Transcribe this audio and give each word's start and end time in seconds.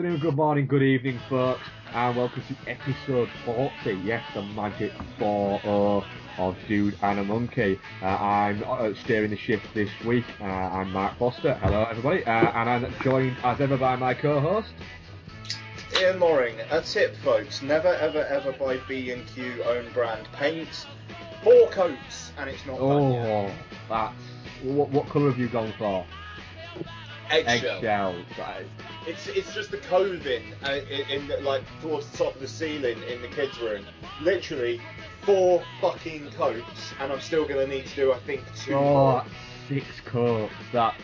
Afternoon, 0.00 0.20
good 0.20 0.36
morning, 0.36 0.66
good 0.66 0.82
evening, 0.82 1.20
folks, 1.28 1.60
and 1.92 2.16
welcome 2.16 2.42
to 2.48 2.70
episode 2.70 3.28
40. 3.44 3.92
Yes, 4.02 4.24
the 4.32 4.40
magic 4.40 4.92
4 5.18 6.02
of 6.38 6.56
Dude 6.66 6.96
and 7.02 7.18
a 7.18 7.24
Monkey. 7.24 7.78
Uh, 8.00 8.06
I'm 8.06 8.64
uh, 8.66 8.94
steering 8.94 9.28
the 9.28 9.36
ship 9.36 9.60
this 9.74 9.90
week. 10.06 10.24
Uh, 10.40 10.44
I'm 10.44 10.90
Mark 10.90 11.18
Foster. 11.18 11.52
Hello, 11.52 11.84
everybody, 11.84 12.24
uh, 12.24 12.30
and 12.30 12.86
I'm 12.86 12.94
joined 13.02 13.36
as 13.44 13.60
ever 13.60 13.76
by 13.76 13.94
my 13.96 14.14
co-host. 14.14 14.72
Ian 16.00 16.18
Loring. 16.18 16.56
That's 16.70 16.96
it, 16.96 17.14
folks. 17.18 17.60
Never, 17.60 17.88
ever, 17.88 18.24
ever 18.24 18.52
buy 18.52 18.78
B&Q 18.88 19.62
own 19.64 19.92
brand 19.92 20.26
paint. 20.32 20.86
Four 21.44 21.68
coats, 21.68 22.32
and 22.38 22.48
it's 22.48 22.64
not 22.64 22.80
Oh, 22.80 23.52
that's 23.90 24.14
what, 24.62 24.88
what 24.88 25.10
colour 25.10 25.28
have 25.28 25.38
you 25.38 25.50
gone 25.50 25.74
for? 25.76 26.06
Eggshell. 27.30 27.76
Eggshell. 27.78 28.24
Right. 28.38 28.66
It's 29.06 29.26
it's 29.28 29.54
just 29.54 29.70
the 29.70 29.78
clothing 29.78 30.42
uh, 30.64 30.80
in, 31.10 31.30
in 31.30 31.44
like 31.44 31.62
towards 31.80 32.08
the 32.10 32.18
top 32.18 32.34
of 32.34 32.40
the 32.40 32.48
ceiling 32.48 33.02
in 33.04 33.22
the 33.22 33.28
kids' 33.28 33.58
room. 33.60 33.84
Literally 34.20 34.80
four 35.22 35.62
fucking 35.80 36.30
coats, 36.32 36.92
and 37.00 37.12
I'm 37.12 37.20
still 37.20 37.46
gonna 37.46 37.66
need 37.66 37.86
to 37.86 37.96
do 37.96 38.12
I 38.12 38.18
think 38.20 38.42
two. 38.56 38.74
Oh, 38.74 38.80
more. 38.82 39.24
six 39.68 39.86
coats. 40.04 40.52
That's 40.72 41.02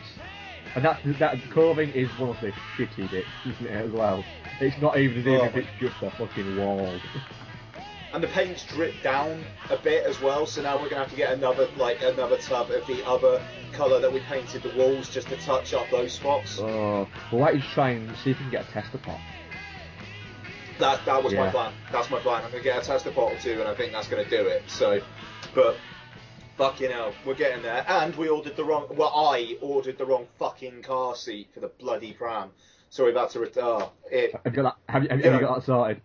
and 0.75 0.85
that 0.85 1.01
that 1.19 1.39
clothing 1.51 1.91
is 1.91 2.09
one 2.19 2.31
of 2.31 2.41
the 2.41 2.53
shitty 2.77 3.11
bits, 3.11 3.27
isn't 3.47 3.67
it? 3.67 3.71
As 3.87 3.91
well. 3.91 4.25
It's 4.61 4.81
not 4.81 4.99
even 4.99 5.19
as 5.21 5.27
if 5.27 5.55
Oh. 5.55 5.59
it's 5.59 5.69
just 5.81 6.03
a 6.03 6.11
fucking 6.11 6.57
wall. 6.57 6.99
And 8.13 8.23
the 8.23 8.29
paint's 8.29 8.65
dripped 8.65 9.03
down 9.03 9.45
a 9.69 9.77
bit 9.77 10.05
as 10.05 10.21
well, 10.21 10.47
so 10.47 10.63
now 10.63 10.81
we're 10.81 10.89
gonna 10.89 11.03
have 11.03 11.11
to 11.11 11.17
get 11.17 11.33
another 11.33 11.69
like 11.77 12.03
another 12.03 12.39
tub 12.39 12.71
of 12.71 12.87
the 12.87 13.05
other 13.07 13.43
colour 13.73 14.01
that 14.01 14.11
we 14.11 14.21
painted 14.21 14.63
the 14.63 14.75
walls 14.77 15.11
just 15.11 15.29
to 15.29 15.37
touch 15.39 15.75
up 15.75 15.87
those 15.91 16.13
spots. 16.13 16.59
Oh, 16.59 16.67
well, 16.67 17.09
why 17.31 17.47
don't 17.49 17.57
you 17.57 17.69
try 17.75 17.91
and 17.91 18.09
see 18.19 18.31
if 18.31 18.39
you 18.39 18.45
can 18.45 18.51
get 18.51 18.69
a 18.69 18.73
tester 18.73 18.99
pot? 18.99 19.21
That 20.79 21.05
that 21.05 21.23
was 21.23 21.35
my 21.35 21.51
plan. 21.51 21.73
That's 21.93 22.11
my 22.11 22.21
plan. 22.21 22.45
I'm 22.45 22.51
gonna 22.51 22.63
get 22.63 22.83
a 22.83 22.87
tester 22.87 23.11
pot 23.11 23.33
or 23.33 23.39
two, 23.39 23.61
and 23.61 23.69
I 23.69 23.75
think 23.75 23.93
that's 23.93 24.09
gonna 24.09 24.29
do 24.29 24.47
it. 24.47 24.63
So, 24.67 25.01
but 25.55 25.77
fucking 26.57 26.91
hell, 26.91 27.13
we're 27.25 27.35
getting 27.35 27.63
there. 27.63 27.85
And 27.89 28.15
we 28.17 28.29
ordered 28.29 28.57
the 28.57 28.65
wrong. 28.65 28.87
Well, 28.95 29.13
I 29.15 29.59
ordered 29.61 29.99
the 29.99 30.07
wrong 30.07 30.27
fucking 30.39 30.83
car 30.83 31.17
seat 31.17 31.49
for 31.53 31.61
the 31.61 31.69
bloody 31.69 32.13
pram. 32.13 32.51
So 32.89 33.05
we've 33.05 33.17
had 33.17 33.31
to 33.31 33.51
oh, 33.63 33.93
it. 34.11 34.33
Have 34.33 34.43
you 34.47 34.51
got 34.63 34.77
that, 34.87 34.93
have 34.93 35.03
you, 35.03 35.09
have 35.11 35.19
you 35.19 35.31
Yeah. 35.31 35.41
got 35.41 35.57
that 35.57 35.65
sorted? 35.65 36.01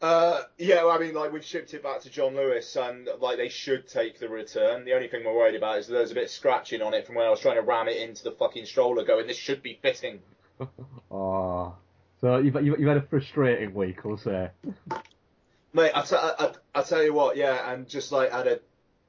Uh, 0.00 0.42
yeah, 0.56 0.82
well, 0.84 0.92
I 0.92 0.98
mean, 0.98 1.14
like 1.14 1.30
we've 1.32 1.44
shipped 1.44 1.74
it 1.74 1.82
back 1.82 2.00
to 2.02 2.10
John 2.10 2.34
Lewis, 2.34 2.74
and 2.76 3.08
like 3.20 3.36
they 3.36 3.50
should 3.50 3.86
take 3.86 4.18
the 4.18 4.28
return. 4.28 4.84
The 4.86 4.94
only 4.94 5.08
thing 5.08 5.24
we're 5.24 5.34
worried 5.36 5.56
about 5.56 5.78
is 5.78 5.88
there's 5.88 6.10
a 6.10 6.14
bit 6.14 6.24
of 6.24 6.30
scratching 6.30 6.80
on 6.80 6.94
it 6.94 7.06
from 7.06 7.16
when 7.16 7.26
I 7.26 7.30
was 7.30 7.40
trying 7.40 7.56
to 7.56 7.62
ram 7.62 7.86
it 7.88 7.96
into 7.98 8.24
the 8.24 8.32
fucking 8.32 8.64
stroller, 8.64 9.04
going, 9.04 9.26
this 9.26 9.36
should 9.36 9.62
be 9.62 9.78
fitting. 9.82 10.20
Oh, 11.10 11.74
so 12.20 12.38
you've, 12.38 12.54
you've, 12.54 12.78
you've 12.78 12.88
had 12.88 12.98
a 12.98 13.02
frustrating 13.02 13.74
week, 13.74 13.98
I'll 14.04 14.16
say. 14.16 14.50
Mate, 15.72 15.90
I, 15.94 16.02
t- 16.02 16.16
I, 16.16 16.34
I, 16.38 16.52
I 16.74 16.82
tell 16.82 17.02
you 17.02 17.12
what, 17.14 17.36
yeah, 17.36 17.72
and 17.72 17.88
just 17.88 18.12
like 18.12 18.30
had 18.30 18.46
a 18.46 18.60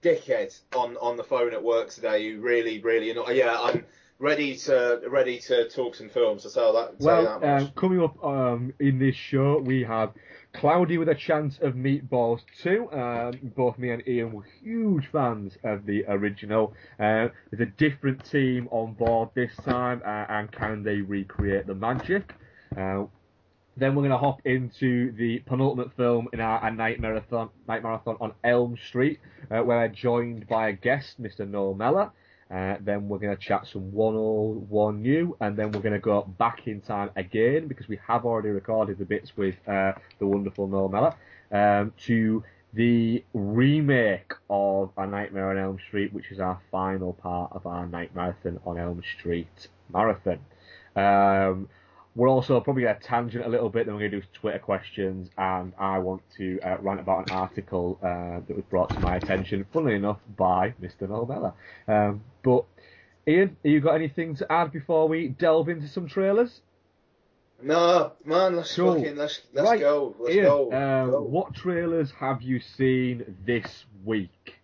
dickhead 0.01 0.57
on, 0.75 0.97
on 0.97 1.18
the 1.18 1.24
phone 1.24 1.53
at 1.53 1.62
work 1.63 1.90
today 1.91 2.31
who 2.31 2.40
really, 2.41 2.80
really 2.80 3.12
annoyed. 3.12 3.35
Yeah, 3.35 3.56
I'm 3.59 3.85
ready 4.18 4.56
to 4.56 5.01
ready 5.09 5.40
to 5.40 5.68
talk 5.69 5.94
some 5.96 6.09
films. 6.09 6.46
I'll 6.46 6.51
tell 6.51 6.74
that. 6.74 7.00
Tell 7.00 7.07
Well, 7.07 7.40
that 7.40 7.41
much. 7.47 7.62
um, 7.63 7.72
coming 7.75 8.01
up 8.01 8.24
um, 8.24 8.74
in 8.80 8.97
this 8.97 9.16
show, 9.16 9.59
we 9.59 9.84
have 9.84 10.13
Cloudy 10.53 10.97
with 10.97 11.07
a 11.09 11.16
Chance 11.16 11.59
of 11.62 11.75
Meatballs 11.75 12.41
2. 12.62 12.91
Um, 12.91 13.51
both 13.56 13.78
me 13.78 13.91
and 13.91 14.06
Ian 14.07 14.34
were 14.34 14.45
huge 14.62 15.07
fans 15.12 15.57
of 15.63 15.85
the 15.85 16.03
original. 16.07 16.73
Uh, 17.00 17.29
there's 17.50 17.62
a 17.62 17.72
different 17.78 18.23
team 18.29 18.67
on 18.69 18.94
board 18.94 19.29
this 19.34 19.51
time, 19.63 20.01
uh, 20.06 20.25
and 20.29 20.51
can 20.51 20.84
they 20.84 21.01
recreate 21.01 21.67
the 21.67 21.73
magic? 21.73 22.34
Uh, 22.75 23.06
then 23.78 23.95
we're 23.95 24.01
going 24.01 24.12
to 24.12 24.17
hop 24.17 24.41
into 24.45 25.13
the 25.13 25.39
penultimate 25.39 25.95
film 25.95 26.28
in 26.34 26.41
our, 26.41 26.59
our 26.59 26.72
night 26.72 27.00
marathon, 27.00 27.50
night 27.68 27.81
marathon 27.81 28.18
on 28.19 28.33
Elm 28.44 28.78
Street, 28.88 29.19
uh, 29.50 29.62
where 29.63 29.78
we're 29.79 29.88
joined 29.88 30.47
by 30.47 30.69
a 30.69 30.73
guest, 30.73 31.22
Mr. 31.22 31.47
Noel 31.47 31.74
Mellor. 31.74 32.12
Uh, 32.51 32.75
then 32.81 33.07
we're 33.07 33.18
going 33.18 33.36
to 33.36 33.42
chat 33.42 33.65
some 33.65 33.92
one 33.94 34.15
old, 34.15 34.69
one 34.69 35.01
new, 35.01 35.38
and 35.39 35.56
then 35.56 35.71
we're 35.71 35.81
going 35.81 35.94
to 35.94 36.00
go 36.00 36.21
back 36.38 36.68
in 36.68 36.81
time 36.81 37.09
again 37.15 37.68
because 37.68 37.88
we 37.88 37.98
have 38.07 38.25
already 38.25 38.50
recorded 38.50 38.98
the 38.98 39.06
bits 39.06 39.38
with 39.38 39.56
uh, 39.68 39.94
the 40.19 40.25
wonderful 40.25 40.68
Noel 40.68 40.89
Mellor 40.89 41.15
um, 41.51 41.94
to 42.06 42.44
the 42.74 43.24
remake 43.33 44.33
of 44.50 44.92
A 44.98 45.07
Nightmare 45.07 45.51
on 45.51 45.57
Elm 45.57 45.77
Street, 45.88 46.13
which 46.13 46.31
is 46.31 46.39
our 46.39 46.59
final 46.71 47.13
part 47.13 47.51
of 47.53 47.65
our 47.65 47.86
night 47.88 48.13
marathon 48.15 48.59
on 48.65 48.77
Elm 48.77 49.01
Street 49.18 49.68
marathon. 49.92 50.39
Um, 50.95 51.69
we're 52.16 52.28
also 52.30 52.60
probably 52.60 52.84
going 52.84 52.96
to 52.96 53.02
tangent 53.02 53.46
a 53.46 53.50
little 53.50 53.69
bit, 53.69 53.86
then 53.86 53.96
we're 53.96 54.02
going 54.02 54.12
to 54.12 54.19
do 54.22 54.28
Twitter 54.34 54.60
questions, 54.60 55.30
and 55.38 55.72
I 55.80 56.00
want 56.00 56.22
to 56.38 56.60
uh, 56.62 56.78
rant 56.81 57.00
about 57.00 57.30
an 57.30 57.36
article 57.38 57.98
uh, 58.04 58.42
that 58.48 58.56
was 58.56 58.66
brought 58.69 58.90
to 58.90 59.00
my 59.00 59.16
attention, 59.16 59.66
funnily 59.72 59.96
enough, 59.96 60.19
by 60.38 60.74
Mr. 60.81 61.08
Noel 61.08 61.25
Mellor. 61.25 61.54
Um, 61.88 62.22
but, 62.44 62.66
Ian, 63.28 63.56
have 63.63 63.72
you 63.72 63.80
got 63.80 63.96
anything 63.96 64.36
to 64.36 64.52
add 64.52 64.72
before 64.74 65.08
we 65.08 65.30
delve 65.30 65.69
into 65.69 65.88
some 65.88 66.08
trailers? 66.08 66.62
no, 67.63 68.13
man, 68.25 68.56
let's 68.56 68.75
Cool. 68.75 68.96
fucking 68.96 69.16
let's 69.16 69.40
let's 69.54 69.69
right, 69.69 69.80
go. 69.80 70.16
Let's 70.19 70.36
Ian, 70.36 70.46
go. 70.46 70.72
uh, 70.72 71.06
Go. 71.12 71.22
what 71.22 71.54
trailers 71.54 72.10
have 72.19 72.42
you 72.42 72.60
seen 72.60 73.38
this 73.46 73.86
week? 74.04 74.56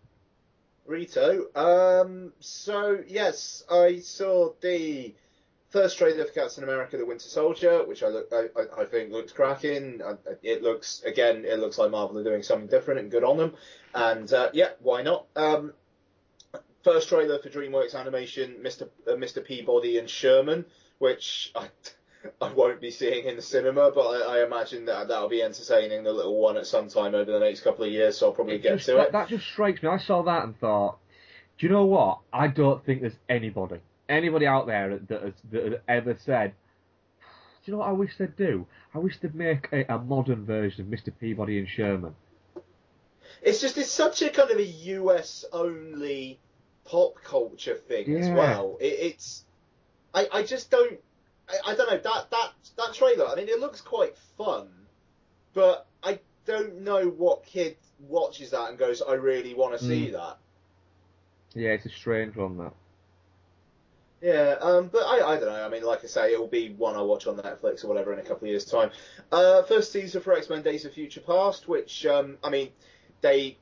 Rito. 0.87 1.45
Um, 1.55 2.33
so 2.39 3.03
yes, 3.07 3.63
I 3.69 3.99
saw 3.99 4.53
the 4.61 5.13
first 5.69 5.97
trailer 5.97 6.25
for 6.25 6.31
Captain 6.33 6.63
America: 6.63 6.97
The 6.97 7.05
Winter 7.05 7.27
Soldier, 7.27 7.85
which 7.85 8.03
I 8.03 8.07
look, 8.07 8.31
I, 8.31 8.81
I 8.81 8.85
think 8.85 9.11
looks 9.11 9.31
cracking. 9.31 10.01
It 10.43 10.63
looks 10.63 11.01
again, 11.05 11.45
it 11.45 11.59
looks 11.59 11.77
like 11.77 11.91
Marvel 11.91 12.17
are 12.19 12.23
doing 12.23 12.43
something 12.43 12.67
different 12.67 12.99
and 12.99 13.11
good 13.11 13.23
on 13.23 13.37
them. 13.37 13.53
And 13.93 14.31
uh, 14.31 14.49
yeah, 14.53 14.69
why 14.79 15.01
not? 15.01 15.25
Um, 15.35 15.73
first 16.83 17.09
trailer 17.09 17.39
for 17.39 17.49
DreamWorks 17.49 17.95
Animation, 17.95 18.55
Mr. 18.63 18.89
Uh, 19.07 19.11
Mr. 19.13 19.43
Peabody 19.43 19.97
and 19.97 20.09
Sherman, 20.09 20.65
which 20.99 21.51
I, 21.55 21.67
I 22.41 22.53
won't 22.53 22.79
be 22.81 22.91
seeing 22.91 23.25
in 23.25 23.35
the 23.35 23.41
cinema, 23.41 23.91
but 23.93 24.07
I, 24.07 24.37
I, 24.39 24.45
imagine 24.45 24.85
that 24.85 25.07
that'll 25.09 25.29
be 25.29 25.41
entertaining 25.43 26.03
the 26.03 26.13
little 26.13 26.39
one 26.39 26.57
at 26.57 26.65
some 26.65 26.87
time 26.87 27.13
over 27.15 27.31
the 27.31 27.39
next 27.39 27.61
couple 27.61 27.83
of 27.85 27.91
years. 27.91 28.17
So 28.17 28.27
I'll 28.27 28.33
probably 28.33 28.55
It 28.55 28.63
get 28.63 28.75
just- 28.75 28.85
to 28.87 28.93
that, 28.93 29.07
it. 29.07 29.11
That 29.11 29.27
just 29.29 29.45
strikes 29.45 29.83
me. 29.83 29.89
I 29.89 29.97
saw 29.97 30.21
that 30.23 30.43
and 30.43 30.57
thought, 30.59 30.97
do 31.57 31.65
you 31.67 31.73
know 31.73 31.85
what? 31.85 32.19
I 32.31 32.47
don't 32.47 32.83
think 32.85 33.01
there's 33.01 33.17
anybody, 33.27 33.79
anybody 34.09 34.45
out 34.45 34.67
there 34.67 34.99
that 35.07 35.21
has, 35.21 35.33
that 35.51 35.63
has 35.63 35.73
ever 35.87 36.17
said, 36.23 36.53
do 37.19 37.71
you 37.71 37.73
know 37.73 37.79
what 37.79 37.89
I 37.89 37.93
wish 37.93 38.17
they'd 38.17 38.35
do? 38.35 38.65
I 38.93 38.99
wish 38.99 39.19
they'd 39.19 39.35
make 39.35 39.67
a, 39.71 39.85
a 39.93 39.99
modern 39.99 40.45
version 40.45 40.81
of 40.85 40.87
Mr. 40.99 41.11
Peabody 41.19 41.59
and 41.59 41.67
Sherman. 41.67 42.15
It's 43.41 43.61
just 43.61 43.77
it's 43.77 43.91
such 43.91 44.21
a 44.21 44.29
kind 44.29 44.49
of 44.51 44.57
a 44.57 44.63
US 44.65 45.45
only 45.51 46.39
pop 46.85 47.15
culture 47.23 47.75
thing 47.75 48.15
as 48.15 48.29
well. 48.29 48.77
It, 48.79 48.85
it's 48.85 49.43
I, 50.13 50.27
I 50.31 50.43
just 50.43 50.71
don't 50.71 50.99
I, 51.49 51.71
I 51.71 51.75
don't 51.75 51.89
know 51.91 51.97
that 51.97 52.31
that 52.31 52.51
that 52.77 52.93
trailer. 52.93 53.27
I 53.27 53.35
mean, 53.35 53.49
it 53.49 53.59
looks 53.59 53.81
quite 53.81 54.17
fun, 54.37 54.69
but 55.53 55.85
I 56.01 56.19
don't 56.45 56.81
know 56.81 57.05
what 57.09 57.45
kid 57.45 57.75
watches 57.99 58.51
that 58.51 58.69
and 58.69 58.77
goes, 58.77 59.01
I 59.01 59.13
really 59.13 59.53
want 59.53 59.77
to 59.77 59.83
see 59.83 60.07
Mm. 60.07 60.11
that. 60.13 60.37
Yeah, 61.53 61.69
it's 61.71 61.85
a 61.85 61.89
strange 61.89 62.35
one 62.35 62.57
that. 62.57 62.73
Yeah, 64.21 64.55
um, 64.61 64.87
but 64.87 65.03
I, 65.03 65.33
I 65.33 65.39
don't 65.39 65.49
know. 65.49 65.63
I 65.65 65.69
mean, 65.69 65.83
like 65.83 66.03
I 66.03 66.07
say, 66.07 66.33
it'll 66.33 66.47
be 66.47 66.69
one 66.69 66.95
I 66.95 67.01
watch 67.01 67.27
on 67.27 67.37
Netflix 67.37 67.83
or 67.83 67.87
whatever 67.87 68.13
in 68.13 68.19
a 68.19 68.23
couple 68.23 68.45
of 68.45 68.49
years' 68.49 68.65
time. 68.65 68.89
Uh, 69.31 69.61
first 69.63 69.93
teaser 69.93 70.19
for 70.19 70.33
X 70.33 70.49
Men: 70.49 70.63
Days 70.63 70.85
of 70.85 70.93
Future 70.93 71.21
Past, 71.21 71.67
which 71.67 72.05
um, 72.05 72.37
I 72.43 72.49
mean, 72.49 72.69
they. 73.21 73.57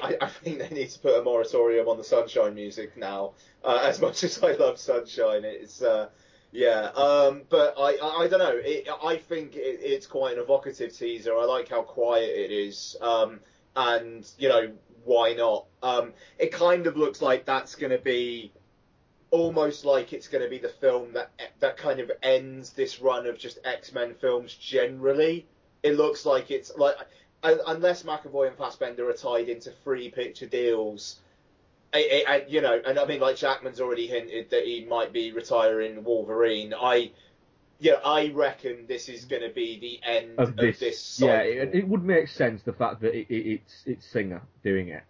I, 0.00 0.16
I 0.20 0.28
think 0.28 0.58
they 0.60 0.68
need 0.68 0.90
to 0.90 0.98
put 1.00 1.18
a 1.18 1.22
moratorium 1.22 1.88
on 1.88 1.96
the 1.96 2.04
Sunshine 2.04 2.54
music 2.54 2.96
now. 2.96 3.32
Uh, 3.64 3.80
as 3.82 4.00
much 4.00 4.22
as 4.22 4.40
I 4.42 4.52
love 4.52 4.78
Sunshine, 4.78 5.44
it's 5.44 5.82
uh, 5.82 6.10
yeah. 6.52 6.90
Um, 6.94 7.42
but 7.48 7.74
I, 7.76 7.96
I, 8.00 8.22
I 8.22 8.28
don't 8.28 8.38
know. 8.38 8.54
It, 8.54 8.86
I 9.02 9.16
think 9.16 9.56
it, 9.56 9.80
it's 9.82 10.06
quite 10.06 10.34
an 10.36 10.44
evocative 10.44 10.96
teaser. 10.96 11.36
I 11.36 11.44
like 11.44 11.68
how 11.68 11.82
quiet 11.82 12.30
it 12.30 12.52
is. 12.52 12.96
Um, 13.00 13.40
and 13.74 14.30
you 14.38 14.48
know 14.48 14.72
why 15.04 15.34
not? 15.34 15.66
Um, 15.82 16.12
it 16.38 16.52
kind 16.52 16.86
of 16.86 16.96
looks 16.96 17.20
like 17.20 17.44
that's 17.44 17.74
going 17.74 17.90
to 17.90 17.98
be 17.98 18.52
almost 19.30 19.84
like 19.84 20.12
it's 20.12 20.28
going 20.28 20.44
to 20.44 20.50
be 20.50 20.58
the 20.58 20.68
film 20.68 21.12
that 21.14 21.30
that 21.60 21.76
kind 21.76 22.00
of 22.00 22.10
ends 22.22 22.70
this 22.70 23.00
run 23.00 23.26
of 23.26 23.38
just 23.38 23.58
X 23.64 23.92
Men 23.92 24.14
films 24.14 24.54
generally. 24.54 25.46
It 25.82 25.96
looks 25.96 26.24
like 26.24 26.50
it's 26.50 26.72
like 26.76 26.96
unless 27.42 28.04
McAvoy 28.04 28.48
and 28.48 28.56
Fassbender 28.56 29.08
are 29.08 29.12
tied 29.14 29.48
into 29.48 29.70
free 29.84 30.10
picture 30.10 30.46
deals. 30.46 31.20
I, 31.92 32.24
I, 32.26 32.32
I- 32.34 32.44
you 32.48 32.60
know, 32.60 32.80
and 32.84 32.98
I 32.98 33.04
mean, 33.04 33.20
like 33.20 33.36
Jackman's 33.36 33.80
already 33.80 34.06
hinted 34.06 34.50
that 34.50 34.64
he 34.64 34.84
might 34.84 35.12
be 35.12 35.32
retiring 35.32 36.02
Wolverine. 36.04 36.74
I, 36.74 37.12
yeah, 37.78 37.94
I 38.04 38.30
reckon 38.34 38.86
this 38.88 39.08
is 39.08 39.24
going 39.26 39.42
to 39.42 39.50
be 39.50 39.78
the 39.78 40.08
end 40.08 40.38
Of 40.38 40.56
this, 40.56 40.78
cycle. 41.00 41.34
yeah, 41.34 41.42
it, 41.42 41.74
it 41.74 41.86
would 41.88 42.02
make 42.02 42.28
sense 42.28 42.62
the 42.62 42.72
fact 42.72 43.00
that 43.02 43.14
it, 43.14 43.26
it, 43.28 43.46
it's 43.60 43.82
it's 43.86 44.06
Singer 44.06 44.40
doing 44.62 44.88
it. 44.88 45.02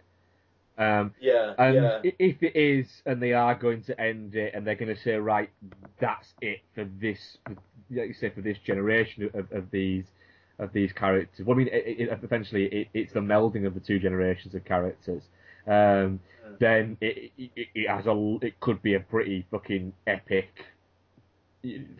Um, 0.77 1.13
yeah, 1.19 1.53
And 1.57 1.75
yeah. 1.75 1.99
if 2.03 2.43
it 2.43 2.55
is, 2.55 3.01
and 3.05 3.21
they 3.21 3.33
are 3.33 3.55
going 3.55 3.83
to 3.83 3.99
end 3.99 4.35
it, 4.35 4.53
and 4.53 4.65
they're 4.67 4.75
going 4.75 4.93
to 4.93 5.01
say, 5.01 5.15
right, 5.15 5.49
that's 5.99 6.33
it 6.41 6.59
for 6.73 6.85
this, 6.99 7.37
like 7.89 8.07
you 8.07 8.13
say, 8.13 8.29
for 8.29 8.41
this 8.41 8.57
generation 8.59 9.29
of, 9.33 9.51
of 9.51 9.71
these 9.71 10.05
of 10.59 10.71
these 10.71 10.93
characters. 10.93 11.45
Well, 11.45 11.55
I 11.55 11.59
mean, 11.59 11.67
it, 11.67 11.99
it, 12.09 12.19
eventually, 12.23 12.65
it, 12.65 12.87
it's 12.93 13.13
the 13.13 13.19
melding 13.19 13.65
of 13.67 13.73
the 13.73 13.79
two 13.79 13.99
generations 13.99 14.55
of 14.55 14.63
characters. 14.63 15.23
Um, 15.67 16.19
then 16.59 16.97
it, 17.01 17.31
it, 17.37 17.67
it 17.73 17.89
has 17.89 18.05
a, 18.05 18.37
it 18.41 18.59
could 18.59 18.81
be 18.81 18.93
a 18.93 18.99
pretty 18.99 19.45
fucking 19.51 19.93
epic 20.07 20.49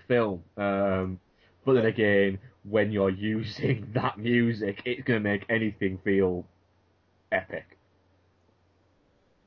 film. 0.08 0.44
Um, 0.58 1.20
but 1.66 1.74
then 1.74 1.86
again, 1.86 2.40
when 2.64 2.92
you're 2.92 3.10
using 3.36 3.92
that 3.94 4.18
music, 4.18 4.82
it's 4.86 5.04
going 5.04 5.22
to 5.22 5.30
make 5.30 5.46
anything 5.50 6.00
feel 6.04 6.46
epic. 7.32 7.75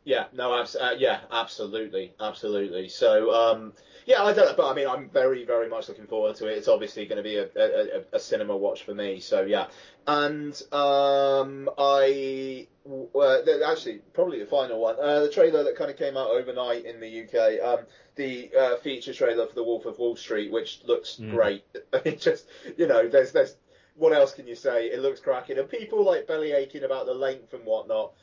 Yeah, 0.08 0.24
no, 0.32 0.58
abs- 0.58 0.74
uh, 0.74 0.94
yeah, 0.96 1.20
absolutely, 1.30 2.14
absolutely. 2.18 2.88
So, 2.88 3.30
um, 3.30 3.74
yeah, 4.06 4.22
I 4.22 4.32
don't 4.32 4.46
know, 4.46 4.54
but 4.56 4.70
I 4.70 4.74
mean, 4.74 4.88
I'm 4.88 5.10
very, 5.10 5.44
very 5.44 5.68
much 5.68 5.86
looking 5.86 6.06
forward 6.06 6.34
to 6.36 6.46
it. 6.46 6.56
It's 6.56 6.66
obviously 6.66 7.04
going 7.04 7.18
to 7.18 7.22
be 7.22 7.36
a, 7.36 7.46
a, 7.54 8.04
a, 8.14 8.18
cinema 8.18 8.56
watch 8.56 8.84
for 8.84 8.94
me. 8.94 9.20
So, 9.20 9.42
yeah, 9.42 9.66
and 10.06 10.54
um, 10.72 11.68
I 11.76 12.68
uh, 13.14 13.40
actually 13.66 14.00
probably 14.14 14.38
the 14.38 14.46
final 14.46 14.80
one, 14.80 14.96
uh, 14.98 15.20
the 15.20 15.28
trailer 15.28 15.62
that 15.64 15.76
kind 15.76 15.90
of 15.90 15.98
came 15.98 16.16
out 16.16 16.30
overnight 16.30 16.86
in 16.86 17.00
the 17.00 17.24
UK, 17.24 17.62
um, 17.62 17.84
the 18.14 18.50
uh, 18.58 18.76
feature 18.76 19.12
trailer 19.12 19.46
for 19.46 19.54
The 19.54 19.62
Wolf 19.62 19.84
of 19.84 19.98
Wall 19.98 20.16
Street, 20.16 20.50
which 20.50 20.80
looks 20.86 21.18
Mm. 21.20 21.32
great. 21.32 21.64
mean, 22.02 22.18
just, 22.18 22.46
you 22.78 22.86
know, 22.86 23.08
there's 23.08 23.32
there's 23.32 23.56
what 23.94 24.14
else 24.14 24.32
can 24.32 24.46
you 24.46 24.54
say? 24.54 24.86
It 24.86 25.00
looks 25.00 25.20
cracking, 25.20 25.58
and 25.58 25.68
people 25.68 26.02
like 26.02 26.26
belly 26.26 26.52
aching 26.52 26.84
about 26.84 27.04
the 27.04 27.12
length 27.14 27.52
and 27.52 27.66
whatnot 27.66 28.14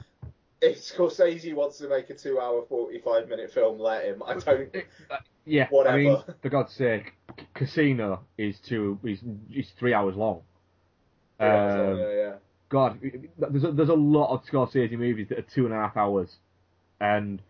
if 0.61 0.77
Scorsese 0.79 1.53
wants 1.53 1.77
to 1.79 1.87
make 1.89 2.09
a 2.09 2.15
two-hour, 2.15 2.65
forty-five-minute 2.67 3.51
film, 3.51 3.79
let 3.79 4.05
him. 4.05 4.23
I 4.25 4.35
don't. 4.35 4.69
Yeah, 5.47 5.67
Whatever. 5.69 5.95
I 5.95 6.03
mean, 6.03 6.17
for 6.41 6.49
God's 6.49 6.73
sake, 6.73 7.13
Casino 7.53 8.21
is 8.35 8.59
two, 8.67 8.97
is, 9.03 9.19
is 9.53 9.67
three 9.77 9.93
hours 9.93 10.15
long. 10.15 10.41
Um, 11.39 11.99
yeah, 11.99 12.11
yeah. 12.11 12.33
God, 12.69 12.99
there's 13.37 13.63
a, 13.63 13.71
there's 13.71 13.89
a 13.89 13.93
lot 13.93 14.33
of 14.33 14.43
Scorsese 14.45 14.97
movies 14.97 15.27
that 15.29 15.37
are 15.37 15.45
two 15.53 15.65
and 15.65 15.73
a 15.73 15.77
half 15.77 15.95
hours, 15.97 16.29
and 16.99 17.43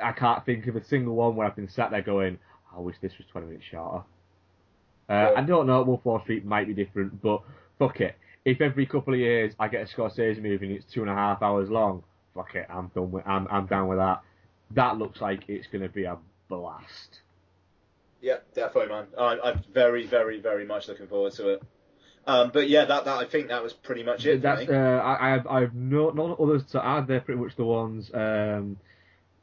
I 0.00 0.12
can't 0.12 0.46
think 0.46 0.68
of 0.68 0.76
a 0.76 0.84
single 0.84 1.16
one 1.16 1.34
where 1.34 1.44
I've 1.44 1.56
been 1.56 1.68
sat 1.68 1.90
there 1.90 2.02
going, 2.02 2.38
I 2.72 2.78
wish 2.78 2.94
this 3.02 3.18
was 3.18 3.26
20 3.32 3.48
minutes 3.48 3.64
shorter. 3.68 4.04
Uh, 5.08 5.12
Yeah. 5.12 5.32
I 5.36 5.40
don't 5.42 5.66
know, 5.66 5.82
Wolf 5.82 6.04
Wall 6.04 6.20
Street 6.20 6.44
might 6.44 6.68
be 6.68 6.74
different, 6.74 7.20
but 7.20 7.42
fuck 7.80 8.00
it. 8.00 8.14
If 8.44 8.60
every 8.60 8.86
couple 8.86 9.12
of 9.12 9.18
years 9.18 9.54
I 9.58 9.66
get 9.66 9.82
a 9.82 9.86
Scorsese 9.92 10.40
movie 10.40 10.66
and 10.66 10.76
it's 10.76 10.84
two 10.92 11.00
and 11.00 11.10
a 11.10 11.14
half 11.14 11.42
hours 11.42 11.68
long, 11.68 12.04
fuck 12.34 12.54
it, 12.54 12.66
I'm 12.68 12.88
done 12.94 13.10
with, 13.10 13.26
I'm, 13.26 13.46
I'm 13.50 13.66
down 13.66 13.88
with 13.88 13.98
that. 13.98 14.22
That 14.72 14.98
looks 14.98 15.20
like 15.20 15.44
it's 15.48 15.66
going 15.68 15.82
to 15.82 15.88
be 15.88 16.04
a 16.04 16.18
blast. 16.48 17.20
Yeah, 18.20 18.38
definitely, 18.54 18.92
man. 18.92 19.06
I, 19.18 19.38
I'm 19.44 19.62
very, 19.72 20.06
very, 20.06 20.40
very 20.40 20.64
much 20.64 20.88
looking 20.88 21.06
forward 21.06 21.32
to 21.34 21.50
it. 21.50 21.62
Um, 22.26 22.50
but 22.54 22.70
yeah, 22.70 22.86
that, 22.86 23.04
that 23.04 23.18
I 23.18 23.26
think 23.26 23.48
that 23.48 23.62
was 23.62 23.74
pretty 23.74 24.02
much 24.02 24.24
it. 24.24 24.40
That's 24.40 24.68
uh, 24.68 24.72
I, 24.72 25.28
I 25.28 25.30
have 25.32 25.46
I 25.46 25.60
have 25.60 25.74
no 25.74 26.08
none 26.08 26.34
others 26.40 26.62
to 26.72 26.82
add. 26.82 27.06
They're 27.06 27.20
pretty 27.20 27.38
much 27.38 27.54
the 27.56 27.66
ones 27.66 28.10
um, 28.14 28.78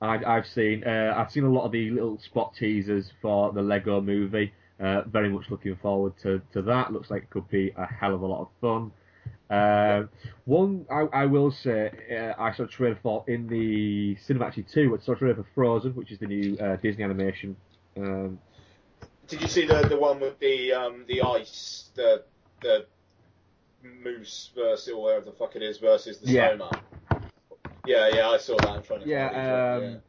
I, 0.02 0.18
I've 0.26 0.48
seen. 0.48 0.84
Uh, 0.84 1.14
I've 1.16 1.32
seen 1.32 1.44
a 1.44 1.50
lot 1.52 1.66
of 1.66 1.72
the 1.72 1.92
little 1.92 2.18
spot 2.18 2.56
teasers 2.58 3.12
for 3.22 3.54
the 3.54 3.62
Lego 3.62 4.02
Movie. 4.02 4.52
Uh, 4.80 5.04
very 5.04 5.30
much 5.30 5.46
looking 5.52 5.76
forward 5.76 6.14
to, 6.24 6.42
to 6.54 6.64
that. 6.64 6.92
Looks 6.92 7.12
like 7.12 7.24
it 7.24 7.30
could 7.30 7.48
be 7.50 7.72
a 7.78 7.86
hell 7.86 8.16
of 8.16 8.24
a 8.24 8.26
lot 8.26 8.42
of 8.42 8.48
fun. 8.62 8.92
Uh, 9.52 10.04
one 10.46 10.86
I, 10.90 11.02
I 11.24 11.26
will 11.26 11.52
say 11.52 11.92
uh, 12.12 12.42
I 12.42 12.54
saw 12.54 12.64
a 12.64 12.68
trailer 12.68 12.98
for 13.04 13.24
in 13.28 13.48
the 13.48 14.16
cinema 14.16 14.46
actually 14.46 14.64
too. 14.64 14.98
I 15.00 15.04
saw 15.04 15.12
a 15.12 15.16
trailer 15.18 15.36
for 15.36 15.46
Frozen, 15.54 15.94
which 15.96 16.12
is 16.12 16.20
the 16.20 16.28
new 16.28 16.58
uh, 16.58 16.78
Disney 16.78 17.04
animation. 17.04 17.58
Um, 17.98 18.40
Did 19.28 19.42
you 19.42 19.48
see 19.48 19.66
the 19.66 19.82
the 19.88 19.98
one 19.98 20.20
with 20.20 20.40
the 20.40 20.74
um 20.74 21.06
the 21.08 21.22
ice, 21.22 21.90
the 21.96 22.24
the 22.62 22.86
moose 23.84 24.52
versus 24.56 24.94
or 24.94 25.02
whatever 25.04 25.26
the 25.26 25.32
fuck 25.32 25.56
it 25.56 25.64
is 25.64 25.78
versus 25.80 26.20
the 26.20 26.32
Yeah. 26.32 26.56
snowman? 26.56 26.82
Yeah, 27.86 28.10
yeah, 28.14 28.30
I 28.30 28.38
saw 28.38 28.56
that. 28.58 28.70
I'm 28.70 28.84
trying 28.84 29.02
to 29.02 29.08
Yeah, 29.08 29.30
find 29.30 29.84
it, 29.84 29.94
um, 29.96 30.02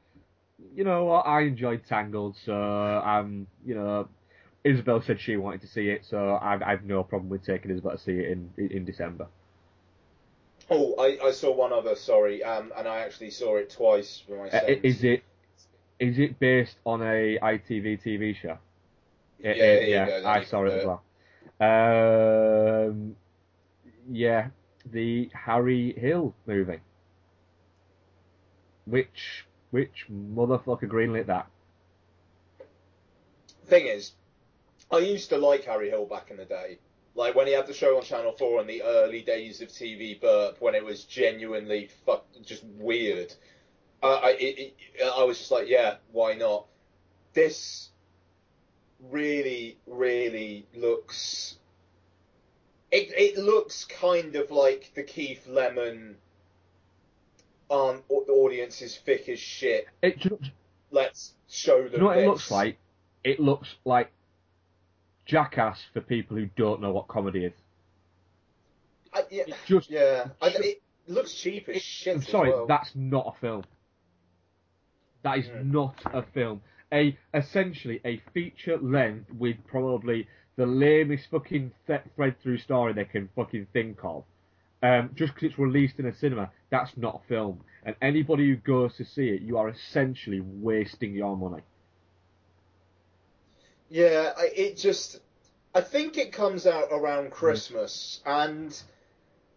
you 0.75 0.85
know 0.85 1.05
what? 1.05 1.27
I 1.27 1.41
enjoyed 1.43 1.85
Tangled, 1.87 2.37
so 2.45 2.55
um, 2.55 3.47
you 3.65 3.75
know, 3.75 4.09
Isabel 4.65 5.01
said 5.03 5.21
she 5.21 5.37
wanted 5.37 5.61
to 5.63 5.67
see 5.67 5.89
it, 5.89 6.05
so 6.05 6.39
I've, 6.41 6.63
I've 6.63 6.85
no 6.85 7.03
problem 7.03 7.29
with 7.29 7.45
taking 7.45 7.71
Isabel 7.71 7.93
to 7.93 7.99
see 7.99 8.13
it 8.13 8.31
in 8.31 8.51
in 8.57 8.85
December. 8.85 9.27
Oh, 10.71 10.95
I, 10.99 11.27
I 11.27 11.33
saw 11.33 11.53
one 11.55 11.73
other. 11.73 11.97
Sorry, 11.97 12.43
um, 12.45 12.73
and 12.77 12.87
I 12.87 13.01
actually 13.01 13.31
saw 13.31 13.57
it 13.57 13.71
twice 13.71 14.23
for 14.27 14.39
my 14.39 14.51
Uh, 14.51 14.61
is 14.83 15.03
it 15.03 15.25
is 15.99 16.19
it 16.19 16.39
based 16.39 16.77
on 16.85 17.03
a 17.03 17.39
ITV 17.43 18.03
TV 18.03 18.37
show? 18.37 18.59
Yeah, 19.39 19.51
Uh, 19.51 19.55
uh, 19.55 19.57
yeah, 19.57 20.21
go, 20.21 20.29
I 20.29 20.45
saw 20.45 20.65
it 20.65 20.73
as 20.73 20.87
well. 20.87 21.03
Um, 21.61 23.17
yeah, 24.11 24.49
the 24.91 25.31
Harry 25.35 25.93
Hill 25.97 26.35
movie. 26.47 26.81
Which 28.85 29.45
which 29.71 30.07
motherfucker 30.11 30.85
greenlit 30.85 31.27
that? 31.27 31.47
Thing 33.67 33.87
is, 33.87 34.13
I 34.93 34.99
used 34.99 35.31
to 35.31 35.39
like 35.39 35.65
Harry 35.65 35.89
Hill 35.89 36.07
back 36.07 36.31
in 36.31 36.37
the 36.37 36.45
day. 36.45 36.79
Like 37.15 37.35
when 37.35 37.47
he 37.47 37.53
had 37.53 37.67
the 37.67 37.75
show 37.75 37.97
on 37.97 38.03
Channel 38.03 38.33
Four 38.33 38.61
in 38.61 38.67
the 38.67 38.83
early 38.83 39.23
days 39.23 39.61
of 39.61 39.69
TV 39.69 40.21
Burp, 40.21 40.61
when 40.61 40.75
it 40.75 40.85
was 40.85 41.05
genuinely 41.05 41.89
fuck, 42.07 42.25
just 42.43 42.65
weird. 42.65 43.35
Uh, 44.03 44.21
I 44.23 44.31
it, 44.33 44.75
it, 44.95 45.03
I 45.03 45.25
was 45.25 45.39
just 45.39 45.51
like, 45.51 45.69
yeah, 45.69 45.97
why 46.13 46.35
not? 46.35 46.67
This 47.35 47.91
really, 49.11 49.79
really 49.87 50.67
looks. 50.75 51.57
It 52.91 53.13
it 53.17 53.39
looks 53.39 53.85
kind 53.85 54.37
of 54.37 54.51
like 54.51 54.93
the 54.95 55.03
Keith 55.03 55.47
Lemon. 55.47 56.17
The 57.69 58.03
audience 58.09 58.83
is 58.83 58.97
thick 58.99 59.31
as 59.31 59.39
shit. 59.39 59.87
It, 60.03 60.21
do, 60.21 60.29
you 60.31 60.39
know, 60.43 60.49
Let's 60.91 61.33
show 61.49 61.85
them. 61.85 61.93
you 61.93 61.99
know 62.01 62.05
what 62.07 62.15
this. 62.17 62.25
it 62.25 62.29
looks 62.29 62.51
like? 62.51 62.79
It 63.25 63.41
looks 63.41 63.69
like 63.87 64.13
Jackass 65.27 65.81
for 65.93 66.01
people 66.01 66.37
who 66.37 66.47
don't 66.57 66.81
know 66.81 66.93
what 66.93 67.09
comedy 67.09 67.45
is. 67.45 67.53
I, 69.13 69.23
yeah, 69.31 69.43
It 69.47 69.55
just 69.67 69.91
yeah. 69.91 70.29
I, 70.41 70.49
it 70.49 70.83
looks 71.07 71.35
cheap 71.35 71.69
as 71.69 71.83
shit. 71.83 72.17
I'm 72.17 72.23
sorry, 72.23 72.51
well. 72.51 72.67
that's 72.67 72.91
not 72.95 73.35
a 73.37 73.41
film. 73.41 73.65
That 75.23 75.39
is 75.39 75.47
Mm. 75.47 75.71
not 75.73 76.03
a 76.13 76.23
film. 76.23 76.63
A 76.93 77.17
essentially 77.33 78.01
a 78.05 78.21
feature 78.35 78.77
length 78.79 79.31
with 79.33 79.57
probably 79.67 80.27
the 80.57 80.67
lamest 80.67 81.29
fucking 81.31 81.73
thread 81.87 82.35
through 82.43 82.59
story 82.59 82.93
they 82.93 83.05
can 83.05 83.29
fucking 83.37 83.67
think 83.73 83.99
of. 84.05 84.25
Um, 84.83 85.11
just 85.15 85.33
because 85.35 85.51
it's 85.51 85.59
released 85.59 85.99
in 86.01 86.07
a 86.07 86.15
cinema, 86.15 86.51
that's 86.71 86.97
not 86.97 87.23
a 87.25 87.29
film. 87.29 87.61
And 87.85 87.95
anybody 88.03 88.49
who 88.49 88.57
goes 88.57 88.97
to 88.97 89.05
see 89.05 89.29
it, 89.29 89.43
you 89.43 89.57
are 89.57 89.69
essentially 89.69 90.41
wasting 90.41 91.15
your 91.15 91.37
money. 91.37 91.63
Yeah, 93.93 94.33
it 94.39 94.79
just. 94.79 95.21
I 95.75 95.83
think 95.83 96.17
it 96.17 96.33
comes 96.33 96.67
out 96.67 96.89
around 96.91 97.31
Christmas, 97.31 98.23
and 98.25 98.75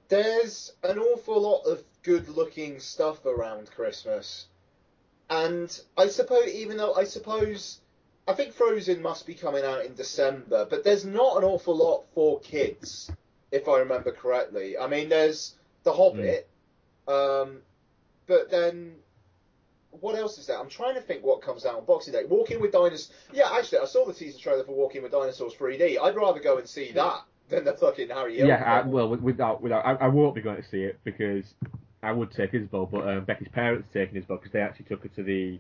there's 0.10 0.74
an 0.84 1.00
awful 1.00 1.42
lot 1.42 1.62
of 1.62 1.82
good-looking 2.04 2.80
stuff 2.82 3.26
around 3.26 3.72
Christmas. 3.72 4.48
And 5.30 5.80
I 5.98 6.08
suppose, 6.08 6.54
even 6.54 6.76
though 6.76 6.94
I 6.96 7.06
suppose, 7.06 7.80
I 8.28 8.34
think 8.34 8.54
Frozen 8.54 9.02
must 9.02 9.26
be 9.26 9.36
coming 9.36 9.64
out 9.64 9.86
in 9.86 9.96
December, 9.96 10.68
but 10.70 10.84
there's 10.84 11.06
not 11.06 11.38
an 11.38 11.46
awful 11.46 11.78
lot 11.78 12.04
for 12.14 12.42
kids, 12.42 13.10
if 13.54 13.70
I 13.70 13.80
remember 13.80 14.12
correctly. 14.12 14.78
I 14.78 14.88
mean, 14.88 15.08
there's 15.08 15.56
The 15.84 15.94
Hobbit, 15.94 16.50
um, 17.08 17.62
but 18.28 18.52
then 18.52 18.98
what 20.02 20.16
else 20.18 20.38
is 20.38 20.48
there? 20.48 20.60
I'm 20.60 20.70
trying 20.70 20.96
to 20.96 21.02
think 21.02 21.24
what 21.24 21.42
comes 21.42 21.66
out 21.66 21.76
on 21.76 21.86
Boxing 21.86 22.14
Day. 22.14 22.24
Walking 22.28 22.62
with 22.62 22.72
Dinosaurs. 22.72 23.12
Yeah, 23.34 23.50
actually, 23.52 23.80
I 23.80 23.86
saw 23.86 24.06
the 24.06 24.14
teaser 24.14 24.40
trailer 24.40 24.64
for 24.64 24.76
Walking 24.76 25.04
with 25.04 25.12
Dinosaurs 25.12 25.54
3D. 25.54 26.00
I'd 26.02 26.16
rather 26.16 26.40
go 26.40 26.58
and 26.58 26.68
see 26.68 26.92
that 26.94 27.22
than 27.50 27.66
the 27.66 27.74
fucking 27.74 28.10
Harry 28.10 28.38
Hill. 28.38 28.48
Yeah, 28.48 28.64
I, 28.64 28.88
well, 28.88 29.10
without, 29.10 29.62
without, 29.62 29.86
I, 29.86 30.06
I 30.06 30.08
won't 30.08 30.36
be 30.36 30.42
going 30.42 30.62
to 30.62 30.70
see 30.70 30.82
it 30.82 31.00
because 31.04 31.46
I 32.02 32.12
would 32.12 32.32
take 32.32 32.54
Isabel, 32.54 32.86
but 32.86 33.08
um, 33.08 33.26
Becky's 33.26 33.50
parents 33.50 33.88
are 33.90 34.06
taking 34.06 34.18
Isabel 34.18 34.38
because 34.38 34.52
they 34.52 34.62
actually 34.62 34.86
took 34.86 35.04
her 35.04 35.10
to 35.10 35.24
the, 35.24 35.60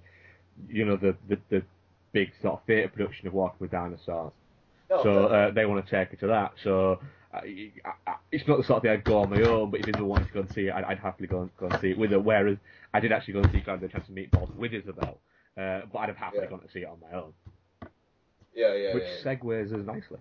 you 0.69 0.85
know, 0.85 0.95
the, 0.95 1.15
the, 1.27 1.37
the 1.49 1.63
big 2.11 2.31
sort 2.41 2.55
of 2.55 2.65
theatre 2.65 2.89
production 2.89 3.27
of 3.27 3.33
Walking 3.33 3.57
with 3.59 3.71
Dinosaurs. 3.71 4.31
No, 4.89 5.03
so 5.03 5.13
no. 5.13 5.27
uh, 5.27 5.51
they 5.51 5.65
want 5.65 5.85
to 5.85 5.91
take 5.91 6.09
her 6.11 6.17
to 6.17 6.27
that. 6.27 6.53
So 6.63 6.99
I, 7.43 7.71
I, 8.07 8.15
it's 8.31 8.47
not 8.47 8.57
the 8.57 8.63
sort 8.63 8.77
of 8.77 8.83
thing 8.83 8.91
I'd 8.91 9.03
go 9.03 9.19
on 9.19 9.29
my 9.29 9.41
own, 9.41 9.71
but 9.71 9.79
if 9.79 9.87
Isabel 9.87 10.05
wanted 10.07 10.27
to 10.27 10.33
go 10.33 10.39
and 10.41 10.51
see 10.53 10.67
it, 10.67 10.73
I'd, 10.73 10.83
I'd 10.83 10.99
happily 10.99 11.27
go 11.27 11.41
and, 11.41 11.57
go 11.57 11.67
and 11.67 11.79
see 11.81 11.91
it 11.91 11.97
with 11.97 12.11
her. 12.11 12.19
Whereas 12.19 12.57
I 12.93 12.99
did 12.99 13.11
actually 13.11 13.33
go 13.33 13.41
and 13.41 13.51
see 13.51 13.59
the 13.59 13.87
Chance 13.87 14.07
of 14.09 14.15
Meatballs 14.15 14.53
with 14.55 14.73
Isabel, 14.73 15.19
uh, 15.57 15.81
but 15.91 15.99
I'd 15.99 16.09
have 16.09 16.17
happily 16.17 16.43
Yeah. 16.43 16.49
gone 16.49 16.61
to 16.61 16.71
see 16.71 16.79
it 16.79 16.87
on 16.87 16.97
my 17.01 17.17
own, 17.17 17.33
yeah, 18.53 18.73
yeah, 18.73 18.93
which 18.93 19.03
yeah. 19.03 19.33
segues 19.33 19.73
us 19.73 19.85
nicely. 19.85 20.19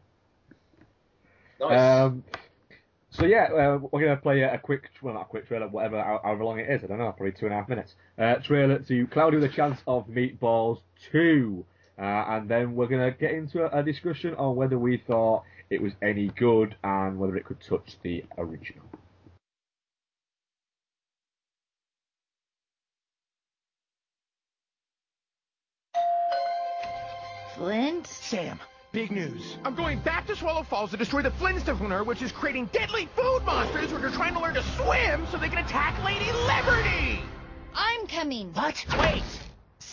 Nice. 1.60 2.02
Um, 2.02 2.24
so 3.10 3.26
yeah, 3.26 3.44
uh, 3.44 3.78
we're 3.92 4.00
gonna 4.00 4.16
play 4.16 4.40
a, 4.42 4.54
a 4.54 4.58
quick, 4.58 4.90
well 5.00 5.14
not 5.14 5.22
a 5.22 5.26
quick 5.26 5.46
trailer, 5.46 5.68
whatever, 5.68 6.02
however 6.02 6.44
long 6.44 6.58
it 6.58 6.68
is. 6.68 6.82
I 6.82 6.88
don't 6.88 6.98
know, 6.98 7.12
probably 7.12 7.32
two 7.32 7.46
and 7.46 7.54
a 7.54 7.58
half 7.58 7.68
minutes. 7.68 7.94
Uh, 8.18 8.34
trailer 8.36 8.80
to 8.80 9.06
Cloudy 9.06 9.36
with 9.36 9.50
a 9.50 9.54
Chance 9.54 9.78
of 9.86 10.08
Meatballs 10.08 10.80
two, 11.12 11.64
uh, 11.96 12.02
and 12.02 12.48
then 12.48 12.74
we're 12.74 12.88
gonna 12.88 13.12
get 13.12 13.30
into 13.30 13.64
a, 13.64 13.78
a 13.78 13.82
discussion 13.84 14.34
on 14.34 14.56
whether 14.56 14.78
we 14.80 14.96
thought 15.06 15.44
it 15.74 15.82
was 15.82 15.92
any 16.00 16.28
good 16.28 16.76
and 16.84 17.18
whether 17.18 17.36
it 17.36 17.44
could 17.44 17.60
touch 17.60 17.96
the 18.02 18.24
original. 18.38 18.84
Flint? 27.56 28.06
Sam, 28.06 28.58
big 28.92 29.10
news. 29.10 29.58
I'm 29.64 29.74
going 29.74 30.00
back 30.00 30.26
to 30.26 30.36
Swallow 30.36 30.64
Falls 30.64 30.90
to 30.90 30.96
destroy 30.96 31.22
the 31.22 31.30
Flintstoner, 31.30 32.04
which 32.04 32.22
is 32.22 32.32
creating 32.32 32.66
deadly 32.72 33.08
food 33.14 33.42
monsters 33.44 33.92
which 33.92 34.02
are 34.02 34.10
trying 34.10 34.34
to 34.34 34.40
learn 34.40 34.54
to 34.54 34.62
swim 34.62 35.26
so 35.30 35.38
they 35.38 35.48
can 35.48 35.58
attack 35.58 36.02
Lady 36.04 36.30
Liberty! 36.32 37.20
I'm 37.74 38.06
coming. 38.06 38.52
What? 38.52 38.84
Wait! 38.98 39.22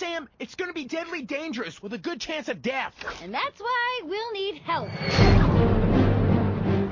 Sam, 0.01 0.27
it's 0.39 0.55
gonna 0.55 0.73
be 0.73 0.85
deadly 0.85 1.21
dangerous 1.21 1.83
with 1.83 1.93
a 1.93 1.97
good 1.99 2.19
chance 2.19 2.49
of 2.49 2.63
death. 2.63 2.95
And 3.21 3.31
that's 3.31 3.59
why 3.59 4.01
we'll 4.03 4.31
need 4.31 4.55
help. 4.63 4.89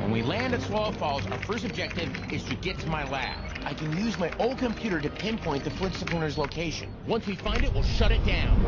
When 0.02 0.12
we 0.12 0.22
land 0.22 0.54
at 0.54 0.62
Swallow 0.62 0.92
Falls, 0.92 1.26
our 1.26 1.40
first 1.40 1.66
objective 1.66 2.08
is 2.32 2.44
to 2.44 2.54
get 2.54 2.78
to 2.78 2.88
my 2.88 3.10
lab. 3.10 3.36
I 3.66 3.74
can 3.74 3.98
use 3.98 4.20
my 4.20 4.32
old 4.38 4.60
computer 4.60 5.02
to 5.02 5.10
pinpoint 5.10 5.64
the 5.64 5.72
Flint 5.72 5.96
Flintstoner's 5.96 6.38
location. 6.38 6.94
Once 7.08 7.26
we 7.26 7.36
find 7.36 7.64
it, 7.64 7.74
we'll 7.74 7.82
shut 7.82 8.12
it 8.12 8.24
down. 8.28 8.64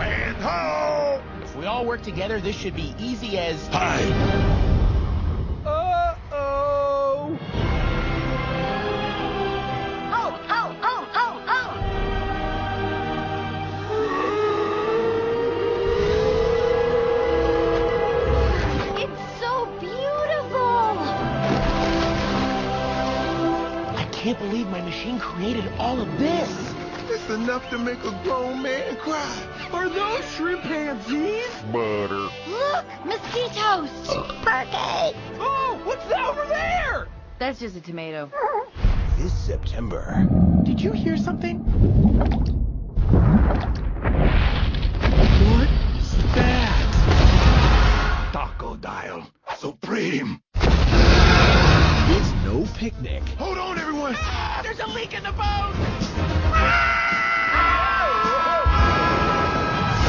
And 0.00 0.36
ho! 0.38 1.22
If 1.42 1.54
we 1.54 1.66
all 1.66 1.84
work 1.84 2.00
together, 2.00 2.40
this 2.40 2.56
should 2.56 2.74
be 2.74 2.94
easy 2.98 3.36
as... 3.36 3.66
Hi! 3.68 4.71
Can't 24.22 24.38
believe 24.38 24.68
my 24.68 24.80
machine 24.80 25.18
created 25.18 25.68
all 25.80 26.00
of 26.00 26.06
this. 26.16 26.48
It's 27.08 27.28
enough 27.28 27.68
to 27.70 27.76
make 27.78 27.98
a 28.04 28.20
grown 28.22 28.62
man 28.62 28.94
cry. 28.94 29.36
Are 29.72 29.88
those 29.88 30.24
shrimpanzees? 30.36 31.48
Butter. 31.72 32.28
Look, 32.46 32.84
mosquitoes! 33.04 33.90
Uh. 34.08 34.28
Birthday! 34.44 35.12
Oh, 35.40 35.80
what's 35.82 36.04
that 36.04 36.24
over 36.24 36.44
there? 36.46 37.08
That's 37.40 37.58
just 37.58 37.74
a 37.74 37.80
tomato. 37.80 38.30
This 39.18 39.32
September. 39.32 40.28
Did 40.62 40.80
you 40.80 40.92
hear 40.92 41.16
something? 41.16 41.58
What's 45.58 46.12
that? 46.36 48.30
Tacodile. 48.32 49.26
Supreme. 49.56 50.40
It's 52.52 52.68
no 52.68 52.78
picnic. 52.78 53.22
Hold 53.38 53.56
on, 53.56 53.78
everyone. 53.78 54.14
Ah, 54.18 54.60
there's 54.62 54.78
a 54.80 54.86
leak 54.88 55.14
in 55.14 55.22
the 55.22 55.32
boat. 55.32 55.72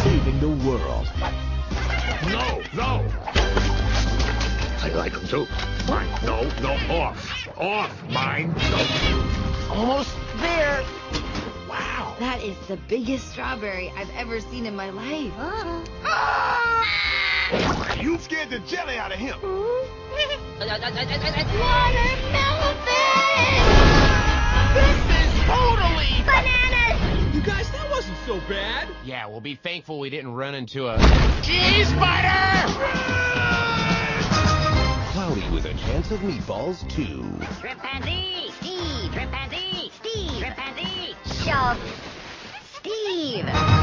Saving 0.03 0.39
the 0.41 0.49
world. 0.67 1.07
No, 2.27 2.61
no. 2.73 3.05
I 4.81 4.89
like 4.93 5.13
them 5.13 5.25
too. 5.25 5.47
Mine. 5.87 6.09
No, 6.23 6.43
no, 6.59 6.73
off. 6.93 7.47
Off. 7.57 8.09
Mine. 8.09 8.53
No. 8.53 9.73
Almost 9.73 10.13
there. 10.37 10.83
Wow. 11.69 12.13
That 12.19 12.43
is 12.43 12.57
the 12.67 12.75
biggest 12.89 13.31
strawberry 13.31 13.93
I've 13.95 14.13
ever 14.17 14.41
seen 14.41 14.65
in 14.65 14.75
my 14.75 14.89
life. 14.89 15.31
You 18.01 18.17
scared 18.19 18.49
the 18.49 18.59
jelly 18.59 18.97
out 18.97 19.11
of 19.11 19.19
him. 19.19 19.35
Hmm? 19.41 20.13
Watermelon 20.59 20.93
This 24.73 24.99
is 25.19 25.29
totally. 25.45 26.13
Bananas! 26.25 27.35
You 27.35 27.41
guys, 27.41 27.69
that 27.71 27.87
wasn't 27.89 28.17
so 28.25 28.39
bad. 28.47 28.87
Yeah, 29.03 29.27
we'll 29.27 29.41
be 29.41 29.55
thankful 29.55 29.99
we 29.99 30.09
didn't 30.09 30.33
run 30.33 30.55
into 30.55 30.87
a 30.87 30.97
cheese 31.41 31.89
spider. 31.89 32.71
Cloudy 35.11 35.43
with 35.53 35.65
a 35.65 35.73
chance 35.73 36.11
of 36.11 36.19
meatballs 36.19 36.87
too. 36.89 37.23
Chimpanzee! 37.61 38.51
Steve! 38.59 39.11
Chimpanzee! 39.13 39.91
Steve! 39.99 40.39
Chimpanzee! 40.39 41.15
Shove! 41.43 41.77
Steve! 42.79 43.82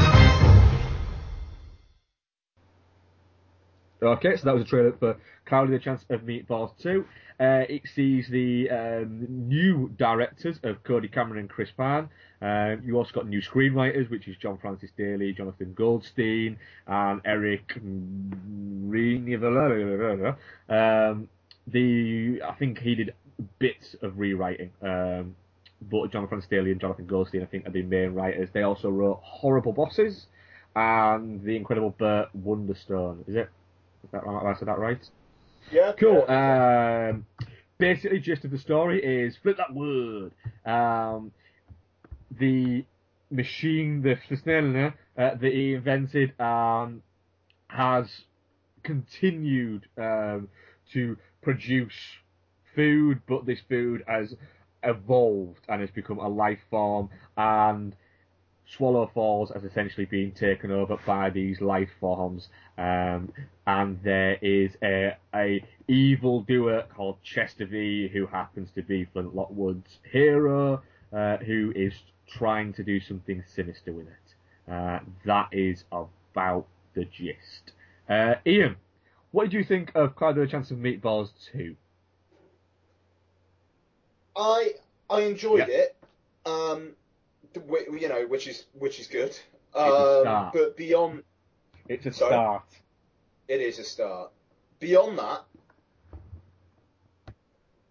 Okay, 4.03 4.35
so 4.35 4.45
that 4.45 4.55
was 4.55 4.63
a 4.63 4.67
trailer 4.67 4.93
for 4.93 5.15
Cloudy 5.45 5.73
the 5.73 5.79
Chance 5.79 6.05
of 6.09 6.21
Meatballs 6.21 6.71
2. 6.81 7.05
Uh, 7.39 7.65
it 7.69 7.83
sees 7.93 8.27
the 8.29 8.67
um, 8.71 9.27
new 9.29 9.89
directors 9.95 10.59
of 10.63 10.83
Cody 10.83 11.07
Cameron 11.07 11.41
and 11.41 11.47
Kris 11.47 11.69
Pearn. 11.77 12.09
Uh, 12.41 12.77
you 12.83 12.97
also 12.97 13.11
got 13.13 13.27
new 13.27 13.41
screenwriters, 13.41 14.09
which 14.09 14.27
is 14.27 14.35
John 14.37 14.57
Francis 14.57 14.89
Daly, 14.97 15.33
Jonathan 15.33 15.75
Goldstein, 15.75 16.57
and 16.87 17.21
Eric. 17.25 17.73
Um, 20.67 21.29
the 21.67 22.41
I 22.43 22.53
think 22.57 22.79
he 22.79 22.95
did 22.95 23.13
bits 23.59 23.95
of 24.01 24.17
rewriting. 24.17 24.71
Um, 24.81 25.35
but 25.91 26.11
Jonathan 26.11 26.41
Staley 26.41 26.71
and 26.71 26.81
Jonathan 26.81 27.05
Goldstein, 27.05 27.43
I 27.43 27.45
think, 27.45 27.67
are 27.67 27.71
the 27.71 27.83
main 27.83 28.15
writers. 28.15 28.49
They 28.51 28.63
also 28.63 28.89
wrote 28.89 29.19
Horrible 29.21 29.73
Bosses 29.73 30.25
and 30.75 31.43
The 31.43 31.55
Incredible 31.55 31.93
Burt 31.99 32.29
Wonderstone. 32.35 33.27
Is 33.27 33.35
it? 33.35 33.49
Is 34.03 34.09
that 34.11 34.25
right? 34.25 34.43
Have 34.43 34.55
I 34.55 34.59
said 34.59 34.67
that 34.67 34.79
right? 34.79 34.99
Yeah. 35.71 35.93
Cool. 35.99 36.25
yeah. 36.27 37.09
Um, 37.11 37.25
basically, 37.77 38.19
gist 38.19 38.45
of 38.45 38.51
the 38.51 38.57
story 38.57 39.03
is 39.03 39.35
flip 39.41 39.57
that 39.57 39.73
word. 39.73 40.31
Um, 40.65 41.31
the 42.39 42.85
machine, 43.29 44.01
the 44.01 44.15
Snellner, 44.35 44.93
uh, 45.17 45.35
that 45.35 45.51
he 45.51 45.73
invented, 45.73 46.39
um, 46.39 47.01
has 47.67 48.07
continued 48.83 49.87
um, 49.97 50.49
to 50.93 51.17
produce 51.41 51.93
food, 52.75 53.21
but 53.27 53.45
this 53.45 53.59
food 53.67 54.03
has 54.07 54.33
evolved 54.83 55.61
and 55.69 55.81
has 55.81 55.91
become 55.91 56.19
a 56.19 56.27
life 56.27 56.59
form, 56.69 57.09
and 57.37 57.95
Swallow 58.75 59.09
Falls 59.13 59.51
has 59.51 59.63
essentially 59.63 60.05
been 60.05 60.31
taken 60.31 60.71
over 60.71 60.97
by 61.05 61.29
these 61.29 61.59
life 61.61 61.89
forms, 61.99 62.49
um, 62.77 63.31
and 63.67 63.99
there 64.03 64.37
is 64.41 64.71
a, 64.81 65.15
a 65.35 65.63
evil 65.87 66.41
doer 66.41 66.83
called 66.95 67.17
Chester 67.23 67.65
V 67.65 68.07
who 68.13 68.25
happens 68.25 68.69
to 68.75 68.81
be 68.81 69.05
Flint 69.05 69.35
Lockwood's 69.35 69.99
hero, 70.09 70.81
uh, 71.11 71.37
who 71.37 71.73
is 71.75 71.93
trying 72.27 72.71
to 72.73 72.83
do 72.83 72.99
something 73.01 73.43
sinister 73.53 73.91
with 73.91 74.07
it. 74.07 74.71
Uh, 74.71 74.99
that 75.25 75.49
is 75.51 75.83
about 75.91 76.65
the 76.93 77.03
gist. 77.05 77.73
Uh, 78.09 78.35
Ian, 78.45 78.77
what 79.31 79.43
did 79.43 79.53
you 79.53 79.63
think 79.63 79.91
of 79.95 80.13
a 80.21 80.47
Chance 80.47 80.71
of 80.71 80.77
Meatballs 80.77 81.29
2? 81.51 81.75
I 84.35 84.75
I 85.09 85.21
enjoyed 85.21 85.67
Yeah. 85.67 85.75
it. 85.75 85.95
Um, 86.45 86.95
you 87.55 88.07
know, 88.09 88.25
which 88.27 88.47
is 88.47 88.65
which 88.77 88.99
is 88.99 89.07
good. 89.07 89.37
Um, 89.73 90.51
but 90.53 90.75
beyond, 90.75 91.23
It's 91.87 92.05
a 92.05 92.11
Sorry? 92.11 92.31
start. 92.31 92.63
it 93.47 93.61
is 93.61 93.79
a 93.79 93.83
start. 93.83 94.31
Beyond 94.79 95.17
that, 95.19 95.41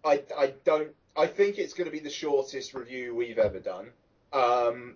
I 0.03 0.21
I 0.37 0.53
don't. 0.63 0.89
I 1.15 1.27
think 1.27 1.57
it's 1.57 1.73
going 1.73 1.85
to 1.85 1.91
be 1.91 1.99
the 1.99 2.09
shortest 2.09 2.73
review 2.73 3.13
we've 3.15 3.37
ever 3.39 3.59
done. 3.59 3.89
Um, 4.31 4.95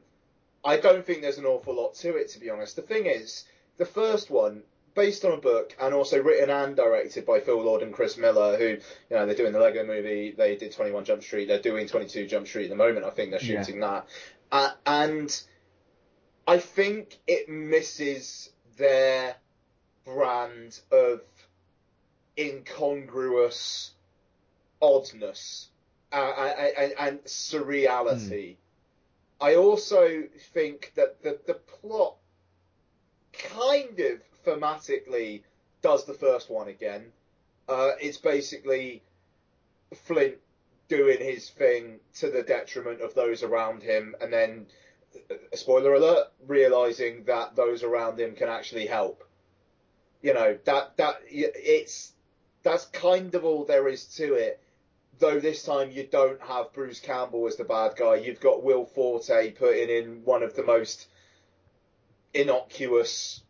I 0.64 0.78
don't 0.78 1.06
think 1.06 1.22
there's 1.22 1.38
an 1.38 1.46
awful 1.46 1.76
lot 1.76 1.94
to 1.96 2.16
it, 2.16 2.30
to 2.30 2.40
be 2.40 2.50
honest. 2.50 2.76
The 2.78 2.82
thing 2.82 3.06
is, 3.06 3.44
the 3.78 3.86
first 3.86 4.30
one, 4.32 4.64
based 4.96 5.26
on 5.26 5.34
a 5.34 5.38
book 5.38 5.76
and 5.80 5.94
also 5.94 6.22
written 6.24 6.50
and 6.50 6.76
directed 6.76 7.26
by 7.26 7.42
Phil 7.42 7.62
Lord 7.62 7.82
and 7.84 7.94
Chris 7.94 8.18
Miller, 8.18 8.58
who, 8.58 8.66
you 8.70 8.80
know, 9.12 9.26
they're 9.26 9.36
doing 9.36 9.52
the 9.52 9.60
Lego 9.60 9.84
movie, 9.86 10.32
they 10.32 10.56
did 10.56 10.72
21 10.72 11.04
Jump 11.04 11.22
Street, 11.22 11.48
they're 11.50 11.60
doing 11.62 11.86
22 11.86 12.26
Jump 12.28 12.48
Street 12.48 12.64
at 12.64 12.70
the 12.70 12.76
moment, 12.78 13.06
I 13.06 13.10
think 13.10 13.32
they're 13.32 13.42
Yeah. 13.44 13.62
shooting 13.62 13.82
that. 13.82 14.08
Uh, 14.56 14.72
and 14.86 15.44
I 16.48 16.60
think 16.60 17.18
it 17.28 17.50
misses 17.50 18.52
their 18.78 19.36
brand 20.06 20.80
of 20.94 21.20
incongruous 22.38 23.92
oddness 24.82 25.68
uh, 26.14 26.54
and, 26.78 26.94
and 26.98 27.24
surreality. 27.26 28.56
I 29.42 29.56
also 29.56 30.24
think 30.54 30.94
that 30.96 31.22
the, 31.22 31.38
the 31.46 31.56
plot 31.56 32.16
kind 33.34 34.00
of 34.00 34.22
thematically 34.46 35.42
does 35.82 36.06
the 36.06 36.14
first 36.14 36.50
one 36.50 36.70
again. 36.70 37.12
Uh, 37.68 37.92
it's 38.00 38.20
basically 38.20 39.04
Flint 39.94 40.38
doing 40.88 41.20
his 41.20 41.50
thing 41.50 42.00
to 42.16 42.30
the 42.30 42.44
detriment 42.44 43.02
of 43.02 43.14
those 43.14 43.44
around 43.44 43.82
him, 43.82 44.16
and 44.22 44.32
then, 44.32 44.68
uh, 45.30 45.36
spoiler 45.54 45.94
alert, 45.94 46.28
realizing 46.48 47.24
that 47.26 47.56
those 47.56 47.84
around 47.84 48.20
him 48.20 48.36
can 48.36 48.50
actually 48.50 48.86
help. 48.86 49.24
You 50.22 50.34
know 50.34 50.58
that 50.66 50.98
that 50.98 51.22
it's 51.28 52.14
that's 52.64 52.86
kind 52.86 53.34
of 53.36 53.46
all 53.46 53.66
there 53.66 53.88
is 53.88 54.06
to 54.16 54.34
it. 54.34 54.60
Though 55.20 55.40
this 55.40 55.64
time 55.64 55.92
you 55.92 56.08
don't 56.08 56.42
have 56.42 56.74
Bruce 56.74 57.00
Campbell 57.00 57.48
as 57.48 57.56
the 57.56 57.64
bad 57.64 57.96
guy, 57.96 58.16
you've 58.16 58.42
got 58.42 58.64
Will 58.64 58.86
Forte 58.86 59.52
putting 59.52 59.90
in 59.90 60.26
one 60.26 60.44
of 60.44 60.56
the 60.56 60.64
most 60.64 61.08
innocuous 62.34 63.42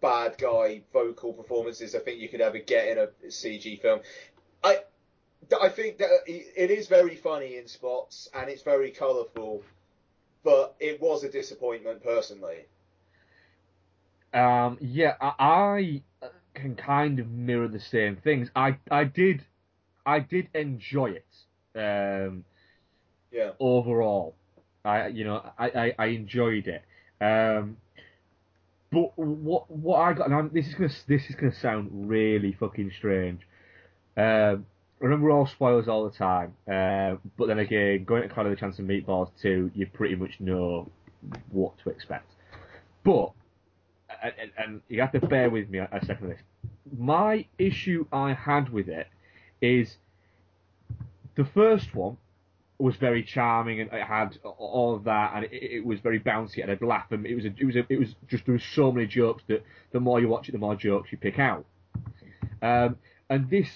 bad 0.00 0.36
guy 0.38 0.82
vocal 0.92 1.32
performances 1.32 1.94
I 1.94 2.00
think 2.00 2.20
you 2.20 2.28
could 2.28 2.40
ever 2.40 2.58
get 2.58 2.88
in 2.88 2.98
a 2.98 3.06
CG 3.28 3.80
film. 3.80 4.00
I 4.64 4.80
I 5.60 5.68
think 5.68 5.98
that 5.98 6.10
it 6.26 6.70
is 6.70 6.88
very 6.88 7.16
funny 7.16 7.56
in 7.56 7.68
spots 7.68 8.28
and 8.34 8.48
it's 8.50 8.62
very 8.62 8.90
colourful, 8.90 9.62
but 10.44 10.76
it 10.80 11.00
was 11.00 11.24
a 11.24 11.30
disappointment 11.30 12.02
personally. 12.02 12.66
Um, 14.32 14.78
yeah, 14.80 15.14
I, 15.20 16.02
I 16.20 16.28
can 16.54 16.74
kind 16.76 17.18
of 17.18 17.28
mirror 17.30 17.68
the 17.68 17.80
same 17.80 18.16
things. 18.16 18.50
I, 18.54 18.78
I 18.90 19.04
did, 19.04 19.44
I 20.04 20.20
did 20.20 20.48
enjoy 20.54 21.12
it. 21.12 21.26
Um, 21.74 22.44
Yeah. 23.30 23.52
overall, 23.58 24.34
I, 24.84 25.08
you 25.08 25.24
know, 25.24 25.42
I, 25.58 25.68
I, 25.68 25.94
I 25.98 26.06
enjoyed 26.06 26.66
it. 26.68 26.82
Um, 27.20 27.76
but 28.92 29.18
what, 29.18 29.70
what 29.70 29.98
I 30.00 30.12
got, 30.12 30.26
and 30.26 30.34
I'm, 30.34 30.50
this 30.52 30.66
is 30.68 30.74
gonna, 30.74 30.90
this 31.08 31.28
is 31.28 31.34
gonna 31.36 31.54
sound 31.54 31.90
really 32.08 32.52
fucking 32.52 32.92
strange. 32.96 33.40
Um, 34.16 34.66
remember 34.98 35.30
all 35.30 35.46
spoilers 35.46 35.88
all 35.88 36.08
the 36.08 36.16
time. 36.16 36.54
Uh, 36.70 37.16
but 37.36 37.48
then 37.48 37.58
again, 37.58 38.04
going 38.04 38.22
to 38.22 38.28
Cloud 38.28 38.46
of 38.46 38.50
the 38.50 38.56
Chance 38.56 38.78
of 38.78 38.86
Meatballs 38.86 39.30
2, 39.42 39.72
you 39.74 39.86
pretty 39.86 40.14
much 40.14 40.40
know 40.40 40.90
what 41.50 41.76
to 41.84 41.90
expect. 41.90 42.32
But 43.04 43.32
and, 44.22 44.50
and, 44.56 44.80
you 44.88 45.00
have 45.00 45.12
to 45.12 45.20
bear 45.20 45.50
with 45.50 45.68
me 45.68 45.78
a, 45.78 45.88
a 45.92 46.04
second 46.04 46.30
of 46.30 46.30
this. 46.30 46.40
My 46.96 47.46
issue 47.58 48.06
I 48.12 48.32
had 48.32 48.70
with 48.70 48.88
it 48.88 49.08
is 49.60 49.96
the 51.36 51.44
first 51.44 51.94
one 51.94 52.16
was 52.78 52.96
very 52.96 53.22
charming 53.22 53.80
and 53.80 53.92
it 53.92 54.02
had 54.02 54.38
all 54.44 54.94
of 54.94 55.04
that 55.04 55.32
and 55.34 55.44
it, 55.46 55.52
it 55.52 55.84
was 55.84 56.00
very 56.00 56.20
bouncy 56.20 56.62
and 56.62 56.70
I'd 56.70 56.82
laugh 56.82 57.06
and 57.10 57.26
it 57.26 57.34
was 57.34 57.44
a, 57.44 57.54
it 57.58 57.64
was 57.64 57.76
a, 57.76 57.86
it 57.88 57.98
was 57.98 58.14
just 58.28 58.44
there 58.44 58.52
was 58.52 58.62
so 58.74 58.92
many 58.92 59.06
jokes 59.06 59.42
that 59.48 59.64
the 59.92 60.00
more 60.00 60.20
you 60.20 60.28
watch 60.28 60.48
it 60.48 60.52
the 60.52 60.58
more 60.58 60.76
jokes 60.76 61.10
you 61.10 61.18
pick 61.18 61.38
out. 61.38 61.64
Um, 62.60 62.96
and 63.30 63.48
this 63.50 63.68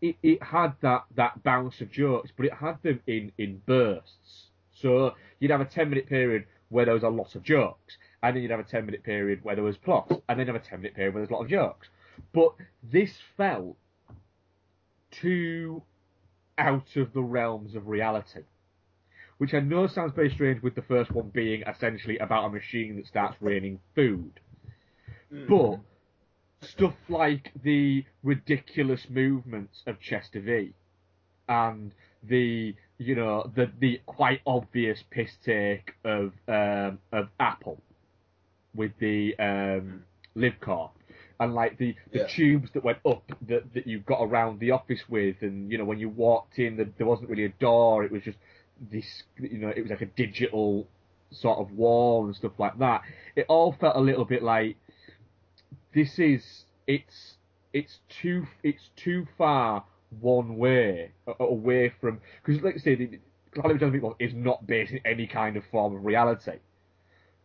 it, 0.00 0.16
it 0.22 0.42
had 0.42 0.74
that 0.82 1.04
that 1.16 1.42
bounce 1.42 1.80
of 1.80 1.90
jokes, 1.90 2.30
but 2.36 2.46
it 2.46 2.52
had 2.54 2.82
them 2.82 3.00
in 3.06 3.32
in 3.38 3.60
bursts. 3.66 4.50
So 4.72 5.14
you'd 5.40 5.50
have 5.50 5.60
a 5.60 5.66
ten 5.66 5.90
minute 5.90 6.08
period 6.08 6.46
where 6.68 6.84
there 6.84 6.94
was 6.94 7.02
a 7.02 7.08
lot 7.08 7.34
of 7.34 7.42
jokes, 7.42 7.96
and 8.22 8.34
then 8.34 8.42
you'd 8.42 8.50
have 8.50 8.60
a 8.60 8.64
10 8.64 8.84
minute 8.84 9.04
period 9.04 9.40
where 9.42 9.54
there 9.54 9.64
was 9.64 9.76
plot, 9.76 10.10
and 10.10 10.38
then 10.38 10.46
you'd 10.46 10.54
have 10.54 10.62
a 10.62 10.66
10 10.66 10.80
minute 10.80 10.94
period 10.94 11.14
where 11.14 11.22
there's 11.22 11.30
a 11.30 11.34
lot 11.34 11.42
of 11.42 11.48
jokes. 11.48 11.88
But 12.32 12.54
this 12.82 13.12
felt 13.36 13.76
too 15.10 15.82
out 16.58 16.96
of 16.96 17.12
the 17.12 17.22
realms 17.22 17.74
of 17.74 17.86
reality. 17.86 18.40
Which 19.38 19.52
I 19.52 19.60
know 19.60 19.86
sounds 19.86 20.12
very 20.14 20.30
strange 20.30 20.62
with 20.62 20.74
the 20.74 20.82
first 20.82 21.10
one 21.10 21.30
being 21.34 21.62
essentially 21.62 22.18
about 22.18 22.46
a 22.46 22.48
machine 22.48 22.96
that 22.96 23.06
starts 23.06 23.36
raining 23.40 23.80
food. 23.94 24.40
Mm-hmm. 25.32 25.48
But 25.48 25.80
stuff 26.64 26.94
like 27.08 27.52
the 27.62 28.04
ridiculous 28.22 29.00
movements 29.08 29.82
of 29.86 30.00
Chester 30.00 30.40
V 30.40 30.72
and 31.48 31.92
the 32.22 32.74
you 32.98 33.14
know 33.14 33.50
the 33.54 33.70
the 33.80 34.00
quite 34.06 34.40
obvious 34.46 35.02
piss 35.10 35.30
take 35.44 35.92
of 36.04 36.32
um, 36.48 36.98
of 37.12 37.28
Apple 37.38 37.80
with 38.74 38.92
the 38.98 39.34
um, 39.38 40.04
Live 40.34 40.54
Corp 40.60 40.92
and 41.40 41.54
like 41.54 41.78
the, 41.78 41.94
the 42.12 42.20
Yeah. 42.20 42.26
tubes 42.28 42.70
that 42.74 42.84
went 42.84 42.98
up 43.06 43.22
that, 43.48 43.74
that 43.74 43.86
you 43.86 44.00
got 44.00 44.22
around 44.22 44.60
the 44.60 44.70
office 44.70 45.00
with 45.08 45.36
and 45.42 45.70
you 45.70 45.78
know 45.78 45.84
when 45.84 45.98
you 45.98 46.08
walked 46.08 46.58
in 46.58 46.76
the, 46.76 46.88
there 46.96 47.06
wasn't 47.06 47.28
really 47.28 47.44
a 47.44 47.48
door 47.60 48.04
it 48.04 48.12
was 48.12 48.22
just 48.22 48.38
this 48.90 49.04
you 49.38 49.58
know 49.58 49.68
it 49.68 49.82
was 49.82 49.90
like 49.90 50.00
a 50.02 50.06
digital 50.06 50.86
sort 51.30 51.58
of 51.58 51.72
wall 51.72 52.26
and 52.26 52.36
stuff 52.36 52.52
like 52.58 52.78
that 52.78 53.02
it 53.34 53.44
all 53.48 53.74
felt 53.80 53.96
a 53.96 54.00
little 54.00 54.24
bit 54.24 54.42
like 54.42 54.76
this 55.94 56.18
is 56.18 56.64
it's 56.86 57.36
it's 57.72 58.00
too 58.08 58.46
it's 58.62 58.90
too 58.96 59.26
far 59.38 59.84
one 60.20 60.56
way 60.56 61.12
away 61.40 61.92
from 62.00 62.20
because 62.44 62.62
like 62.62 62.74
I 62.74 62.78
say 62.78 62.94
the 62.94 63.18
of 63.56 63.92
People 63.92 64.16
is 64.18 64.34
not 64.34 64.66
based 64.66 64.92
in 64.92 65.00
any 65.04 65.26
kind 65.26 65.56
of 65.56 65.64
form 65.66 65.94
of 65.96 66.04
reality 66.04 66.58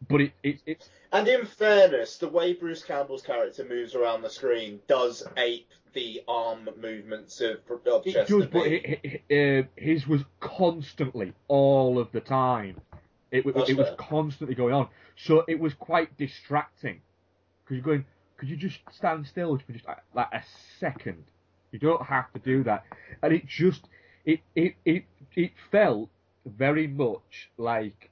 but 0.08 0.22
it, 0.22 0.32
it 0.44 0.60
it's 0.66 0.90
And 1.12 1.28
in 1.28 1.46
fairness, 1.46 2.18
the 2.18 2.30
way 2.30 2.54
Bruce 2.54 2.84
Campbell's 2.84 3.22
character 3.22 3.66
moves 3.66 3.96
around 3.96 4.22
the 4.22 4.30
screen 4.30 4.80
does 4.88 5.24
ape 5.38 5.68
the 5.94 6.22
arm 6.28 6.70
movements 6.80 7.42
of, 7.42 7.58
of 7.70 8.06
It 8.06 8.14
Chester 8.14 8.40
does, 8.40 8.48
but 8.48 8.64
V. 8.64 8.80
hi- 9.04 9.22
hi- 9.30 9.36
uh, 9.36 9.64
his 9.76 10.08
was 10.08 10.24
constantly, 10.40 11.34
all 11.48 12.00
of 12.00 12.12
the 12.12 12.22
time. 12.22 12.80
It, 13.32 13.46
it 13.46 13.78
was 13.78 13.90
constantly 13.98 14.56
going 14.56 14.74
on, 14.74 14.88
so 15.16 15.44
it 15.48 15.60
was 15.60 15.74
quite 15.74 16.16
distracting. 16.18 17.02
Because 17.64 17.76
you're 17.76 17.82
going, 17.86 18.06
could 18.40 18.50
you 18.50 18.56
just 18.56 18.80
stand 18.92 19.28
still 19.28 19.58
for 19.58 19.74
just 19.74 19.86
like, 19.86 19.98
like 20.16 20.30
a 20.32 20.42
second? 20.80 21.26
You 21.72 21.80
don't 21.80 22.06
have 22.06 22.32
to 22.34 22.40
do 22.40 22.64
that. 22.64 22.86
And 23.22 23.34
it 23.34 23.46
just 23.46 23.88
it 24.26 24.40
it 24.56 24.76
it 24.86 25.04
it 25.36 25.52
felt 25.72 26.10
very 26.46 26.88
much 26.88 27.50
like 27.58 28.10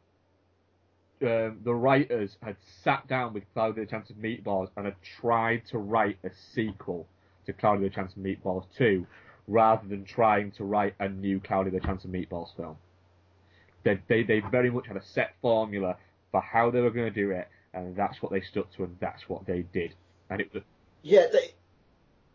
um, 1.21 1.59
the 1.63 1.73
writers 1.73 2.37
had 2.43 2.57
sat 2.83 3.07
down 3.07 3.33
with 3.33 3.43
Cloudy 3.53 3.81
the 3.81 3.87
Chance 3.87 4.09
of 4.09 4.17
Meatballs 4.17 4.69
and 4.75 4.85
had 4.85 4.95
tried 5.19 5.63
to 5.71 5.79
write 5.79 6.17
a 6.23 6.29
sequel 6.53 7.07
to 7.45 7.53
Cloudy 7.53 7.83
the 7.83 7.89
Chance 7.89 8.13
of 8.15 8.21
Meatballs 8.21 8.65
2 8.77 9.07
rather 9.47 9.87
than 9.87 10.03
trying 10.03 10.51
to 10.51 10.63
write 10.63 10.93
a 10.99 11.07
new 11.07 11.39
Cloudy 11.39 11.71
the 11.71 11.79
Chance 11.79 12.03
of 12.05 12.11
Meatballs 12.11 12.55
film. 12.55 12.75
They, 13.83 13.99
they, 14.07 14.23
they 14.23 14.41
very 14.51 14.69
much 14.69 14.87
had 14.87 14.97
a 14.97 15.03
set 15.03 15.33
formula 15.41 15.95
for 16.31 16.41
how 16.41 16.69
they 16.69 16.81
were 16.81 16.91
going 16.91 17.11
to 17.11 17.19
do 17.19 17.31
it, 17.31 17.47
and 17.73 17.95
that's 17.95 18.21
what 18.21 18.31
they 18.31 18.41
stuck 18.41 18.71
to, 18.75 18.83
and 18.83 18.97
that's 18.99 19.27
what 19.29 19.47
they 19.47 19.61
did. 19.73 19.95
And 20.29 20.41
it 20.41 20.53
was 20.53 20.63
Yeah, 21.01 21.27
they, 21.31 21.53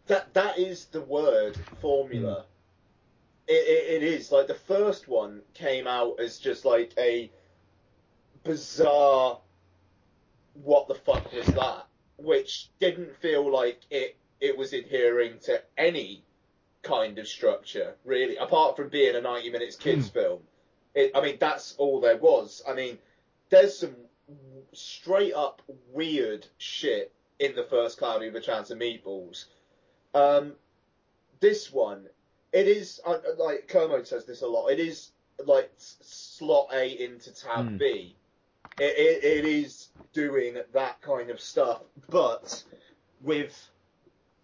that 0.07 0.33
that 0.35 0.59
is 0.59 0.87
the 0.87 1.01
word 1.01 1.59
formula. 1.81 2.35
Hmm. 2.35 2.49
It, 3.49 3.53
it, 3.53 4.03
it 4.03 4.07
is 4.07 4.31
like 4.31 4.47
the 4.47 4.55
first 4.55 5.09
one 5.09 5.43
came 5.55 5.87
out 5.87 6.21
as 6.21 6.39
just 6.39 6.65
like 6.65 6.93
a 6.99 7.31
bizarre. 8.45 9.39
What 10.55 10.89
the 10.89 10.95
fuck 10.95 11.33
was 11.33 11.47
that? 11.47 11.87
Which 12.19 12.69
didn't 12.79 13.17
feel 13.17 13.51
like 13.51 13.81
it. 13.91 14.17
It 14.41 14.59
was 14.59 14.73
adhering 14.73 15.39
to 15.45 15.63
any 15.79 16.25
kind 16.83 17.19
of 17.19 17.29
structure, 17.29 17.95
really, 18.05 18.37
apart 18.37 18.77
from 18.77 18.89
being 18.89 19.15
a 19.15 19.21
90 19.21 19.51
minutes 19.51 19.77
hmm. 19.77 19.83
kids 19.83 20.09
film. 20.09 20.41
It, 20.95 21.13
I 21.15 21.21
mean, 21.21 21.37
that's 21.41 21.75
all 21.79 22.01
there 22.01 22.17
was. 22.17 22.63
I 22.69 22.75
mean, 22.75 22.99
there's 23.51 23.79
some 23.79 23.95
straight 24.73 25.35
up 25.35 25.63
weird 25.93 26.47
shit 26.59 27.13
in 27.43 27.57
the 27.57 27.65
first 27.65 27.99
Cloudy 27.99 28.27
with 28.27 28.37
a 28.37 28.41
Chance 28.41 28.71
of 28.71 28.79
Meatballs. 28.79 29.47
Um, 30.15 30.53
this 31.41 31.73
one, 31.73 32.07
it 32.53 32.69
is 32.69 33.01
uh, 33.05 33.19
like 33.37 33.67
Kermode 33.67 34.07
says 34.07 34.25
this 34.25 34.43
a 34.43 34.47
lot. 34.47 34.69
It 34.69 34.79
is 34.79 35.11
like 35.45 35.71
slot 35.77 36.69
A 36.73 36.87
into 37.05 37.35
tab 37.35 37.69
Hmm. 37.69 37.77
B. 37.79 38.17
It, 38.79 38.97
it, 38.97 39.25
it 39.25 39.45
is 39.45 39.89
doing 40.13 40.57
that 40.73 41.03
kind 41.03 41.31
of 41.31 41.41
stuff, 41.41 41.83
but 42.09 42.63
with 43.21 43.69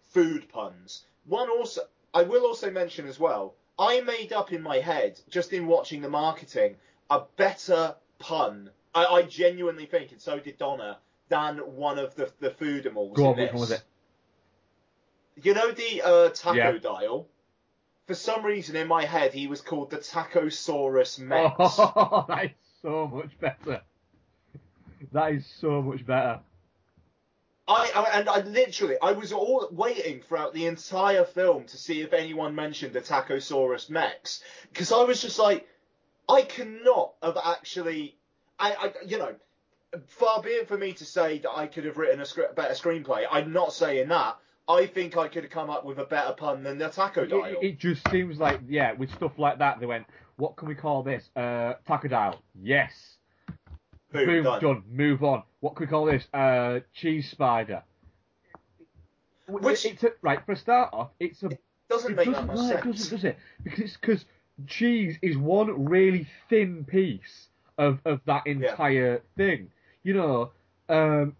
food 0.09 0.49
puns. 0.49 1.05
One 1.25 1.49
also, 1.49 1.81
I 2.13 2.23
will 2.23 2.45
also 2.45 2.69
mention 2.69 3.07
as 3.07 3.19
well. 3.19 3.55
I 3.79 4.01
made 4.01 4.33
up 4.33 4.51
in 4.51 4.61
my 4.61 4.77
head, 4.77 5.19
just 5.29 5.53
in 5.53 5.65
watching 5.67 6.01
the 6.01 6.09
marketing, 6.09 6.75
a 7.09 7.21
better 7.37 7.95
pun. 8.19 8.69
I, 8.93 9.05
I 9.05 9.21
genuinely 9.23 9.85
think, 9.85 10.11
and 10.11 10.21
so 10.21 10.37
did 10.37 10.57
Donna, 10.57 10.99
than 11.29 11.57
one 11.57 11.97
of 11.99 12.15
the 12.15 12.31
the 12.39 12.49
foodimals 12.49 13.13
Go 13.13 13.27
on, 13.27 13.37
which 13.37 13.51
one 13.51 13.61
was 13.61 13.71
it? 13.71 13.83
You 15.41 15.53
know 15.53 15.71
the 15.71 16.01
uh, 16.01 16.29
taco 16.29 16.57
Yeah. 16.57 16.77
dial? 16.79 17.27
For 18.07 18.15
some 18.15 18.43
reason 18.43 18.75
in 18.75 18.87
my 18.87 19.05
head 19.05 19.33
he 19.33 19.47
was 19.47 19.61
called 19.61 19.91
the 19.91 19.97
Tacosaurus 19.97 21.19
Mex. 21.19 21.55
Oh, 21.79 22.25
that 22.27 22.45
is 22.45 22.51
so 22.81 23.07
much 23.07 23.39
better. 23.39 23.81
That 25.11 25.33
is 25.33 25.45
so 25.45 25.81
much 25.81 26.05
better. 26.05 26.39
I, 27.67 27.91
I 27.95 28.19
and 28.19 28.27
I 28.29 28.39
literally 28.41 28.95
I 29.01 29.11
was 29.11 29.31
all 29.31 29.67
waiting 29.71 30.21
throughout 30.21 30.53
the 30.55 30.65
entire 30.65 31.23
film 31.23 31.65
to 31.65 31.77
see 31.77 32.01
if 32.01 32.13
anyone 32.13 32.55
mentioned 32.55 32.93
the 32.93 33.01
Tacosaurus 33.01 33.89
Mex 33.91 34.43
because 34.71 34.91
I 34.91 35.03
was 35.03 35.21
just 35.21 35.37
like 35.37 35.67
I 36.27 36.41
cannot 36.41 37.13
have 37.21 37.37
actually 37.37 38.17
I, 38.57 38.73
I 38.73 38.93
you 39.05 39.19
know 39.19 39.35
far 40.07 40.41
be 40.41 40.49
it 40.49 40.67
for 40.67 40.77
me 40.77 40.93
to 40.93 41.05
say 41.05 41.39
that 41.39 41.51
I 41.51 41.67
could 41.67 41.85
have 41.85 41.97
written 41.97 42.21
a 42.21 42.25
script, 42.25 42.55
better 42.55 42.73
screenplay. 42.73 43.25
I'm 43.29 43.51
not 43.53 43.73
saying 43.73 44.09
that. 44.09 44.37
I 44.67 44.85
think 44.85 45.17
I 45.17 45.27
could 45.27 45.43
have 45.43 45.51
come 45.51 45.69
up 45.71 45.83
with 45.83 45.97
a 45.97 46.05
better 46.05 46.33
pun 46.33 46.61
than 46.63 46.77
the 46.77 46.89
tacodile. 46.89 47.53
It, 47.53 47.65
it 47.65 47.79
just 47.79 48.07
seems 48.11 48.37
like, 48.37 48.59
yeah, 48.67 48.91
with 48.93 49.11
stuff 49.13 49.31
like 49.39 49.57
that, 49.59 49.79
they 49.79 49.87
went, 49.87 50.05
what 50.35 50.55
can 50.57 50.67
we 50.67 50.75
call 50.75 51.01
this? 51.01 51.27
Uh, 51.35 51.73
tacodile. 51.87 52.37
Yes. 52.61 52.91
Boom, 54.11 54.25
Boom, 54.27 54.43
done. 54.43 54.61
done. 54.61 54.83
Move 54.91 55.23
on. 55.23 55.43
What 55.59 55.75
can 55.75 55.85
we 55.85 55.89
call 55.89 56.05
this? 56.05 56.23
Uh, 56.33 56.81
cheese 56.93 57.29
spider. 57.31 57.83
Which- 59.47 59.85
it's 59.85 60.03
a, 60.03 60.11
right 60.21 60.39
for 60.45 60.51
a 60.51 60.55
start 60.55 60.93
off, 60.93 61.09
it's 61.19 61.41
a 61.41 61.49
Doesn't 61.89 62.11
it 62.11 62.15
make 62.17 62.25
doesn't, 62.27 62.47
that 62.47 62.55
much 62.55 62.71
it 62.71 62.83
sense. 62.83 62.85
doesn't, 63.09 63.15
does 63.17 63.23
it? 63.23 63.37
Because 63.63 63.79
it's 63.79 63.97
because 63.97 64.25
cheese 64.67 65.17
is 65.23 65.35
one 65.35 65.85
really 65.85 66.27
thin 66.49 66.85
piece 66.85 67.47
of, 67.79 67.99
of 68.05 68.21
that 68.25 68.45
entire 68.45 69.23
thing. 69.35 69.71
You 70.03 70.13
know, 70.13 70.51
um, 70.87 71.35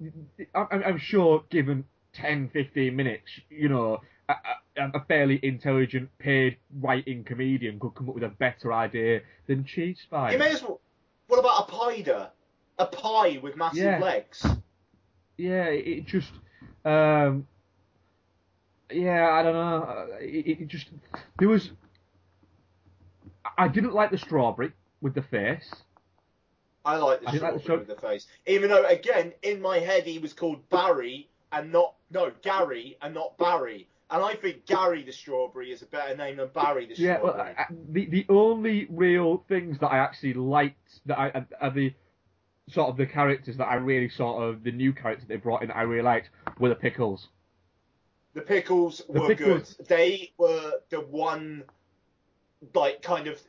I, 0.55 0.65
I'm 0.71 0.83
I'm 0.83 0.97
sure 0.97 1.43
given 1.49 1.85
10, 2.13 2.49
15 2.49 2.95
minutes, 2.95 3.29
you 3.49 3.69
know, 3.69 4.01
a, 4.27 4.33
a, 4.77 4.89
a 4.95 5.05
fairly 5.05 5.39
intelligent 5.43 6.09
paid 6.19 6.57
writing 6.81 7.23
comedian 7.23 7.79
could 7.79 7.95
come 7.95 8.09
up 8.09 8.15
with 8.15 8.23
a 8.23 8.29
better 8.29 8.73
idea 8.73 9.21
than 9.47 9.63
cheese 9.63 9.99
spider. 10.03 10.33
You 10.33 10.39
may 10.39 10.51
as 10.51 10.61
well. 10.61 10.79
What 11.27 11.39
about 11.39 11.67
a 11.67 11.71
pider? 11.71 12.29
A 12.79 12.85
pie 12.85 13.39
with 13.41 13.55
massive 13.55 13.83
Yeah. 13.83 13.99
legs. 13.99 14.45
yeah, 15.37 15.65
it, 15.65 16.05
just, 16.05 16.31
um, 16.85 17.47
yeah, 18.91 19.29
I 19.31 19.43
don't 19.43 19.53
know. 19.53 20.07
It, 20.19 20.59
it 20.61 20.67
just 20.67 20.89
there 21.37 21.49
was. 21.49 21.71
I 23.57 23.67
didn't 23.67 23.93
like 23.93 24.11
the 24.11 24.17
strawberry 24.17 24.71
with 25.01 25.13
the 25.13 25.21
face. 25.21 25.73
I 26.89 26.97
like 26.97 27.21
the 27.21 27.27
I 27.29 27.31
the 27.31 27.59
show- 27.61 27.77
with 27.77 27.87
the 27.87 27.95
face. 27.95 28.27
Even 28.47 28.69
though, 28.69 28.85
again, 28.85 29.33
in 29.41 29.61
my 29.61 29.79
head 29.79 30.03
he 30.05 30.19
was 30.19 30.33
called 30.33 30.67
Barry 30.69 31.29
and 31.51 31.71
not 31.71 31.95
no 32.11 32.31
Gary 32.41 32.97
and 33.01 33.13
not 33.13 33.37
Barry. 33.37 33.87
And 34.11 34.23
I 34.23 34.33
think 34.33 34.65
Gary 34.65 35.03
the 35.03 35.11
strawberry 35.11 35.71
is 35.71 35.83
a 35.83 35.85
better 35.85 36.15
name 36.15 36.37
than 36.37 36.47
Barry 36.49 36.87
the 36.87 36.95
Yeah, 36.95 37.17
strawberry. 37.17 37.55
I- 37.57 37.65
the 37.91 38.05
the 38.05 38.25
only 38.29 38.87
real 38.89 39.43
things 39.47 39.77
that 39.79 39.87
I 39.87 39.99
actually 39.99 40.33
liked 40.33 40.99
that 41.05 41.19
I 41.19 41.45
are 41.61 41.69
the 41.71 41.93
sort 42.69 42.89
of 42.89 42.97
the 42.97 43.05
characters 43.05 43.57
that 43.57 43.67
I 43.67 43.75
really 43.75 44.09
sort 44.09 44.43
of 44.43 44.63
the 44.63 44.71
new 44.71 44.93
characters 44.93 45.27
they 45.27 45.37
brought 45.37 45.61
in 45.61 45.67
that 45.69 45.77
I 45.77 45.83
really 45.83 46.03
liked 46.03 46.29
were 46.59 46.69
the 46.69 46.75
pickles. 46.75 47.27
the 48.33 48.41
pickles 48.41 49.01
The 49.09 49.21
were 49.21 49.27
pickles- 49.27 49.73
good. 49.73 49.87
They 49.87 50.31
were 50.37 50.73
the 50.89 51.01
one, 51.01 51.63
like, 52.73 53.01
kind 53.01 53.27
of. 53.27 53.39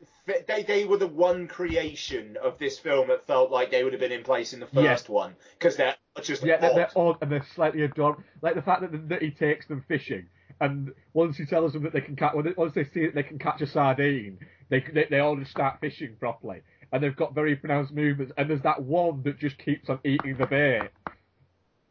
They 0.47 0.63
they 0.63 0.85
were 0.85 0.97
the 0.97 1.07
one 1.07 1.47
creation 1.47 2.37
of 2.41 2.57
this 2.57 2.79
film 2.79 3.09
that 3.09 3.25
felt 3.25 3.51
like 3.51 3.71
they 3.71 3.83
would 3.83 3.93
have 3.93 3.99
been 3.99 4.11
in 4.11 4.23
place 4.23 4.53
in 4.53 4.59
the 4.59 4.67
Yeah. 4.71 4.91
first 4.91 5.09
one 5.09 5.35
because 5.57 5.75
they're 5.75 5.95
just 6.21 6.43
Yeah, 6.43 6.57
they're, 6.57 6.69
odd. 6.71 6.77
they're 6.77 6.97
odd 6.97 7.17
and 7.21 7.31
they're 7.31 7.45
slightly 7.55 7.81
adorable. 7.83 8.23
Like 8.41 8.55
the 8.55 8.61
fact 8.61 8.81
that, 8.81 9.09
that 9.09 9.21
he 9.21 9.31
takes 9.31 9.67
them 9.67 9.83
fishing, 9.87 10.27
and 10.61 10.93
once 11.13 11.37
he 11.37 11.45
tells 11.45 11.73
them 11.73 11.83
that 11.83 11.93
they 11.93 12.01
can 12.01 12.15
catch, 12.15 12.33
once 12.55 12.73
they 12.73 12.85
see 12.85 13.05
that 13.07 13.15
they 13.15 13.23
can 13.23 13.39
catch 13.39 13.61
a 13.61 13.67
sardine, 13.67 14.37
they, 14.69 14.79
they 14.93 15.07
they 15.09 15.19
all 15.19 15.35
just 15.35 15.51
start 15.51 15.79
fishing 15.81 16.15
properly, 16.19 16.61
and 16.93 17.03
they've 17.03 17.15
got 17.15 17.33
very 17.35 17.55
pronounced 17.55 17.91
movements. 17.91 18.31
And 18.37 18.49
there's 18.49 18.61
that 18.61 18.81
one 18.81 19.23
that 19.23 19.39
just 19.39 19.57
keeps 19.57 19.89
on 19.89 19.99
eating 20.05 20.37
the 20.37 20.45
bait. 20.45 20.89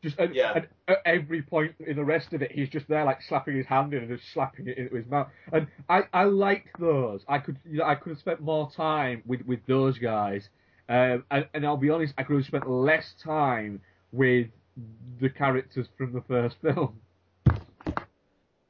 Just 0.03 0.19
and, 0.19 0.35
Yeah. 0.35 0.53
and 0.55 0.69
at 0.89 0.99
every 1.05 1.43
point 1.43 1.75
in 1.81 1.97
the 1.97 2.05
rest 2.05 2.33
of 2.33 2.41
it, 2.43 2.53
he's 2.53 2.69
just 2.71 2.89
there 2.89 3.05
like 3.05 3.21
slapping 3.23 3.55
his 3.57 3.67
hand 3.67 3.93
in 3.93 4.03
and 4.05 4.17
just 4.19 4.33
slapping 4.33 4.67
it 4.67 4.79
into 4.79 4.97
his 4.97 5.07
mouth. 5.07 5.29
And 5.53 5.67
I 5.89 6.03
I 6.13 6.25
liked 6.25 6.79
those. 6.81 7.23
I 7.29 7.39
could 7.39 7.59
you 7.69 7.79
know 7.79 7.85
I 7.85 7.95
could 7.97 8.11
have 8.11 8.19
spent 8.19 8.41
more 8.41 8.71
time 8.71 9.23
with 9.27 9.43
with 9.43 9.61
those 9.67 9.99
guys. 9.99 10.49
Um, 10.89 11.25
and, 11.31 11.47
and 11.55 11.65
I'll 11.67 11.77
be 11.77 11.91
honest, 11.91 12.15
I 12.19 12.25
could 12.25 12.37
have 12.37 12.47
spent 12.47 12.69
less 12.69 13.15
time 13.23 13.81
with 14.11 14.49
the 15.21 15.29
characters 15.29 15.87
from 15.97 16.13
the 16.13 16.23
first 16.23 16.57
film. 16.63 16.99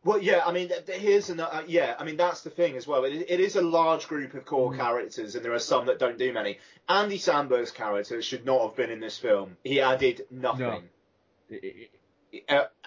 Well, 0.03 0.21
yeah, 0.21 0.43
I 0.47 0.53
mean, 0.53 0.71
here's 0.87 1.29
an 1.29 1.41
uh, 1.41 1.63
yeah, 1.67 1.95
I 1.99 2.05
mean 2.05 2.17
that's 2.17 2.41
the 2.41 2.49
thing 2.51 2.75
as 2.77 2.87
well. 2.87 3.05
It, 3.05 3.27
it 3.29 3.39
is 3.39 3.57
a 3.57 3.63
large 3.63 4.09
group 4.09 4.35
of 4.35 4.43
Mm. 4.45 4.47
core 4.47 4.75
characters, 4.75 5.35
and 5.35 5.45
there 5.45 5.53
are 5.53 5.59
some 5.59 5.87
that 5.87 5.99
don't 5.99 6.19
do 6.19 6.33
many. 6.33 6.59
Andy 6.89 7.19
Samberg's 7.19 7.71
character 7.71 8.21
should 8.23 8.45
not 8.47 8.63
have 8.63 8.77
been 8.77 8.91
in 8.91 8.99
this 9.01 9.19
film. 9.19 9.57
He 9.63 9.81
added 9.81 10.23
nothing, 10.31 10.65
uh, 10.65 10.81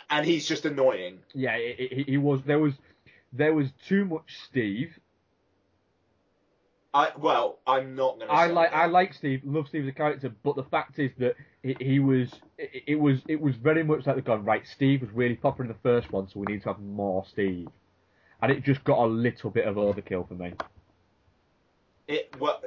and 0.10 0.26
he's 0.26 0.48
just 0.48 0.66
annoying. 0.66 1.20
yeah, 1.34 1.56
it, 1.56 2.08
he 2.08 2.18
was 2.18 2.42
there 2.46 2.60
was 2.60 2.74
there 3.32 3.54
was 3.54 3.68
too 3.88 4.06
much 4.06 4.38
Steve. 4.50 4.98
I 6.94 7.12
well, 7.18 7.60
I'm 7.66 7.96
not 7.96 8.20
gonna. 8.20 8.32
I 8.32 8.48
say 8.48 8.54
like 8.54 8.72
that. 8.72 8.78
I 8.78 8.86
like 8.86 9.14
Steve, 9.14 9.42
love 9.44 9.68
Steve 9.68 9.84
as 9.84 9.90
a 9.90 9.94
character, 9.94 10.32
but 10.44 10.56
the 10.56 10.64
fact 10.64 11.00
is 11.00 11.12
that 11.18 11.36
he, 11.64 11.76
he 11.80 12.00
was 12.00 12.32
it, 12.58 12.84
it 12.88 12.96
was 13.00 13.20
it 13.28 13.42
was 13.42 13.56
very 13.56 13.84
much 13.84 14.06
like 14.06 14.16
they've 14.16 14.24
gone 14.26 14.46
right. 14.46 14.64
Steve 14.68 15.02
was 15.02 15.10
really 15.12 15.36
popular 15.36 15.70
in 15.70 15.76
the 15.76 15.80
first 15.82 16.12
one, 16.12 16.28
so 16.30 16.40
we 16.40 16.46
need 16.54 16.62
to 16.64 16.70
have 16.70 16.80
more 16.80 17.26
Steve, 17.28 17.68
and 18.42 18.52
it 18.52 18.64
just 18.64 18.84
got 18.84 19.00
a 19.00 19.08
little 19.08 19.50
bit 19.50 19.66
of 19.66 19.76
overkill 19.76 20.28
for 20.28 20.36
me. 20.36 20.54
it. 22.08 22.36
Well, 22.40 22.62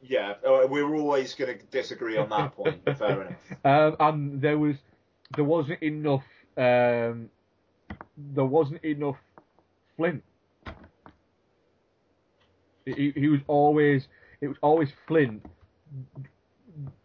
yeah, 0.00 0.34
uh, 0.46 0.66
we're 0.68 0.94
always 0.94 1.34
gonna 1.34 1.56
disagree 1.72 2.16
on 2.16 2.28
that 2.28 2.54
point. 2.54 2.82
Fair 2.96 3.22
enough. 3.64 3.64
Um, 3.64 3.96
and 3.98 4.40
there 4.40 4.58
was 4.58 4.76
there 5.34 5.44
wasn't 5.44 5.82
enough 5.82 6.24
um, 6.56 7.30
there 8.16 8.44
wasn't 8.44 8.82
enough 8.84 9.16
Flint. 9.96 10.22
He, 12.84 13.12
he 13.14 13.28
was 13.28 13.40
always 13.46 14.06
it 14.40 14.48
was 14.48 14.56
always 14.62 14.90
Flint 15.06 15.44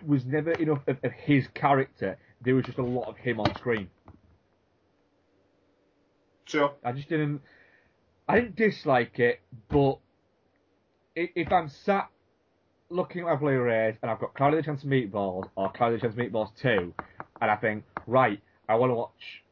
was 0.06 0.26
never 0.26 0.52
enough 0.52 0.82
of, 0.88 0.98
of 1.04 1.12
his 1.12 1.48
character. 1.54 2.18
There 2.42 2.56
was 2.56 2.66
just 2.66 2.78
a 2.78 2.84
lot 2.84 3.08
of 3.08 3.18
him 3.18 3.40
on 3.40 3.54
screen. 3.56 3.90
Sure. 6.46 6.74
I 6.84 6.92
just 6.92 7.10
didn't. 7.10 7.42
I 8.28 8.36
didn't 8.36 8.56
dislike 8.56 9.20
it, 9.20 9.40
but 9.70 10.00
if 11.16 11.52
I'm 11.52 11.70
sat 11.70 12.10
looking 12.90 13.22
at 13.22 13.28
my 13.28 13.36
Blu-rays 13.36 13.96
and 14.02 14.12
I've 14.12 14.20
got 14.20 14.34
Cloudy 14.34 14.58
a 14.58 14.64
Chance 14.64 14.84
of 14.84 14.90
Meatballs 14.90 15.50
or 15.56 15.72
Cloudy 15.72 15.96
a 15.96 16.00
Chance 16.00 16.14
of 16.14 16.20
Meatballs 16.20 16.50
2, 16.62 16.94
and 17.42 17.52
I 17.52 17.56
think, 17.56 17.84
right, 18.08 18.40
I 18.70 18.76
want 18.76 18.92
to 18.92 18.96
watch 18.96 19.44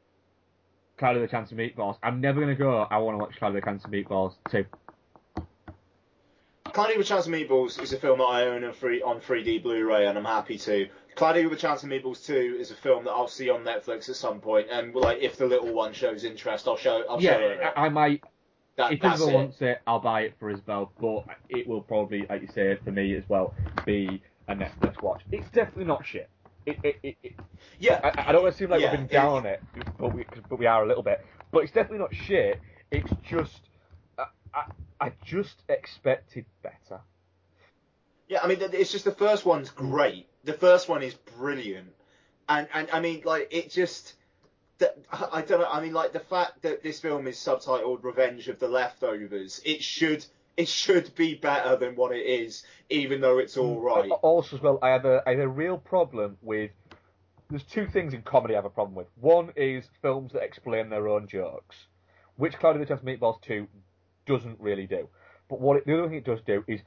Cloudy 0.98 1.20
with 1.20 1.30
a 1.30 1.32
Chance 1.32 1.52
of 1.52 1.58
Meatballs, 1.58 1.98
I'm 2.04 2.22
never 2.22 2.40
going 2.40 2.56
to 2.56 2.62
go, 2.62 2.88
I 2.90 2.98
want 3.00 3.16
to 3.16 3.20
watch 3.20 3.36
Cloudy 3.38 3.56
with 3.56 3.64
a 3.64 3.68
Chance 3.68 3.86
of 3.86 3.92
Meatballs 3.92 4.36
too. 4.50 4.66
Cloudy 6.66 6.98
with 6.98 7.08
Chance 7.08 7.26
of 7.26 7.34
Meatballs 7.34 7.82
is 7.82 7.94
a 7.94 7.98
film 7.98 8.20
that 8.20 8.26
I 8.26 8.46
own 8.46 8.64
on, 8.64 8.74
free, 8.74 9.02
on 9.02 9.20
3D 9.20 9.64
Blu-ray, 9.64 10.08
and 10.08 10.18
I'm 10.18 10.26
happy 10.26 10.58
to. 10.60 10.88
Cloudy 11.16 11.44
with 11.44 11.58
a 11.58 11.62
Chance 11.62 11.84
of 11.84 11.90
Meatballs 11.90 12.24
2 12.26 12.58
is 12.60 12.72
a 12.72 12.76
film 12.76 13.04
that 13.06 13.12
I'll 13.12 13.28
see 13.28 13.50
on 13.50 13.64
Netflix 13.64 14.08
at 14.08 14.16
some 14.16 14.40
point, 14.40 14.68
and 14.72 14.94
like 14.94 15.18
if 15.20 15.36
the 15.38 15.48
little 15.48 15.74
one 15.74 15.94
shows 15.94 16.24
interest, 16.24 16.68
I'll 16.68 16.78
show. 16.78 17.04
I'll 17.10 17.20
show. 17.20 17.32
Yeah, 17.32 17.38
it. 17.38 17.74
I, 17.76 17.86
I 17.88 17.90
might, 17.90 18.24
That, 18.78 18.94
if 18.94 19.04
Isabel 19.04 19.34
wants 19.34 19.62
it, 19.62 19.82
I'll 19.88 20.00
buy 20.00 20.22
it 20.22 20.36
for 20.40 20.52
Isabel, 20.52 20.92
but 21.02 21.26
it 21.50 21.68
will 21.68 21.82
probably, 21.82 22.26
like 22.30 22.44
you 22.44 22.50
say, 22.54 22.78
for 22.84 22.92
me 22.92 23.16
as 23.16 23.24
well, 23.28 23.54
be 23.86 24.22
a 24.48 24.56
Netflix 24.56 25.02
watch. 25.02 25.22
It's 25.32 25.50
definitely 25.50 25.86
not 25.86 26.06
shit. 26.06 26.30
It, 26.66 26.80
it, 26.84 27.00
it, 27.04 27.18
it, 27.24 27.34
Yeah, 27.80 28.00
I, 28.04 28.30
I 28.30 28.32
don't 28.32 28.44
want 28.44 28.54
to 28.54 28.58
seem 28.58 28.70
like 28.70 28.82
Yeah, 28.82 28.92
we've 28.92 29.00
been 29.00 29.08
down 29.08 29.34
on 29.34 29.46
it, 29.46 29.62
but 29.98 30.14
we, 30.14 30.26
but 30.50 30.60
we 30.60 30.66
are 30.66 30.84
a 30.84 30.88
little 30.88 31.04
bit. 31.04 31.26
But 31.52 31.64
it's 31.64 31.72
definitely 31.72 32.00
not 32.00 32.14
shit. 32.14 32.60
It's 32.92 33.12
just, 33.28 33.62
I, 34.18 34.26
I, 34.54 34.64
I 35.02 35.12
just 35.26 35.64
expected 35.68 36.46
better. 36.62 37.02
Yeah, 38.28 38.40
I 38.44 38.48
mean, 38.48 38.60
it's 38.62 38.92
just 38.92 39.06
the 39.06 39.12
first 39.12 39.46
one's 39.46 39.72
great. 39.72 40.28
The 40.44 40.54
first 40.54 40.88
one 40.88 41.02
is 41.02 41.16
brilliant, 41.38 41.90
and 42.48 42.68
and 42.74 42.88
I 42.94 43.00
mean, 43.00 43.24
like 43.26 43.48
it 43.52 43.72
just. 43.72 44.14
I 45.12 45.42
don't 45.42 45.60
know. 45.60 45.68
I 45.70 45.82
mean, 45.82 45.92
like 45.92 46.14
the 46.14 46.22
fact 46.22 46.62
that 46.62 46.84
this 46.84 47.02
film 47.02 47.28
is 47.28 47.36
subtitled 47.36 48.04
"Revenge 48.04 48.48
of 48.48 48.60
the 48.60 48.70
Leftovers," 48.70 49.60
it 49.66 49.84
should 49.84 50.26
it 50.60 50.68
should 50.68 51.16
be 51.16 51.36
better 51.36 51.78
than 51.78 51.96
what 51.96 52.12
it 52.12 52.26
is, 52.26 52.64
even 52.90 53.22
though 53.22 53.38
it's 53.38 53.56
all 53.56 53.80
right. 53.80 54.12
Also, 54.22 54.58
as 54.58 54.62
well, 54.62 54.78
I 54.82 54.90
have 54.90 55.06
a 55.06 55.24
I 55.26 55.32
have 55.32 55.40
a 55.40 55.48
real 55.48 55.78
problem 55.78 56.38
with. 56.42 56.72
There's 57.50 57.64
two 57.64 57.88
things 57.88 58.14
in 58.14 58.24
comedy 58.24 58.56
I 58.56 58.58
have 58.58 58.66
a 58.66 58.70
problem 58.70 58.94
with. 58.94 59.08
One 59.16 59.54
is 59.56 59.86
films 60.02 60.34
that 60.34 60.44
explain 60.44 60.90
their 60.90 61.08
own 61.08 61.28
jokes, 61.28 61.78
which 62.36 62.60
Cloudy 62.60 62.78
with 62.78 62.90
a 62.90 62.90
Chance 62.90 63.02
of 63.02 63.08
Meatballs 63.08 63.42
2 63.42 63.68
doesn't 64.28 64.60
really 64.60 64.86
do. 64.86 65.08
But 65.50 65.62
what 65.62 65.78
it, 65.78 65.86
the 65.88 65.98
other 65.98 66.10
thing 66.10 66.18
it 66.18 66.26
does 66.26 66.42
do 66.46 66.64
is 66.68 66.82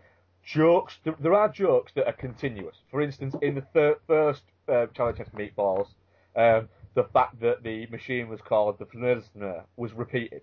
jokes. 0.45 0.99
There, 1.03 1.17
there 1.19 1.35
are 1.35 1.49
jokes 1.49 1.93
that 1.95 2.07
are 2.07 2.13
continuous. 2.13 2.77
For 2.91 3.01
instance, 3.01 3.35
in 3.41 3.55
the 3.55 3.63
thir- 3.73 3.99
first 4.07 4.43
uh, 4.69 4.87
Charlie 4.95 5.15
Chance 5.15 5.31
of 5.31 5.35
Meatballs, 5.35 5.89
um, 6.37 6.69
the 6.95 7.05
fact 7.05 7.41
that 7.41 7.63
the 7.63 7.87
machine 7.87 8.29
was 8.29 8.43
called 8.43 8.79
the 8.79 8.85
Fnörsner 8.85 9.63
was 9.77 9.95
repeated. 9.95 10.43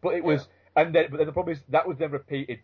But 0.00 0.14
it 0.14 0.22
was, 0.22 0.46
and 0.78 0.94
then, 0.94 1.06
but 1.10 1.16
then 1.16 1.26
the 1.26 1.32
problem 1.32 1.56
is 1.56 1.62
that 1.70 1.86
was 1.88 1.98
then 1.98 2.12
repeated, 2.12 2.60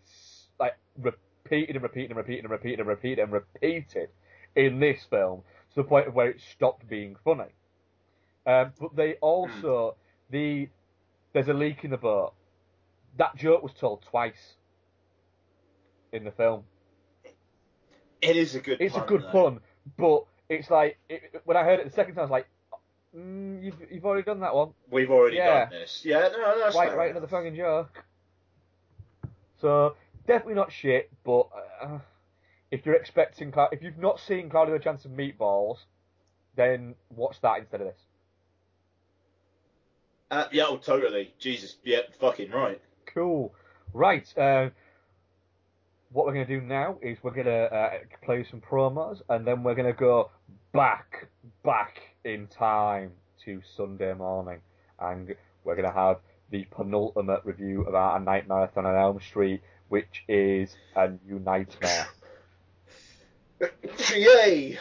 like 0.61 0.77
repeated 0.96 1.74
and 1.74 1.83
repeated 1.83 2.11
and 2.11 2.16
repeated 2.16 2.44
and 2.44 2.50
repeated 2.50 2.79
and 2.79 2.88
repeated 2.88 3.18
and 3.18 3.33
repeated 3.33 4.09
in 4.55 4.79
this 4.79 5.05
film 5.11 5.42
to 5.70 5.83
the 5.83 5.85
point 5.85 6.07
of 6.07 6.14
where 6.14 6.29
it 6.29 6.40
stopped 6.40 6.87
being 6.88 7.16
funny. 7.24 7.53
Um, 8.46 8.72
but 8.79 8.94
they 8.94 9.14
also 9.14 9.96
the 10.31 10.68
there's 11.33 11.48
a 11.48 11.55
leak 11.55 11.85
in 11.85 11.90
the 11.90 11.96
boat. 11.96 12.35
That 13.16 13.35
joke 13.37 13.62
was 13.62 13.72
told 13.72 14.03
twice 14.03 14.55
in 16.12 16.24
the 16.24 16.31
film. 16.31 16.62
It 18.22 18.37
is 18.37 18.55
a 18.55 18.61
good. 18.61 18.81
It's 18.81 18.94
pun, 18.94 19.03
a 19.03 19.07
good 19.07 19.22
though. 19.22 19.50
pun, 19.50 19.61
but 19.98 20.24
it's 20.48 20.70
like 20.70 20.98
it, 21.09 21.42
when 21.44 21.57
I 21.57 21.64
heard 21.64 21.81
it 21.81 21.87
the 21.87 21.92
second 21.92 22.14
time, 22.14 22.20
I 22.20 22.22
was 22.22 22.31
like, 22.31 22.46
mm, 23.16 23.62
"You've 23.62 23.77
you've 23.90 24.05
already 24.05 24.22
done 24.24 24.40
that 24.40 24.55
one." 24.55 24.74
We've 24.90 25.11
already 25.11 25.37
Yeah. 25.37 25.66
done 25.66 25.70
this. 25.70 26.03
Yeah, 26.05 26.29
no, 26.29 26.59
that's 26.59 26.77
Right, 26.77 26.96
right, 26.96 27.11
another 27.11 27.27
fucking 27.29 27.55
joke. 27.57 28.05
So 29.61 29.96
definitely 30.27 30.55
not 30.55 30.72
shit, 30.72 31.11
but 31.24 31.48
uh, 31.83 31.98
if 32.70 32.85
you're 32.85 32.96
expecting, 32.96 33.53
Clou- 33.53 33.68
if 33.72 33.83
you've 33.83 33.98
not 33.98 34.20
seen 34.20 34.50
Cloudy 34.50 34.72
with 34.72 34.81
a 34.81 34.85
Chance 34.85 35.05
of 35.05 35.12
Meatballs, 35.12 35.79
then 36.57 36.94
watch 37.14 37.40
that 37.42 37.59
instead 37.59 37.81
of 37.81 37.87
this. 37.88 38.00
Uh, 40.31 40.48
yeah, 40.53 40.64
oh, 40.66 40.79
totally. 40.79 41.33
Jesus, 41.38 41.77
yeah, 41.85 42.00
fucking 42.20 42.50
right. 42.50 42.81
Cool. 43.07 43.55
Right. 43.92 44.27
Uh, 44.37 44.70
what 46.11 46.27
we're 46.27 46.33
to 46.46 46.61
do 46.61 46.64
now 46.64 46.98
is 47.03 47.18
we're 47.22 47.33
to 47.44 47.74
uh, 47.74 47.90
play 48.24 48.44
some 48.44 48.61
promos, 48.61 49.20
and 49.29 49.46
then 49.46 49.62
we're 49.62 49.74
to 49.92 49.98
go 49.98 50.31
back, 50.72 51.29
back 51.64 52.00
in 52.24 52.46
time 52.46 53.12
to 53.44 53.60
Sunday 53.76 54.14
morning, 54.14 54.60
and 54.98 55.34
we're 55.62 55.76
going 55.76 55.88
to 55.88 55.92
have 55.94 56.18
the 56.50 56.66
penultimate 56.70 57.44
review 57.44 57.82
of 57.82 57.94
our 57.94 58.18
Night 58.18 58.48
Marathon 58.48 58.87
on 58.87 58.96
Elm 58.96 59.20
Street, 59.20 59.60
which 59.88 60.24
is 60.28 60.74
a 60.96 61.12
new 61.26 61.38
nightmare. 61.38 62.08
Yay! 64.14 64.78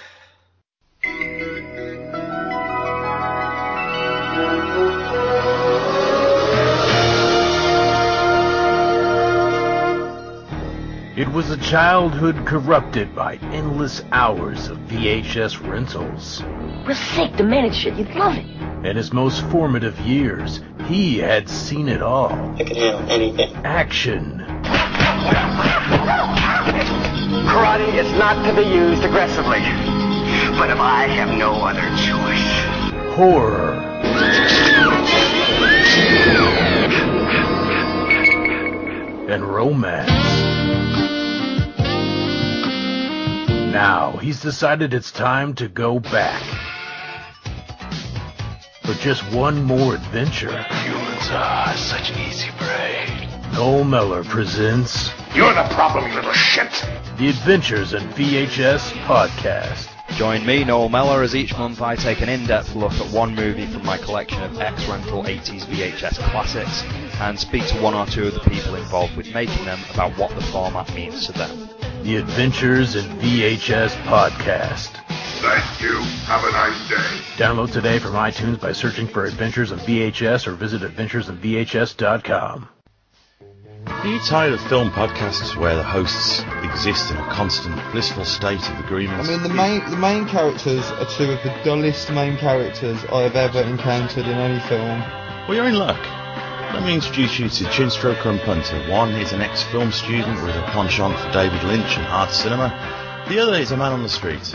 It 11.15 11.28
was 11.28 11.52
a 11.52 11.58
childhood 11.58 12.43
corrupted 12.43 13.15
by 13.15 13.36
endless 13.52 14.02
hours 14.12 14.69
of 14.69 14.80
VHS 14.80 15.62
rentals. 15.69 16.41
We're 16.88 16.95
sick, 16.95 17.38
the 17.38 17.43
minute 17.43 17.76
shit. 17.76 17.93
You'd 17.97 18.15
love 18.15 18.36
it. 18.36 18.47
In 18.84 18.95
his 18.95 19.13
most 19.13 19.45
formative 19.52 19.99
years, 19.99 20.62
he 20.88 21.19
had 21.19 21.47
seen 21.47 21.88
it 21.88 22.02
all. 22.02 22.32
I 22.32 22.63
can 22.63 22.76
handle 22.76 23.12
anything. 23.12 23.54
Action, 23.63 24.43
Karate 27.45 27.93
is 27.93 28.12
not 28.13 28.43
to 28.47 28.56
be 28.56 28.67
used 28.67 29.04
aggressively. 29.04 29.62
But 30.58 30.71
if 30.71 30.80
I 30.80 31.06
have 31.06 31.30
no 31.38 31.54
other 31.54 31.89
choice. 32.02 33.13
horror, 33.13 33.73
and 39.30 39.43
romance. 39.43 40.22
Now, 43.73 44.12
he's 44.17 44.39
decided 44.39 44.93
it's 44.93 45.12
time 45.12 45.55
to 45.55 45.67
go 45.67 45.99
back. 45.99 46.43
For 48.83 48.93
just 48.93 49.23
one 49.33 49.63
more 49.63 49.95
adventure. 49.95 50.55
Humans 50.62 51.29
are 51.31 51.75
such 51.75 52.12
an 52.12 52.19
easy 52.19 52.51
prey. 52.59 53.27
Noel 53.53 53.83
Meller 53.83 54.23
presents 54.25 55.09
You're 55.33 55.55
the 55.55 55.63
problem, 55.71 56.07
you 56.07 56.13
little 56.13 56.33
shit. 56.33 56.69
The 57.17 57.29
Adventures 57.29 57.93
in 57.93 58.03
VHS 58.09 58.91
Podcast. 59.07 59.89
Join 60.17 60.45
me, 60.45 60.63
Noel 60.63 60.89
Meller, 60.89 61.23
as 61.23 61.36
each 61.36 61.57
month 61.57 61.81
I 61.81 61.95
take 61.95 62.21
an 62.21 62.29
in-depth 62.29 62.75
look 62.75 62.93
at 62.93 63.12
one 63.12 63.33
movie 63.33 63.65
from 63.65 63.83
my 63.83 63.97
collection 63.97 64.43
of 64.43 64.62
ex-rental 64.62 65.23
80s 65.23 65.65
VHS 65.65 66.19
classics 66.29 66.83
and 67.19 67.39
speak 67.39 67.65
to 67.69 67.81
one 67.81 67.95
or 67.95 68.05
two 68.05 68.27
of 68.27 68.36
the 68.36 68.39
people 68.41 68.75
involved 68.75 69.17
with 69.17 69.33
making 69.33 69.65
them 69.65 69.79
about 69.95 70.15
what 70.15 70.29
the 70.36 70.43
format 70.43 70.93
means 70.93 71.25
to 71.25 71.31
them. 71.31 71.69
The 72.03 72.17
Adventures 72.17 72.95
in 72.95 73.05
VHS 73.19 73.95
Podcast. 74.03 74.89
Thank 75.39 75.81
you. 75.81 76.01
Have 76.25 76.43
a 76.43 76.51
nice 76.51 76.89
day. 76.89 77.41
Download 77.41 77.71
today 77.71 77.97
from 77.97 78.11
iTunes 78.11 78.59
by 78.59 78.73
searching 78.73 79.07
for 79.07 79.23
Adventures 79.23 79.71
in 79.71 79.79
VHS 79.79 80.45
or 80.45 80.51
visit 80.51 80.81
adventuresinvhs.com. 80.81 82.67
Are 83.87 84.07
you 84.07 84.19
tired 84.19 84.51
of 84.51 84.59
film 84.67 84.91
podcasts 84.91 85.55
where 85.55 85.75
the 85.75 85.83
hosts 85.83 86.43
exist 86.63 87.09
in 87.09 87.15
a 87.15 87.29
constant 87.31 87.79
blissful 87.93 88.25
state 88.25 88.69
of 88.69 88.79
agreement? 88.83 89.21
I 89.21 89.27
mean, 89.29 89.41
the 89.41 89.47
main 89.47 89.89
the 89.89 89.95
main 89.95 90.27
characters 90.27 90.83
are 90.91 91.05
two 91.05 91.31
of 91.31 91.41
the 91.43 91.57
dullest 91.63 92.11
main 92.11 92.35
characters 92.35 93.01
I 93.13 93.21
have 93.21 93.37
ever 93.37 93.61
encountered 93.61 94.25
in 94.25 94.37
any 94.37 94.59
film. 94.67 94.99
Well, 95.47 95.55
you're 95.55 95.67
in 95.67 95.75
luck. 95.75 96.05
Let 96.73 96.83
me 96.83 96.93
introduce 96.95 97.39
you 97.39 97.47
to 97.49 97.63
Chinstroker 97.65 98.25
and 98.25 98.39
Punter. 98.41 98.77
One 98.91 99.12
is 99.12 99.31
an 99.31 99.41
ex-film 99.41 99.91
student 99.91 100.41
with 100.43 100.55
a 100.55 100.63
penchant 100.71 101.17
for 101.19 101.31
David 101.31 101.63
Lynch 101.63 101.97
and 101.97 102.05
art 102.07 102.31
cinema. 102.31 102.69
The 103.29 103.39
other 103.39 103.53
is 103.55 103.71
a 103.71 103.77
man 103.77 103.91
on 103.93 104.01
the 104.03 104.09
street. 104.09 104.53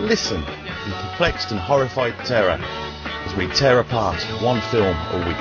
Listen 0.00 0.42
in 0.42 0.92
perplexed 0.92 1.50
and 1.52 1.60
horrified 1.60 2.14
terror 2.24 2.58
as 2.60 3.34
we 3.36 3.46
tear 3.48 3.78
apart 3.80 4.20
one 4.42 4.60
film 4.72 4.96
a 4.96 5.18
week. 5.26 5.36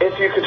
If 0.00 0.18
you 0.20 0.30
could 0.34 0.44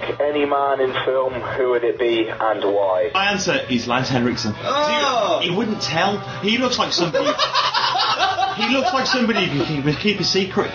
fuck 0.00 0.20
any 0.20 0.44
man 0.44 0.80
in 0.80 0.92
film, 1.04 1.34
who 1.34 1.70
would 1.70 1.84
it 1.84 1.98
be 1.98 2.28
and 2.28 2.64
why? 2.64 3.10
My 3.14 3.32
answer 3.32 3.60
is 3.68 3.86
Lance 3.86 4.08
Henriksen. 4.08 4.54
Oh! 4.56 5.40
He 5.42 5.50
wouldn't 5.50 5.80
tell. 5.82 6.18
He 6.40 6.58
looks 6.58 6.78
like 6.78 6.92
somebody. 6.92 7.24
he 8.56 8.68
looks 8.74 8.92
like 8.92 9.06
somebody 9.06 9.46
who 9.46 9.64
can 9.64 9.82
keep, 9.82 9.98
keep 9.98 10.20
a 10.20 10.24
secret. 10.24 10.70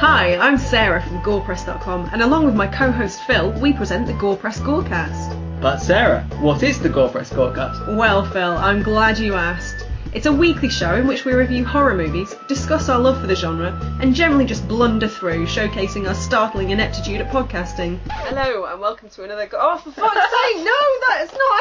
Hi, 0.00 0.36
I'm 0.36 0.58
Sarah 0.58 1.02
from 1.02 1.20
GorePress.com, 1.22 2.10
and 2.12 2.22
along 2.22 2.44
with 2.44 2.54
my 2.54 2.66
co-host 2.66 3.20
Phil, 3.26 3.52
we 3.60 3.72
present 3.72 4.06
the 4.06 4.12
GorePress 4.14 4.60
Gorecast. 4.60 5.60
But 5.60 5.78
Sarah, 5.78 6.22
what 6.40 6.62
is 6.62 6.80
the 6.80 6.88
GorePress 6.88 7.32
Gorecast? 7.34 7.96
Well, 7.96 8.24
Phil, 8.24 8.56
I'm 8.56 8.82
glad 8.82 9.18
you 9.18 9.34
asked. 9.34 9.87
It's 10.14 10.24
a 10.26 10.32
weekly 10.32 10.70
show 10.70 10.94
in 10.94 11.06
which 11.06 11.26
we 11.26 11.34
review 11.34 11.64
horror 11.66 11.94
movies, 11.94 12.34
discuss 12.48 12.88
our 12.88 12.98
love 12.98 13.20
for 13.20 13.26
the 13.26 13.36
genre, 13.36 13.78
and 14.00 14.14
generally 14.14 14.46
just 14.46 14.66
blunder 14.66 15.06
through, 15.06 15.46
showcasing 15.46 16.08
our 16.08 16.14
startling 16.14 16.70
ineptitude 16.70 17.20
at 17.20 17.30
podcasting. 17.30 17.98
Hello, 18.10 18.64
and 18.64 18.80
welcome 18.80 19.10
to 19.10 19.24
another. 19.24 19.46
Go- 19.46 19.58
oh, 19.60 19.76
for 19.76 19.90
fuck's 19.90 20.14
sake, 20.54 20.64
no, 20.64 20.80
that's 21.08 21.32
not 21.32 21.60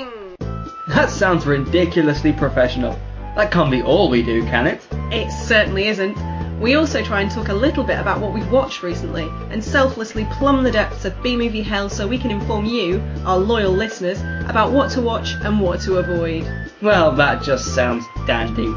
helping! 0.00 0.36
That 0.88 1.10
sounds 1.10 1.44
ridiculously 1.46 2.32
professional. 2.32 2.98
That 3.36 3.50
can't 3.52 3.70
be 3.70 3.82
all 3.82 4.08
we 4.08 4.22
do, 4.22 4.42
can 4.44 4.66
it? 4.66 4.80
It 5.12 5.30
certainly 5.30 5.88
isn't. 5.88 6.16
We 6.60 6.74
also 6.74 7.02
try 7.04 7.20
and 7.20 7.30
talk 7.30 7.48
a 7.48 7.54
little 7.54 7.84
bit 7.84 8.00
about 8.00 8.20
what 8.20 8.32
we've 8.32 8.50
watched 8.50 8.82
recently 8.82 9.28
and 9.50 9.62
selflessly 9.62 10.26
plumb 10.32 10.64
the 10.64 10.72
depths 10.72 11.04
of 11.04 11.22
B 11.22 11.36
movie 11.36 11.62
hell 11.62 11.88
so 11.88 12.06
we 12.06 12.18
can 12.18 12.30
inform 12.30 12.64
you, 12.64 13.00
our 13.24 13.38
loyal 13.38 13.72
listeners, 13.72 14.20
about 14.48 14.72
what 14.72 14.90
to 14.92 15.00
watch 15.00 15.34
and 15.44 15.60
what 15.60 15.80
to 15.82 15.98
avoid. 15.98 16.46
Well, 16.82 17.12
that 17.12 17.42
just 17.42 17.74
sounds 17.74 18.04
dandy. 18.26 18.68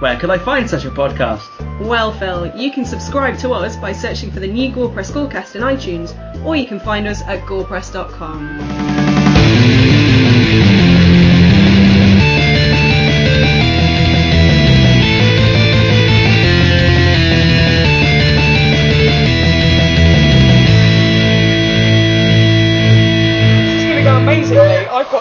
Where 0.00 0.18
could 0.18 0.30
I 0.30 0.38
find 0.38 0.68
such 0.68 0.84
a 0.84 0.90
podcast? 0.90 1.48
Well, 1.80 2.12
Phil, 2.12 2.54
you 2.56 2.70
can 2.70 2.84
subscribe 2.84 3.38
to 3.38 3.52
us 3.52 3.76
by 3.76 3.92
searching 3.92 4.30
for 4.30 4.40
the 4.40 4.46
new 4.46 4.70
Gorepress 4.70 5.10
Gorecast 5.10 5.56
in 5.56 5.62
iTunes, 5.62 6.14
or 6.44 6.54
you 6.54 6.66
can 6.66 6.78
find 6.78 7.06
us 7.08 7.22
at 7.22 7.40
gorepress.com. 7.46 9.05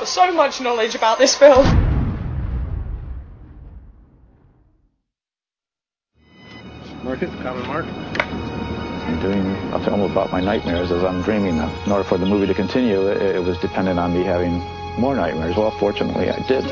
got 0.05 0.09
so 0.09 0.31
much 0.31 0.61
knowledge 0.61 0.93
about 0.93 1.17
this 1.17 1.35
film. 1.35 1.65
Market, 7.03 7.29
common 7.41 7.65
mark. 7.65 7.85
I'm 7.85 9.19
doing 9.19 9.55
a 9.73 9.83
film 9.83 10.01
about 10.01 10.31
my 10.31 10.41
nightmares 10.41 10.91
as 10.91 11.03
I'm 11.03 11.23
dreaming 11.23 11.57
them. 11.57 11.71
In 11.85 11.91
order 11.91 12.03
for 12.03 12.19
the 12.19 12.25
movie 12.25 12.45
to 12.45 12.53
continue, 12.53 13.07
it, 13.07 13.35
it 13.35 13.43
was 13.43 13.57
dependent 13.57 13.99
on 13.99 14.13
me 14.13 14.23
having 14.23 14.59
more 14.99 15.15
nightmares. 15.15 15.55
Well, 15.55 15.71
fortunately, 15.71 16.29
I 16.29 16.39
did. 16.47 16.65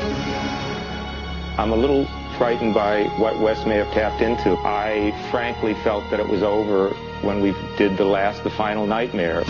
I'm 1.58 1.72
a 1.72 1.76
little 1.76 2.06
frightened 2.38 2.74
by 2.74 3.04
what 3.18 3.38
Wes 3.40 3.66
may 3.66 3.76
have 3.76 3.92
tapped 3.92 4.22
into. 4.22 4.56
I 4.64 5.12
frankly 5.32 5.74
felt 5.74 6.08
that 6.10 6.20
it 6.20 6.28
was 6.28 6.42
over 6.44 6.90
when 7.22 7.40
we 7.40 7.52
did 7.78 7.96
the 7.96 8.04
last, 8.04 8.44
the 8.44 8.50
final 8.50 8.86
nightmare. 8.86 9.42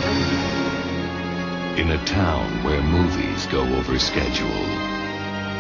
In 1.76 1.90
a 1.90 2.04
town 2.04 2.62
where 2.62 2.80
movies 2.80 3.46
go 3.46 3.62
over 3.74 3.98
schedule 3.98 4.64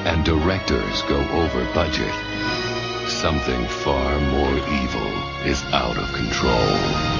and 0.06 0.24
directors 0.24 1.02
go 1.02 1.18
over 1.30 1.64
budget, 1.74 2.14
something 3.08 3.66
far 3.66 4.20
more 4.20 4.56
evil 4.82 5.10
is 5.44 5.64
out 5.72 5.98
of 5.98 6.12
control. 6.12 7.13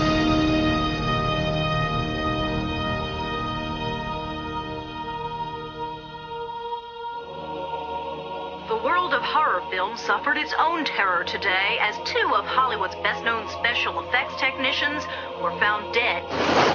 Horror 9.25 9.63
film 9.71 9.97
suffered 9.97 10.37
its 10.37 10.55
own 10.59 10.85
terror 10.85 11.25
today 11.25 11.79
as 11.81 11.97
two 12.05 12.35
of 12.35 12.45
Hollywood's 12.45 12.95
best 12.97 13.25
known 13.25 13.49
special 13.49 14.01
effects 14.07 14.35
technicians 14.39 15.05
were 15.43 15.59
found 15.59 15.93
dead. 15.95 16.23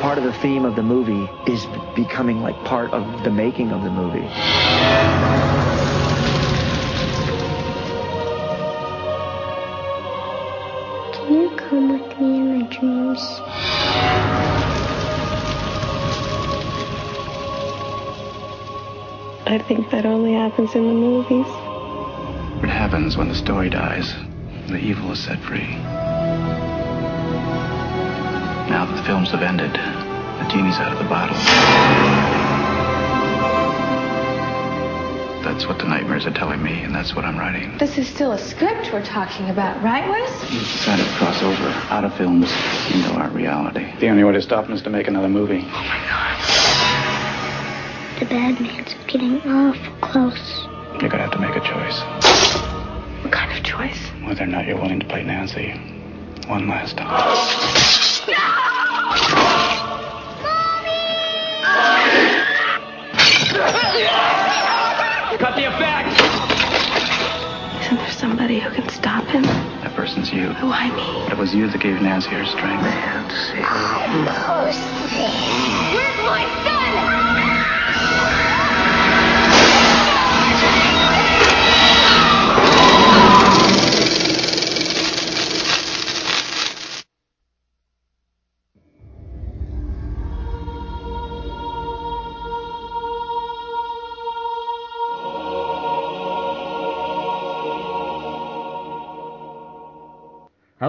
Part 0.01 0.17
of 0.17 0.23
the 0.23 0.33
theme 0.33 0.65
of 0.65 0.75
the 0.75 0.83
movie 0.83 1.29
is 1.51 1.67
becoming 1.95 2.41
like 2.41 2.61
part 2.65 2.91
of 2.91 3.23
the 3.23 3.31
making 3.31 3.71
of 3.71 3.83
the 3.83 3.91
movie. 3.91 4.27
Can 11.13 11.33
you 11.41 11.49
come 11.55 11.89
with 11.89 12.19
me 12.19 12.37
in 12.37 12.59
my 12.59 12.67
dreams? 12.67 13.21
I 19.45 19.57
think 19.67 19.89
that 19.91 20.05
only 20.05 20.33
happens 20.33 20.75
in 20.75 20.87
the 20.87 20.93
movies. 20.93 21.68
What 22.59 22.69
happens 22.69 23.15
when 23.15 23.29
the 23.29 23.35
story 23.35 23.69
dies? 23.69 24.13
The 24.67 24.77
evil 24.77 25.11
is 25.11 25.19
set 25.19 25.39
free. 25.39 25.67
Now 28.69 28.85
that 28.85 28.95
the 28.97 29.03
films 29.03 29.31
have 29.31 29.41
ended, 29.41 29.71
the 29.73 30.47
genie's 30.51 30.75
out 30.75 30.91
of 30.91 30.99
the 30.99 31.05
bottle. 31.05 31.37
That's 35.43 35.65
what 35.67 35.79
the 35.79 35.85
nightmares 35.85 36.25
are 36.25 36.33
telling 36.33 36.61
me, 36.61 36.81
and 36.81 36.93
that's 36.93 37.15
what 37.15 37.25
I'm 37.25 37.37
writing. 37.39 37.77
This 37.77 37.97
is 37.97 38.07
still 38.07 38.33
a 38.33 38.37
script 38.37 38.91
we're 38.93 39.05
talking 39.05 39.49
about, 39.49 39.81
right, 39.81 40.07
Wes? 40.09 40.29
We've 40.51 40.59
decided 40.61 41.05
to 41.05 41.11
cross 41.13 41.41
over 41.41 41.69
out 41.89 42.03
of 42.03 42.13
films 42.17 42.51
into 42.93 43.09
our 43.13 43.29
reality. 43.29 43.91
The 43.99 44.09
only 44.09 44.23
way 44.23 44.33
to 44.33 44.41
stop 44.41 44.65
them 44.65 44.73
is 44.75 44.81
to 44.83 44.89
make 44.89 45.07
another 45.07 45.29
movie. 45.29 45.63
Oh 45.65 45.83
my 45.83 45.97
god. 46.07 46.35
The 48.19 48.25
bad 48.25 48.59
man's 48.59 48.93
getting 49.07 49.41
awful 49.41 49.93
close. 50.01 50.68
You're 51.01 51.09
gonna 51.09 51.23
have 51.23 51.31
to 51.31 51.39
make 51.39 51.55
a 51.55 51.61
choice. 51.61 52.01
What 53.23 53.31
kind 53.31 53.57
of 53.57 53.63
choice? 53.63 53.97
Whether 54.25 54.43
or 54.43 54.47
not 54.47 54.67
you're 54.67 54.75
willing 54.75 54.99
to 54.99 55.05
play 55.05 55.23
Nancy 55.23 55.71
one 56.47 56.67
last 56.67 56.97
time. 56.97 57.07
No! 58.27 58.35
Cut 65.37 65.55
the 65.55 65.65
effect! 65.71 66.09
Isn't 67.81 67.95
there 67.95 68.11
somebody 68.11 68.59
who 68.59 68.69
can 68.71 68.89
stop 68.89 69.23
him? 69.27 69.43
That 69.43 69.93
person's 69.95 70.33
you. 70.33 70.49
Who 70.49 70.69
I 70.69 70.93
mean? 70.93 71.31
It 71.31 71.37
was 71.37 71.55
you 71.55 71.69
that 71.69 71.79
gave 71.79 72.01
Nancy 72.01 72.29
her 72.31 72.45
strength. 72.45 72.83
Oh, 73.63 74.05
Where's 75.95 76.17
my 76.25 76.43
son? 76.65 76.78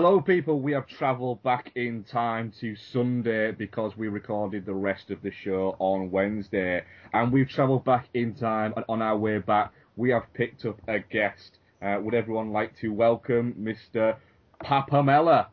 Hello, 0.03 0.19
people. 0.19 0.61
We 0.61 0.73
have 0.73 0.87
travelled 0.87 1.43
back 1.43 1.73
in 1.75 2.05
time 2.05 2.55
to 2.59 2.75
Sunday 2.75 3.53
because 3.53 3.99
we 3.99 4.09
recorded 4.09 4.65
the 4.65 4.73
rest 4.73 5.11
of 5.11 5.21
the 5.21 5.31
show 5.31 5.77
on 5.79 6.11
Wednesday, 6.11 6.85
and 7.13 7.31
we've 7.31 7.51
travelled 7.51 7.85
back 7.85 8.09
in 8.15 8.35
time. 8.35 8.73
And 8.77 8.87
on 8.89 9.03
our 9.03 9.19
way 9.19 9.41
back, 9.41 9.75
we 9.97 10.09
have 10.09 10.23
picked 10.33 10.65
up 10.65 10.81
a 10.89 11.01
guest. 11.01 11.59
Uh, 11.83 11.99
would 12.01 12.15
everyone 12.15 12.51
like 12.51 12.75
to 12.79 12.95
welcome 12.95 13.55
Mr. 13.61 14.17
Papamella? 14.65 15.49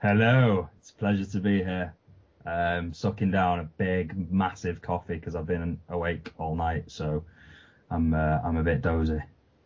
Hello, 0.00 0.70
it's 0.78 0.92
a 0.92 0.94
pleasure 0.94 1.26
to 1.26 1.40
be 1.40 1.58
here. 1.58 1.94
Um, 2.46 2.94
sucking 2.94 3.32
down 3.32 3.58
a 3.58 3.64
big, 3.64 4.32
massive 4.32 4.80
coffee 4.80 5.16
because 5.16 5.34
I've 5.34 5.46
been 5.46 5.78
awake 5.90 6.32
all 6.38 6.56
night, 6.56 6.84
so 6.86 7.22
I'm 7.90 8.14
uh, 8.14 8.38
I'm 8.42 8.56
a 8.56 8.62
bit 8.62 8.80
dozy. 8.80 9.20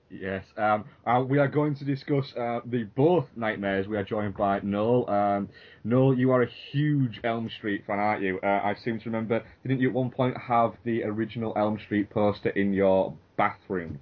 Yes, 0.08 0.44
um, 0.56 0.84
uh, 1.04 1.24
we 1.26 1.38
are 1.38 1.48
going 1.48 1.74
to 1.74 1.84
discuss 1.84 2.32
uh, 2.36 2.60
the 2.64 2.84
both 2.84 3.26
nightmares. 3.34 3.88
We 3.88 3.96
are 3.96 4.04
joined 4.04 4.36
by 4.36 4.60
Noel. 4.62 5.10
Um, 5.10 5.48
Noel, 5.82 6.14
you 6.14 6.30
are 6.30 6.42
a 6.42 6.48
huge 6.70 7.20
Elm 7.24 7.50
Street 7.50 7.84
fan, 7.86 7.98
aren't 7.98 8.22
you? 8.22 8.38
Uh, 8.40 8.60
I 8.62 8.76
seem 8.76 9.00
to 9.00 9.04
remember, 9.06 9.42
didn't 9.62 9.80
you 9.80 9.88
at 9.88 9.94
one 9.94 10.10
point 10.10 10.36
have 10.36 10.74
the 10.84 11.02
original 11.02 11.52
Elm 11.56 11.78
Street 11.80 12.08
poster 12.10 12.50
in 12.50 12.72
your 12.72 13.14
bathroom? 13.36 13.98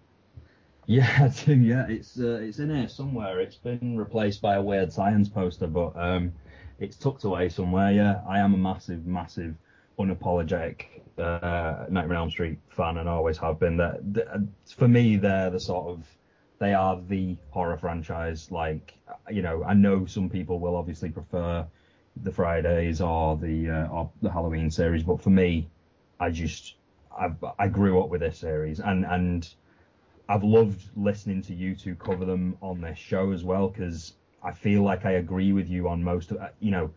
Yeah, 0.87 1.09
I 1.21 1.29
do. 1.29 1.55
Yeah, 1.55 1.87
it's 1.89 2.21
uh, 2.21 2.41
it's 2.43 2.59
in 2.59 2.69
here 2.75 2.89
somewhere. 2.89 3.41
It's 3.41 3.57
been 3.57 3.97
replaced 3.97 4.43
by 4.43 4.57
a 4.57 4.63
weird 4.63 4.93
science 4.93 5.31
poster, 5.31 5.67
but 5.67 5.97
um, 5.97 6.33
it's 6.81 6.97
tucked 6.97 7.25
away 7.25 7.49
somewhere. 7.49 7.91
Yeah, 7.93 8.21
I 8.29 8.41
am 8.41 8.53
a 8.53 8.59
massive, 8.59 9.07
massive, 9.07 9.55
unapologetic 9.99 10.85
uh, 11.19 11.87
Nightmare 11.89 12.17
on 12.17 12.25
Elm 12.25 12.31
Street 12.31 12.59
fan, 12.69 12.99
and 12.99 13.09
always 13.09 13.39
have 13.39 13.59
been. 13.59 13.77
That 13.77 14.47
for 14.77 14.89
me, 14.89 15.17
they're 15.17 15.51
the 15.51 15.61
sort 15.61 15.89
of 15.89 16.07
they 16.59 16.75
are 16.75 17.01
the 17.09 17.37
horror 17.51 17.77
franchise. 17.77 18.51
Like, 18.51 18.95
you 19.31 19.43
know, 19.43 19.65
I 19.65 19.75
know 19.75 20.07
some 20.07 20.29
people 20.29 20.59
will 20.59 20.77
obviously 20.77 21.11
prefer 21.11 21.67
the 22.23 22.31
Fridays 22.31 23.01
or 23.01 23.37
the 23.37 23.71
uh, 23.71 23.89
or 23.89 24.11
the 24.23 24.31
Halloween 24.31 24.71
series, 24.71 25.03
but 25.03 25.21
for 25.21 25.31
me, 25.31 25.69
I 26.21 26.31
just 26.31 26.77
I've, 27.17 27.37
I 27.59 27.69
grew 27.69 28.03
up 28.03 28.09
with 28.09 28.21
this 28.21 28.39
series, 28.39 28.81
and 28.81 29.05
and 29.05 29.49
I've 30.29 30.45
loved 30.45 30.83
listening 30.97 31.43
to 31.43 31.55
you 31.55 31.75
two 31.75 31.95
cover 31.97 32.25
them 32.25 32.57
on 32.63 32.81
this 32.81 32.99
show 32.99 33.33
as 33.33 33.45
well 33.45 33.69
because 33.69 34.15
I 34.43 34.53
feel 34.53 34.83
like 34.83 35.05
I 35.05 35.13
agree 35.13 35.53
with 35.53 35.69
you 35.69 35.89
on 35.89 36.03
most 36.03 36.31
of. 36.31 36.39
You 36.61 36.71
know, 36.71 36.91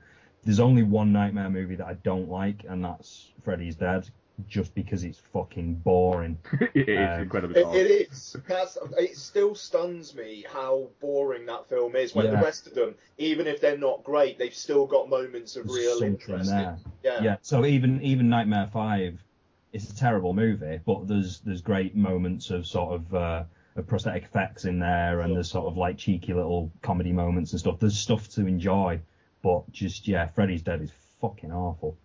there's 0.48 0.62
only 0.62 0.82
one 0.84 1.12
Nightmare 1.12 1.50
movie 1.50 1.76
that 1.76 1.86
I 1.88 1.96
don't 1.96 2.30
like, 2.30 2.64
and 2.68 2.84
that's 2.84 3.28
Freddy's 3.44 3.76
Dead. 3.76 4.10
Just 4.48 4.76
because 4.76 5.04
it's 5.04 5.18
fucking 5.34 5.74
boring. 5.84 6.38
it 6.76 6.88
is 6.88 7.10
Um, 7.16 7.22
incredibly 7.24 7.60
It, 7.60 7.68
it 7.76 8.08
is. 8.12 8.36
That's, 8.48 8.78
it 8.96 9.18
still 9.18 9.56
stuns 9.56 10.14
me 10.14 10.46
how 10.48 10.90
boring 11.02 11.48
that 11.48 11.68
film 11.68 11.96
is. 11.96 12.14
When 12.14 12.28
the 12.28 12.38
rest 12.38 12.68
of 12.68 12.76
them, 12.76 12.94
even 13.18 13.48
if 13.48 13.60
they're 13.60 13.80
not 13.80 14.04
great, 14.04 14.38
they've 14.38 14.54
still 14.54 14.86
got 14.86 15.10
moments 15.10 15.56
of 15.56 15.66
There's 15.66 15.78
real 15.78 16.04
interest. 16.04 16.52
there. 16.52 16.78
Yeah. 17.04 17.24
Yeah. 17.24 17.38
So 17.42 17.66
even 17.66 18.00
even 18.04 18.30
Nightmare 18.30 18.70
Five, 18.72 19.20
it's 19.74 19.90
a 19.90 19.96
terrible 19.96 20.34
movie, 20.34 20.80
but 20.86 21.08
there's 21.08 21.40
there's 21.40 21.62
great 21.62 21.96
moments 21.96 22.52
of 22.52 22.68
sort 22.68 22.94
of 22.94 23.16
uh, 23.16 23.44
of 23.76 23.88
prosthetic 23.88 24.24
effects 24.26 24.66
in 24.66 24.78
there, 24.78 25.22
and 25.22 25.36
there's 25.36 25.50
sort 25.50 25.66
of 25.66 25.78
like 25.78 25.98
cheeky 25.98 26.34
little 26.36 26.72
comedy 26.84 27.12
moments 27.12 27.54
and 27.54 27.60
stuff. 27.60 27.80
There's 27.80 27.98
stuff 27.98 28.30
to 28.36 28.46
enjoy, 28.46 29.00
but 29.48 29.72
just 29.72 30.10
yeah, 30.10 30.28
Freddy's 30.28 30.62
Dead 30.62 30.82
is 30.82 30.92
fucking 31.22 31.54
awful. 31.54 31.96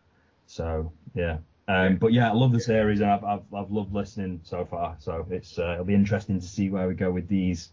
So 0.47 0.93
yeah. 1.13 1.39
Um, 1.67 1.97
but 1.97 2.13
yeah, 2.13 2.31
I 2.31 2.35
love 2.35 2.53
the 2.53 2.61
series, 2.61 3.01
and 3.01 3.11
I've, 3.11 3.25
I've 3.25 3.43
I've 3.53 3.71
loved 3.73 3.93
listening 3.93 4.41
so 4.45 4.65
far. 4.65 4.95
So 5.01 5.27
it's 5.29 5.59
uh, 5.59 5.73
it'll 5.73 5.85
be 5.85 5.95
interesting 5.95 6.39
to 6.39 6.47
see 6.47 6.71
where 6.71 6.87
we 6.87 6.95
go 6.95 7.11
with 7.11 7.27
these. 7.27 7.71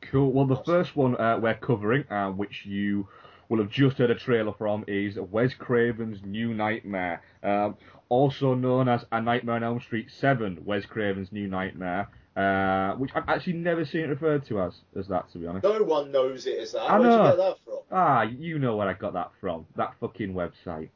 Cool. 0.00 0.32
Well, 0.32 0.46
the 0.46 0.62
first 0.64 0.96
one 0.96 1.14
uh, 1.20 1.38
we're 1.38 1.52
covering, 1.56 2.10
uh, 2.10 2.30
which 2.30 2.64
you 2.64 3.06
will 3.50 3.58
have 3.58 3.68
just 3.68 3.98
heard 3.98 4.10
a 4.10 4.14
trailer 4.14 4.54
from, 4.54 4.82
is 4.88 5.16
Wes 5.16 5.52
Craven's 5.52 6.22
New 6.24 6.54
Nightmare, 6.54 7.20
um, 7.42 7.76
also 8.08 8.54
known 8.54 8.88
as 8.88 9.04
A 9.12 9.20
Nightmare 9.20 9.56
on 9.56 9.62
Elm 9.62 9.80
Street 9.80 10.10
7, 10.10 10.62
Wes 10.64 10.86
Craven's 10.86 11.32
New 11.32 11.48
Nightmare, 11.48 12.08
uh, 12.36 12.94
which 12.96 13.10
I've 13.14 13.28
actually 13.28 13.54
never 13.54 13.84
seen 13.84 14.02
it 14.02 14.08
referred 14.08 14.44
to 14.46 14.60
as 14.60 14.74
as 14.98 15.08
that, 15.08 15.30
to 15.32 15.38
be 15.38 15.46
honest. 15.46 15.64
No 15.64 15.82
one 15.82 16.12
knows 16.12 16.46
it 16.46 16.58
as 16.58 16.72
that. 16.72 16.80
I 16.82 16.98
Where'd 16.98 17.10
you 17.12 17.16
know. 17.18 17.28
get 17.28 17.36
that 17.38 17.56
from? 17.64 17.78
Ah, 17.90 18.22
you 18.22 18.58
know 18.58 18.76
where 18.76 18.88
I 18.88 18.92
got 18.94 19.12
that 19.14 19.30
from. 19.40 19.66
That 19.76 19.94
fucking 20.00 20.34
website. 20.34 20.90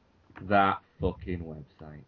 That 0.48 0.80
fucking 1.00 1.40
website. 1.40 2.00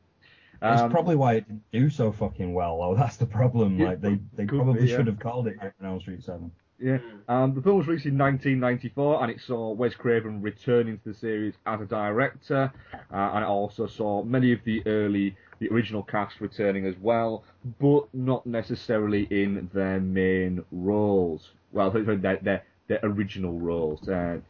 That's 0.61 0.83
Um, 0.83 0.91
probably 0.91 1.17
why 1.17 1.35
it 1.35 1.47
didn't 1.49 1.63
do 1.73 1.91
so 1.91 2.13
fucking 2.13 2.53
well. 2.55 2.79
Though 2.81 2.95
that's 2.99 3.17
the 3.17 3.27
problem. 3.27 3.79
Yeah, 3.79 3.89
Like 3.89 4.01
they 4.01 4.19
they 4.37 4.47
could 4.47 4.59
probably 4.61 4.83
be, 4.83 4.89
yeah. 4.89 4.97
should 4.97 5.07
have 5.07 5.19
called 5.19 5.47
it 5.49 5.57
Nightmare 5.57 5.75
on 5.83 5.87
Elm 5.87 6.01
Street 6.01 6.23
Seven. 6.23 6.51
Yeah. 6.79 6.99
Um, 7.29 7.55
the 7.55 7.63
film 7.63 7.79
was 7.79 7.87
released 7.87 8.07
in 8.07 8.19
1994, 8.19 9.23
and 9.23 9.31
it 9.31 9.41
saw 9.41 9.71
Wes 9.73 9.95
Craven 9.95 10.43
returning 10.43 10.99
to 10.99 11.13
the 11.13 11.15
series 11.15 11.55
as 11.65 11.81
a 11.81 11.85
director, 11.85 12.73
uh, 12.93 13.17
and 13.17 13.45
it 13.45 13.47
also 13.47 13.87
saw 13.87 14.25
many 14.25 14.53
of 14.53 14.59
the 14.65 14.83
early, 14.87 15.37
the 15.59 15.69
original 15.71 16.03
cast 16.03 16.41
returning 16.41 16.87
as 16.87 16.95
well, 17.01 17.45
but 17.79 18.13
not 18.13 18.47
necessarily 18.47 19.25
in 19.31 19.71
their 19.73 20.01
main 20.01 20.65
roles. 20.71 21.51
Well, 21.73 21.91
their 21.91 22.37
their, 22.37 22.65
their 22.89 23.01
original 23.03 23.59
roles. 23.59 24.09
Uh, 24.09 24.41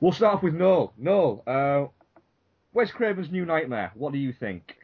we'll 0.00 0.12
start 0.12 0.36
off 0.36 0.42
with 0.42 0.54
Noel. 0.54 0.92
Noel, 0.98 1.42
uh, 1.46 1.86
Wes 2.72 2.90
Craven's 2.90 3.30
New 3.30 3.44
Nightmare. 3.44 3.92
What 3.94 4.12
do 4.12 4.18
you 4.18 4.32
think? 4.32 4.76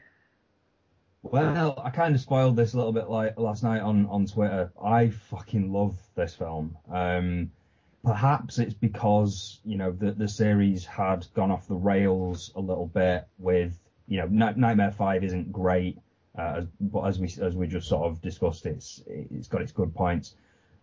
Well, 1.22 1.80
I 1.82 1.90
kind 1.90 2.14
of 2.14 2.20
spoiled 2.20 2.56
this 2.56 2.74
a 2.74 2.76
little 2.76 2.92
bit 2.92 3.10
like 3.10 3.38
last 3.38 3.62
night 3.62 3.80
on, 3.80 4.06
on 4.06 4.26
Twitter. 4.26 4.72
I 4.82 5.10
fucking 5.10 5.72
love 5.72 5.96
this 6.14 6.34
film. 6.34 6.76
Um, 6.90 7.50
perhaps 8.04 8.58
it's 8.58 8.74
because 8.74 9.60
you 9.64 9.76
know 9.76 9.90
the 9.90 10.12
the 10.12 10.28
series 10.28 10.84
had 10.84 11.26
gone 11.34 11.50
off 11.50 11.66
the 11.66 11.74
rails 11.74 12.52
a 12.54 12.60
little 12.60 12.86
bit 12.86 13.26
with 13.38 13.76
you 14.08 14.18
know 14.18 14.26
Nightmare 14.26 14.92
Five 14.92 15.22
isn't 15.22 15.52
great, 15.52 15.98
uh, 16.36 16.62
but 16.80 17.02
as 17.02 17.18
we 17.18 17.32
as 17.40 17.54
we 17.54 17.66
just 17.66 17.88
sort 17.88 18.06
of 18.06 18.20
discussed, 18.20 18.66
it's 18.66 19.02
it's 19.06 19.48
got 19.48 19.62
its 19.62 19.72
good 19.72 19.94
points. 19.94 20.34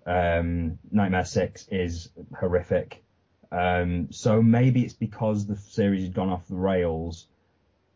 Um, 0.05 0.78
Nightmare 0.91 1.26
Six 1.26 1.67
is 1.69 2.09
horrific. 2.39 3.03
Um, 3.51 4.11
so 4.11 4.41
maybe 4.41 4.84
it's 4.84 4.93
because 4.93 5.45
the 5.45 5.55
series 5.55 6.03
had 6.03 6.13
gone 6.13 6.30
off 6.30 6.47
the 6.47 6.55
rails 6.55 7.28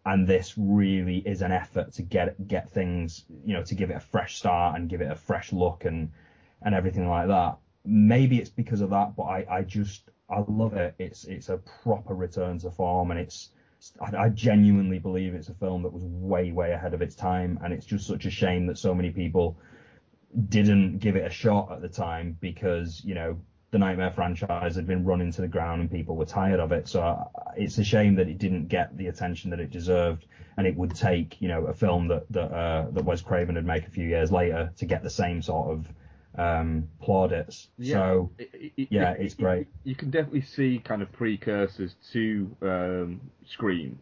and 0.05 0.27
this 0.27 0.53
really 0.57 1.17
is 1.17 1.41
an 1.41 1.51
effort 1.51 1.93
to 1.93 2.01
get 2.01 2.47
get 2.47 2.71
things, 2.71 3.25
you 3.45 3.53
know, 3.53 3.63
to 3.63 3.75
give 3.75 3.89
it 3.91 3.97
a 3.97 3.99
fresh 3.99 4.37
start 4.37 4.75
and 4.75 4.89
give 4.89 5.01
it 5.01 5.11
a 5.11 5.15
fresh 5.15 5.51
look 5.51 5.85
and 5.85 6.11
and 6.61 6.73
everything 6.73 7.07
like 7.07 7.27
that. 7.27 7.57
Maybe 7.85 8.39
it's 8.39 8.49
because 8.49 8.81
of 8.81 8.89
that, 8.89 9.15
but 9.15 9.23
I, 9.23 9.45
I 9.49 9.61
just 9.61 10.09
I 10.29 10.43
love 10.47 10.73
it. 10.73 10.95
It's 10.97 11.25
it's 11.25 11.49
a 11.49 11.57
proper 11.57 12.15
return 12.15 12.59
to 12.59 12.71
form, 12.71 13.11
and 13.11 13.19
it's 13.19 13.49
I, 14.01 14.25
I 14.25 14.29
genuinely 14.29 14.99
believe 14.99 15.33
it's 15.33 15.49
a 15.49 15.53
film 15.53 15.83
that 15.83 15.93
was 15.93 16.03
way 16.03 16.51
way 16.51 16.71
ahead 16.71 16.93
of 16.93 17.01
its 17.01 17.15
time, 17.15 17.59
and 17.63 17.73
it's 17.73 17.85
just 17.85 18.07
such 18.07 18.25
a 18.25 18.29
shame 18.29 18.67
that 18.67 18.77
so 18.77 18.93
many 18.93 19.09
people 19.09 19.57
didn't 20.49 20.99
give 20.99 21.15
it 21.15 21.25
a 21.25 21.29
shot 21.29 21.71
at 21.71 21.81
the 21.81 21.89
time 21.89 22.37
because 22.39 23.01
you 23.03 23.15
know 23.15 23.39
the 23.71 23.77
Nightmare 23.77 24.11
franchise 24.11 24.75
had 24.75 24.87
been 24.87 25.05
run 25.05 25.21
into 25.21 25.41
the 25.41 25.47
ground 25.47 25.81
and 25.81 25.91
people 25.91 26.15
were 26.15 26.25
tired 26.25 26.59
of 26.59 26.71
it. 26.71 26.87
So 26.87 27.01
uh, 27.01 27.25
it's 27.55 27.77
a 27.77 27.83
shame 27.83 28.15
that 28.15 28.27
it 28.27 28.39
didn't 28.39 28.67
get 28.67 28.97
the 28.97 29.07
attention 29.07 29.51
that 29.51 29.59
it 29.59 29.69
deserved, 29.69 30.25
and 30.57 30.65
it 30.65 30.75
would 30.75 30.95
take 30.95 31.41
you 31.41 31.47
know 31.47 31.65
a 31.65 31.73
film 31.73 32.07
that 32.09 32.25
that 32.31 32.51
uh, 32.51 32.87
that 32.91 33.05
Wes 33.05 33.21
Craven 33.21 33.55
would 33.55 33.65
make 33.65 33.87
a 33.87 33.91
few 33.91 34.07
years 34.07 34.31
later 34.31 34.71
to 34.77 34.85
get 34.85 35.03
the 35.03 35.09
same 35.09 35.41
sort 35.41 35.71
of 35.71 35.87
um, 36.39 36.87
plaudits. 37.01 37.67
So 37.81 38.31
It- 38.37 38.71
it- 38.77 38.87
yeah, 38.91 39.11
it- 39.11 39.21
it's 39.21 39.33
it- 39.33 39.37
great. 39.37 39.67
You 39.83 39.95
can 39.95 40.09
definitely 40.09 40.41
see 40.41 40.79
kind 40.79 41.01
of 41.01 41.11
precursors 41.11 41.95
to 42.13 42.49
um, 42.61 43.21
Scream 43.45 43.99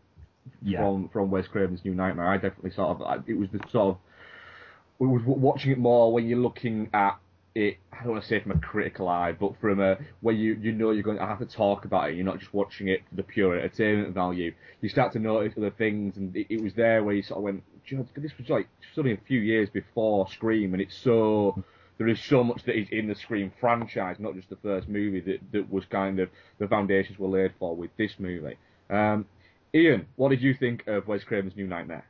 Yeah. 0.62 0.80
from 0.82 1.10
from 1.10 1.32
Wes 1.32 1.48
Craven's 1.48 1.84
New 1.84 1.96
Nightmare. 1.96 2.28
I 2.28 2.38
definitely 2.38 2.72
sort 2.72 3.02
of 3.02 3.24
it 3.28 3.34
was 3.38 3.50
the 3.50 3.60
sort 3.70 3.96
of 3.96 3.98
it 5.00 5.06
was 5.06 5.24
watching 5.24 5.72
it 5.72 5.78
more 5.78 6.12
when 6.14 6.28
you're 6.28 6.40
looking 6.40 6.90
at 6.94 7.18
it. 7.56 7.78
I 7.92 8.04
don't 8.04 8.12
want 8.14 8.24
to 8.24 8.28
say 8.30 8.40
from 8.40 8.52
a 8.52 8.60
critical 8.60 9.08
eye, 9.08 9.32
but 9.32 9.60
from 9.60 9.80
a 9.80 9.98
where 10.22 10.36
you 10.36 10.54
you 10.62 10.72
know 10.72 10.92
you're 10.92 11.04
going 11.04 11.18
to 11.18 11.26
have 11.26 11.40
to 11.40 11.46
talk 11.46 11.86
about 11.86 12.10
it. 12.12 12.16
You're 12.16 12.26
not 12.26 12.40
just 12.40 12.54
watching 12.54 12.88
it 12.88 13.02
for 13.10 13.16
the 13.16 13.24
pure 13.24 13.56
entertainment 13.58 14.14
value. 14.14 14.54
You 14.82 14.90
start 14.90 15.14
to 15.14 15.20
notice 15.20 15.54
other 15.58 15.72
things, 15.72 16.18
and 16.18 16.36
it, 16.36 16.48
it 16.50 16.62
was 16.62 16.74
there 16.76 17.04
where 17.04 17.16
you 17.16 17.24
sort 17.24 17.40
of 17.40 17.44
went, 17.44 17.64
this 18.16 18.38
was 18.38 18.50
like 18.50 18.68
only 18.98 19.14
a 19.14 19.18
few 19.18 19.40
years 19.40 19.70
before 19.72 20.28
Scream, 20.30 20.74
and 20.74 20.82
it's 20.82 20.96
so." 20.96 21.64
There 21.98 22.08
is 22.08 22.20
so 22.20 22.44
much 22.44 22.64
that 22.64 22.78
is 22.78 22.88
in 22.92 23.08
the 23.08 23.16
Scream 23.16 23.52
franchise, 23.60 24.18
not 24.20 24.36
just 24.36 24.50
the 24.50 24.58
first 24.58 24.88
movie, 24.88 25.20
that, 25.22 25.40
that 25.52 25.72
was 25.72 25.86
kind 25.86 26.20
of 26.20 26.30
the 26.60 26.68
foundations 26.68 27.18
were 27.18 27.28
laid 27.28 27.54
for 27.60 27.76
with 27.76 27.92
this 27.98 28.12
movie. 28.20 28.58
Um, 28.90 29.26
Ian, 29.74 30.08
what 30.16 30.30
did 30.30 30.42
you 30.42 30.54
think 30.54 30.88
of 30.88 31.08
Wes 31.08 31.24
Craven's 31.24 31.56
New 31.56 31.68
Nightmare? 31.68 32.06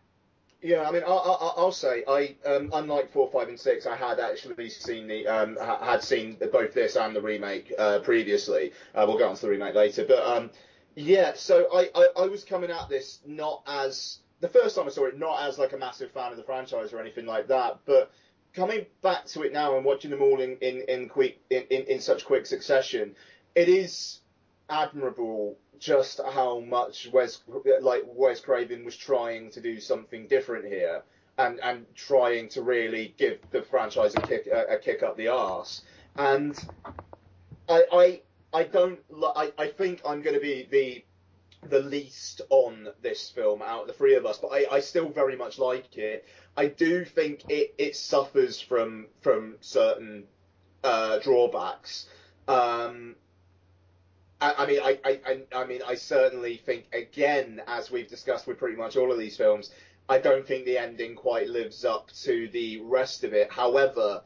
Yeah, 0.61 0.87
I 0.87 0.91
mean, 0.91 1.03
I, 1.03 1.07
I, 1.07 1.53
I'll 1.57 1.71
say 1.71 2.03
I, 2.07 2.35
um, 2.45 2.71
unlike 2.73 3.13
four, 3.13 3.29
five, 3.31 3.47
and 3.47 3.59
six, 3.59 3.85
I 3.85 3.95
had 3.95 4.19
actually 4.19 4.69
seen 4.69 5.07
the, 5.07 5.27
um, 5.27 5.57
had 5.61 6.03
seen 6.03 6.37
both 6.51 6.73
this 6.73 6.95
and 6.95 7.15
the 7.15 7.21
remake 7.21 7.71
uh, 7.77 7.99
previously. 7.99 8.73
Uh, 8.95 9.05
we'll 9.07 9.17
get 9.17 9.27
on 9.27 9.35
to 9.35 9.41
the 9.41 9.49
remake 9.49 9.75
later, 9.75 10.03
but 10.07 10.25
um, 10.25 10.49
yeah. 10.95 11.33
So 11.35 11.67
I, 11.73 11.89
I, 11.93 12.23
I 12.23 12.27
was 12.27 12.43
coming 12.43 12.71
at 12.71 12.89
this 12.89 13.19
not 13.25 13.61
as 13.67 14.19
the 14.39 14.49
first 14.49 14.75
time 14.75 14.87
I 14.87 14.89
saw 14.89 15.05
it, 15.05 15.17
not 15.17 15.47
as 15.47 15.59
like 15.59 15.73
a 15.73 15.77
massive 15.77 16.11
fan 16.11 16.31
of 16.31 16.37
the 16.37 16.43
franchise 16.43 16.91
or 16.91 16.99
anything 16.99 17.25
like 17.25 17.47
that, 17.47 17.79
but 17.85 18.11
coming 18.57 18.87
back 19.03 19.25
to 19.27 19.43
it 19.43 19.53
now 19.53 19.77
and 19.77 19.85
watching 19.85 20.09
them 20.09 20.21
all 20.21 20.41
in 20.41 20.57
in 20.57 20.81
in 20.89 21.07
quick 21.07 21.39
in, 21.51 21.63
in, 21.69 21.83
in 21.83 22.01
such 22.01 22.25
quick 22.25 22.45
succession, 22.45 23.15
it 23.53 23.69
is 23.69 24.19
admirable 24.69 25.55
just 25.79 26.19
how 26.33 26.59
much 26.59 27.07
Wes 27.13 27.41
like 27.81 28.03
Wes 28.07 28.39
Craven 28.39 28.83
was 28.83 28.97
trying 28.97 29.51
to 29.51 29.61
do 29.61 29.79
something 29.79 30.27
different 30.27 30.65
here 30.65 31.03
and 31.37 31.59
and 31.61 31.85
trying 31.95 32.49
to 32.49 32.63
really 32.63 33.13
give 33.17 33.37
the 33.51 33.61
franchise 33.61 34.15
a 34.15 34.21
kick 34.21 34.47
a, 34.47 34.75
a 34.75 34.79
kick 34.79 35.03
up 35.03 35.15
the 35.17 35.27
arse. 35.27 35.83
And 36.17 36.57
I 37.69 37.83
I 37.93 38.21
I 38.59 38.63
don't 38.63 38.99
I 39.35 39.53
I 39.59 39.67
think 39.67 40.01
I'm 40.03 40.23
going 40.23 40.35
to 40.35 40.41
be 40.41 40.67
the 40.71 41.05
the 41.63 41.79
least 41.79 42.41
on 42.49 42.89
this 43.01 43.29
film 43.29 43.61
out 43.61 43.81
of 43.81 43.87
the 43.87 43.93
three 43.93 44.15
of 44.15 44.25
us, 44.25 44.37
but 44.37 44.49
I, 44.49 44.65
I 44.71 44.79
still 44.79 45.09
very 45.09 45.35
much 45.35 45.59
like 45.59 45.97
it. 45.97 46.25
I 46.55 46.67
do 46.67 47.03
think 47.05 47.43
it, 47.49 47.73
it 47.77 47.95
suffers 47.95 48.59
from 48.59 49.07
from 49.21 49.57
certain 49.61 50.25
uh, 50.83 51.19
drawbacks. 51.19 52.07
Um, 52.47 53.15
I, 54.39 54.53
I 54.59 54.65
mean, 54.67 54.79
I, 54.81 54.99
I, 55.03 55.41
I, 55.53 55.65
mean, 55.65 55.81
I 55.85 55.95
certainly 55.95 56.57
think 56.57 56.85
again, 56.93 57.61
as 57.67 57.91
we've 57.91 58.07
discussed 58.07 58.47
with 58.47 58.57
pretty 58.57 58.77
much 58.77 58.95
all 58.95 59.11
of 59.11 59.17
these 59.17 59.35
films, 59.35 59.71
I 60.09 60.19
don't 60.19 60.47
think 60.47 60.65
the 60.65 60.77
ending 60.77 61.15
quite 61.15 61.49
lives 61.49 61.83
up 61.83 62.11
to 62.23 62.47
the 62.49 62.79
rest 62.81 63.23
of 63.23 63.33
it. 63.33 63.51
However, 63.51 64.21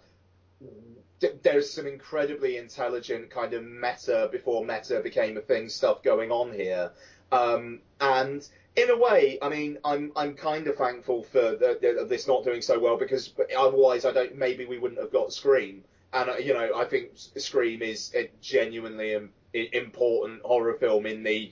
th- 1.21 1.37
there's 1.41 1.71
some 1.71 1.87
incredibly 1.87 2.57
intelligent 2.57 3.29
kind 3.29 3.53
of 3.53 3.63
meta 3.63 4.29
before 4.31 4.65
meta 4.65 4.99
became 5.01 5.37
a 5.37 5.41
thing 5.41 5.69
stuff 5.69 6.03
going 6.03 6.31
on 6.31 6.53
here. 6.53 6.91
Um, 7.31 7.79
and 7.99 8.47
in 8.75 8.89
a 8.89 8.97
way, 8.97 9.37
I 9.41 9.49
mean, 9.49 9.77
I'm 9.83 10.11
I'm 10.15 10.33
kind 10.35 10.67
of 10.67 10.75
thankful 10.75 11.23
for 11.23 11.55
the, 11.55 11.77
the, 11.81 12.05
this 12.07 12.27
not 12.27 12.43
doing 12.43 12.61
so 12.61 12.79
well 12.79 12.97
because 12.97 13.33
otherwise, 13.57 14.05
I 14.05 14.11
don't 14.11 14.35
maybe 14.35 14.65
we 14.65 14.77
wouldn't 14.77 14.99
have 14.99 15.11
got 15.11 15.33
Scream. 15.33 15.83
And 16.13 16.29
uh, 16.29 16.37
you 16.37 16.53
know, 16.53 16.75
I 16.75 16.85
think 16.85 17.11
Scream 17.15 17.81
is 17.81 18.11
a 18.15 18.29
genuinely 18.41 19.17
important 19.53 20.41
horror 20.43 20.73
film 20.75 21.05
in 21.05 21.23
the 21.23 21.51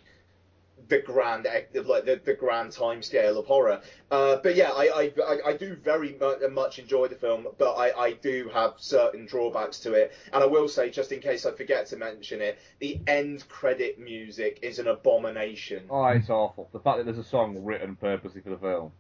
the 0.87 0.99
grand 0.99 1.45
like 1.85 2.05
the, 2.05 2.21
the 2.23 2.33
grand 2.33 2.71
time 2.71 3.01
scale 3.03 3.37
of 3.37 3.45
horror. 3.45 3.81
Uh, 4.09 4.37
but 4.41 4.55
yeah, 4.55 4.69
I, 4.69 5.11
I 5.17 5.37
I 5.49 5.53
do 5.57 5.75
very 5.75 6.17
much 6.51 6.79
enjoy 6.79 7.07
the 7.07 7.15
film, 7.15 7.47
but 7.57 7.73
I, 7.73 7.91
I 7.91 8.13
do 8.13 8.49
have 8.53 8.73
certain 8.77 9.25
drawbacks 9.25 9.79
to 9.81 9.93
it. 9.93 10.13
And 10.33 10.43
I 10.43 10.47
will 10.47 10.67
say, 10.67 10.89
just 10.89 11.11
in 11.11 11.19
case 11.19 11.45
I 11.45 11.51
forget 11.51 11.87
to 11.87 11.97
mention 11.97 12.41
it, 12.41 12.59
the 12.79 12.99
end 13.07 13.47
credit 13.49 13.99
music 13.99 14.59
is 14.61 14.79
an 14.79 14.87
abomination. 14.87 15.83
Oh, 15.89 16.05
it's 16.05 16.29
awful. 16.29 16.69
The 16.71 16.79
fact 16.79 16.97
that 16.97 17.05
there's 17.05 17.19
a 17.19 17.23
song 17.23 17.63
written 17.63 17.95
purposely 17.95 18.41
for 18.41 18.49
the 18.49 18.57
film. 18.57 18.91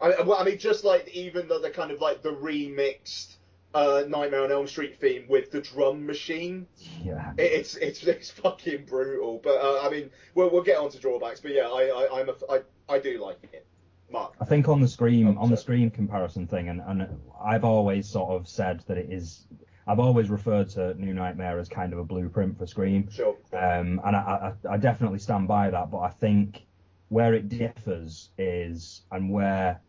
I, 0.00 0.20
well, 0.22 0.38
I 0.38 0.44
mean, 0.44 0.58
just 0.58 0.84
like 0.84 1.08
even 1.14 1.48
the, 1.48 1.58
the 1.58 1.70
kind 1.70 1.90
of 1.90 2.00
like 2.00 2.22
the 2.22 2.32
remixed 2.32 3.35
uh, 3.76 4.04
Nightmare 4.08 4.44
on 4.44 4.50
Elm 4.50 4.66
Street 4.66 4.98
theme 4.98 5.26
with 5.28 5.50
the 5.50 5.60
drum 5.60 6.06
machine. 6.06 6.66
Yeah. 7.04 7.32
It's 7.36 7.76
it's 7.76 8.02
it's 8.04 8.30
fucking 8.30 8.86
brutal. 8.86 9.40
But 9.42 9.60
uh, 9.60 9.86
I 9.86 9.90
mean, 9.90 10.10
we'll 10.34 10.50
we'll 10.50 10.62
get 10.62 10.78
on 10.78 10.90
to 10.90 10.98
drawbacks. 10.98 11.40
But 11.40 11.52
yeah, 11.52 11.68
I 11.68 11.82
I 11.88 12.20
I'm 12.20 12.28
a, 12.30 12.34
I, 12.50 12.94
I 12.94 12.98
do 12.98 13.22
like 13.22 13.38
it. 13.52 13.66
Mark. 14.10 14.34
I 14.40 14.44
think 14.44 14.68
on 14.68 14.80
the 14.80 14.88
Scream 14.88 15.36
on 15.36 15.50
the 15.50 15.56
Scream 15.56 15.90
comparison 15.90 16.46
thing, 16.46 16.68
and, 16.68 16.80
and 16.86 17.08
I've 17.44 17.64
always 17.64 18.08
sort 18.08 18.30
of 18.30 18.48
said 18.48 18.82
that 18.86 18.96
it 18.96 19.10
is. 19.10 19.46
I've 19.88 19.98
always 20.00 20.30
referred 20.30 20.68
to 20.70 20.94
New 20.94 21.12
Nightmare 21.12 21.58
as 21.58 21.68
kind 21.68 21.92
of 21.92 21.98
a 21.98 22.04
blueprint 22.04 22.58
for 22.58 22.66
Scream. 22.66 23.08
Sure. 23.10 23.36
Um, 23.52 24.00
and 24.04 24.16
I, 24.16 24.54
I, 24.68 24.74
I 24.74 24.76
definitely 24.78 25.18
stand 25.18 25.48
by 25.48 25.70
that. 25.70 25.90
But 25.90 25.98
I 25.98 26.10
think 26.10 26.62
where 27.08 27.34
it 27.34 27.48
differs 27.48 28.30
is, 28.38 29.02
and 29.10 29.30
where 29.30 29.80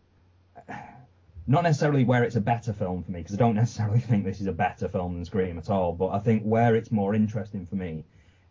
not 1.47 1.63
necessarily 1.63 2.03
where 2.03 2.23
it's 2.23 2.35
a 2.35 2.41
better 2.41 2.73
film 2.73 3.03
for 3.03 3.11
me, 3.11 3.21
because 3.21 3.35
I 3.35 3.37
don't 3.37 3.55
necessarily 3.63 3.99
think 3.99 4.25
this 4.25 4.41
is 4.41 4.47
a 4.47 4.53
better 4.53 4.87
film 4.87 5.15
than 5.15 5.25
Scream 5.25 5.57
at 5.57 5.69
all, 5.69 5.93
but 5.93 6.09
I 6.09 6.19
think 6.19 6.43
where 6.43 6.75
it's 6.75 6.91
more 6.91 7.15
interesting 7.15 7.65
for 7.65 7.75
me 7.75 8.03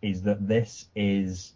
is 0.03 0.23
that 0.23 0.47
this 0.47 0.87
is 0.95 1.53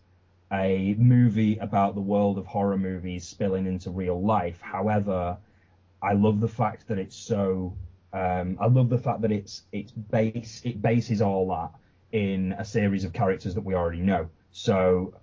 a 0.52 0.94
movie 0.98 1.56
about 1.58 1.94
the 1.94 2.00
world 2.00 2.36
of 2.36 2.46
horror 2.46 2.76
movies 2.76 3.26
spilling 3.26 3.66
into 3.66 3.90
real 3.90 4.20
life. 4.20 4.60
However, 4.60 5.36
I 6.02 6.12
love 6.14 6.40
the 6.40 6.48
fact 6.48 6.88
that 6.88 6.98
it's 6.98 7.16
so. 7.16 7.76
Um, 8.12 8.58
I 8.60 8.66
love 8.66 8.88
the 8.88 8.98
fact 8.98 9.20
that 9.20 9.30
it's 9.30 9.62
it's 9.70 9.92
base 9.92 10.62
it 10.64 10.82
bases 10.82 11.22
all 11.22 11.48
that 11.50 11.70
in 12.10 12.52
a 12.58 12.64
series 12.64 13.04
of 13.04 13.12
characters 13.12 13.54
that 13.54 13.60
we 13.60 13.74
already 13.74 14.00
know. 14.00 14.28
So 14.50 15.14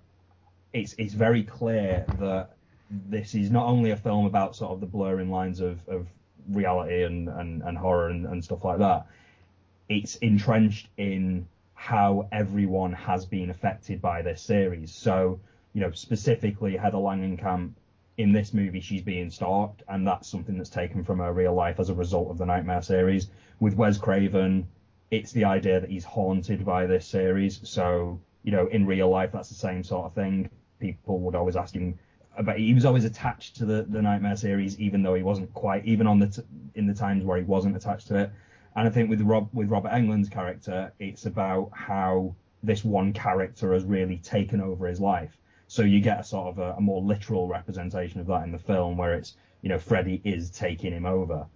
it's 0.72 0.94
it's 0.96 1.12
very 1.12 1.42
clear 1.42 2.06
that 2.18 2.56
this 2.90 3.34
is 3.34 3.50
not 3.50 3.66
only 3.66 3.90
a 3.90 3.96
film 3.96 4.26
about 4.26 4.56
sort 4.56 4.72
of 4.72 4.80
the 4.80 4.86
blurring 4.86 5.30
lines 5.30 5.60
of, 5.60 5.86
of 5.88 6.06
reality 6.50 7.02
and, 7.02 7.28
and, 7.28 7.62
and 7.62 7.76
horror 7.76 8.08
and, 8.08 8.26
and 8.26 8.42
stuff 8.42 8.64
like 8.64 8.78
that. 8.78 9.06
It's 9.88 10.16
entrenched 10.16 10.88
in 10.96 11.46
how 11.74 12.28
everyone 12.32 12.92
has 12.92 13.24
been 13.24 13.50
affected 13.50 14.00
by 14.00 14.22
this 14.22 14.42
series. 14.42 14.92
So, 14.94 15.40
you 15.72 15.80
know, 15.80 15.92
specifically 15.92 16.76
Heather 16.76 16.98
Langenkamp 16.98 17.72
in 18.16 18.32
this 18.32 18.52
movie, 18.52 18.80
she's 18.80 19.02
being 19.02 19.30
stalked, 19.30 19.84
and 19.88 20.06
that's 20.06 20.28
something 20.28 20.58
that's 20.58 20.70
taken 20.70 21.04
from 21.04 21.18
her 21.20 21.32
real 21.32 21.54
life 21.54 21.78
as 21.78 21.88
a 21.88 21.94
result 21.94 22.30
of 22.30 22.38
the 22.38 22.44
Nightmare 22.44 22.82
series. 22.82 23.28
With 23.60 23.74
Wes 23.74 23.96
Craven, 23.96 24.66
it's 25.10 25.32
the 25.32 25.44
idea 25.44 25.80
that 25.80 25.88
he's 25.88 26.04
haunted 26.04 26.64
by 26.64 26.86
this 26.86 27.06
series. 27.06 27.60
So, 27.62 28.20
you 28.42 28.50
know, 28.50 28.66
in 28.66 28.86
real 28.86 29.08
life, 29.08 29.30
that's 29.32 29.48
the 29.48 29.54
same 29.54 29.84
sort 29.84 30.06
of 30.06 30.14
thing. 30.14 30.50
People 30.80 31.20
would 31.20 31.34
always 31.34 31.56
ask 31.56 31.74
him, 31.74 31.98
but 32.42 32.58
he 32.58 32.74
was 32.74 32.84
always 32.84 33.04
attached 33.04 33.56
to 33.56 33.64
the, 33.64 33.86
the 33.88 34.00
Nightmare 34.00 34.36
series, 34.36 34.78
even 34.78 35.02
though 35.02 35.14
he 35.14 35.22
wasn't 35.22 35.52
quite, 35.54 35.84
even 35.84 36.06
on 36.06 36.18
the 36.18 36.28
t- 36.28 36.42
in 36.74 36.86
the 36.86 36.94
times 36.94 37.24
where 37.24 37.38
he 37.38 37.44
wasn't 37.44 37.76
attached 37.76 38.08
to 38.08 38.18
it. 38.18 38.30
And 38.76 38.86
I 38.86 38.90
think 38.90 39.10
with 39.10 39.20
Rob 39.22 39.48
with 39.52 39.68
Robert 39.68 39.90
Englund's 39.90 40.28
character, 40.28 40.92
it's 40.98 41.26
about 41.26 41.70
how 41.72 42.34
this 42.62 42.84
one 42.84 43.12
character 43.12 43.72
has 43.72 43.84
really 43.84 44.18
taken 44.18 44.60
over 44.60 44.86
his 44.86 45.00
life. 45.00 45.36
So 45.66 45.82
you 45.82 46.00
get 46.00 46.20
a 46.20 46.24
sort 46.24 46.48
of 46.48 46.58
a, 46.58 46.74
a 46.74 46.80
more 46.80 47.02
literal 47.02 47.48
representation 47.48 48.20
of 48.20 48.26
that 48.28 48.44
in 48.44 48.52
the 48.52 48.58
film, 48.58 48.96
where 48.96 49.14
it's 49.14 49.36
you 49.62 49.68
know 49.68 49.78
Freddy 49.78 50.20
is 50.24 50.50
taking 50.50 50.92
him 50.92 51.06
over, 51.06 51.46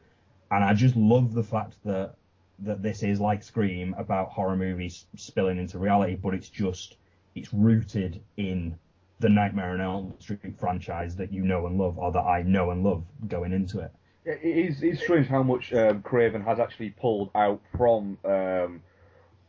and 0.51 0.65
I 0.65 0.75
just 0.75 0.97
love 0.97 1.33
the 1.33 1.45
fact 1.45 1.77
that 1.85 2.17
that 2.59 2.83
this 2.83 3.03
is 3.03 3.21
like 3.21 3.43
Scream 3.43 3.95
about 3.99 4.31
horror 4.31 4.57
movies 4.57 5.07
spilling 5.17 5.59
into 5.59 5.79
reality, 5.79 6.17
but 6.17 6.35
it's 6.35 6.51
just 6.51 6.97
it's 7.35 7.53
rooted 7.53 8.21
in 8.37 8.77
the 9.23 9.29
Nightmare 9.29 9.71
on 9.71 9.81
Elm 9.81 10.15
Street 10.19 10.41
franchise 10.61 11.17
that 11.17 11.33
you 11.33 11.43
know 11.43 11.67
and 11.67 11.79
love, 11.79 11.97
or 11.97 12.13
that 12.13 12.21
I 12.21 12.43
know 12.43 12.71
and 12.71 12.85
love 12.85 13.03
going 13.29 13.53
into 13.53 13.81
it. 13.81 13.93
Yeah, 14.27 14.35
it 14.35 14.57
is 14.71 14.83
it's 14.83 15.01
strange 15.01 15.29
how 15.29 15.43
much 15.43 15.73
um, 15.73 16.03
Craven 16.03 16.43
has 16.43 16.59
actually 16.61 16.91
pulled 16.91 17.31
out 17.35 17.61
from 17.77 18.19
um, 18.25 18.83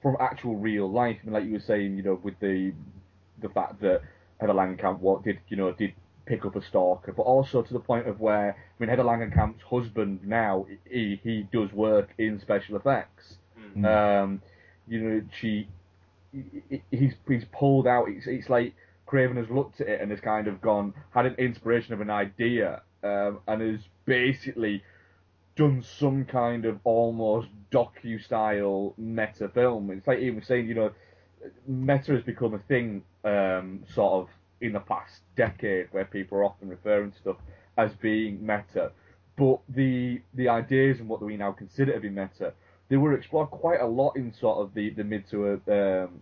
from 0.01 0.15
actual 0.19 0.55
real 0.55 0.89
life. 0.89 1.17
I 1.21 1.25
mean, 1.25 1.33
like 1.33 1.45
you 1.45 1.53
were 1.53 1.59
saying, 1.59 1.97
you 1.97 2.03
know, 2.03 2.19
with 2.23 2.39
the 2.39 2.73
the 3.41 3.49
fact 3.49 3.81
that 3.81 4.01
Heather 4.39 4.53
Langenkamp 4.53 4.99
what 4.99 5.23
did 5.23 5.39
you 5.49 5.57
know 5.57 5.71
did 5.73 5.93
pick 6.25 6.45
up 6.45 6.55
a 6.55 6.61
stalker, 6.63 7.11
but 7.11 7.23
also 7.23 7.61
to 7.61 7.73
the 7.73 7.79
point 7.79 8.07
of 8.07 8.19
where 8.19 8.51
I 8.51 8.55
mean 8.79 8.89
Heather 8.89 9.03
Langenkamp's 9.03 9.63
husband 9.69 10.21
now 10.23 10.65
he 10.89 11.19
he 11.23 11.47
does 11.51 11.73
work 11.73 12.09
in 12.17 12.39
special 12.39 12.77
effects. 12.77 13.37
Mm. 13.75 14.23
Um, 14.23 14.41
you 14.87 15.01
know, 15.01 15.21
she 15.39 15.67
he's 16.91 17.13
he's 17.27 17.45
pulled 17.51 17.87
out. 17.87 18.07
It's 18.09 18.27
it's 18.27 18.49
like 18.49 18.73
Craven 19.13 19.37
has 19.37 19.47
looked 19.51 19.79
at 19.79 19.87
it 19.87 20.01
and 20.01 20.09
has 20.09 20.19
kind 20.19 20.47
of 20.47 20.59
gone, 20.59 20.91
had 21.11 21.27
an 21.27 21.35
inspiration 21.35 21.93
of 21.93 22.01
an 22.01 22.09
idea, 22.09 22.81
um, 23.03 23.41
and 23.45 23.61
has 23.61 23.81
basically 24.05 24.81
done 25.55 25.83
some 25.83 26.25
kind 26.25 26.65
of 26.65 26.79
almost 26.83 27.47
docu-style 27.71 28.95
meta 28.97 29.49
film. 29.49 29.91
It's 29.91 30.07
like 30.07 30.17
even 30.17 30.43
saying, 30.43 30.67
you 30.67 30.73
know, 30.73 30.91
meta 31.67 32.13
has 32.13 32.23
become 32.23 32.55
a 32.55 32.57
thing, 32.57 33.03
um, 33.23 33.83
sort 33.93 34.13
of 34.13 34.29
in 34.61 34.73
the 34.73 34.79
past 34.79 35.21
decade, 35.35 35.89
where 35.91 36.05
people 36.05 36.39
are 36.39 36.45
often 36.45 36.67
referring 36.67 37.11
to 37.11 37.17
stuff 37.19 37.37
as 37.77 37.91
being 38.01 38.43
meta. 38.43 38.91
But 39.37 39.59
the 39.69 40.21
the 40.33 40.49
ideas 40.49 40.99
and 40.99 41.07
what 41.07 41.21
we 41.21 41.37
now 41.37 41.51
consider 41.51 41.93
to 41.93 41.99
be 41.99 42.09
meta, 42.09 42.53
they 42.89 42.97
were 42.97 43.13
explored 43.13 43.51
quite 43.51 43.79
a 43.79 43.85
lot 43.85 44.15
in 44.15 44.33
sort 44.33 44.57
of 44.57 44.73
the, 44.73 44.89
the 44.89 45.03
mid 45.03 45.29
to 45.29 45.61
um, 45.67 46.19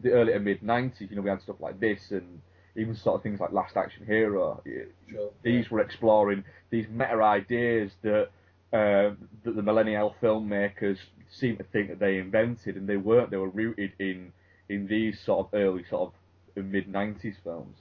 the 0.00 0.10
early 0.10 0.32
to 0.32 0.40
mid 0.40 0.60
'90s. 0.60 1.10
You 1.10 1.16
know, 1.16 1.22
we 1.22 1.30
had 1.30 1.42
stuff 1.42 1.56
like 1.60 1.80
this 1.80 2.10
and 2.10 2.40
even 2.76 2.94
sort 2.96 3.16
of 3.16 3.22
things 3.22 3.40
like 3.40 3.52
Last 3.52 3.76
Action 3.76 4.06
Hero. 4.06 4.62
Sure. 5.10 5.30
These 5.42 5.70
were 5.70 5.80
exploring 5.80 6.44
these 6.70 6.86
meta 6.88 7.22
ideas 7.22 7.92
that 8.02 8.28
uh, 8.72 9.10
that 9.44 9.56
the 9.56 9.62
millennial 9.62 10.14
filmmakers 10.22 10.98
seem 11.30 11.56
to 11.56 11.64
think 11.64 11.88
that 11.88 11.98
they 11.98 12.18
invented, 12.18 12.76
and 12.76 12.88
they 12.88 12.96
weren't. 12.96 13.30
They 13.30 13.36
were 13.36 13.48
rooted 13.48 13.92
in 13.98 14.32
in 14.68 14.86
these 14.86 15.20
sort 15.20 15.46
of 15.46 15.54
early 15.54 15.84
sort 15.88 16.12
of 16.56 16.64
mid 16.64 16.86
'90s 16.86 17.36
films. 17.44 17.76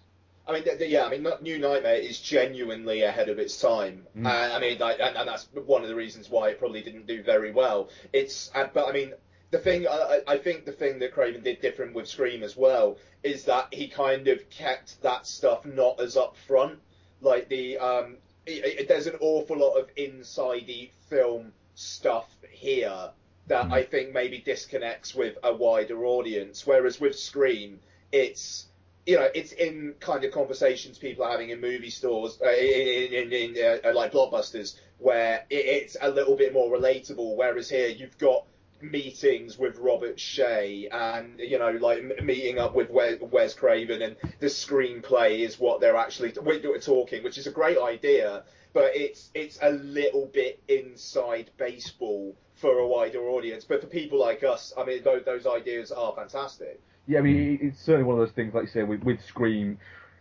I 0.47 0.53
mean, 0.53 0.63
yeah, 0.79 1.05
I 1.05 1.09
mean, 1.09 1.27
New 1.41 1.59
Nightmare 1.59 1.95
is 1.95 2.19
genuinely 2.19 3.03
ahead 3.03 3.29
of 3.29 3.39
its 3.39 3.59
time. 3.61 4.05
Mm. 4.17 4.25
Uh, 4.25 4.55
I 4.55 4.59
mean, 4.59 4.79
like, 4.79 4.99
and, 4.99 5.15
and 5.15 5.27
that's 5.27 5.47
one 5.53 5.83
of 5.83 5.87
the 5.87 5.95
reasons 5.95 6.29
why 6.29 6.49
it 6.49 6.59
probably 6.59 6.81
didn't 6.81 7.05
do 7.05 7.21
very 7.21 7.51
well. 7.51 7.89
It's, 8.11 8.49
uh, 8.55 8.67
but 8.73 8.87
I 8.87 8.91
mean, 8.91 9.13
the 9.51 9.59
thing 9.59 9.87
I, 9.87 10.21
I 10.27 10.37
think 10.37 10.65
the 10.65 10.71
thing 10.71 10.99
that 10.99 11.13
Craven 11.13 11.43
did 11.43 11.61
different 11.61 11.93
with 11.93 12.07
Scream 12.07 12.41
as 12.41 12.55
well 12.55 12.97
is 13.21 13.45
that 13.45 13.73
he 13.73 13.87
kind 13.87 14.27
of 14.27 14.49
kept 14.49 15.01
that 15.03 15.27
stuff 15.27 15.65
not 15.65 15.99
as 15.99 16.15
upfront. 16.15 16.77
Like 17.21 17.49
the 17.49 17.77
um, 17.77 18.17
it, 18.45 18.79
it, 18.79 18.87
there's 18.87 19.07
an 19.07 19.17
awful 19.19 19.57
lot 19.57 19.75
of 19.75 19.93
insidey 19.95 20.89
film 21.09 21.51
stuff 21.75 22.29
here 22.49 23.11
that 23.47 23.65
Mm. 23.65 23.73
I 23.73 23.83
think 23.83 24.13
maybe 24.13 24.39
disconnects 24.39 25.13
with 25.13 25.37
a 25.43 25.53
wider 25.53 26.05
audience. 26.05 26.65
Whereas 26.65 27.01
with 27.01 27.17
Scream, 27.17 27.79
it's 28.11 28.67
you 29.05 29.15
know, 29.15 29.27
it's 29.33 29.51
in 29.51 29.95
kind 29.99 30.23
of 30.23 30.31
conversations 30.31 30.97
people 30.97 31.25
are 31.25 31.31
having 31.31 31.49
in 31.49 31.59
movie 31.59 31.89
stores, 31.89 32.39
uh, 32.41 32.49
in, 32.49 33.13
in, 33.13 33.33
in 33.33 33.81
uh, 33.83 33.93
like 33.93 34.11
blockbusters, 34.11 34.75
where 34.99 35.43
it, 35.49 35.65
it's 35.65 35.97
a 35.99 36.09
little 36.09 36.35
bit 36.35 36.53
more 36.53 36.69
relatable. 36.71 37.35
Whereas 37.35 37.69
here, 37.69 37.87
you've 37.87 38.17
got 38.17 38.45
meetings 38.81 39.57
with 39.57 39.77
Robert 39.77 40.17
Shaye 40.17 40.87
and 40.91 41.39
you 41.39 41.59
know 41.59 41.71
like 41.71 42.23
meeting 42.23 42.59
up 42.59 42.75
with 42.75 42.89
Wes, 42.89 43.53
Craven 43.53 44.01
and 44.01 44.15
the 44.39 44.47
screenplay 44.47 45.39
is 45.39 45.59
what 45.59 45.81
they're 45.81 45.95
actually 45.95 46.33
we're 46.41 46.79
talking, 46.79 47.23
which 47.23 47.37
is 47.37 47.47
a 47.47 47.51
great 47.51 47.77
idea, 47.77 48.43
but 48.73 48.95
it's 48.95 49.29
it's 49.33 49.59
a 49.61 49.71
little 49.71 50.27
bit 50.33 50.61
inside 50.67 51.51
baseball 51.57 52.35
for 52.61 52.77
a 52.77 52.87
wider 52.87 53.27
audience. 53.29 53.65
But 53.65 53.81
for 53.81 53.87
people 53.87 54.19
like 54.19 54.43
us, 54.43 54.71
I 54.77 54.85
mean, 54.85 55.03
those, 55.03 55.23
those 55.25 55.47
ideas 55.47 55.91
are 55.91 56.13
fantastic. 56.15 56.79
Yeah, 57.07 57.19
I 57.19 57.21
mean, 57.23 57.59
it's 57.61 57.81
certainly 57.81 58.03
one 58.03 58.19
of 58.19 58.25
those 58.25 58.35
things, 58.35 58.53
like 58.53 58.65
you 58.65 58.69
say, 58.69 58.83
with, 58.83 59.03
with 59.03 59.19
Scream, 59.25 59.79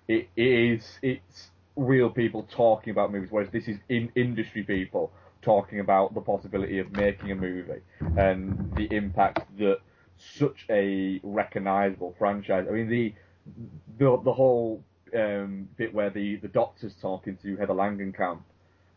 it, 0.08 0.28
it 0.34 0.42
is, 0.42 0.98
it's 1.02 1.50
real 1.76 2.10
people 2.10 2.48
talking 2.50 2.90
about 2.90 3.12
movies, 3.12 3.28
whereas 3.30 3.50
this 3.52 3.68
is 3.68 3.76
in 3.88 4.10
industry 4.16 4.62
people 4.62 5.12
talking 5.42 5.80
about 5.80 6.14
the 6.14 6.20
possibility 6.20 6.78
of 6.78 6.92
making 6.92 7.30
a 7.30 7.34
movie 7.34 7.80
and 8.16 8.72
the 8.76 8.88
impact 8.94 9.40
that 9.58 9.78
such 10.38 10.66
a 10.68 11.20
recognizable 11.22 12.14
franchise. 12.18 12.66
I 12.68 12.72
mean, 12.72 12.88
the 12.88 13.14
the, 13.98 14.20
the 14.22 14.32
whole 14.32 14.84
um, 15.16 15.68
bit 15.76 15.94
where 15.94 16.10
the, 16.10 16.36
the 16.36 16.48
doctor's 16.48 16.94
talking 17.00 17.38
to 17.42 17.56
Heather 17.56 17.74
Langenkamp 17.74 18.40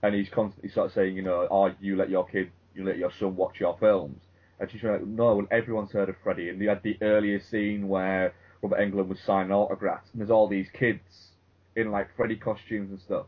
and 0.04 0.14
he's 0.14 0.30
constantly 0.30 0.70
sort 0.70 0.88
of 0.88 0.94
saying, 0.94 1.16
you 1.16 1.24
know, 1.24 1.48
oh, 1.50 1.72
you 1.80 1.96
let 1.96 2.10
your 2.10 2.28
kid, 2.28 2.52
you 2.76 2.84
let 2.84 2.98
your 2.98 3.12
son 3.20 3.36
watch 3.36 3.60
your 3.60 3.78
films. 3.80 4.22
And 4.60 4.70
she's 4.70 4.84
like, 4.84 5.06
no, 5.06 5.36
well, 5.36 5.48
everyone's 5.50 5.92
heard 5.92 6.10
of 6.10 6.16
Freddy. 6.24 6.50
And 6.50 6.62
you 6.62 6.70
had 6.70 6.84
the 6.84 6.98
earlier 7.02 7.42
scene 7.50 7.88
where 7.88 8.34
Robert 8.62 8.80
Englund 8.80 9.08
was 9.08 9.20
signing 9.26 9.52
autographs, 9.52 10.10
and 10.12 10.22
there's 10.22 10.30
all 10.30 10.48
these 10.48 10.68
kids 10.74 11.32
in 11.76 11.92
like 11.92 12.16
Freddy 12.16 12.36
costumes 12.36 12.92
and 12.92 13.00
stuff, 13.02 13.26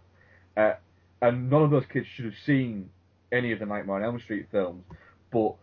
uh, 0.56 0.74
and 1.22 1.50
none 1.50 1.64
of 1.64 1.72
those 1.72 1.86
kids 1.92 2.08
should 2.08 2.26
have 2.26 2.38
seen 2.46 2.90
any 3.36 3.52
of 3.52 3.60
the 3.60 3.66
Nightmare 3.66 3.98
on 3.98 4.04
Elm 4.04 4.20
Street 4.20 4.48
films, 4.52 4.84
but 5.32 5.56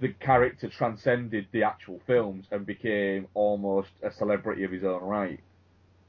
the 0.00 0.08
character 0.20 0.68
transcended 0.68 1.46
the 1.52 1.62
actual 1.62 2.00
films 2.06 2.46
and 2.50 2.66
became 2.66 3.26
almost 3.34 3.90
a 4.02 4.10
celebrity 4.10 4.64
of 4.64 4.72
his 4.72 4.84
own 4.84 5.02
right. 5.02 5.40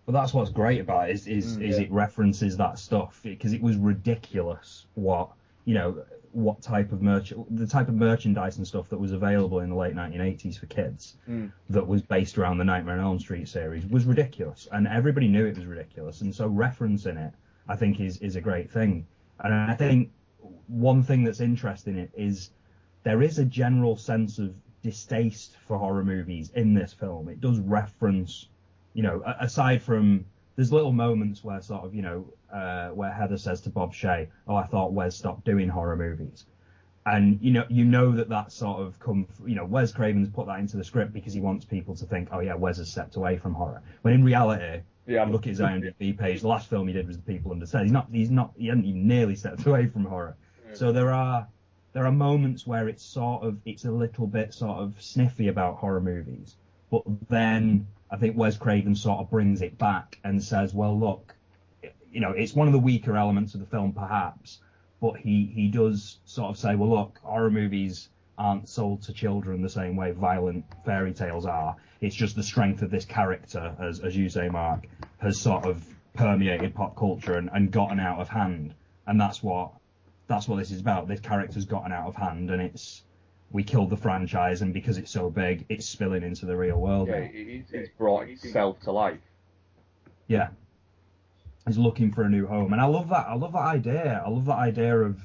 But 0.05 0.13
that's 0.13 0.33
what's 0.33 0.49
great 0.49 0.81
about 0.81 1.09
it 1.09 1.13
is 1.13 1.27
is, 1.27 1.57
Mm, 1.57 1.69
is 1.69 1.77
yeah. 1.77 1.83
it 1.85 1.91
references 1.91 2.57
that 2.57 2.79
stuff 2.79 3.19
because 3.23 3.53
it 3.53 3.61
was 3.61 3.77
ridiculous 3.77 4.87
what 4.95 5.29
you 5.65 5.75
know 5.75 6.03
what 6.33 6.61
type 6.61 6.91
of 6.93 7.01
merch 7.01 7.33
the 7.51 7.67
type 7.67 7.87
of 7.89 7.93
merchandise 7.93 8.57
and 8.57 8.65
stuff 8.65 8.89
that 8.89 8.97
was 8.97 9.11
available 9.11 9.59
in 9.59 9.69
the 9.69 9.75
late 9.75 9.93
1980s 9.93 10.57
for 10.57 10.65
kids 10.67 11.17
Mm. 11.29 11.51
that 11.69 11.85
was 11.85 12.01
based 12.01 12.37
around 12.37 12.57
the 12.57 12.63
Nightmare 12.63 12.95
on 12.97 13.01
Elm 13.03 13.19
Street 13.19 13.47
series 13.47 13.85
was 13.85 14.05
ridiculous 14.05 14.67
and 14.71 14.87
everybody 14.87 15.27
knew 15.27 15.45
it 15.45 15.55
was 15.57 15.65
ridiculous 15.65 16.21
and 16.21 16.33
so 16.33 16.49
referencing 16.49 17.17
it 17.27 17.33
I 17.67 17.75
think 17.75 17.99
is 17.99 18.17
is 18.17 18.35
a 18.37 18.41
great 18.41 18.71
thing 18.71 19.05
and 19.41 19.53
I 19.53 19.75
think 19.75 20.09
one 20.71 21.03
thing 21.03 21.23
that's 21.23 21.41
interesting 21.41 21.97
it 21.97 22.11
is 22.15 22.49
there 23.03 23.21
is 23.21 23.39
a 23.39 23.45
general 23.45 23.95
sense 23.95 24.39
of 24.39 24.53
distaste 24.81 25.57
for 25.67 25.77
horror 25.77 26.03
movies 26.03 26.51
in 26.55 26.73
this 26.73 26.93
film 26.93 27.29
it 27.29 27.39
does 27.39 27.59
reference 27.59 28.47
you 28.93 29.03
know, 29.03 29.23
aside 29.39 29.81
from 29.81 30.25
there's 30.55 30.71
little 30.71 30.91
moments 30.91 31.43
where 31.43 31.61
sort 31.61 31.85
of, 31.85 31.95
you 31.95 32.01
know, 32.01 32.25
uh, 32.53 32.89
where 32.89 33.11
Heather 33.11 33.37
says 33.37 33.61
to 33.61 33.69
Bob 33.69 33.93
Shaye, 33.93 34.27
"Oh, 34.47 34.55
I 34.55 34.63
thought 34.63 34.93
Wes 34.93 35.15
stopped 35.15 35.45
doing 35.45 35.69
horror 35.69 35.95
movies," 35.95 36.45
and 37.05 37.39
you 37.41 37.51
know, 37.51 37.65
you 37.69 37.85
know 37.85 38.11
that 38.11 38.29
that 38.29 38.51
sort 38.51 38.81
of 38.81 38.99
come, 38.99 39.27
you 39.45 39.55
know, 39.55 39.65
Wes 39.65 39.91
Craven's 39.91 40.29
put 40.29 40.47
that 40.47 40.59
into 40.59 40.77
the 40.77 40.83
script 40.83 41.13
because 41.13 41.33
he 41.33 41.39
wants 41.39 41.63
people 41.63 41.95
to 41.95 42.05
think, 42.05 42.29
"Oh 42.31 42.39
yeah, 42.39 42.55
Wes 42.55 42.77
has 42.77 42.91
stepped 42.91 43.15
away 43.15 43.37
from 43.37 43.53
horror," 43.53 43.81
when 44.01 44.13
in 44.13 44.23
reality. 44.23 44.81
Yeah. 45.07 45.25
look 45.25 45.47
at 45.47 45.49
his 45.49 45.59
IMDb 45.59 46.17
page. 46.17 46.41
The 46.41 46.47
last 46.47 46.69
film 46.69 46.87
he 46.87 46.93
did 46.93 47.07
was 47.07 47.17
The 47.17 47.23
People 47.23 47.51
Under 47.51 47.65
Stairs. 47.65 47.85
He's 47.85 47.91
not. 47.91 48.07
He's 48.11 48.29
not. 48.29 48.51
He 48.55 48.67
hadn't 48.67 48.85
even 48.85 49.07
nearly 49.07 49.35
stepped 49.35 49.65
away 49.65 49.87
from 49.87 50.05
horror. 50.05 50.37
So 50.73 50.91
there 50.91 51.11
are 51.11 51.47
there 51.93 52.05
are 52.05 52.11
moments 52.11 52.65
where 52.65 52.87
it's 52.87 53.03
sort 53.03 53.43
of 53.43 53.57
it's 53.65 53.85
a 53.85 53.91
little 53.91 54.27
bit 54.27 54.53
sort 54.53 54.79
of 54.79 55.01
sniffy 55.01 55.47
about 55.47 55.77
horror 55.77 56.01
movies, 56.01 56.55
but 56.89 57.03
then 57.29 57.87
I 58.09 58.17
think 58.17 58.37
Wes 58.37 58.57
Craven 58.57 58.95
sort 58.95 59.19
of 59.19 59.29
brings 59.29 59.61
it 59.61 59.77
back 59.77 60.19
and 60.23 60.43
says, 60.43 60.73
well, 60.73 60.97
look, 60.97 61.33
you 62.11 62.19
know, 62.19 62.31
it's 62.31 62.53
one 62.53 62.67
of 62.67 62.73
the 62.73 62.79
weaker 62.79 63.17
elements 63.17 63.53
of 63.53 63.59
the 63.59 63.65
film 63.65 63.93
perhaps, 63.93 64.59
but 65.01 65.17
he 65.17 65.45
he 65.53 65.67
does 65.67 66.19
sort 66.25 66.49
of 66.49 66.57
say, 66.57 66.75
well, 66.75 66.89
look, 66.89 67.19
horror 67.23 67.51
movies 67.51 68.09
aren't 68.37 68.67
sold 68.69 69.03
to 69.03 69.13
children 69.13 69.61
the 69.61 69.69
same 69.69 69.95
way 69.95 70.11
violent 70.11 70.65
fairy 70.85 71.13
tales 71.13 71.45
are. 71.45 71.75
It's 71.99 72.15
just 72.15 72.35
the 72.35 72.43
strength 72.43 72.81
of 72.81 72.89
this 72.89 73.05
character, 73.05 73.75
as 73.79 73.99
as 73.99 74.15
you 74.15 74.29
say, 74.29 74.49
Mark, 74.49 74.87
has 75.17 75.39
sort 75.39 75.65
of 75.65 75.85
permeated 76.13 76.73
pop 76.73 76.95
culture 76.95 77.35
and, 77.37 77.49
and 77.53 77.71
gotten 77.71 77.99
out 77.99 78.19
of 78.19 78.29
hand, 78.29 78.73
and 79.05 79.19
that's 79.19 79.43
what 79.43 79.73
that's 80.27 80.47
what 80.47 80.57
this 80.57 80.71
is 80.71 80.79
about. 80.81 81.07
This 81.07 81.19
character's 81.19 81.65
gotten 81.65 81.91
out 81.91 82.07
of 82.07 82.15
hand, 82.15 82.49
and 82.51 82.61
it's 82.61 83.03
we 83.51 83.63
killed 83.63 83.89
the 83.89 83.97
franchise, 83.97 84.61
and 84.61 84.73
because 84.73 84.97
it's 84.97 85.11
so 85.11 85.29
big, 85.29 85.65
it's 85.67 85.85
spilling 85.85 86.23
into 86.23 86.45
the 86.45 86.55
real 86.55 86.79
world. 86.79 87.09
Yeah, 87.09 87.15
it- 87.15 87.31
it's, 87.35 87.71
it's 87.71 87.89
brought 87.97 88.27
itself 88.29 88.79
to 88.81 88.91
life. 88.91 89.19
Yeah. 90.27 90.49
Is 91.67 91.77
looking 91.77 92.11
for 92.11 92.23
a 92.23 92.29
new 92.29 92.47
home. 92.47 92.71
And 92.73 92.81
I 92.81 92.85
love 92.85 93.09
that. 93.09 93.27
I 93.27 93.35
love 93.35 93.51
that 93.53 93.59
idea. 93.59 94.23
I 94.25 94.29
love 94.29 94.45
that 94.45 94.57
idea 94.57 94.97
of, 94.97 95.19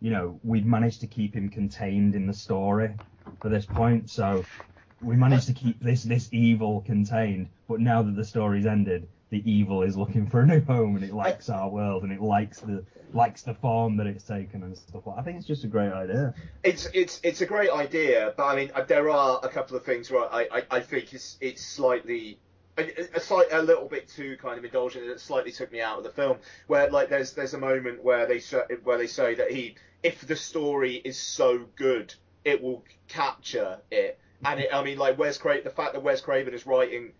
you 0.00 0.10
know, 0.10 0.40
we've 0.42 0.64
managed 0.64 1.00
to 1.02 1.06
keep 1.06 1.34
him 1.34 1.48
contained 1.50 2.14
in 2.14 2.26
the 2.26 2.32
story 2.32 2.94
for 3.42 3.48
this 3.50 3.66
point. 3.66 4.08
So 4.08 4.44
we 5.02 5.16
managed 5.16 5.48
to 5.48 5.52
keep 5.52 5.78
this 5.80 6.02
this 6.04 6.28
evil 6.32 6.80
contained, 6.82 7.48
but 7.68 7.80
now 7.80 8.02
that 8.02 8.16
the 8.16 8.24
story's 8.24 8.64
ended, 8.64 9.06
the 9.30 9.50
evil 9.50 9.82
is 9.82 9.96
looking 9.96 10.26
for 10.26 10.40
a 10.40 10.46
new 10.46 10.60
home 10.60 10.96
and 10.96 11.04
it 11.04 11.12
likes 11.12 11.48
our 11.48 11.68
world 11.68 12.04
and 12.04 12.12
it 12.12 12.20
likes 12.20 12.60
the 12.60 12.84
likes 13.12 13.42
the 13.42 13.54
form 13.54 13.96
that 13.96 14.06
it's 14.06 14.24
taken 14.24 14.62
and 14.62 14.76
stuff 14.76 15.02
I 15.08 15.22
think 15.22 15.38
it's 15.38 15.46
just 15.46 15.64
a 15.64 15.68
great 15.68 15.92
idea. 15.92 16.34
It's 16.62 16.88
it's 16.94 17.20
it's 17.22 17.40
a 17.40 17.46
great 17.46 17.70
idea, 17.70 18.34
but 18.36 18.44
I 18.44 18.56
mean 18.56 18.70
there 18.88 19.10
are 19.10 19.40
a 19.42 19.48
couple 19.48 19.76
of 19.76 19.84
things 19.84 20.10
where 20.10 20.32
I, 20.32 20.48
I, 20.52 20.62
I 20.70 20.80
think 20.80 21.12
it's 21.12 21.36
it's 21.40 21.64
slightly 21.64 22.38
a, 22.78 23.08
a 23.14 23.20
slight 23.20 23.48
a 23.52 23.62
little 23.62 23.88
bit 23.88 24.08
too 24.08 24.36
kind 24.40 24.58
of 24.58 24.64
indulgent. 24.64 25.06
It 25.06 25.20
slightly 25.20 25.52
took 25.52 25.72
me 25.72 25.80
out 25.80 25.98
of 25.98 26.04
the 26.04 26.10
film. 26.10 26.38
Where 26.66 26.90
like 26.90 27.08
there's 27.08 27.32
there's 27.32 27.54
a 27.54 27.58
moment 27.58 28.04
where 28.04 28.26
they 28.26 28.38
say, 28.38 28.62
where 28.84 28.98
they 28.98 29.06
say 29.06 29.34
that 29.34 29.50
he 29.50 29.76
if 30.02 30.26
the 30.26 30.36
story 30.36 30.94
is 30.94 31.18
so 31.18 31.66
good 31.76 32.14
it 32.44 32.62
will 32.62 32.84
capture 33.08 33.78
it. 33.90 34.20
And 34.44 34.60
it, 34.60 34.68
I 34.72 34.84
mean 34.84 34.98
like 34.98 35.18
Wes 35.18 35.38
Craven 35.38 35.64
the 35.64 35.70
fact 35.70 35.94
that 35.94 36.02
Wes 36.02 36.20
Craven 36.20 36.54
is 36.54 36.66
writing 36.66 37.12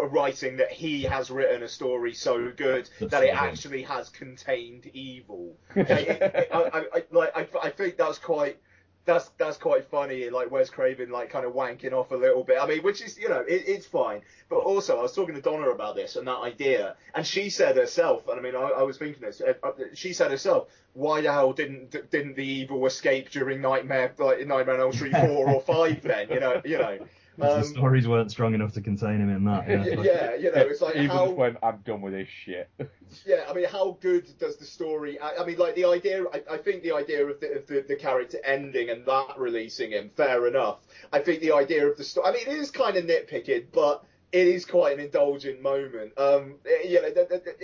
writing 0.00 0.56
that 0.58 0.70
he 0.70 1.02
has 1.02 1.30
written 1.30 1.62
a 1.62 1.68
story 1.68 2.14
so 2.14 2.50
good 2.56 2.88
That's 3.00 3.10
that 3.12 3.24
it 3.24 3.34
actually 3.34 3.82
has 3.82 4.08
contained 4.08 4.86
evil. 4.94 5.56
Like, 5.76 5.88
it- 5.88 6.48
I, 6.52 6.84
I, 6.94 7.02
like 7.10 7.36
I, 7.36 7.46
I 7.62 7.70
think 7.70 7.96
that's 7.96 8.18
quite 8.18 8.58
that's 9.04 9.30
that's 9.36 9.56
quite 9.56 9.84
funny. 9.90 10.30
Like 10.30 10.52
Wes 10.52 10.70
Craven, 10.70 11.10
like 11.10 11.28
kind 11.30 11.44
of 11.44 11.54
wanking 11.54 11.92
off 11.92 12.12
a 12.12 12.16
little 12.16 12.44
bit. 12.44 12.58
I 12.60 12.66
mean, 12.66 12.82
which 12.84 13.02
is 13.02 13.18
you 13.18 13.28
know 13.28 13.40
it, 13.40 13.64
it's 13.66 13.84
fine. 13.86 14.20
But 14.48 14.58
also, 14.58 14.98
I 14.98 15.02
was 15.02 15.12
talking 15.12 15.34
to 15.34 15.40
Donna 15.40 15.70
about 15.70 15.96
this 15.96 16.14
and 16.14 16.26
that 16.28 16.38
idea, 16.38 16.94
and 17.14 17.26
she 17.26 17.50
said 17.50 17.76
herself, 17.76 18.28
and 18.28 18.38
I 18.38 18.42
mean, 18.42 18.54
I, 18.54 18.60
I 18.60 18.82
was 18.82 18.98
thinking 18.98 19.20
this. 19.20 19.40
uh, 19.40 19.54
uh, 19.64 19.72
She 19.94 20.12
said 20.12 20.30
herself, 20.30 20.68
why 20.92 21.20
the 21.20 21.32
hell 21.32 21.52
didn't 21.52 21.90
didn't 22.12 22.36
the 22.36 22.46
evil 22.46 22.86
escape 22.86 23.30
during 23.30 23.60
Nightmare 23.60 24.12
like 24.18 24.46
Nightmare 24.46 24.76
on 24.76 24.80
Elm 24.82 24.92
Street 24.92 25.16
four 25.16 25.50
or 25.50 25.60
five? 25.60 26.00
Then 26.02 26.28
you 26.30 26.38
know 26.38 26.62
you 26.64 26.78
know. 26.78 26.98
The 27.38 27.56
Um, 27.58 27.64
stories 27.64 28.06
weren't 28.06 28.30
strong 28.30 28.54
enough 28.54 28.72
to 28.74 28.80
contain 28.80 29.20
him 29.20 29.30
in 29.30 29.44
that. 29.44 29.68
Yeah. 29.68 29.96
y- 29.96 30.02
yeah, 30.04 30.34
you 30.42 30.52
know, 30.52 30.62
it's 30.62 30.80
like 30.80 30.96
Even 30.96 31.08
how 31.10 31.30
when 31.30 31.56
I'm 31.62 31.78
done 31.84 32.00
with 32.02 32.12
this 32.12 32.28
shit. 32.44 32.68
yeah, 33.26 33.44
I 33.48 33.52
mean, 33.52 33.64
how 33.66 33.96
good 34.00 34.26
does 34.38 34.56
the 34.56 34.64
story? 34.64 35.18
I, 35.18 35.36
I 35.36 35.44
mean, 35.46 35.58
like 35.58 35.74
the 35.74 35.86
idea. 35.86 36.24
I, 36.32 36.42
I 36.50 36.58
think 36.58 36.82
the 36.82 36.92
idea 36.92 37.26
of, 37.26 37.40
the, 37.40 37.52
of 37.58 37.66
the, 37.66 37.84
the 37.86 37.96
character 37.96 38.38
ending 38.44 38.90
and 38.90 39.06
that 39.06 39.34
releasing 39.38 39.90
him, 39.92 40.10
fair 40.16 40.46
enough. 40.46 40.80
I 41.12 41.20
think 41.20 41.40
the 41.40 41.52
idea 41.52 41.86
of 41.88 41.96
the 41.96 42.04
story. 42.04 42.26
I 42.28 42.32
mean, 42.32 42.42
it 42.48 42.58
is 42.60 42.70
kind 42.70 42.96
of 42.96 43.04
nitpicking, 43.04 43.66
but 43.72 44.04
it 44.32 44.46
is 44.46 44.64
quite 44.64 44.98
an 44.98 45.04
indulgent 45.04 45.60
moment. 45.62 46.12
Um, 46.18 46.56
you 46.84 47.02
know, 47.02 47.10
the, 47.10 47.26
the, 47.30 47.54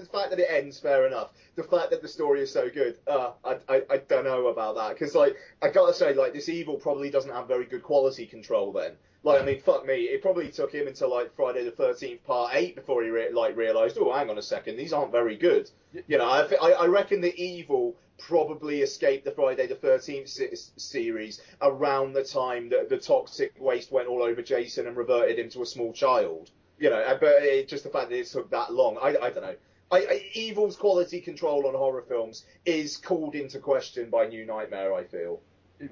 the, 0.00 0.06
fact 0.06 0.30
that 0.30 0.38
it 0.38 0.48
ends, 0.50 0.78
fair 0.78 1.06
enough. 1.06 1.32
The 1.56 1.62
fact 1.62 1.90
that 1.90 2.02
the 2.02 2.08
story 2.08 2.42
is 2.42 2.52
so 2.52 2.68
good, 2.68 2.98
uh, 3.06 3.32
I, 3.44 3.58
I, 3.68 3.82
I 3.90 3.96
don't 3.98 4.24
know 4.24 4.46
about 4.48 4.76
that 4.76 4.90
because, 4.90 5.14
like, 5.14 5.36
I 5.62 5.70
gotta 5.70 5.94
say, 5.94 6.14
like, 6.14 6.32
this 6.32 6.48
evil 6.48 6.76
probably 6.76 7.10
doesn't 7.10 7.32
have 7.32 7.48
very 7.48 7.64
good 7.64 7.82
quality 7.82 8.26
control. 8.26 8.72
Then, 8.72 8.92
like, 9.22 9.42
I 9.42 9.44
mean, 9.44 9.60
fuck 9.60 9.84
me, 9.84 9.94
it 10.02 10.22
probably 10.22 10.50
took 10.50 10.72
him 10.72 10.86
until 10.86 11.10
like 11.10 11.34
Friday 11.34 11.64
the 11.64 11.70
Thirteenth 11.70 12.24
Part 12.24 12.54
Eight 12.54 12.76
before 12.76 13.02
he 13.02 13.10
re- 13.10 13.32
like 13.32 13.56
realized, 13.56 13.98
oh, 13.98 14.12
hang 14.12 14.30
on 14.30 14.38
a 14.38 14.42
second, 14.42 14.76
these 14.76 14.92
aren't 14.92 15.12
very 15.12 15.36
good. 15.36 15.68
You 16.06 16.18
know, 16.18 16.26
I, 16.26 16.46
I, 16.62 16.70
I 16.72 16.86
reckon 16.86 17.20
the 17.20 17.34
evil 17.34 17.96
probably 18.18 18.82
escaped 18.82 19.24
the 19.24 19.30
Friday 19.30 19.66
the 19.66 19.74
Thirteenth 19.74 20.28
se- 20.28 20.54
series 20.76 21.40
around 21.60 22.12
the 22.12 22.24
time 22.24 22.68
that 22.68 22.88
the 22.88 22.98
toxic 22.98 23.52
waste 23.58 23.90
went 23.90 24.08
all 24.08 24.22
over 24.22 24.42
Jason 24.42 24.86
and 24.86 24.96
reverted 24.96 25.38
him 25.38 25.50
to 25.50 25.62
a 25.62 25.66
small 25.66 25.92
child. 25.92 26.50
You 26.78 26.90
know, 26.90 26.96
uh, 26.96 27.16
but 27.18 27.42
it, 27.42 27.68
just 27.68 27.84
the 27.84 27.90
fact 27.90 28.10
that 28.10 28.18
it 28.18 28.26
took 28.26 28.50
that 28.50 28.72
long, 28.72 28.98
I, 29.02 29.16
I 29.20 29.30
don't 29.30 29.42
know. 29.42 29.56
I, 29.90 29.98
I, 29.98 30.30
Evil's 30.34 30.76
quality 30.76 31.20
control 31.20 31.66
on 31.66 31.74
horror 31.74 32.04
films 32.08 32.44
is 32.64 32.96
called 32.96 33.34
into 33.34 33.58
question 33.58 34.10
by 34.10 34.26
New 34.26 34.44
Nightmare. 34.44 34.94
I 34.94 35.04
feel. 35.04 35.40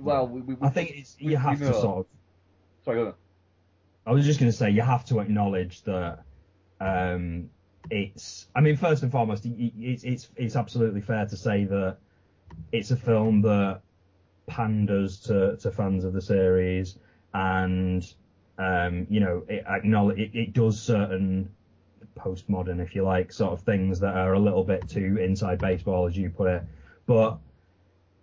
Well, 0.01 0.27
we, 0.27 0.41
we, 0.41 0.57
I 0.63 0.71
think 0.71 0.91
it's 0.97 1.17
we- 1.21 1.33
you 1.33 1.37
have 1.37 1.59
to 1.59 1.73
sort 1.75 1.99
of 1.99 2.07
Sorry, 2.85 2.97
go 2.97 3.07
on. 3.09 3.15
I 4.07 4.13
was 4.13 4.27
just 4.27 4.39
going 4.41 4.51
to 4.51 4.57
say 4.57 4.71
you 4.71 4.83
have 4.83 5.05
to 5.07 5.21
acknowledge 5.21 5.83
that 5.83 6.25
um, 6.81 7.51
it's. 7.91 8.49
I 8.55 8.61
mean, 8.61 8.77
first 8.77 9.03
and 9.03 9.13
foremost, 9.13 9.45
y- 9.45 9.55
y- 9.59 9.73
it's 9.79 10.05
it's 10.05 10.29
it's 10.37 10.57
absolutely 10.57 11.01
fair 11.01 11.27
to 11.27 11.37
say 11.37 11.65
that 11.65 11.99
it's 12.73 12.91
a 12.91 12.97
film 12.97 13.43
that 13.43 13.81
panders 14.47 15.21
to, 15.21 15.57
to 15.57 15.71
fans 15.71 16.05
of 16.05 16.13
the 16.13 16.21
series, 16.21 16.99
and 17.33 18.05
um, 18.59 19.07
you 19.09 19.21
know, 19.21 19.45
it 19.49 19.65
acknowledge 19.67 20.19
it, 20.19 20.35
it 20.35 20.53
does 20.53 20.81
certain 20.83 21.51
postmodern, 22.17 22.81
if 22.81 22.95
you 22.95 23.03
like, 23.03 23.33
sort 23.33 23.53
of 23.53 23.61
things 23.61 24.01
that 24.01 24.17
are 24.17 24.35
a 24.35 24.39
little 24.39 24.65
bit 24.65 24.89
too 24.89 25.19
inside 25.21 25.59
baseball, 25.59 26.07
as 26.07 26.17
you 26.17 26.31
put 26.31 26.49
it. 26.49 26.63
But 27.07 27.39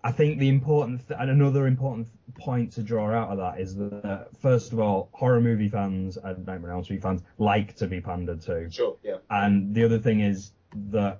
I 0.03 0.11
think 0.11 0.39
the 0.39 0.49
important 0.49 1.07
th- 1.07 1.19
and 1.19 1.29
another 1.29 1.67
important 1.67 2.07
point 2.39 2.71
to 2.73 2.81
draw 2.81 3.11
out 3.11 3.29
of 3.29 3.37
that 3.37 3.59
is 3.59 3.75
that 3.75 4.27
first 4.41 4.73
of 4.73 4.79
all, 4.79 5.09
horror 5.11 5.41
movie 5.41 5.69
fans 5.69 6.17
and 6.17 6.45
Nightmare 6.45 6.71
on 6.71 6.77
Elm 6.77 6.83
Street 6.83 7.01
fans 7.01 7.21
like 7.37 7.75
to 7.75 7.87
be 7.87 8.01
pandered 8.01 8.41
to. 8.41 8.69
Sure. 8.71 8.97
Yeah. 9.03 9.17
And 9.29 9.75
the 9.75 9.83
other 9.83 9.99
thing 9.99 10.21
is 10.21 10.51
that 10.89 11.19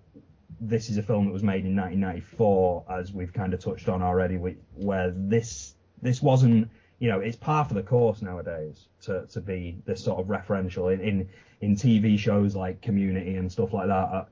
this 0.59 0.89
is 0.89 0.97
a 0.97 1.03
film 1.03 1.25
that 1.25 1.31
was 1.33 1.43
made 1.43 1.65
in 1.65 1.75
1994, 1.75 2.85
as 2.89 3.11
we've 3.11 3.33
kind 3.33 3.53
of 3.53 3.59
touched 3.59 3.89
on 3.89 4.01
already, 4.01 4.35
wh- 4.37 4.79
where 4.79 5.11
this 5.15 5.75
this 6.01 6.21
wasn't, 6.21 6.67
you 7.01 7.09
know, 7.09 7.19
it's 7.19 7.35
par 7.35 7.65
for 7.65 7.73
the 7.73 7.81
course 7.81 8.21
nowadays 8.21 8.87
to, 9.01 9.25
to 9.33 9.41
be 9.41 9.75
this 9.85 10.03
sort 10.03 10.19
of 10.19 10.27
referential 10.27 10.93
in, 10.93 11.01
in 11.01 11.29
in 11.59 11.75
TV 11.75 12.17
shows 12.17 12.55
like 12.55 12.79
Community 12.81 13.35
and 13.37 13.51
stuff 13.51 13.73
like 13.73 13.87
that. 13.87 13.93
Uh, 13.93 14.25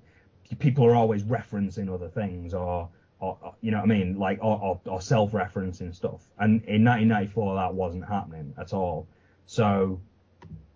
people 0.60 0.86
are 0.86 0.96
always 0.96 1.24
referencing 1.24 1.94
other 1.94 2.08
things 2.08 2.54
or. 2.54 2.88
Or, 3.22 3.38
or- 3.42 3.56
you 3.60 3.72
know 3.72 3.80
what 3.80 3.84
I 3.84 3.88
mean, 3.88 4.18
like 4.18 4.40
or, 4.42 4.58
or, 4.62 4.80
or 4.86 5.02
self-referencing 5.02 5.94
stuff, 5.94 6.22
and 6.40 6.64
in 6.64 6.86
1994 6.86 7.56
that 7.56 7.74
wasn't 7.74 8.08
happening 8.08 8.54
at 8.58 8.72
all. 8.72 9.08
So 9.46 10.00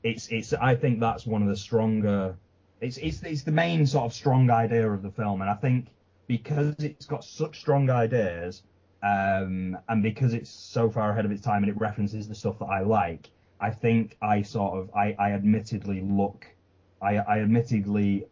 it's 0.04 0.28
it's 0.28 0.52
I 0.52 0.76
think 0.76 1.00
that's 1.00 1.26
one 1.26 1.42
of 1.42 1.48
the 1.48 1.56
stronger. 1.56 2.36
It's 2.82 2.98
it's 2.98 3.24
it's 3.24 3.44
the 3.44 3.54
main 3.54 3.88
sort 3.88 4.04
of 4.08 4.14
strong 4.14 4.50
idea 4.50 4.92
of 4.92 5.04
the 5.04 5.12
film, 5.12 5.40
and 5.40 5.50
I 5.50 5.54
think 5.54 5.88
because 6.28 6.76
it's 6.80 7.06
got 7.06 7.24
such 7.24 7.62
strong 7.62 7.90
ideas, 7.90 8.64
um, 9.04 9.78
and 9.90 10.02
because 10.02 10.34
it's 10.34 10.50
so 10.50 10.90
far 10.90 11.12
ahead 11.12 11.26
of 11.26 11.32
its 11.32 11.42
time 11.42 11.64
and 11.64 11.70
it 11.70 11.80
references 11.80 12.28
the 12.28 12.36
stuff 12.36 12.58
that 12.60 12.66
I 12.66 12.82
like, 12.82 13.30
I 13.60 13.70
think 13.70 14.18
I 14.22 14.42
sort 14.42 14.80
of 14.80 14.90
I, 14.96 15.14
I 15.20 15.32
admittedly 15.32 16.02
look, 16.02 16.48
I, 17.02 17.18
I 17.18 17.40
admittedly 17.40 18.26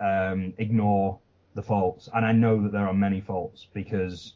um, 0.00 0.54
ignore 0.58 1.18
the 1.54 1.62
faults, 1.62 2.08
and 2.14 2.24
I 2.24 2.30
know 2.30 2.62
that 2.62 2.70
there 2.70 2.86
are 2.86 2.94
many 2.94 3.20
faults 3.20 3.66
because, 3.74 4.34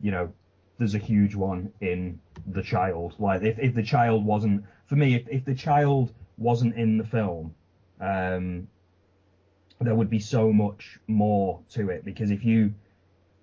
you 0.00 0.10
know, 0.10 0.32
there's 0.78 0.96
a 0.96 0.98
huge 0.98 1.36
one 1.36 1.72
in 1.80 2.18
the 2.48 2.62
child. 2.62 3.14
Like 3.20 3.42
if, 3.42 3.58
if 3.60 3.74
the 3.74 3.84
child 3.84 4.24
wasn't, 4.24 4.64
for 4.86 4.96
me, 4.96 5.14
if, 5.14 5.28
if 5.28 5.44
the 5.44 5.54
child 5.54 6.12
wasn't 6.38 6.74
in 6.74 6.98
the 6.98 7.04
film, 7.04 7.54
um, 8.00 8.66
there 9.80 9.94
would 9.94 10.10
be 10.10 10.18
so 10.18 10.52
much 10.52 10.98
more 11.06 11.60
to 11.70 11.90
it 11.90 12.04
because 12.04 12.32
if 12.32 12.44
you 12.44 12.74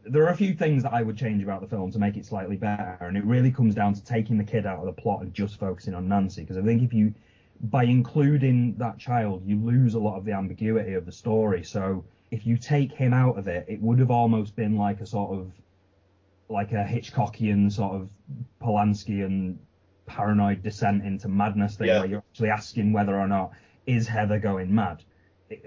there 0.05 0.23
are 0.23 0.29
a 0.29 0.35
few 0.35 0.53
things 0.53 0.83
that 0.83 0.93
I 0.93 1.01
would 1.01 1.17
change 1.17 1.43
about 1.43 1.61
the 1.61 1.67
film 1.67 1.91
to 1.91 1.99
make 1.99 2.17
it 2.17 2.25
slightly 2.25 2.57
better, 2.57 2.97
and 3.01 3.17
it 3.17 3.23
really 3.25 3.51
comes 3.51 3.75
down 3.75 3.93
to 3.93 4.03
taking 4.03 4.37
the 4.37 4.43
kid 4.43 4.65
out 4.65 4.79
of 4.79 4.85
the 4.85 4.93
plot 4.93 5.21
and 5.21 5.33
just 5.33 5.59
focusing 5.59 5.93
on 5.93 6.07
Nancy. 6.07 6.41
Because 6.41 6.57
I 6.57 6.61
think 6.61 6.81
if 6.81 6.93
you, 6.93 7.13
by 7.61 7.83
including 7.83 8.75
that 8.77 8.97
child, 8.97 9.43
you 9.45 9.57
lose 9.57 9.93
a 9.93 9.99
lot 9.99 10.17
of 10.17 10.25
the 10.25 10.31
ambiguity 10.31 10.93
of 10.93 11.05
the 11.05 11.11
story. 11.11 11.63
So 11.63 12.03
if 12.31 12.45
you 12.47 12.57
take 12.57 12.91
him 12.91 13.13
out 13.13 13.37
of 13.37 13.47
it, 13.47 13.65
it 13.67 13.81
would 13.81 13.99
have 13.99 14.11
almost 14.11 14.55
been 14.55 14.77
like 14.77 15.01
a 15.01 15.05
sort 15.05 15.37
of, 15.37 15.51
like 16.49 16.71
a 16.71 16.83
Hitchcockian 16.83 17.71
sort 17.71 17.93
of 17.93 18.09
Polanski 18.61 19.23
and 19.23 19.59
paranoid 20.05 20.63
descent 20.63 21.05
into 21.05 21.27
madness 21.27 21.75
thing, 21.75 21.87
Yeah. 21.87 21.99
where 21.99 22.07
you're 22.09 22.23
actually 22.31 22.49
asking 22.49 22.91
whether 22.91 23.17
or 23.17 23.27
not 23.27 23.51
is 23.85 24.07
Heather 24.07 24.39
going 24.39 24.73
mad 24.73 25.03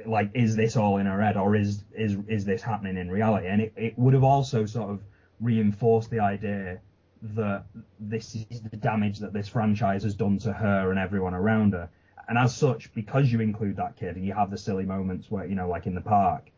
like 0.06 0.30
is 0.34 0.56
this 0.56 0.76
all 0.76 0.96
in 0.98 1.06
her 1.06 1.20
head 1.20 1.36
or 1.36 1.54
is 1.56 1.84
is 1.92 2.16
is 2.28 2.44
this 2.44 2.62
happening 2.62 2.96
in 2.96 3.10
reality? 3.10 3.46
And 3.48 3.60
it, 3.60 3.72
it 3.76 3.98
would 3.98 4.14
have 4.14 4.24
also 4.24 4.64
sort 4.66 4.90
of 4.90 5.00
reinforced 5.40 6.10
the 6.10 6.20
idea 6.20 6.80
that 7.22 7.64
this 7.98 8.34
is 8.50 8.60
the 8.60 8.76
damage 8.76 9.18
that 9.18 9.32
this 9.32 9.48
franchise 9.48 10.02
has 10.02 10.14
done 10.14 10.38
to 10.38 10.52
her 10.52 10.90
and 10.90 10.98
everyone 10.98 11.34
around 11.34 11.72
her. 11.72 11.88
And 12.28 12.38
as 12.38 12.54
such 12.54 12.92
because 12.94 13.30
you 13.32 13.40
include 13.40 13.76
that 13.76 13.96
kid 13.96 14.16
and 14.16 14.24
you 14.24 14.32
have 14.34 14.50
the 14.50 14.58
silly 14.58 14.84
moments 14.84 15.30
where 15.30 15.44
you 15.46 15.54
know 15.54 15.68
like 15.68 15.86
in 15.86 15.94
the 15.94 16.00
park 16.00 16.50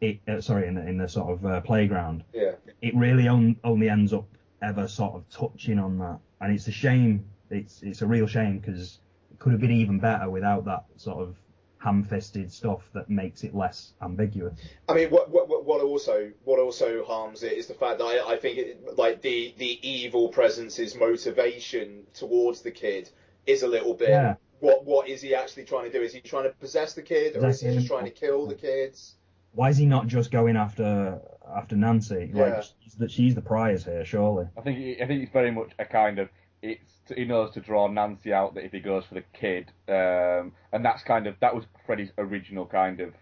it 0.00 0.20
uh, 0.28 0.40
sorry 0.40 0.66
in 0.68 0.74
the, 0.74 0.86
in 0.86 0.96
the 0.98 1.08
sort 1.08 1.32
of 1.32 1.44
uh, 1.46 1.60
playground 1.60 2.22
Yeah. 2.32 2.52
it 2.82 2.94
really 2.94 3.26
on, 3.28 3.56
only 3.64 3.88
ends 3.88 4.12
up 4.12 4.26
ever 4.62 4.86
sort 4.88 5.14
of 5.14 5.28
touching 5.30 5.78
on 5.78 5.98
that. 5.98 6.18
And 6.40 6.52
it's 6.52 6.68
a 6.68 6.72
shame. 6.72 7.24
It's 7.50 7.82
it's 7.82 8.02
a 8.02 8.06
real 8.06 8.26
shame 8.26 8.58
because 8.58 8.98
it 9.30 9.38
could 9.38 9.52
have 9.52 9.60
been 9.60 9.70
even 9.72 9.98
better 9.98 10.28
without 10.30 10.64
that 10.66 10.84
sort 10.96 11.18
of 11.18 11.36
ham-fisted 11.78 12.52
stuff 12.52 12.82
that 12.92 13.08
makes 13.08 13.44
it 13.44 13.54
less 13.54 13.92
ambiguous. 14.02 14.58
I 14.88 14.94
mean, 14.94 15.10
what, 15.10 15.30
what 15.30 15.48
what- 15.48 15.64
what 15.64 15.80
also 15.82 16.30
what 16.44 16.58
also 16.58 17.04
harms 17.04 17.42
it 17.42 17.52
is 17.52 17.66
the 17.66 17.74
fact 17.74 17.98
that 17.98 18.04
I, 18.04 18.32
I 18.34 18.36
think 18.36 18.58
it, 18.58 18.96
like 18.98 19.22
the 19.22 19.54
the 19.58 19.78
evil 19.88 20.28
presence's 20.28 20.94
motivation 20.96 22.04
towards 22.14 22.62
the 22.62 22.70
kid 22.70 23.10
is 23.46 23.62
a 23.62 23.68
little 23.68 23.94
bit. 23.94 24.08
Yeah. 24.10 24.34
What 24.60 24.84
what 24.84 25.08
is 25.08 25.20
he 25.22 25.34
actually 25.34 25.64
trying 25.64 25.84
to 25.90 25.98
do? 25.98 26.02
Is 26.02 26.12
he 26.12 26.20
trying 26.20 26.44
to 26.44 26.50
possess 26.50 26.94
the 26.94 27.02
kid, 27.02 27.36
or 27.36 27.48
is 27.48 27.60
he 27.60 27.72
just 27.72 27.86
trying 27.86 28.04
to 28.06 28.10
kill 28.10 28.46
the 28.46 28.54
kids? 28.54 29.14
Why 29.52 29.70
is 29.70 29.76
he 29.76 29.86
not 29.86 30.06
just 30.08 30.30
going 30.30 30.56
after 30.56 31.20
after 31.54 31.76
Nancy? 31.76 32.30
Yeah. 32.34 32.42
Like 32.42 32.64
she's 32.82 32.94
the, 32.94 33.08
she's 33.08 33.34
the 33.34 33.40
prize 33.40 33.84
here, 33.84 34.04
surely. 34.04 34.46
I 34.56 34.62
think 34.62 35.00
I 35.00 35.06
think 35.06 35.22
it's 35.22 35.32
very 35.32 35.50
much 35.52 35.70
a 35.78 35.84
kind 35.84 36.18
of 36.18 36.28
it's 36.60 36.97
he 37.14 37.24
knows 37.24 37.52
to 37.54 37.60
draw 37.60 37.88
Nancy 37.88 38.32
out 38.32 38.54
that 38.54 38.64
if 38.64 38.72
he 38.72 38.80
goes 38.80 39.04
for 39.04 39.14
the 39.14 39.24
kid, 39.32 39.70
um, 39.88 40.52
and 40.72 40.84
that's 40.84 41.02
kind 41.02 41.26
of 41.26 41.36
that 41.40 41.54
was 41.54 41.64
Freddy's 41.86 42.10
original 42.18 42.66
kind 42.66 43.00
of 43.00 43.14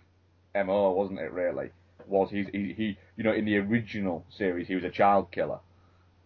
mo, 0.54 0.92
wasn't 0.92 1.20
it? 1.20 1.32
Really, 1.32 1.70
was 2.06 2.30
he 2.30 2.44
he, 2.52 2.72
he 2.72 2.98
you 3.16 3.24
know 3.24 3.32
in 3.32 3.44
the 3.44 3.58
original 3.58 4.24
series 4.30 4.68
he 4.68 4.74
was 4.74 4.84
a 4.84 4.90
child 4.90 5.30
killer, 5.30 5.60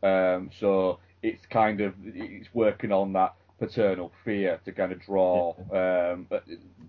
um, 0.02 0.50
so 0.58 0.98
it's 1.22 1.44
kind 1.46 1.80
of 1.80 1.94
it's 2.04 2.48
working 2.54 2.92
on 2.92 3.12
that 3.12 3.34
paternal 3.58 4.10
fear 4.24 4.58
to 4.64 4.72
kind 4.72 4.90
of 4.90 5.00
draw 5.00 5.54
um, 5.72 6.26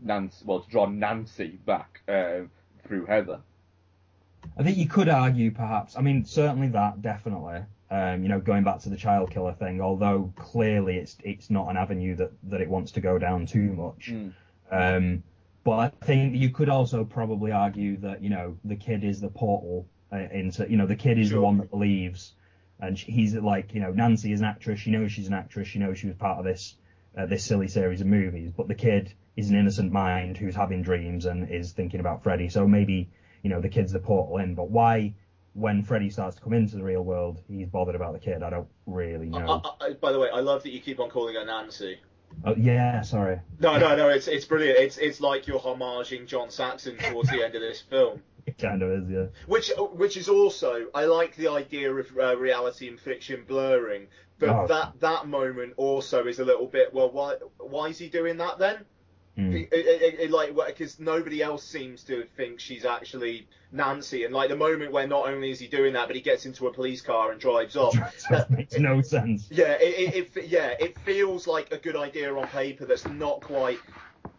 Nancy 0.01 0.43
well 0.45 0.61
to 0.61 0.69
draw 0.69 0.85
Nancy 0.87 1.59
back 1.65 2.01
um, 2.07 2.49
through 2.87 3.05
Heather. 3.05 3.41
I 4.57 4.63
think 4.63 4.77
you 4.77 4.87
could 4.87 5.07
argue, 5.07 5.51
perhaps. 5.51 5.95
I 5.95 6.01
mean, 6.01 6.25
certainly 6.25 6.67
that, 6.69 7.01
definitely. 7.01 7.61
Um, 7.91 8.23
you 8.23 8.29
know, 8.29 8.39
going 8.39 8.63
back 8.63 8.79
to 8.79 8.89
the 8.89 8.95
child 8.95 9.31
killer 9.31 9.53
thing, 9.53 9.81
although 9.81 10.31
clearly 10.37 10.95
it's 10.95 11.17
it's 11.25 11.49
not 11.49 11.67
an 11.69 11.75
avenue 11.75 12.15
that, 12.15 12.31
that 12.49 12.61
it 12.61 12.69
wants 12.69 12.93
to 12.93 13.01
go 13.01 13.17
down 13.17 13.45
too 13.45 13.73
much. 13.73 14.07
Um, 14.71 15.23
but 15.65 15.71
I 15.77 16.05
think 16.05 16.35
you 16.37 16.49
could 16.51 16.69
also 16.69 17.03
probably 17.03 17.51
argue 17.51 17.97
that 17.97 18.23
you 18.23 18.29
know 18.29 18.57
the 18.63 18.77
kid 18.77 19.03
is 19.03 19.19
the 19.19 19.29
portal 19.29 19.87
uh, 20.11 20.19
into 20.31 20.69
you 20.69 20.77
know 20.77 20.87
the 20.87 20.95
kid 20.95 21.17
is 21.19 21.31
the 21.31 21.41
one 21.41 21.57
that 21.57 21.69
believes, 21.69 22.33
and 22.79 22.97
she, 22.97 23.11
he's 23.11 23.35
like 23.35 23.73
you 23.73 23.81
know 23.81 23.91
Nancy 23.91 24.31
is 24.31 24.39
an 24.39 24.45
actress. 24.45 24.79
She 24.79 24.91
knows 24.91 25.11
she's 25.11 25.27
an 25.27 25.33
actress. 25.33 25.67
She 25.67 25.79
knows 25.79 25.97
she 25.99 26.07
was 26.07 26.15
part 26.15 26.39
of 26.39 26.45
this 26.45 26.75
uh, 27.17 27.25
this 27.25 27.43
silly 27.43 27.67
series 27.67 27.99
of 27.99 28.07
movies. 28.07 28.51
But 28.55 28.69
the 28.69 28.75
kid 28.75 29.13
is 29.35 29.49
an 29.49 29.57
innocent 29.57 29.91
mind 29.91 30.37
who's 30.37 30.55
having 30.55 30.81
dreams 30.81 31.25
and 31.25 31.49
is 31.49 31.73
thinking 31.73 31.99
about 31.99 32.23
Freddy. 32.23 32.47
So 32.47 32.65
maybe 32.65 33.09
you 33.43 33.49
know 33.49 33.59
the 33.59 33.69
kid's 33.69 33.91
the 33.91 33.99
portal 33.99 34.37
in. 34.37 34.55
But 34.55 34.69
why? 34.69 35.13
When 35.53 35.83
Freddy 35.83 36.09
starts 36.09 36.37
to 36.37 36.41
come 36.41 36.53
into 36.53 36.77
the 36.77 36.83
real 36.83 37.01
world, 37.03 37.41
he's 37.47 37.67
bothered 37.67 37.95
about 37.95 38.13
the 38.13 38.19
kid. 38.19 38.41
I 38.41 38.49
don't 38.49 38.67
really 38.85 39.27
know. 39.27 39.61
I, 39.81 39.85
I, 39.87 39.93
by 39.93 40.11
the 40.13 40.19
way, 40.19 40.29
I 40.33 40.39
love 40.39 40.63
that 40.63 40.71
you 40.71 40.79
keep 40.79 40.99
on 40.99 41.09
calling 41.09 41.35
her 41.35 41.43
Nancy. 41.45 41.99
oh 42.45 42.55
yeah, 42.55 43.01
sorry. 43.01 43.39
No, 43.59 43.77
no, 43.77 43.95
no. 43.95 44.07
It's 44.09 44.27
it's 44.27 44.45
brilliant. 44.45 44.79
It's 44.79 44.97
it's 44.97 45.19
like 45.19 45.47
you're 45.47 45.59
homaging 45.59 46.25
John 46.25 46.49
Saxon 46.49 46.97
towards 46.97 47.29
the 47.29 47.43
end 47.43 47.55
of 47.55 47.61
this 47.61 47.81
film. 47.81 48.21
It 48.47 48.57
kind 48.57 48.81
of 48.81 48.89
is, 48.89 49.07
yeah. 49.07 49.25
Which 49.45 49.71
which 49.93 50.17
is 50.17 50.27
also 50.27 50.87
I 50.95 51.05
like 51.05 51.35
the 51.35 51.47
idea 51.49 51.93
of 51.93 52.07
uh, 52.17 52.35
reality 52.37 52.87
and 52.87 52.99
fiction 52.99 53.43
blurring, 53.47 54.07
but 54.39 54.49
Oh. 54.49 54.65
that 54.65 54.99
that 54.99 55.27
moment 55.27 55.73
also 55.77 56.25
is 56.25 56.39
a 56.39 56.43
little 56.45 56.65
bit 56.65 56.91
well 56.91 57.11
why 57.11 57.35
why 57.59 57.89
is 57.89 57.99
he 57.99 58.09
doing 58.09 58.37
that 58.37 58.57
then? 58.57 58.83
Mm. 59.37 59.53
It, 59.53 59.69
it, 59.71 60.19
it, 60.19 60.31
like 60.31 60.55
because 60.67 60.99
nobody 60.99 61.41
else 61.41 61.63
seems 61.63 62.03
to 62.03 62.25
think 62.35 62.59
she's 62.59 62.83
actually 62.83 63.47
Nancy, 63.71 64.25
and 64.25 64.33
like 64.33 64.49
the 64.49 64.57
moment 64.57 64.91
where 64.91 65.07
not 65.07 65.29
only 65.29 65.51
is 65.51 65.59
he 65.59 65.67
doing 65.67 65.93
that, 65.93 66.07
but 66.07 66.15
he 66.15 66.21
gets 66.21 66.45
into 66.45 66.67
a 66.67 66.73
police 66.73 67.01
car 67.01 67.31
and 67.31 67.39
drives 67.39 67.77
off. 67.77 67.95
That 68.29 68.49
makes 68.49 68.77
no 68.77 69.01
sense. 69.01 69.47
Yeah, 69.49 69.77
it, 69.79 70.29
it 70.35 70.47
yeah, 70.47 70.73
it 70.79 70.99
feels 70.99 71.47
like 71.47 71.71
a 71.71 71.77
good 71.77 71.95
idea 71.95 72.33
on 72.35 72.47
paper 72.47 72.85
that's 72.85 73.07
not 73.07 73.41
quite. 73.41 73.79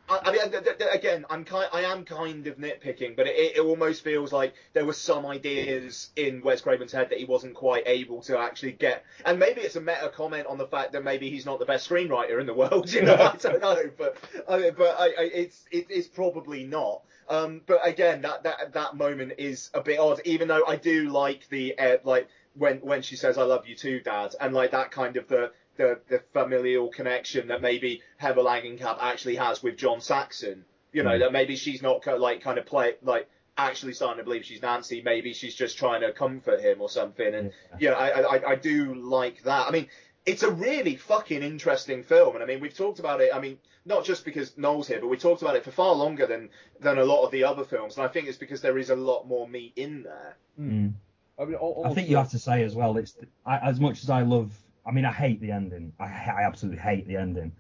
I, 0.09 0.21
I 0.25 0.33
mean, 0.33 0.65
again, 0.93 1.25
I'm 1.31 1.45
kind, 1.45 1.69
I 1.73 1.83
am 1.83 2.05
kind 2.05 2.47
of 2.47 2.59
nitpicking, 2.59 3.17
but 3.17 3.27
it, 3.27 3.57
it 3.57 3.61
almost 3.61 4.03
feels 4.03 4.33
like 4.33 4.55
there 4.73 4.85
were 4.85 4.93
some 4.93 5.25
ideas 5.27 6.11
in 6.17 6.43
Wes 6.43 6.61
Craven's 6.61 6.93
head 6.93 7.11
that 7.11 7.19
he 7.19 7.25
wasn't 7.25 7.55
quite 7.55 7.85
able 7.87 8.21
to 8.23 8.39
actually 8.39 8.73
get. 8.73 9.05
And 9.25 9.39
maybe 9.39 9.61
it's 9.61 9.77
a 9.77 9.81
meta 9.81 10.11
comment 10.15 10.47
on 10.47 10.59
the 10.59 10.67
fact 10.67 10.93
that 10.93 11.05
maybe 11.05 11.31
he's 11.31 11.47
not 11.47 11.59
the 11.59 11.67
best 11.67 11.89
screenwriter 11.89 12.41
in 12.41 12.47
the 12.47 12.55
world. 12.55 12.93
You 12.93 13.03
know, 13.03 13.15
I 13.15 13.37
don't 13.37 13.63
know, 13.63 13.91
but 13.97 14.19
I 14.49 14.59
mean, 14.59 14.75
but 14.77 14.97
I, 14.99 15.07
I, 15.07 15.31
it's 15.33 15.65
it, 15.71 15.87
it's 15.89 16.09
probably 16.09 16.65
not. 16.65 17.03
Um, 17.29 17.63
but 17.65 17.81
again, 17.87 18.21
that, 18.23 18.43
that 18.43 18.75
that 18.75 18.97
moment 18.97 19.35
is 19.39 19.71
a 19.73 19.81
bit 19.81 19.99
odd, 19.99 20.21
even 20.27 20.49
though 20.49 20.67
I 20.67 20.77
do 20.77 21.09
like 21.09 21.49
the 21.49 21.79
uh, 21.79 21.97
like 22.05 22.29
when 22.55 22.79
when 22.79 23.03
she 23.03 23.17
says 23.17 23.39
"I 23.39 23.45
love 23.45 23.67
you 23.67 23.75
too, 23.75 24.01
Dad," 24.01 24.35
and 24.41 24.53
like 24.53 24.73
that 24.73 24.91
kind 24.91 25.17
of 25.17 25.29
the 25.29 25.53
the, 25.77 26.01
the 26.09 26.23
familial 26.33 26.89
connection 26.89 27.49
that 27.49 27.63
maybe 27.63 28.03
Heather 28.17 28.43
Langenkamp 28.43 28.99
actually 29.01 29.37
has 29.37 29.63
with 29.63 29.77
John 29.77 30.01
Saxon. 30.01 30.65
You 30.93 31.03
know, 31.03 31.11
Mm. 31.13 31.21
that 31.21 31.33
maybe 31.33 31.57
she's 31.57 31.81
not 31.81 32.07
like 32.21 32.43
kind 32.43 32.59
of 32.59 32.67
play 32.67 32.97
like 33.03 33.27
actually 33.57 33.95
starting 33.95 34.19
to 34.19 34.25
believe 34.25 34.45
she's 34.45 34.61
Nancy. 34.61 35.01
Maybe 35.03 35.33
she's 35.33 35.55
just 35.55 35.79
trying 35.79 36.03
to 36.03 36.13
comfort 36.13 36.61
him 36.61 36.83
or 36.83 36.91
something. 36.91 37.35
And 37.35 37.53
you 37.79 37.89
know, 37.89 37.97
I, 37.97 38.21
I 38.21 38.51
I 38.51 38.55
do 38.57 38.95
like 38.95 39.43
that. 39.45 39.67
I 39.69 39.71
mean, 39.71 39.89
it's 40.27 40.43
a 40.43 40.51
really 40.51 40.97
fucking 40.97 41.43
interesting 41.43 42.03
film, 42.03 42.35
and 42.35 42.45
I 42.45 42.47
mean, 42.47 42.61
we've 42.61 42.77
talked 42.77 42.99
about 42.99 43.23
it. 43.23 43.31
I 43.35 43.41
mean, 43.41 43.59
not 43.87 44.05
just 44.05 44.25
because 44.27 44.57
Noel's 44.59 44.87
here, 44.87 45.01
but 45.01 45.09
we 45.09 45.17
talked 45.17 45.41
about 45.43 45.57
it 45.57 45.65
for 45.65 45.71
far 45.71 45.95
longer 45.95 46.27
than 46.27 46.51
than 46.79 46.99
a 46.99 47.05
lot 47.05 47.25
of 47.25 47.31
the 47.31 47.45
other 47.45 47.65
films, 47.65 47.97
and 47.97 48.05
I 48.05 48.09
think 48.09 48.29
it's 48.29 48.37
because 48.37 48.61
there 48.61 48.77
is 48.77 48.91
a 48.91 48.97
lot 48.97 49.27
more 49.27 49.49
meat 49.49 49.73
in 49.77 50.03
there. 50.03 50.37
Mm. 50.61 50.93
I 51.39 51.45
mean, 51.47 51.55
al- 51.55 51.85
I 51.87 51.95
think 51.95 52.11
you 52.11 52.17
have 52.19 52.31
to 52.33 52.39
say 52.39 52.63
as 52.65 52.75
well. 52.75 52.99
It's 52.99 53.17
I, 53.47 53.57
as 53.71 53.81
much 53.81 54.03
as 54.03 54.11
I 54.11 54.21
love. 54.23 54.53
I 54.85 54.91
mean, 54.91 55.05
I 55.05 55.13
hate 55.13 55.41
the 55.41 55.51
ending. 55.53 55.93
I, 56.01 56.05
I 56.05 56.43
absolutely 56.45 56.81
hate 56.81 57.07
the 57.07 57.17
ending, 57.17 57.53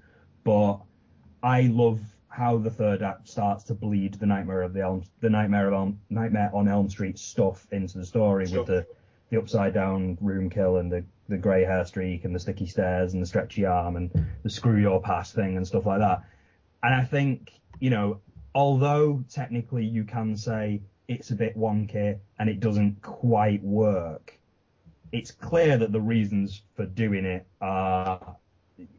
but 0.44 0.80
I 1.42 1.62
love 1.62 2.00
how 2.28 2.56
the 2.58 2.70
third 2.70 3.02
act 3.02 3.28
starts 3.28 3.64
to 3.64 3.74
bleed 3.74 4.14
the 4.14 4.26
nightmare 4.26 4.62
of 4.62 4.72
the 4.72 4.80
Elm, 4.80 5.04
the 5.20 5.30
nightmare 5.30 5.68
of 5.68 5.74
Elm, 5.74 6.00
nightmare 6.08 6.50
on 6.54 6.66
Elm 6.66 6.88
Street 6.88 7.18
stuff 7.18 7.66
into 7.72 7.98
the 7.98 8.06
story 8.06 8.46
Sure. 8.46 8.58
with 8.58 8.66
the 8.68 8.86
the 9.30 9.38
upside 9.38 9.72
down 9.72 10.18
room 10.20 10.50
kill 10.50 10.76
and 10.78 10.90
the 10.92 11.04
the 11.28 11.38
grey 11.38 11.64
hair 11.64 11.84
streak 11.84 12.24
and 12.24 12.34
the 12.34 12.38
sticky 12.40 12.66
stairs 12.66 13.14
and 13.14 13.22
the 13.22 13.26
stretchy 13.26 13.64
arm 13.64 13.96
and 13.96 14.10
the 14.42 14.50
screw 14.50 14.78
your 14.78 15.00
past 15.00 15.34
thing 15.34 15.56
and 15.56 15.66
stuff 15.66 15.86
like 15.86 16.00
that. 16.00 16.22
And 16.82 16.94
I 16.94 17.04
think 17.04 17.52
you 17.80 17.90
know, 17.90 18.20
although 18.54 19.24
technically 19.30 19.84
you 19.84 20.04
can 20.04 20.36
say 20.36 20.82
it's 21.08 21.30
a 21.30 21.34
bit 21.34 21.56
wonky 21.56 22.18
and 22.38 22.48
it 22.48 22.60
doesn't 22.60 23.02
quite 23.02 23.62
work, 23.62 24.38
it's 25.12 25.30
clear 25.30 25.76
that 25.76 25.92
the 25.92 26.00
reasons 26.00 26.62
for 26.74 26.86
doing 26.86 27.24
it 27.24 27.46
are 27.60 28.36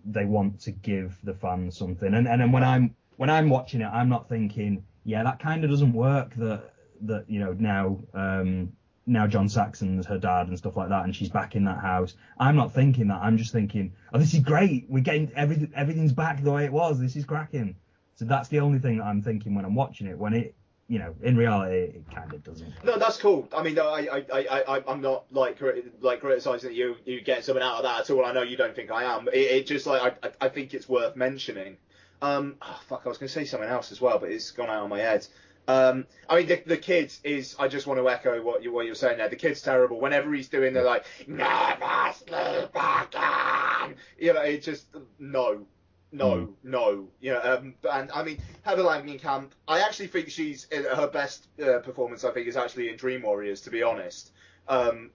they 0.05 0.26
want 0.26 0.59
to 0.61 0.72
give 0.72 1.18
the 1.24 1.34
fans 1.34 1.78
something. 1.78 2.14
And 2.14 2.28
and 2.28 2.53
when 2.53 2.64
I'm 2.64 2.95
when 3.18 3.30
I'm 3.30 3.49
watching 3.49 3.82
it, 3.82 3.88
I'm 3.88 4.09
not 4.09 4.30
thinking, 4.30 4.84
yeah, 5.03 5.24
that 5.24 5.39
kind 5.39 5.64
of 5.64 5.70
doesn't 5.70 5.93
work. 5.93 6.36
That 6.36 6.74
that 7.01 7.30
you 7.30 7.39
know 7.39 7.53
now 7.53 7.99
um, 8.14 8.72
now 9.05 9.28
John 9.28 9.49
Saxon's 9.49 10.05
her 10.05 10.18
dad 10.18 10.47
and 10.47 10.57
stuff 10.57 10.78
like 10.78 10.89
that, 10.89 11.03
and 11.03 11.16
she's 11.16 11.30
back 11.30 11.55
in 11.55 11.66
that 11.66 11.80
house. 11.80 12.16
I'm 12.38 12.55
not 12.55 12.74
thinking 12.74 13.07
that. 13.07 13.22
I'm 13.22 13.38
just 13.38 13.51
thinking, 13.51 13.93
oh, 14.14 14.20
this 14.20 14.34
is 14.34 14.39
great. 14.39 14.86
We're 14.88 15.03
getting 15.03 15.32
everything. 15.36 15.72
Everything's 15.76 16.14
back 16.14 16.43
the 16.43 16.51
way 16.51 16.66
it 16.66 16.72
was. 16.72 16.99
This 16.99 17.16
is 17.16 17.26
cracking. 17.26 17.76
So 18.16 18.26
that's 18.26 18.49
the 18.49 18.59
only 18.59 18.78
thing 18.78 18.99
that 18.99 19.05
I'm 19.05 19.24
thinking 19.24 19.55
when 19.55 19.66
I'm 19.66 19.76
watching 19.76 20.05
it. 20.05 20.18
When 20.18 20.34
it, 20.34 20.55
you 20.88 21.00
know, 21.00 21.16
in 21.24 21.38
reality, 21.38 21.98
it 21.98 22.04
kind 22.14 22.34
of 22.34 22.44
doesn't. 22.44 22.72
No, 22.84 22.98
that's 22.98 23.18
cool. 23.18 23.48
I 23.56 23.64
mean, 23.64 23.80
I, 23.80 24.08
I, 24.12 24.26
I, 24.34 24.64
I, 24.78 24.84
I'm 24.88 25.02
not 25.02 25.26
like 25.32 25.60
like 26.02 26.20
criticizing 26.20 26.74
you 26.74 26.96
you 27.06 27.22
get 27.22 27.46
something 27.46 27.64
out 27.64 27.78
of 27.78 27.84
that 27.84 28.02
at 28.02 28.10
all. 28.10 28.26
I 28.26 28.34
know 28.34 28.42
you 28.42 28.58
don't 28.58 28.76
think 28.76 28.92
I 28.92 29.04
am. 29.04 29.28
It, 29.30 29.36
it 29.36 29.68
just 29.68 29.86
like 29.86 30.24
I, 30.24 30.46
I 30.46 30.50
think 30.50 30.74
it's 30.74 30.90
worth 30.90 31.16
mentioning. 31.16 31.78
Um, 32.22 32.56
oh, 32.62 32.80
fuck, 32.88 33.02
I 33.06 33.10
was 33.10 33.18
going 33.18 33.28
to 33.28 33.34
say 33.34 33.46
something 33.46 33.68
else 33.68 33.92
as 33.92 34.00
well, 34.00 34.18
but 34.18 34.32
it's 34.32 34.52
gone 34.52 34.70
out 34.70 34.84
of 34.84 34.90
my 34.90 35.00
head. 35.00 35.28
Um, 35.68 36.06
I 36.30 36.38
mean, 36.38 36.48
the, 36.48 36.62
the 36.66 36.78
kid 36.78 37.14
is. 37.24 37.56
I 37.58 37.70
just 37.70 37.88
want 37.88 38.00
to 38.00 38.10
echo 38.10 38.42
what 38.42 38.64
you 38.64 38.74
what 38.74 38.86
you're 38.86 38.96
saying 38.96 39.18
there. 39.18 39.30
The 39.30 39.38
kid's 39.38 39.62
terrible. 39.62 40.00
Whenever 40.00 40.34
he's 40.34 40.50
doing 40.50 40.74
they're 40.74 40.84
like 40.84 41.06
never 41.28 42.14
sleep 42.14 42.70
again, 42.76 43.96
you 44.18 44.34
know, 44.34 44.42
it 44.42 44.62
just 44.62 44.88
no, 45.20 45.66
no, 46.14 46.49
no. 46.64 47.07
You 47.20 47.34
know, 47.34 47.41
um, 47.41 47.74
and 47.91 48.11
I 48.11 48.24
mean, 48.24 48.39
Heather 48.61 48.84
Langenkamp. 48.84 49.49
I 49.68 49.82
actually 49.82 50.07
think 50.07 50.30
she's 50.30 50.68
her 50.72 51.07
best 51.07 51.47
uh, 51.61 51.80
performance. 51.80 52.24
I 52.24 52.32
think 52.32 52.47
is 52.47 52.55
actually 52.55 52.89
in 52.89 52.97
Dream 52.97 53.24
Warriors. 53.24 53.61
To 53.61 53.70
be 53.70 53.84
honest. 53.84 54.32
Um, 54.68 55.09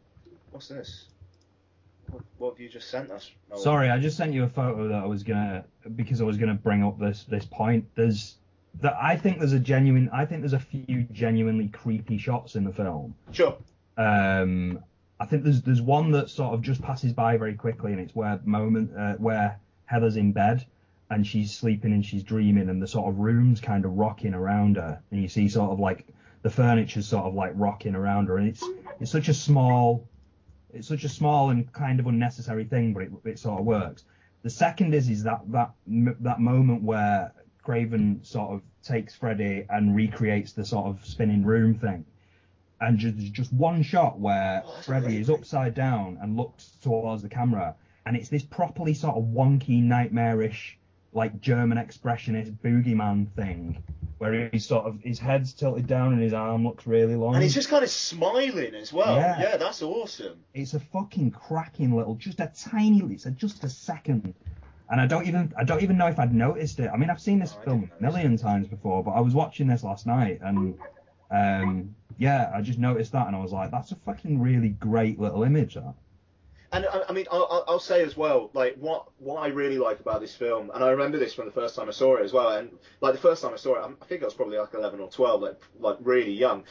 what's 0.51 0.68
this? 0.68 1.07
What, 2.11 2.22
what 2.38 2.51
have 2.55 2.61
you 2.61 2.68
just 2.68 2.90
sent 2.90 3.11
us? 3.11 3.30
Oh. 3.51 3.61
Sorry, 3.61 3.90
I 3.90 3.99
just 3.99 4.16
sent 4.16 4.32
you 4.32 4.44
a 4.44 4.49
photo 4.49 4.88
that 4.88 5.03
I 5.03 5.07
was 5.07 5.22
gonna 5.22 5.64
because 5.96 6.20
I 6.20 6.24
was 6.24 6.36
gonna 6.36 6.55
bring 6.55 6.82
up 6.82 6.99
this 6.99 7.24
this 7.24 7.44
point. 7.44 7.86
There's 7.94 8.36
that 8.80 8.96
I 9.01 9.16
think 9.16 9.38
there's 9.38 9.53
a 9.53 9.59
genuine 9.59 10.11
I 10.12 10.24
think 10.24 10.42
there's 10.42 10.53
a 10.53 10.59
few 10.59 11.03
genuinely 11.12 11.68
creepy 11.68 12.18
shots 12.18 12.57
in 12.57 12.64
the 12.64 12.72
film. 12.72 13.14
Sure. 13.32 13.57
Um, 13.96 14.82
I 15.20 15.26
think 15.26 15.44
there's 15.44 15.62
there's 15.62 15.82
one 15.82 16.12
that 16.12 16.30
sort 16.30 16.55
of 16.55 16.62
just 16.62 16.82
passes 16.82 17.12
by 17.12 17.36
very 17.36 17.55
quickly, 17.55 17.92
and 17.92 18.01
it's 18.01 18.14
where 18.14 18.40
moment 18.44 18.90
uh, 18.96 19.14
where 19.14 19.59
Heather's 19.86 20.16
in 20.16 20.32
bed 20.32 20.64
and 21.11 21.26
she's 21.26 21.54
sleeping 21.56 21.92
and 21.92 22.04
she's 22.04 22.22
dreaming, 22.22 22.68
and 22.68 22.82
the 22.82 22.88
sort 22.88 23.09
of 23.09 23.18
room's 23.18 23.61
kind 23.61 23.84
of 23.84 23.92
rocking 23.92 24.34
around 24.34 24.76
her, 24.76 25.00
and 25.11 25.22
you 25.22 25.28
see 25.28 25.48
sort 25.48 25.70
of 25.70 25.78
like 25.78 26.06
the 26.42 26.50
furniture's 26.50 27.06
sort 27.06 27.24
of 27.24 27.34
like 27.34 27.52
rocking 27.54 27.94
around 27.94 28.26
her, 28.28 28.38
and 28.38 28.48
it's 28.48 28.64
it's 29.00 29.11
such 29.11 29.28
a 29.28 29.34
small 29.34 30.06
it's 30.72 30.88
such 30.88 31.04
a 31.04 31.09
small 31.09 31.50
and 31.50 31.72
kind 31.72 31.98
of 31.98 32.06
unnecessary 32.06 32.64
thing, 32.64 32.92
but 32.92 33.04
it, 33.04 33.12
it 33.24 33.38
sort 33.38 33.59
of 33.59 33.66
works. 33.66 34.04
The 34.42 34.50
second 34.50 34.94
is 34.94 35.09
is 35.09 35.22
that 35.24 35.40
that 35.52 35.72
that 35.86 36.40
moment 36.40 36.82
where 36.82 37.32
Craven 37.62 38.20
sort 38.22 38.52
of 38.52 38.62
takes 38.82 39.14
Freddy 39.14 39.66
and 39.68 39.94
recreates 39.94 40.52
the 40.52 40.64
sort 40.64 40.86
of 40.86 41.04
spinning 41.04 41.44
room 41.44 41.74
thing. 41.74 42.04
And 42.80 42.96
just, 42.98 43.32
just 43.32 43.52
one 43.52 43.82
shot 43.82 44.20
where 44.20 44.62
Oh, 44.64 44.80
Freddy 44.82 45.20
is 45.20 45.28
upside 45.28 45.74
down 45.74 46.18
and 46.22 46.36
looks 46.36 46.70
towards 46.80 47.22
the 47.22 47.28
camera, 47.28 47.74
and 48.06 48.16
it's 48.16 48.28
this 48.28 48.44
properly 48.44 48.94
sort 48.94 49.16
of 49.16 49.24
wonky, 49.24 49.82
nightmarish, 49.82 50.78
like 51.12 51.40
German 51.40 51.78
expressionist 51.78 52.56
boogeyman 52.59 53.30
thing, 53.32 53.82
where 54.18 54.48
he's 54.50 54.66
sort 54.66 54.84
of 54.84 55.00
his 55.02 55.18
head's 55.18 55.52
tilted 55.52 55.86
down 55.86 56.12
and 56.12 56.22
his 56.22 56.32
arm 56.32 56.64
looks 56.64 56.86
really 56.86 57.14
long. 57.14 57.34
And 57.34 57.42
he's 57.42 57.54
just 57.54 57.68
kind 57.68 57.82
of 57.82 57.90
smiling 57.90 58.74
as 58.74 58.92
well. 58.92 59.16
Yeah. 59.16 59.40
yeah 59.40 59.56
that's 59.56 59.82
awesome. 59.82 60.38
It's 60.54 60.74
a 60.74 60.80
fucking 60.80 61.30
cracking 61.30 61.94
little, 61.96 62.14
just 62.14 62.40
a 62.40 62.52
tiny, 62.56 63.00
it's 63.12 63.26
a, 63.26 63.30
just 63.30 63.64
a 63.64 63.68
second. 63.68 64.34
And 64.90 65.00
I 65.00 65.06
don't 65.06 65.26
even, 65.26 65.52
I 65.59 65.64
don't 65.64 65.82
even 65.82 65.98
know 65.98 66.06
if 66.06 66.18
I'd 66.18 66.34
noticed 66.34 66.78
it. 66.80 66.90
I 66.92 66.96
mean, 66.96 67.11
I've 67.11 67.20
seen 67.20 67.38
this 67.38 67.54
film 67.64 67.90
a 67.98 68.02
million 68.02 68.36
times 68.36 68.68
before, 68.68 69.04
but 69.04 69.12
I 69.12 69.20
was 69.20 69.34
watching 69.34 69.66
this 69.66 69.84
last 69.84 70.06
night 70.06 70.40
and, 70.42 70.78
um, 71.30 71.94
yeah, 72.16 72.50
I 72.54 72.62
just 72.62 72.78
noticed 72.78 73.12
that 73.12 73.26
and 73.26 73.36
I 73.36 73.40
was 73.40 73.52
like, 73.52 73.70
that's 73.70 73.92
a 73.92 73.96
fucking 73.96 74.40
really 74.40 74.70
great 74.70 75.20
little 75.20 75.44
image. 75.44 75.74
That. 75.74 75.94
And 76.71 76.85
I, 76.85 77.03
I 77.09 77.12
mean, 77.12 77.27
I'll, 77.31 77.64
I'll 77.66 77.79
say 77.81 78.03
as 78.03 78.16
well, 78.16 78.51
like 78.53 78.77
what 78.77 79.09
what 79.19 79.41
I 79.41 79.49
really 79.49 79.79
like 79.79 80.01
about 80.01 80.21
this 80.21 80.35
film, 80.35 80.71
and 80.75 80.85
I 80.85 80.91
remember 80.91 81.19
this 81.19 81.33
from 81.33 81.47
the 81.47 81.53
first 81.53 81.75
time 81.75 81.89
I 81.89 81.93
saw 81.93 82.16
it 82.16 82.25
as 82.25 82.33
well, 82.33 82.51
and 82.51 82.71
like 83.01 83.14
the 83.14 83.21
first 83.21 83.43
time 83.43 83.55
I 83.55 83.57
saw 83.57 83.77
it, 83.77 83.97
I 84.01 84.05
think 84.05 84.23
I 84.23 84.27
was 84.27 84.35
probably 84.35 84.59
like 84.59 84.75
11 84.75 85.01
or 85.01 85.09
12, 85.09 85.41
like 85.43 85.61
like 85.81 85.97
really 86.01 86.33
young. 86.33 86.64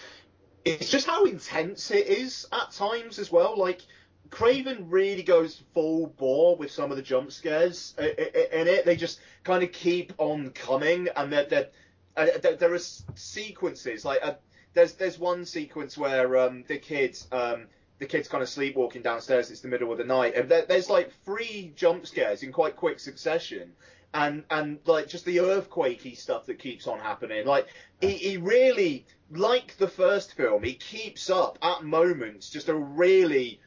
It's 0.66 0.89
just 0.91 1.08
how 1.08 1.26
intense 1.26 1.89
it 1.91 2.08
is 2.08 2.48
at 2.52 2.72
times 2.72 3.18
as 3.18 3.32
well. 3.32 3.58
Like 3.58 3.82
Craven 4.30 4.89
really 4.89 5.24
goes 5.24 5.64
full 5.74 6.08
bore 6.08 6.56
with 6.58 6.70
some 6.72 6.91
of 6.91 6.98
the 6.98 7.04
jump 7.04 7.32
scares 7.32 7.95
i- 7.98 8.04
i- 8.04 8.56
in 8.56 8.68
it. 8.68 8.86
They 8.86 8.95
just 8.98 9.20
kind 9.43 9.64
of 9.64 9.72
keep 9.72 10.14
on 10.20 10.52
coming, 10.52 11.08
and 11.16 11.34
that 11.34 11.50
that 11.50 11.72
uh, 12.16 12.28
there, 12.60 12.74
are 12.74 12.80
sequences 12.80 14.06
like 14.06 14.20
uh, 14.24 14.34
there's 14.74 14.93
there's 14.93 15.18
one 15.18 15.45
sequence 15.45 15.98
where 15.98 16.38
um, 16.38 16.64
the 16.68 16.78
kid 16.78 17.18
um, 17.32 17.66
the 18.00 18.06
kid's 18.06 18.28
kind 18.28 18.43
of 18.43 18.50
sleepwalking 18.50 19.02
downstairs. 19.02 19.50
It's 19.50 19.62
the 19.62 19.68
middle 19.68 19.91
of 19.91 19.98
the 19.98 20.04
night, 20.04 20.36
and 20.36 20.50
there, 20.50 20.66
there's 20.66 20.89
like 20.89 21.12
three 21.26 21.74
jump 21.76 22.06
scares 22.06 22.43
in 22.43 22.52
quite 22.52 22.76
quick 22.76 23.00
succession. 23.00 23.74
And 24.14 24.45
and 24.50 24.80
like 24.86 25.10
just 25.10 25.26
the 25.26 25.38
earthquakey 25.38 26.18
stuff 26.18 26.45
that 26.45 26.60
keeps 26.60 26.88
on 26.88 27.00
happening. 27.00 27.45
Like 27.45 27.68
he, 28.00 28.14
he 28.14 28.38
really, 28.38 29.06
like 29.30 29.76
the 29.78 29.89
first 29.89 30.34
film, 30.34 30.64
he 30.64 30.74
keeps 30.74 31.30
up 31.30 31.58
at 31.62 31.84
moments 31.84 32.50
just 32.50 32.70
a 32.70 32.74
really 32.74 33.60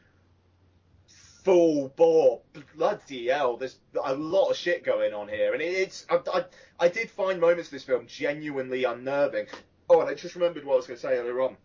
full 1.45 1.89
bore 1.97 2.43
bloody 2.77 3.29
hell 3.29 3.57
there's 3.57 3.79
a 4.05 4.15
lot 4.15 4.51
of 4.51 4.57
shit 4.57 4.85
going 4.85 5.15
on 5.15 5.27
here 5.27 5.55
and 5.55 5.63
it, 5.63 5.73
it's 5.73 6.07
I, 6.11 6.21
I, 6.33 6.45
I 6.79 6.89
did 6.89 7.11
find 7.11 7.41
moments 7.41 7.69
of 7.69 7.73
this 7.73 7.85
film 7.85 8.07
genuinely 8.07 8.85
unnerving 8.85 9.47
oh 9.89 10.01
and 10.01 10.11
i 10.11 10.15
just 10.15 10.35
remembered 10.35 10.65
what 10.65 10.75
i 10.75 10.77
was 10.77 10.87
going 10.87 10.99
to 10.99 11.03
say 11.03 11.17
earlier 11.17 11.41
on 11.41 11.57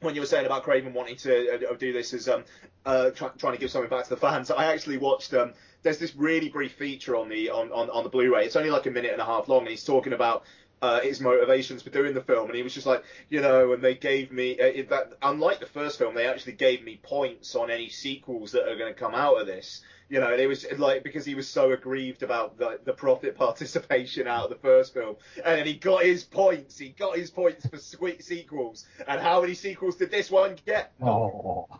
when 0.00 0.14
you 0.14 0.20
were 0.20 0.26
saying 0.26 0.46
about 0.46 0.62
Craven 0.62 0.94
wanting 0.94 1.16
to 1.16 1.70
uh, 1.70 1.74
do 1.74 1.92
this 1.92 2.14
as 2.14 2.28
um, 2.28 2.44
uh, 2.86 3.10
try, 3.10 3.28
trying 3.38 3.52
to 3.54 3.58
give 3.58 3.70
something 3.70 3.90
back 3.90 4.04
to 4.04 4.10
the 4.10 4.16
fans, 4.16 4.50
I 4.50 4.72
actually 4.72 4.98
watched. 4.98 5.34
Um, 5.34 5.52
there's 5.82 5.98
this 5.98 6.14
really 6.14 6.48
brief 6.48 6.72
feature 6.72 7.16
on 7.16 7.28
the 7.28 7.50
on, 7.50 7.70
on, 7.72 7.90
on 7.90 8.04
the 8.04 8.10
Blu-ray. 8.10 8.44
It's 8.46 8.56
only 8.56 8.70
like 8.70 8.86
a 8.86 8.90
minute 8.90 9.12
and 9.12 9.20
a 9.20 9.24
half 9.24 9.48
long, 9.48 9.60
and 9.60 9.68
he's 9.70 9.84
talking 9.84 10.12
about 10.12 10.44
uh, 10.82 11.00
his 11.00 11.20
motivations 11.20 11.82
for 11.82 11.90
doing 11.90 12.14
the 12.14 12.22
film, 12.22 12.46
and 12.46 12.56
he 12.56 12.62
was 12.62 12.72
just 12.72 12.86
like, 12.86 13.04
you 13.28 13.40
know, 13.40 13.72
and 13.72 13.82
they 13.82 13.94
gave 13.94 14.32
me 14.32 14.58
uh, 14.58 14.64
it- 14.64 14.88
that. 14.90 15.12
Unlike 15.22 15.60
the 15.60 15.66
first 15.66 15.98
film, 15.98 16.14
they 16.14 16.26
actually 16.26 16.54
gave 16.54 16.82
me 16.82 16.98
points 17.02 17.54
on 17.54 17.70
any 17.70 17.90
sequels 17.90 18.52
that 18.52 18.68
are 18.68 18.76
going 18.76 18.92
to 18.92 18.98
come 18.98 19.14
out 19.14 19.40
of 19.40 19.46
this. 19.46 19.82
You 20.10 20.18
know, 20.18 20.32
and 20.32 20.40
it 20.40 20.48
was 20.48 20.66
like 20.76 21.04
because 21.04 21.24
he 21.24 21.36
was 21.36 21.48
so 21.48 21.70
aggrieved 21.70 22.24
about 22.24 22.58
the, 22.58 22.80
the 22.84 22.92
profit 22.92 23.36
participation 23.38 24.26
out 24.26 24.44
of 24.44 24.50
the 24.50 24.56
first 24.56 24.92
film, 24.92 25.16
and 25.36 25.58
then 25.58 25.66
he 25.66 25.74
got 25.74 26.02
his 26.04 26.24
points. 26.24 26.76
He 26.76 26.90
got 26.90 27.16
his 27.16 27.30
points 27.30 27.66
for 27.66 27.78
sweet 27.78 28.24
sequels. 28.24 28.86
And 29.06 29.20
how 29.20 29.40
many 29.40 29.54
sequels 29.54 29.96
did 29.96 30.10
this 30.10 30.30
one 30.30 30.56
get? 30.66 30.92
Oh. 31.00 31.68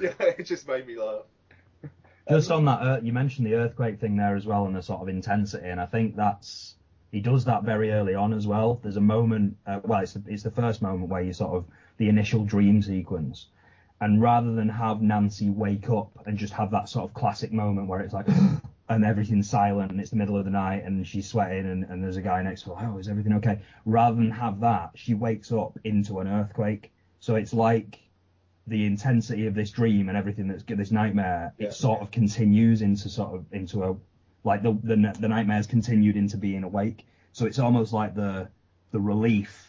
Yeah, 0.00 0.12
it 0.20 0.44
just 0.44 0.68
made 0.68 0.86
me 0.86 0.96
laugh. 0.96 1.24
Just 2.30 2.52
on 2.52 2.66
that, 2.66 2.80
uh, 2.80 3.00
you 3.02 3.12
mentioned 3.12 3.48
the 3.48 3.54
earthquake 3.54 3.98
thing 3.98 4.16
there 4.16 4.36
as 4.36 4.46
well, 4.46 4.66
and 4.66 4.76
the 4.76 4.80
sort 4.80 5.00
of 5.00 5.08
intensity, 5.08 5.66
and 5.66 5.80
I 5.80 5.86
think 5.86 6.14
that's 6.14 6.76
he 7.10 7.20
does 7.20 7.46
that 7.46 7.64
very 7.64 7.90
early 7.90 8.14
on 8.14 8.32
as 8.32 8.46
well. 8.46 8.78
There's 8.82 8.96
a 8.96 9.00
moment, 9.00 9.56
uh, 9.66 9.80
well, 9.82 10.00
it's 10.00 10.12
the, 10.12 10.22
it's 10.28 10.42
the 10.42 10.50
first 10.50 10.82
moment 10.82 11.08
where 11.08 11.22
you 11.22 11.32
sort 11.32 11.56
of 11.56 11.64
the 11.96 12.08
initial 12.08 12.44
dream 12.44 12.82
sequence, 12.82 13.46
and 14.00 14.22
rather 14.22 14.52
than 14.54 14.68
have 14.68 15.02
Nancy 15.02 15.50
wake 15.50 15.90
up 15.90 16.10
and 16.26 16.38
just 16.38 16.52
have 16.52 16.70
that 16.70 16.88
sort 16.88 17.08
of 17.08 17.14
classic 17.14 17.52
moment 17.52 17.88
where 17.88 18.00
it's 18.00 18.14
like, 18.14 18.26
and 18.88 19.04
everything's 19.04 19.50
silent 19.50 19.90
and 19.90 20.00
it's 20.00 20.10
the 20.10 20.16
middle 20.16 20.36
of 20.36 20.44
the 20.44 20.50
night 20.50 20.84
and 20.84 21.06
she's 21.06 21.28
sweating 21.28 21.66
and, 21.66 21.84
and 21.84 22.02
there's 22.02 22.16
a 22.16 22.22
guy 22.22 22.40
next 22.42 22.62
to 22.62 22.74
her, 22.74 22.90
oh, 22.94 22.98
is 22.98 23.08
everything 23.08 23.34
okay? 23.34 23.60
Rather 23.84 24.16
than 24.16 24.30
have 24.30 24.60
that, 24.60 24.90
she 24.94 25.14
wakes 25.14 25.52
up 25.52 25.78
into 25.84 26.20
an 26.20 26.28
earthquake. 26.28 26.92
So 27.20 27.34
it's 27.34 27.52
like 27.52 27.98
the 28.68 28.86
intensity 28.86 29.46
of 29.46 29.54
this 29.54 29.70
dream 29.70 30.08
and 30.08 30.16
everything 30.16 30.46
that's 30.46 30.62
this 30.62 30.90
nightmare, 30.90 31.52
it 31.58 31.72
sort 31.72 32.00
of 32.00 32.10
continues 32.10 32.82
into 32.82 33.08
sort 33.08 33.34
of 33.34 33.44
into 33.52 33.82
a 33.82 33.96
like 34.44 34.62
the 34.62 34.72
the 34.84 35.16
the 35.18 35.28
nightmare's 35.28 35.66
continued 35.66 36.16
into 36.16 36.36
being 36.36 36.62
awake. 36.62 37.06
So 37.32 37.46
it's 37.46 37.58
almost 37.58 37.92
like 37.92 38.14
the 38.14 38.48
the 38.92 39.00
relief 39.00 39.67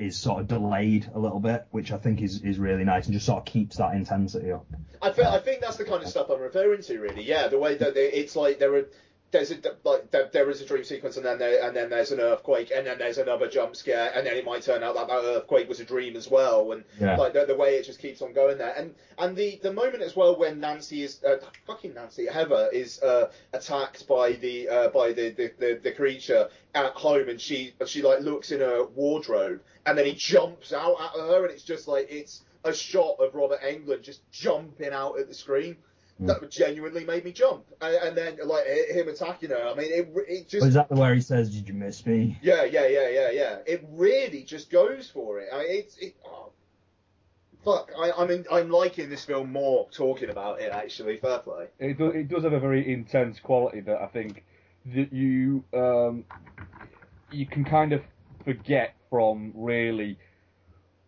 is 0.00 0.16
sort 0.16 0.40
of 0.40 0.48
delayed 0.48 1.10
a 1.14 1.18
little 1.18 1.40
bit, 1.40 1.66
which 1.70 1.92
I 1.92 1.98
think 1.98 2.22
is 2.22 2.42
is 2.42 2.58
really 2.58 2.84
nice 2.84 3.06
and 3.06 3.14
just 3.14 3.26
sort 3.26 3.38
of 3.38 3.44
keeps 3.44 3.76
that 3.76 3.94
intensity 3.94 4.50
up. 4.50 4.66
I, 5.02 5.12
fe- 5.12 5.24
I 5.24 5.38
think 5.38 5.60
that's 5.60 5.76
the 5.76 5.84
kind 5.84 6.02
of 6.02 6.08
stuff 6.08 6.30
I'm 6.30 6.40
referring 6.40 6.82
to, 6.82 6.98
really. 7.00 7.22
Yeah, 7.22 7.48
the 7.48 7.58
way 7.58 7.76
that 7.76 7.94
they, 7.94 8.06
it's 8.06 8.36
like 8.36 8.58
there 8.58 8.74
are 8.74 8.88
there's 9.32 9.50
a 9.52 9.56
like 9.84 10.10
there, 10.10 10.28
there 10.32 10.50
is 10.50 10.60
a 10.60 10.66
dream 10.66 10.82
sequence 10.82 11.16
and 11.16 11.24
then 11.24 11.38
there, 11.38 11.62
and 11.64 11.76
then 11.76 11.88
there's 11.88 12.10
an 12.10 12.20
earthquake 12.20 12.72
and 12.74 12.86
then 12.86 12.98
there's 12.98 13.18
another 13.18 13.48
jump 13.48 13.76
scare 13.76 14.10
and 14.14 14.26
then 14.26 14.36
it 14.36 14.44
might 14.44 14.62
turn 14.62 14.82
out 14.82 14.94
that 14.96 15.06
that 15.06 15.22
earthquake 15.22 15.68
was 15.68 15.78
a 15.80 15.84
dream 15.84 16.16
as 16.16 16.28
well. 16.28 16.72
And 16.72 16.84
Yeah. 17.00 17.16
like 17.16 17.32
the, 17.32 17.44
the 17.44 17.54
way 17.54 17.76
it 17.76 17.84
just 17.84 18.00
keeps 18.00 18.22
on 18.22 18.32
going 18.32 18.58
there. 18.58 18.74
And 18.76 18.94
and 19.18 19.36
the 19.36 19.60
the 19.62 19.72
moment 19.72 20.02
as 20.02 20.16
well 20.16 20.36
when 20.36 20.58
Nancy 20.60 21.02
is 21.02 21.22
uh, 21.24 21.36
fucking 21.66 21.94
Nancy 21.94 22.26
Heather 22.26 22.68
is 22.72 23.02
uh, 23.02 23.30
attacked 23.52 24.06
by 24.08 24.32
the 24.32 24.68
uh, 24.68 24.88
by 24.88 25.12
the, 25.12 25.30
the, 25.30 25.52
the, 25.58 25.80
the 25.82 25.92
creature 25.92 26.48
at 26.74 26.92
home 26.92 27.28
and 27.28 27.40
she 27.40 27.72
she 27.86 28.02
like 28.02 28.20
looks 28.20 28.50
in 28.50 28.60
her 28.60 28.84
wardrobe 28.84 29.60
and 29.86 29.96
then 29.96 30.06
he 30.06 30.12
jumps 30.12 30.72
out 30.72 30.96
at 31.00 31.20
her 31.20 31.44
and 31.44 31.52
it's 31.52 31.62
just 31.64 31.86
like 31.88 32.06
it's 32.10 32.42
a 32.64 32.74
shot 32.74 33.16
of 33.20 33.34
Robert 33.34 33.60
Englund 33.62 34.02
just 34.02 34.28
jumping 34.30 34.92
out 34.92 35.18
at 35.18 35.28
the 35.28 35.34
screen 35.34 35.76
that 36.26 36.50
genuinely 36.50 37.04
made 37.04 37.24
me 37.24 37.32
jump. 37.32 37.64
And, 37.80 37.94
and 37.94 38.16
then 38.16 38.38
like 38.44 38.66
him 38.66 39.08
attacking 39.08 39.50
her, 39.50 39.68
I 39.68 39.74
mean, 39.74 39.90
it 39.92 40.12
it 40.28 40.48
just 40.48 40.64
Oh, 40.64 40.68
is 40.68 40.74
that 40.74 40.88
the 40.88 40.96
where 40.96 41.14
he 41.14 41.20
says, 41.20 41.54
"Did 41.54 41.68
you 41.68 41.74
miss 41.74 42.04
me"? 42.06 42.38
yeah, 42.42 42.64
yeah, 42.64 42.86
yeah, 42.86 43.08
yeah, 43.08 43.30
yeah. 43.30 43.56
It 43.66 43.84
really 43.90 44.42
just 44.42 44.70
goes 44.70 45.08
for 45.10 45.40
it. 45.40 45.48
I 45.52 45.58
mean, 45.58 45.66
it's 45.70 45.96
it. 45.98 46.16
Oh, 46.26 46.52
fuck, 47.64 47.90
I, 47.98 48.12
I 48.12 48.26
mean, 48.26 48.44
I'm 48.50 48.70
liking 48.70 49.08
this 49.10 49.24
film 49.24 49.52
more 49.52 49.88
talking 49.90 50.30
about 50.30 50.60
it. 50.60 50.72
Actually, 50.72 51.16
fair 51.18 51.38
play. 51.38 51.66
It 51.78 51.98
does, 51.98 52.14
it 52.14 52.28
does 52.28 52.44
have 52.44 52.52
a 52.52 52.60
very 52.60 52.92
intense 52.92 53.40
quality 53.40 53.80
that 53.80 54.00
I 54.00 54.06
think 54.06 54.44
that 54.94 55.12
you 55.12 55.64
um, 55.74 56.24
you 57.30 57.46
can 57.46 57.64
kind 57.64 57.92
of 57.92 58.02
forget 58.44 58.94
from 59.10 59.52
really 59.54 60.18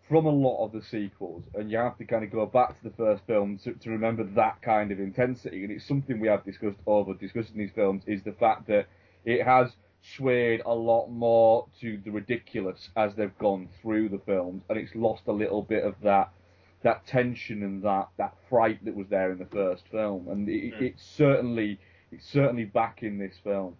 from 0.09 0.27
a 0.27 0.31
lot 0.31 0.65
of 0.65 0.73
the 0.73 0.83
sequels, 0.83 1.45
and 1.55 1.71
you 1.71 1.79
have 1.79 1.97
to 1.99 2.05
kind 2.05 2.25
of 2.25 2.31
go 2.31 2.45
back 2.47 2.77
to 2.77 2.89
the 2.89 2.95
first 2.97 3.23
film 3.27 3.59
to, 3.65 3.73
to 3.75 3.91
remember 3.91 4.25
that 4.25 4.61
kind 4.63 4.91
of 4.91 4.99
intensity. 4.99 5.63
And 5.63 5.73
it's 5.73 5.87
something 5.87 6.21
we 6.21 6.29
have 6.29 6.45
discussed 6.45 6.79
over 6.87 7.15
discussing 7.15 7.57
these 7.57 7.71
films 7.75 8.03
is 8.07 8.23
the 8.23 8.33
fact 8.33 8.67
that 8.69 8.87
it 9.25 9.45
has 9.45 9.71
swayed 10.17 10.63
a 10.67 10.75
lot 10.75 11.07
more 11.07 11.67
to 11.81 12.01
the 12.05 12.11
ridiculous 12.11 12.91
as 12.97 13.15
they've 13.15 13.39
gone 13.39 13.69
through 13.81 14.09
the 14.09 14.19
films, 14.27 14.63
and 14.69 14.79
it's 14.79 14.95
lost 14.95 15.23
a 15.29 15.33
little 15.33 15.63
bit 15.63 15.85
of 15.85 15.95
that 16.03 16.31
that 16.83 17.07
tension 17.07 17.63
and 17.63 17.83
that 17.85 18.09
that 18.19 18.35
fright 18.51 18.85
that 18.85 18.95
was 18.97 19.07
there 19.09 19.31
in 19.31 19.39
the 19.39 19.47
first 19.47 19.85
film, 19.91 20.27
and 20.29 20.49
it, 20.49 20.75
it's 20.81 21.03
certainly 21.17 21.79
it's 22.11 22.27
certainly 22.27 22.65
back 22.65 23.03
in 23.03 23.19
this 23.19 23.37
film. 23.45 23.77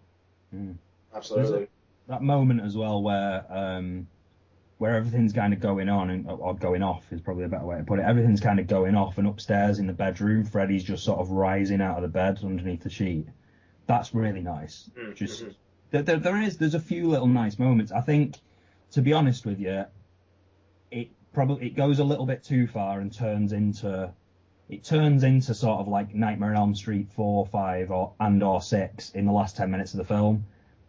Absolutely. 1.13 1.67
That 2.07 2.21
moment 2.21 2.61
as 2.61 2.75
well 2.75 3.01
where 3.01 3.45
um, 3.49 4.07
where 4.83 4.97
everything's 4.97 5.31
kind 5.31 5.53
of 5.53 5.61
going 5.61 5.87
on 5.87 6.09
and 6.09 6.29
or 6.29 6.53
going 6.53 6.83
off 6.83 7.05
is 7.13 7.21
probably 7.21 7.45
a 7.45 7.47
better 7.47 7.65
way 7.65 7.77
to 7.77 7.83
put 7.85 7.99
it. 7.99 8.01
Everything's 8.05 8.41
kind 8.41 8.59
of 8.59 8.67
going 8.67 8.95
off, 8.95 9.17
and 9.17 9.25
upstairs 9.25 9.79
in 9.79 9.87
the 9.87 9.93
bedroom, 9.93 10.43
Freddy's 10.43 10.83
just 10.83 11.05
sort 11.05 11.21
of 11.21 11.29
rising 11.31 11.79
out 11.79 11.95
of 11.95 12.01
the 12.01 12.09
bed 12.09 12.37
underneath 12.43 12.83
the 12.83 12.89
sheet. 12.89 13.25
That's 13.87 14.13
really 14.13 14.41
nice. 14.41 14.89
Mm, 14.99 15.15
Just 15.15 15.41
mhm. 15.45 15.55
there, 15.91 16.01
there, 16.01 16.17
there 16.17 16.41
is 16.41 16.57
there's 16.57 16.75
a 16.75 16.81
few 16.81 17.07
little 17.07 17.27
nice 17.27 17.57
moments. 17.57 17.93
I 17.93 18.01
think, 18.01 18.35
to 18.91 19.01
be 19.01 19.13
honest 19.13 19.45
with 19.45 19.57
you, 19.57 19.85
it 20.91 21.11
probably 21.31 21.67
it 21.67 21.77
goes 21.77 21.99
a 21.99 22.03
little 22.03 22.25
bit 22.25 22.43
too 22.43 22.67
far 22.67 22.99
and 22.99 23.09
turns 23.13 23.53
into 23.53 24.11
it 24.67 24.83
turns 24.83 25.23
into 25.23 25.53
sort 25.53 25.79
of 25.79 25.87
like 25.87 26.13
Nightmare 26.13 26.49
on 26.49 26.57
Elm 26.57 26.75
Street 26.75 27.07
four, 27.09 27.45
five, 27.45 27.89
or 27.89 28.15
and 28.19 28.43
or 28.43 28.61
six 28.61 29.11
in 29.11 29.23
the 29.27 29.31
last 29.31 29.55
ten 29.55 29.71
minutes 29.71 29.93
of 29.93 29.99
the 29.99 30.03
film, 30.13 30.43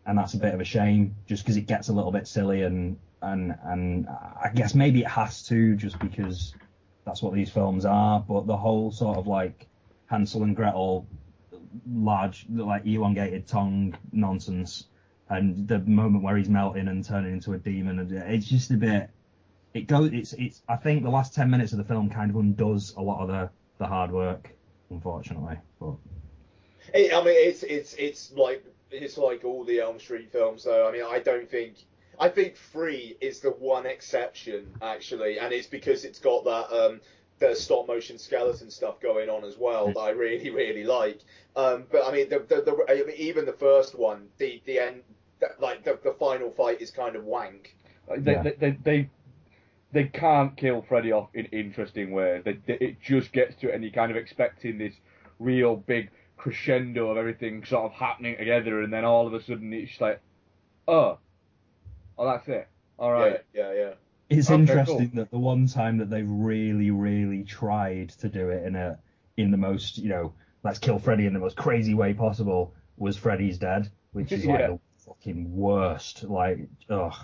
and 0.05 0.19
that's 0.19 0.35
a 0.35 0.39
bit 0.39 0.53
of 0.53 0.61
a 0.61 0.65
shame 0.65 1.15
just 1.29 1.45
because 1.45 1.57
it 1.57 1.69
gets 1.69 1.91
a 1.91 1.93
little 1.93 2.11
bit 2.11 2.27
silly 2.27 2.63
and 2.63 2.97
and 3.25 3.55
and 3.65 4.09
I 4.09 4.51
guess 4.55 4.75
maybe 4.75 5.01
it 5.01 5.09
has 5.09 5.43
to 5.45 5.77
just 5.77 5.99
because 5.99 6.55
that's 7.05 7.23
what 7.23 7.35
these 7.35 7.51
films 7.51 7.85
are. 7.85 8.21
But 8.21 8.47
the 8.47 8.57
whole 8.57 8.91
sort 8.91 9.19
of 9.19 9.27
like 9.27 9.67
Hansel 10.07 10.43
and 10.43 10.57
Gretel 10.57 11.07
large 11.91 12.47
like 12.51 12.87
elongated 12.87 13.47
tongue 13.47 13.97
nonsense 14.13 14.87
and 15.29 15.67
the 15.67 15.81
moment 15.81 16.23
where 16.23 16.37
he's 16.37 16.49
melting 16.49 16.87
and 16.89 17.05
turning 17.05 17.33
into 17.33 17.53
a 17.53 17.59
demon 17.59 17.99
and 17.99 18.13
it's 18.13 18.47
just 18.47 18.71
a 18.71 18.75
bit 18.75 19.11
it 19.73 19.89
goes 19.89 20.13
it's 20.13 20.35
it's 20.35 20.63
I 20.69 20.77
think 20.77 21.03
the 21.03 21.11
last 21.11 21.35
10 21.35 21.51
minutes 21.51 21.73
of 21.73 21.79
the 21.79 21.85
film 21.85 22.11
kind 22.11 22.31
of 22.31 22.37
undoes 22.37 22.95
a 22.97 23.03
lot 23.03 23.23
of 23.23 23.29
the 23.29 23.51
the 23.79 23.87
hard 23.87 24.13
work 24.13 24.51
unfortunately 24.91 25.57
but 25.81 25.97
It, 26.93 27.13
I 27.13 27.25
mean, 27.25 27.35
it's 27.37 27.63
it's 27.63 27.95
it's 27.95 28.33
like 28.33 28.65
it's 28.91 29.17
like 29.19 29.45
all 29.45 29.65
the 29.65 29.81
Elm 29.81 29.99
Street 29.99 30.31
films, 30.31 30.65
though. 30.65 30.89
I 30.89 30.93
mean, 30.93 31.05
I 31.05 31.19
don't 31.19 31.51
think 31.51 31.77
I 32.19 32.29
think 32.29 32.57
Free 32.57 33.17
is 33.21 33.41
the 33.41 33.51
one 33.51 33.87
exception 33.87 34.67
actually, 34.83 35.39
and 35.39 35.53
it's 35.53 35.67
because 35.67 36.05
it's 36.05 36.19
got 36.19 36.45
that 36.45 36.73
um, 36.75 37.01
the 37.39 37.55
stop 37.55 37.89
motion 37.89 38.19
skeleton 38.19 38.71
stuff 38.71 39.01
going 39.01 39.29
on 39.29 39.45
as 39.45 39.57
well 39.59 39.89
that 39.89 39.99
I 39.99 40.11
really 40.11 40.51
really 40.51 40.85
like. 40.85 41.21
Um, 41.57 41.85
but 41.91 42.07
I 42.07 42.13
mean, 42.13 42.29
the, 42.29 42.41
the, 42.41 42.63
the 42.63 42.85
I 42.89 43.05
mean, 43.05 43.17
even 43.17 43.45
the 43.47 43.53
first 43.53 43.99
one, 43.99 44.29
the 44.39 44.63
the 44.67 44.79
end, 44.79 45.03
like 45.59 45.85
the, 45.85 45.99
the 46.03 46.13
final 46.19 46.51
fight 46.51 46.81
is 46.81 46.91
kind 46.91 47.17
of 47.17 47.25
wank. 47.25 47.77
They, 48.19 48.33
Yeah. 48.33 48.43
they, 48.43 48.51
they, 48.53 48.79
they, 48.83 49.11
they 49.93 50.05
can't 50.05 50.57
kill 50.57 50.83
Freddy 50.83 51.13
off 51.13 51.31
in 51.35 51.47
interesting 51.47 52.13
ways. 52.13 52.43
They, 52.45 52.59
they, 52.67 52.75
it 52.75 53.01
just 53.01 53.33
gets 53.33 53.55
to 53.61 53.69
it, 53.69 53.75
and 53.75 53.83
you're 53.83 53.93
kind 53.93 54.11
of 54.11 54.17
expecting 54.17 54.79
this 54.79 54.95
real 55.39 55.77
big 55.77 56.11
crescendo 56.37 57.11
of 57.11 57.17
everything 57.17 57.65
sort 57.65 57.85
of 57.87 57.93
happening 57.93 58.37
together, 58.37 58.83
and 58.83 58.93
then 58.93 59.05
all 59.05 59.27
of 59.27 59.35
a 59.35 59.43
sudden 59.43 59.73
it's 59.73 60.01
like, 60.01 60.21
oh, 60.89 61.19
oh, 62.19 62.27
that's 62.27 62.49
it. 62.49 62.69
All 62.99 63.13
right. 63.13 63.43
Yeah, 63.53 63.73
yeah, 63.73 63.79
yeah. 63.79 63.91
It's 64.31 64.51
Okay, 64.51 64.61
interesting 64.61 65.11
cool. 65.11 65.17
that 65.25 65.31
the 65.31 65.39
one 65.39 65.67
time 65.67 65.99
that 65.99 66.09
they've 66.11 66.29
really, 66.29 66.91
really 66.91 67.45
tried 67.45 68.11
to 68.21 68.29
do 68.29 68.49
it 68.51 68.65
in 68.67 68.75
a 68.77 68.99
in 69.37 69.51
the 69.51 69.57
most, 69.57 69.99
you 69.99 70.09
know, 70.09 70.33
let's 70.63 70.79
kill 70.79 70.99
Freddy 70.99 71.27
in 71.27 71.35
the 71.35 71.41
most 71.41 71.57
crazy 71.57 71.93
way 71.95 72.15
possible 72.15 72.73
was 72.97 73.17
Freddy's 73.17 73.59
Dead, 73.59 73.91
which 74.13 74.33
is 74.33 74.47
like 74.47 74.61
Yeah. 74.61 74.67
the 74.69 74.79
fucking 75.05 75.55
worst. 75.55 76.25
Like, 76.25 76.61
ugh. 76.89 77.15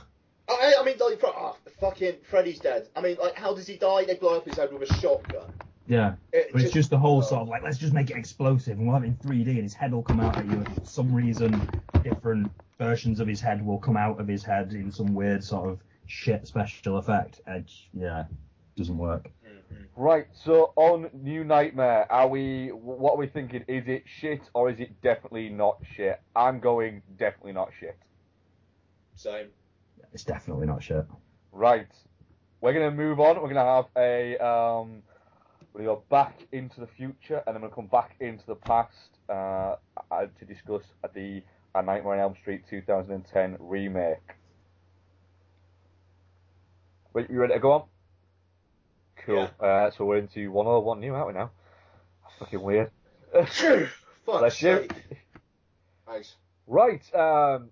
I, 0.48 0.74
I 0.80 0.84
mean, 0.84 0.96
like, 0.98 1.20
oh, 1.22 1.56
fucking 1.80 2.16
Freddy's 2.28 2.58
dead. 2.58 2.88
I 2.96 3.00
mean, 3.00 3.16
like, 3.22 3.36
how 3.36 3.54
does 3.54 3.68
he 3.68 3.76
die? 3.76 4.04
They 4.04 4.16
blow 4.16 4.36
up 4.36 4.44
his 4.44 4.56
head 4.56 4.72
with 4.72 4.90
a 4.90 4.94
shotgun. 4.94 5.52
Yeah. 5.86 6.14
It 6.32 6.52
but 6.52 6.60
it's 6.60 6.64
just- 6.64 6.74
just 6.74 6.90
the 6.90 6.98
whole 6.98 7.22
sort 7.22 7.42
of 7.42 7.48
like, 7.48 7.62
let's 7.62 7.78
just 7.78 7.92
make 7.92 8.10
it 8.10 8.16
explosive 8.16 8.78
and 8.78 8.86
we'll 8.86 8.94
have 8.94 9.04
it 9.04 9.08
in 9.08 9.16
3D 9.16 9.50
and 9.50 9.62
his 9.62 9.74
head 9.74 9.92
will 9.92 10.02
come 10.02 10.20
out 10.20 10.36
at 10.36 10.46
you. 10.46 10.52
And 10.52 10.74
for 10.74 10.84
some 10.84 11.12
reason, 11.12 11.68
different 12.02 12.50
versions 12.78 13.20
of 13.20 13.26
his 13.26 13.40
head 13.40 13.64
will 13.64 13.78
come 13.78 13.96
out 13.96 14.20
of 14.20 14.28
his 14.28 14.44
head 14.44 14.72
in 14.72 14.90
some 14.92 15.14
weird 15.14 15.42
sort 15.42 15.68
of 15.68 15.80
shit 16.06 16.46
special 16.46 16.98
effect. 16.98 17.40
Edge, 17.46 17.88
yeah, 17.92 18.24
doesn't 18.76 18.98
work. 18.98 19.30
Right, 19.96 20.26
so 20.32 20.72
on 20.76 21.10
New 21.12 21.44
Nightmare, 21.44 22.10
are 22.10 22.26
we? 22.26 22.68
What 22.68 23.14
are 23.14 23.16
we 23.18 23.26
thinking? 23.26 23.64
Is 23.68 23.86
it 23.86 24.04
shit 24.06 24.40
or 24.54 24.70
is 24.70 24.80
it 24.80 24.98
definitely 25.02 25.50
not 25.50 25.78
shit? 25.94 26.20
I'm 26.34 26.58
going 26.58 27.02
definitely 27.18 27.52
not 27.52 27.70
shit. 27.78 27.98
Same. 29.14 29.48
It's 30.14 30.24
definitely 30.24 30.66
not 30.66 30.82
shit. 30.82 31.04
Right, 31.52 31.88
we're 32.62 32.72
gonna 32.72 32.90
move 32.92 33.20
on. 33.20 33.42
We're 33.42 33.52
gonna 33.52 33.64
have 33.76 33.86
a 33.96 34.38
um, 34.38 35.02
we're 35.72 35.84
gonna 35.84 35.96
go 35.96 36.02
back 36.10 36.38
into 36.52 36.80
the 36.80 36.86
future 36.86 37.42
and 37.46 37.54
then 37.54 37.62
we'll 37.62 37.70
come 37.70 37.86
back 37.86 38.16
into 38.20 38.44
the 38.46 38.54
past 38.54 39.18
uh, 39.28 39.76
uh, 40.10 40.26
to 40.38 40.44
discuss 40.44 40.82
the 41.14 41.42
A 41.74 41.82
Nightmare 41.82 42.14
on 42.14 42.18
Elm 42.18 42.34
Street 42.40 42.62
2010 42.68 43.56
remake. 43.60 44.18
Wait, 47.12 47.28
you 47.30 47.40
ready 47.40 47.54
to 47.54 47.60
go 47.60 47.72
on? 47.72 47.82
Cool. 49.26 49.50
Uh, 49.60 49.90
so 49.90 50.04
we're 50.04 50.18
into 50.18 50.50
one 50.50 50.66
old, 50.66 50.84
one 50.84 51.00
new, 51.00 51.14
aren't 51.14 51.28
we 51.28 51.34
now? 51.34 51.50
That's 52.22 52.38
fucking 52.38 52.62
weird. 52.62 52.90
Fuck 53.32 53.88
Bless 54.24 54.62
you. 54.62 54.88
Thanks. 56.06 56.36
Right, 56.66 57.02
um, 57.14 57.70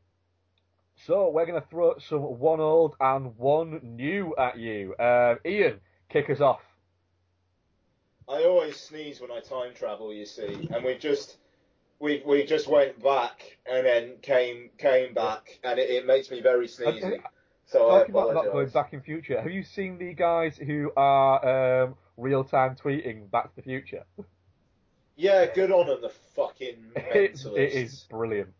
so 1.06 1.30
we're 1.30 1.46
going 1.46 1.60
to 1.60 1.66
throw 1.68 1.94
some 1.98 2.20
one 2.20 2.60
old 2.60 2.96
and 3.00 3.36
one 3.36 3.80
new 3.82 4.34
at 4.36 4.58
you. 4.58 4.94
Uh, 4.94 5.36
Ian, 5.46 5.80
kick 6.08 6.30
us 6.30 6.40
off. 6.40 6.60
I 8.28 8.44
always 8.44 8.76
sneeze 8.76 9.20
when 9.20 9.30
I 9.30 9.40
time 9.40 9.74
travel, 9.74 10.12
you 10.12 10.26
see, 10.26 10.68
and 10.72 10.84
we 10.84 10.96
just 10.96 11.38
we 11.98 12.22
we 12.26 12.44
just 12.44 12.68
went 12.68 13.02
back 13.02 13.58
and 13.70 13.86
then 13.86 14.16
came 14.22 14.70
came 14.78 15.14
back, 15.14 15.58
and 15.64 15.78
it, 15.78 15.90
it 15.90 16.06
makes 16.06 16.30
me 16.30 16.40
very 16.40 16.66
sneezy. 16.66 17.20
So 17.68 17.90
I 17.90 17.98
Talking 17.98 18.14
about 18.14 18.34
not 18.34 18.44
going 18.52 18.68
back 18.68 18.92
in 18.94 19.02
future, 19.02 19.40
have 19.40 19.50
you 19.52 19.62
seen 19.62 19.98
the 19.98 20.14
guys 20.14 20.56
who 20.56 20.90
are 20.96 21.84
um, 21.84 21.96
real 22.16 22.42
time 22.42 22.76
tweeting 22.76 23.30
Back 23.30 23.50
to 23.50 23.56
the 23.56 23.62
Future? 23.62 24.04
Yeah, 25.16 25.46
good 25.52 25.70
on 25.70 25.86
them, 25.86 26.00
the 26.00 26.08
fucking 26.08 26.76
mentalists. 26.96 27.56
it 27.58 27.72
is 27.72 28.06
brilliant. 28.08 28.50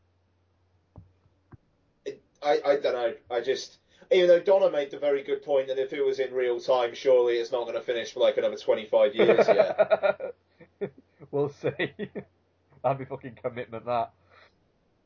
I, 2.43 2.61
I 2.65 2.77
don't 2.77 2.93
know. 2.93 3.15
I 3.31 3.41
just, 3.41 3.79
even 4.11 4.29
though 4.29 4.41
Donna 4.41 4.71
made 4.71 4.91
the 4.91 4.99
very 4.99 5.23
good 5.23 5.43
point 5.43 5.69
that 5.69 5.79
if 5.79 5.93
it 5.93 6.05
was 6.05 6.19
in 6.19 6.33
real 6.33 6.61
time, 6.61 6.95
surely 6.95 7.35
it's 7.35 7.53
not 7.53 7.65
going 7.65 7.75
to 7.75 7.83
finish 7.83 8.13
for 8.13 8.21
like 8.21 8.37
another 8.37 8.57
25 8.57 9.15
years 9.15 9.47
yet. 9.49 10.35
we'll 11.31 11.51
see. 11.51 11.71
That'd 12.83 12.99
be 12.99 13.05
fucking 13.05 13.39
commitment, 13.43 13.85
that. 13.87 14.13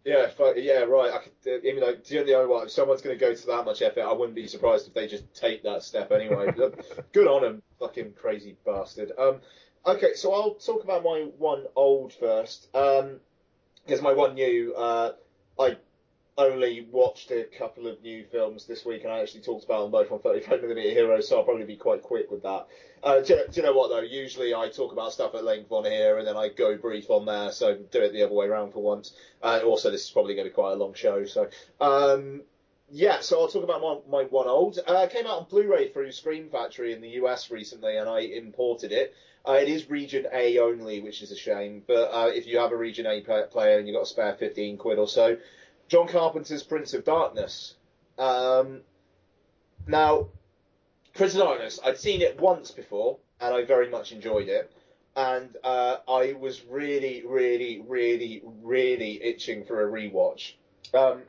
yeah, 0.05 0.28
fuck, 0.28 0.55
yeah, 0.57 0.80
right. 0.80 1.12
I 1.12 1.18
could, 1.18 1.32
uh, 1.46 1.66
even 1.66 1.80
though, 1.80 1.96
do 1.96 2.14
you 2.14 2.26
know 2.26 2.46
what? 2.46 2.66
If 2.66 2.70
someone's 2.70 3.03
going 3.03 3.18
to 3.18 3.20
go 3.20 3.34
to 3.34 3.46
that 3.46 3.64
much 3.64 3.82
effort, 3.82 4.03
I 4.03 4.12
wouldn't 4.12 4.34
be 4.34 4.46
surprised 4.46 4.86
if 4.86 4.94
they 4.94 5.07
just 5.07 5.32
take 5.34 5.62
that 5.62 5.82
step 5.82 6.12
anyway. 6.12 6.53
Good 7.12 7.26
on 7.26 7.42
them, 7.42 7.62
fucking 7.80 8.12
crazy 8.12 8.57
bastard. 8.64 9.12
Um, 9.18 9.40
okay, 9.86 10.14
so 10.14 10.34
I'll 10.34 10.55
talk 10.55 10.84
about 10.84 11.03
my 11.03 11.28
one 11.38 11.64
old 11.74 12.12
first. 12.12 12.68
Um, 12.74 13.20
because 13.84 14.03
my 14.03 14.12
one 14.12 14.34
new, 14.34 14.74
uh, 14.74 15.12
I 15.59 15.76
only 16.47 16.86
watched 16.90 17.30
a 17.30 17.45
couple 17.45 17.86
of 17.86 18.03
new 18.03 18.24
films 18.24 18.66
this 18.66 18.84
week, 18.84 19.05
and 19.05 19.12
I 19.12 19.20
actually 19.20 19.43
talked 19.43 19.64
about 19.64 19.82
them 19.82 19.90
both 19.90 20.11
on 20.12 20.20
35 20.20 20.61
mm 20.61 20.82
Heroes, 20.93 21.28
so 21.28 21.38
I'll 21.38 21.45
probably 21.45 21.64
be 21.64 21.76
quite 21.76 22.03
quick 22.03 22.30
with 22.30 22.43
that. 22.43 22.66
Uh, 23.03 23.20
do, 23.20 23.34
you- 23.34 23.45
do 23.51 23.61
you 23.61 23.62
know 23.66 23.72
what 23.72 23.88
though? 23.88 24.01
Usually 24.01 24.55
I 24.55 24.68
talk 24.68 24.93
about 24.93 25.12
stuff 25.12 25.34
at 25.34 25.45
length 25.45 25.72
on 25.72 25.84
here, 25.84 26.18
and 26.18 26.26
then 26.26 26.36
I 26.36 26.49
go 26.49 26.76
brief 26.76 27.11
on 27.11 27.26
there, 27.26 27.51
so 27.53 27.74
do 27.76 28.01
it 28.03 28.12
the 28.12 28.22
other 28.22 28.34
way 28.34 28.47
around 28.47 28.72
for 28.72 28.82
once. 28.82 29.14
Uh, 29.43 29.61
also, 29.64 29.90
this 29.90 30.05
is 30.05 30.11
probably 30.11 30.34
going 30.34 30.47
to 30.47 30.51
be 30.51 30.55
quite 30.55 30.72
a 30.72 30.76
long 30.76 30.95
show, 30.95 31.24
so 31.24 31.49
um, 31.80 32.43
yeah. 32.90 33.20
So 33.20 33.40
I'll 33.40 33.49
talk 33.49 33.64
about 33.64 33.80
my, 33.80 34.22
my 34.22 34.24
one 34.28 34.49
old. 34.49 34.78
Uh, 34.86 35.07
came 35.09 35.26
out 35.26 35.38
on 35.40 35.47
Blu-ray 35.49 35.88
through 35.88 36.12
Scream 36.12 36.49
Factory 36.51 36.93
in 36.93 37.01
the 37.01 37.09
US 37.22 37.51
recently, 37.51 37.97
and 37.97 38.09
I 38.09 38.20
imported 38.20 38.93
it. 38.93 39.14
Uh, 39.45 39.55
it 39.55 39.68
is 39.68 39.90
Region 39.90 40.26
A 40.32 40.59
only, 40.59 41.01
which 41.01 41.20
is 41.20 41.32
a 41.32 41.36
shame. 41.36 41.82
But 41.86 42.11
uh, 42.12 42.30
if 42.32 42.47
you 42.47 42.59
have 42.59 42.70
a 42.70 42.76
Region 42.76 43.07
A 43.07 43.20
player 43.22 43.78
and 43.78 43.88
you've 43.88 43.97
got 43.97 44.03
a 44.03 44.07
spare 44.07 44.34
15 44.34 44.76
quid 44.78 44.99
or 44.99 45.09
so, 45.09 45.36
John 45.93 46.09
Carpenter's 46.09 46.62
Prince 46.62 46.95
of 46.95 47.05
Darkness. 47.05 47.74
Um, 48.16 48.80
now, 49.86 50.28
Prince 51.12 51.34
of 51.34 51.40
Darkness, 51.40 51.78
I'd 51.84 51.99
seen 51.99 52.22
it 52.22 52.40
once 52.40 52.70
before, 52.70 53.18
and 53.38 53.55
I 53.55 53.66
very 53.66 53.90
much 53.90 54.11
enjoyed 54.11 54.49
it. 54.49 54.72
And 55.14 55.55
uh, 55.62 55.99
I 56.09 56.32
was 56.32 56.64
really, 56.64 57.22
really, 57.26 57.84
really, 57.86 58.40
really 58.62 59.22
itching 59.22 59.66
for 59.66 59.86
a 59.86 59.93
rewatch. 59.93 60.55
Um, 60.95 61.24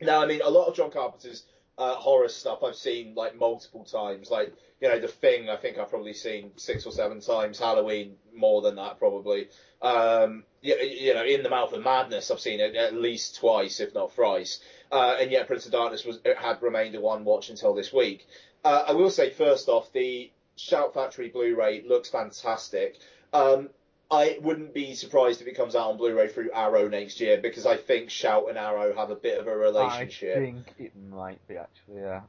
now, 0.00 0.22
I 0.22 0.26
mean, 0.26 0.42
a 0.44 0.50
lot 0.50 0.68
of 0.68 0.76
John 0.76 0.92
Carpenter's 0.92 1.42
uh, 1.76 1.96
horror 1.96 2.28
stuff 2.28 2.62
I've 2.62 2.76
seen 2.76 3.16
like 3.16 3.36
multiple 3.36 3.82
times. 3.82 4.30
Like, 4.30 4.54
you 4.80 4.90
know, 4.90 5.00
The 5.00 5.08
Thing, 5.08 5.50
I 5.50 5.56
think 5.56 5.78
I've 5.78 5.90
probably 5.90 6.14
seen 6.14 6.52
six 6.54 6.86
or 6.86 6.92
seven 6.92 7.20
times. 7.20 7.58
Halloween, 7.58 8.14
more 8.32 8.62
than 8.62 8.76
that, 8.76 9.00
probably. 9.00 9.48
Um, 9.80 10.44
you, 10.62 11.14
know, 11.14 11.24
In 11.24 11.42
the 11.42 11.50
Mouth 11.50 11.72
of 11.72 11.82
Madness, 11.82 12.30
I've 12.30 12.40
seen 12.40 12.60
it 12.60 12.74
at 12.76 12.94
least 12.94 13.36
twice, 13.36 13.80
if 13.80 13.94
not 13.94 14.12
thrice. 14.12 14.60
Uh, 14.90 15.16
and 15.20 15.30
yet, 15.30 15.46
Prince 15.46 15.66
of 15.66 15.72
Darkness 15.72 16.04
was 16.04 16.20
had 16.36 16.62
remained 16.62 16.94
a 16.94 17.00
one 17.00 17.24
watch 17.24 17.50
until 17.50 17.74
this 17.74 17.92
week. 17.92 18.26
Uh, 18.64 18.84
I 18.88 18.92
will 18.92 19.10
say, 19.10 19.30
first 19.30 19.68
off, 19.68 19.92
the 19.92 20.30
Shout 20.56 20.94
Factory 20.94 21.28
Blu-ray 21.28 21.82
looks 21.86 22.08
fantastic. 22.08 22.98
Um, 23.32 23.70
I 24.10 24.38
wouldn't 24.42 24.74
be 24.74 24.94
surprised 24.94 25.40
if 25.40 25.48
it 25.48 25.56
comes 25.56 25.74
out 25.74 25.90
on 25.90 25.96
Blu-ray 25.96 26.28
through 26.28 26.50
Arrow 26.52 26.88
next 26.88 27.18
year 27.20 27.38
because 27.38 27.66
I 27.66 27.76
think 27.78 28.10
Shout 28.10 28.48
and 28.48 28.58
Arrow 28.58 28.94
have 28.94 29.10
a 29.10 29.16
bit 29.16 29.40
of 29.40 29.46
a 29.46 29.56
relationship. 29.56 30.36
I 30.36 30.40
think 30.40 30.74
it 30.78 30.92
might 31.10 31.46
be 31.48 31.56
actually, 31.56 32.02
yeah. 32.02 32.20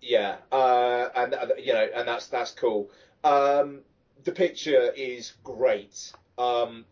Yeah, 0.00 0.36
uh, 0.50 1.08
and 1.14 1.34
uh, 1.34 1.46
you 1.58 1.72
know, 1.72 1.88
and 1.94 2.06
that's 2.06 2.26
that's 2.26 2.50
cool. 2.50 2.90
Um, 3.24 3.80
the 4.24 4.32
picture 4.32 4.90
is 4.90 5.32
great. 5.44 6.12
Um, 6.36 6.84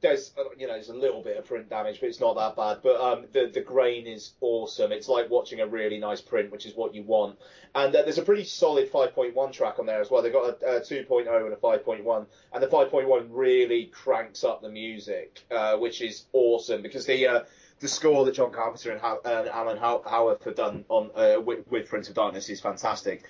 there's 0.00 0.32
uh, 0.38 0.44
you 0.56 0.66
know 0.66 0.74
there's 0.74 0.88
a 0.88 0.94
little 0.94 1.22
bit 1.22 1.36
of 1.36 1.44
print 1.44 1.68
damage, 1.68 2.00
but 2.00 2.08
it's 2.08 2.20
not 2.20 2.34
that 2.36 2.56
bad. 2.56 2.78
But 2.82 3.00
um, 3.00 3.26
the 3.32 3.50
the 3.52 3.60
grain 3.60 4.06
is 4.06 4.32
awesome. 4.40 4.92
It's 4.92 5.08
like 5.08 5.30
watching 5.30 5.60
a 5.60 5.66
really 5.66 5.98
nice 5.98 6.20
print, 6.20 6.50
which 6.50 6.66
is 6.66 6.74
what 6.74 6.94
you 6.94 7.02
want. 7.02 7.38
And 7.74 7.94
uh, 7.94 8.02
there's 8.02 8.18
a 8.18 8.22
pretty 8.22 8.44
solid 8.44 8.90
5.1 8.90 9.52
track 9.52 9.78
on 9.78 9.86
there 9.86 10.00
as 10.00 10.10
well. 10.10 10.22
They've 10.22 10.32
got 10.32 10.62
a, 10.62 10.76
a 10.76 10.80
2.0 10.80 11.44
and 11.44 11.52
a 11.52 11.56
5.1, 11.56 12.26
and 12.52 12.62
the 12.62 12.66
5.1 12.66 13.26
really 13.30 13.86
cranks 13.86 14.42
up 14.42 14.60
the 14.62 14.68
music, 14.68 15.44
uh, 15.50 15.76
which 15.76 16.00
is 16.00 16.24
awesome 16.32 16.82
because 16.82 17.06
the 17.06 17.26
uh, 17.26 17.40
the 17.80 17.88
score 17.88 18.24
that 18.24 18.34
John 18.34 18.52
Carpenter 18.52 18.92
and, 18.92 19.00
How- 19.00 19.20
uh, 19.24 19.46
Alan 19.52 19.78
How- 19.78 20.02
Howarth 20.04 20.44
have 20.44 20.54
done 20.56 20.84
on 20.88 21.10
uh, 21.14 21.40
with, 21.40 21.66
with 21.70 21.88
Prince 21.88 22.08
of 22.08 22.14
Darkness 22.14 22.48
is 22.48 22.60
fantastic. 22.60 23.24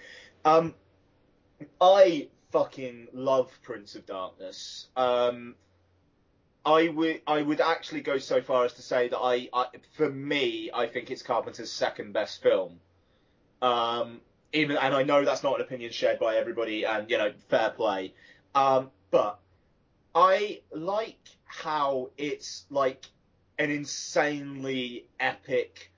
Um, 0.45 0.75
I 1.81 2.29
fucking 2.53 3.09
love 3.13 3.51
Prince 3.63 3.95
of 3.95 4.07
Darkness. 4.07 4.89
Um, 4.97 5.55
I 6.65 6.89
would 6.89 7.23
I 7.27 7.41
would 7.43 7.61
actually 7.61 8.03
go 8.03 8.19
so 8.19 8.43
far 8.43 8.65
as 8.65 8.75
to 8.75 8.83
say 8.83 9.09
that 9.09 9.19
I, 9.19 9.49
I 9.53 9.67
for 9.97 10.11
me 10.11 10.71
I 10.73 10.87
think 10.87 11.11
it's 11.11 11.23
Carpenter's 11.23 11.73
second 11.73 12.13
best 12.13 12.43
film. 12.43 12.81
Um, 13.63 14.21
even 14.53 14.77
and 14.77 14.95
I 14.95 15.03
know 15.03 15.25
that's 15.25 15.43
not 15.43 15.57
an 15.57 15.63
opinion 15.63 15.93
shared 15.93 16.19
by 16.19 16.37
everybody, 16.37 16.85
and 16.85 17.11
you 17.11 17.19
know 17.19 17.33
fair 17.49 17.71
play. 17.71 18.15
Um, 18.55 18.91
but 19.11 19.39
I 20.15 20.61
like 20.73 21.19
how 21.45 22.11
it's 22.19 22.65
like 22.71 23.07
an 23.59 23.71
insanely 23.71 25.07
epic 25.19 25.93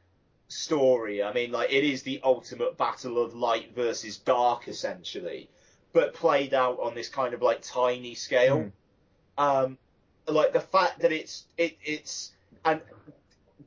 story. 0.48 1.22
I 1.22 1.32
mean, 1.32 1.50
like 1.50 1.72
it 1.72 1.84
is 1.84 2.02
the 2.02 2.20
ultimate 2.22 2.76
battle 2.76 3.22
of 3.22 3.34
light 3.34 3.74
versus 3.74 4.18
dark, 4.18 4.68
essentially, 4.68 5.48
but 5.92 6.14
played 6.14 6.54
out 6.54 6.78
on 6.80 6.94
this 6.94 7.08
kind 7.08 7.34
of 7.34 7.42
like 7.42 7.62
tiny 7.62 8.14
scale. 8.14 8.70
Um, 9.38 9.78
like 10.26 10.52
the 10.52 10.60
fact 10.60 11.00
that 11.00 11.12
it's 11.12 11.44
it 11.56 11.76
it's 11.84 12.32
and 12.64 12.80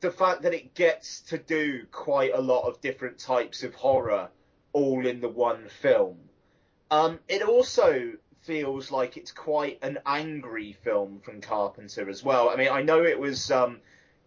the 0.00 0.10
fact 0.10 0.42
that 0.42 0.54
it 0.54 0.74
gets 0.74 1.20
to 1.22 1.38
do 1.38 1.86
quite 1.90 2.34
a 2.34 2.40
lot 2.40 2.62
of 2.68 2.80
different 2.80 3.18
types 3.18 3.62
of 3.62 3.74
horror 3.74 4.28
all 4.72 5.06
in 5.06 5.20
the 5.20 5.28
one 5.28 5.68
film. 5.80 6.18
Um, 6.90 7.18
it 7.28 7.42
also 7.42 8.12
feels 8.42 8.90
like 8.90 9.16
it's 9.16 9.32
quite 9.32 9.78
an 9.82 9.98
angry 10.06 10.76
film 10.84 11.20
from 11.24 11.40
Carpenter 11.40 12.08
as 12.08 12.22
well. 12.22 12.50
I 12.50 12.56
mean, 12.56 12.68
I 12.68 12.82
know 12.82 13.02
it 13.02 13.18
was 13.18 13.50
um, 13.50 13.80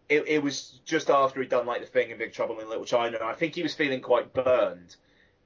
it, 0.09 0.27
it 0.27 0.43
was 0.43 0.79
just 0.85 1.09
after 1.09 1.39
he'd 1.39 1.49
done 1.49 1.65
like 1.65 1.81
the 1.81 1.87
thing 1.87 2.09
in 2.09 2.17
Big 2.17 2.33
Trouble 2.33 2.59
in 2.59 2.67
Little 2.67 2.85
China. 2.85 3.19
I 3.23 3.33
think 3.33 3.55
he 3.55 3.63
was 3.63 3.75
feeling 3.75 4.01
quite 4.01 4.33
burned. 4.33 4.95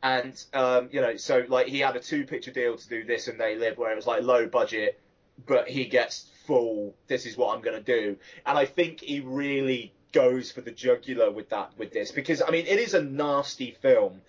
And 0.02 0.42
um, 0.54 0.90
you 0.92 1.02
know, 1.02 1.16
so 1.18 1.46
like 1.48 1.68
he 1.68 1.80
had 1.80 1.96
a 1.96 2.00
two 2.00 2.26
picture 2.26 2.52
deal 2.52 2.78
to 2.78 2.90
do 2.90 3.04
this 3.04 3.28
and 3.28 3.40
They 3.40 3.56
Live, 3.56 3.78
where 3.78 3.92
it 3.92 3.96
was 3.96 4.08
like 4.08 4.24
low 4.24 4.48
budget, 4.48 5.00
but 5.46 5.68
he 5.68 5.86
gets 5.86 6.30
full. 6.46 6.96
This 7.08 7.26
is 7.26 7.38
what 7.38 7.56
I'm 7.56 7.62
going 7.62 7.82
to 7.82 8.02
do, 8.02 8.18
and 8.46 8.58
I 8.58 8.66
think 8.66 9.02
he 9.02 9.20
really 9.20 9.94
goes 10.12 10.52
for 10.52 10.62
the 10.62 10.72
jugular 10.72 11.32
with 11.32 11.50
that 11.50 11.72
with 11.78 11.92
this 11.92 12.12
because 12.12 12.42
I 12.42 12.52
mean 12.52 12.68
it 12.68 12.80
is 12.80 12.94
a 12.94 13.02
nasty 13.02 13.72
film. 13.82 14.22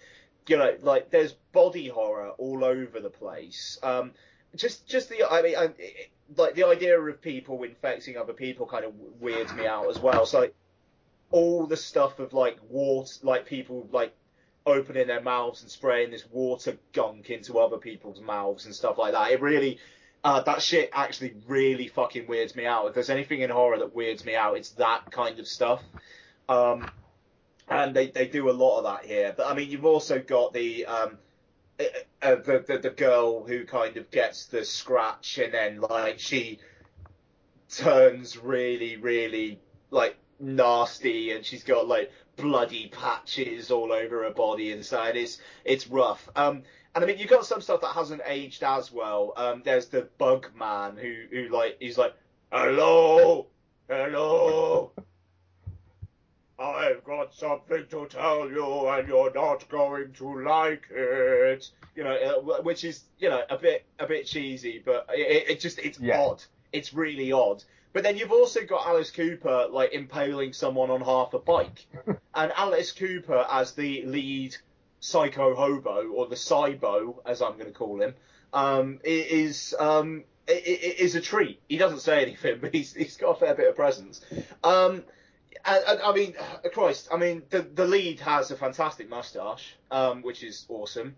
You 0.46 0.58
know, 0.58 0.74
like 0.80 1.10
there's 1.10 1.32
body 1.52 1.88
horror 1.88 2.30
all 2.38 2.64
over 2.64 3.00
the 3.00 3.10
place. 3.10 3.78
Um, 3.82 4.12
just 4.56 4.86
just 4.86 5.08
the 5.08 5.24
I 5.30 5.42
mean 5.42 5.56
I, 5.56 5.64
it, 5.78 6.10
like 6.36 6.54
the 6.54 6.64
idea 6.64 6.98
of 6.98 7.20
people 7.20 7.62
infecting 7.62 8.16
other 8.16 8.32
people 8.32 8.66
kind 8.66 8.84
of 8.84 8.94
weirds 9.20 9.52
me 9.54 9.66
out 9.66 9.88
as 9.88 9.98
well. 9.98 10.26
So 10.26 10.40
like, 10.40 10.54
all 11.30 11.66
the 11.66 11.76
stuff 11.76 12.18
of 12.18 12.32
like 12.32 12.58
water, 12.70 13.12
like 13.22 13.46
people 13.46 13.88
like 13.92 14.14
opening 14.66 15.06
their 15.06 15.20
mouths 15.20 15.62
and 15.62 15.70
spraying 15.70 16.10
this 16.10 16.24
water 16.30 16.78
gunk 16.92 17.30
into 17.30 17.58
other 17.58 17.76
people's 17.76 18.20
mouths 18.20 18.66
and 18.66 18.74
stuff 18.74 18.98
like 18.98 19.12
that. 19.12 19.32
It 19.32 19.40
really, 19.40 19.78
uh, 20.24 20.40
that 20.40 20.62
shit 20.62 20.90
actually 20.92 21.34
really 21.46 21.86
fucking 21.86 22.26
weirds 22.26 22.56
me 22.56 22.64
out. 22.64 22.86
If 22.86 22.94
there's 22.94 23.10
anything 23.10 23.42
in 23.42 23.50
horror 23.50 23.78
that 23.78 23.94
weirds 23.94 24.24
me 24.24 24.34
out, 24.34 24.56
it's 24.56 24.70
that 24.70 25.10
kind 25.10 25.38
of 25.38 25.46
stuff. 25.46 25.82
Um, 26.48 26.90
and 27.68 27.94
they, 27.94 28.08
they 28.08 28.26
do 28.26 28.50
a 28.50 28.52
lot 28.52 28.78
of 28.78 28.84
that 28.84 29.04
here. 29.04 29.34
But 29.36 29.46
I 29.46 29.54
mean, 29.54 29.70
you've 29.70 29.84
also 29.84 30.18
got 30.18 30.54
the, 30.54 30.86
um, 30.86 31.18
uh, 31.78 31.84
uh, 32.22 32.36
the, 32.36 32.64
the 32.66 32.78
the 32.78 32.90
girl 32.90 33.44
who 33.44 33.64
kind 33.64 33.96
of 33.96 34.10
gets 34.10 34.46
the 34.46 34.64
scratch 34.64 35.38
and 35.38 35.52
then 35.52 35.80
like 35.80 36.20
she 36.20 36.60
turns 37.68 38.38
really 38.38 38.96
really 38.96 39.58
like 39.90 40.16
nasty 40.38 41.32
and 41.32 41.44
she's 41.44 41.64
got 41.64 41.88
like 41.88 42.12
bloody 42.36 42.88
patches 42.88 43.72
all 43.72 43.92
over 43.92 44.22
her 44.22 44.30
body 44.30 44.70
and 44.70 44.84
so 44.84 45.02
it's 45.02 45.40
it's 45.64 45.88
rough. 45.88 46.28
Um, 46.36 46.62
and 46.94 47.04
I 47.04 47.06
mean 47.06 47.18
you've 47.18 47.30
got 47.30 47.46
some 47.46 47.60
stuff 47.60 47.80
that 47.80 47.94
hasn't 47.94 48.22
aged 48.26 48.62
as 48.62 48.92
well. 48.92 49.32
Um, 49.36 49.62
there's 49.64 49.86
the 49.86 50.08
bug 50.18 50.50
man 50.56 50.96
who 50.96 51.24
who 51.30 51.48
like 51.48 51.76
he's 51.80 51.98
like 51.98 52.14
hello 52.52 53.46
hello. 53.88 54.92
I've 56.56 57.02
got 57.02 57.34
something 57.34 57.84
to 57.90 58.06
tell 58.06 58.48
you, 58.48 58.88
and 58.88 59.08
you're 59.08 59.34
not 59.34 59.68
going 59.68 60.12
to 60.12 60.42
like 60.44 60.86
it. 60.90 61.68
You 61.96 62.04
know, 62.04 62.14
uh, 62.14 62.62
which 62.62 62.84
is 62.84 63.04
you 63.18 63.28
know 63.28 63.42
a 63.50 63.58
bit 63.58 63.84
a 63.98 64.06
bit 64.06 64.26
cheesy, 64.26 64.80
but 64.84 65.06
it, 65.10 65.50
it 65.50 65.60
just 65.60 65.78
it's 65.78 65.98
odd. 66.00 66.42
It's 66.72 66.94
really 66.94 67.32
odd. 67.32 67.64
But 67.92 68.02
then 68.02 68.16
you've 68.16 68.32
also 68.32 68.64
got 68.64 68.86
Alice 68.86 69.10
Cooper 69.10 69.66
like 69.70 69.92
impaling 69.92 70.52
someone 70.52 70.90
on 70.90 71.00
half 71.00 71.34
a 71.34 71.38
bike, 71.38 71.86
and 72.06 72.52
Alice 72.56 72.92
Cooper 72.92 73.46
as 73.50 73.72
the 73.72 74.04
lead 74.04 74.56
psycho 75.04 75.54
hobo 75.54 76.08
or 76.08 76.26
the 76.28 76.34
cybo, 76.34 77.16
as 77.26 77.42
I'm 77.42 77.52
going 77.54 77.66
to 77.66 77.72
call 77.72 78.00
him, 78.00 78.14
um, 78.54 79.00
is 79.04 79.74
um, 79.78 80.24
i- 80.48 80.52
i- 80.52 80.96
is 80.98 81.14
a 81.14 81.20
treat. 81.20 81.60
He 81.68 81.76
doesn't 81.76 82.00
say 82.00 82.22
anything, 82.22 82.58
but 82.62 82.72
he's 82.74 82.94
he's 82.94 83.16
got 83.18 83.32
a 83.32 83.34
fair 83.34 83.54
bit 83.54 83.68
of 83.68 83.76
presence. 83.76 84.22
Um, 84.62 85.04
and, 85.66 86.00
I 86.00 86.12
mean, 86.14 86.34
Christ, 86.72 87.08
I 87.12 87.18
mean, 87.18 87.42
the 87.50 87.60
the 87.60 87.84
lead 87.86 88.20
has 88.20 88.50
a 88.50 88.56
fantastic 88.56 89.10
mustache, 89.10 89.76
um, 89.90 90.22
which 90.22 90.42
is 90.42 90.64
awesome, 90.70 91.16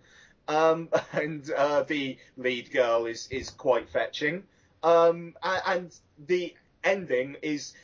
um, 0.48 0.88
and 1.12 1.48
uh, 1.52 1.84
the 1.84 2.18
lead 2.36 2.72
girl 2.72 3.06
is 3.06 3.28
is 3.30 3.50
quite 3.50 3.88
fetching, 3.88 4.42
um, 4.82 5.36
and 5.44 5.94
the 6.26 6.54
ending 6.82 7.36
is 7.42 7.74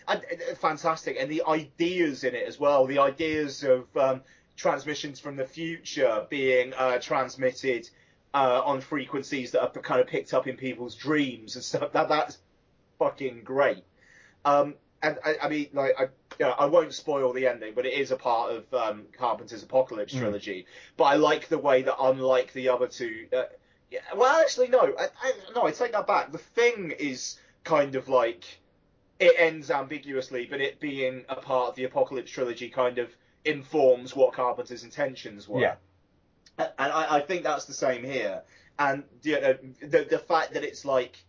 fantastic, 0.59 1.17
and 1.21 1.31
the 1.31 1.43
ideas 1.47 2.25
in 2.25 2.35
it 2.35 2.47
as 2.49 2.59
well, 2.59 2.87
the 2.87 2.99
ideas 2.99 3.63
of 3.63 3.97
um, 3.97 4.23
transmissions 4.63 5.19
from 5.19 5.35
the 5.37 5.45
future 5.45 6.25
being 6.31 6.73
uh, 6.75 6.99
transmitted 6.99 7.91
uh, 8.33 8.63
on 8.65 8.81
frequencies 8.81 9.51
that 9.51 9.63
are 9.63 9.83
kind 9.83 10.01
of 10.01 10.07
picked 10.07 10.33
up 10.33 10.47
in 10.47 10.57
people's 10.57 10.95
dreams 10.95 11.57
and 11.57 11.65
stuff. 11.65 11.93
That 11.93 12.09
that's 12.09 12.39
fucking 12.99 13.43
great. 13.43 13.83
Um, 14.45 14.75
and 15.03 15.19
I, 15.25 15.37
I 15.43 15.49
mean, 15.49 15.67
like, 15.73 15.95
I, 15.99 16.05
you 16.39 16.47
know, 16.47 16.53
I 16.53 16.67
won't 16.67 16.95
spoil 16.95 17.33
the 17.33 17.49
ending, 17.49 17.75
but 17.75 17.87
it 17.87 17.95
is 17.95 18.13
a 18.13 18.17
part 18.17 18.53
of 18.53 18.73
um, 18.73 19.03
Carpenter's 19.19 19.65
Apocalypse 19.65 20.15
Mm. 20.15 20.21
trilogy. 20.21 20.67
But 20.97 21.05
I 21.05 21.15
like 21.17 21.49
the 21.49 21.59
way 21.59 21.83
that, 21.83 21.97
unlike 22.01 22.53
the 22.53 22.69
other 22.69 22.87
two, 22.87 23.27
uh, 23.33 23.45
yeah, 23.91 24.01
well, 24.17 24.41
actually, 24.41 24.69
no, 24.69 24.95
I, 24.99 25.09
I, 25.23 25.33
no, 25.55 25.67
I 25.67 25.73
take 25.73 25.93
that 25.93 26.07
back. 26.07 26.31
The 26.31 26.39
thing 26.39 26.93
is 26.99 27.39
kind 27.65 27.97
of 27.97 28.09
like 28.09 28.45
it 29.19 29.35
ends 29.39 29.71
ambiguously, 29.71 30.47
but 30.47 30.61
it 30.61 30.81
being 30.81 31.25
a 31.29 31.35
part 31.35 31.71
of 31.71 31.75
the 31.75 31.85
Apocalypse 31.85 32.31
trilogy 32.31 32.69
kind 32.69 32.99
of 32.99 33.09
informs 33.45 34.15
what 34.15 34.35
Carpenter's 34.35 34.85
intentions 34.85 35.49
were. 35.49 35.61
Yeah. 35.61 35.75
And 36.59 36.93
I, 36.93 37.17
I 37.17 37.21
think 37.21 37.45
that's 37.45 37.65
the 37.65 37.73
same 37.73 38.05
here. 38.05 38.43
and 38.79 39.05
you 39.23 39.41
know, 39.41 39.57
the 39.81 40.07
the 40.09 40.19
fact 40.19 40.55
that 40.55 40.65
it's 40.65 40.85
like 40.85 41.23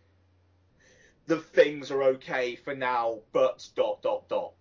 the 1.26 1.38
things 1.38 1.90
are 1.90 2.02
okay 2.02 2.56
for 2.56 2.74
now, 2.74 3.20
but 3.32 3.66
dot 3.74 4.02
dot 4.02 4.28
dot. 4.28 4.52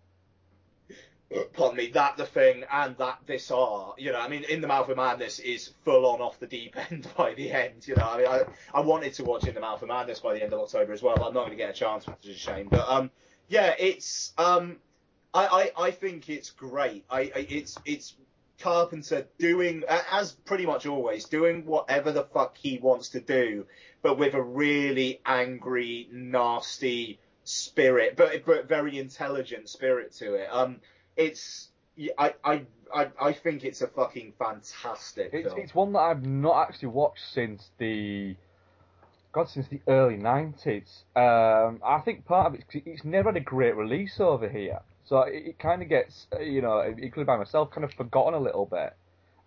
Pardon 1.53 1.77
me, 1.77 1.87
that 1.87 2.15
the 2.15 2.27
thing 2.27 2.63
and 2.71 2.95
that 2.97 3.17
this 3.25 3.49
are, 3.49 3.95
you 3.97 4.11
know, 4.11 4.19
I 4.19 4.27
mean, 4.27 4.43
in 4.43 4.61
the 4.61 4.67
Mouth 4.67 4.87
of 4.89 4.97
Madness 4.97 5.39
is 5.39 5.71
full 5.83 6.05
on 6.05 6.21
off 6.21 6.39
the 6.39 6.45
deep 6.45 6.75
end 6.91 7.07
by 7.17 7.33
the 7.33 7.51
end, 7.51 7.87
you 7.87 7.95
know. 7.95 8.07
I 8.07 8.17
mean, 8.17 8.27
I, 8.27 8.43
I 8.71 8.81
wanted 8.81 9.15
to 9.15 9.23
watch 9.23 9.45
In 9.47 9.55
the 9.55 9.59
Mouth 9.59 9.81
of 9.81 9.87
Madness 9.87 10.19
by 10.19 10.35
the 10.35 10.43
end 10.43 10.53
of 10.53 10.59
October 10.59 10.93
as 10.93 11.01
well, 11.01 11.15
but 11.17 11.25
I'm 11.25 11.33
not 11.33 11.45
going 11.47 11.57
to 11.57 11.63
get 11.63 11.71
a 11.71 11.73
chance, 11.73 12.05
which 12.05 12.27
is 12.27 12.35
a 12.35 12.39
shame. 12.39 12.67
But 12.69 12.87
um, 12.87 13.09
yeah, 13.47 13.73
it's 13.79 14.33
um, 14.37 14.77
I, 15.33 15.71
I, 15.77 15.85
I 15.85 15.91
think 15.91 16.29
it's 16.29 16.51
great. 16.51 17.05
I, 17.09 17.21
I 17.21 17.47
it's 17.49 17.77
it's 17.85 18.15
Carpenter 18.59 19.27
doing 19.39 19.83
as 20.11 20.31
pretty 20.31 20.65
much 20.65 20.85
always 20.85 21.25
doing 21.25 21.65
whatever 21.65 22.11
the 22.11 22.23
fuck 22.23 22.55
he 22.57 22.77
wants 22.77 23.09
to 23.09 23.19
do, 23.19 23.65
but 24.01 24.17
with 24.17 24.35
a 24.35 24.41
really 24.41 25.19
angry, 25.25 26.07
nasty 26.11 27.19
spirit, 27.43 28.15
but 28.15 28.45
but 28.45 28.67
very 28.67 28.99
intelligent 28.99 29.69
spirit 29.69 30.13
to 30.13 30.35
it. 30.35 30.47
Um, 30.51 30.79
it's 31.17 31.69
I 32.17 32.33
I 32.43 32.61
I, 32.93 33.07
I 33.19 33.33
think 33.33 33.63
it's 33.63 33.81
a 33.81 33.87
fucking 33.87 34.33
fantastic 34.37 35.31
It's, 35.33 35.47
film. 35.47 35.59
it's 35.59 35.75
one 35.75 35.93
that 35.93 35.99
I've 35.99 36.25
not 36.25 36.67
actually 36.67 36.89
watched 36.89 37.23
since 37.33 37.69
the 37.79 38.35
God 39.31 39.49
since 39.49 39.67
the 39.67 39.81
early 39.87 40.17
nineties. 40.17 41.03
Um, 41.15 41.81
I 41.83 42.01
think 42.05 42.25
part 42.25 42.53
of 42.53 42.59
it 42.59 42.65
it's 42.85 43.03
never 43.03 43.29
had 43.29 43.37
a 43.37 43.43
great 43.43 43.75
release 43.75 44.19
over 44.19 44.47
here, 44.47 44.79
so 45.13 45.21
it, 45.21 45.43
it 45.45 45.59
kind 45.59 45.83
of 45.83 45.89
gets 45.89 46.25
uh, 46.35 46.39
you 46.39 46.63
know, 46.63 46.81
including 46.81 47.25
by 47.25 47.37
myself, 47.37 47.69
kind 47.69 47.83
of 47.83 47.91
forgotten 47.93 48.33
a 48.33 48.39
little 48.39 48.65
bit. 48.65 48.95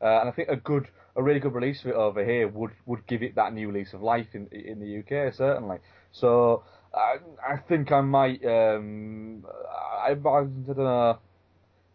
Uh, 0.01 0.21
and 0.21 0.29
I 0.29 0.31
think 0.31 0.49
a 0.49 0.55
good, 0.55 0.87
a 1.17 1.23
really 1.23 1.41
good 1.41 1.55
release 1.55 1.81
of 1.81 1.89
it 1.89 1.95
over 1.97 2.25
here 2.25 2.47
would, 2.47 2.71
would 2.87 3.05
give 3.09 3.25
it 3.25 3.35
that 3.35 3.53
new 3.53 3.73
lease 3.73 3.93
of 3.93 4.01
life 4.01 4.29
in 4.35 4.47
in 4.53 4.79
the 4.79 5.01
UK 5.01 5.35
certainly. 5.35 5.79
So 6.13 6.63
I, 6.95 7.17
I 7.55 7.57
think 7.57 7.91
I 7.91 8.01
might, 8.01 8.45
um, 8.45 9.45
I, 10.07 10.13
I 10.13 10.15
don't 10.15 10.79
know. 10.79 11.19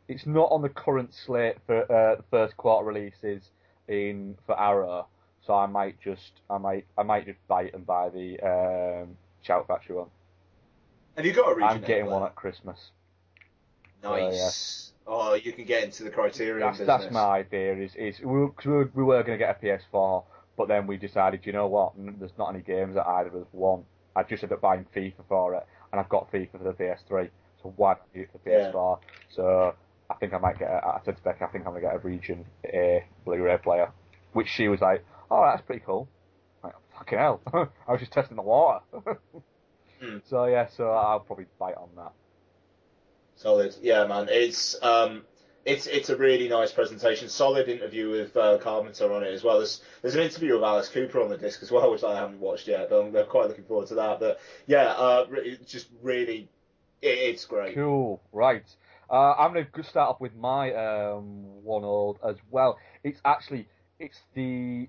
It's 0.09 0.25
not 0.25 0.51
on 0.51 0.61
the 0.61 0.69
current 0.69 1.13
slate 1.25 1.55
for 1.65 1.83
uh, 1.83 2.17
the 2.17 2.23
first 2.29 2.57
quarter 2.57 2.85
releases 2.85 3.41
in 3.87 4.35
for 4.45 4.59
Arrow, 4.59 5.07
so 5.47 5.53
I 5.53 5.67
might 5.67 5.95
just, 6.03 6.41
I 6.49 6.57
might, 6.57 6.85
I 6.97 7.03
might 7.03 7.25
just 7.25 7.39
bite 7.47 7.73
and 7.73 7.85
buy 7.85 8.09
the 8.09 8.37
um, 8.41 9.15
Shout 9.43 9.65
Factory 9.65 9.95
one. 9.95 10.09
Have 11.15 11.25
you 11.25 11.31
got 11.31 11.53
a 11.53 11.55
region? 11.55 11.69
I'm 11.69 11.81
getting 11.81 12.07
one 12.07 12.23
at 12.23 12.35
Christmas. 12.35 12.91
Nice. 14.03 14.91
Oh, 15.07 15.33
you 15.33 15.51
can 15.51 15.65
get 15.65 15.83
into 15.83 16.03
the 16.03 16.09
Criterion 16.09 16.59
That's, 16.59 16.79
business. 16.79 17.01
that's 17.01 17.13
my 17.13 17.39
idea. 17.39 17.75
Is 17.75 17.95
is 17.95 18.19
we 18.19 18.25
were, 18.25 18.51
we 18.65 18.71
were, 18.71 18.91
we 18.93 19.03
were 19.03 19.23
going 19.23 19.37
to 19.37 19.43
get 19.45 19.57
a 19.61 19.65
PS4, 19.65 20.23
but 20.57 20.67
then 20.67 20.87
we 20.87 20.97
decided, 20.97 21.45
you 21.45 21.53
know 21.53 21.67
what? 21.67 21.93
There's 21.97 22.31
not 22.37 22.53
any 22.53 22.63
games 22.63 22.95
that 22.95 23.07
either 23.07 23.29
of 23.29 23.35
us 23.35 23.47
want. 23.51 23.85
I 24.15 24.23
just 24.23 24.43
ended 24.43 24.57
up 24.57 24.61
buying 24.61 24.85
FIFA 24.95 25.13
for 25.27 25.55
it, 25.55 25.65
and 25.91 25.99
I've 25.99 26.09
got 26.09 26.31
FIFA 26.31 26.51
for 26.51 26.63
the 26.63 26.73
PS3. 26.73 27.29
So 27.61 27.73
why 27.75 27.93
not 27.93 28.13
do 28.13 28.21
it 28.21 28.29
for. 28.31 28.39
PS4? 28.39 28.99
So 29.35 29.75
I 30.09 30.13
think 30.15 30.33
I 30.33 30.37
might 30.37 30.59
get. 30.59 30.69
A, 30.69 30.85
I 30.85 30.99
said 31.03 31.17
to 31.17 31.23
Becky, 31.23 31.43
I 31.43 31.47
think 31.47 31.65
I'm 31.65 31.71
going 31.73 31.83
to 31.83 31.89
get 31.89 31.95
a 31.95 31.99
Region 31.99 32.45
A 32.65 33.03
Blu-ray 33.25 33.57
player, 33.57 33.91
which 34.33 34.47
she 34.49 34.67
was 34.67 34.81
like, 34.81 35.03
"Oh, 35.29 35.43
that's 35.49 35.65
pretty 35.65 35.83
cool." 35.85 36.07
I'm 36.63 36.69
like, 36.69 36.75
fucking 36.97 37.17
hell! 37.17 37.41
I 37.87 37.91
was 37.91 37.99
just 37.99 38.13
testing 38.13 38.37
the 38.37 38.43
water. 38.43 38.81
Hmm. 40.03 40.17
So 40.27 40.45
yeah, 40.45 40.67
so 40.75 40.89
I'll 40.89 41.19
probably 41.19 41.45
bite 41.59 41.75
on 41.75 41.89
that. 41.95 42.11
Solid. 43.41 43.75
Yeah, 43.81 44.05
man. 44.05 44.27
It's 44.29 44.81
um, 44.83 45.23
it's 45.65 45.87
it's 45.87 46.09
a 46.09 46.15
really 46.15 46.47
nice 46.47 46.71
presentation. 46.71 47.27
Solid 47.27 47.67
interview 47.69 48.11
with 48.11 48.37
uh, 48.37 48.59
Carpenter 48.59 49.11
on 49.11 49.23
it 49.23 49.33
as 49.33 49.43
well. 49.43 49.57
There's 49.57 49.81
there's 50.03 50.13
an 50.13 50.21
interview 50.21 50.53
with 50.53 50.63
Alice 50.63 50.89
Cooper 50.89 51.19
on 51.19 51.29
the 51.29 51.37
disc 51.37 51.63
as 51.63 51.71
well, 51.71 51.91
which 51.91 52.03
I 52.03 52.15
haven't 52.15 52.39
watched 52.39 52.67
yet, 52.67 52.89
but 52.91 53.01
I'm, 53.01 53.15
I'm 53.15 53.25
quite 53.25 53.47
looking 53.47 53.63
forward 53.63 53.87
to 53.87 53.95
that. 53.95 54.19
But 54.19 54.39
yeah, 54.67 54.89
uh, 54.91 55.25
re- 55.27 55.57
just 55.65 55.87
really, 56.03 56.49
it, 57.01 57.07
it's 57.07 57.45
great. 57.45 57.73
Cool. 57.73 58.21
Right. 58.31 58.65
Uh, 59.09 59.33
I'm 59.33 59.53
going 59.53 59.65
to 59.73 59.83
start 59.83 60.09
off 60.09 60.21
with 60.21 60.35
my 60.35 60.73
um, 60.73 61.63
one 61.63 61.83
old 61.83 62.19
as 62.23 62.35
well. 62.51 62.77
It's 63.03 63.19
actually 63.25 63.67
it's 63.99 64.19
the 64.35 64.87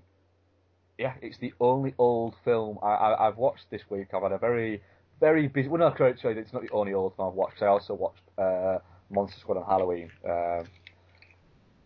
yeah 0.99 1.15
it's 1.23 1.39
the 1.39 1.53
only 1.59 1.95
old 1.97 2.35
film 2.45 2.77
I, 2.83 2.87
I, 2.87 3.27
I've 3.27 3.37
watched 3.37 3.71
this 3.71 3.81
week. 3.89 4.09
I've 4.13 4.21
had 4.21 4.31
a 4.31 4.37
very 4.37 4.83
very 5.23 5.47
busy. 5.47 5.69
Well, 5.69 5.79
no, 5.79 5.89
correct. 5.91 6.19
Sorry, 6.19 6.37
it's 6.37 6.51
not 6.51 6.63
the 6.63 6.69
only 6.71 6.93
old 6.93 7.15
film 7.15 7.29
I've 7.29 7.33
watched. 7.33 7.61
I 7.61 7.67
also 7.67 7.93
watched 7.93 8.23
uh, 8.37 8.79
Monster 9.09 9.39
Squad 9.39 9.57
on 9.57 9.63
Halloween 9.65 10.09
um, 10.25 10.65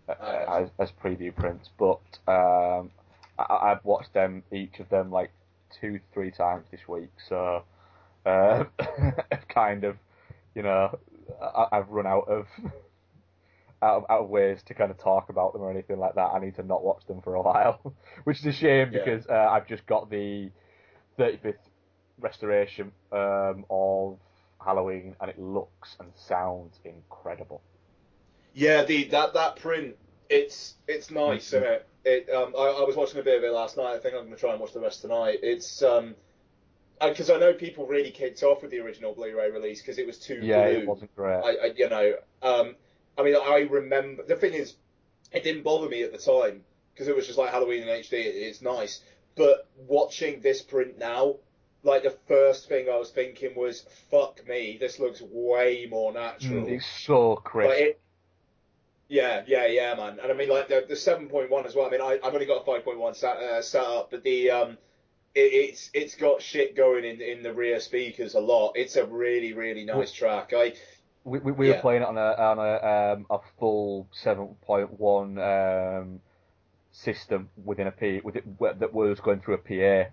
uh, 0.09 0.61
as, 0.63 0.69
as 0.79 0.89
preview 1.03 1.35
prints, 1.35 1.69
but 1.77 1.99
um, 2.27 2.89
I, 3.37 3.71
I've 3.71 3.85
watched 3.85 4.11
them 4.15 4.41
each 4.51 4.79
of 4.79 4.89
them 4.89 5.11
like 5.11 5.29
two 5.79 5.99
three 6.15 6.31
times 6.31 6.65
this 6.71 6.87
week. 6.87 7.11
So 7.29 7.61
uh, 8.25 8.63
kind 9.49 9.83
of 9.83 9.97
you 10.55 10.63
know 10.63 10.97
I, 11.39 11.67
I've 11.73 11.89
run 11.89 12.07
out 12.07 12.27
of 12.27 12.47
out 13.83 13.97
of, 13.97 14.03
out 14.09 14.21
of 14.23 14.29
ways 14.29 14.63
to 14.65 14.73
kind 14.73 14.89
of 14.89 14.97
talk 14.97 15.29
about 15.29 15.53
them 15.53 15.61
or 15.61 15.69
anything 15.69 15.99
like 15.99 16.15
that. 16.15 16.31
I 16.33 16.39
need 16.39 16.55
to 16.55 16.63
not 16.63 16.83
watch 16.83 17.05
them 17.07 17.21
for 17.21 17.35
a 17.35 17.41
while, 17.49 17.93
which 18.23 18.39
is 18.39 18.45
a 18.47 18.51
shame 18.51 18.89
Yeah. 18.91 19.03
because 19.03 19.27
uh, 19.27 19.47
I've 19.51 19.67
just 19.67 19.85
got 19.85 20.09
the 20.09 20.49
35th 21.19 21.55
restoration 22.19 22.91
um, 23.11 23.65
of 23.69 24.19
Halloween, 24.63 25.15
and 25.21 25.29
it 25.29 25.39
looks 25.39 25.95
and 25.99 26.11
sounds 26.15 26.79
incredible. 26.83 27.61
Yeah, 28.53 28.83
the 28.83 29.05
that 29.05 29.33
that 29.33 29.57
print, 29.57 29.95
it's 30.29 30.75
it's 30.87 31.11
nice, 31.11 31.47
isn't 31.53 31.63
it? 31.63 31.87
It 32.05 32.29
um, 32.29 32.53
I, 32.57 32.61
I 32.81 32.83
was 32.83 32.95
watching 32.95 33.19
a 33.19 33.23
bit 33.23 33.37
of 33.37 33.43
it 33.43 33.51
last 33.51 33.77
night. 33.77 33.93
I 33.95 33.99
think 33.99 34.15
I'm 34.15 34.21
going 34.21 34.33
to 34.33 34.39
try 34.39 34.51
and 34.51 34.59
watch 34.59 34.73
the 34.73 34.79
rest 34.79 35.01
tonight. 35.01 35.39
It's 35.43 35.81
um, 35.83 36.15
because 37.01 37.29
I 37.29 37.37
know 37.37 37.53
people 37.53 37.85
really 37.85 38.11
kicked 38.11 38.41
off 38.43 38.61
with 38.61 38.71
the 38.71 38.79
original 38.79 39.13
Blu-ray 39.13 39.51
release 39.51 39.81
because 39.81 39.99
it 39.99 40.07
was 40.07 40.17
too 40.17 40.41
Yeah, 40.41 40.63
blue. 40.67 40.79
it 40.79 40.87
wasn't 40.87 41.15
great. 41.15 41.39
I, 41.43 41.67
I 41.67 41.71
you 41.75 41.89
know 41.89 42.13
um, 42.41 42.75
I 43.17 43.23
mean 43.23 43.35
I 43.35 43.67
remember 43.69 44.23
the 44.23 44.35
thing 44.35 44.53
is, 44.53 44.75
it 45.31 45.43
didn't 45.43 45.63
bother 45.63 45.87
me 45.89 46.03
at 46.03 46.11
the 46.11 46.17
time 46.17 46.63
because 46.93 47.07
it 47.07 47.15
was 47.15 47.27
just 47.27 47.37
like 47.37 47.51
Halloween 47.51 47.83
in 47.83 47.89
HD. 47.89 48.13
It, 48.13 48.35
it's 48.35 48.61
nice, 48.61 49.01
but 49.35 49.67
watching 49.75 50.41
this 50.41 50.61
print 50.61 50.97
now. 50.97 51.35
Like 51.87 52.03
the 52.03 52.15
first 52.27 52.67
thing 52.67 52.89
I 52.89 52.97
was 52.97 53.11
thinking 53.11 53.55
was, 53.55 53.85
"Fuck 54.11 54.47
me, 54.47 54.77
this 54.79 54.99
looks 54.99 55.21
way 55.21 55.87
more 55.89 56.11
natural." 56.11 56.65
Mm, 56.65 56.75
it's 56.75 56.85
so 56.85 57.37
crisp. 57.37 57.69
Like 57.69 57.79
it, 57.79 57.99
yeah, 59.07 59.43
yeah, 59.47 59.65
yeah, 59.67 59.95
man. 59.95 60.19
And 60.21 60.31
I 60.31 60.35
mean, 60.35 60.49
like 60.49 60.67
the 60.67 60.85
the 60.87 60.95
seven 60.97 61.29
point 61.29 61.49
one 61.49 61.65
as 61.65 61.75
well. 61.75 61.87
I 61.87 61.89
mean, 61.89 62.01
I, 62.01 62.19
I've 62.23 62.33
only 62.33 62.45
got 62.45 62.61
a 62.61 62.65
five 62.65 62.83
point 62.83 62.99
one 62.99 63.13
set, 63.13 63.37
uh, 63.37 63.61
set 63.61 63.83
up, 63.83 64.11
but 64.11 64.23
the 64.23 64.51
um, 64.51 64.77
it, 65.33 65.53
it's 65.53 65.89
it's 65.93 66.15
got 66.15 66.41
shit 66.41 66.75
going 66.75 67.05
in 67.05 67.21
in 67.21 67.41
the 67.41 67.53
rear 67.53 67.79
speakers 67.79 68.33
a 68.35 68.39
lot. 68.39 68.73
It's 68.75 68.97
a 68.97 69.05
really 69.05 69.53
really 69.53 69.85
nice 69.85 70.11
track. 70.11 70.51
I 70.53 70.73
we, 71.23 71.39
we, 71.39 71.51
we 71.51 71.67
Yeah. 71.67 71.75
were 71.75 71.81
playing 71.81 72.01
it 72.01 72.07
on 72.07 72.17
a 72.17 72.33
on 72.33 72.59
a 72.59 73.13
um, 73.13 73.25
a 73.29 73.39
full 73.59 74.07
seven 74.11 74.55
point 74.61 74.99
one 74.99 75.37
um, 75.39 76.21
system 76.91 77.49
within 77.63 77.87
a 77.87 77.91
P 77.91 78.21
with 78.23 78.35
it 78.35 78.45
that 78.79 78.93
was 78.93 79.19
going 79.21 79.39
through 79.39 79.55
a 79.55 79.57
PA, 79.57 80.09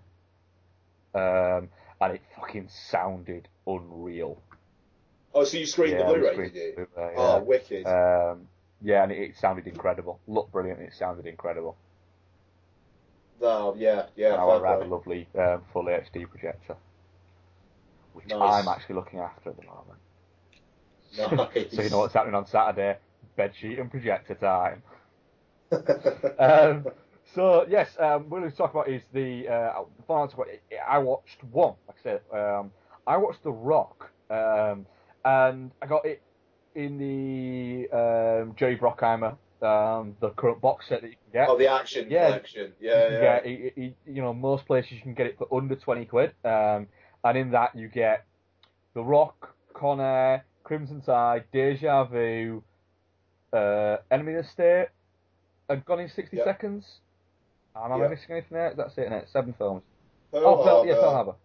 um, 1.15 1.69
and 2.01 2.13
it 2.15 2.21
fucking 2.35 2.67
sounded 2.69 3.47
unreal. 3.65 4.37
oh, 5.33 5.43
so 5.45 5.57
you 5.57 5.65
screened 5.65 5.97
Yeah, 5.99 6.07
the 6.07 6.13
Blu-ray, 6.13 6.33
screened 6.33 6.53
did 6.53 6.63
you? 6.77 6.87
Blu-ray, 6.93 7.13
Oh, 7.17 7.35
yeah. 7.37 7.41
wicked. 7.43 7.85
Um, 7.87 8.47
yeah, 8.81 9.03
and 9.03 9.11
it, 9.11 9.17
it 9.17 9.37
sounded 9.37 9.65
incredible. 9.67 10.19
Looked 10.27 10.51
brilliant. 10.51 10.79
and 10.79 10.87
It 10.89 10.93
sounded 10.93 11.25
incredible. 11.25 11.77
oh, 13.41 13.75
yeah, 13.77 14.07
yeah. 14.15 14.35
I 14.35 14.69
have 14.71 14.81
a 14.81 14.85
lovely 14.85 15.27
um, 15.37 15.61
full 15.73 15.85
HD 15.85 16.29
projector, 16.29 16.75
which 18.13 18.27
Nice. 18.27 18.39
I'm 18.41 18.67
actually 18.67 18.95
looking 18.95 19.19
after 19.19 19.49
at 19.51 19.55
the 19.57 19.63
moment. 19.65 19.99
Nice. 21.17 21.73
so 21.73 21.81
you 21.81 21.89
know 21.89 21.99
what's 21.99 22.13
happening 22.13 22.35
on 22.35 22.45
Saturday? 22.45 22.97
Bedsheet 23.37 23.79
and 23.79 23.89
projector 23.91 24.35
time. 24.35 24.83
um, 26.39 26.85
so 27.33 27.65
yes, 27.69 27.89
um, 27.99 28.23
what 28.23 28.31
we're 28.31 28.39
going 28.41 28.51
to 28.51 28.57
talk 28.57 28.71
about 28.71 28.87
is 28.89 29.01
the 29.13 29.47
uh, 29.47 29.83
final 30.07 30.27
talk 30.27 30.35
about, 30.35 30.47
I 30.87 30.97
watched 30.99 31.43
one. 31.51 31.73
Like 31.87 31.97
I 31.99 32.03
said, 32.03 32.21
um, 32.37 32.71
I 33.07 33.17
watched 33.17 33.43
The 33.43 33.51
Rock, 33.51 34.09
um, 34.29 34.85
and 35.23 35.71
I 35.81 35.85
got 35.87 36.05
it 36.05 36.21
in 36.75 36.97
the 36.97 37.89
um, 37.95 38.55
Jerry 38.57 38.77
Bruckheimer, 38.77 39.37
um, 39.61 40.15
the 40.19 40.29
current 40.31 40.61
box 40.61 40.87
set 40.89 41.01
that 41.01 41.07
you 41.09 41.15
can 41.31 41.41
get. 41.41 41.49
Oh, 41.49 41.57
the 41.57 41.67
action 41.67 42.07
Yeah, 42.09 42.27
collection. 42.27 42.73
Yeah, 42.79 43.07
you 43.07 43.13
yeah. 43.15 43.21
get 43.21 43.45
it- 43.45 43.73
it- 43.77 43.95
you 44.05 44.21
know, 44.21 44.33
most 44.33 44.65
places 44.65 44.93
you 44.93 45.01
can 45.01 45.13
get 45.13 45.27
it 45.27 45.37
for 45.37 45.47
under 45.55 45.75
20 45.75 46.05
quid. 46.05 46.33
Um, 46.43 46.87
and 47.23 47.37
in 47.37 47.51
that 47.51 47.75
you 47.75 47.87
get 47.87 48.25
The 48.93 49.03
Rock, 49.03 49.55
Con 49.73 50.41
Crimson 50.63 51.01
Tide, 51.01 51.45
Deja 51.51 52.03
Vu, 52.05 52.61
uh, 53.53 53.97
Enemy 54.11 54.33
of 54.35 54.43
the 54.45 54.49
State, 54.51 54.87
and 55.69 55.83
Gone 55.85 56.01
in 56.01 56.09
60 56.09 56.37
Yep. 56.37 56.45
Seconds. 56.45 56.99
Am 57.75 57.91
I 57.91 57.97
Yep. 57.97 58.09
missing 58.09 58.31
anything 58.31 58.55
there? 58.55 58.73
That's 58.73 58.97
it, 58.97 59.09
innit? 59.09 59.29
Seven 59.29 59.53
films. 59.53 59.83
Pearl 60.31 60.45
oh, 60.45 60.63
Pearl, 60.63 60.85
yeah, 60.85 60.93
Harbor. 60.95 61.01
Pearl 61.01 61.11
Harbor. 61.11 61.35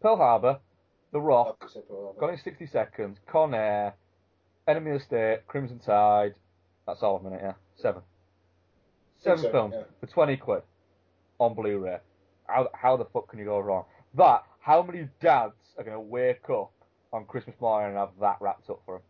Pearl 0.00 0.16
Harbor, 0.16 0.60
The 1.12 1.20
Rock, 1.20 1.58
I've 1.62 1.70
said 1.70 1.88
Pearl 1.88 2.04
Harbor. 2.04 2.20
Gone 2.20 2.30
in 2.30 2.38
60 2.38 2.66
Seconds, 2.66 3.18
Con 3.26 3.54
Air, 3.54 3.94
Enemy 4.68 4.90
of 4.92 4.98
the 4.98 5.04
State, 5.04 5.46
Crimson 5.46 5.78
Tide. 5.78 6.34
That's 6.86 7.02
all 7.02 7.16
of 7.16 7.22
them, 7.22 7.32
innit? 7.32 7.42
Yeah. 7.42 7.52
Seven. 7.76 8.02
Seven 9.18 9.44
so, 9.44 9.50
films 9.50 9.74
yeah. 9.76 9.84
for 10.00 10.06
20 10.06 10.36
quid 10.36 10.62
on 11.38 11.54
Blu-ray. 11.54 11.98
how 12.46 12.68
how 12.74 12.96
the 12.96 13.06
fuck 13.06 13.28
can 13.28 13.38
you 13.38 13.46
go 13.46 13.58
wrong? 13.58 13.84
That 14.14 14.44
how 14.60 14.82
many 14.82 15.08
dads 15.20 15.54
are 15.78 15.84
going 15.84 15.96
to 15.96 16.00
wake 16.00 16.48
up 16.50 16.72
on 17.12 17.24
Christmas 17.24 17.56
morning 17.60 17.90
and 17.90 17.98
have 17.98 18.10
that 18.20 18.36
wrapped 18.40 18.68
up 18.70 18.80
for 18.84 18.96
them? 18.96 19.02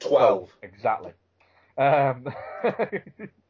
Twelve. 0.00 0.50
Exactly. 0.62 1.12
Um, 1.78 2.26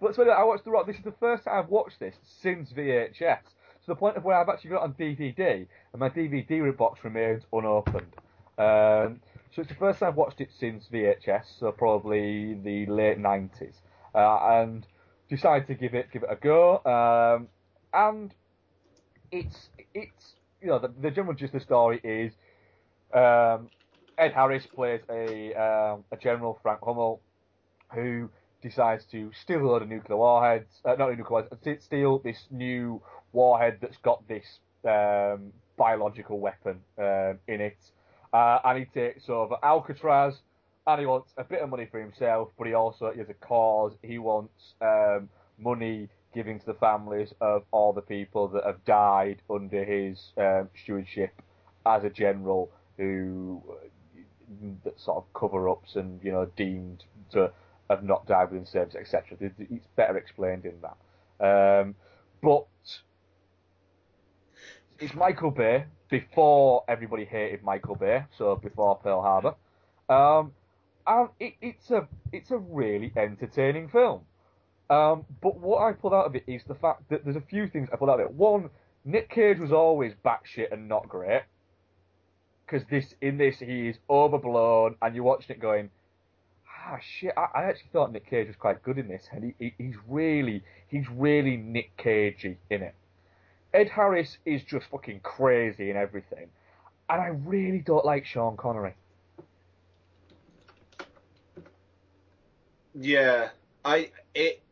but 0.00 0.14
so 0.14 0.28
I 0.28 0.44
watched 0.44 0.64
The 0.64 0.70
Rock. 0.70 0.86
This 0.86 0.96
is 0.96 1.04
the 1.04 1.14
first 1.20 1.44
time 1.44 1.58
I've 1.58 1.68
watched 1.68 2.00
this 2.00 2.14
since 2.42 2.72
VHS. 2.72 3.40
To 3.42 3.88
the 3.88 3.94
point 3.94 4.16
of 4.16 4.24
where 4.24 4.36
I've 4.36 4.48
actually 4.48 4.70
got 4.70 4.76
it 4.76 4.82
on 4.84 4.94
DVD, 4.94 5.66
and 5.92 6.00
my 6.00 6.08
DVD 6.08 6.74
box 6.76 7.00
remains 7.04 7.42
unopened. 7.52 8.14
Um, 8.56 9.20
so 9.54 9.60
it's 9.60 9.68
the 9.68 9.76
first 9.78 10.00
time 10.00 10.08
I've 10.08 10.16
watched 10.16 10.40
it 10.40 10.48
since 10.58 10.88
VHS, 10.90 11.58
so 11.60 11.70
probably 11.70 12.54
the 12.54 12.86
late 12.86 13.18
nineties, 13.18 13.74
uh, 14.14 14.38
and 14.62 14.86
decided 15.28 15.66
to 15.68 15.74
give 15.74 15.94
it 15.94 16.10
give 16.12 16.22
it 16.22 16.28
a 16.30 16.36
go. 16.36 16.78
Um, 16.84 17.48
and 17.92 18.34
it's 19.30 19.68
it's 19.92 20.34
you 20.60 20.68
know 20.68 20.78
the, 20.78 20.92
the 21.00 21.10
general 21.10 21.34
gist 21.34 21.54
of 21.54 21.60
the 21.60 21.64
story 21.64 22.00
is 22.02 22.32
um, 23.12 23.68
Ed 24.18 24.32
Harris 24.32 24.66
plays 24.66 25.00
a 25.10 25.52
um, 25.54 26.04
a 26.10 26.16
general 26.16 26.58
Frank 26.62 26.80
Hummel 26.82 27.20
who 27.92 28.28
decides 28.64 29.04
to 29.12 29.30
steal 29.42 29.60
a 29.60 29.66
load 29.66 29.82
of 29.82 29.88
nuclear 29.88 30.16
warheads, 30.16 30.80
uh, 30.84 30.96
not 30.98 31.10
nuclear 31.10 31.42
warheads, 31.42 31.84
steal 31.84 32.18
this 32.18 32.46
new 32.50 33.00
warhead 33.32 33.78
that's 33.80 33.98
got 33.98 34.26
this 34.26 34.58
um, 34.88 35.52
biological 35.76 36.40
weapon 36.40 36.80
um, 36.98 37.38
in 37.46 37.60
it, 37.60 37.76
uh, 38.32 38.58
and 38.64 38.78
he 38.78 38.84
takes 38.86 39.28
over 39.28 39.56
Alcatraz, 39.62 40.40
and 40.86 41.00
he 41.00 41.06
wants 41.06 41.32
a 41.36 41.44
bit 41.44 41.60
of 41.60 41.68
money 41.68 41.86
for 41.90 42.00
himself, 42.00 42.48
but 42.58 42.66
he 42.66 42.74
also 42.74 43.12
he 43.12 43.18
has 43.18 43.28
a 43.28 43.34
cause. 43.34 43.92
He 44.02 44.18
wants 44.18 44.74
um, 44.80 45.28
money 45.58 46.08
given 46.34 46.58
to 46.58 46.66
the 46.66 46.74
families 46.74 47.32
of 47.40 47.62
all 47.70 47.92
the 47.92 48.02
people 48.02 48.48
that 48.48 48.64
have 48.64 48.84
died 48.84 49.40
under 49.48 49.84
his 49.84 50.32
um, 50.36 50.68
stewardship 50.82 51.30
as 51.86 52.02
a 52.02 52.10
general 52.10 52.70
who 52.96 53.62
that 54.84 54.98
sort 55.00 55.16
of 55.16 55.24
cover 55.32 55.68
ups 55.68 55.96
and 55.96 56.20
you 56.22 56.30
know 56.32 56.46
deemed 56.56 57.04
to 57.30 57.50
have 57.94 58.04
not 58.04 58.26
died 58.26 58.50
within 58.50 58.66
service, 58.66 58.94
etc. 58.94 59.36
It's 59.40 59.86
better 59.96 60.16
explained 60.16 60.64
in 60.64 60.74
that. 60.82 60.96
Um, 61.44 61.94
but 62.42 62.66
it's 64.98 65.14
Michael 65.14 65.50
Bay 65.50 65.84
before 66.08 66.84
everybody 66.88 67.24
hated 67.24 67.62
Michael 67.62 67.96
Bay, 67.96 68.24
so 68.36 68.56
before 68.56 68.96
Pearl 68.96 69.22
Harbor, 69.22 69.54
um, 70.08 70.52
and 71.06 71.28
it, 71.40 71.54
it's 71.60 71.90
a 71.90 72.06
it's 72.32 72.50
a 72.50 72.58
really 72.58 73.12
entertaining 73.16 73.88
film. 73.88 74.20
Um, 74.90 75.24
but 75.42 75.58
what 75.58 75.82
I 75.82 75.92
pulled 75.92 76.12
out 76.12 76.26
of 76.26 76.36
it 76.36 76.44
is 76.46 76.62
the 76.68 76.74
fact 76.74 77.08
that 77.08 77.24
there's 77.24 77.36
a 77.36 77.40
few 77.40 77.68
things 77.68 77.88
I 77.92 77.96
pulled 77.96 78.10
out 78.10 78.20
of 78.20 78.26
it. 78.26 78.32
One, 78.32 78.68
Nick 79.04 79.30
Cage 79.30 79.58
was 79.58 79.72
always 79.72 80.12
batshit 80.24 80.72
and 80.72 80.88
not 80.88 81.08
great 81.08 81.42
because 82.66 82.86
this 82.90 83.14
in 83.20 83.38
this 83.38 83.58
he 83.58 83.88
is 83.88 83.96
overblown, 84.08 84.96
and 85.02 85.14
you're 85.14 85.24
watching 85.24 85.56
it 85.56 85.60
going, 85.60 85.90
ah 86.86 86.98
shit. 87.00 87.32
I, 87.36 87.46
I 87.54 87.62
actually 87.64 87.90
thought 87.92 88.12
Nick 88.12 88.28
Cage 88.28 88.48
was 88.48 88.56
quite 88.56 88.82
good 88.82 88.98
in 88.98 89.08
this, 89.08 89.28
and 89.32 89.44
he, 89.44 89.54
he, 89.58 89.74
he's 89.78 89.96
really 90.08 90.62
he's 90.88 91.08
really 91.10 91.56
Nick 91.56 91.96
Cagey 91.96 92.58
in 92.70 92.82
it. 92.82 92.94
Ed 93.72 93.88
Harris 93.88 94.38
is 94.44 94.62
just 94.62 94.86
fucking 94.90 95.20
crazy 95.20 95.90
in 95.90 95.96
everything, 95.96 96.48
and 97.08 97.20
I 97.20 97.28
really 97.28 97.80
don't 97.80 98.04
like 98.04 98.24
Sean 98.24 98.56
Connery. 98.56 98.94
Yeah, 102.94 103.48
I 103.84 104.10
it 104.34 104.62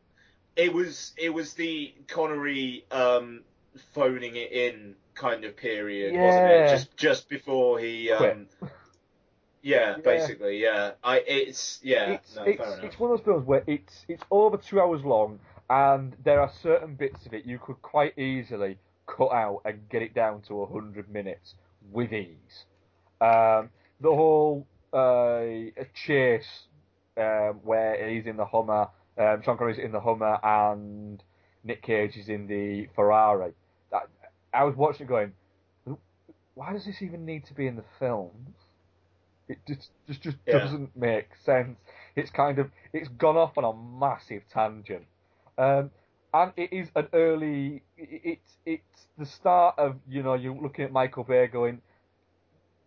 it 0.56 0.72
was 0.72 1.12
it 1.16 1.30
was 1.30 1.54
the 1.54 1.94
Connery 2.06 2.84
um, 2.90 3.42
phoning 3.92 4.36
it 4.36 4.52
in 4.52 4.94
kind 5.14 5.44
of 5.44 5.56
period, 5.56 6.14
wasn't 6.14 6.50
it? 6.50 6.68
Just 6.70 6.96
just 6.96 7.28
before 7.28 7.78
he 7.78 8.12
um, 8.12 8.46
yeah, 9.62 9.96
basically, 10.02 10.60
yeah. 10.60 10.92
I 11.02 11.22
it's 11.26 11.80
yeah, 11.82 12.12
it's, 12.12 12.36
no, 12.36 12.42
it's, 12.44 12.62
it's 12.82 12.98
one 12.98 13.10
of 13.10 13.18
those 13.18 13.24
films 13.24 13.46
where 13.46 13.62
it's 13.66 14.04
it's 14.08 14.22
over 14.30 14.56
two 14.56 14.80
hours 14.80 15.02
long, 15.04 15.38
and 15.70 16.14
there 16.24 16.40
are 16.40 16.50
certain 16.62 16.94
bits 16.94 17.26
of 17.26 17.34
it 17.34 17.46
you 17.46 17.58
could 17.58 17.80
quite 17.82 18.18
easily 18.18 18.78
cut 19.06 19.32
out 19.32 19.62
and 19.64 19.88
get 19.88 20.02
it 20.02 20.14
down 20.14 20.42
to 20.48 20.64
hundred 20.66 21.08
minutes 21.10 21.54
with 21.90 22.12
ease. 22.12 22.64
Um, 23.20 23.70
the 24.00 24.10
whole 24.10 24.66
uh, 24.92 25.42
chase 25.94 26.66
um, 27.16 27.60
where 27.62 28.08
he's 28.08 28.26
in 28.26 28.36
the 28.36 28.44
Hummer, 28.44 28.88
um, 29.18 29.42
Sean 29.42 29.56
Connery's 29.56 29.78
in 29.78 29.92
the 29.92 30.00
Hummer, 30.00 30.38
and 30.42 31.22
Nick 31.64 31.82
Cage 31.82 32.16
is 32.16 32.28
in 32.28 32.46
the 32.46 32.88
Ferrari. 32.94 33.52
That, 33.90 34.08
I 34.52 34.64
was 34.64 34.74
watching 34.76 35.06
it 35.06 35.08
going, 35.08 35.32
why 36.54 36.72
does 36.72 36.84
this 36.84 37.00
even 37.00 37.24
need 37.24 37.46
to 37.46 37.54
be 37.54 37.66
in 37.66 37.76
the 37.76 37.84
film? 37.98 38.30
It 39.52 39.58
just 39.66 39.90
just 40.06 40.22
just 40.22 40.38
Yeah. 40.46 40.58
doesn't 40.58 40.96
make 40.96 41.28
sense. 41.44 41.78
It's 42.16 42.30
kind 42.30 42.58
of 42.58 42.70
it's 42.92 43.08
gone 43.08 43.36
off 43.36 43.58
on 43.58 43.64
a 43.64 43.72
massive 43.72 44.42
tangent, 44.48 45.06
um, 45.58 45.90
and 46.34 46.52
it 46.56 46.72
is 46.72 46.90
an 46.96 47.08
early. 47.12 47.82
it- 47.96 48.22
It's 48.24 48.56
it's 48.66 49.06
the 49.18 49.26
start 49.26 49.78
of 49.78 49.96
you 50.08 50.22
know 50.22 50.34
you're 50.34 50.54
looking 50.54 50.84
at 50.84 50.92
Michael 50.92 51.24
Bay 51.24 51.46
going, 51.46 51.82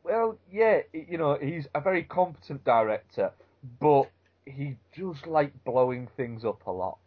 well 0.03 0.37
yeah 0.51 0.81
you 0.93 1.17
know 1.17 1.35
he's 1.41 1.67
a 1.75 1.81
very 1.81 2.03
competent 2.03 2.63
director, 2.63 3.31
but 3.79 4.09
he 4.45 4.75
just 4.93 5.27
like 5.27 5.51
blowing 5.63 6.07
things 6.17 6.45
up 6.45 6.65
a 6.67 6.71
lot. 6.71 6.97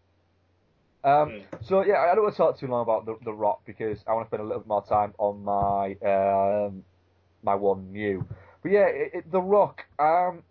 Um, 1.04 1.32
So 1.62 1.84
yeah, 1.84 1.98
I 2.10 2.14
don't 2.14 2.24
want 2.24 2.34
to 2.34 2.38
talk 2.38 2.58
too 2.58 2.66
long 2.66 2.82
about 2.82 3.06
the 3.06 3.16
the 3.24 3.32
Rock 3.32 3.60
because 3.64 4.04
I 4.06 4.12
want 4.12 4.26
to 4.26 4.30
spend 4.30 4.42
a 4.42 4.46
little 4.46 4.60
bit 4.60 4.68
more 4.68 4.84
time 4.84 5.14
on 5.18 5.44
my 5.44 5.94
um, 6.02 6.84
my 7.42 7.54
one 7.54 7.92
new. 7.92 8.26
But 8.62 8.72
yeah, 8.72 8.86
it, 8.86 9.10
it, 9.14 9.32
the 9.32 9.40
Rock. 9.40 9.84
Um, 9.98 10.42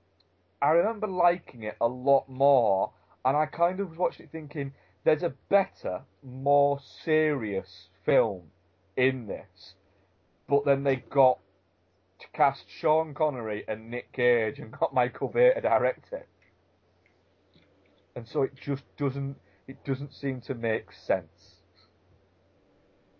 I 0.61 0.69
remember 0.69 1.07
liking 1.07 1.63
it 1.63 1.75
a 1.81 1.87
lot 1.87 2.27
more, 2.27 2.91
and 3.25 3.37
I 3.37 3.45
kind 3.45 3.79
of 3.79 3.97
watching 3.97 4.25
it 4.25 4.31
thinking, 4.31 4.73
there's 5.03 5.23
a 5.23 5.33
better, 5.49 6.01
more 6.23 6.79
serious 7.03 7.87
film 8.05 8.43
in 8.95 9.27
this. 9.27 9.73
But 10.49 10.65
then 10.65 10.83
they 10.83 10.97
got 10.97 11.39
to 12.19 12.27
cast 12.33 12.63
Sean 12.67 13.13
Connery 13.13 13.63
and 13.67 13.91
Nick 13.91 14.11
Cage 14.13 14.59
and 14.59 14.71
got 14.71 14.93
Michael 14.93 15.27
Bay 15.27 15.51
to 15.53 15.61
direct 15.61 16.11
it. 16.11 16.27
And 18.15 18.27
so 18.27 18.41
it 18.41 18.55
just 18.55 18.83
doesn't 18.97 19.35
it 19.67 19.83
doesn't 19.83 20.13
seem 20.13 20.41
to 20.41 20.55
make 20.55 20.91
sense. 20.91 21.55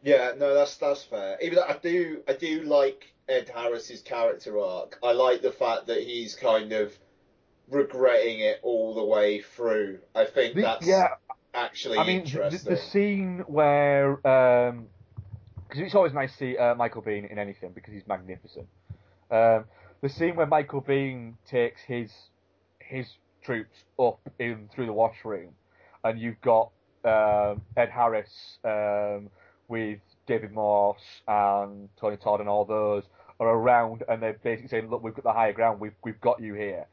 Yeah, 0.01 0.33
no, 0.37 0.53
that's 0.53 0.77
that's 0.77 1.03
fair. 1.03 1.37
Even 1.41 1.55
though 1.55 1.65
I 1.67 1.77
do 1.77 2.21
I 2.27 2.33
do 2.33 2.63
like 2.63 3.13
Ed 3.29 3.49
Harris's 3.53 4.01
character 4.01 4.59
arc. 4.59 4.97
I 5.03 5.11
like 5.11 5.41
the 5.41 5.51
fact 5.51 5.87
that 5.87 6.01
he's 6.03 6.35
kind 6.35 6.71
of 6.73 6.97
regretting 7.69 8.39
it 8.39 8.59
all 8.63 8.93
the 8.95 9.03
way 9.03 9.41
through. 9.41 9.99
I 10.15 10.25
think 10.25 10.55
The- 10.55 10.61
that's 10.61 10.87
yeah, 10.87 11.07
actually 11.53 11.97
I 11.97 12.05
mean, 12.05 12.17
the, 12.17 12.23
interesting. 12.23 12.73
the 12.73 12.77
scene 12.77 13.43
where, 13.47 14.15
because 14.15 15.79
it's 15.83 15.95
always 15.95 16.13
nice 16.13 16.31
to 16.33 16.37
see 16.37 16.57
uh, 16.57 16.75
Michael 16.75 17.01
Biehn 17.01 17.29
in 17.29 17.37
anything 17.37 17.71
because 17.73 17.93
he's 17.93 18.07
magnificent. 18.07 18.67
Um, 19.29 19.65
the 20.01 20.09
scene 20.09 20.35
where 20.35 20.45
Michael 20.45 20.81
Biehn 20.81 21.33
takes 21.49 21.81
his 21.81 22.11
his 22.79 23.07
troops 23.43 23.83
up 23.99 24.19
in 24.39 24.69
through 24.73 24.85
the 24.85 24.93
washroom, 24.93 25.49
and 26.03 26.19
you've 26.19 26.39
got 26.41 26.71
um, 27.03 27.61
Ed 27.75 27.89
Harris 27.89 28.59
um, 28.63 29.29
with 29.67 29.99
David 30.27 30.53
Morse 30.53 31.01
and 31.27 31.89
Tony 31.99 32.17
Todd 32.17 32.39
and 32.39 32.47
all 32.47 32.63
those 32.63 33.03
are 33.39 33.47
around, 33.47 34.03
and 34.07 34.21
they're 34.21 34.39
basically 34.43 34.69
saying, 34.69 34.89
"Look, 34.89 35.03
we've 35.03 35.13
got 35.13 35.23
the 35.23 35.33
higher 35.33 35.53
ground. 35.53 35.79
We've 35.79 35.95
we've 36.03 36.19
got 36.21 36.41
you 36.41 36.53
here." 36.53 36.87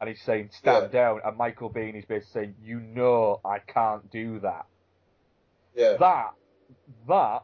And 0.00 0.08
he's 0.08 0.22
saying, 0.22 0.50
"Stand 0.52 0.92
down." 0.92 1.20
And 1.24 1.36
Michael 1.36 1.70
Biehn 1.70 1.96
is 1.96 2.04
basically 2.04 2.42
saying, 2.42 2.54
"You 2.62 2.80
know, 2.80 3.40
I 3.44 3.58
can't 3.58 4.10
do 4.10 4.40
that." 4.40 4.66
Yeah. 5.74 5.96
That 5.98 6.30
that 7.08 7.42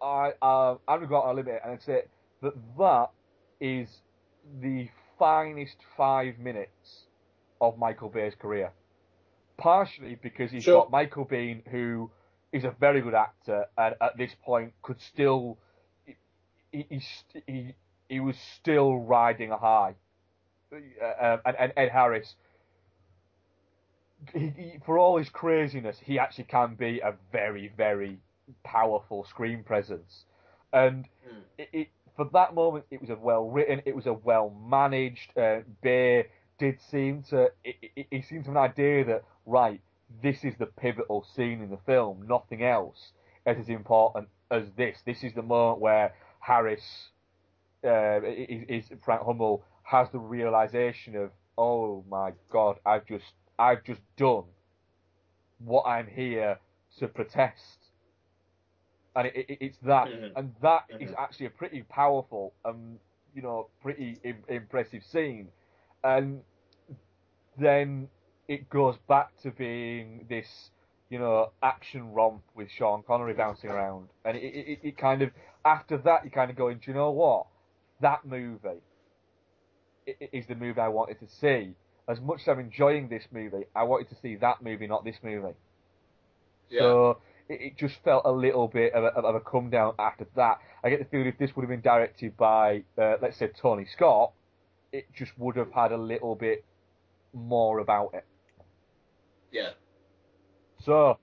I 0.00 0.32
um, 0.42 0.78
I've 0.86 1.08
got 1.08 1.30
a 1.30 1.32
limit, 1.32 1.60
and 1.64 1.72
I'd 1.72 1.82
say 1.82 2.02
that 2.42 2.52
that 2.78 3.10
is 3.60 3.88
the 4.60 4.88
finest 5.18 5.76
five 5.96 6.38
minutes 6.38 7.06
of 7.60 7.78
Michael 7.78 8.10
Bay's 8.10 8.34
career. 8.34 8.72
Partially 9.56 10.18
because 10.22 10.50
he's 10.50 10.64
Sure. 10.64 10.82
got 10.82 10.90
Michael 10.90 11.24
Biehn, 11.24 11.66
who 11.68 12.10
is 12.52 12.64
a 12.64 12.70
very 12.78 13.00
good 13.00 13.14
actor, 13.14 13.64
and 13.78 13.94
at 14.00 14.16
this 14.18 14.34
point 14.44 14.74
could 14.82 15.00
still 15.00 15.58
he 16.70 16.86
he, 16.90 17.02
he, 17.46 17.74
he 18.08 18.20
was 18.20 18.36
still 18.56 18.98
riding 18.98 19.50
a 19.50 19.56
high. 19.56 19.94
Uh, 20.72 21.36
and, 21.44 21.56
and 21.58 21.72
Ed 21.76 21.90
Harris, 21.90 22.34
he, 24.32 24.52
he, 24.56 24.78
for 24.84 24.98
all 24.98 25.18
his 25.18 25.28
craziness, 25.28 25.98
he 26.02 26.18
actually 26.18 26.44
can 26.44 26.74
be 26.74 27.00
a 27.00 27.14
very, 27.32 27.72
very 27.76 28.18
powerful 28.64 29.24
screen 29.24 29.62
presence. 29.62 30.24
And 30.72 31.06
it, 31.58 31.68
it, 31.72 31.88
for 32.16 32.28
that 32.32 32.54
moment, 32.54 32.84
it 32.90 33.00
was 33.00 33.10
a 33.10 33.16
well 33.16 33.48
written, 33.48 33.82
it 33.84 33.94
was 33.94 34.06
a 34.06 34.12
well 34.12 34.54
managed. 34.68 35.36
Uh, 35.36 35.60
Bay 35.82 36.26
did 36.58 36.80
seem 36.90 37.22
to, 37.30 37.50
he 37.62 38.22
seemed 38.22 38.44
to 38.44 38.50
have 38.50 38.56
an 38.56 38.70
idea 38.70 39.04
that 39.04 39.24
right, 39.44 39.80
this 40.22 40.44
is 40.44 40.54
the 40.58 40.66
pivotal 40.66 41.26
scene 41.34 41.62
in 41.62 41.70
the 41.70 41.78
film. 41.86 42.26
Nothing 42.28 42.62
else 42.62 43.12
is 43.46 43.58
as 43.58 43.68
important 43.68 44.28
as 44.50 44.64
this. 44.76 44.98
This 45.04 45.22
is 45.22 45.34
the 45.34 45.42
moment 45.42 45.80
where 45.80 46.14
Harris, 46.40 47.10
uh, 47.84 48.20
is, 48.24 48.64
is 48.68 48.98
Frank 49.04 49.22
Hummel, 49.24 49.64
has 49.82 50.08
the 50.10 50.18
realization 50.18 51.16
of, 51.16 51.30
oh 51.58 52.04
my 52.08 52.32
God, 52.50 52.78
I've 52.84 53.06
just, 53.06 53.34
I've 53.58 53.84
just 53.84 54.00
done 54.16 54.44
what 55.58 55.84
I'm 55.84 56.06
here 56.06 56.58
to 56.98 57.08
protest. 57.08 57.78
And 59.14 59.28
it, 59.28 59.36
it, 59.36 59.58
it's 59.60 59.78
that, 59.78 60.08
Mhm. 60.08 60.32
and 60.36 60.54
that 60.62 60.84
is 60.98 61.10
Mhm. 61.10 61.18
actually 61.18 61.46
a 61.46 61.50
pretty 61.50 61.82
powerful, 61.82 62.52
um, 62.64 62.98
you 63.34 63.42
know, 63.42 63.68
pretty 63.80 64.18
Im- 64.22 64.44
impressive 64.48 65.02
scene. 65.04 65.48
And 66.04 66.42
then 67.58 68.08
it 68.48 68.68
goes 68.68 68.96
back 69.08 69.36
to 69.38 69.50
being 69.50 70.26
this, 70.28 70.70
you 71.08 71.18
know, 71.18 71.52
action 71.62 72.12
romp 72.12 72.42
with 72.54 72.70
Sean 72.70 73.02
Connery 73.02 73.34
bouncing 73.34 73.70
around. 73.70 74.08
And 74.24 74.36
it, 74.36 74.40
it, 74.42 74.78
it 74.82 74.98
kind 74.98 75.22
of, 75.22 75.30
after 75.64 75.96
that, 75.98 76.24
you 76.24 76.30
kind 76.30 76.50
of 76.50 76.56
going, 76.56 76.78
do 76.78 76.90
you 76.90 76.94
know 76.94 77.10
what? 77.10 77.46
That 78.00 78.24
movie 78.24 78.80
is 80.32 80.46
the 80.46 80.54
movie 80.54 80.80
I 80.80 80.88
wanted 80.88 81.18
to 81.20 81.26
see. 81.40 81.74
As 82.08 82.20
much 82.20 82.42
as 82.42 82.48
I'm 82.48 82.60
enjoying 82.60 83.08
this 83.08 83.24
movie, 83.32 83.64
I 83.74 83.82
wanted 83.82 84.08
to 84.10 84.16
see 84.22 84.36
that 84.36 84.62
movie, 84.62 84.86
not 84.86 85.04
this 85.04 85.16
movie. 85.22 85.54
So 86.82 87.18
it, 87.48 87.60
it 87.60 87.76
just 87.76 87.96
felt 88.04 88.22
a 88.24 88.30
little 88.30 88.68
bit 88.68 88.92
of 88.92 89.04
a, 89.04 89.08
of 89.08 89.34
a 89.34 89.40
come 89.40 89.70
down 89.70 89.94
after 89.98 90.26
that. 90.36 90.58
I 90.84 90.90
get 90.90 91.00
the 91.00 91.04
feeling 91.06 91.26
if 91.26 91.38
this 91.38 91.54
would 91.56 91.62
have 91.62 91.70
been 91.70 91.80
directed 91.80 92.36
by, 92.36 92.84
uh, 92.98 93.16
let's 93.20 93.36
say, 93.38 93.48
Tony 93.60 93.86
Scott, 93.96 94.32
it 94.92 95.06
just 95.12 95.32
would 95.38 95.56
have 95.56 95.72
had 95.72 95.90
a 95.92 95.96
little 95.96 96.36
bit 96.36 96.64
more 97.32 97.80
about 97.80 98.10
it. 98.14 98.24
Yeah. 99.50 99.70
So, 100.84 101.18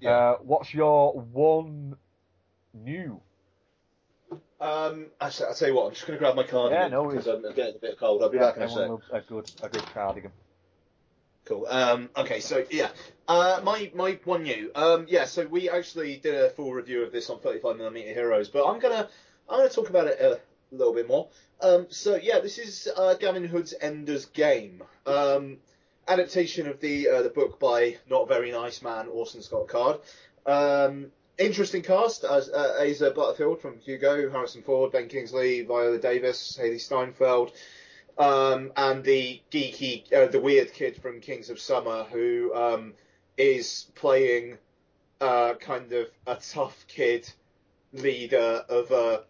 Yeah. 0.00 0.10
Uh, 0.10 0.36
what's 0.42 0.72
your 0.74 1.12
one 1.12 1.96
new? 2.74 3.20
Um, 4.60 5.06
actually, 5.20 5.46
I'll 5.46 5.54
tell 5.54 5.68
you 5.68 5.74
what, 5.74 5.86
I'm 5.86 5.92
just 5.92 6.06
going 6.06 6.18
to 6.18 6.22
grab 6.22 6.36
my 6.36 6.42
cardigan 6.42 6.82
Yeah, 6.82 6.88
no 6.88 7.08
because 7.08 7.26
I'm 7.26 7.42
getting 7.54 7.76
a 7.76 7.78
bit 7.78 7.98
cold. 7.98 8.22
I'll 8.22 8.28
be 8.28 8.36
Yeah, 8.36 8.50
back 8.52 8.56
in 8.58 8.62
a 8.64 8.68
sec. 8.68 8.90
a 9.10 9.20
good, 9.22 9.50
a 9.62 9.68
good 9.70 9.86
cardigan. 9.94 10.32
Cool. 11.46 11.66
Um, 11.68 12.10
okay, 12.16 12.40
so 12.40 12.64
yeah, 12.70 12.90
uh, 13.26 13.60
my 13.64 13.90
my 13.94 14.18
one 14.24 14.42
new. 14.42 14.70
Um, 14.74 15.06
yeah, 15.08 15.24
so 15.24 15.46
we 15.46 15.70
actually 15.70 16.18
did 16.18 16.34
a 16.34 16.50
full 16.50 16.72
review 16.72 17.02
of 17.02 17.10
this 17.10 17.28
on 17.30 17.38
35mm 17.38 18.12
Heroes, 18.14 18.48
but 18.50 18.66
I'm 18.66 18.78
gonna 18.78 19.08
I'm 19.48 19.58
gonna 19.58 19.70
talk 19.70 19.88
about 19.88 20.06
it 20.06 20.20
a 20.20 20.38
little 20.70 20.94
bit 20.94 21.08
more. 21.08 21.28
Um, 21.60 21.86
so 21.88 22.14
yeah, 22.14 22.40
this 22.40 22.58
is 22.58 22.88
uh, 22.96 23.14
Gavin 23.14 23.44
Hood's 23.44 23.74
Ender's 23.80 24.26
Game, 24.26 24.82
um, 25.06 25.56
adaptation 26.06 26.68
of 26.68 26.78
the 26.80 27.08
uh, 27.08 27.22
the 27.22 27.30
book 27.30 27.58
by 27.58 27.96
not 28.08 28.28
very 28.28 28.52
nice 28.52 28.82
man 28.82 29.08
Orson 29.08 29.42
Scott 29.42 29.66
Card. 29.66 30.00
Um, 30.46 31.10
interesting 31.40 31.82
cast 31.82 32.22
as 32.24 32.48
uh, 32.50 32.86
Asa 32.86 33.10
Butterfield 33.10 33.60
from 33.60 33.78
Hugo, 33.80 34.30
Harrison 34.30 34.62
Ford, 34.62 34.92
Ben 34.92 35.08
Kingsley, 35.08 35.62
Viola 35.62 35.98
Davis, 35.98 36.58
Hailee 36.60 36.80
Steinfeld 36.80 37.52
um, 38.18 38.72
and 38.76 39.02
the 39.02 39.40
geeky, 39.50 40.12
uh, 40.12 40.26
the 40.26 40.40
weird 40.40 40.72
kid 40.72 40.96
from 41.00 41.20
Kings 41.20 41.50
of 41.50 41.58
Summer 41.58 42.04
who 42.04 42.54
um, 42.54 42.92
is 43.36 43.86
playing 43.94 44.58
uh, 45.20 45.54
kind 45.54 45.92
of 45.92 46.08
a 46.26 46.36
tough 46.36 46.84
kid 46.86 47.30
leader 47.92 48.62
of 48.68 48.90
a 48.90 49.24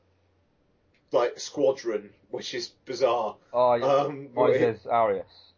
like 1.13 1.39
squadron, 1.39 2.11
which 2.31 2.55
is 2.55 2.69
bizarre. 2.85 3.37
Oh, 3.53 3.75
yeah. 3.75 3.87
Um, 3.87 4.29
Arias. 4.91 5.50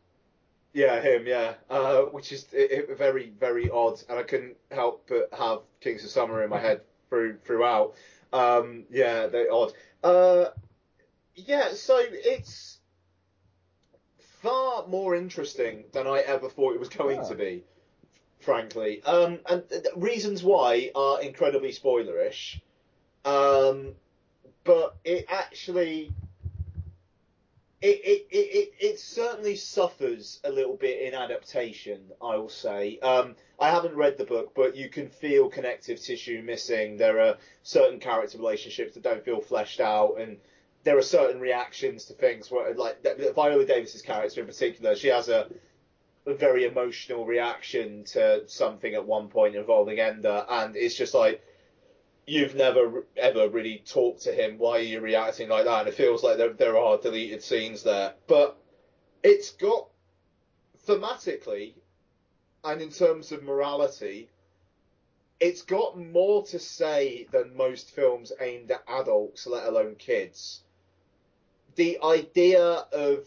Yeah, 0.73 1.01
him, 1.01 1.27
yeah. 1.27 1.55
Uh, 1.69 2.03
which 2.03 2.32
is 2.32 2.47
i 2.55 2.85
i 2.90 2.94
very, 2.94 3.32
very 3.39 3.70
odd, 3.70 4.03
and 4.09 4.19
I 4.19 4.23
couldn't 4.23 4.57
help 4.70 5.09
but 5.09 5.28
have 5.36 5.61
Kings 5.81 6.05
of 6.05 6.11
Summer 6.11 6.43
in 6.43 6.51
my 6.51 6.59
head 6.59 6.81
through 7.09 7.39
throughout. 7.44 7.94
Um, 8.32 8.85
yeah, 8.90 9.27
they're 9.27 9.53
odd. 9.53 9.73
Uh, 10.03 10.47
yeah, 11.35 11.73
so 11.73 11.99
it's 12.01 12.78
far 14.43 14.86
more 14.89 15.15
interesting 15.15 15.85
than 15.93 16.07
I 16.07 16.20
ever 16.20 16.49
thought 16.49 16.74
it 16.74 16.81
was 16.81 16.89
going 16.89 17.20
Ah. 17.20 17.28
to 17.28 17.35
be, 17.35 17.65
frankly. 18.40 19.03
Um, 19.05 19.39
and 19.49 19.62
reasons 19.97 20.43
why 20.43 20.90
are 20.94 21.20
incredibly 21.23 21.73
spoilerish. 21.73 22.61
Um, 23.24 23.94
but 24.65 24.97
it 25.05 25.27
actually 25.28 26.12
it, 27.83 28.01
it, 28.05 28.27
it, 28.31 28.73
it, 28.79 29.01
certainly 29.01 29.57
suffers 29.57 30.41
a 30.45 30.51
little 30.51 30.77
bit 30.77 31.03
in 31.03 31.15
adaptation, 31.15 32.01
I 32.23 32.37
will 32.37 32.49
say. 32.49 33.01
Um, 33.01 33.35
I 33.61 33.71
haven't 33.71 33.97
read 33.97 34.17
the 34.19 34.25
book, 34.25 34.53
but 34.55 34.77
you 34.77 34.89
can 34.89 35.09
feel 35.09 35.49
connective 35.49 36.01
tissue 36.01 36.43
missing. 36.45 36.97
There 36.97 37.21
are 37.21 37.37
certain 37.65 37.99
character 37.99 38.39
relationships 38.39 38.95
that 38.95 39.03
don't 39.03 39.25
feel 39.25 39.41
fleshed 39.41 39.81
out, 39.81 40.21
and 40.21 40.39
there 40.85 40.97
are 40.97 41.03
certain 41.03 41.41
reactions 41.41 42.05
to 42.05 42.13
things 42.13 42.53
where, 42.53 42.73
like, 42.75 43.03
Viola 43.35 43.65
Davis's 43.65 44.03
character 44.03 44.41
in 44.41 44.47
particular, 44.47 44.95
she 44.95 45.09
has 45.09 45.29
a, 45.29 45.49
a 46.27 46.35
very 46.35 46.65
emotional 46.65 47.27
reaction 47.27 48.05
to 48.05 48.49
something 48.49 48.95
at 48.95 49.05
one 49.05 49.27
point 49.27 49.57
involving 49.57 49.99
Ender, 49.99 50.47
and 50.49 50.77
it's 50.77 50.95
just 50.95 51.15
like, 51.15 51.43
you've 52.27 52.55
never 52.55 53.05
ever 53.16 53.49
really 53.49 53.82
talked 53.86 54.23
to 54.23 54.32
him. 54.32 54.59
Why 54.59 54.78
are 54.78 54.81
you 54.81 55.01
reacting 55.01 55.49
like 55.49 55.65
that? 55.65 55.81
And 55.81 55.89
it 55.89 55.94
feels 55.94 56.23
like 56.23 56.36
there, 56.36 56.53
there 56.53 56.78
are 56.78 56.99
deleted 56.99 57.43
scenes 57.43 57.82
there. 57.82 58.15
But 58.27 58.57
it's 59.23 59.51
got 59.53 59.89
thematically 60.86 61.74
and 62.65 62.81
in 62.81 62.90
terms 62.90 63.32
of 63.32 63.43
morality, 63.43 64.28
it's 65.40 65.62
got 65.62 65.99
more 65.99 66.44
to 66.47 66.59
say 66.59 67.27
than 67.32 67.57
most 67.57 67.90
films 67.90 68.32
aimed 68.40 68.70
at 68.70 68.85
adults, 68.86 69.47
let 69.47 69.66
alone 69.66 69.97
kids. 69.97 70.62
The 71.74 71.99
idea 72.03 72.62
of 72.93 73.27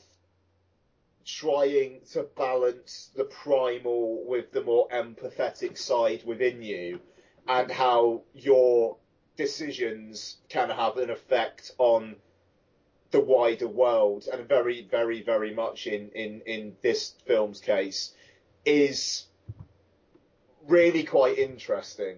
trying 1.25 1.99
to 2.11 2.23
balance 2.37 3.09
the 3.15 3.25
primal 3.25 4.23
with 4.25 4.51
the 4.51 4.63
more 4.63 4.87
empathetic 4.89 5.77
side 5.77 6.23
within 6.23 6.61
you 6.61 7.01
and 7.47 7.71
how 7.71 8.21
your 8.33 8.97
decisions 9.37 10.37
can 10.49 10.69
have 10.69 10.97
an 10.97 11.09
effect 11.09 11.71
on 11.77 12.15
the 13.11 13.19
wider 13.19 13.67
world 13.67 14.27
and 14.31 14.47
very 14.47 14.83
very 14.89 15.21
very 15.21 15.53
much 15.53 15.87
in 15.87 16.09
in 16.09 16.41
in 16.45 16.75
this 16.81 17.13
film's 17.25 17.59
case 17.59 18.13
is 18.65 19.25
really 20.67 21.03
quite 21.03 21.37
interesting. 21.37 22.17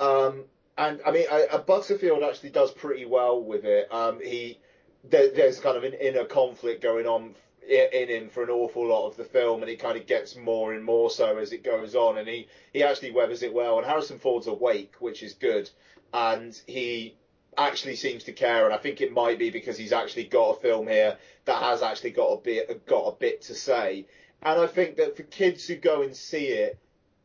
Um 0.00 0.44
and 0.76 1.00
i 1.06 1.10
mean 1.10 1.26
uh, 1.30 1.58
butterfield 1.58 2.22
actually 2.22 2.50
does 2.50 2.72
pretty 2.72 3.04
well 3.04 3.42
with 3.42 3.64
it. 3.64 3.92
Um 3.92 4.20
he 4.20 4.58
there, 5.04 5.30
there's 5.30 5.60
kind 5.60 5.76
of 5.76 5.84
an 5.84 5.94
inner 5.94 6.24
conflict 6.24 6.82
going 6.82 7.06
on 7.06 7.34
in 7.68 8.08
him 8.08 8.28
for 8.28 8.42
an 8.42 8.50
awful 8.50 8.86
lot 8.86 9.08
of 9.08 9.16
the 9.16 9.24
film, 9.24 9.60
and 9.62 9.70
he 9.70 9.76
kind 9.76 9.98
of 9.98 10.06
gets 10.06 10.36
more 10.36 10.72
and 10.72 10.84
more 10.84 11.10
so 11.10 11.38
as 11.38 11.52
it 11.52 11.62
goes 11.62 11.94
on. 11.94 12.18
And 12.18 12.28
he, 12.28 12.48
he 12.72 12.82
actually 12.82 13.10
weathers 13.10 13.42
it 13.42 13.52
well. 13.52 13.78
And 13.78 13.86
Harrison 13.86 14.18
Ford's 14.18 14.46
awake, 14.46 14.94
which 15.00 15.22
is 15.22 15.34
good, 15.34 15.68
and 16.12 16.58
he 16.66 17.14
actually 17.56 17.96
seems 17.96 18.24
to 18.24 18.32
care. 18.32 18.64
And 18.64 18.74
I 18.74 18.78
think 18.78 19.00
it 19.00 19.12
might 19.12 19.38
be 19.38 19.50
because 19.50 19.76
he's 19.76 19.92
actually 19.92 20.24
got 20.24 20.56
a 20.56 20.60
film 20.60 20.86
here 20.86 21.18
that 21.44 21.62
has 21.62 21.82
actually 21.82 22.10
got 22.10 22.32
a 22.32 22.40
bit 22.40 22.86
got 22.86 23.06
a 23.08 23.16
bit 23.16 23.42
to 23.42 23.54
say. 23.54 24.06
And 24.42 24.60
I 24.60 24.66
think 24.66 24.96
that 24.96 25.16
for 25.16 25.24
kids 25.24 25.66
who 25.66 25.76
go 25.76 26.02
and 26.02 26.14
see 26.14 26.48
it, 26.48 26.78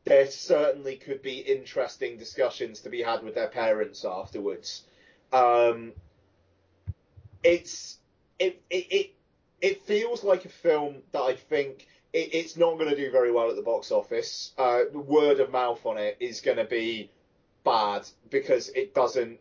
there 0.06 0.28
certainly 0.28 0.98
could 0.98 1.22
be 1.22 1.38
interesting 1.38 2.18
discussions 2.18 2.82
to 2.82 2.90
be 2.90 3.02
had 3.02 3.24
with 3.24 3.36
their 3.36 3.48
parents 3.48 4.04
afterwards. 4.04 4.84
Um, 5.32 5.94
it's 7.44 7.98
it 8.40 8.62
it 8.70 8.88
it, 8.92 9.14
it 9.64 9.82
feels 9.84 10.24
like 10.24 10.46
a 10.46 10.50
film 10.50 10.98
that 11.14 11.22
I 11.22 11.36
think 11.36 11.88
it, 12.12 12.36
it's 12.36 12.58
not 12.58 12.78
going 12.78 12.90
to 12.90 12.96
do 12.96 13.10
very 13.10 13.32
well 13.32 13.50
at 13.50 13.56
the 13.56 13.62
box 13.64 13.92
office. 13.92 14.52
Uh, 14.58 14.82
the 14.92 15.00
word 15.00 15.40
of 15.40 15.52
mouth 15.52 15.84
on 15.86 15.98
it 15.98 16.18
is 16.20 16.42
going 16.42 16.58
to 16.58 16.66
be 16.66 17.10
bad 17.64 18.06
because 18.30 18.70
it 18.70 18.94
doesn't 18.94 19.40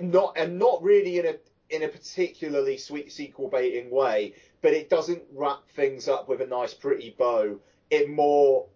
not 0.00 0.34
and 0.36 0.58
not 0.58 0.82
really 0.82 1.18
in 1.18 1.26
a 1.26 1.34
in 1.70 1.82
a 1.82 1.88
particularly 1.88 2.76
sweet 2.76 3.10
sequel 3.10 3.48
baiting 3.48 3.90
way, 3.90 4.34
but 4.62 4.74
it 4.74 4.90
doesn't 4.90 5.22
wrap 5.32 5.66
things 5.70 6.08
up 6.08 6.28
with 6.28 6.40
a 6.40 6.46
nice 6.46 6.74
pretty 6.74 7.14
bow. 7.18 7.58
It 7.90 8.08
more 8.10 8.66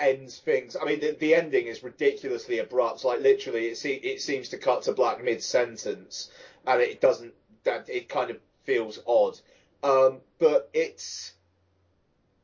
ends 0.00 0.38
things. 0.38 0.76
I 0.80 0.84
mean, 0.84 1.00
the, 1.00 1.16
the 1.18 1.34
ending 1.34 1.66
is 1.66 1.82
ridiculously 1.82 2.58
abrupt. 2.58 3.04
Like 3.04 3.20
literally, 3.20 3.68
it 3.68 3.76
se- 3.76 4.00
it 4.02 4.22
seems 4.22 4.48
to 4.50 4.58
cut 4.58 4.82
to 4.82 4.92
black 4.92 5.22
mid 5.22 5.42
sentence, 5.42 6.30
and 6.66 6.80
it 6.80 7.02
doesn't. 7.02 7.34
That 7.64 7.88
it 7.90 8.08
kind 8.08 8.30
of 8.30 8.38
feels 8.64 8.98
odd. 9.06 9.38
Um, 9.82 10.20
but 10.38 10.70
it's. 10.72 11.32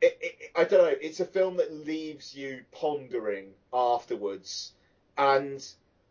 It, 0.01 0.19
it, 0.21 0.51
I 0.57 0.65
don't 0.65 0.83
know. 0.83 0.97
It's 1.01 1.21
a 1.21 1.25
film 1.25 1.57
that 1.59 1.73
leaves 1.73 2.35
you 2.35 2.65
pondering 2.73 3.51
afterwards, 3.73 4.73
and 5.17 5.65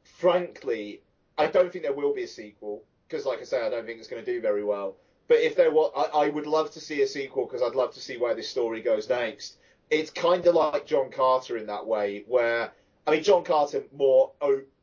frankly, 0.03 1.01
I 1.37 1.47
don't 1.47 1.71
think 1.71 1.83
there 1.83 1.93
will 1.93 2.13
be 2.13 2.23
a 2.23 2.27
sequel 2.27 2.83
because, 3.07 3.25
like 3.25 3.41
I 3.41 3.43
say, 3.43 3.65
I 3.65 3.69
don't 3.69 3.85
think 3.85 3.99
it's 3.99 4.07
going 4.07 4.23
to 4.23 4.31
do 4.31 4.39
very 4.39 4.63
well. 4.63 4.95
But 5.27 5.39
if 5.39 5.55
there 5.55 5.71
was, 5.71 5.91
I, 5.95 6.25
I 6.25 6.29
would 6.29 6.47
love 6.47 6.71
to 6.71 6.79
see 6.79 7.01
a 7.01 7.07
sequel 7.07 7.45
because 7.45 7.61
I'd 7.61 7.75
love 7.75 7.93
to 7.93 7.99
see 7.99 8.17
where 8.17 8.35
this 8.35 8.49
story 8.49 8.81
goes 8.81 9.09
next. 9.09 9.57
it's 9.89 10.09
kind 10.09 10.45
of 10.47 10.55
like 10.55 10.85
John 10.85 11.11
Carter 11.11 11.57
in 11.57 11.67
that 11.67 11.85
way, 11.85 12.23
where 12.27 12.71
I 13.05 13.11
mean, 13.11 13.23
John 13.23 13.43
Carter 13.43 13.83
more 13.95 14.31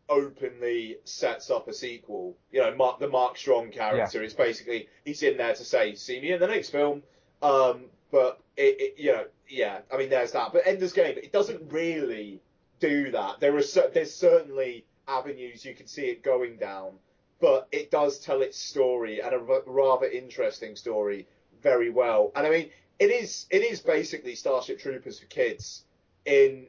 openly 0.08 0.98
sets 1.04 1.50
up 1.50 1.68
a 1.68 1.72
sequel. 1.72 2.36
You 2.50 2.62
know, 2.62 2.74
Mark, 2.74 2.98
the 2.98 3.08
Mark 3.08 3.36
Strong 3.36 3.70
character 3.72 4.22
is 4.22 4.34
basically 4.34 4.88
he's 5.04 5.22
in 5.22 5.36
there 5.36 5.54
to 5.54 5.64
say, 5.64 5.94
"See 5.94 6.20
me 6.20 6.32
in 6.32 6.40
the 6.40 6.46
next 6.46 6.70
film." 6.70 7.02
Um, 7.42 7.86
but 8.10 8.40
it, 8.56 8.80
it, 8.80 8.94
you 8.98 9.12
know, 9.12 9.26
yeah, 9.48 9.80
I 9.92 9.96
mean, 9.96 10.10
there's 10.10 10.32
that. 10.32 10.52
But 10.52 10.66
Ender's 10.66 10.92
Game, 10.92 11.16
it 11.16 11.32
doesn't 11.32 11.72
really 11.72 12.40
do 12.80 13.10
that. 13.12 13.40
There 13.40 13.56
are 13.56 13.62
cer- 13.62 13.90
there's 13.92 14.14
certainly 14.14 14.84
avenues 15.06 15.64
you 15.64 15.74
can 15.74 15.86
see 15.86 16.06
it 16.06 16.22
going 16.22 16.56
down, 16.56 16.92
but 17.40 17.68
it 17.72 17.90
does 17.90 18.18
tell 18.18 18.42
its 18.42 18.58
story 18.58 19.20
and 19.20 19.32
a 19.32 19.38
r- 19.38 19.62
rather 19.66 20.06
interesting 20.06 20.76
story 20.76 21.26
very 21.62 21.90
well. 21.90 22.32
And 22.34 22.46
I 22.46 22.50
mean, 22.50 22.70
it 22.98 23.10
is 23.10 23.46
it 23.50 23.62
is 23.62 23.80
basically 23.80 24.34
Starship 24.34 24.78
Troopers 24.78 25.18
for 25.18 25.26
kids 25.26 25.84
in 26.24 26.66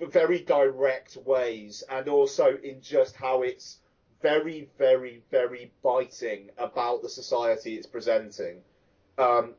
very 0.00 0.40
direct 0.40 1.16
ways, 1.16 1.82
and 1.88 2.08
also 2.08 2.56
in 2.62 2.80
just 2.80 3.16
how 3.16 3.42
it's 3.42 3.78
very, 4.22 4.68
very, 4.78 5.22
very 5.30 5.72
biting 5.82 6.50
about 6.58 7.02
the 7.02 7.08
society 7.08 7.76
it's 7.76 7.86
presenting. 7.86 8.58
Um, 9.18 9.54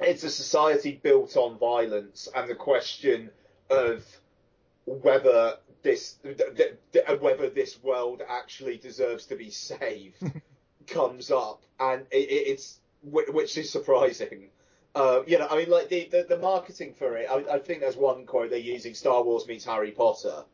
it's 0.00 0.24
a 0.24 0.30
society 0.30 1.00
built 1.02 1.36
on 1.36 1.58
violence, 1.58 2.28
and 2.34 2.48
the 2.48 2.54
question 2.54 3.30
of 3.70 4.04
whether 4.84 5.56
this 5.82 6.14
th- 6.22 6.36
th- 6.56 6.74
th- 6.92 7.20
whether 7.20 7.48
this 7.48 7.82
world 7.82 8.22
actually 8.28 8.76
deserves 8.76 9.26
to 9.26 9.36
be 9.36 9.50
saved 9.50 10.22
comes 10.86 11.30
up, 11.30 11.62
and 11.80 12.06
it, 12.10 12.28
it, 12.28 12.48
it's 12.48 12.78
which 13.02 13.56
is 13.56 13.70
surprising. 13.70 14.50
Uh, 14.96 15.22
you 15.26 15.38
know, 15.38 15.46
I 15.50 15.58
mean, 15.58 15.68
like 15.68 15.90
the, 15.90 16.08
the, 16.10 16.24
the 16.26 16.38
marketing 16.38 16.94
for 16.94 17.18
it. 17.18 17.28
I, 17.30 17.56
I 17.56 17.58
think 17.58 17.80
there's 17.80 17.98
one 17.98 18.24
quote 18.24 18.48
they're 18.48 18.58
using: 18.58 18.94
"Star 18.94 19.22
Wars 19.22 19.46
meets 19.46 19.66
Harry 19.66 19.90
Potter," 19.90 20.44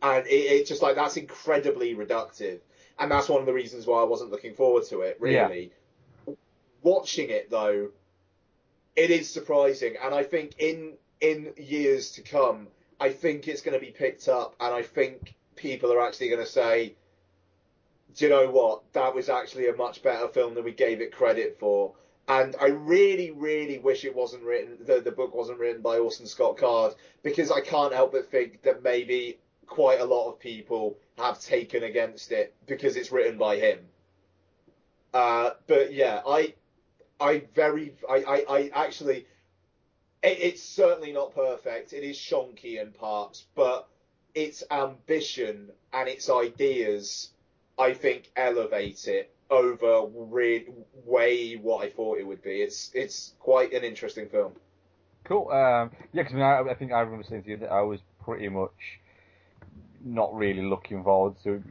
and 0.00 0.26
it, 0.28 0.30
it's 0.30 0.68
just 0.68 0.80
like 0.80 0.94
that's 0.94 1.16
incredibly 1.16 1.96
reductive, 1.96 2.60
and 3.00 3.10
that's 3.10 3.28
one 3.28 3.40
of 3.40 3.46
the 3.46 3.52
reasons 3.52 3.88
why 3.88 4.00
I 4.00 4.04
wasn't 4.04 4.30
looking 4.30 4.54
forward 4.54 4.84
to 4.90 5.00
it. 5.00 5.16
Really, 5.20 5.72
watching 6.82 7.30
it 7.30 7.50
though, 7.50 7.88
it 8.94 9.10
is 9.10 9.28
surprising, 9.28 9.96
and 10.00 10.14
I 10.14 10.22
think 10.22 10.54
in 10.60 10.92
in 11.20 11.52
years 11.56 12.12
to 12.12 12.22
come, 12.22 12.68
I 13.00 13.08
think 13.08 13.48
it's 13.48 13.60
going 13.60 13.78
to 13.78 13.84
be 13.84 13.90
picked 13.90 14.28
up, 14.28 14.54
and 14.60 14.72
I 14.72 14.82
think 14.82 15.34
people 15.56 15.92
are 15.92 16.00
actually 16.00 16.28
going 16.28 16.44
to 16.44 16.46
say, 16.46 16.94
"Do 18.14 18.24
you 18.24 18.30
know 18.30 18.48
what? 18.52 18.92
That 18.92 19.16
was 19.16 19.28
actually 19.28 19.68
a 19.68 19.74
much 19.74 20.04
better 20.04 20.28
film 20.28 20.54
than 20.54 20.62
we 20.62 20.70
gave 20.70 21.00
it 21.00 21.10
credit 21.10 21.58
for." 21.58 21.94
And 22.28 22.54
I 22.60 22.68
really, 22.68 23.32
really 23.32 23.78
wish 23.78 24.04
it 24.04 24.14
wasn't 24.14 24.44
written. 24.44 24.78
The, 24.84 25.00
the 25.00 25.10
book 25.10 25.34
wasn't 25.34 25.58
written 25.58 25.82
by 25.82 25.98
Orson 25.98 26.26
Scott 26.26 26.56
Card 26.56 26.94
because 27.22 27.50
I 27.50 27.60
can't 27.60 27.92
help 27.92 28.12
but 28.12 28.30
think 28.30 28.62
that 28.62 28.82
maybe 28.82 29.38
quite 29.66 30.00
a 30.00 30.04
lot 30.04 30.28
of 30.28 30.38
people 30.38 30.98
have 31.18 31.40
taken 31.40 31.82
against 31.82 32.32
it 32.32 32.54
because 32.66 32.96
it's 32.96 33.10
written 33.10 33.36
by 33.36 33.56
him. 33.56 33.78
Uh, 35.12 35.50
but 35.66 35.92
yeah, 35.92 36.20
I, 36.26 36.54
I 37.20 37.44
very, 37.54 37.94
I, 38.08 38.16
I, 38.16 38.44
I 38.48 38.70
actually, 38.74 39.26
it, 40.22 40.38
it's 40.40 40.62
certainly 40.62 41.12
not 41.12 41.34
perfect. 41.34 41.92
It 41.92 42.04
is 42.04 42.16
shonky 42.16 42.80
in 42.80 42.92
parts, 42.92 43.46
but 43.54 43.88
its 44.34 44.62
ambition 44.70 45.70
and 45.92 46.08
its 46.08 46.30
ideas, 46.30 47.30
I 47.76 47.94
think, 47.94 48.30
elevate 48.36 49.08
it 49.08 49.34
over 49.50 50.08
re- 50.14 50.66
way 51.04 51.54
what 51.54 51.84
I 51.84 51.90
thought 51.90 52.18
it 52.18 52.26
would 52.26 52.42
be. 52.42 52.62
It's 52.62 52.90
it's 52.94 53.34
quite 53.40 53.72
an 53.72 53.84
interesting 53.84 54.28
film. 54.28 54.52
Cool. 55.24 55.50
Um, 55.50 55.90
yeah, 56.12 56.22
because 56.22 56.32
I, 56.32 56.36
mean, 56.36 56.44
I, 56.44 56.60
I 56.70 56.74
think 56.74 56.92
I 56.92 57.00
remember 57.00 57.24
saying 57.28 57.44
to 57.44 57.50
you 57.50 57.56
that 57.58 57.70
I 57.70 57.82
was 57.82 58.00
pretty 58.24 58.48
much 58.48 58.70
not 60.04 60.34
really 60.34 60.62
looking 60.62 61.02
forward 61.04 61.34
to 61.44 61.62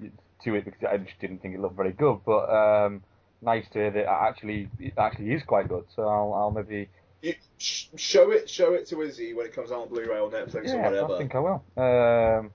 to 0.44 0.56
it 0.56 0.66
because 0.66 0.84
I 0.90 0.98
just 0.98 1.20
didn't 1.20 1.42
think 1.42 1.56
it 1.56 1.60
looked 1.60 1.76
very 1.76 1.92
good. 1.92 2.20
But 2.26 2.50
um, 2.50 3.04
nice 3.42 3.66
to 3.74 3.80
hear 3.80 3.92
that 3.92 4.00
it 4.02 4.08
actually 4.08 4.70
it 4.80 4.94
actually 4.98 5.34
is 5.34 5.44
quite 5.44 5.68
good. 5.68 5.86
So 5.96 6.04
I'll, 6.04 6.34
I'll 6.34 6.52
maybe 6.52 6.90
You 7.22 7.34
sh- 7.58 7.88
show 7.96 8.32
it 8.32 8.50
show 8.50 8.74
it 8.74 8.88
to 8.88 9.02
Izzy 9.02 9.34
when 9.34 9.46
it 9.46 9.54
comes 9.54 9.72
out 9.72 9.82
on 9.82 9.90
Blu-ray 9.90 10.20
or 10.20 10.30
Netflix 10.30 10.66
or 10.66 10.76
yeah, 10.76 10.90
whatever. 10.90 11.16
I 11.16 11.18
think 11.18 11.36
I 11.36 11.40
will. 11.40 11.64
Um, 11.76 12.52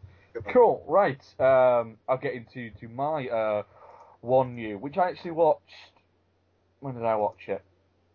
cool. 0.52 0.84
Right. 0.86 1.20
Um, 1.40 1.96
I'll 2.08 2.18
get 2.18 2.34
into 2.34 2.70
to 2.80 2.88
my 2.88 3.28
uh, 3.28 3.62
one 4.24 4.54
new, 4.54 4.78
which 4.78 4.96
I 4.96 5.10
actually 5.10 5.32
watched. 5.32 5.60
When 6.80 6.94
did 6.94 7.04
I 7.04 7.16
watch 7.16 7.48
it? 7.48 7.62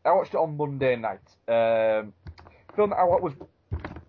I 0.04 0.12
watched 0.12 0.34
it 0.34 0.38
on 0.38 0.58
Monday 0.58 0.96
night. 0.96 1.20
Um, 1.48 2.14
film 2.76 2.92
that 2.92 2.98
I 2.98 3.04
was 3.04 3.34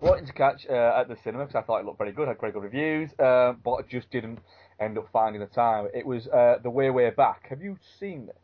wanting 0.01 0.27
to 0.27 0.33
catch 0.33 0.67
uh, 0.69 0.95
at 0.97 1.09
the 1.09 1.17
cinema 1.23 1.47
because 1.47 1.63
I 1.63 1.67
thought 1.67 1.81
it 1.81 1.87
looked 1.87 1.99
very 1.99 2.13
good, 2.13 2.29
had 2.29 2.41
very 2.41 2.53
good 2.53 2.63
reviews, 2.63 3.11
uh, 3.19 3.55
but 3.65 3.73
I 3.73 3.83
just 3.89 4.11
didn't 4.11 4.39
end 4.81 4.99
up 4.99 5.09
finding 5.13 5.41
the 5.41 5.47
time. 5.47 5.89
It 5.95 6.07
was 6.07 6.27
uh, 6.29 6.57
The 6.63 6.71
Way 6.71 6.91
Way 6.91 7.11
Back. 7.11 7.47
Have 7.51 7.61
you 7.63 7.79
seen 7.99 8.27
this? 8.27 8.37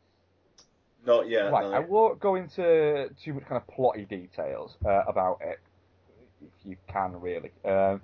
Not 1.06 1.28
yet. 1.28 1.52
Right, 1.52 1.64
no. 1.64 1.72
I 1.72 1.78
won't 1.78 2.20
go 2.20 2.34
into 2.34 3.08
too 3.22 3.34
much 3.34 3.44
kind 3.48 3.62
of 3.62 3.74
plotty 3.74 4.08
details 4.08 4.76
uh, 4.84 5.02
about 5.08 5.38
it, 5.40 5.60
if 6.42 6.52
you 6.64 6.76
can 6.92 7.20
really. 7.20 7.52
Um, 7.64 8.02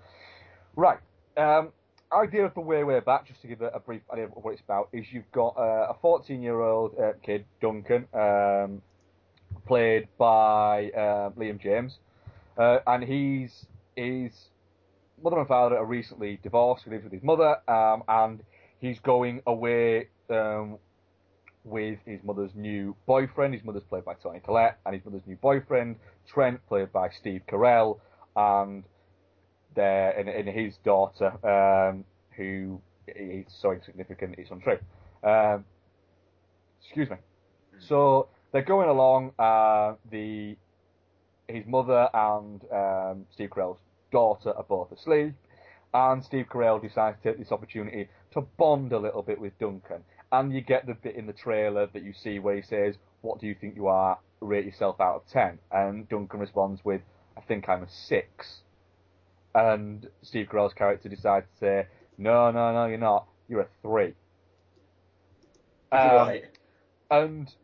right, 0.77 0.99
um, 1.37 1.73
idea 2.15 2.45
of 2.45 2.55
the 2.55 2.61
way 2.61 2.85
way 2.85 3.01
back, 3.01 3.27
just 3.27 3.41
to 3.43 3.49
give 3.49 3.61
a, 3.63 3.69
a 3.69 3.81
brief 3.81 4.03
idea 4.13 4.27
of 4.27 4.33
what 4.33 4.53
it's 4.53 4.63
about, 4.63 4.89
is 4.93 5.07
you've 5.11 5.31
got 5.33 5.57
uh, 5.57 5.93
a 5.93 5.97
14-year-old 6.03 6.95
uh, 6.99 7.13
kid, 7.25 7.45
Duncan, 7.61 8.07
um, 8.15 8.83
played 9.67 10.09
by 10.19 10.91
uh, 10.91 11.31
Liam 11.31 11.61
James, 11.61 11.99
uh, 12.59 12.79
and 12.87 13.05
he's 13.05 13.67
his 13.97 14.33
mother 15.23 15.39
and 15.39 15.49
father 15.49 15.77
are 15.77 15.85
recently 15.85 16.39
divorced. 16.43 16.85
He 16.85 16.91
lives 16.91 17.05
with 17.05 17.13
his 17.13 17.23
mother, 17.23 17.57
um, 17.71 18.03
and 18.09 18.43
he's 18.81 18.99
going 19.01 19.43
away 19.47 20.09
um, 20.31 20.79
with 21.65 21.99
his 22.05 22.21
mother's 22.25 22.51
new 22.55 22.97
boyfriend. 23.07 23.55
His 23.55 23.65
mother's 23.65 23.85
played 23.85 24.05
by 24.05 24.15
Toni 24.15 24.41
Collette, 24.41 24.79
and 24.85 24.95
his 24.95 25.05
mother's 25.05 25.27
new 25.27 25.37
boyfriend, 25.37 25.97
Trent, 26.27 26.61
played 26.67 26.93
by 26.93 27.11
Steve 27.11 27.43
Carell, 27.49 27.99
and 28.37 28.85
their 29.75 30.11
and, 30.19 30.29
and 30.29 30.49
his 30.49 30.77
daughter, 30.85 31.33
um, 31.47 32.05
who 32.37 32.81
is 33.09 33.47
so 33.49 33.73
insignificant 33.73 34.37
it's 34.39 34.51
untrue. 34.51 34.79
Um, 35.23 35.65
excuse 36.83 37.11
me. 37.11 37.17
So 37.79 38.29
they're 38.53 38.63
going 38.63 38.89
along. 38.89 39.33
Uh, 39.39 39.95
the 40.11 40.57
his 41.49 41.67
mother 41.67 42.09
and 42.15 42.63
um, 42.73 43.27
Steve 43.33 43.51
Carell's 43.51 43.79
daughter 44.11 44.53
are 44.57 44.65
both 44.65 44.93
asleep, 44.93 45.35
and 45.93 46.25
Steve 46.25 46.47
Carell 46.51 46.81
decides 46.81 47.19
to 47.23 47.31
take 47.31 47.39
this 47.39 47.53
opportunity 47.53 48.09
to 48.33 48.43
bond 48.59 48.93
a 48.93 48.99
little 48.99 49.23
bit 49.23 49.41
with 49.41 49.59
Duncan. 49.59 50.03
And 50.31 50.53
you 50.53 50.63
get 50.63 50.87
the 50.87 50.95
bit 50.95 51.17
in 51.17 51.27
the 51.27 51.35
trailer 51.35 51.87
that 51.93 52.03
you 52.03 52.15
see 52.15 52.39
where 52.39 52.57
he 52.57 52.63
says, 52.63 52.97
"What 53.21 53.41
do 53.41 53.47
you 53.47 53.55
think 53.55 53.77
you 53.77 53.89
are? 53.89 54.19
Rate 54.41 54.65
yourself 54.65 55.01
out 55.01 55.17
of 55.17 55.27
10. 55.29 55.59
And 55.71 56.09
Duncan 56.09 56.41
responds 56.41 56.85
with, 56.85 57.03
"I 57.37 57.43
think 57.43 57.69
I'm 57.69 57.83
a 57.83 57.89
six. 57.89 58.63
And 59.55 60.09
Steve 60.23 60.49
Carell's 60.51 60.75
character 60.75 61.09
decides 61.09 61.47
to 61.55 61.59
say, 61.59 61.87
"No, 62.19 62.51
no, 62.51 62.73
no, 62.73 62.87
you're 62.87 62.99
not. 62.99 63.27
You're 63.49 63.63
a 63.63 63.69
three. 63.83 64.15
Um, 65.91 66.01
Right. 66.01 66.45
And 67.11 67.55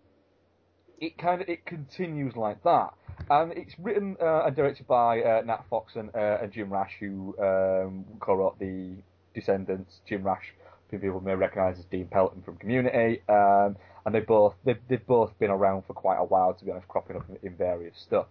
it 0.99 1.17
kind 1.17 1.41
of 1.41 1.49
it 1.49 1.65
continues 1.65 2.37
like 2.37 2.63
that, 2.65 2.93
and 3.31 3.53
it's 3.53 3.75
written 3.79 4.17
uh, 4.21 4.45
and 4.47 4.55
directed 4.57 4.87
by 4.87 5.23
uh, 5.23 5.43
Nat 5.45 5.65
Faxon 5.71 6.11
and, 6.13 6.15
uh, 6.15 6.39
and 6.43 6.53
Jim 6.53 6.71
Rash, 6.71 6.93
who 7.01 7.35
um, 7.41 8.05
co-wrote 8.21 8.59
the 8.59 8.97
Descendants. 9.35 10.01
Jim 10.07 10.23
Rash, 10.23 10.53
people 10.91 11.21
may 11.21 11.35
recognise 11.35 11.79
as 11.79 11.85
Dean 11.87 12.09
Pelton 12.09 12.43
from 12.43 12.57
Community, 12.57 13.23
um, 13.29 13.77
and 14.05 14.15
they 14.15 14.21
both 14.21 14.55
they've, 14.65 14.81
they've 14.89 15.07
both 15.07 15.39
been 15.39 15.51
around 15.51 15.85
for 15.87 15.95
quite 15.95 16.19
a 16.19 16.25
while, 16.25 16.53
to 16.55 16.65
be 16.65 16.71
honest, 16.71 16.89
cropping 16.89 17.17
up 17.17 17.25
in, 17.31 17.39
in 17.43 17.57
various 17.57 17.97
stuff. 17.99 18.27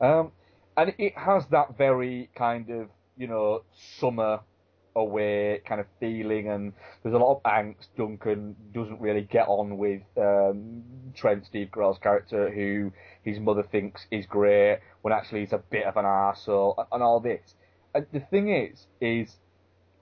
Um, 0.00 0.30
and 0.76 0.94
it 0.98 1.16
has 1.16 1.46
that 1.50 1.76
very 1.76 2.30
kind 2.36 2.70
of 2.70 2.88
you 3.16 3.26
know 3.26 3.62
summer 3.98 4.40
away 4.96 5.60
kind 5.66 5.80
of 5.80 5.86
feeling, 6.00 6.48
and 6.48 6.72
there's 7.02 7.14
a 7.14 7.18
lot 7.18 7.36
of 7.36 7.42
angst. 7.42 7.88
Duncan 7.96 8.54
doesn't 8.72 9.00
really 9.00 9.22
get 9.22 9.48
on 9.48 9.76
with 9.76 10.02
um, 10.16 10.82
Trent, 11.14 11.46
Steve 11.46 11.68
Carell's 11.72 11.98
character, 11.98 12.50
who 12.50 12.92
his 13.22 13.40
mother 13.40 13.62
thinks 13.62 14.06
is 14.10 14.26
great, 14.26 14.80
when 15.02 15.12
actually 15.12 15.40
he's 15.40 15.52
a 15.52 15.62
bit 15.70 15.84
of 15.84 15.96
an 15.96 16.04
arsehole, 16.04 16.86
and 16.92 17.02
all 17.02 17.20
this. 17.20 17.54
And 17.94 18.06
the 18.12 18.20
thing 18.20 18.50
is, 18.50 18.86
is 19.00 19.36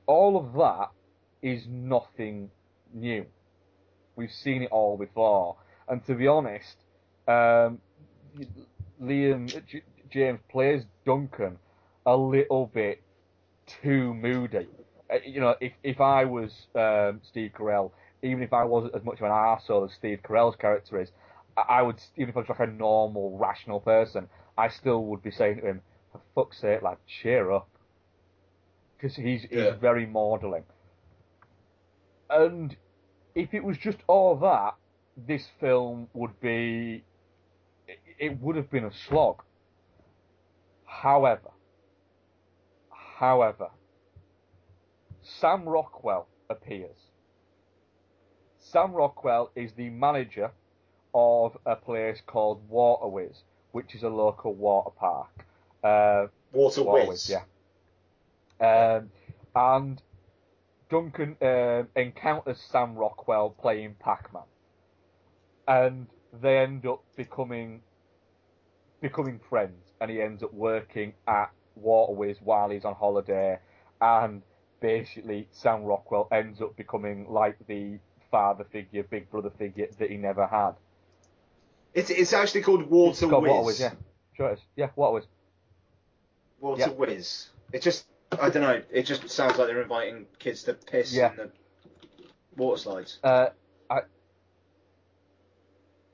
all 0.06 0.36
of 0.36 0.52
that 0.54 0.90
is 1.42 1.66
nothing 1.68 2.50
new. 2.92 3.26
We've 4.16 4.30
seen 4.30 4.62
it 4.62 4.70
all 4.70 4.98
before, 4.98 5.56
and 5.88 6.04
to 6.06 6.14
be 6.14 6.26
honest, 6.26 6.76
um, 7.26 7.78
Liam 9.02 9.48
James 10.12 10.40
plays 10.50 10.84
Duncan 11.06 11.58
a 12.06 12.16
little 12.16 12.66
bit 12.66 13.02
too 13.66 14.14
moody. 14.14 14.68
Uh, 15.10 15.16
You 15.24 15.40
know, 15.40 15.54
if 15.60 15.72
if 15.82 16.00
I 16.00 16.24
was 16.24 16.66
um, 16.74 17.20
Steve 17.22 17.52
Carell, 17.56 17.90
even 18.22 18.42
if 18.42 18.52
I 18.52 18.64
wasn't 18.64 18.94
as 18.94 19.02
much 19.04 19.18
of 19.18 19.24
an 19.24 19.30
arsehole 19.30 19.86
as 19.88 19.94
Steve 19.94 20.20
Carell's 20.22 20.56
character 20.56 21.00
is, 21.00 21.10
I, 21.56 21.78
I 21.78 21.82
would 21.82 22.00
even 22.16 22.30
if 22.30 22.36
I 22.36 22.40
was 22.40 22.48
like 22.48 22.60
a 22.60 22.66
normal, 22.66 23.38
rational 23.38 23.80
person, 23.80 24.28
I 24.56 24.68
still 24.68 25.04
would 25.06 25.22
be 25.22 25.30
saying 25.30 25.60
to 25.60 25.66
him, 25.66 25.82
"For 26.12 26.20
fuck's 26.34 26.60
sake, 26.60 26.82
lad, 26.82 26.98
cheer 27.06 27.50
up. 27.50 27.68
Because 28.96 29.16
he's, 29.16 29.44
Yeah. 29.50 29.72
he's 29.72 29.80
very 29.80 30.06
maudling. 30.06 30.64
And 32.30 32.76
if 33.34 33.52
it 33.52 33.64
was 33.64 33.76
just 33.78 33.98
all 34.06 34.36
that, 34.36 34.74
this 35.16 35.48
film 35.60 36.08
would 36.14 36.38
be. 36.40 37.04
It 38.18 38.40
would 38.40 38.56
have 38.56 38.70
been 38.70 38.84
a 38.84 38.92
slog. 38.92 39.42
However, 41.00 41.50
however, 43.18 43.70
Sam 45.22 45.68
Rockwell 45.68 46.28
appears. 46.48 46.96
Sam 48.58 48.92
Rockwell 48.92 49.50
is 49.56 49.72
the 49.72 49.90
manager 49.90 50.52
of 51.14 51.56
a 51.66 51.74
place 51.76 52.20
called 52.24 52.68
Waterways, 52.68 53.42
which 53.72 53.94
is 53.94 54.02
a 54.02 54.08
local 54.08 54.54
water 54.54 54.90
park. 54.90 55.44
Uh, 55.82 56.26
Waterways, 56.52 57.28
yeah. 57.28 57.42
Um, 58.60 59.10
and 59.56 60.00
Duncan 60.88 61.36
um, 61.42 61.88
encounters 61.96 62.60
Sam 62.70 62.94
Rockwell 62.94 63.50
playing 63.50 63.96
Pac-Man, 63.98 64.44
and 65.66 66.06
they 66.40 66.58
end 66.58 66.86
up 66.86 67.02
becoming 67.16 67.82
becoming 69.00 69.40
friends, 69.48 69.91
and 70.02 70.10
he 70.10 70.20
ends 70.20 70.42
up 70.42 70.52
working 70.52 71.14
at 71.28 71.52
Waterways 71.76 72.36
while 72.42 72.70
he's 72.70 72.84
on 72.84 72.94
holiday, 72.94 73.58
and 74.00 74.42
basically 74.80 75.46
Sam 75.52 75.84
Rockwell 75.84 76.26
ends 76.32 76.60
up 76.60 76.74
becoming 76.76 77.26
like 77.30 77.56
the 77.68 78.00
father 78.32 78.64
figure, 78.64 79.04
big 79.04 79.30
brother 79.30 79.50
figure 79.56 79.86
that 79.98 80.10
he 80.10 80.16
never 80.16 80.44
had. 80.46 80.72
It's 81.94 82.10
it's 82.10 82.32
actually 82.32 82.62
called 82.62 82.90
Water 82.90 83.10
It's 83.12 83.20
called 83.20 83.44
Wizz. 83.44 83.48
Waterways, 83.48 83.80
yeah, 83.80 83.92
sure 84.36 84.48
it 84.50 84.52
is. 84.54 84.60
Yeah, 84.74 84.88
Waterways. 84.96 85.26
Water 86.60 86.80
Yeah. 86.80 86.88
Whiz. 86.88 87.48
It 87.72 87.82
just 87.82 88.06
I 88.32 88.50
don't 88.50 88.62
know. 88.62 88.82
It 88.90 89.04
just 89.04 89.28
sounds 89.30 89.56
like 89.56 89.68
they're 89.68 89.82
inviting 89.82 90.26
kids 90.40 90.64
to 90.64 90.74
piss 90.74 91.14
Yeah. 91.14 91.30
in 91.30 91.36
the 91.36 91.50
water 92.56 92.80
slides. 92.80 93.18
Uh, 93.22 93.50
I, 93.88 94.00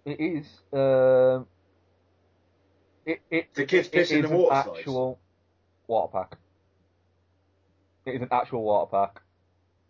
it 0.04 0.20
is. 0.20 0.46
Um, 0.72 1.46
it, 3.08 3.20
it, 3.30 3.54
The 3.54 3.64
kids 3.64 3.88
it 3.88 3.92
piss 3.92 4.10
in 4.10 4.22
the 4.22 4.28
an 4.28 4.36
water 4.36 4.54
actual 4.54 5.18
water 5.86 6.12
park. 6.12 6.38
It 8.06 8.14
is 8.16 8.22
an 8.22 8.28
actual 8.30 8.62
water 8.62 8.90
park. 8.90 9.22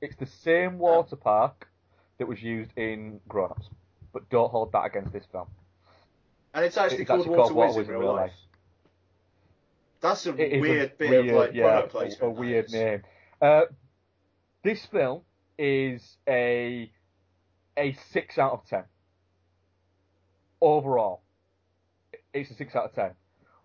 It's 0.01 0.16
the 0.16 0.27
same 0.27 0.78
water 0.78 1.16
park 1.16 1.69
that 2.19 2.27
was 2.27 2.43
used 2.43 2.70
in 2.77 3.20
Grown 3.28 3.51
Ups, 3.51 3.69
but 4.12 4.28
don't 4.31 4.51
hold 4.51 4.73
that 4.73 4.85
against 4.86 5.12
this 5.12 5.24
film. 5.31 5.47
And 6.55 6.65
it's 6.65 6.77
actually 6.77 7.03
It's 7.03 7.09
called 7.09 7.20
actually 7.23 7.55
Water 7.55 7.81
Wizz 7.81 7.89
in 7.89 7.95
real 7.99 8.15
life. 8.15 8.20
life. 8.31 8.32
That's 10.01 10.27
a 10.27 10.35
It 10.36 10.61
weird 10.61 10.93
a 10.93 10.97
bit 10.97 11.11
weird, 11.11 11.28
of 11.31 11.35
like 11.36 11.51
yeah, 11.55 11.62
product 11.65 11.89
a- 11.89 11.99
placement. 11.99 12.23
A, 12.23 12.35
that 12.35 12.40
weird 12.40 12.70
name. 12.73 13.03
Uh, 13.43 13.62
this 14.62 14.85
film 14.86 15.23
is 15.59 16.16
a 16.28 16.90
a 17.77 17.93
six 18.12 18.39
out 18.39 18.53
of 18.53 18.65
ten. 18.66 18.85
Overall, 20.61 21.20
it's 22.40 22.51
a 22.51 22.55
six 22.55 22.74
out 22.77 22.86
of 22.86 22.94
ten. 22.94 23.10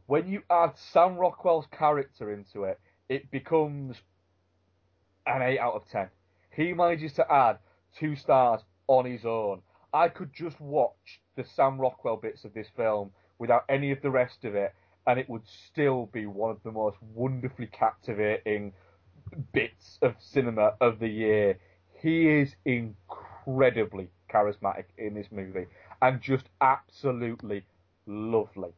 When 0.05 0.27
you 0.27 0.41
add 0.49 0.73
Sam 0.75 1.15
Rockwell's 1.15 1.67
character 1.71 2.31
into 2.33 2.63
it, 2.63 2.79
it 3.09 3.31
becomes 3.31 3.97
an 5.25 5.41
eight 5.41 5.59
out 5.59 5.73
of 5.73 5.87
ten. 5.89 6.09
He 6.49 6.73
manages 6.73 7.13
to 7.13 7.31
add 7.31 7.57
two 7.97 8.15
stars 8.15 8.61
on 8.87 9.05
his 9.05 9.25
own. 9.25 9.61
I 9.93 10.09
could 10.09 10.33
just 10.33 10.59
watch 10.59 11.21
the 11.35 11.43
Sam 11.43 11.79
Rockwell 11.79 12.17
bits 12.17 12.43
of 12.45 12.53
this 12.53 12.67
film 12.75 13.11
without 13.39 13.63
any 13.69 13.91
of 13.91 14.01
the 14.01 14.11
rest 14.11 14.43
of 14.45 14.55
it, 14.55 14.73
and 15.07 15.19
it 15.19 15.29
would 15.29 15.47
still 15.47 16.07
be 16.07 16.25
one 16.25 16.51
of 16.51 16.61
the 16.63 16.71
most 16.71 16.97
wonderfully 17.13 17.67
captivating 17.67 18.73
bits 19.51 19.99
of 20.01 20.15
cinema 20.19 20.73
of 20.81 20.99
the 20.99 21.07
year. 21.07 21.57
He 22.01 22.29
is 22.29 22.55
incredibly 22.65 24.09
charismatic 24.29 24.85
in 24.97 25.13
this 25.13 25.27
movie 25.31 25.67
and 26.01 26.21
just 26.21 26.49
absolutely 26.61 27.63
lovely. 28.05 28.71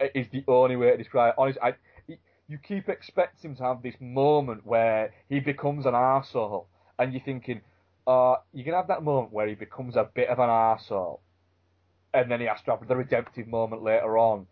It 0.00 0.12
is 0.14 0.26
the 0.32 0.44
only 0.48 0.76
way 0.76 0.90
to 0.90 0.96
describe 0.96 1.30
it. 1.30 1.34
Honestly, 1.38 1.62
I, 1.62 1.74
you 2.48 2.58
keep 2.58 2.88
expecting 2.88 3.56
to 3.56 3.62
have 3.62 3.82
this 3.82 3.94
moment 4.00 4.66
where 4.66 5.12
he 5.28 5.40
becomes 5.40 5.86
an 5.86 5.94
arsehole, 5.94 6.66
and 6.98 7.12
you're 7.12 7.22
thinking, 7.22 7.62
uh, 8.06 8.36
you're 8.52 8.64
going 8.64 8.74
to 8.74 8.78
have 8.78 8.88
that 8.88 9.02
moment 9.02 9.32
where 9.32 9.46
he 9.46 9.54
becomes 9.54 9.96
a 9.96 10.08
bit 10.14 10.28
of 10.28 10.38
an 10.38 10.50
arsehole, 10.50 11.20
and 12.12 12.30
then 12.30 12.40
he 12.40 12.46
has 12.46 12.60
to 12.62 12.72
have 12.72 12.86
the 12.86 12.96
redemptive 12.96 13.46
moment 13.46 13.82
later 13.82 14.18
on. 14.18 14.46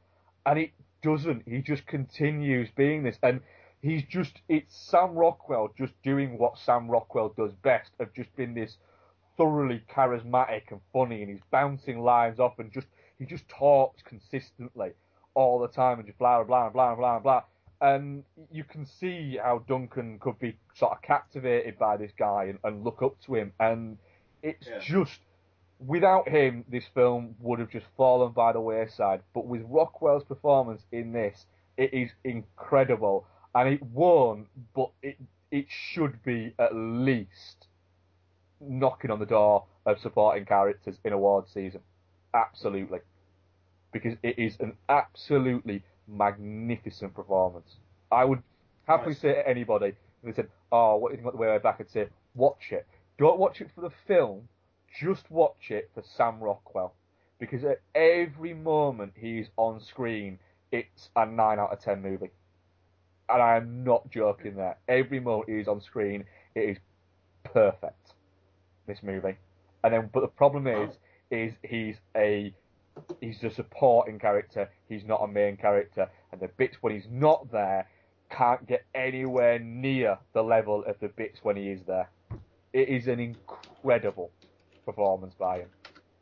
And 0.47 0.59
it 0.59 0.70
doesn't. 1.03 1.43
He 1.47 1.61
just 1.61 1.87
continues 1.87 2.69
being 2.74 3.03
this. 3.03 3.19
And 3.23 3.41
he's 3.83 4.03
just, 4.05 4.41
it's 4.49 4.74
Sam 4.74 5.12
Rockwell 5.12 5.73
just 5.77 5.93
doing 6.03 6.39
what 6.39 6.59
Sam 6.59 6.89
Rockwell 6.89 7.35
does 7.37 7.53
best, 7.62 7.91
of 8.01 8.15
just 8.15 8.35
being 8.37 8.55
this 8.55 8.77
thoroughly 9.37 9.83
charismatic 9.95 10.70
and 10.70 10.81
funny, 10.93 11.23
and 11.23 11.31
he's 11.31 11.43
bouncing 11.51 12.01
lines 12.01 12.41
off 12.41 12.59
and 12.59 12.73
just, 12.73 12.87
he 13.23 13.27
just 13.35 13.49
talks 13.49 14.03
consistently 14.03 14.90
all 15.35 15.59
the 15.61 15.69
time 15.69 15.99
and 15.99 16.07
just 16.07 16.19
blah, 16.19 16.43
blah, 16.43 16.69
blah, 16.70 16.94
blah, 16.94 16.94
blah. 16.94 17.19
blah, 17.20 17.43
And 17.81 18.24
you 18.51 18.65
can 18.65 18.86
see 18.86 19.39
how 19.43 19.65
Duncan 19.66 20.19
could 20.19 20.39
be 20.39 20.57
sort 20.74 20.93
of 20.93 21.03
captivated 21.03 21.78
by 21.78 21.97
this 21.97 22.12
guy 22.19 22.44
and, 22.44 22.59
and 22.65 22.85
look 22.85 23.03
up 23.03 23.20
to 23.27 23.35
him. 23.35 23.53
And 23.59 23.99
it's 24.43 24.66
Yeah. 24.69 24.78
just, 24.81 25.20
without 25.78 26.28
him, 26.28 26.65
this 26.69 26.85
film 26.94 27.35
would 27.40 27.59
have 27.59 27.70
just 27.70 27.86
fallen 27.97 28.32
by 28.32 28.53
the 28.53 28.61
wayside. 28.61 29.23
But 29.35 29.47
with 29.47 29.62
Rockwell's 29.69 30.24
performance 30.24 30.82
in 30.93 31.12
this, 31.12 31.47
it 31.77 31.93
is 31.94 32.11
incredible. 32.24 33.27
And 33.55 33.69
it 33.69 33.82
won't, 33.82 34.49
but 34.74 34.90
it 35.03 35.16
it 35.51 35.66
should 35.69 36.23
be 36.23 36.55
at 36.59 36.74
least 36.74 37.66
knocking 38.61 39.11
on 39.11 39.19
the 39.19 39.27
door 39.27 39.66
of 39.85 39.99
supporting 39.99 40.47
characters 40.47 40.99
in 41.05 41.12
award 41.12 41.47
season. 41.53 41.81
Absolutely. 42.32 43.01
Because 43.93 44.14
it 44.23 44.39
is 44.39 44.56
an 44.60 44.74
absolutely 44.89 45.82
magnificent 46.09 47.14
performance. 47.14 47.77
I 48.10 48.24
would 48.24 48.43
happily 48.86 49.12
Nice. 49.12 49.20
say 49.20 49.35
to 49.35 49.48
anybody, 49.48 49.89
if 49.89 49.97
they 50.24 50.32
said, 50.32 50.48
Oh, 50.70 50.97
what 50.97 51.09
do 51.09 51.12
you 51.12 51.16
think 51.19 51.28
about 51.28 51.39
the 51.39 51.51
way 51.51 51.59
back? 51.59 51.77
I'd 51.81 51.90
say, 51.90 52.09
watch 52.35 52.73
it. 52.73 52.86
Don't 53.19 53.39
watch 53.39 53.60
it 53.60 53.70
for 53.74 53.82
the 53.82 53.90
film, 54.06 54.48
just 55.01 55.31
watch 55.31 55.70
it 55.70 55.90
for 55.94 56.02
Sam 56.16 56.40
Rockwell. 56.40 56.94
Because 57.39 57.64
at 57.64 57.81
every 57.94 58.55
moment 58.55 59.12
he's 59.16 59.48
on 59.56 59.81
screen, 59.81 60.39
it's 60.70 61.10
a 61.16 61.27
9 61.27 61.59
out 61.59 61.73
of 61.73 61.81
10 61.81 62.01
movie. 62.01 62.31
And 63.28 63.43
I 63.43 63.56
am 63.56 63.85
not 63.85 64.10
joking 64.10 64.56
there. 64.56 64.78
Every 64.89 65.20
moment 65.20 65.51
he's 65.51 65.69
on 65.69 65.81
screen, 65.81 66.24
it 66.55 66.60
is 66.60 66.78
perfect. 67.44 68.14
This 68.86 69.02
movie. 69.02 69.36
And 69.85 69.93
then, 69.93 70.10
but 70.12 70.20
the 70.20 70.28
problem 70.28 70.66
is, 70.66 70.90
oh. 70.93 71.36
is 71.36 71.52
he's 71.62 71.97
a 72.16 72.55
he's 73.20 73.43
a 73.43 73.51
supporting 73.51 74.19
character. 74.19 74.70
He's 74.89 75.05
not 75.05 75.23
a 75.23 75.28
main 75.28 75.56
character, 75.56 76.09
and 76.31 76.40
the 76.40 76.48
bits 76.48 76.77
when 76.81 76.94
he's 76.94 77.09
not 77.10 77.51
there 77.51 77.86
can't 78.31 78.66
get 78.66 78.85
anywhere 78.94 79.59
near 79.59 80.19
the 80.32 80.43
level 80.43 80.85
of 80.85 80.98
the 81.01 81.09
bits 81.09 81.40
when 81.43 81.56
he 81.56 81.69
is 81.69 81.82
there. 81.86 82.10
It 82.73 82.89
is 82.89 83.06
an 83.06 83.20
incredible 83.20 84.31
performance 84.85 85.35
by 85.39 85.59
him. 85.59 85.69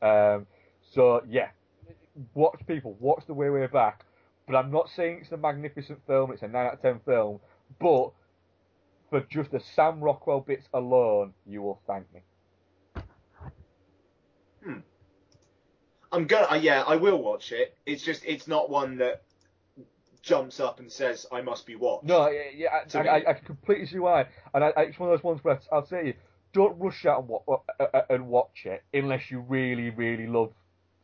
Um, 0.02 0.46
so 0.92 1.22
yeah, 1.28 1.50
watch 2.34 2.60
people, 2.66 2.96
watch 2.98 3.22
The 3.26 3.34
Way 3.34 3.50
Way 3.50 3.66
Back. 3.66 4.04
But 4.46 4.56
I'm 4.56 4.72
not 4.72 4.90
saying 4.90 5.20
it's 5.22 5.32
a 5.32 5.36
magnificent 5.36 6.00
film. 6.06 6.32
It's 6.32 6.42
a 6.42 6.48
nine 6.48 6.66
out 6.66 6.74
of 6.74 6.82
ten 6.82 7.00
film. 7.04 7.38
But 7.78 8.10
for 9.08 9.20
just 9.30 9.52
the 9.52 9.60
Sam 9.60 10.00
Rockwell 10.00 10.40
bits 10.40 10.66
alone, 10.74 11.34
you 11.46 11.62
will 11.62 11.80
thank 11.86 12.12
me. 12.12 12.22
I'm 16.12 16.26
gonna. 16.26 16.46
Uh, 16.50 16.54
yeah, 16.56 16.82
I 16.86 16.96
will 16.96 17.22
watch 17.22 17.52
it. 17.52 17.76
It's 17.86 18.02
just 18.02 18.24
it's 18.24 18.48
not 18.48 18.68
one 18.70 18.98
that 18.98 19.22
jumps 20.22 20.60
up 20.60 20.80
and 20.80 20.90
says 20.90 21.26
I 21.32 21.40
must 21.40 21.66
be 21.66 21.76
watched. 21.76 22.04
No, 22.04 22.28
yeah, 22.28 22.42
yeah 22.54 22.68
I, 22.94 22.98
I. 22.98 23.02
I, 23.18 23.30
I 23.30 23.32
completely 23.34 23.86
see 23.86 23.98
why, 23.98 24.26
and 24.54 24.64
I, 24.64 24.72
it's 24.78 24.98
one 24.98 25.10
of 25.10 25.16
those 25.18 25.24
ones 25.24 25.40
where 25.42 25.60
I'll 25.72 25.86
say 25.86 26.08
you, 26.08 26.14
don't 26.52 26.78
rush 26.78 27.06
out 27.06 27.20
and, 27.20 27.28
wa- 27.28 27.60
uh, 27.78 28.02
and 28.10 28.28
watch 28.28 28.62
it 28.66 28.82
unless 28.92 29.30
you 29.30 29.40
really, 29.40 29.90
really 29.90 30.26
love 30.26 30.52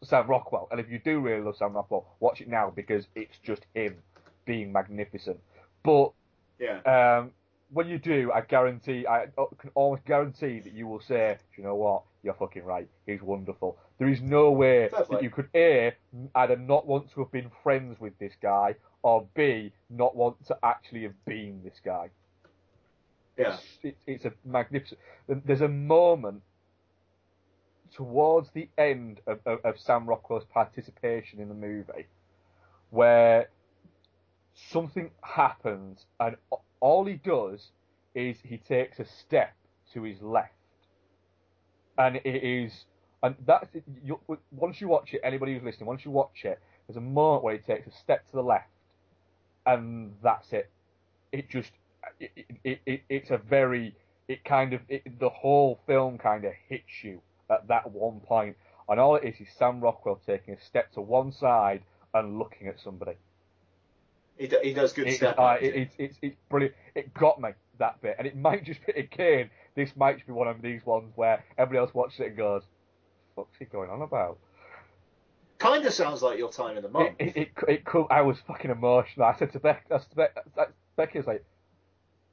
Sam 0.02 0.26
Rockwell. 0.26 0.68
And 0.70 0.80
if 0.80 0.90
you 0.90 0.98
do 0.98 1.20
really 1.20 1.40
love 1.42 1.56
Sam 1.56 1.72
Rockwell, 1.72 2.06
watch 2.20 2.40
it 2.40 2.48
now 2.48 2.72
because 2.74 3.06
it's 3.14 3.38
just 3.38 3.64
him 3.74 3.96
being 4.44 4.72
magnificent. 4.72 5.38
But 5.82 6.12
Yeah. 6.58 6.80
um, 6.80 7.30
when 7.72 7.88
you 7.88 7.98
do, 7.98 8.30
I 8.32 8.42
guarantee, 8.42 9.06
I 9.06 9.24
uh, 9.36 9.46
can 9.58 9.70
almost 9.74 10.04
guarantee 10.04 10.60
that 10.60 10.72
you 10.72 10.86
will 10.86 11.00
say, 11.00 11.36
"Do 11.54 11.62
you 11.62 11.66
know 11.66 11.74
what? 11.74 12.02
You're 12.22 12.34
fucking 12.34 12.64
right. 12.64 12.88
He's 13.06 13.22
wonderful. 13.22 13.76
There 13.98 14.08
is 14.08 14.20
no 14.20 14.50
way 14.50 14.88
play. 14.88 15.04
that 15.10 15.22
you 15.22 15.30
could 15.30 15.48
A, 15.54 15.94
either 16.34 16.56
not 16.56 16.86
want 16.86 17.12
to 17.14 17.20
have 17.20 17.32
been 17.32 17.50
friends 17.62 17.98
with 18.00 18.18
this 18.18 18.32
guy, 18.42 18.76
or 19.02 19.26
B, 19.34 19.72
not 19.90 20.16
want 20.16 20.44
to 20.46 20.58
actually 20.62 21.02
have 21.02 21.24
been 21.24 21.60
this 21.64 21.80
guy. 21.84 22.10
Yeah. 23.38 23.56
It's, 23.82 23.96
it's, 24.06 24.24
a 24.24 24.32
magnificent. 24.44 24.98
There's 25.28 25.60
a 25.60 25.68
moment 25.68 26.42
towards 27.94 28.50
the 28.50 28.68
end 28.76 29.20
of, 29.26 29.38
of, 29.46 29.64
of 29.64 29.78
Sam 29.78 30.06
Rockwell's 30.06 30.44
participation 30.52 31.40
in 31.40 31.48
the 31.48 31.54
movie 31.54 32.06
where 32.90 33.48
something 34.54 35.10
happens, 35.22 36.06
and 36.18 36.36
all 36.80 37.04
he 37.04 37.14
does 37.14 37.70
is 38.14 38.36
he 38.42 38.58
takes 38.58 38.98
a 38.98 39.04
step 39.04 39.54
to 39.92 40.02
his 40.02 40.20
left, 40.22 40.52
and 41.98 42.16
it 42.16 42.44
is, 42.44 42.84
and 43.22 43.34
that's 43.46 43.68
you, 44.04 44.18
once 44.50 44.80
you 44.80 44.88
watch 44.88 45.14
it. 45.14 45.20
Anybody 45.24 45.54
who's 45.54 45.62
listening, 45.62 45.86
once 45.86 46.04
you 46.04 46.10
watch 46.10 46.44
it, 46.44 46.60
there's 46.86 46.96
a 46.96 47.00
moment 47.00 47.44
where 47.44 47.54
he 47.54 47.60
takes 47.60 47.86
a 47.86 47.96
step 47.98 48.26
to 48.26 48.32
the 48.32 48.42
left, 48.42 48.68
and 49.66 50.12
that's 50.22 50.52
it. 50.52 50.70
It 51.32 51.48
just, 51.50 51.72
it, 52.20 52.30
it, 52.64 52.80
it 52.86 53.02
it's 53.08 53.30
a 53.30 53.38
very, 53.38 53.94
it 54.28 54.44
kind 54.44 54.72
of, 54.72 54.80
it, 54.88 55.18
the 55.18 55.28
whole 55.28 55.80
film 55.86 56.18
kind 56.18 56.44
of 56.44 56.52
hits 56.68 57.02
you 57.02 57.20
at 57.50 57.68
that 57.68 57.90
one 57.90 58.20
point, 58.20 58.56
and 58.88 59.00
all 59.00 59.16
it 59.16 59.24
is 59.24 59.40
is 59.40 59.48
Sam 59.58 59.80
Rockwell 59.80 60.20
taking 60.26 60.54
a 60.54 60.60
step 60.60 60.92
to 60.92 61.00
one 61.00 61.32
side 61.32 61.82
and 62.14 62.38
looking 62.38 62.68
at 62.68 62.80
somebody. 62.80 63.16
He, 64.38 64.46
do, 64.48 64.58
he 64.62 64.72
does 64.74 64.92
good 64.92 65.08
It- 65.08 65.16
step. 65.16 65.38
uh, 65.38 65.56
it- 65.60 65.94
it's, 65.98 66.18
it's, 66.22 66.36
brilliant. 66.48 66.74
It 66.94 67.14
got 67.14 67.40
me, 67.40 67.50
that 67.78 68.00
bit. 68.02 68.16
And 68.18 68.26
it 68.26 68.36
might 68.36 68.64
just 68.64 68.84
be, 68.86 68.92
again, 68.92 69.50
this 69.74 69.94
might 69.96 70.16
just 70.16 70.26
be 70.26 70.32
one 70.32 70.48
of 70.48 70.60
these 70.62 70.84
ones 70.84 71.12
where 71.16 71.42
everybody 71.56 71.78
else 71.86 71.94
watches 71.94 72.20
it 72.20 72.28
and 72.28 72.36
goes, 72.36 72.62
what's 73.34 73.56
he 73.58 73.64
going 73.64 73.90
on 73.90 74.02
about? 74.02 74.38
Kind 75.58 75.86
of 75.86 75.92
sounds 75.94 76.22
like 76.22 76.38
your 76.38 76.50
time 76.52 76.76
in 76.76 76.82
the 76.82 76.88
month. 76.88 77.14
It, 77.18 77.36
it, 77.36 77.48
it, 77.68 77.82
it 77.86 78.06
I 78.10 78.20
was 78.20 78.38
fucking 78.46 78.70
emotional. 78.70 79.24
I 79.26 79.34
said 79.38 79.52
to 79.52 79.60
Beck, 79.60 79.86
I 79.90 79.98
said 79.98 80.10
to 80.10 80.16
Beck, 80.16 80.34
that- 80.56 80.72
Becky 80.96 81.18
was 81.18 81.26
like, 81.26 81.44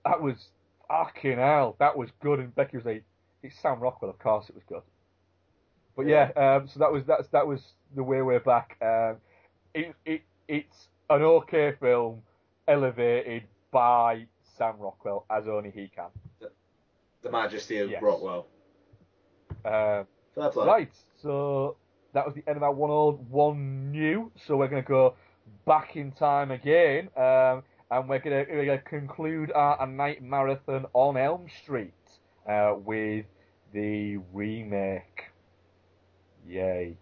that 0.05 0.21
was 0.21 0.49
fucking 0.89 1.37
hell, 1.37 1.75
that 1.79 1.97
was 1.97 2.09
good. 2.21 2.39
And 2.39 2.53
Becky 2.55 2.77
was 2.77 2.85
like, 2.85 3.03
it's 3.41 3.57
Sam 3.59 3.79
Rockwell, 3.79 4.11
of 4.11 4.19
course 4.19 4.49
it 4.49 4.55
was 4.55 4.63
good. 4.67 4.81
But 5.95 6.07
yeah, 6.07 6.31
um, 6.35 6.67
so 6.67 6.79
that 6.79 6.91
was 6.91 7.03
that's 7.05 7.27
that 7.29 7.45
was 7.45 7.61
the 7.95 8.03
Way 8.03 8.21
Way 8.23 8.39
Back. 8.39 8.77
Um, 8.81 9.17
it, 9.73 9.93
it 10.05 10.21
it's 10.47 10.87
an 11.09 11.21
okay 11.21 11.73
film, 11.79 12.21
elevated 12.67 13.43
by 13.71 14.25
Sam 14.57 14.75
Rockwell 14.79 15.25
as 15.29 15.47
only 15.47 15.71
he 15.71 15.89
can. 15.93 16.05
the 17.21 17.31
majesty 17.31 17.77
of 17.79 17.89
Yes. 17.89 18.01
Rockwell. 18.01 18.47
Play. 20.51 20.65
right, 20.65 20.91
so 21.21 21.77
that 22.13 22.25
was 22.25 22.35
the 22.35 22.43
end 22.47 22.57
of 22.57 22.63
our 22.63 22.73
one 22.73 22.89
old, 22.91 23.29
one 23.29 23.91
new. 23.91 24.31
So 24.45 24.57
we're 24.57 24.67
going 24.67 24.83
to 24.83 24.87
go 24.87 25.15
back 25.65 25.95
in 25.95 26.11
time 26.11 26.51
again, 26.51 27.09
um, 27.15 27.63
and 27.91 28.09
we're 28.09 28.19
going 28.19 28.45
to 28.45 28.51
we're 28.51 28.65
going 28.65 28.79
to 28.79 28.83
conclude 28.85 29.51
our 29.53 29.81
a 29.81 29.87
night 29.87 30.21
marathon 30.23 30.85
on 30.93 31.17
Elm 31.17 31.47
Street 31.63 31.93
uh, 32.49 32.75
with 32.83 33.25
the 33.73 34.17
remake. 34.33 35.25
Yay! 36.47 36.97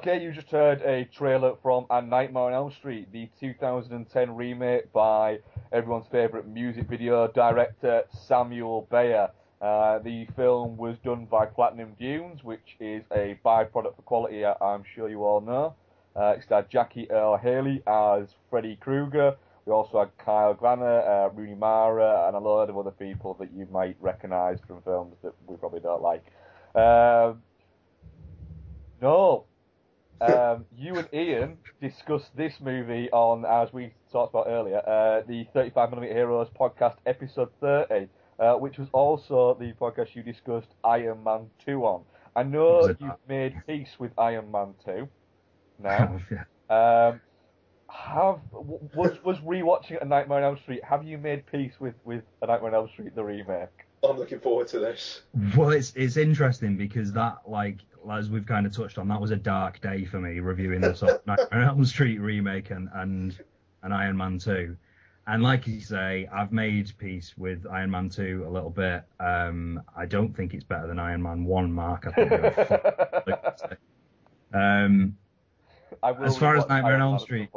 Okay, 0.00 0.22
you 0.22 0.32
just 0.32 0.50
heard 0.50 0.80
a 0.80 1.04
trailer 1.14 1.56
from 1.62 1.84
A 1.90 2.00
Nightmare 2.00 2.44
on 2.44 2.54
Elm 2.54 2.72
Street, 2.72 3.12
the 3.12 3.28
2010 3.38 4.34
remake 4.34 4.90
by 4.94 5.40
everyone's 5.72 6.06
favourite 6.10 6.48
music 6.48 6.88
video 6.88 7.28
director 7.28 8.04
Samuel 8.10 8.88
Bayer. 8.90 9.28
Uh, 9.60 9.98
the 9.98 10.26
film 10.36 10.78
was 10.78 10.96
done 11.04 11.26
by 11.26 11.44
Platinum 11.44 11.94
Dunes, 12.00 12.42
which 12.42 12.78
is 12.80 13.04
a 13.12 13.38
byproduct 13.44 13.94
for 13.94 14.02
quality, 14.06 14.42
I'm 14.42 14.84
sure 14.94 15.10
you 15.10 15.22
all 15.22 15.42
know. 15.42 15.74
Uh, 16.16 16.36
it 16.38 16.44
starred 16.44 16.70
Jackie 16.70 17.10
Earle 17.10 17.36
Haley 17.36 17.82
as 17.86 18.28
Freddy 18.48 18.76
Krueger. 18.76 19.36
We 19.66 19.74
also 19.74 19.98
had 19.98 20.16
Kyle 20.16 20.54
Gallner, 20.54 21.26
uh, 21.26 21.28
Rooney 21.34 21.56
Mara, 21.56 22.26
and 22.26 22.34
a 22.36 22.40
load 22.40 22.70
of 22.70 22.78
other 22.78 22.90
people 22.90 23.34
that 23.38 23.52
you 23.52 23.68
might 23.70 23.98
recognise 24.00 24.60
from 24.66 24.80
films 24.80 25.16
that 25.22 25.34
we 25.46 25.56
probably 25.56 25.80
don't 25.80 26.00
like. 26.00 26.24
Um, 26.74 27.42
no, 29.02 29.44
um, 30.20 30.64
you 30.76 30.96
and 30.96 31.08
Ian 31.12 31.58
discussed 31.80 32.36
this 32.36 32.54
movie 32.60 33.10
on, 33.10 33.44
as 33.44 33.72
we 33.72 33.92
talked 34.12 34.34
about 34.34 34.46
earlier, 34.48 34.78
uh, 34.86 35.22
the 35.26 35.46
35mm 35.54 36.12
Heroes 36.12 36.48
podcast 36.58 36.96
episode 37.06 37.50
30, 37.60 38.08
uh, 38.38 38.54
which 38.54 38.78
was 38.78 38.88
also 38.92 39.56
the 39.58 39.72
podcast 39.72 40.14
you 40.14 40.22
discussed 40.22 40.68
Iron 40.84 41.24
Man 41.24 41.46
2 41.64 41.84
on. 41.84 42.02
I 42.36 42.42
know 42.42 42.86
you've 42.86 43.00
not? 43.00 43.20
made 43.28 43.54
peace 43.66 43.90
with 43.98 44.12
Iron 44.18 44.50
Man 44.50 44.74
2 44.84 45.08
now. 45.82 46.20
um, 46.70 47.20
have 47.88 48.38
was 48.94 49.22
was 49.24 49.38
rewatching 49.38 50.00
A 50.00 50.04
Nightmare 50.04 50.38
on 50.38 50.44
Elm 50.44 50.58
Street? 50.58 50.84
Have 50.84 51.02
you 51.04 51.18
made 51.18 51.44
peace 51.46 51.72
with 51.80 51.94
with 52.04 52.22
A 52.42 52.46
Nightmare 52.46 52.70
on 52.70 52.74
Elm 52.74 52.88
Street 52.88 53.14
the 53.14 53.24
remake? 53.24 53.68
I'm 54.02 54.16
looking 54.16 54.40
forward 54.40 54.68
to 54.68 54.78
this. 54.78 55.22
Well, 55.56 55.70
it's 55.70 55.92
it's 55.94 56.16
interesting 56.16 56.76
because 56.76 57.12
that, 57.12 57.38
like, 57.46 57.78
as 58.10 58.30
we've 58.30 58.46
kind 58.46 58.66
of 58.66 58.74
touched 58.74 58.98
on, 58.98 59.08
that 59.08 59.20
was 59.20 59.30
a 59.30 59.36
dark 59.36 59.80
day 59.80 60.04
for 60.04 60.20
me 60.20 60.40
reviewing 60.40 60.80
the 60.80 60.94
sort 60.94 61.12
of 61.12 61.26
Nightmare 61.26 61.62
on 61.62 61.68
Elm 61.68 61.84
Street 61.84 62.18
remake 62.18 62.70
and 62.70 62.88
and 62.94 63.38
and 63.82 63.94
Iron 63.94 64.16
Man 64.16 64.38
2. 64.38 64.76
And 65.26 65.42
like 65.42 65.66
you 65.66 65.80
say, 65.80 66.28
I've 66.32 66.52
made 66.52 66.92
peace 66.98 67.34
with 67.36 67.66
Iron 67.70 67.90
Man 67.90 68.08
2 68.08 68.44
a 68.46 68.50
little 68.50 68.70
bit. 68.70 69.04
Um, 69.20 69.82
I 69.96 70.06
don't 70.06 70.34
think 70.34 70.54
it's 70.54 70.64
better 70.64 70.86
than 70.86 70.98
Iron 70.98 71.22
Man 71.22 71.44
1, 71.44 71.72
Mark. 71.72 72.06
I 72.06 72.12
think 72.12 72.32
um, 74.54 75.16
I 76.02 76.12
will 76.12 76.24
as 76.24 76.36
far 76.36 76.56
as 76.56 76.66
Nightmare 76.68 76.94
on 76.94 77.00
Elm 77.00 77.18
Street, 77.18 77.50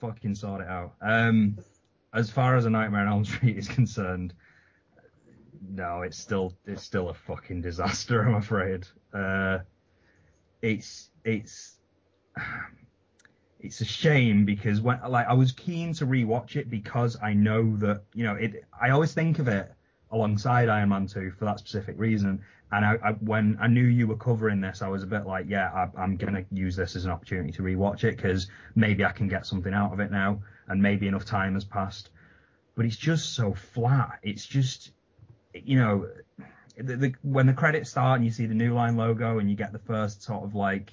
fucking 0.00 0.34
sort 0.34 0.60
it 0.60 0.68
out. 0.68 0.94
Um, 1.00 1.58
as 2.14 2.30
far 2.30 2.56
as 2.56 2.66
a 2.66 2.70
Nightmare 2.70 3.02
on 3.02 3.08
Elm 3.08 3.24
Street 3.26 3.56
is 3.56 3.68
concerned, 3.68 4.34
no, 5.68 6.02
it's 6.02 6.18
still 6.18 6.54
it's 6.66 6.82
still 6.82 7.08
a 7.08 7.14
fucking 7.14 7.62
disaster. 7.62 8.22
I'm 8.26 8.34
afraid. 8.34 8.86
Uh, 9.12 9.58
it's 10.62 11.10
it's 11.24 11.76
it's 13.60 13.80
a 13.80 13.84
shame 13.84 14.44
because 14.44 14.80
when 14.80 15.00
like 15.08 15.26
I 15.26 15.34
was 15.34 15.52
keen 15.52 15.92
to 15.94 16.06
rewatch 16.06 16.56
it 16.56 16.70
because 16.70 17.16
I 17.22 17.32
know 17.32 17.76
that 17.78 18.02
you 18.14 18.24
know 18.24 18.34
it. 18.34 18.64
I 18.80 18.90
always 18.90 19.14
think 19.14 19.38
of 19.38 19.48
it 19.48 19.72
alongside 20.10 20.68
Iron 20.68 20.90
Man 20.90 21.06
2 21.06 21.32
for 21.32 21.44
that 21.46 21.58
specific 21.58 21.96
reason. 21.98 22.40
And 22.72 22.84
I, 22.84 22.96
I 23.04 23.12
when 23.12 23.56
I 23.60 23.68
knew 23.68 23.84
you 23.84 24.06
were 24.06 24.16
covering 24.16 24.60
this, 24.60 24.82
I 24.82 24.88
was 24.88 25.02
a 25.02 25.06
bit 25.06 25.26
like, 25.26 25.46
yeah, 25.48 25.70
I, 25.72 26.00
I'm 26.00 26.16
gonna 26.16 26.44
use 26.50 26.76
this 26.76 26.96
as 26.96 27.04
an 27.04 27.10
opportunity 27.10 27.52
to 27.52 27.62
rewatch 27.62 28.04
it 28.04 28.16
because 28.16 28.48
maybe 28.74 29.04
I 29.04 29.12
can 29.12 29.28
get 29.28 29.46
something 29.46 29.72
out 29.72 29.92
of 29.92 30.00
it 30.00 30.10
now, 30.10 30.42
and 30.68 30.82
maybe 30.82 31.06
enough 31.06 31.24
time 31.24 31.54
has 31.54 31.64
passed. 31.64 32.10
But 32.74 32.84
it's 32.84 32.96
just 32.96 33.34
so 33.34 33.54
flat. 33.54 34.18
It's 34.22 34.44
just, 34.44 34.90
you 35.64 35.78
know, 35.78 36.08
the, 36.76 36.96
the, 36.96 37.14
when 37.22 37.46
the 37.46 37.52
credits 37.52 37.90
start 37.90 38.16
and 38.16 38.24
you 38.24 38.30
see 38.30 38.46
the 38.46 38.54
New 38.54 38.74
Line 38.74 38.96
logo 38.96 39.38
and 39.38 39.48
you 39.50 39.56
get 39.56 39.72
the 39.72 39.78
first 39.78 40.22
sort 40.22 40.44
of 40.44 40.54
like 40.54 40.92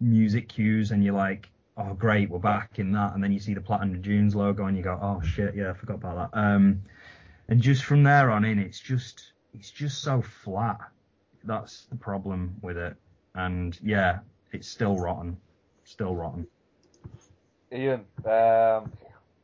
music 0.00 0.48
cues 0.48 0.90
and 0.90 1.02
you're 1.04 1.14
like, 1.14 1.48
oh 1.76 1.94
great, 1.94 2.30
we're 2.30 2.38
back 2.38 2.78
in 2.78 2.92
that, 2.92 3.14
and 3.14 3.22
then 3.22 3.32
you 3.32 3.38
see 3.38 3.54
the 3.54 3.60
Platinum 3.60 4.00
Dunes 4.00 4.34
logo 4.34 4.66
and 4.66 4.76
you 4.76 4.82
go, 4.82 4.98
oh 5.00 5.20
shit, 5.22 5.54
yeah, 5.54 5.70
I 5.70 5.72
forgot 5.74 5.96
about 5.96 6.32
that. 6.32 6.38
Um, 6.38 6.82
and 7.48 7.60
just 7.60 7.84
from 7.84 8.02
there 8.02 8.30
on 8.30 8.44
in, 8.44 8.58
it's 8.58 8.80
just 8.80 9.32
it's 9.54 9.70
just 9.70 10.02
so 10.02 10.22
flat. 10.22 10.80
That's 11.44 11.84
the 11.86 11.96
problem 11.96 12.56
with 12.62 12.76
it. 12.76 12.96
And 13.34 13.78
yeah, 13.82 14.20
it's 14.52 14.68
still 14.68 14.96
rotten, 14.98 15.36
still 15.84 16.14
rotten. 16.14 16.46
Ian, 17.72 18.04
um, 18.24 18.92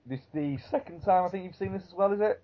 this 0.07 0.21
the 0.33 0.59
second 0.71 1.03
time 1.03 1.25
I 1.25 1.29
think 1.29 1.45
you've 1.45 1.57
seen 1.57 1.73
this 1.73 1.85
as 1.87 1.95
well, 1.95 2.13
is 2.13 2.21
it? 2.21 2.43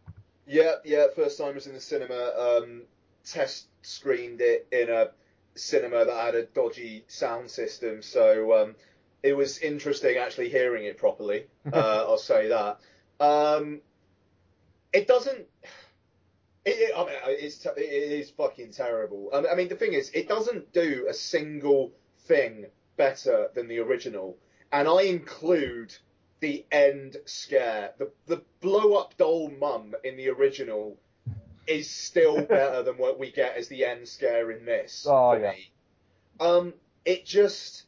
Yeah, 0.48 0.76
yeah. 0.84 1.06
First 1.14 1.38
time 1.38 1.54
was 1.54 1.66
in 1.66 1.74
the 1.74 1.80
cinema. 1.80 2.32
Um, 2.64 2.82
test 3.24 3.66
screened 3.82 4.40
it 4.40 4.66
in 4.72 4.88
a 4.88 5.10
cinema 5.54 6.06
that 6.06 6.24
had 6.24 6.34
a 6.34 6.46
dodgy 6.46 7.04
sound 7.06 7.50
system, 7.50 8.02
so 8.02 8.62
um, 8.62 8.74
it 9.22 9.36
was 9.36 9.58
interesting 9.58 10.16
actually 10.16 10.48
hearing 10.48 10.84
it 10.86 10.96
properly. 10.98 11.46
Uh, 11.70 12.06
I'll 12.08 12.16
say 12.16 12.48
that. 12.48 12.80
Um, 13.20 13.82
it 14.90 15.06
doesn't. 15.06 15.46
It, 16.64 16.92
I 16.96 17.04
mean, 17.04 17.14
it's 17.26 17.66
it 17.66 17.80
is 17.80 18.30
fucking 18.30 18.72
terrible. 18.72 19.30
I 19.34 19.54
mean, 19.54 19.68
the 19.68 19.76
thing 19.76 19.92
is, 19.92 20.10
it 20.14 20.28
doesn't 20.28 20.72
do 20.72 21.06
a 21.10 21.14
single 21.14 21.92
thing 22.20 22.66
better 22.96 23.50
than 23.54 23.68
the 23.68 23.80
original, 23.80 24.38
and 24.72 24.88
I 24.88 25.02
include 25.02 25.94
the 26.40 26.64
end 26.70 27.16
scare. 27.24 27.92
The 27.98 28.10
the 28.26 28.42
blow 28.60 28.94
up 28.94 29.16
doll 29.16 29.50
mum 29.50 29.94
in 30.04 30.16
the 30.16 30.28
original 30.30 30.96
is 31.68 31.88
still 31.88 32.40
better 32.48 32.82
than 32.82 32.96
what 32.96 33.18
we 33.18 33.30
get 33.30 33.56
as 33.56 33.68
the 33.68 33.84
end 33.84 34.08
scare 34.08 34.50
in 34.50 34.64
this. 34.64 35.06
Oh, 35.08 35.34
yeah. 35.34 35.52
me. 35.52 35.70
Um, 36.40 36.74
it 37.04 37.24
just. 37.24 37.84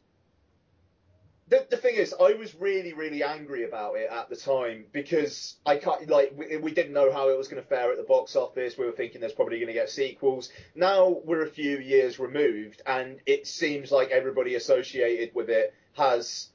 The, 1.49 1.67
the 1.69 1.77
thing 1.77 1.97
is, 1.97 2.15
I 2.15 2.35
was 2.35 2.55
really, 2.55 2.93
really 2.93 3.25
angry 3.25 3.65
about 3.65 3.97
it 3.97 4.09
at 4.09 4.31
the 4.31 4.37
time 4.37 4.85
because 4.93 5.57
I 5.67 5.79
can't, 5.79 6.09
like, 6.09 6.33
we, 6.37 6.59
we 6.59 6.71
didn't 6.71 6.93
know 6.93 7.13
how 7.13 7.29
it 7.31 7.37
was 7.37 7.49
going 7.49 7.61
to 7.61 7.69
fare 7.69 7.91
at 7.91 7.97
the 7.97 8.05
box 8.05 8.37
office. 8.37 8.79
We 8.79 8.87
were 8.87 8.93
thinking 8.93 9.21
there's 9.21 9.33
probably 9.33 9.57
going 9.57 9.67
to 9.67 9.73
get 9.73 9.91
sequels. 9.91 10.51
Now 10.77 11.21
we're 11.25 11.43
a 11.43 11.51
few 11.51 11.79
years 11.79 12.21
removed, 12.21 12.83
and 12.87 13.19
it 13.27 13.49
seems 13.49 13.91
like 13.91 14.11
everybody 14.11 14.55
associated 14.55 15.35
with 15.35 15.51
it 15.51 15.75
has 15.95 16.50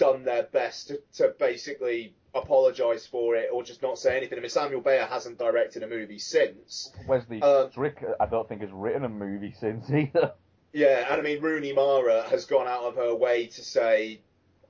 done 0.00 0.24
their 0.24 0.42
best 0.44 0.88
to, 0.88 1.00
to 1.12 1.34
basically 1.38 2.14
apologise 2.34 3.06
for 3.06 3.36
it 3.36 3.50
or 3.52 3.62
just 3.62 3.82
not 3.82 3.98
say 3.98 4.16
anything. 4.16 4.38
I 4.38 4.40
mean, 4.40 4.50
Samuel 4.50 4.80
Bayer 4.80 5.04
hasn't 5.04 5.38
directed 5.38 5.82
a 5.82 5.86
movie 5.86 6.18
since. 6.18 6.90
Wesley 7.06 7.42
Um, 7.42 7.70
Strick, 7.70 8.02
I 8.18 8.26
don't 8.26 8.48
think 8.48 8.62
has 8.62 8.70
written 8.72 9.04
a 9.04 9.08
movie 9.08 9.54
since 9.60 9.90
either. 9.90 10.32
Yeah, 10.72 11.06
and 11.10 11.20
I 11.20 11.22
mean, 11.22 11.42
Rooney 11.42 11.72
Mara 11.72 12.22
has 12.30 12.46
gone 12.46 12.66
out 12.66 12.84
of 12.84 12.96
her 12.96 13.14
way 13.14 13.46
to 13.46 13.62
say, 13.62 14.20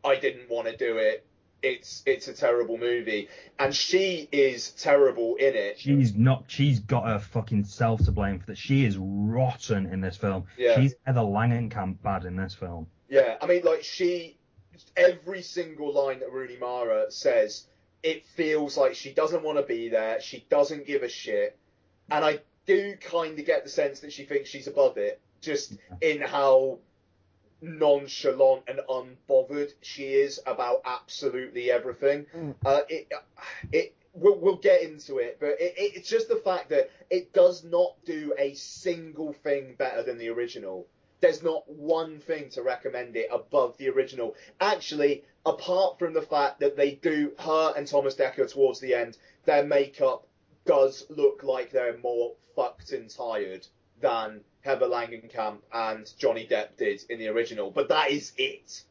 I 0.04 0.16
didn't 0.16 0.50
want 0.50 0.66
to 0.66 0.76
do 0.76 0.96
it. 0.96 1.24
It's 1.62 2.02
it's 2.06 2.26
a 2.26 2.32
terrible 2.32 2.78
movie, 2.78 3.28
and 3.58 3.74
she 3.74 4.26
is 4.32 4.70
terrible 4.70 5.36
in 5.36 5.54
it. 5.54 5.78
She's 5.78 6.14
not. 6.14 6.44
She's 6.46 6.80
got 6.80 7.06
her 7.06 7.18
fucking 7.18 7.64
self 7.64 8.02
to 8.06 8.12
blame 8.12 8.38
for 8.40 8.46
that. 8.46 8.56
She 8.56 8.86
is 8.86 8.96
rotten 8.96 9.84
in 9.84 10.00
this 10.00 10.16
film. 10.16 10.44
Yeah. 10.56 10.76
She's 10.80 10.94
Heather 11.04 11.20
Langenkamp 11.20 12.00
bad 12.02 12.24
in 12.24 12.34
this 12.34 12.54
film. 12.54 12.86
Yeah, 13.10 13.36
I 13.42 13.46
mean, 13.46 13.60
like 13.62 13.82
she, 13.82 14.38
every 14.96 15.42
single 15.42 15.92
line 15.92 16.20
that 16.20 16.32
Rooney 16.32 16.56
Mara 16.58 17.10
says, 17.10 17.66
it 18.02 18.24
feels 18.26 18.76
like 18.76 18.94
she 18.94 19.12
doesn't 19.12 19.42
want 19.42 19.58
to 19.58 19.64
be 19.64 19.88
there. 19.88 20.20
She 20.20 20.44
doesn't 20.48 20.86
give 20.86 21.02
a 21.02 21.08
shit, 21.08 21.58
and 22.10 22.24
I 22.24 22.40
do 22.66 22.96
kind 23.00 23.38
of 23.38 23.44
get 23.46 23.64
the 23.64 23.70
sense 23.70 24.00
that 24.00 24.12
she 24.12 24.24
thinks 24.24 24.48
she's 24.48 24.66
above 24.66 24.96
it, 24.96 25.20
just 25.40 25.76
in 26.00 26.20
how 26.20 26.78
nonchalant 27.62 28.62
and 28.68 28.80
unbothered 28.88 29.72
she 29.82 30.14
is 30.14 30.40
about 30.46 30.80
absolutely 30.84 31.70
everything. 31.70 32.26
Uh, 32.64 32.80
it, 32.88 33.12
it, 33.72 33.94
we'll, 34.14 34.38
we'll 34.38 34.56
get 34.56 34.82
into 34.82 35.18
it, 35.18 35.36
but 35.40 35.50
it, 35.60 35.74
it's 35.76 36.08
just 36.08 36.28
the 36.28 36.36
fact 36.36 36.70
that 36.70 36.90
it 37.10 37.32
does 37.32 37.62
not 37.64 37.96
do 38.06 38.32
a 38.38 38.54
single 38.54 39.32
thing 39.32 39.74
better 39.78 40.02
than 40.02 40.16
the 40.18 40.28
original. 40.30 40.86
There's 41.20 41.42
not 41.42 41.68
one 41.68 42.18
thing 42.18 42.48
to 42.50 42.62
recommend 42.62 43.16
it 43.16 43.28
above 43.30 43.76
the 43.76 43.88
original. 43.90 44.34
Actually, 44.60 45.24
apart 45.44 45.98
from 45.98 46.14
the 46.14 46.22
fact 46.22 46.60
that 46.60 46.76
they 46.76 46.92
do, 46.92 47.32
her 47.38 47.74
and 47.76 47.86
Thomas 47.86 48.14
Decker 48.14 48.46
towards 48.46 48.80
the 48.80 48.94
end, 48.94 49.18
their 49.44 49.64
makeup 49.64 50.26
does 50.64 51.06
look 51.10 51.42
like 51.42 51.70
they're 51.70 51.98
more 51.98 52.34
fucked 52.54 52.92
and 52.92 53.10
tired 53.10 53.66
than 54.00 54.40
Heather 54.62 54.86
Langenkamp 54.86 55.58
and 55.72 56.10
Johnny 56.18 56.46
Depp 56.46 56.76
did 56.76 57.02
in 57.08 57.18
the 57.18 57.28
original. 57.28 57.70
But 57.70 57.88
that 57.88 58.10
is 58.10 58.32
it. 58.36 58.84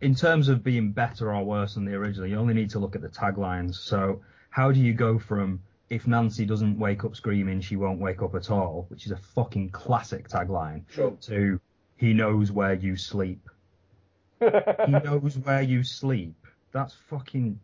In 0.00 0.14
terms 0.14 0.48
of 0.48 0.62
being 0.62 0.92
better 0.92 1.34
or 1.34 1.44
worse 1.44 1.74
than 1.74 1.84
the 1.84 1.94
original, 1.94 2.26
you 2.26 2.36
only 2.36 2.54
need 2.54 2.70
to 2.70 2.78
look 2.78 2.96
at 2.96 3.02
the 3.02 3.08
taglines. 3.08 3.74
So 3.74 4.22
how 4.50 4.72
do 4.72 4.80
you 4.80 4.94
go 4.94 5.18
from 5.18 5.60
if 5.88 6.06
Nancy 6.06 6.44
doesn't 6.44 6.78
wake 6.78 7.04
up 7.04 7.14
screaming, 7.14 7.60
she 7.60 7.76
won't 7.76 8.00
wake 8.00 8.22
up 8.22 8.34
at 8.34 8.50
all, 8.50 8.86
which 8.88 9.06
is 9.06 9.12
a 9.12 9.16
fucking 9.16 9.70
classic 9.70 10.28
tagline, 10.28 10.82
Sure. 10.88 11.12
to 11.22 11.60
he 11.96 12.12
knows 12.12 12.52
where 12.52 12.74
you 12.74 12.96
sleep. 12.96 13.48
he 14.40 14.92
knows 14.92 15.38
where 15.38 15.62
you 15.62 15.82
sleep. 15.82 16.34
That's 16.72 16.94
fucking. 17.08 17.58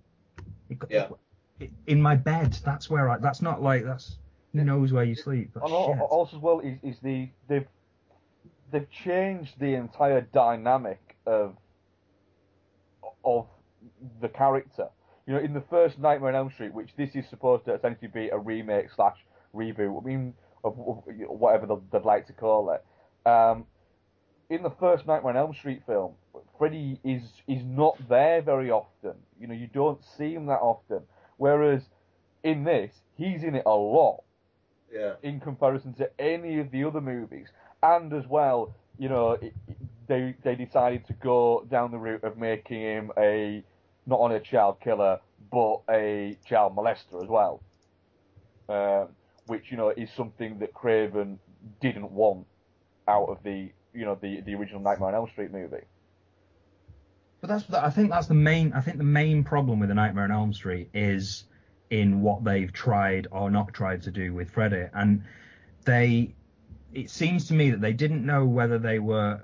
Yeah. 0.89 1.09
In 1.87 2.01
my 2.01 2.17
bed. 2.17 2.55
That's 2.65 2.89
where 2.89 3.11
I. 3.11 3.19
That's 3.19 3.43
not 3.43 3.63
like 3.63 3.85
that's. 3.85 4.17
He 4.53 4.61
knows 4.61 4.93
where 4.93 5.05
you 5.05 5.15
sleep. 5.15 5.51
That's 5.55 5.71
also 5.71 6.37
as 6.37 6.43
well 6.43 6.61
is, 6.61 6.79
is 6.83 6.99
the 7.01 7.29
they've 7.49 7.67
they've 8.71 8.91
changed 8.91 9.59
the 9.59 9.75
entire 9.75 10.23
dynamic 10.23 11.17
of 11.27 11.57
of 13.25 13.47
the 14.21 14.29
character. 14.29 14.89
You 15.27 15.35
know, 15.35 15.41
in 15.41 15.53
the 15.53 15.63
first 15.71 15.99
Nightmare 15.99 16.31
on 16.31 16.35
Elm 16.37 16.51
Street, 16.51 16.75
which 16.75 16.91
this 16.97 17.15
is 17.15 17.29
supposed 17.29 17.65
to 17.67 17.75
essentially 17.75 18.09
be 18.09 18.29
a 18.31 18.39
remake 18.39 18.87
slash 18.95 19.17
reboot, 19.55 20.03
I 20.03 20.05
mean, 20.05 20.35
of, 20.65 20.79
of 20.81 21.03
whatever 21.29 21.67
they'd, 21.67 21.91
they'd 21.93 22.05
like 22.05 22.27
to 22.27 22.33
call 22.33 22.71
it. 22.71 22.85
Um, 23.29 23.67
in 24.51 24.63
the 24.63 24.71
first 24.71 25.07
Nightmare 25.07 25.31
on 25.31 25.37
Elm 25.37 25.55
Street 25.55 25.83
film, 25.87 26.13
Freddy 26.59 27.01
is 27.05 27.23
is 27.47 27.63
not 27.65 27.97
there 28.09 28.43
very 28.43 28.71
often. 28.71 29.15
You 29.41 29.47
know, 29.47 29.55
you 29.55 29.69
don't 29.69 30.01
see 30.05 30.35
him 30.35 30.47
that 30.47 30.61
often. 30.61 31.03
Whereas 31.37 31.83
in 32.43 32.65
this, 32.65 32.93
he's 33.17 33.43
in 33.45 33.55
it 33.55 33.63
a 33.67 33.71
lot 33.75 34.23
Yeah. 34.93 35.15
in 35.23 35.41
comparison 35.41 35.95
to 35.95 36.11
any 36.21 36.59
of 36.59 36.71
the 36.71 36.85
other 36.85 37.01
movies. 37.01 37.49
And 37.83 38.13
as 38.13 38.27
well, 38.27 38.75
you 38.99 39.09
know, 39.09 39.33
it- 39.33 39.55
they 40.09 40.35
they 40.43 40.55
decided 40.57 41.07
to 41.07 41.13
go 41.15 41.65
down 41.71 41.91
the 41.93 41.99
route 41.99 42.25
of 42.25 42.37
making 42.37 42.81
him 42.81 43.13
a 43.17 43.63
not 44.07 44.21
only 44.21 44.37
a 44.37 44.41
child 44.41 44.79
killer 44.81 45.21
but 45.51 45.83
a 45.91 46.37
child 46.47 46.75
molester 46.75 47.23
as 47.23 47.29
well, 47.29 47.63
um, 48.69 49.09
which 49.47 49.71
you 49.71 49.77
know 49.77 49.91
is 49.91 50.11
something 50.17 50.59
that 50.59 50.73
Craven 50.73 51.39
didn't 51.81 52.11
want 52.11 52.47
out 53.07 53.29
of 53.29 53.43
the 53.43 53.71
you 53.93 54.05
know 54.05 54.19
the 54.21 54.41
the 54.41 54.55
original 54.55 54.81
Nightmare 54.81 55.09
on 55.09 55.15
Elm 55.15 55.29
Street 55.29 55.53
movie. 55.53 55.85
But 57.41 57.49
that's 57.49 57.71
I 57.73 57.91
think 57.91 58.11
that's 58.11 58.29
the 58.29 58.35
main 58.35 58.73
I 58.73 58.81
think 58.81 58.99
the 58.99 59.05
main 59.05 59.45
problem 59.45 59.79
with 59.79 59.89
the 59.89 59.95
Nightmare 59.95 60.25
on 60.25 60.33
Elm 60.33 60.53
Street 60.53 60.89
is 60.95 61.45
in 61.91 62.23
what 62.23 62.43
they've 62.43 62.73
tried 62.73 63.27
or 63.31 63.51
not 63.51 63.75
tried 63.75 64.03
to 64.03 64.11
do 64.11 64.33
with 64.33 64.51
Freddy, 64.51 64.87
and 64.95 65.23
they. 65.85 66.35
It 66.95 67.09
seems 67.09 67.49
to 67.49 67.55
me 67.55 67.71
that 67.71 67.81
they 67.81 67.95
didn't 67.95 68.25
know 68.25 68.45
whether 68.45 68.79
they 68.79 68.99
were. 68.99 69.41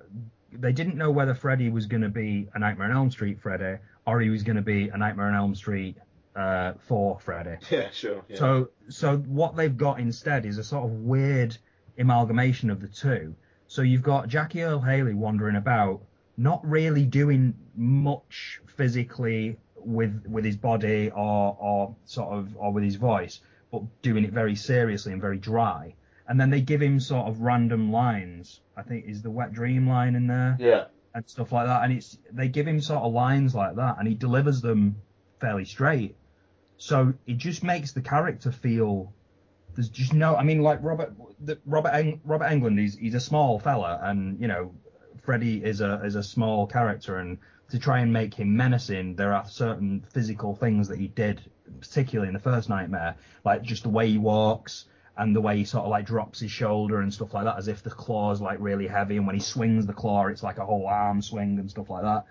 They 0.53 0.73
didn't 0.73 0.97
know 0.97 1.11
whether 1.11 1.35
Freddy 1.35 1.71
was 1.71 1.87
going 1.87 2.03
to 2.03 2.11
be 2.11 2.47
a 2.55 2.59
Nightmare 2.59 2.91
on 2.91 2.97
Elm 2.97 3.11
Street 3.11 3.41
Freddy 3.41 3.79
or 4.09 4.21
he 4.21 4.31
was 4.31 4.43
going 4.43 4.57
to 4.57 4.63
be 4.63 4.89
a 4.89 4.97
Nightmare 4.97 5.27
on 5.27 5.35
Elm 5.35 5.55
Street 5.55 5.97
uh, 6.35 6.73
for 6.87 7.19
Freddy. 7.21 7.57
Yeah, 7.71 7.91
sure. 7.91 8.25
Yeah. 8.29 8.37
So 8.37 8.71
so 8.89 9.19
what 9.19 9.55
they've 9.55 9.77
got 9.77 10.01
instead 10.01 10.47
is 10.47 10.57
a 10.57 10.65
sort 10.65 10.85
of 10.85 10.93
weird 10.93 11.57
amalgamation 11.99 12.71
of 12.71 12.81
the 12.81 12.89
two. 12.89 13.35
So 13.67 13.83
you've 13.83 14.03
got 14.03 14.29
Jackie 14.29 14.63
Earle 14.63 14.81
Haley 14.81 15.13
wandering 15.13 15.57
about, 15.57 16.01
not 16.39 16.67
really 16.67 17.05
doing 17.05 17.55
much 17.77 18.61
physically 18.67 19.59
with 19.77 20.25
with 20.27 20.45
his 20.45 20.57
body 20.57 21.11
or 21.11 21.57
or 21.61 21.95
sort 22.07 22.31
of 22.31 22.57
or 22.57 22.73
with 22.73 22.85
his 22.85 22.97
voice, 22.97 23.41
but 23.71 23.83
doing 24.01 24.25
it 24.25 24.33
very 24.33 24.55
seriously 24.55 25.13
and 25.13 25.21
very 25.21 25.39
dry. 25.39 25.95
And 26.27 26.41
then 26.41 26.51
they 26.51 26.61
give 26.61 26.81
him 26.81 27.01
sort 27.01 27.27
of 27.29 27.41
random 27.41 27.93
lines. 27.93 28.61
I 28.75 28.83
think 28.83 29.05
is 29.07 29.23
the 29.23 29.31
wet 29.31 29.53
dream 29.53 29.89
line 29.89 30.15
in 30.15 30.29
there 30.29 30.57
yeah. 30.61 30.85
And 31.15 31.29
stuff 31.29 31.53
like 31.53 31.67
that. 31.67 31.85
And 31.85 31.93
it's 31.93 32.19
they 32.33 32.49
give 32.49 32.67
him 32.67 32.81
sort 32.81 33.03
of 33.03 33.13
lines 33.13 33.55
like 33.55 33.77
that, 33.77 33.97
and 33.99 34.09
he 34.09 34.15
delivers 34.15 34.61
them 34.61 34.97
fairly 35.41 35.65
straight. 35.65 36.17
So 36.77 37.15
it 37.27 37.39
just 37.39 37.65
makes 37.65 37.93
the 37.93 38.01
character 38.01 38.53
feel 38.53 39.13
there's 39.75 39.89
just 39.89 40.13
no. 40.13 40.37
I 40.37 40.43
mean, 40.43 40.63
like 40.63 40.81
Robert 40.83 41.15
the, 41.41 41.59
Robert 41.67 41.91
Eng, 41.95 42.21
Robert 42.25 42.47
Englund, 42.47 42.79
he's 42.79 42.97
he's 42.97 43.15
a 43.15 43.21
small 43.21 43.59
fella, 43.59 44.01
and 44.03 44.41
you 44.41 44.49
know, 44.49 44.73
Freddy 45.23 45.63
is 45.65 45.81
a 45.81 46.01
is 46.05 46.15
a 46.15 46.23
small 46.23 46.67
character, 46.67 47.19
and 47.19 47.39
to 47.71 47.79
try 47.79 48.01
and 48.01 48.13
make 48.13 48.35
him 48.35 48.57
menacing, 48.57 49.15
there 49.15 49.35
are 49.35 49.47
certain 49.47 50.05
physical 50.13 50.57
things 50.57 50.89
that 50.89 50.99
he 50.99 51.09
did, 51.09 51.41
particularly 51.81 52.29
in 52.29 52.35
the 52.35 52.41
first 52.41 52.69
Nightmare, 52.69 53.17
like 53.45 53.63
just 53.63 53.83
the 53.83 53.89
way 53.89 54.09
he 54.09 54.19
walks 54.19 54.87
and 55.19 55.35
the 55.35 55.41
way 55.41 55.57
he 55.59 55.65
sort 55.65 55.85
of 55.85 55.91
like 55.91 56.07
drops 56.07 56.41
his 56.41 56.51
shoulder 56.51 57.01
and 57.01 57.13
stuff 57.13 57.35
like 57.35 57.45
that, 57.45 57.59
as 57.59 57.69
if 57.69 57.83
the 57.83 57.91
claw's 57.91 58.41
like 58.41 58.59
really 58.61 58.87
heavy, 58.87 59.17
and 59.17 59.27
when 59.27 59.35
he 59.35 59.41
swings 59.43 59.85
the 59.85 59.93
claw, 59.93 60.29
it's 60.29 60.43
like 60.43 60.59
a 60.59 60.65
whole 60.65 60.87
arm 60.87 61.21
swing 61.21 61.59
and 61.59 61.71
stuff 61.71 61.91
like 61.91 62.03
that. 62.03 62.25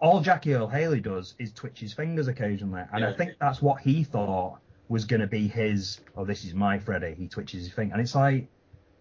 All 0.00 0.20
Jackie 0.20 0.52
Earle 0.54 0.68
Haley 0.68 1.00
does 1.00 1.34
is 1.38 1.52
twitch 1.52 1.80
his 1.80 1.94
fingers 1.94 2.28
occasionally, 2.28 2.82
and 2.92 3.04
I 3.04 3.14
think 3.14 3.32
that's 3.40 3.62
what 3.62 3.80
he 3.80 4.04
thought 4.04 4.58
was 4.88 5.06
going 5.06 5.20
to 5.20 5.26
be 5.26 5.48
his. 5.48 6.00
Oh, 6.16 6.24
this 6.24 6.44
is 6.44 6.54
my 6.54 6.78
Freddy. 6.78 7.14
He 7.18 7.28
twitches 7.28 7.64
his 7.64 7.72
finger, 7.72 7.94
and 7.94 8.02
it's 8.02 8.14
like 8.14 8.46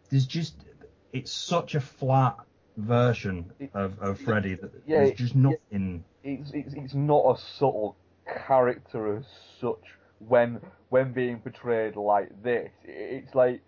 there's 0.10 0.26
just 0.26 0.56
it's 1.12 1.32
such 1.32 1.76
a 1.76 1.82
flat 1.82 2.38
version 2.78 3.52
of, 3.74 4.00
of 4.00 4.20
Freddy 4.20 4.56
that 4.56 4.72
Yeah, 4.88 5.04
there's 5.04 5.18
just 5.18 5.36
nothing. 5.36 6.06
it's, 6.24 6.52
it's 6.54 6.74
it's 6.74 6.94
not 6.94 7.38
a 7.38 7.42
subtle 7.42 7.98
character 8.48 9.18
as 9.18 9.26
such 9.60 9.84
when 10.20 10.60
when 10.90 11.14
being 11.14 11.40
portrayed 11.40 11.96
like 11.96 12.30
this. 12.44 12.72
It's 12.84 13.34
like 13.36 13.62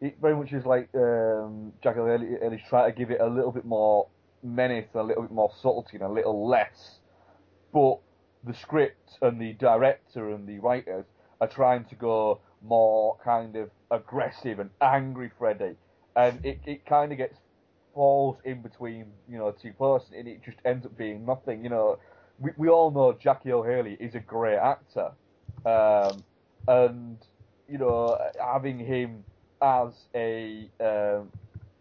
it 0.00 0.16
very 0.20 0.34
much 0.34 0.52
is 0.52 0.64
like 0.64 0.88
um, 0.94 1.72
Jack 1.82 1.96
Ellis 1.96 2.60
trying 2.68 2.92
to 2.92 2.98
give 2.98 3.10
it 3.10 3.20
a 3.20 3.26
little 3.26 3.52
bit 3.52 3.64
more 3.64 4.08
menace, 4.42 4.88
a 4.94 5.02
little 5.02 5.22
bit 5.22 5.32
more 5.32 5.52
subtlety, 5.60 5.96
and 5.96 6.02
a 6.02 6.08
little 6.08 6.48
less. 6.48 7.00
But 7.72 7.98
the 8.44 8.54
script 8.54 9.18
and 9.20 9.40
the 9.40 9.52
director 9.54 10.30
and 10.30 10.48
the 10.48 10.58
writers 10.58 11.04
are 11.40 11.48
trying 11.48 11.84
to 11.86 11.94
go 11.94 12.40
more 12.62 13.16
kind 13.22 13.56
of 13.56 13.70
aggressive 13.90 14.58
and 14.58 14.70
angry 14.80 15.30
Freddy, 15.38 15.76
and 16.16 16.44
it, 16.44 16.60
it 16.66 16.86
kind 16.86 17.12
of 17.12 17.18
gets 17.18 17.36
falls 17.94 18.36
in 18.44 18.62
between 18.62 19.06
you 19.28 19.38
know 19.38 19.52
two 19.52 19.72
persons, 19.72 20.12
and 20.16 20.28
it 20.28 20.42
just 20.44 20.58
ends 20.64 20.86
up 20.86 20.96
being 20.96 21.26
nothing. 21.26 21.62
You 21.62 21.70
know, 21.70 21.98
we 22.38 22.50
we 22.56 22.68
all 22.68 22.90
know 22.90 23.12
Jackie 23.12 23.52
O'Haley 23.52 23.96
is 24.00 24.14
a 24.14 24.20
great 24.20 24.58
actor, 24.58 25.12
um, 25.66 26.24
and 26.68 27.18
you 27.68 27.78
know 27.78 28.18
having 28.40 28.78
him 28.78 29.24
as 29.62 29.92
a 30.14 30.68
um, 30.80 31.30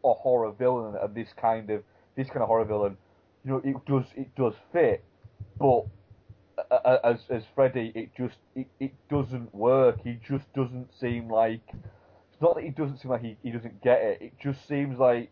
a 0.03 0.13
horror 0.13 0.51
villain 0.51 0.95
and 1.01 1.15
this 1.15 1.29
kind 1.39 1.69
of 1.69 1.83
this 2.15 2.27
kind 2.27 2.41
of 2.41 2.47
horror 2.47 2.65
villain, 2.65 2.97
you 3.43 3.51
know, 3.51 3.61
it 3.63 3.85
does 3.85 4.05
it 4.15 4.33
does 4.35 4.53
fit, 4.71 5.03
but 5.57 5.85
as 7.03 7.19
as 7.29 7.43
Freddy, 7.55 7.91
it 7.95 8.09
just 8.15 8.37
it, 8.55 8.67
it 8.79 8.93
doesn't 9.09 9.53
work. 9.53 9.99
He 10.03 10.19
just 10.27 10.51
doesn't 10.53 10.89
seem 10.99 11.29
like 11.29 11.61
it's 11.73 12.41
not 12.41 12.55
that 12.55 12.63
he 12.63 12.69
doesn't 12.69 12.99
seem 13.01 13.11
like 13.11 13.21
he, 13.21 13.37
he 13.43 13.51
doesn't 13.51 13.81
get 13.81 14.01
it. 14.01 14.21
It 14.21 14.33
just 14.41 14.67
seems 14.67 14.99
like 14.99 15.31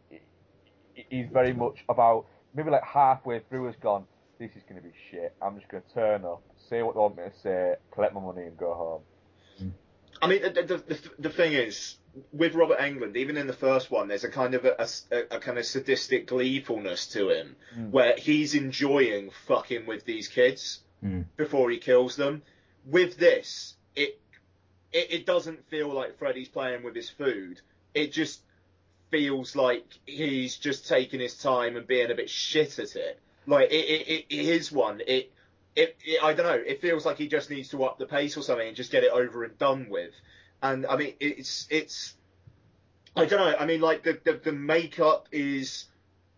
he's 1.09 1.27
very 1.31 1.53
much 1.53 1.83
about 1.89 2.25
maybe 2.53 2.69
like 2.69 2.83
halfway 2.83 3.41
through 3.49 3.65
has 3.65 3.75
gone. 3.81 4.05
This 4.39 4.51
is 4.55 4.63
going 4.69 4.81
to 4.81 4.87
be 4.87 4.93
shit. 5.09 5.35
I'm 5.41 5.57
just 5.57 5.69
going 5.69 5.83
to 5.83 5.93
turn 5.93 6.25
up, 6.25 6.43
say 6.69 6.83
what 6.83 6.93
they 6.95 6.99
want 6.99 7.17
me 7.17 7.23
to 7.23 7.39
say, 7.39 7.75
collect 7.91 8.13
my 8.13 8.21
money, 8.21 8.43
and 8.43 8.57
go 8.57 8.73
home. 8.73 9.73
I 10.21 10.27
mean, 10.27 10.41
the, 10.41 10.49
the, 10.49 10.77
the, 10.77 10.99
the 11.19 11.29
thing 11.29 11.53
is, 11.53 11.95
with 12.33 12.55
Robert 12.55 12.79
Englund, 12.79 13.15
even 13.15 13.37
in 13.37 13.45
the 13.45 13.53
first 13.53 13.91
one, 13.91 14.07
there's 14.07 14.23
a 14.23 14.31
kind 14.31 14.55
of 14.55 14.65
a, 14.65 14.87
a, 15.11 15.35
a 15.35 15.39
kind 15.39 15.59
of 15.59 15.65
sadistic 15.65 16.27
gleefulness 16.27 17.07
to 17.13 17.29
him, 17.29 17.55
Mm. 17.77 17.91
where 17.91 18.15
he's 18.17 18.55
enjoying 18.55 19.29
fucking 19.47 19.85
with 19.85 20.05
these 20.05 20.27
kids 20.27 20.79
Mm. 21.03 21.25
before 21.35 21.69
he 21.69 21.77
kills 21.77 22.15
them. 22.15 22.41
With 22.85 23.17
this, 23.17 23.75
it, 23.95 24.19
it 24.91 25.11
it 25.11 25.25
doesn't 25.27 25.69
feel 25.69 25.89
like 25.93 26.17
Freddy's 26.17 26.47
playing 26.47 26.81
with 26.83 26.95
his 26.95 27.09
food. 27.09 27.61
It 27.93 28.11
just 28.13 28.41
feels 29.11 29.55
like 29.55 29.85
he's 30.07 30.57
just 30.57 30.87
taking 30.87 31.19
his 31.19 31.35
time 31.37 31.75
and 31.77 31.85
being 31.85 32.09
a 32.09 32.15
bit 32.15 32.29
shit 32.31 32.79
at 32.79 32.95
it. 32.95 33.19
Like 33.45 33.69
it, 33.69 33.75
it, 33.75 34.07
it, 34.07 34.25
it 34.29 34.45
is 34.49 34.71
one. 34.71 35.01
It, 35.05 35.31
it, 35.77 35.97
it, 36.03 36.23
I 36.23 36.33
don't 36.33 36.45
know. 36.45 36.63
It 36.65 36.81
feels 36.81 37.05
like 37.05 37.17
he 37.17 37.27
just 37.27 37.49
needs 37.49 37.69
to 37.69 37.83
up 37.85 37.99
the 37.99 38.05
pace 38.07 38.35
or 38.35 38.41
something 38.41 38.67
and 38.67 38.75
just 38.75 38.91
get 38.91 39.03
it 39.03 39.11
over 39.11 39.43
and 39.45 39.57
done 39.57 39.87
with. 39.89 40.13
And 40.61 40.85
I 40.87 40.97
mean, 40.97 41.13
it's 41.19 41.67
it's. 41.69 42.15
I 43.15 43.25
don't 43.25 43.39
know. 43.39 43.55
I 43.57 43.65
mean, 43.65 43.81
like 43.81 44.03
the 44.03 44.19
the, 44.23 44.33
the 44.43 44.51
makeup 44.51 45.27
is, 45.31 45.85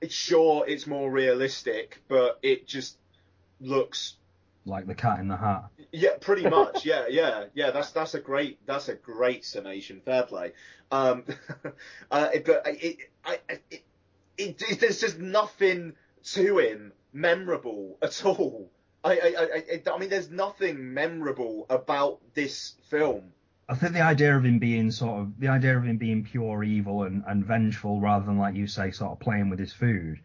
it's 0.01 0.13
sure 0.13 0.65
it's 0.67 0.85
more 0.87 1.09
realistic, 1.09 2.01
but 2.07 2.39
it 2.43 2.67
just 2.67 2.97
looks 3.61 4.15
Like 4.65 4.87
the 4.87 4.95
cat 4.95 5.19
in 5.19 5.27
the 5.29 5.37
hat. 5.37 5.69
yeah, 5.91 6.17
pretty 6.19 6.47
much. 6.49 6.85
Yeah, 6.85 7.07
yeah, 7.09 7.45
yeah. 7.53 7.71
That's 7.71 7.91
that's 7.91 8.13
a 8.15 8.19
great 8.19 8.59
that's 8.65 8.89
a 8.89 8.95
great 8.95 9.45
summation. 9.45 10.01
Fair 10.05 10.23
play. 10.23 10.53
Um, 10.91 11.23
uh, 12.11 12.29
but 12.45 12.63
it, 12.67 12.97
I, 13.25 13.39
it, 13.49 13.83
it, 14.37 14.61
it, 14.61 14.79
there's 14.79 14.99
just 14.99 15.19
nothing 15.19 15.93
to 16.33 16.57
him 16.59 16.93
memorable 17.13 17.97
at 18.01 18.25
all. 18.25 18.69
I, 19.03 19.11
I, 19.11 19.15
I, 19.15 19.63
I, 19.73 19.91
I 19.93 19.97
mean, 19.97 20.09
there's 20.09 20.29
nothing 20.29 20.93
memorable 20.93 21.65
about 21.69 22.19
this 22.33 22.75
film. 22.89 23.31
I 23.67 23.75
think 23.75 23.93
the 23.93 24.01
idea 24.01 24.35
of 24.35 24.43
him 24.43 24.57
being 24.57 24.89
sort 24.91 25.21
of 25.21 25.39
the 25.39 25.49
idea 25.49 25.77
of 25.77 25.83
him 25.83 25.97
being 25.97 26.23
pure 26.23 26.63
evil 26.63 27.03
and, 27.03 27.23
and 27.27 27.45
vengeful 27.45 28.01
rather 28.01 28.25
than 28.25 28.39
like 28.39 28.55
you 28.55 28.65
say 28.65 28.89
sort 28.91 29.11
of 29.11 29.19
playing 29.19 29.49
with 29.49 29.59
his 29.59 29.71
food 29.71 30.19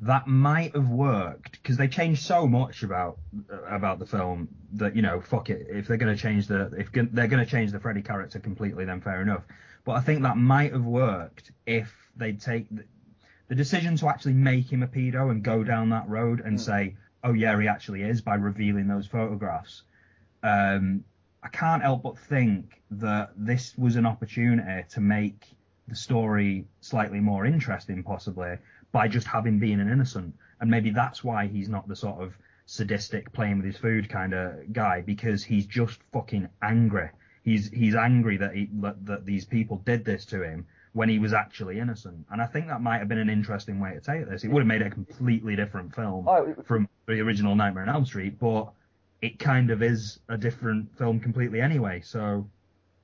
that 0.00 0.26
might 0.26 0.74
have 0.74 0.88
worked 0.88 1.52
because 1.52 1.76
they 1.76 1.88
changed 1.88 2.22
so 2.22 2.46
much 2.46 2.82
about 2.82 3.18
about 3.68 3.98
the 3.98 4.06
film 4.06 4.48
that 4.72 4.94
you 4.94 5.02
know 5.02 5.20
fuck 5.20 5.50
it 5.50 5.66
if 5.70 5.86
they're 5.86 5.96
going 5.96 6.14
to 6.14 6.20
change 6.20 6.46
the 6.46 6.70
if 6.76 6.90
they're 6.92 7.28
going 7.28 7.44
to 7.44 7.50
change 7.50 7.70
the 7.72 7.78
Freddy 7.78 8.02
character 8.02 8.38
completely 8.38 8.84
then 8.84 9.00
fair 9.00 9.22
enough 9.22 9.44
but 9.84 9.92
I 9.92 10.00
think 10.00 10.22
that 10.22 10.36
might 10.36 10.72
have 10.72 10.84
worked 10.84 11.52
if 11.66 11.94
they'd 12.16 12.40
take 12.40 12.68
the, 12.70 12.84
the 13.48 13.54
decision 13.54 13.96
to 13.96 14.08
actually 14.08 14.32
make 14.32 14.72
him 14.72 14.82
a 14.82 14.86
pedo 14.86 15.30
and 15.30 15.42
go 15.42 15.62
down 15.62 15.90
that 15.90 16.08
road 16.08 16.40
and 16.40 16.54
hmm. 16.54 16.64
say 16.64 16.96
oh 17.24 17.32
yeah 17.32 17.58
he 17.60 17.66
actually 17.66 18.02
is 18.02 18.20
by 18.20 18.34
revealing 18.34 18.86
those 18.86 19.06
photographs. 19.06 19.82
Um, 20.42 21.04
I 21.42 21.48
can't 21.48 21.82
help 21.82 22.02
but 22.02 22.18
think 22.18 22.82
that 22.92 23.32
this 23.36 23.76
was 23.76 23.96
an 23.96 24.06
opportunity 24.06 24.84
to 24.90 25.00
make 25.00 25.46
the 25.88 25.96
story 25.96 26.66
slightly 26.80 27.20
more 27.20 27.44
interesting, 27.44 28.02
possibly 28.02 28.56
by 28.92 29.08
just 29.08 29.26
having 29.26 29.58
been 29.58 29.80
an 29.80 29.90
innocent, 29.90 30.34
and 30.60 30.70
maybe 30.70 30.90
that's 30.90 31.24
why 31.24 31.46
he's 31.46 31.68
not 31.68 31.88
the 31.88 31.96
sort 31.96 32.22
of 32.22 32.34
sadistic 32.66 33.30
playing 33.32 33.56
with 33.56 33.66
his 33.66 33.76
food 33.76 34.08
kind 34.08 34.32
of 34.32 34.72
guy 34.72 35.02
because 35.02 35.44
he's 35.44 35.66
just 35.66 35.98
fucking 36.12 36.48
angry. 36.62 37.10
He's 37.42 37.68
he's 37.70 37.94
angry 37.94 38.38
that 38.38 38.54
he 38.54 38.70
that, 38.80 39.04
that 39.04 39.26
these 39.26 39.44
people 39.44 39.78
did 39.84 40.04
this 40.04 40.24
to 40.26 40.42
him 40.42 40.66
when 40.94 41.08
he 41.08 41.18
was 41.18 41.32
actually 41.34 41.78
innocent, 41.78 42.24
and 42.30 42.40
I 42.40 42.46
think 42.46 42.68
that 42.68 42.80
might 42.80 42.98
have 42.98 43.08
been 43.08 43.18
an 43.18 43.28
interesting 43.28 43.78
way 43.80 43.94
to 43.94 44.00
take 44.00 44.28
this. 44.28 44.44
It 44.44 44.48
would 44.48 44.60
have 44.60 44.66
made 44.66 44.80
it 44.80 44.86
a 44.86 44.90
completely 44.90 45.54
different 45.56 45.94
film 45.94 46.26
Oh, 46.28 46.54
from 46.64 46.88
the 47.06 47.20
original 47.20 47.54
Nightmare 47.54 47.82
on 47.82 47.88
Elm 47.90 48.06
Street, 48.06 48.38
but 48.38 48.72
it 49.20 49.38
kind 49.38 49.70
of 49.70 49.82
is 49.82 50.20
a 50.28 50.38
different 50.38 50.96
film 50.96 51.20
completely 51.20 51.60
anyway. 51.60 52.00
So 52.02 52.48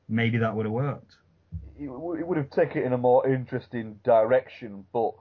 maybe 0.09 0.39
that 0.39 0.55
would 0.55 0.67
have 0.67 0.73
worked. 0.73 1.17
it, 1.79 1.89
would 1.91 2.39
have 2.39 2.51
taken 2.51 2.83
it 2.83 2.87
in 2.87 2.93
a 2.93 2.99
more 2.99 3.27
interesting 3.29 3.99
direction, 4.05 4.85
but 4.93 5.13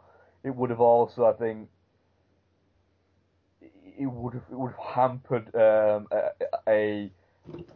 it 0.43 0.55
would 0.55 0.69
have 0.69 0.79
also, 0.81 1.25
I 1.25 1.33
think, 1.33 1.69
it 3.61 4.05
would 4.05 4.33
have 4.33 4.43
it 4.51 4.57
would 4.57 4.71
have 4.71 4.95
hampered 4.95 5.47
um, 5.55 6.07
a, 6.11 6.29
a 6.67 7.11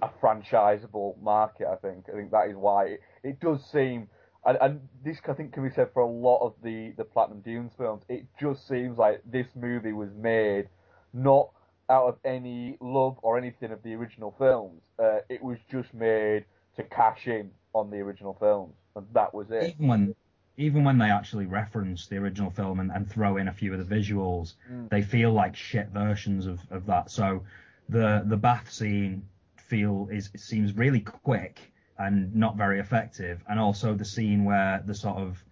a 0.02 0.10
franchisable 0.22 1.20
market. 1.22 1.68
I 1.68 1.76
think 1.78 2.06
I 2.10 2.16
think 2.18 2.32
that 2.32 2.48
is 2.50 2.56
why 2.56 2.86
it, 2.86 3.02
it 3.24 3.40
does 3.40 3.60
seem, 3.72 4.08
and, 4.46 4.58
and 4.62 4.80
this 5.04 5.18
I 5.28 5.34
think 5.34 5.54
can 5.54 5.68
be 5.68 5.74
said 5.74 5.90
for 5.94 6.02
a 6.02 6.08
lot 6.08 6.40
of 6.42 6.54
the 6.64 6.94
the 6.98 7.04
Platinum 7.04 7.42
Dunes 7.42 7.72
films. 7.78 8.04
It 8.10 8.26
just 8.40 8.68
seems 8.68 8.98
like 8.98 9.22
this 9.26 9.48
movie 9.56 9.94
was 9.94 10.10
made 10.16 10.68
not 11.14 11.50
out 11.90 12.08
of 12.08 12.18
any 12.26 12.78
love 12.80 13.18
or 13.22 13.38
anything 13.38 13.72
of 13.72 13.84
the 13.84 13.94
original 13.94 14.34
films. 14.38 14.82
Uh, 14.98 15.20
it 15.30 15.42
was 15.44 15.58
just 15.70 15.94
made 15.94 16.46
to 16.78 16.84
cash 16.84 17.28
in 17.28 17.52
on 17.74 17.90
the 17.90 17.98
original 17.98 18.36
films, 18.40 18.74
and 18.96 19.06
that 19.14 19.34
was 19.34 19.52
it. 19.52 19.74
even 19.76 19.88
when 19.88 20.16
even 20.58 20.84
when 20.84 20.98
they 21.00 21.10
actually 21.10 21.46
reference 21.48 22.08
the 22.08 22.16
original 22.18 22.52
film 22.52 22.80
and, 22.80 22.92
and 22.92 23.10
throw 23.10 23.38
in 23.38 23.48
a 23.48 23.52
few 23.54 23.74
of 23.74 23.80
the 23.88 23.96
visuals, 23.96 24.54
Mm. 24.72 24.88
they 24.90 25.02
feel 25.02 25.32
like 25.34 25.56
shit 25.56 25.88
versions 25.90 26.46
of, 26.46 26.60
of 26.70 26.86
that. 26.86 27.10
So 27.10 27.44
the 27.90 28.24
the 28.28 28.38
bath 28.38 28.72
scene 28.72 29.24
feel 29.58 30.08
is 30.12 30.30
it 30.34 30.40
seems 30.40 30.74
really 30.76 31.00
quick 31.00 31.73
and 31.98 32.36
not 32.36 32.56
very 32.58 32.80
effective, 32.80 33.44
and 33.50 33.60
also 33.60 33.94
the 33.94 34.06
scene 34.06 34.44
where 34.46 34.82
the 34.86 34.96
sort 34.96 35.18
of 35.18 35.44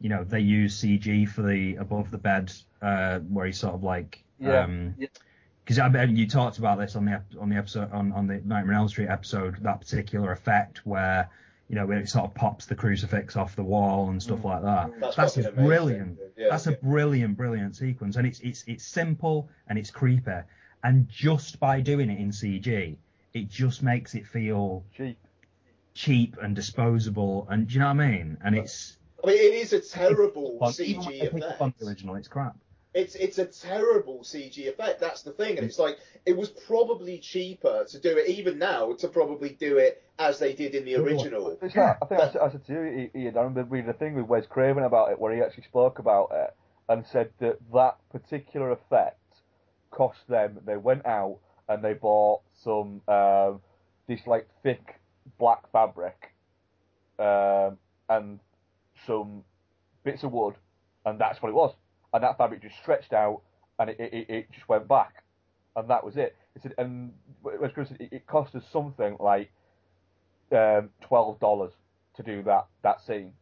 you 0.00 0.08
know 0.08 0.24
they 0.24 0.40
use 0.40 0.80
CG 0.80 1.28
for 1.28 1.42
the 1.42 1.76
above 1.76 2.10
the 2.10 2.18
bed 2.18 2.52
uh, 2.82 3.18
where 3.20 3.46
he's 3.46 3.58
sort 3.58 3.74
of 3.74 3.82
like 3.84 4.22
Yeah. 4.38 4.64
um, 4.64 4.94
because 5.64 5.78
I 5.78 5.88
bet 5.88 6.08
you 6.10 6.26
talked 6.26 6.58
about 6.58 6.78
this 6.78 6.96
on 6.96 7.04
the 7.04 7.22
on 7.38 7.48
the 7.50 7.56
episode 7.56 7.92
on, 7.92 8.12
on 8.12 8.26
the 8.26 8.40
Nightmare 8.44 8.74
on 8.74 8.80
Elm 8.80 8.88
Street 8.88 9.08
episode 9.08 9.62
that 9.62 9.80
particular 9.80 10.32
effect 10.32 10.84
where 10.86 11.28
you 11.68 11.76
know 11.76 11.90
it 11.90 12.08
sort 12.08 12.24
of 12.24 12.34
pops 12.34 12.66
the 12.66 12.74
crucifix 12.74 13.36
off 13.36 13.54
the 13.54 13.62
wall 13.62 14.08
and 14.10 14.20
stuff 14.22 14.44
like 14.44 14.62
that. 14.62 14.90
That's 15.00 15.16
That's, 15.16 15.36
a 15.36 15.52
brilliant. 15.52 16.18
Yeah. 16.36 16.48
That's 16.50 16.66
a 16.66 16.72
brilliant, 16.72 17.36
brilliant 17.36 17.76
sequence, 17.76 18.16
and 18.16 18.26
it's 18.26 18.40
it's 18.40 18.64
it's 18.66 18.84
simple 18.84 19.48
and 19.68 19.78
it's 19.78 19.90
creepy, 19.90 20.40
and 20.82 21.08
just 21.08 21.60
by 21.60 21.80
doing 21.82 22.08
it 22.10 22.18
in 22.18 22.30
CG, 22.30 22.96
it 23.34 23.48
just 23.50 23.82
makes 23.82 24.14
it 24.14 24.26
feel 24.26 24.82
cheap, 24.96 25.18
cheap 25.94 26.36
and 26.40 26.54
disposable, 26.54 27.46
and 27.50 27.66
do 27.66 27.74
you 27.74 27.80
know 27.80 27.86
what 27.86 28.00
I 28.00 28.08
mean? 28.10 28.38
And 28.44 28.56
it's 28.56 28.96
I 29.22 29.26
mean, 29.28 29.36
it 29.36 29.54
is 29.54 29.72
a 29.72 29.80
terrible 29.80 30.52
even 30.54 30.58
when 30.60 30.72
CG 30.72 31.06
they 31.20 31.28
pick 31.28 31.42
effect. 31.42 31.60
on 31.60 31.74
the 31.78 31.86
original, 31.86 32.14
it's 32.16 32.28
crap. 32.28 32.56
It's 32.92 33.14
it's 33.14 33.38
a 33.38 33.46
terrible 33.46 34.20
CG 34.24 34.66
effect. 34.66 35.00
That's 35.00 35.22
the 35.22 35.32
thing, 35.32 35.56
and 35.58 35.66
it's 35.66 35.78
like 35.78 35.98
it 36.26 36.36
was 36.36 36.48
probably 36.48 37.18
cheaper 37.18 37.84
to 37.88 38.00
do 38.00 38.16
it 38.18 38.28
even 38.28 38.58
now 38.58 38.94
to 38.94 39.08
probably 39.08 39.50
do 39.50 39.78
it 39.78 40.02
as 40.18 40.38
they 40.38 40.52
did 40.54 40.74
in 40.74 40.84
the 40.84 40.96
original. 40.96 41.56
It's 41.62 41.74
like- 41.74 41.98
I 42.02 42.06
think 42.06 42.20
I 42.20 42.32
said, 42.32 42.40
I 42.42 42.50
said 42.50 42.66
to 42.66 42.72
you, 42.72 43.10
Ian, 43.14 43.36
I 43.36 43.40
remember 43.42 43.62
reading 43.64 43.90
a 43.90 43.94
thing 43.94 44.14
with 44.14 44.26
Wes 44.26 44.44
Craven 44.46 44.82
about 44.82 45.12
it, 45.12 45.20
where 45.20 45.34
he 45.34 45.40
actually 45.40 45.64
spoke 45.64 45.98
about 45.98 46.30
it 46.32 46.54
and 46.88 47.06
said 47.06 47.30
that 47.38 47.58
that 47.72 47.96
particular 48.10 48.72
effect 48.72 49.18
cost 49.90 50.18
them. 50.28 50.58
They 50.66 50.76
went 50.76 51.06
out 51.06 51.38
and 51.68 51.84
they 51.84 51.94
bought 51.94 52.40
some 52.64 53.00
um, 53.06 53.60
this 54.08 54.26
like 54.26 54.48
thick 54.62 54.99
black 55.38 55.70
fabric 55.72 56.34
um, 57.18 57.78
and 58.08 58.40
some 59.06 59.42
bits 60.04 60.22
of 60.22 60.32
wood, 60.32 60.54
and 61.04 61.20
that's 61.20 61.40
what 61.42 61.48
it 61.48 61.54
was. 61.54 61.74
And 62.12 62.22
that 62.24 62.38
fabric 62.38 62.62
just 62.62 62.76
stretched 62.82 63.12
out, 63.12 63.42
and 63.78 63.90
it, 63.90 64.00
it, 64.00 64.30
it 64.30 64.52
just 64.52 64.68
went 64.68 64.88
back, 64.88 65.22
and 65.76 65.88
that 65.90 66.04
was 66.04 66.16
it. 66.16 66.36
He 66.54 66.60
said, 66.60 66.74
and 66.78 67.12
Wes 67.42 67.72
Craven 67.72 67.86
said 67.86 68.00
it, 68.00 68.12
it 68.12 68.26
cost 68.26 68.54
us 68.54 68.64
something 68.72 69.16
like 69.20 69.52
um, 70.52 70.90
twelve 71.00 71.38
dollars 71.40 71.72
to 72.16 72.22
do 72.22 72.42
that 72.42 72.66
that 72.82 73.00
scene, 73.06 73.32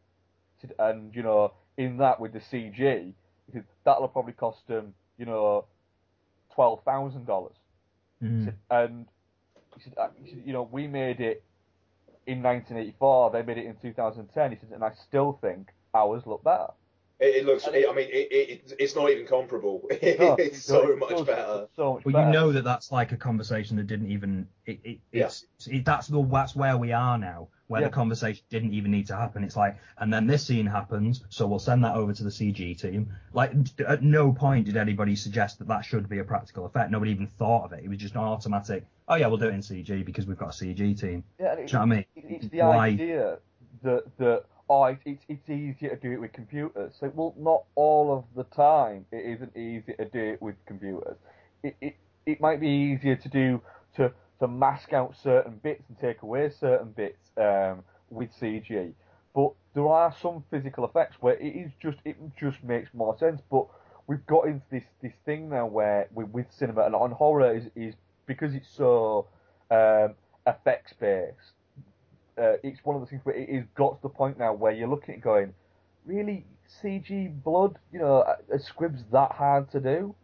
said, 0.61 0.75
and 0.79 1.15
you 1.15 1.23
know 1.23 1.53
in 1.77 1.97
that 1.99 2.21
with 2.21 2.33
the 2.33 2.41
CG, 2.41 3.15
said, 3.53 3.65
that'll 3.85 4.09
probably 4.09 4.35
cost 4.35 4.67
them 4.69 4.93
you 5.17 5.25
know 5.25 5.65
twelve 6.55 6.83
thousand 6.85 7.27
dollars. 7.27 7.57
Mm. 8.23 8.53
And 8.71 9.07
he 9.77 9.83
said, 9.85 9.95
uh, 9.97 10.09
he 10.23 10.31
said, 10.31 10.43
you 10.45 10.53
know, 10.53 10.69
we 10.71 10.87
made 10.87 11.21
it 11.21 11.43
in 12.29 12.43
1984. 12.43 13.31
They 13.31 13.43
made 13.43 13.59
it 13.59 13.67
in 13.67 13.77
2010. 13.77 14.51
He 14.53 14.57
said, 14.59 14.71
and 14.73 14.85
I 14.85 14.93
still 15.09 15.39
think 15.41 15.69
ours 15.95 16.23
look 16.27 16.45
better. 16.45 16.69
It, 17.21 17.37
it 17.39 17.45
looks. 17.47 17.67
It, 17.67 17.85
I 17.89 17.93
mean, 17.93 18.09
it, 18.13 18.29
it, 18.31 18.75
it's 18.79 18.95
not 18.95 19.11
even 19.11 19.27
comparable. 19.27 19.81
No, 19.91 20.37
it's 20.39 20.59
it 20.59 20.63
so 20.63 20.95
much 20.97 21.09
does 21.11 21.23
better. 21.27 21.67
So 21.75 21.95
much 21.95 22.05
But 22.05 22.13
better. 22.13 22.27
you 22.29 22.33
know 22.33 22.53
that 22.53 22.63
that's 22.63 22.93
like 22.93 23.11
a 23.11 23.17
conversation 23.17 23.77
that 23.79 23.89
didn't 23.89 24.11
even. 24.13 24.47
It, 24.67 24.79
it, 24.85 24.99
it's 25.13 25.45
it, 25.67 25.85
that's 25.85 26.07
the 26.07 26.23
that's 26.31 26.55
where 26.55 26.77
we 26.77 26.93
are 26.93 27.19
now, 27.19 27.49
where 27.67 27.81
Yeah. 27.81 27.89
the 27.89 27.93
conversation 27.95 28.45
didn't 28.51 28.73
even 28.75 28.93
need 28.93 29.09
to 29.09 29.17
happen. 29.17 29.43
It's 29.43 29.57
like, 29.57 29.79
and 29.97 30.13
then 30.13 30.29
this 30.29 30.47
scene 30.47 30.67
happens, 30.67 31.25
so 31.29 31.49
we'll 31.49 31.59
send 31.59 31.83
that 31.85 31.97
over 31.97 32.13
to 32.13 32.23
the 32.23 32.31
CG 32.31 32.81
team. 32.81 33.13
Like, 33.33 33.53
d- 33.77 33.85
at 33.85 34.01
no 34.05 34.33
point 34.33 34.67
did 34.67 34.77
anybody 34.77 35.17
suggest 35.17 35.59
that 35.59 35.67
that 35.69 35.85
should 35.85 36.09
be 36.09 36.19
a 36.21 36.25
practical 36.25 36.67
effect. 36.67 36.93
Nobody 36.93 37.11
even 37.11 37.27
thought 37.27 37.65
of 37.65 37.73
it. 37.73 37.83
It 37.85 37.89
was 37.89 37.99
just 37.99 38.15
an 38.15 38.21
automatic. 38.21 38.87
Oh 39.09 39.15
yeah, 39.15 39.27
we'll 39.27 39.39
do 39.39 39.49
it 39.49 39.55
in 39.55 39.61
CG 39.61 40.05
because 40.05 40.27
we've 40.27 40.37
got 40.37 40.49
a 40.49 40.65
CG 40.65 41.01
team. 41.01 41.25
Yeah, 41.41 41.53
and 41.53 41.67
do 41.67 41.73
you 41.73 41.79
know 41.79 41.79
what 41.79 41.81
I 41.81 41.85
mean? 41.87 42.05
It's 42.15 42.49
the 42.49 42.59
Why? 42.59 42.89
idea 42.89 43.39
that 43.83 44.05
that 44.19 44.45
oh, 44.69 44.85
it's, 44.85 45.03
it's 45.07 45.25
it's 45.29 45.49
easier 45.49 45.97
to 45.97 45.97
do 45.97 46.13
it 46.13 46.21
with 46.21 46.33
computers. 46.33 46.95
So, 47.01 47.11
well, 47.15 47.35
not 47.39 47.65
all 47.75 48.17
of 48.17 48.25
the 48.37 48.45
time. 48.55 49.07
It 49.11 49.25
isn't 49.37 49.57
easy 49.57 49.95
to 49.95 50.05
do 50.05 50.33
it 50.33 50.43
with 50.43 50.57
computers. 50.67 51.17
It 51.63 51.77
it, 51.81 51.97
it 52.27 52.41
might 52.41 52.61
be 52.61 52.69
easier 52.69 53.17
to 53.17 53.29
do 53.29 53.61
to 53.97 54.13
to 54.41 54.49
mask 54.49 54.93
out 54.93 55.17
certain 55.23 55.59
bits 55.63 55.85
and 55.89 55.99
take 55.99 56.23
away 56.23 56.51
certain 56.51 56.91
bits 56.91 57.31
um, 57.39 57.83
with 58.11 58.31
CG. 58.39 58.93
But 59.35 59.53
there 59.75 59.89
are 59.89 60.15
some 60.21 60.45
physical 60.51 60.85
effects 60.85 61.17
where 61.21 61.35
it 61.35 61.57
is 61.57 61.71
just 61.81 61.99
it 62.05 62.17
just 62.39 62.63
makes 62.63 62.93
more 62.93 63.17
sense. 63.19 63.41
But 63.51 63.67
we've 64.07 64.27
got 64.27 64.47
into 64.47 64.65
this 64.71 64.85
this 65.03 65.15
thing 65.25 65.49
now 65.49 65.67
where 65.67 66.09
we 66.13 66.25
with 66.25 66.47
cinema 66.53 66.83
and 66.83 66.95
on 66.95 67.13
horror 67.13 67.55
is 67.55 67.65
is 67.75 67.95
because 68.29 68.55
it's 68.55 68.69
so 68.69 69.27
um, 69.73 70.15
effects 70.47 70.93
based. 70.93 71.35
Uh, 72.39 72.53
it's 72.63 72.85
one 72.85 72.95
of 72.95 73.03
the 73.03 73.09
things 73.09 73.23
where 73.25 73.35
it 73.35 73.49
has 73.49 73.65
got 73.75 73.97
to 73.97 74.03
the 74.03 74.09
point 74.09 74.39
now 74.39 74.53
where 74.53 74.71
you're 74.71 74.87
looking 74.87 75.17
at 75.17 75.21
going, 75.21 75.53
really 76.07 76.47
CG 76.81 77.43
blood, 77.43 77.77
you 77.93 77.99
know, 77.99 78.25
a, 78.53 78.59
squib's 78.61 79.03
that 79.11 79.33
hard 79.33 79.69
to 79.73 79.81
do. 79.81 80.15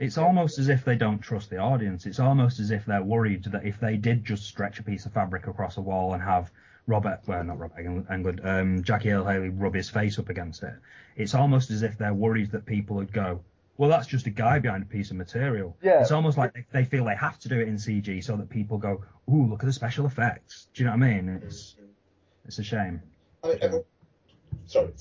It's 0.00 0.18
almost 0.18 0.58
as 0.58 0.68
if 0.68 0.84
they 0.84 0.96
don't 0.96 1.20
trust 1.20 1.50
the 1.50 1.58
audience. 1.58 2.06
It's 2.06 2.18
almost 2.18 2.58
as 2.58 2.72
if 2.72 2.84
they're 2.84 3.02
worried 3.02 3.44
that 3.44 3.64
if 3.64 3.78
they 3.78 3.96
did 3.96 4.24
just 4.24 4.44
stretch 4.44 4.80
a 4.80 4.82
piece 4.82 5.06
of 5.06 5.12
fabric 5.12 5.46
across 5.46 5.76
a 5.76 5.80
wall 5.80 6.14
and 6.14 6.22
have 6.22 6.50
Robert, 6.86 7.20
well, 7.26 7.44
not 7.44 7.58
Robert 7.58 7.78
Eng- 7.78 8.06
Englund, 8.10 8.44
um, 8.44 8.82
Jackie 8.82 9.12
Earle 9.12 9.26
Haley 9.26 9.50
rub 9.50 9.74
his 9.74 9.88
face 9.88 10.18
up 10.18 10.28
against 10.28 10.64
it, 10.64 10.74
it's 11.16 11.34
almost 11.34 11.70
as 11.70 11.82
if 11.82 11.96
they're 11.96 12.12
worried 12.12 12.50
that 12.50 12.66
people 12.66 12.96
would 12.96 13.12
go, 13.12 13.40
well, 13.76 13.90
that's 13.90 14.06
just 14.06 14.26
a 14.26 14.30
guy 14.30 14.58
behind 14.60 14.82
a 14.84 14.86
piece 14.86 15.10
of 15.10 15.16
material. 15.16 15.76
Yeah. 15.82 16.00
It's 16.00 16.12
almost 16.12 16.38
like 16.38 16.54
they, 16.54 16.64
they 16.72 16.84
feel 16.84 17.04
they 17.04 17.16
have 17.16 17.38
to 17.40 17.48
do 17.48 17.58
it 17.58 17.68
in 17.68 17.74
CG 17.74 18.22
so 18.22 18.36
that 18.36 18.48
people 18.48 18.78
go, 18.78 19.02
ooh, 19.28 19.46
look 19.46 19.62
at 19.62 19.66
the 19.66 19.72
special 19.72 20.06
effects. 20.06 20.68
Do 20.74 20.82
you 20.82 20.90
know 20.90 20.96
what 20.96 21.04
I 21.04 21.12
mean? 21.12 21.40
It's 21.44 21.76
it's 22.46 22.58
a 22.58 22.64
shame. 22.64 23.02
I 23.42 23.48
mean, 23.48 23.84
sorry. 24.66 24.92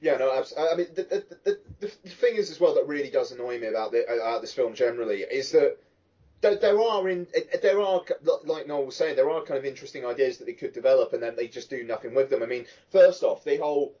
Yeah, 0.00 0.16
no, 0.16 0.32
abs- 0.32 0.54
I 0.56 0.76
mean, 0.76 0.86
the, 0.94 1.02
the, 1.02 1.36
the, 1.44 1.58
the, 1.80 1.88
thing 1.88 2.36
is 2.36 2.50
as 2.50 2.60
well 2.60 2.74
that 2.74 2.86
really 2.86 3.10
does 3.10 3.32
annoy 3.32 3.58
me 3.58 3.66
about, 3.66 3.90
the, 3.90 4.08
uh, 4.08 4.14
about 4.14 4.42
this 4.42 4.54
film 4.54 4.74
generally 4.74 5.22
is 5.22 5.50
that 5.52 5.76
there, 6.40 6.54
there 6.54 6.80
are 6.80 7.08
in 7.08 7.26
uh, 7.36 7.56
there 7.62 7.80
are 7.80 8.02
like 8.44 8.68
Noel 8.68 8.86
was 8.86 8.96
saying 8.96 9.16
there 9.16 9.30
are 9.30 9.42
kind 9.42 9.58
of 9.58 9.64
interesting 9.64 10.06
ideas 10.06 10.38
that 10.38 10.44
they 10.44 10.52
could 10.52 10.72
develop 10.72 11.12
and 11.14 11.22
then 11.22 11.34
they 11.34 11.48
just 11.48 11.68
do 11.68 11.82
nothing 11.82 12.14
with 12.14 12.30
them. 12.30 12.42
I 12.42 12.46
mean, 12.46 12.66
first 12.90 13.24
off, 13.24 13.42
the 13.42 13.56
whole 13.56 13.94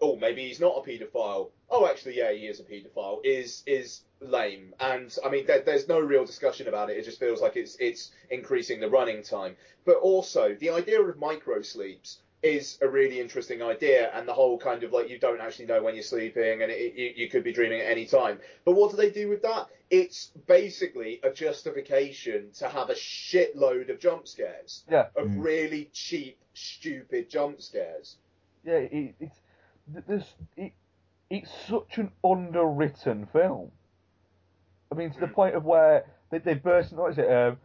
oh 0.00 0.16
maybe 0.16 0.46
he's 0.46 0.60
not 0.60 0.76
a 0.76 0.88
paedophile. 0.88 1.50
Oh, 1.70 1.86
actually, 1.86 2.16
yeah, 2.16 2.32
he 2.32 2.46
is 2.46 2.60
a 2.60 2.64
paedophile. 2.64 3.20
Is 3.24 3.62
is 3.66 4.02
lame, 4.20 4.74
and 4.80 5.14
I 5.24 5.28
mean 5.28 5.46
there, 5.46 5.60
there's 5.60 5.88
no 5.88 6.00
real 6.00 6.24
discussion 6.24 6.68
about 6.68 6.90
it. 6.90 6.96
It 6.96 7.04
just 7.04 7.20
feels 7.20 7.40
like 7.40 7.56
it's 7.56 7.76
it's 7.80 8.10
increasing 8.30 8.80
the 8.80 8.88
running 8.88 9.22
time. 9.22 9.56
But 9.84 9.96
also 9.96 10.54
the 10.54 10.70
idea 10.70 11.00
of 11.00 11.18
micro 11.18 11.62
sleeps 11.62 12.18
is 12.42 12.78
a 12.80 12.88
really 12.88 13.20
interesting 13.20 13.62
idea, 13.62 14.10
and 14.14 14.26
the 14.26 14.32
whole 14.32 14.58
kind 14.58 14.82
of 14.84 14.92
like 14.92 15.10
you 15.10 15.18
don't 15.18 15.40
actually 15.40 15.66
know 15.66 15.82
when 15.82 15.94
you're 15.94 16.04
sleeping, 16.04 16.62
and 16.62 16.70
it, 16.70 16.94
you, 16.94 17.12
you 17.16 17.28
could 17.28 17.42
be 17.42 17.52
dreaming 17.52 17.80
at 17.80 17.90
any 17.90 18.06
time. 18.06 18.38
But 18.64 18.76
what 18.76 18.90
do 18.90 18.96
they 18.96 19.10
do 19.10 19.28
with 19.28 19.42
that? 19.42 19.66
It's 19.90 20.30
basically 20.46 21.20
a 21.22 21.30
justification 21.30 22.50
to 22.58 22.68
have 22.68 22.90
a 22.90 22.94
shitload 22.94 23.90
of 23.90 23.98
jump 23.98 24.28
scares. 24.28 24.84
Yeah. 24.90 25.06
Of 25.16 25.28
mm. 25.28 25.42
really 25.42 25.90
cheap, 25.92 26.38
stupid 26.54 27.28
jump 27.28 27.60
scares. 27.60 28.16
Yeah, 28.64 28.74
it, 28.74 29.14
it's 29.18 29.40
th- 29.92 30.04
there's 30.06 30.34
it, 30.56 30.72
it's 31.30 31.50
such 31.68 31.98
an 31.98 32.10
underwritten 32.24 33.26
film. 33.32 33.70
I 34.90 34.94
mean, 34.94 35.10
to 35.12 35.20
the 35.20 35.28
point 35.28 35.54
of 35.54 35.64
where 35.64 36.06
they, 36.30 36.38
they 36.38 36.54
burst. 36.54 36.92
What 36.92 37.12
is 37.12 37.18
it? 37.18 37.30
Um, 37.30 37.58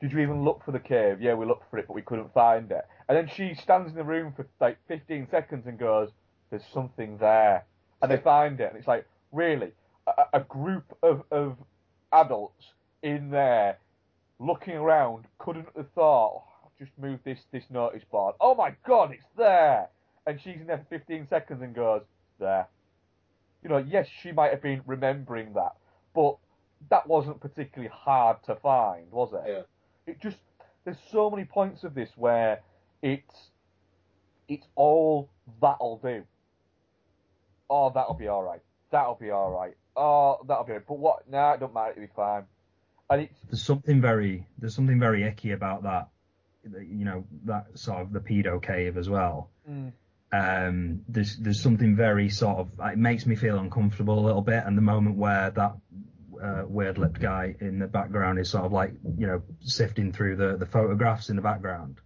did 0.00 0.12
you 0.12 0.20
even 0.20 0.44
look 0.44 0.64
for 0.64 0.70
the 0.70 0.78
cave? 0.78 1.20
Yeah, 1.20 1.34
we 1.34 1.44
looked 1.44 1.68
for 1.70 1.78
it, 1.78 1.86
but 1.88 1.94
we 1.94 2.02
couldn't 2.02 2.32
find 2.32 2.70
it. 2.70 2.84
And 3.08 3.16
then 3.16 3.28
she 3.34 3.54
stands 3.54 3.90
in 3.90 3.96
the 3.96 4.04
room 4.04 4.32
for 4.36 4.46
like 4.60 4.78
15 4.86 5.28
seconds 5.30 5.66
and 5.66 5.78
goes, 5.78 6.10
"There's 6.50 6.64
something 6.72 7.18
there," 7.18 7.64
and 8.00 8.10
they 8.10 8.18
find 8.18 8.60
it, 8.60 8.70
and 8.70 8.78
it's 8.78 8.86
like, 8.86 9.06
really, 9.32 9.72
a, 10.06 10.24
a 10.34 10.40
group 10.40 10.96
of 11.02 11.24
of 11.30 11.56
adults 12.12 12.72
in 13.02 13.30
there 13.30 13.78
looking 14.38 14.74
around 14.74 15.24
couldn't 15.38 15.66
have 15.76 15.90
thought, 15.94 16.32
oh, 16.36 16.44
I'll 16.64 16.72
just 16.78 16.92
move 16.98 17.20
this 17.24 17.40
this 17.52 17.64
notice 17.70 18.04
board. 18.04 18.34
Oh 18.40 18.54
my 18.54 18.74
god, 18.86 19.12
it's 19.12 19.26
there! 19.36 19.88
And 20.28 20.38
she's 20.40 20.60
in 20.60 20.66
there 20.66 20.78
for 20.88 20.98
15 20.98 21.26
seconds 21.28 21.62
and 21.62 21.74
goes, 21.74 22.02
there. 22.38 22.68
You 23.62 23.70
know, 23.70 23.78
yes, 23.78 24.06
she 24.22 24.30
might 24.30 24.50
have 24.52 24.62
been 24.62 24.82
remembering 24.86 25.54
that, 25.54 25.72
but 26.14 26.36
that 26.90 27.06
wasn't 27.06 27.40
particularly 27.40 27.90
hard 27.92 28.36
to 28.44 28.54
find, 28.56 29.10
was 29.10 29.32
it? 29.32 29.42
Yeah. 29.46 29.62
It 30.06 30.20
just 30.20 30.36
there's 30.84 30.98
so 31.10 31.30
many 31.30 31.44
points 31.44 31.82
of 31.82 31.94
this 31.94 32.10
where 32.16 32.60
it's 33.02 33.50
it's 34.48 34.66
all 34.76 35.28
that'll 35.60 35.98
do. 36.02 36.22
Oh, 37.68 37.90
that'll 37.94 38.14
be 38.14 38.28
all 38.28 38.42
right. 38.42 38.60
That'll 38.90 39.16
be 39.16 39.30
all 39.30 39.50
right. 39.50 39.76
oh, 39.96 40.38
that'll 40.46 40.64
be 40.64 40.74
it. 40.74 40.84
But 40.86 40.98
what? 40.98 41.28
Nah, 41.28 41.54
it 41.54 41.60
don't 41.60 41.74
matter. 41.74 41.90
It'll 41.92 42.02
be 42.02 42.12
fine. 42.14 42.44
And 43.10 43.22
it's 43.22 43.38
There's 43.50 43.62
something 43.62 44.00
very 44.00 44.46
there's 44.58 44.74
something 44.74 45.00
very 45.00 45.24
icky 45.24 45.52
about 45.52 45.82
that. 45.82 46.08
You 46.62 47.04
know 47.04 47.24
that 47.44 47.66
sort 47.74 48.02
of 48.02 48.12
the 48.12 48.20
pedo 48.20 48.62
cave 48.62 48.96
as 48.96 49.08
well. 49.08 49.50
mm, 49.68 49.90
um, 50.32 51.02
there's 51.08 51.36
there's 51.38 51.60
something 51.62 51.96
very 51.96 52.28
sort 52.28 52.58
of 52.58 52.68
it 52.80 52.98
makes 52.98 53.26
me 53.26 53.34
feel 53.34 53.58
uncomfortable 53.58 54.18
a 54.18 54.24
little 54.24 54.42
bit, 54.42 54.62
and 54.66 54.76
the 54.76 54.82
moment 54.82 55.16
where 55.16 55.50
that 55.50 55.76
uh, 56.42 56.62
weird 56.66 56.98
lipped 56.98 57.20
guy 57.20 57.54
in 57.60 57.78
the 57.78 57.86
background 57.86 58.38
is 58.38 58.50
sort 58.50 58.64
of 58.64 58.72
like 58.72 58.92
you 59.16 59.26
know 59.26 59.42
sifting 59.60 60.12
through 60.12 60.36
the 60.36 60.56
the 60.56 60.66
photographs 60.66 61.30
in 61.30 61.36
the 61.36 61.42
background. 61.42 62.00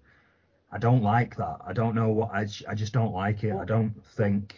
I 0.71 0.79
don't 0.79 1.03
like 1.03 1.37
that. 1.37 1.59
I 1.67 1.73
don't 1.73 1.95
know 1.95 2.11
what 2.11 2.31
I 2.33 2.47
I 2.69 2.75
just 2.75 2.93
don't 2.93 3.13
like 3.13 3.45
it. 3.45 3.53
I 3.53 3.65
don't 3.65 3.95
think. 4.17 4.55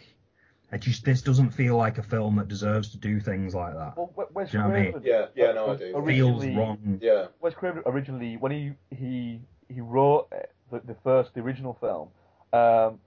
I 0.71 0.77
just 0.77 1.05
this 1.05 1.21
doesn't 1.21 1.51
feel 1.51 1.75
like 1.77 1.97
a 1.97 2.03
film 2.03 2.35
that 2.37 2.47
deserves 2.47 2.89
to 2.91 2.97
do 2.97 3.19
things 3.19 3.53
like 3.53 3.73
that. 3.75 3.95
well, 3.97 4.11
Wes- 4.15 4.27
Wes 4.33 4.51
Do 4.51 4.57
you 4.57 4.63
know 4.63 4.69
what 4.69 4.77
I 4.77 4.81
mean? 4.83 5.01
Yeah, 5.03 5.25
yeah, 5.35 5.51
no, 5.53 5.71
I 5.71 5.75
do. 5.75 6.03
Feels 6.05 6.45
wrong. 6.47 6.99
Yeah. 7.01 7.27
Wes 7.39 7.53
Craven 7.53 7.83
originally, 7.85 8.37
when 8.37 8.51
he 8.51 8.73
he 8.95 9.41
he 9.69 9.81
wrote 9.81 10.29
the, 10.71 10.81
the 10.85 10.95
first 11.03 11.33
the 11.33 11.41
original 11.41 11.77
film, 11.79 12.09
um, 12.53 12.99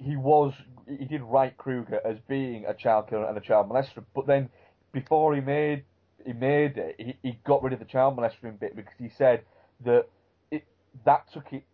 he 0.00 0.16
was 0.16 0.54
he 0.88 1.04
did 1.04 1.22
write 1.22 1.56
Krueger 1.58 2.00
as 2.04 2.18
being 2.28 2.64
a 2.66 2.74
child 2.74 3.08
killer 3.08 3.26
and 3.26 3.38
a 3.38 3.40
child 3.40 3.68
molester, 3.70 4.04
but 4.14 4.26
then 4.26 4.48
before 4.92 5.34
he 5.34 5.40
made 5.40 5.84
he 6.24 6.32
made 6.32 6.78
it, 6.78 6.96
he, 6.98 7.16
he 7.22 7.38
got 7.44 7.62
rid 7.62 7.72
of 7.74 7.78
the 7.80 7.84
child 7.86 8.16
molestering 8.16 8.58
bit 8.58 8.76
because 8.76 8.94
he 8.98 9.08
said 9.08 9.42
that 9.84 10.06
it 10.50 10.64
that 11.04 11.30
took 11.32 11.52
it 11.52 11.64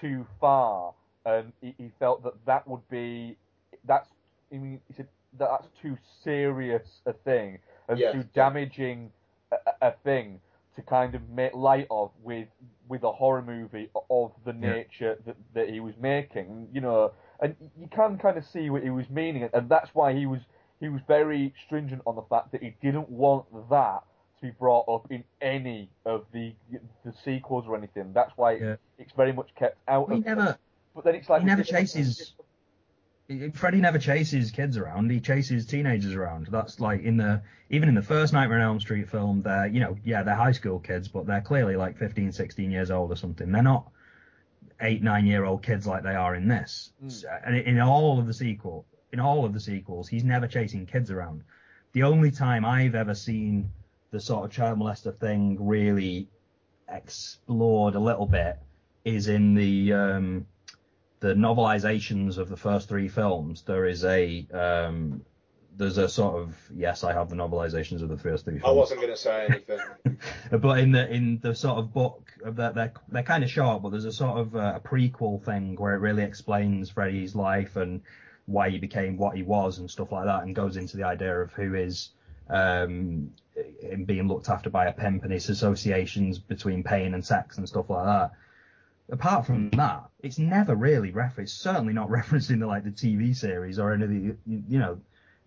too 0.00 0.26
far, 0.40 0.94
and 1.26 1.52
he, 1.60 1.74
he 1.78 1.90
felt 1.98 2.22
that 2.24 2.34
that 2.46 2.66
would 2.68 2.88
be 2.90 3.36
that's 3.84 4.08
I 4.52 4.58
mean 4.58 4.80
he 4.88 4.94
said 4.94 5.08
that 5.38 5.48
that's 5.50 5.68
too 5.82 5.96
serious 6.24 7.00
a 7.06 7.12
thing 7.12 7.58
and 7.88 8.02
Yeah. 8.02 8.10
too 8.10 8.24
damaging 8.34 9.12
a, 9.52 9.88
a 9.88 9.92
thing 10.04 10.40
to 10.76 10.82
kind 10.82 11.14
of 11.14 11.28
make 11.30 11.54
light 11.54 11.86
of 11.90 12.10
with 12.22 12.48
with 12.88 13.02
a 13.04 13.12
horror 13.12 13.42
movie 13.42 13.90
of 14.10 14.32
the 14.44 14.52
Yeah. 14.62 14.74
nature 14.74 15.18
that, 15.26 15.36
that 15.54 15.68
he 15.68 15.80
was 15.80 15.94
making, 16.00 16.68
you 16.72 16.80
know, 16.80 17.12
and 17.40 17.54
you 17.80 17.88
can 17.88 18.18
kind 18.18 18.36
of 18.36 18.44
see 18.46 18.70
what 18.70 18.82
he 18.82 18.90
was 18.90 19.08
meaning, 19.10 19.48
and 19.52 19.68
that's 19.68 19.90
why 19.94 20.12
he 20.12 20.26
was 20.26 20.40
he 20.80 20.88
was 20.88 21.00
very 21.08 21.52
stringent 21.66 22.02
on 22.06 22.14
the 22.16 22.22
fact 22.22 22.52
that 22.52 22.62
he 22.62 22.74
didn't 22.80 23.08
want 23.08 23.46
that 23.70 24.02
to 24.40 24.46
be 24.46 24.50
brought 24.52 24.88
up 24.88 25.10
in 25.10 25.24
any 25.40 25.90
of 26.04 26.24
the 26.32 26.52
the 27.04 27.12
sequels 27.24 27.64
or 27.66 27.76
anything. 27.76 28.12
That's 28.12 28.32
why 28.36 28.52
Yeah. 28.54 28.76
it's 28.98 29.12
very 29.12 29.32
much 29.32 29.48
kept 29.56 29.78
out 29.88 30.10
He 30.10 30.18
of. 30.18 30.24
never 30.26 30.58
But 30.94 31.04
then 31.04 31.14
it's 31.16 31.28
like 31.28 31.40
he 31.42 31.46
never 31.46 31.62
chases. 31.64 32.34
Freddy 33.52 33.78
never 33.78 33.98
chases 33.98 34.50
kids 34.50 34.78
around. 34.78 35.10
He 35.10 35.20
chases 35.20 35.66
teenagers 35.66 36.14
around. 36.14 36.46
That's 36.50 36.80
like 36.80 37.02
in 37.02 37.18
the 37.18 37.42
even 37.68 37.88
in 37.90 37.94
the 37.94 38.02
first 38.02 38.32
Nightmare 38.32 38.58
on 38.58 38.64
Elm 38.64 38.80
Street 38.80 39.08
film. 39.10 39.42
They're 39.42 39.66
you 39.66 39.80
know 39.80 39.96
yeah 40.04 40.22
they're 40.22 40.34
high 40.34 40.52
school 40.52 40.78
kids, 40.78 41.08
but 41.08 41.26
they're 41.26 41.42
clearly 41.42 41.76
like 41.76 41.98
15, 41.98 42.32
16 42.32 42.70
years 42.70 42.90
old 42.90 43.12
or 43.12 43.16
something. 43.16 43.52
They're 43.52 43.62
not 43.62 43.90
eight 44.80 45.02
nine 45.02 45.26
year 45.26 45.44
old 45.44 45.62
kids 45.62 45.86
like 45.86 46.02
they 46.02 46.14
are 46.14 46.34
in 46.34 46.48
this. 46.48 46.92
So- 47.08 47.28
And 47.44 47.56
in 47.56 47.80
all 47.80 48.18
of 48.18 48.26
the 48.26 48.34
sequel, 48.34 48.86
in 49.12 49.20
all 49.20 49.44
of 49.44 49.52
the 49.52 49.60
sequels, 49.60 50.08
he's 50.08 50.24
never 50.24 50.46
chasing 50.46 50.86
kids 50.86 51.10
around. 51.10 51.42
The 51.92 52.02
only 52.02 52.30
time 52.30 52.64
I've 52.64 52.94
ever 52.94 53.14
seen 53.14 53.70
the 54.10 54.20
sort 54.20 54.44
of 54.44 54.50
child 54.50 54.78
molester 54.78 55.14
thing 55.14 55.56
really 55.66 56.28
explored 56.88 57.94
a 57.94 58.00
little 58.00 58.26
bit 58.26 58.58
is 59.04 59.28
in 59.28 59.54
the 59.54 59.92
um, 59.92 60.46
the 61.20 61.34
novelizations 61.34 62.38
of 62.38 62.48
the 62.48 62.56
first 62.56 62.88
three 62.88 63.08
films. 63.08 63.62
There 63.62 63.86
is 63.86 64.04
a 64.04 64.46
um, 64.52 65.22
there's 65.78 65.96
a 65.96 66.08
sort 66.08 66.42
of 66.42 66.56
yes, 66.74 67.04
I 67.04 67.12
have 67.12 67.30
the 67.30 67.36
novelizations 67.36 68.02
of 68.02 68.08
the 68.08 68.18
first 68.18 68.44
three 68.44 68.58
Films. 68.58 68.64
I 68.66 68.72
wasn't 68.72 69.00
going 69.00 69.12
to 69.12 69.16
say 69.16 69.46
anything. 69.48 69.78
But 70.50 70.80
in 70.80 70.92
the 70.92 71.08
in 71.08 71.38
the 71.40 71.54
sort 71.54 71.78
of 71.78 71.92
book 71.94 72.32
of 72.44 72.56
that 72.56 72.74
they're 72.74 72.92
they're 73.08 73.22
kind 73.22 73.44
of 73.44 73.50
short, 73.50 73.82
but 73.82 73.90
there's 73.90 74.04
a 74.04 74.12
sort 74.12 74.38
of 74.38 74.56
uh, 74.56 74.74
a 74.76 74.80
prequel 74.80 75.42
thing 75.42 75.76
where 75.76 75.94
it 75.94 75.98
really 75.98 76.24
explains 76.24 76.90
Freddy's 76.90 77.34
life 77.34 77.76
and 77.76 78.00
why 78.46 78.70
he 78.70 78.78
became 78.78 79.16
what 79.16 79.36
he 79.36 79.42
was 79.42 79.78
and 79.78 79.90
stuff 79.90 80.10
like 80.10 80.24
that, 80.24 80.42
and 80.42 80.54
goes 80.54 80.76
into 80.76 80.96
the 80.96 81.04
idea 81.04 81.40
of 81.40 81.52
who 81.52 81.74
is 81.74 82.10
um, 82.50 83.30
being 84.04 84.26
looked 84.26 84.48
after 84.48 84.70
by 84.70 84.86
a 84.86 84.92
pimp 84.92 85.22
and 85.22 85.32
his 85.32 85.48
associations 85.48 86.38
between 86.38 86.82
pain 86.82 87.14
and 87.14 87.24
sex 87.24 87.58
and 87.58 87.68
stuff 87.68 87.88
like 87.88 88.04
that. 88.04 88.32
Apart 89.10 89.46
from 89.46 89.70
that, 89.70 90.04
it's 90.20 90.38
never 90.38 90.74
really 90.74 91.12
referenced. 91.12 91.60
Certainly 91.60 91.92
not 91.92 92.10
referenced 92.18 92.50
in 92.50 92.58
the 92.58 92.66
like 92.66 92.84
the 92.84 92.90
TV 92.90 93.36
series 93.36 93.78
or 93.78 93.92
any 93.92 94.04
of 94.04 94.10
the 94.10 94.36
you 94.46 94.78
know 94.78 94.98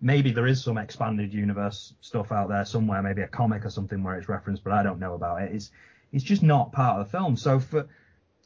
maybe 0.02 0.32
there 0.32 0.48
is 0.48 0.62
some 0.62 0.76
expanded 0.76 1.32
universe 1.32 1.94
stuff 2.00 2.32
out 2.32 2.48
there 2.48 2.64
somewhere, 2.64 3.00
maybe 3.00 3.22
a 3.22 3.28
comic 3.28 3.64
or 3.64 3.70
something 3.70 4.02
where 4.02 4.18
it's 4.18 4.28
referenced, 4.28 4.64
but 4.64 4.72
I 4.72 4.82
don't 4.82 4.98
know 4.98 5.14
about 5.14 5.42
it. 5.42 5.52
It's 5.54 5.70
it's 6.12 6.24
just 6.24 6.42
not 6.42 6.72
part 6.72 7.00
of 7.00 7.06
the 7.06 7.10
film. 7.10 7.36
So 7.36 7.60
for 7.60 7.88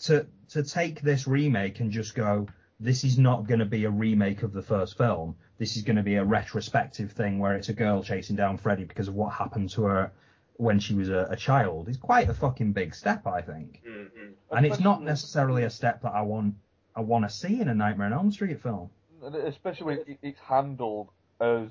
to 0.03 0.27
to 0.51 0.63
take 0.63 1.01
this 1.01 1.27
remake 1.27 1.81
and 1.81 1.91
just 1.91 2.15
go, 2.15 2.47
this 2.79 3.03
is 3.03 3.19
not 3.19 3.47
going 3.49 3.59
to 3.59 3.67
be 3.67 3.85
a 3.85 3.91
remake 3.91 4.43
of 4.43 4.53
the 4.53 4.63
first 4.63 4.97
film. 4.99 5.35
This 5.59 5.77
is 5.77 5.83
going 5.83 5.97
to 5.97 6.03
be 6.03 6.17
a 6.17 6.25
retrospective 6.25 7.13
thing 7.13 7.39
where 7.39 7.57
it's 7.57 7.71
a 7.71 7.73
girl 7.73 8.03
chasing 8.03 8.37
down 8.37 8.59
Freddy 8.59 8.85
because 8.85 9.09
of 9.09 9.15
what 9.15 9.33
happened 9.33 9.71
to 9.71 9.85
her 9.85 10.13
when 10.59 10.79
she 10.79 10.95
was 10.95 11.09
a, 11.09 11.27
a 11.31 11.37
child. 11.37 11.89
It's 11.89 11.97
quite 11.97 12.29
a 12.29 12.35
fucking 12.35 12.73
big 12.73 12.95
step, 12.95 13.27
I 13.27 13.41
think. 13.41 13.83
Mm-hmm. 13.89 14.57
And 14.57 14.67
it's 14.67 14.81
not 14.81 15.03
necessarily 15.03 15.65
a 15.65 15.71
step 15.71 16.03
that 16.03 16.13
I 16.13 16.21
want 16.21 16.55
I 16.95 17.01
want 17.01 17.25
to 17.25 17.31
see 17.35 17.61
in 17.61 17.69
a 17.69 17.75
Nightmare 17.75 18.07
on 18.07 18.13
Elm 18.13 18.33
Street 18.33 18.61
film. 18.63 18.91
Especially 19.23 19.87
when 19.87 20.19
it's 20.23 20.39
handled 20.39 21.09
as 21.41 21.69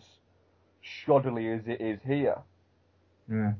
shoddily 0.84 1.60
as 1.60 1.68
it 1.68 1.82
is 1.82 2.00
here. 2.06 2.38
Yeah. 3.30 3.54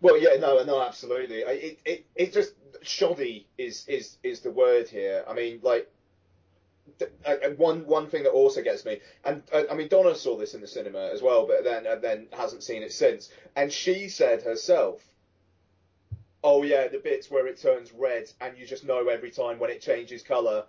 Well, 0.00 0.18
yeah, 0.20 0.38
no, 0.38 0.62
no, 0.64 0.82
absolutely. 0.82 1.44
I, 1.44 1.50
it, 1.50 1.78
it, 1.84 2.06
it 2.14 2.32
just 2.32 2.54
shoddy 2.82 3.46
is 3.58 3.86
is 3.88 4.18
is 4.22 4.40
the 4.40 4.50
word 4.50 4.88
here. 4.88 5.24
I 5.28 5.34
mean, 5.34 5.60
like. 5.62 5.90
th- 6.98 7.58
one 7.58 7.86
one 7.86 8.06
thing 8.08 8.22
that 8.22 8.30
also 8.30 8.62
gets 8.62 8.84
me, 8.84 9.00
and 9.24 9.42
I 9.52 9.74
mean 9.74 9.88
Donna 9.88 10.14
saw 10.14 10.36
this 10.36 10.54
in 10.54 10.60
the 10.60 10.68
cinema 10.68 11.10
as 11.12 11.20
well, 11.22 11.46
but 11.46 11.64
then 11.64 11.86
uh, 11.86 11.96
then 11.96 12.28
hasn't 12.32 12.62
seen 12.62 12.82
it 12.82 12.92
since, 12.92 13.28
and 13.56 13.72
she 13.72 14.08
said 14.08 14.42
herself, 14.42 15.02
"Oh 16.44 16.62
yeah, 16.62 16.88
the 16.88 16.98
bits 16.98 17.30
where 17.30 17.46
it 17.48 17.60
turns 17.60 17.92
red, 17.92 18.30
and 18.40 18.56
you 18.56 18.66
just 18.66 18.84
know 18.84 19.08
every 19.08 19.30
time 19.30 19.58
when 19.58 19.70
it 19.70 19.80
changes 19.80 20.22
color, 20.22 20.64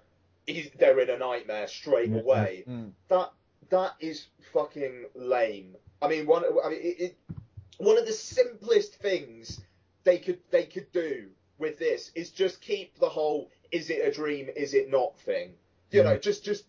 they're 0.80 1.00
in 1.00 1.10
a 1.10 1.18
nightmare 1.18 1.68
straight 1.68 2.12
away." 2.14 2.64
That 3.10 3.32
that 3.70 3.96
is 4.00 4.28
fucking 4.54 5.06
lame. 5.16 5.76
I 6.02 6.08
mean, 6.08 6.26
one. 6.26 6.44
I 6.64 6.70
mean, 6.70 6.80
it, 6.82 7.02
it, 7.02 7.18
one 7.78 7.98
of 7.98 8.06
the 8.06 8.14
simplest 8.14 8.96
things 8.96 9.62
they 10.04 10.18
could 10.18 10.40
they 10.52 10.66
could 10.66 10.92
do 10.92 11.28
with 11.58 11.78
this 11.78 12.12
is 12.16 12.32
just 12.32 12.62
keep 12.62 12.98
the 13.00 13.10
whole 13.10 13.50
"is 13.72 13.90
it 13.90 14.08
a 14.08 14.12
dream, 14.12 14.50
is 14.56 14.74
it 14.74 14.90
not" 14.90 15.18
thing. 15.20 15.54
You 15.92 16.04
know, 16.04 16.18
just 16.18 16.44
just 16.44 16.66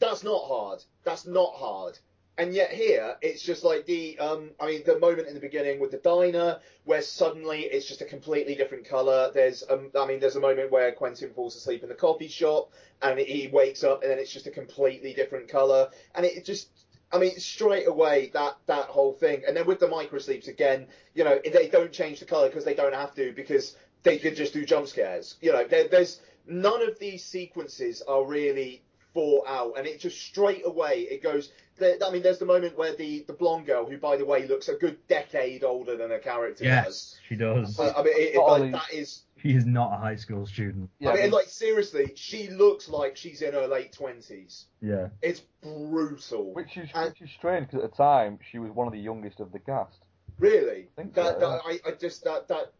that's 0.00 0.24
not 0.24 0.46
hard. 0.46 0.82
That's 1.04 1.26
not 1.26 1.54
hard. 1.54 1.98
And 2.42 2.52
yet 2.52 2.72
here, 2.72 3.14
it's 3.22 3.40
just 3.40 3.62
like 3.62 3.86
the, 3.86 4.18
um, 4.18 4.50
I 4.58 4.66
mean, 4.66 4.82
the 4.84 4.98
moment 4.98 5.28
in 5.28 5.34
the 5.34 5.40
beginning 5.40 5.78
with 5.78 5.92
the 5.92 5.98
diner 5.98 6.58
where 6.82 7.00
suddenly 7.00 7.60
it's 7.60 7.86
just 7.86 8.00
a 8.00 8.04
completely 8.04 8.56
different 8.56 8.84
color. 8.84 9.30
There's, 9.32 9.62
um, 9.70 9.92
I 9.96 10.06
mean, 10.06 10.18
there's 10.18 10.34
a 10.34 10.40
moment 10.40 10.72
where 10.72 10.90
Quentin 10.90 11.32
falls 11.34 11.54
asleep 11.54 11.84
in 11.84 11.88
the 11.88 11.94
coffee 11.94 12.26
shop 12.26 12.72
and 13.00 13.16
he 13.20 13.46
wakes 13.46 13.84
up 13.84 14.02
and 14.02 14.10
then 14.10 14.18
it's 14.18 14.32
just 14.32 14.48
a 14.48 14.50
completely 14.50 15.14
different 15.14 15.50
color. 15.50 15.90
And 16.16 16.26
it 16.26 16.44
just, 16.44 16.66
I 17.12 17.18
mean, 17.18 17.38
straight 17.38 17.86
away 17.86 18.32
that 18.34 18.56
that 18.66 18.86
whole 18.86 19.12
thing. 19.12 19.44
And 19.46 19.56
then 19.56 19.64
with 19.64 19.78
the 19.78 19.86
micro 19.86 20.18
sleeps 20.18 20.48
again, 20.48 20.88
you 21.14 21.22
know, 21.22 21.38
they 21.44 21.68
don't 21.68 21.92
change 21.92 22.18
the 22.18 22.26
color 22.26 22.48
because 22.48 22.64
they 22.64 22.74
don't 22.74 22.92
have 22.92 23.14
to 23.14 23.32
because 23.36 23.76
they 24.02 24.18
could 24.18 24.34
just 24.34 24.52
do 24.52 24.64
jump 24.64 24.88
scares. 24.88 25.36
You 25.40 25.52
know, 25.52 25.64
there, 25.64 25.86
there's 25.86 26.20
none 26.44 26.82
of 26.82 26.98
these 26.98 27.24
sequences 27.24 28.02
are 28.02 28.26
really 28.26 28.82
thought 29.14 29.46
out, 29.46 29.74
and 29.76 29.86
it 29.86 30.00
just 30.00 30.20
straight 30.20 30.62
away 30.64 31.00
it 31.10 31.22
goes. 31.22 31.52
There, 31.78 31.96
I 32.04 32.10
mean, 32.10 32.22
there's 32.22 32.38
the 32.38 32.46
moment 32.46 32.76
where 32.76 32.94
the 32.94 33.24
the 33.26 33.32
blonde 33.32 33.66
girl, 33.66 33.86
who 33.86 33.96
by 33.98 34.16
the 34.16 34.24
way 34.24 34.46
looks 34.46 34.68
a 34.68 34.74
good 34.74 34.98
decade 35.08 35.64
older 35.64 35.96
than 35.96 36.10
her 36.10 36.18
character 36.18 36.64
does. 36.64 36.84
Yes, 36.84 37.18
she 37.28 37.36
does. 37.36 37.78
Uh, 37.78 37.92
I 37.96 38.02
mean, 38.02 38.14
it, 38.16 38.34
it, 38.34 38.40
like, 38.40 38.72
that 38.72 38.92
is. 38.92 39.22
She 39.42 39.56
is 39.56 39.66
not 39.66 39.92
a 39.92 39.96
high 39.96 40.14
school 40.14 40.46
student. 40.46 40.88
I 41.04 41.14
mean, 41.14 41.30
like 41.32 41.46
seriously, 41.46 42.12
she 42.14 42.48
looks 42.48 42.88
like 42.88 43.16
she's 43.16 43.42
in 43.42 43.54
her 43.54 43.66
late 43.66 43.92
twenties. 43.92 44.66
Yeah. 44.80 45.08
It's 45.20 45.40
brutal. 45.62 46.54
Which 46.54 46.76
is 46.76 46.88
which 46.94 47.20
is 47.20 47.30
strange 47.30 47.66
because 47.66 47.84
at 47.84 47.90
the 47.90 47.96
time 47.96 48.38
she 48.50 48.58
was 48.58 48.70
one 48.70 48.86
of 48.86 48.92
the 48.92 49.00
youngest 49.00 49.40
of 49.40 49.50
the 49.50 49.58
cast. 49.58 49.98
Really? 50.38 50.88
think 50.96 51.14
that, 51.14 51.34
so, 51.34 51.40
that 51.40 51.60
I, 51.66 51.80
I 51.88 51.92
just 51.92 52.24
that 52.24 52.48
that 52.48 52.72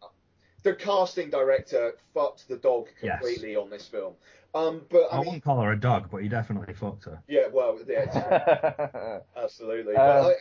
the 0.63 0.73
casting 0.73 1.29
director 1.29 1.95
fucked 2.13 2.47
the 2.47 2.57
dog 2.57 2.87
Yes. 3.01 3.19
completely 3.19 3.55
on 3.55 3.69
this 3.69 3.87
film. 3.87 4.13
Um, 4.55 4.81
but 4.91 5.07
I, 5.11 5.15
I 5.15 5.17
mean, 5.17 5.25
wouldn't 5.25 5.43
call 5.43 5.61
her 5.61 5.71
a 5.71 5.79
dog, 5.79 6.09
but 6.11 6.17
he 6.21 6.29
definitely 6.29 6.73
fucked 6.75 7.05
her. 7.05 7.21
yeah, 7.27 7.47
well, 7.51 7.79
yeah, 7.87 9.19
absolutely. 9.35 9.95
Um, 9.95 10.23
but 10.23 10.27
I, 10.27 10.33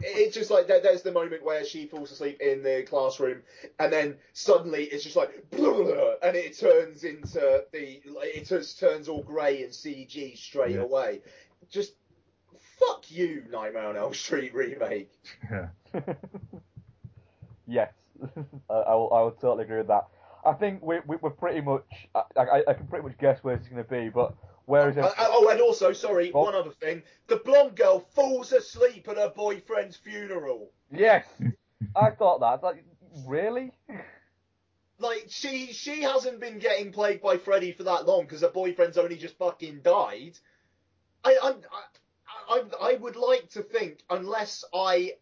it's 0.00 0.34
just 0.34 0.50
like 0.50 0.66
there, 0.68 0.80
there's 0.80 1.02
the 1.02 1.12
moment 1.12 1.44
where 1.44 1.64
she 1.64 1.86
falls 1.86 2.10
asleep 2.10 2.40
in 2.40 2.62
the 2.62 2.84
classroom, 2.88 3.42
and 3.78 3.92
then 3.92 4.16
suddenly 4.32 4.84
it's 4.84 5.04
just 5.04 5.16
like, 5.16 5.44
and 5.52 6.36
it 6.36 6.58
turns 6.58 7.04
into 7.04 7.64
the, 7.72 8.00
like, 8.06 8.34
it 8.36 8.46
just 8.46 8.78
turns 8.80 9.08
all 9.08 9.22
grey 9.22 9.62
and 9.64 9.72
CG 9.72 10.38
straight 10.38 10.76
Yeah. 10.76 10.80
away. 10.82 11.20
Just 11.70 11.92
fuck 12.78 13.10
you, 13.10 13.44
Nightmare 13.50 13.88
on 13.88 13.96
Elm 13.96 14.14
Street 14.14 14.54
remake. 14.54 15.12
Yeah. 15.50 15.68
Yes, 17.70 17.92
I, 18.70 18.72
I, 18.72 18.94
will, 18.94 19.12
I 19.12 19.20
will 19.20 19.32
totally 19.32 19.64
agree 19.64 19.76
with 19.76 19.88
that. 19.88 20.06
I 20.44 20.52
think 20.52 20.82
we, 20.82 20.98
we, 21.06 21.16
we're 21.20 21.30
pretty 21.30 21.60
much. 21.60 21.84
I, 22.14 22.22
I, 22.36 22.62
I 22.68 22.74
can 22.74 22.86
pretty 22.86 23.06
much 23.06 23.18
guess 23.18 23.38
where 23.42 23.54
it's 23.54 23.68
going 23.68 23.82
to 23.82 23.90
be, 23.90 24.08
but 24.08 24.34
where 24.66 24.90
is 24.90 24.96
it? 24.96 25.04
Uh, 25.04 25.12
oh, 25.18 25.48
and 25.50 25.60
also, 25.60 25.92
sorry, 25.92 26.30
one 26.30 26.54
other 26.54 26.72
thing. 26.72 27.02
The 27.26 27.36
blonde 27.36 27.76
girl 27.76 28.00
falls 28.14 28.52
asleep 28.52 29.08
at 29.08 29.16
her 29.16 29.32
boyfriend's 29.34 29.96
funeral. 29.96 30.70
Yes, 30.92 31.24
I 31.96 32.10
thought 32.10 32.40
that. 32.40 32.62
Like, 32.62 32.84
really? 33.26 33.72
Like 34.98 35.26
she 35.28 35.72
she 35.72 36.02
hasn't 36.02 36.40
been 36.40 36.58
getting 36.58 36.92
plagued 36.92 37.22
by 37.22 37.36
Freddy 37.36 37.72
for 37.72 37.84
that 37.84 38.06
long 38.06 38.22
because 38.22 38.40
her 38.40 38.48
boyfriend's 38.48 38.98
only 38.98 39.16
just 39.16 39.38
fucking 39.38 39.80
died. 39.82 40.38
I 41.24 41.38
I'm, 41.42 41.54
I 42.48 42.62
I 42.80 42.92
I 42.92 42.94
would 42.94 43.16
like 43.16 43.48
to 43.50 43.62
think 43.62 44.02
unless 44.10 44.64
I 44.74 45.12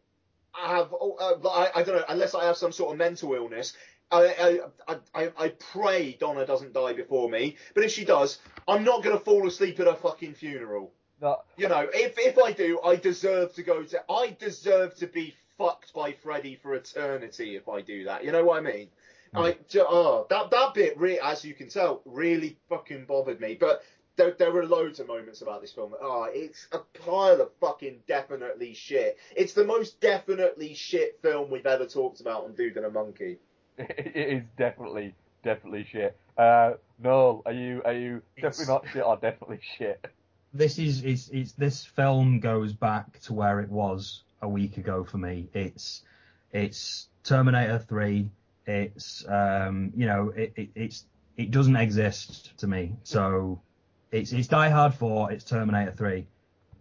have 0.54 0.94
uh, 0.94 1.48
I 1.48 1.70
I 1.74 1.82
don't 1.82 1.96
know 1.96 2.04
unless 2.08 2.34
I 2.34 2.46
have 2.46 2.56
some 2.56 2.72
sort 2.72 2.92
of 2.92 2.98
mental 2.98 3.34
illness. 3.34 3.74
I, 4.10 4.60
I, 4.86 4.96
I, 5.14 5.32
I 5.36 5.48
pray 5.72 6.16
Donna 6.18 6.46
doesn't 6.46 6.72
die 6.72 6.92
before 6.92 7.28
me, 7.28 7.56
but 7.74 7.84
if 7.84 7.90
she 7.90 8.04
does, 8.04 8.38
I'm 8.68 8.84
not 8.84 9.02
gonna 9.02 9.18
fall 9.18 9.46
asleep 9.46 9.80
at 9.80 9.86
her 9.86 9.94
fucking 9.94 10.34
funeral. 10.34 10.92
No. 11.20 11.38
You 11.56 11.68
know, 11.68 11.88
if 11.92 12.18
if 12.18 12.38
I 12.38 12.52
do, 12.52 12.80
I 12.84 12.96
deserve 12.96 13.54
to 13.54 13.62
go 13.62 13.82
to. 13.82 14.04
I 14.10 14.36
deserve 14.38 14.94
to 14.96 15.06
be 15.06 15.34
fucked 15.58 15.92
by 15.94 16.12
Freddy 16.12 16.56
for 16.56 16.74
eternity 16.74 17.56
if 17.56 17.68
I 17.68 17.80
do 17.80 18.04
that. 18.04 18.24
You 18.24 18.32
know 18.32 18.44
what 18.44 18.58
I 18.58 18.60
mean? 18.60 18.88
Mm. 19.34 19.54
I 19.54 19.56
oh 19.80 20.26
that 20.30 20.50
that 20.50 20.74
bit 20.74 20.98
really, 20.98 21.20
as 21.20 21.44
you 21.44 21.54
can 21.54 21.68
tell, 21.68 22.02
really 22.04 22.58
fucking 22.68 23.06
bothered 23.06 23.40
me. 23.40 23.56
But 23.58 23.82
there 24.16 24.32
there 24.32 24.52
were 24.52 24.66
loads 24.66 25.00
of 25.00 25.08
moments 25.08 25.42
about 25.42 25.62
this 25.62 25.72
film. 25.72 25.94
Oh, 26.00 26.28
it's 26.30 26.68
a 26.72 26.78
pile 26.78 27.40
of 27.40 27.50
fucking 27.60 28.00
definitely 28.06 28.74
shit. 28.74 29.18
It's 29.34 29.52
the 29.52 29.64
most 29.64 30.00
definitely 30.00 30.74
shit 30.74 31.20
film 31.22 31.50
we've 31.50 31.66
ever 31.66 31.86
talked 31.86 32.20
about 32.20 32.44
on 32.44 32.54
Dude 32.54 32.76
and 32.76 32.86
a 32.86 32.90
Monkey. 32.90 33.38
It 33.88 34.16
is 34.16 34.42
definitely, 34.56 35.14
definitely 35.44 35.86
shit. 35.90 36.16
Uh, 36.38 36.72
Noel, 36.98 37.42
are 37.44 37.52
you, 37.52 37.82
are 37.84 37.92
you 37.92 38.22
definitely 38.40 38.72
not 38.72 38.84
shit 38.92 39.04
or 39.04 39.16
definitely 39.16 39.60
shit? 39.76 40.04
This 40.54 40.78
is 40.78 41.04
it's 41.04 41.28
it's 41.28 41.52
this 41.52 41.84
film 41.84 42.40
goes 42.40 42.72
back 42.72 43.20
to 43.20 43.34
where 43.34 43.60
it 43.60 43.68
was 43.68 44.22
a 44.40 44.48
week 44.48 44.78
ago 44.78 45.04
for 45.04 45.18
me. 45.18 45.48
It's 45.52 46.02
it's 46.52 47.08
Terminator 47.24 47.78
three. 47.78 48.30
It's 48.66 49.26
um 49.28 49.92
you 49.94 50.06
know 50.06 50.32
it, 50.34 50.54
it 50.56 50.70
it's 50.74 51.04
it 51.36 51.50
doesn't 51.50 51.76
exist 51.76 52.56
to 52.58 52.66
me. 52.66 52.94
So 53.02 53.60
it's 54.10 54.32
it's 54.32 54.48
Die 54.48 54.68
Hard 54.70 54.94
four. 54.94 55.30
It's 55.30 55.44
Terminator 55.44 55.92
three. 55.92 56.26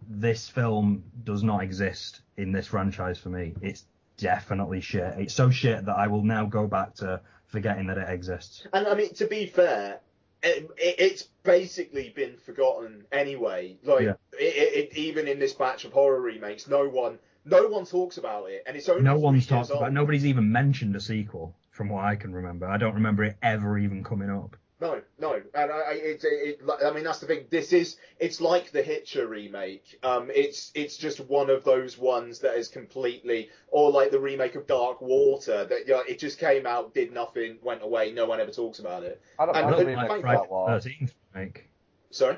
This 0.08 0.48
film 0.48 1.04
does 1.24 1.42
not 1.42 1.62
exist 1.62 2.22
in 2.38 2.52
this 2.52 2.68
franchise 2.68 3.18
for 3.18 3.28
me. 3.28 3.54
It's 3.60 3.84
definitely 4.16 4.80
shit. 4.80 5.14
It's 5.18 5.34
so 5.34 5.50
shit 5.50 5.84
that 5.86 5.96
I 5.96 6.06
will 6.08 6.22
now 6.24 6.46
go 6.46 6.66
back 6.66 6.94
to 6.96 7.20
forgetting 7.46 7.86
that 7.88 7.98
it 7.98 8.08
exists. 8.08 8.66
And 8.72 8.86
I 8.86 8.94
mean, 8.94 9.14
to 9.14 9.26
be 9.26 9.46
fair, 9.46 10.00
it, 10.42 10.68
it, 10.76 10.94
it's 10.98 11.22
basically 11.42 12.12
been 12.14 12.36
forgotten 12.36 13.04
anyway. 13.12 13.76
Like 13.84 14.02
Yeah. 14.02 14.14
it, 14.38 14.90
it, 14.92 14.96
even 14.96 15.28
in 15.28 15.38
this 15.38 15.52
batch 15.52 15.84
of 15.84 15.92
horror 15.92 16.20
remakes, 16.20 16.68
no 16.68 16.88
one 16.88 17.18
no 17.44 17.68
one 17.68 17.84
talks 17.86 18.18
about 18.18 18.50
it, 18.50 18.64
and 18.66 18.76
it's 18.76 18.88
only 18.88 19.02
No 19.02 19.18
one's 19.18 19.46
talked 19.46 19.70
about. 19.70 19.92
Nobody's 19.92 20.26
even 20.26 20.50
mentioned 20.50 20.96
a 20.96 21.00
sequel, 21.00 21.54
from 21.70 21.88
what 21.88 22.04
I 22.04 22.16
can 22.16 22.32
remember. 22.32 22.66
I 22.66 22.76
don't 22.76 22.94
remember 22.94 23.22
it 23.22 23.36
ever 23.40 23.78
even 23.78 24.02
coming 24.02 24.30
up. 24.30 24.56
No, 24.78 25.00
no, 25.18 25.40
and 25.54 25.72
I, 25.72 25.74
I 25.74 25.92
it, 25.92 26.24
it, 26.24 26.60
it, 26.60 26.84
I 26.84 26.90
mean 26.92 27.04
that's 27.04 27.20
the 27.20 27.26
thing. 27.26 27.46
This 27.48 27.72
is 27.72 27.96
it's 28.20 28.42
like 28.42 28.72
the 28.72 28.82
Hitcher 28.82 29.26
remake. 29.26 29.98
Um, 30.02 30.30
it's 30.34 30.70
it's 30.74 30.98
just 30.98 31.18
one 31.18 31.48
of 31.48 31.64
those 31.64 31.96
ones 31.96 32.40
that 32.40 32.56
is 32.56 32.68
completely, 32.68 33.48
or 33.68 33.90
like 33.90 34.10
the 34.10 34.20
remake 34.20 34.54
of 34.54 34.66
Dark 34.66 35.00
Water 35.00 35.64
that 35.64 35.86
you 35.86 35.94
know, 35.94 36.02
it 36.06 36.18
just 36.18 36.38
came 36.38 36.66
out, 36.66 36.92
did 36.92 37.10
nothing, 37.10 37.56
went 37.62 37.82
away. 37.82 38.12
No 38.12 38.26
one 38.26 38.38
ever 38.38 38.50
talks 38.50 38.78
about 38.78 39.02
it. 39.02 39.22
I 39.38 39.46
don't, 39.46 39.56
And- 39.56 39.66
I 39.66 39.70
don't 39.70 39.94
like 39.94 40.20
Friday 40.20 40.46
13th 40.50 41.12
remake. 41.32 41.70
Sorry. 42.10 42.36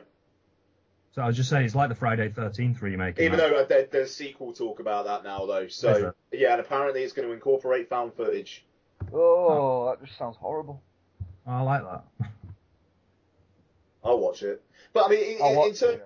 So 1.13 1.23
I 1.23 1.27
was 1.27 1.37
just 1.37 1.51
saying, 1.51 1.65
it's 1.65 1.75
like 1.75 1.89
the 1.89 1.97
Friday 1.97 2.29
13th 2.29 2.81
remake. 2.81 3.19
Even 3.19 3.41
and 3.41 3.41
though 3.41 3.59
uh, 3.63 3.65
there, 3.65 3.89
there's 3.91 4.15
sequel 4.15 4.53
talk 4.53 4.79
about 4.79 5.07
that 5.07 5.25
now, 5.25 5.47
though. 5.47 5.67
So 5.67 6.13
yeah, 6.31 6.53
and 6.53 6.61
apparently 6.61 7.03
it's 7.03 7.13
going 7.13 7.27
to 7.27 7.35
incorporate 7.35 7.89
found 7.89 8.15
footage. 8.15 8.65
Oh, 9.13 9.87
that 9.87 10.05
just 10.05 10.17
sounds 10.17 10.37
horrible. 10.37 10.83
I 11.49 11.63
like 11.63 11.83
that. 11.83 12.31
I'll 14.05 14.21
watch 14.21 14.43
it. 14.43 14.63
But 14.93 15.07
I 15.07 15.09
mean, 15.09 15.37
in, 15.37 15.43
I'll 15.43 15.51
in, 15.51 15.57
watch 15.57 15.69
in, 15.69 15.75
ter- 15.75 16.03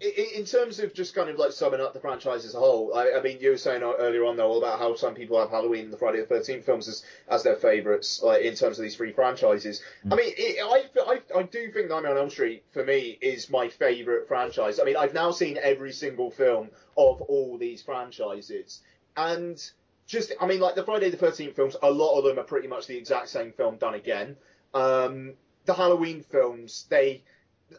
in, 0.00 0.10
in 0.36 0.44
terms 0.44 0.80
of 0.80 0.94
just 0.94 1.14
kind 1.14 1.28
of 1.28 1.36
like 1.36 1.52
summing 1.52 1.80
up 1.80 1.92
the 1.92 2.00
franchise 2.00 2.44
as 2.44 2.54
a 2.54 2.58
whole, 2.58 2.94
I, 2.94 3.12
I 3.18 3.22
mean, 3.22 3.38
you 3.40 3.50
were 3.50 3.58
saying 3.58 3.82
earlier 3.82 4.24
on 4.24 4.36
though 4.36 4.58
about 4.58 4.78
how 4.78 4.94
some 4.96 5.14
people 5.14 5.38
have 5.38 5.50
Halloween 5.50 5.84
and 5.84 5.92
the 5.92 5.98
Friday 5.98 6.20
the 6.20 6.26
Thirteenth 6.26 6.64
films 6.64 6.88
as, 6.88 7.04
as 7.28 7.42
their 7.42 7.56
favourites, 7.56 8.22
like 8.22 8.42
in 8.42 8.54
terms 8.54 8.78
of 8.78 8.82
these 8.82 8.96
three 8.96 9.12
franchises. 9.12 9.82
Mm. 10.06 10.12
I 10.12 10.16
mean, 10.16 10.32
it, 10.36 10.58
I, 10.62 11.00
I 11.12 11.40
I 11.40 11.42
do 11.42 11.70
think 11.70 11.90
Nightmare 11.90 12.12
on 12.12 12.18
Elm 12.18 12.30
Street 12.30 12.64
for 12.72 12.84
me 12.84 13.18
is 13.20 13.50
my 13.50 13.68
favourite 13.68 14.26
franchise. 14.26 14.80
I 14.80 14.84
mean, 14.84 14.96
I've 14.96 15.14
now 15.14 15.30
seen 15.30 15.58
every 15.62 15.92
single 15.92 16.30
film 16.30 16.70
of 16.96 17.20
all 17.22 17.58
these 17.58 17.82
franchises, 17.82 18.80
and 19.16 19.62
just 20.06 20.32
I 20.40 20.46
mean, 20.46 20.60
like 20.60 20.74
the 20.74 20.84
Friday 20.84 21.10
the 21.10 21.18
Thirteenth 21.18 21.56
films, 21.56 21.76
a 21.82 21.90
lot 21.90 22.18
of 22.18 22.24
them 22.24 22.38
are 22.38 22.44
pretty 22.44 22.68
much 22.68 22.86
the 22.86 22.96
exact 22.96 23.28
same 23.28 23.52
film 23.52 23.76
done 23.76 23.94
again. 23.94 24.36
Um, 24.74 25.34
the 25.64 25.74
Halloween 25.74 26.22
films, 26.22 26.86
they 26.88 27.22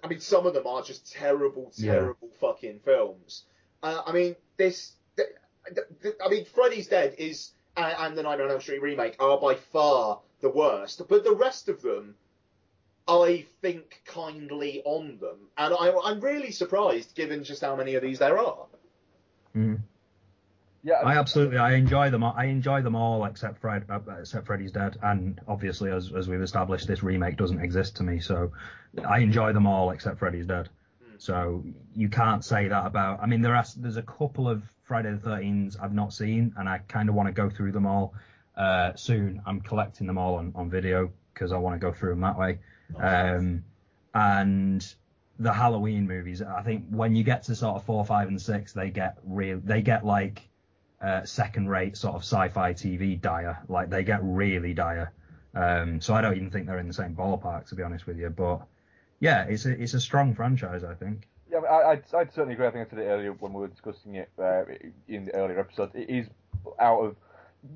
I 0.03 0.07
mean, 0.07 0.19
some 0.19 0.45
of 0.45 0.53
them 0.53 0.67
are 0.67 0.81
just 0.83 1.11
terrible, 1.11 1.71
Yeah. 1.75 1.93
terrible 1.93 2.29
fucking 2.39 2.79
films. 2.81 3.45
Uh, 3.81 4.01
I 4.05 4.11
mean, 4.11 4.35
this. 4.57 4.93
th- 5.15 5.29
th- 5.73 5.87
th- 6.01 6.15
I 6.23 6.29
mean, 6.29 6.45
Freddy's 6.45 6.87
Dead 6.87 7.15
is 7.17 7.51
and, 7.75 7.95
and 7.97 8.17
the 8.17 8.23
Nightmare 8.23 8.47
on 8.47 8.51
Elm 8.51 8.61
Street 8.61 8.81
remake 8.81 9.15
are 9.19 9.39
by 9.39 9.55
far 9.55 10.19
the 10.41 10.49
worst, 10.49 11.01
but 11.07 11.23
the 11.23 11.33
rest 11.35 11.69
of 11.69 11.81
them, 11.81 12.15
I 13.07 13.45
think 13.61 14.01
kindly 14.05 14.81
on 14.85 15.17
them, 15.17 15.37
and 15.57 15.73
I, 15.73 15.91
I'm 16.03 16.19
really 16.19 16.51
surprised 16.51 17.15
given 17.15 17.43
just 17.43 17.61
how 17.61 17.75
many 17.75 17.95
of 17.95 18.03
these 18.03 18.19
there 18.19 18.37
are. 18.37 18.65
Mm. 19.55 19.79
Yeah, 20.83 20.95
I 20.95 21.17
absolutely 21.17 21.57
I 21.57 21.73
enjoy 21.73 22.09
them. 22.09 22.23
all- 22.23 22.35
I 22.37 22.45
enjoy 22.45 22.81
them 22.81 22.95
all 22.95 23.25
except 23.25 23.59
Fred, 23.59 23.85
uh, 23.89 23.99
except 24.19 24.45
Freddy's 24.47 24.71
Dead, 24.71 24.97
and 25.01 25.39
obviously 25.47 25.91
as 25.91 26.11
as 26.13 26.27
we've 26.29 26.41
established, 26.41 26.87
this 26.87 27.03
remake 27.03 27.37
doesn't 27.37 27.59
exist 27.59 27.97
to 27.97 28.03
me. 28.03 28.19
So 28.19 28.51
I 29.05 29.19
enjoy 29.19 29.53
them 29.53 29.67
all 29.67 29.91
except 29.91 30.19
Freddy's 30.19 30.45
Dead. 30.45 30.69
So 31.17 31.65
you 31.95 32.07
can't 32.07 32.45
say 32.45 32.69
that 32.69 32.85
about. 32.85 33.19
I 33.21 33.25
mean, 33.25 33.41
there 33.41 33.55
are 33.55 33.65
there's 33.75 33.97
a 33.97 34.01
couple 34.03 34.47
of 34.47 34.63
Friday 34.83 35.11
the 35.11 35.17
13s 35.29 35.75
I've 35.81 35.93
not 35.93 36.13
seen, 36.13 36.53
and 36.57 36.69
I 36.69 36.77
kind 36.87 37.09
of 37.09 37.15
want 37.15 37.27
to 37.27 37.33
go 37.33 37.49
through 37.49 37.73
them 37.73 37.85
all 37.85 38.13
uh, 38.55 38.93
soon. 38.95 39.41
I'm 39.45 39.59
collecting 39.59 40.07
them 40.07 40.17
all 40.17 40.35
on, 40.35 40.53
on 40.55 40.69
video 40.69 41.11
because 41.33 41.51
I 41.51 41.57
want 41.57 41.75
to 41.75 41.79
go 41.85 41.91
through 41.93 42.11
them 42.11 42.21
that 42.21 42.37
way. 42.37 42.59
Um, 42.97 43.63
and 44.13 44.95
the 45.37 45.53
Halloween 45.53 46.07
movies, 46.07 46.41
I 46.41 46.61
think 46.63 46.85
when 46.89 47.15
you 47.15 47.23
get 47.23 47.43
to 47.43 47.55
sort 47.55 47.75
of 47.75 47.83
four, 47.83 48.03
five, 48.05 48.27
and 48.29 48.41
six, 48.41 48.73
they 48.73 48.89
get 48.89 49.17
real. 49.25 49.61
They 49.63 49.81
get 49.81 50.05
like 50.05 50.48
uh, 51.01 51.23
second-rate 51.23 51.97
sort 51.97 52.15
of 52.15 52.21
sci-fi 52.21 52.73
TV 52.73 53.19
dire. 53.19 53.59
Like 53.67 53.89
they 53.89 54.03
get 54.03 54.19
really 54.23 54.73
dire. 54.73 55.11
Um, 55.55 55.99
so 56.01 56.13
I 56.13 56.21
don't 56.21 56.35
even 56.35 56.51
think 56.51 56.67
they're 56.67 56.79
in 56.79 56.87
the 56.87 56.93
same 56.93 57.15
ballpark, 57.15 57.67
to 57.69 57.75
be 57.75 57.83
honest 57.83 58.05
with 58.05 58.17
you. 58.17 58.29
But 58.29 58.61
yeah, 59.19 59.45
it's 59.45 59.65
a 59.65 59.71
it's 59.81 59.93
a 59.93 59.99
strong 59.99 60.35
franchise, 60.35 60.83
I 60.83 60.93
think. 60.93 61.27
Yeah, 61.51 61.59
I, 61.59 61.91
I'd, 61.91 62.03
I'd 62.13 62.33
certainly 62.33 62.53
agree. 62.53 62.67
I 62.67 62.71
think 62.71 62.87
I 62.87 62.89
said 62.89 62.99
it 62.99 63.07
earlier 63.07 63.33
when 63.33 63.53
we 63.53 63.61
were 63.61 63.67
discussing 63.67 64.15
it 64.15 64.29
uh, 64.37 64.63
in 65.07 65.25
the 65.25 65.33
earlier 65.33 65.59
episodes. 65.59 65.93
It 65.95 66.09
is 66.09 66.27
out 66.79 66.99
of 66.99 67.15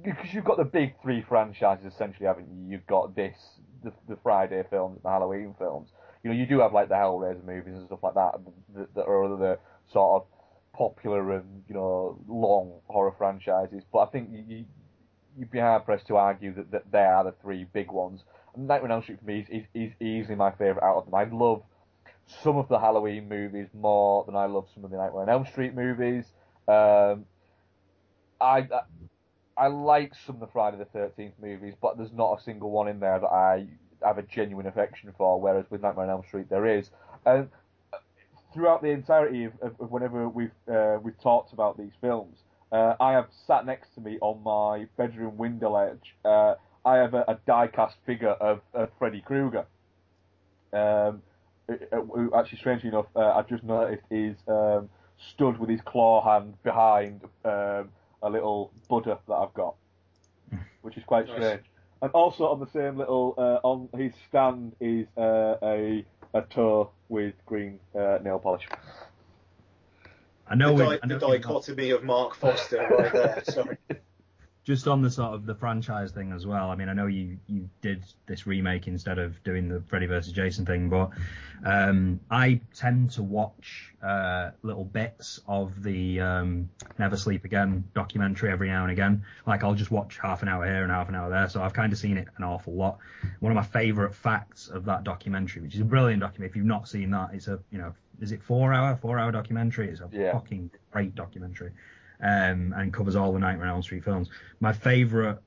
because 0.03 0.33
you've 0.33 0.45
got 0.45 0.57
the 0.57 0.65
big 0.65 0.93
three 1.01 1.21
franchises 1.27 1.93
essentially, 1.93 2.27
haven't 2.27 2.47
you? 2.47 2.71
You've 2.71 2.87
got 2.87 3.15
this, 3.15 3.35
the, 3.83 3.91
the 4.07 4.17
Friday 4.23 4.63
films, 4.69 4.99
the 5.03 5.09
Halloween 5.09 5.55
films. 5.57 5.89
You 6.23 6.29
know, 6.29 6.35
you 6.37 6.45
do 6.45 6.59
have 6.59 6.73
like 6.73 6.87
the 6.87 6.95
Hellraiser 6.95 7.43
movies 7.43 7.73
and 7.75 7.85
stuff 7.87 7.99
like 8.01 8.13
that 8.13 8.39
that, 8.75 8.93
that 8.95 9.05
are 9.05 9.33
other 9.33 9.59
sort 9.91 10.21
of 10.21 10.27
popular 10.73 11.37
and 11.37 11.63
you 11.67 11.75
know 11.75 12.19
long 12.27 12.79
horror 12.87 13.13
franchises. 13.17 13.83
But 13.91 13.99
I 13.99 14.05
think 14.07 14.29
you, 14.31 14.65
you'd 15.37 15.51
be 15.51 15.59
hard 15.59 15.85
pressed 15.85 16.07
to 16.07 16.17
argue 16.17 16.53
that, 16.55 16.71
that 16.71 16.91
they 16.91 16.99
are 16.99 17.23
the 17.23 17.33
three 17.41 17.65
big 17.65 17.91
ones. 17.91 18.23
And 18.55 18.67
Nightmare 18.67 18.91
on 18.91 18.95
Elm 18.97 19.03
Street 19.03 19.19
for 19.19 19.25
me 19.25 19.39
is, 19.39 19.47
is, 19.49 19.63
is 19.73 19.91
easily 19.99 20.35
my 20.35 20.51
favourite 20.51 20.83
out 20.85 20.97
of 20.97 21.05
them. 21.05 21.15
I 21.15 21.23
love 21.23 21.63
some 22.43 22.57
of 22.57 22.67
the 22.67 22.79
Halloween 22.79 23.27
movies 23.27 23.67
more 23.73 24.23
than 24.25 24.35
I 24.35 24.45
love 24.45 24.67
some 24.73 24.85
of 24.85 24.91
the 24.91 24.97
Nightmare 24.97 25.23
on 25.23 25.29
Elm 25.29 25.45
Street 25.45 25.73
movies. 25.75 26.25
Um, 26.67 27.25
I, 28.39 28.59
I 28.59 28.81
I 29.55 29.67
like 29.67 30.13
some 30.25 30.35
of 30.35 30.41
the 30.41 30.47
Friday 30.47 30.77
the 30.77 30.85
Thirteenth 30.85 31.35
movies, 31.41 31.75
but 31.79 31.97
there's 31.97 32.11
not 32.11 32.39
a 32.39 32.43
single 32.43 32.71
one 32.71 32.87
in 32.87 32.99
there 32.99 33.19
that 33.19 33.27
I 33.27 33.67
have 34.03 34.17
a 34.17 34.23
genuine 34.23 34.65
affection 34.65 35.13
for. 35.17 35.39
Whereas 35.39 35.65
with 35.69 35.81
Nightmare 35.81 36.05
on 36.05 36.11
Elm 36.11 36.23
Street, 36.25 36.49
there 36.49 36.65
is. 36.65 36.89
And 37.25 37.49
throughout 38.53 38.81
the 38.81 38.89
entirety 38.89 39.45
of, 39.45 39.53
of, 39.61 39.79
of 39.79 39.91
whenever 39.91 40.29
we've 40.29 40.51
uh, 40.71 40.97
we've 41.01 41.19
talked 41.21 41.53
about 41.53 41.77
these 41.77 41.91
films, 42.01 42.37
uh, 42.71 42.95
I 42.99 43.11
have 43.13 43.27
sat 43.47 43.65
next 43.65 43.93
to 43.95 44.01
me 44.01 44.17
on 44.21 44.43
my 44.43 44.87
bedroom 44.97 45.37
window 45.37 45.71
ledge. 45.71 46.15
Uh, 46.25 46.55
I 46.85 46.97
have 46.97 47.13
a, 47.13 47.23
a 47.27 47.37
die-cast 47.45 47.95
figure 48.05 48.31
of, 48.31 48.61
of 48.73 48.89
Freddy 48.99 49.21
Krueger. 49.21 49.65
Um, 50.73 51.21
uh, 51.69 51.75
uh, 51.93 52.37
actually, 52.37 52.57
strangely 52.57 52.89
enough, 52.89 53.05
uh, 53.15 53.31
I've 53.31 53.47
just 53.47 53.63
noticed 53.63 54.03
is 54.11 54.35
um, 54.47 54.89
stood 55.33 55.59
with 55.59 55.69
his 55.69 55.81
claw 55.81 56.23
hand 56.23 56.55
behind 56.63 57.21
um, 57.45 57.89
a 58.21 58.29
little 58.29 58.71
Buddha 58.89 59.19
that 59.27 59.33
I've 59.33 59.53
got, 59.53 59.75
which 60.81 60.97
is 60.97 61.03
quite 61.05 61.27
Nice. 61.27 61.35
strange. 61.35 61.63
And 62.01 62.11
also 62.11 62.47
on 62.47 62.59
the 62.59 62.67
same 62.67 62.97
little 62.97 63.33
uh, 63.37 63.65
on 63.65 63.87
his 63.97 64.11
stand 64.27 64.75
is 64.81 65.07
uh, 65.17 65.55
a 65.63 66.03
a 66.33 66.41
toe 66.41 66.89
with 67.09 67.33
green 67.45 67.79
uh, 67.97 68.19
nail 68.23 68.39
polish. 68.39 68.67
I 70.47 70.55
know 70.55 70.75
the, 70.75 70.83
we, 70.85 70.89
di- 70.95 70.99
I 71.03 71.05
know 71.07 71.19
the 71.19 71.27
we've 71.29 71.41
got- 71.41 71.53
dichotomy 71.65 71.91
of 71.91 72.03
Mark 72.03 72.35
Foster 72.35 72.85
right 72.99 73.13
there. 73.13 73.43
Sorry. 73.45 73.77
just 74.63 74.87
on 74.87 75.01
the 75.01 75.11
sort 75.11 75.33
of 75.33 75.45
the 75.45 75.55
franchise 75.55 76.11
thing 76.11 76.31
as 76.31 76.45
well. 76.47 76.69
I 76.69 76.75
mean, 76.75 76.87
I 76.87 76.93
know 76.93 77.07
you 77.07 77.37
you 77.47 77.69
did 77.81 78.03
this 78.27 78.47
remake 78.47 78.87
instead 78.87 79.19
of 79.19 79.41
doing 79.43 79.67
the 79.67 79.81
Freddy 79.87 80.05
versus 80.05 80.31
Jason 80.31 80.65
thing, 80.65 80.89
but 80.89 81.09
um, 81.65 82.19
I 82.31 82.61
tend 82.73 83.11
to 83.11 83.23
watch 83.23 83.93
uh, 84.01 84.51
little 84.61 84.85
bits 84.85 85.41
of 85.47 85.83
the 85.83 86.21
um, 86.21 86.69
Never 86.97 87.17
Sleep 87.17 87.43
Again 87.43 87.83
documentary 87.93 88.51
every 88.51 88.69
now 88.69 88.83
and 88.83 88.91
again. 88.91 89.23
Like 89.45 89.63
I'll 89.63 89.75
just 89.75 89.91
watch 89.91 90.17
half 90.17 90.43
an 90.43 90.47
hour 90.47 90.65
here 90.65 90.83
and 90.83 90.91
half 90.91 91.09
an 91.09 91.15
hour 91.15 91.29
there, 91.29 91.49
so 91.49 91.61
I've 91.61 91.73
kind 91.73 91.91
of 91.91 91.99
seen 91.99 92.17
it 92.17 92.27
an 92.37 92.43
awful 92.45 92.73
lot. 92.73 92.99
One 93.41 93.51
of 93.51 93.55
my 93.57 93.63
favourite 93.63 94.15
facts 94.15 94.69
of 94.69 94.85
that 94.85 95.03
documentary, 95.03 95.61
which 95.61 95.75
is 95.75 95.81
a 95.81 95.85
brilliant 95.85 96.21
documentary, 96.21 96.49
if 96.49 96.55
you've 96.55 96.65
not 96.65 96.87
seen 96.87 97.11
that, 97.11 97.31
it's 97.33 97.47
a 97.49 97.59
you 97.69 97.79
know, 97.79 97.93
is 98.21 98.31
it 98.31 98.41
four 98.41 98.73
hour 98.73 98.95
four 98.95 99.19
hour 99.19 99.31
documentary? 99.33 99.89
It's 99.89 99.99
a 99.99 100.09
Yeah. 100.09 100.31
fucking 100.31 100.71
great 100.91 101.15
documentary 101.15 101.71
um, 102.23 102.73
and 102.75 102.93
covers 102.93 103.15
all 103.15 103.33
the 103.33 103.39
Nightmare 103.39 103.67
on 103.67 103.73
Elm 103.73 103.83
Street 103.83 104.03
films. 104.03 104.29
My 104.59 104.73
favourite 104.73 105.37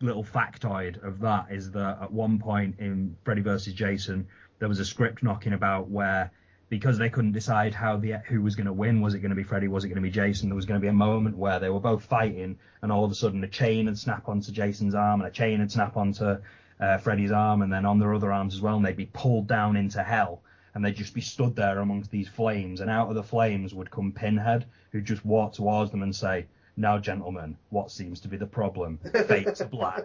little 0.00 0.24
factoid 0.24 1.02
of 1.04 1.20
that 1.20 1.46
is 1.50 1.70
that 1.72 1.98
at 2.02 2.10
one 2.10 2.38
point 2.38 2.76
in 2.78 3.14
Freddy 3.22 3.42
vs. 3.42 3.74
Jason, 3.74 4.26
there 4.58 4.68
was 4.68 4.80
a 4.80 4.84
script 4.84 5.22
knocking 5.22 5.52
about 5.52 5.88
where 5.88 6.30
because 6.70 6.96
they 6.98 7.10
couldn't 7.10 7.32
decide 7.32 7.74
how 7.74 7.96
the 7.96 8.12
who 8.26 8.40
was 8.40 8.54
going 8.54 8.66
to 8.66 8.72
win, 8.72 9.00
was 9.00 9.14
it 9.14 9.18
going 9.18 9.30
to 9.30 9.36
be 9.36 9.42
Freddy, 9.42 9.68
was 9.68 9.84
it 9.84 9.88
going 9.88 9.96
to 9.96 10.02
be 10.02 10.10
Jason? 10.10 10.48
There 10.48 10.56
was 10.56 10.66
going 10.66 10.80
to 10.80 10.82
be 10.82 10.88
a 10.88 10.92
moment 10.92 11.36
where 11.36 11.58
they 11.58 11.68
were 11.68 11.80
both 11.80 12.04
fighting, 12.04 12.58
and 12.80 12.92
all 12.92 13.04
of 13.04 13.10
a 13.10 13.14
sudden 13.14 13.42
a 13.44 13.48
chain 13.48 13.86
would 13.86 13.98
snap 13.98 14.28
onto 14.28 14.52
Jason's 14.52 14.94
arm, 14.94 15.20
and 15.20 15.28
a 15.28 15.32
chain 15.32 15.58
would 15.58 15.72
snap 15.72 15.96
onto 15.96 16.36
uh, 16.78 16.98
Freddy's 16.98 17.32
arm, 17.32 17.62
and 17.62 17.72
then 17.72 17.84
on 17.84 17.98
their 17.98 18.14
other 18.14 18.32
arms 18.32 18.54
as 18.54 18.60
well, 18.60 18.76
and 18.76 18.86
they'd 18.86 18.96
be 18.96 19.10
pulled 19.12 19.48
down 19.48 19.76
into 19.76 20.02
hell, 20.02 20.42
and 20.74 20.84
they'd 20.84 20.96
just 20.96 21.14
be 21.14 21.20
stood 21.20 21.56
there 21.56 21.78
amongst 21.80 22.10
these 22.10 22.28
flames, 22.28 22.80
and 22.80 22.90
out 22.90 23.08
of 23.08 23.14
the 23.14 23.22
flames 23.22 23.74
would 23.74 23.90
come 23.90 24.12
Pinhead, 24.12 24.64
who'd 24.92 25.04
just 25.04 25.24
walk 25.24 25.52
towards 25.54 25.90
them 25.90 26.02
and 26.02 26.14
say, 26.14 26.46
"Now, 26.76 26.98
gentlemen, 26.98 27.56
what 27.70 27.90
seems 27.90 28.20
to 28.20 28.28
be 28.28 28.36
the 28.36 28.46
problem? 28.46 28.98
Fade 29.26 29.54
to 29.56 29.64
black." 29.78 30.04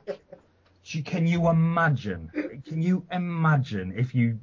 Can 1.05 1.25
you 1.25 1.49
imagine? 1.49 2.61
Can 2.67 2.81
you 2.81 3.05
imagine 3.11 3.93
if 3.97 4.13
you 4.13 4.39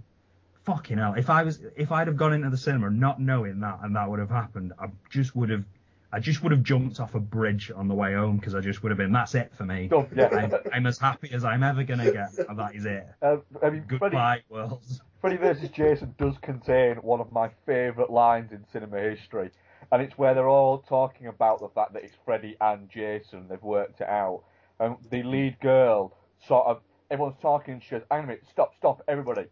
fucking 0.65 0.99
hell? 0.99 1.15
If 1.15 1.31
I 1.31 1.45
was, 1.45 1.61
if 1.77 1.93
I'd 1.93 2.09
have 2.09 2.17
gone 2.17 2.33
into 2.33 2.51
the 2.51 2.57
cinema 2.57 2.91
not 2.91 3.21
knowing 3.21 3.61
that 3.61 3.79
and 3.83 3.95
that 3.95 4.11
would 4.11 4.19
have 4.19 4.31
happened, 4.31 4.73
I 4.79 4.89
just 5.09 5.37
would 5.37 5.51
have, 5.51 5.65
I 6.13 6.19
just 6.19 6.43
would 6.43 6.51
have 6.51 6.65
jumped 6.65 6.99
off 6.99 7.15
a 7.15 7.21
bridge 7.21 7.71
on 7.75 7.87
the 7.87 7.95
way 7.95 8.15
home 8.15 8.39
because 8.39 8.57
I 8.57 8.61
just 8.61 8.83
would 8.83 8.91
have 8.91 8.99
been. 8.99 9.13
That's 9.13 9.37
it 9.37 9.53
for 9.55 9.65
me. 9.65 9.89
Yeah. 10.17 10.29
I'm, 10.33 10.53
I'm 10.73 10.87
as 10.87 10.99
happy 10.99 11.31
as 11.33 11.45
I'm 11.45 11.63
ever 11.63 11.85
gonna 11.85 12.11
get. 12.11 12.37
And 12.49 12.59
that 12.59 12.75
is 12.75 12.87
it. 12.87 13.07
Uh, 13.23 13.37
I 13.63 13.71
mean, 13.71 13.85
Goodbye, 13.87 14.43
world. 14.49 14.83
Freddy 15.23 15.39
vs. 15.39 15.71
Jason 15.71 16.15
does 16.19 16.37
contain 16.43 16.97
one 16.97 17.21
of 17.21 17.33
my 17.33 17.49
favourite 17.65 18.11
lines 18.11 18.53
in 18.53 18.67
cinema 18.73 19.01
history, 19.01 19.53
and 19.93 20.03
it's 20.03 20.19
where 20.19 20.35
they're 20.35 20.49
all 20.49 20.81
talking 20.81 21.29
about 21.29 21.61
the 21.61 21.69
fact 21.71 21.95
that 21.95 22.05
it's 22.05 22.17
Freddy 22.27 22.57
and 22.61 22.91
Jason. 22.91 23.47
They've 23.49 23.63
worked 23.63 24.03
it 24.03 24.09
out, 24.09 24.43
and 24.81 24.97
the 25.11 25.23
lead 25.23 25.61
girl 25.61 26.19
sort 26.47 26.67
of 26.67 26.83
everyone's 27.11 27.39
talking. 27.41 27.75
and 27.75 27.83
She 27.85 27.91
goes, 27.93 28.03
"Hang 28.11 28.19
on 28.21 28.25
a 28.25 28.29
minute, 28.29 28.45
stop, 28.51 28.75
stop, 28.77 29.03
everybody, 29.09 29.47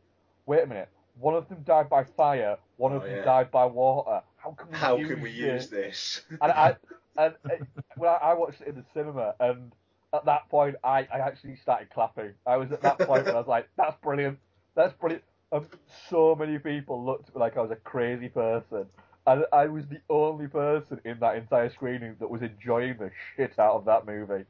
wait 0.47 0.65
a 0.65 0.67
minute. 0.67 0.89
One 1.21 1.35
of 1.37 1.49
them 1.49 1.63
died 1.63 1.89
by 1.89 2.05
fire. 2.05 2.59
One 2.77 2.93
of 2.93 3.03
Oh, 3.03 3.07
them 3.07 3.17
yeah. 3.19 3.25
died 3.25 3.51
by 3.53 3.67
water. 3.67 4.23
How 4.39 4.51
can 4.53 4.71
we 4.73 4.77
How 4.77 4.97
use 4.97 5.09
can 5.09 5.21
we 5.21 5.31
this?" 5.31 5.39
use 5.39 5.71
this? 5.71 6.23
and 6.43 6.53
I 6.53 6.77
and 7.17 7.37
it, 7.49 7.63
when 7.97 8.11
I, 8.11 8.15
I 8.15 8.35
watched 8.35 8.61
it 8.61 8.69
in 8.69 8.75
the 8.75 8.85
cinema, 8.93 9.37
and 9.41 9.73
at 10.13 10.25
that 10.25 10.49
point, 10.49 10.77
I, 10.83 11.07
I 11.13 11.21
actually 11.21 11.57
started 11.57 11.91
clapping. 11.91 12.35
I 12.45 12.57
was 12.57 12.73
at 12.73 12.83
that 12.83 12.99
point 12.99 13.25
when 13.27 13.37
I 13.37 13.39
was 13.39 13.47
like, 13.47 13.69
"That's 13.77 13.97
brilliant, 14.03 14.41
that's 14.75 14.95
brilliant." 14.95 15.23
And 15.53 15.67
so 16.09 16.35
many 16.35 16.59
people 16.59 17.05
looked 17.05 17.29
at 17.29 17.35
me 17.35 17.41
like 17.41 17.57
I 17.57 17.63
was 17.63 17.71
a 17.71 17.77
crazy 17.77 18.29
person, 18.29 18.87
and 19.27 19.45
I 19.53 19.67
was 19.67 19.87
the 19.89 20.01
only 20.09 20.47
person 20.47 21.01
in 21.05 21.19
that 21.21 21.37
entire 21.37 21.71
screening 21.71 22.17
that 22.21 22.31
was 22.31 22.43
enjoying 22.43 22.97
the 22.99 23.11
shit 23.37 23.59
out 23.59 23.75
of 23.75 23.85
that 23.87 24.07
movie. 24.07 24.45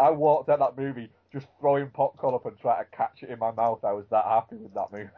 I 0.00 0.10
walked 0.10 0.48
out 0.48 0.58
that 0.58 0.76
movie 0.76 1.10
just 1.32 1.46
throwing 1.60 1.90
popcorn 1.90 2.34
up 2.34 2.46
and 2.46 2.58
trying 2.58 2.84
to 2.84 2.96
catch 2.96 3.22
it 3.22 3.30
in 3.30 3.38
my 3.38 3.52
mouth. 3.52 3.84
I 3.84 3.92
was 3.92 4.06
that 4.10 4.24
happy 4.24 4.56
with 4.56 4.74
that 4.74 4.92
movie. 4.92 5.10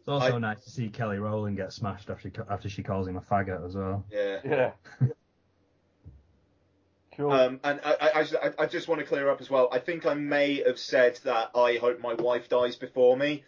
It's 0.00 0.08
also 0.08 0.38
nice 0.38 0.64
to 0.64 0.70
see 0.70 0.88
Kelly 0.88 1.18
Rowland 1.18 1.56
get 1.56 1.72
smashed 1.72 2.10
after 2.10 2.28
she, 2.28 2.36
after 2.50 2.68
she 2.68 2.82
calls 2.82 3.06
him 3.06 3.16
a 3.16 3.20
faggot 3.20 3.64
as 3.64 3.76
well. 3.76 4.04
Yeah. 4.10 4.40
Yeah. 4.44 5.08
Cool. 7.16 7.32
Um, 7.32 7.60
and 7.64 7.80
I, 7.84 7.92
I, 8.00 8.18
I, 8.18 8.22
just- 8.22 8.34
I- 8.42 8.62
I 8.62 8.66
just 8.66 8.88
want 8.88 9.00
to 9.00 9.06
clear 9.06 9.30
up 9.30 9.40
as 9.40 9.50
well. 9.50 9.68
I 9.72 9.78
think 9.78 10.06
I 10.06 10.14
may 10.14 10.62
have 10.66 10.78
said 10.78 11.18
that 11.24 11.50
I 11.54 11.76
hope 11.76 12.00
my 12.00 12.14
wife 12.14 12.48
dies 12.48 12.76
before 12.76 13.16
me. 13.16 13.44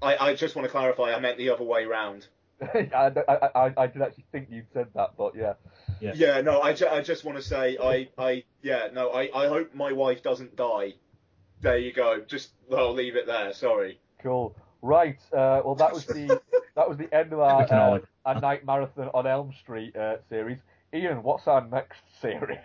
I, 0.00 0.16
I 0.30 0.34
just 0.34 0.54
want 0.56 0.66
to 0.66 0.70
clarify. 0.70 1.12
I 1.14 1.20
meant 1.20 1.38
the 1.38 1.50
other 1.50 1.64
way 1.64 1.84
round. 1.84 2.26
I, 2.62 2.88
I, 3.28 3.48
I, 3.54 3.74
I 3.76 3.86
did 3.88 4.02
actually 4.02 4.24
think 4.30 4.48
you'd 4.50 4.66
said 4.72 4.88
that, 4.94 5.10
but 5.16 5.34
yeah. 5.34 5.54
Yeah. 6.00 6.40
no. 6.42 6.60
I, 6.60 6.74
ju- 6.74 6.88
I 6.88 7.00
just 7.02 7.24
want 7.24 7.38
to 7.38 7.42
say 7.42 7.76
I, 7.82 8.08
I 8.18 8.44
yeah 8.62 8.88
no. 8.92 9.10
I, 9.10 9.30
I 9.34 9.48
hope 9.48 9.74
my 9.74 9.92
wife 9.92 10.22
doesn't 10.22 10.54
die. 10.56 10.94
There 11.60 11.78
you 11.78 11.92
go. 11.92 12.20
Just 12.20 12.50
I'll 12.72 12.92
leave 12.94 13.16
it 13.16 13.26
there. 13.26 13.52
Sorry. 13.52 14.00
Cool. 14.20 14.54
Right. 14.80 15.18
Uh, 15.32 15.62
well, 15.64 15.74
that 15.76 15.92
was 15.92 16.06
the 16.06 16.40
that 16.76 16.88
was 16.88 16.98
the 16.98 17.12
end 17.14 17.32
of 17.32 17.40
our 17.40 17.62
We 17.62 17.76
uh, 17.76 17.98
our 18.24 18.40
night 18.40 18.64
marathon 18.64 19.08
on 19.14 19.26
Elm 19.26 19.52
Street 19.60 19.96
uh, 19.96 20.16
series. 20.28 20.58
Ian, 20.94 21.22
what's 21.22 21.46
our 21.46 21.66
next 21.66 22.00
series? 22.20 22.58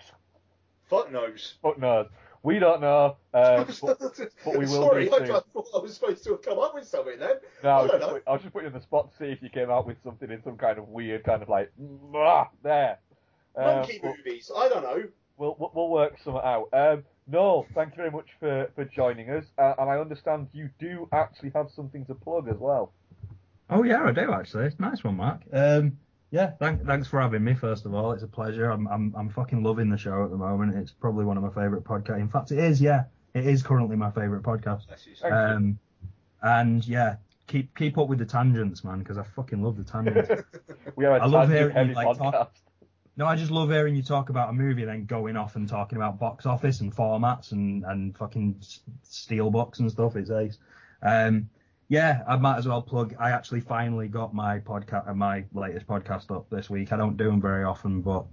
Fuck 0.89 1.11
knows. 1.11 1.55
Fuck 1.61 1.79
knows. 1.79 2.07
We 2.43 2.59
don't 2.59 2.79
know, 2.81 3.17
uh, 3.33 3.65
but, 3.81 3.99
but 3.99 4.53
we 4.57 4.59
will 4.59 4.87
Sorry, 4.87 5.05
do 5.09 5.15
I, 5.15 5.17
soon. 5.17 5.31
I 5.31 5.39
thought 5.53 5.67
I 5.75 5.79
was 5.79 5.95
supposed 5.95 6.23
to 6.23 6.31
have 6.31 6.41
come 6.43 6.59
up 6.59 6.75
with 6.75 6.87
something 6.87 7.19
then. 7.19 7.35
No, 7.63 7.69
I 7.69 7.73
I 7.79 7.81
was, 7.81 7.91
don't 7.91 7.99
just 7.99 8.07
know. 8.09 8.13
put, 8.13 8.23
I 8.27 8.31
was 8.33 8.41
just 8.41 8.53
putting 8.53 8.69
you 8.69 8.73
on 8.73 8.79
the 8.79 8.83
spot 8.83 9.11
to 9.11 9.17
see 9.17 9.31
if 9.31 9.41
you 9.41 9.49
came 9.49 9.69
out 9.69 9.85
with 9.85 9.97
something 10.03 10.31
in 10.31 10.41
some 10.43 10.55
kind 10.55 10.77
of 10.77 10.87
weird 10.87 11.23
kind 11.25 11.41
of 11.41 11.49
like 11.49 11.71
"Mwah," 11.81 12.47
there. 12.63 12.99
Monkey 13.57 13.99
but 14.01 14.13
movies. 14.17 14.49
I 14.55 14.69
don't 14.69 14.83
know. 14.83 15.03
We'll 15.37 15.55
we'll- 15.59 15.71
we'll 15.73 15.89
work 15.89 16.15
something 16.23 16.41
out. 16.43 16.69
Um, 16.71 17.03
Noel, 17.27 17.65
thank 17.75 17.91
you 17.93 17.97
very 17.97 18.11
much 18.11 18.27
for, 18.39 18.69
for 18.75 18.85
joining 18.85 19.29
us, 19.29 19.43
uh, 19.57 19.73
and 19.79 19.89
I 19.89 19.99
understand 19.99 20.47
you 20.53 20.69
do 20.79 21.09
actually 21.11 21.49
have 21.55 21.69
something 21.75 22.05
to 22.05 22.15
plug 22.15 22.47
as 22.47 22.55
well. 22.57 22.93
Oh 23.69 23.83
yeah, 23.83 24.03
I 24.03 24.11
do 24.13 24.31
actually. 24.31 24.69
Nice 24.79 25.03
one, 25.03 25.17
Mark. 25.17 25.41
Um, 25.51 25.97
yeah, 26.31 26.51
thank, 26.59 26.85
thanks 26.85 27.07
for 27.07 27.21
having 27.21 27.43
me. 27.43 27.53
First 27.53 27.85
of 27.85 27.93
all, 27.93 28.11
it's 28.11 28.23
a 28.23 28.27
pleasure. 28.27 28.69
I'm 28.69 28.87
I'm 28.87 29.13
I'm 29.17 29.29
fucking 29.29 29.63
loving 29.63 29.89
the 29.89 29.97
show 29.97 30.23
at 30.23 30.29
the 30.29 30.37
moment. 30.37 30.75
It's 30.75 30.91
probably 30.91 31.25
one 31.25 31.37
of 31.37 31.43
my 31.43 31.49
favourite 31.49 31.83
podcasts. 31.83 32.19
In 32.19 32.29
fact, 32.29 32.51
it 32.51 32.59
is. 32.59 32.81
Yeah, 32.81 33.05
it 33.33 33.45
is 33.45 33.63
currently 33.63 33.95
my 33.95 34.11
favourite 34.11 34.43
podcast. 34.43 34.85
Um, 35.23 35.79
and 36.41 36.85
yeah, 36.87 37.15
keep 37.47 37.75
keep 37.77 37.97
up 37.97 38.07
with 38.09 38.19
the 38.19 38.25
tangents, 38.25 38.83
man, 38.83 38.99
because 38.99 39.17
I 39.17 39.23
fucking 39.23 39.61
love 39.61 39.77
the 39.77 39.83
tangents. 39.83 40.29
We 40.95 41.05
are 41.05 41.17
a 41.17 41.21
I 41.21 41.25
love 41.27 41.49
hearing 41.49 41.89
you 41.89 41.93
like 41.93 42.07
podcast. 42.07 42.31
talk. 42.31 42.55
No, 43.17 43.25
I 43.25 43.35
just 43.35 43.51
love 43.51 43.69
hearing 43.69 43.95
you 43.95 44.03
talk 44.03 44.29
about 44.29 44.49
a 44.49 44.53
movie, 44.53 44.81
and 44.83 44.91
then 44.91 45.05
going 45.05 45.37
off 45.37 45.55
and 45.55 45.67
talking 45.67 45.95
about 45.97 46.19
box 46.19 46.45
office 46.45 46.81
and 46.81 46.95
formats 46.95 47.51
and 47.51 47.83
and 47.85 48.17
fucking 48.17 48.57
s- 48.61 48.81
steel 49.03 49.49
books 49.51 49.79
and 49.79 49.89
stuff. 49.91 50.15
It's 50.15 50.29
ace. 50.31 50.57
Um, 51.01 51.49
yeah, 51.89 52.23
I 52.27 52.35
might 52.35 52.57
as 52.57 52.67
well 52.67 52.81
plug. 52.81 53.15
I 53.19 53.31
actually 53.31 53.61
finally 53.61 54.07
got 54.07 54.33
my 54.33 54.59
podcast, 54.59 55.09
uh, 55.09 55.13
my 55.13 55.45
latest 55.53 55.87
podcast 55.87 56.35
up 56.35 56.49
this 56.49 56.69
week. 56.69 56.91
I 56.91 56.97
don't 56.97 57.15
do 57.15 57.25
them 57.25 57.41
very 57.41 57.63
often, 57.63 58.01
but 58.01 58.25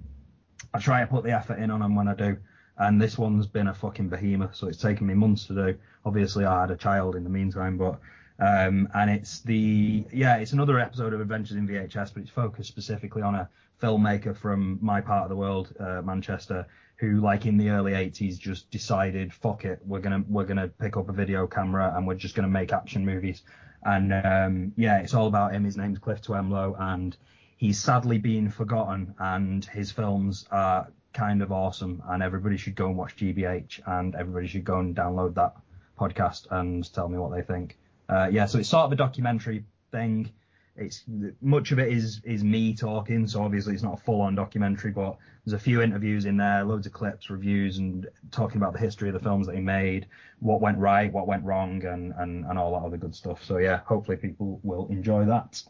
I 0.72 0.78
try 0.80 1.00
to 1.00 1.06
put 1.06 1.22
the 1.22 1.30
effort 1.30 1.58
in 1.58 1.70
on 1.70 1.80
them 1.80 1.94
when 1.94 2.08
I 2.08 2.14
do. 2.14 2.36
And 2.76 3.00
this 3.00 3.16
one's 3.16 3.46
been 3.46 3.68
a 3.68 3.74
fucking 3.74 4.08
behemoth, 4.08 4.56
so 4.56 4.66
it's 4.66 4.78
taken 4.78 5.06
me 5.06 5.14
months 5.14 5.46
to 5.46 5.54
do. 5.54 5.78
Obviously, 6.04 6.44
I 6.44 6.62
had 6.62 6.72
a 6.72 6.76
child 6.76 7.14
in 7.14 7.22
the 7.22 7.30
meantime, 7.30 7.78
but 7.78 8.00
um, 8.40 8.88
and 8.94 9.08
it's 9.08 9.40
the 9.40 10.04
yeah, 10.12 10.36
it's 10.36 10.52
another 10.52 10.80
episode 10.80 11.12
of 11.12 11.20
Adventures 11.20 11.56
in 11.56 11.68
VHS, 11.68 12.12
but 12.12 12.22
it's 12.22 12.30
focused 12.30 12.68
specifically 12.68 13.22
on 13.22 13.36
a 13.36 13.48
filmmaker 13.80 14.36
from 14.36 14.78
my 14.80 15.00
part 15.00 15.22
of 15.22 15.28
the 15.28 15.36
world, 15.36 15.72
uh, 15.78 16.02
Manchester, 16.02 16.66
who 16.96 17.20
like 17.20 17.46
in 17.46 17.56
the 17.56 17.70
early 17.70 17.92
80s 17.92 18.38
just 18.38 18.70
decided, 18.70 19.32
fuck 19.32 19.64
it, 19.64 19.80
we're 19.84 20.00
gonna 20.00 20.24
we're 20.28 20.44
gonna 20.44 20.68
pick 20.68 20.96
up 20.96 21.08
a 21.08 21.12
video 21.12 21.46
camera 21.46 21.92
and 21.96 22.06
we're 22.06 22.14
just 22.14 22.34
gonna 22.34 22.48
make 22.48 22.72
action 22.72 23.04
movies. 23.04 23.42
And 23.84 24.12
um, 24.12 24.72
yeah, 24.76 25.00
it's 25.00 25.14
all 25.14 25.26
about 25.26 25.52
him. 25.52 25.64
His 25.64 25.76
name's 25.76 25.98
Cliff 25.98 26.22
Twemlow, 26.22 26.76
and 26.78 27.16
he's 27.56 27.78
sadly 27.78 28.18
been 28.18 28.50
forgotten. 28.50 29.14
And 29.18 29.64
his 29.64 29.90
films 29.92 30.46
are 30.50 30.88
kind 31.12 31.42
of 31.42 31.52
awesome, 31.52 32.02
and 32.08 32.22
everybody 32.22 32.56
should 32.56 32.74
go 32.74 32.86
and 32.86 32.96
watch 32.96 33.16
GBH, 33.16 33.80
and 33.86 34.14
everybody 34.14 34.46
should 34.46 34.64
go 34.64 34.78
and 34.78 34.96
download 34.96 35.34
that 35.34 35.56
podcast 35.98 36.46
and 36.50 36.90
tell 36.92 37.08
me 37.08 37.18
what 37.18 37.32
they 37.32 37.42
think. 37.42 37.78
Uh, 38.08 38.28
yeah, 38.30 38.46
so 38.46 38.58
it's 38.58 38.68
sort 38.68 38.84
of 38.84 38.92
a 38.92 38.96
documentary 38.96 39.64
thing. 39.92 40.30
It's 40.76 41.04
much 41.40 41.70
of 41.70 41.78
it 41.78 41.92
is 41.92 42.20
is 42.24 42.42
me 42.42 42.74
talking, 42.74 43.28
so 43.28 43.42
obviously 43.42 43.74
it's 43.74 43.82
not 43.84 43.94
a 43.94 44.02
full 44.02 44.20
on 44.20 44.34
documentary, 44.34 44.90
but 44.90 45.16
there's 45.44 45.52
a 45.52 45.58
few 45.58 45.82
interviews 45.82 46.24
in 46.24 46.36
there, 46.36 46.64
loads 46.64 46.86
of 46.86 46.92
clips, 46.92 47.30
reviews, 47.30 47.78
and 47.78 48.08
talking 48.32 48.56
about 48.56 48.72
the 48.72 48.80
history 48.80 49.08
of 49.08 49.14
the 49.14 49.20
films 49.20 49.46
that 49.46 49.54
he 49.54 49.60
made, 49.60 50.06
what 50.40 50.60
went 50.60 50.76
right, 50.78 51.12
what 51.12 51.28
went 51.28 51.44
wrong, 51.44 51.84
and 51.84 52.12
and, 52.18 52.44
and 52.46 52.58
all 52.58 52.72
that 52.72 52.84
other 52.84 52.96
good 52.96 53.14
stuff. 53.14 53.44
So 53.44 53.58
yeah, 53.58 53.82
hopefully 53.86 54.16
people 54.16 54.58
will 54.64 54.88
enjoy 54.88 55.24
that. 55.26 55.62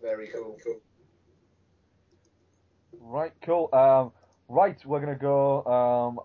Very 0.00 0.28
cool. 0.28 0.56
cool. 0.64 0.80
Right, 3.00 3.32
cool. 3.42 3.68
Um, 3.72 4.12
right, 4.48 4.78
we're 4.86 5.00
gonna 5.00 5.16
go. 5.16 5.64
Um, 5.64 6.20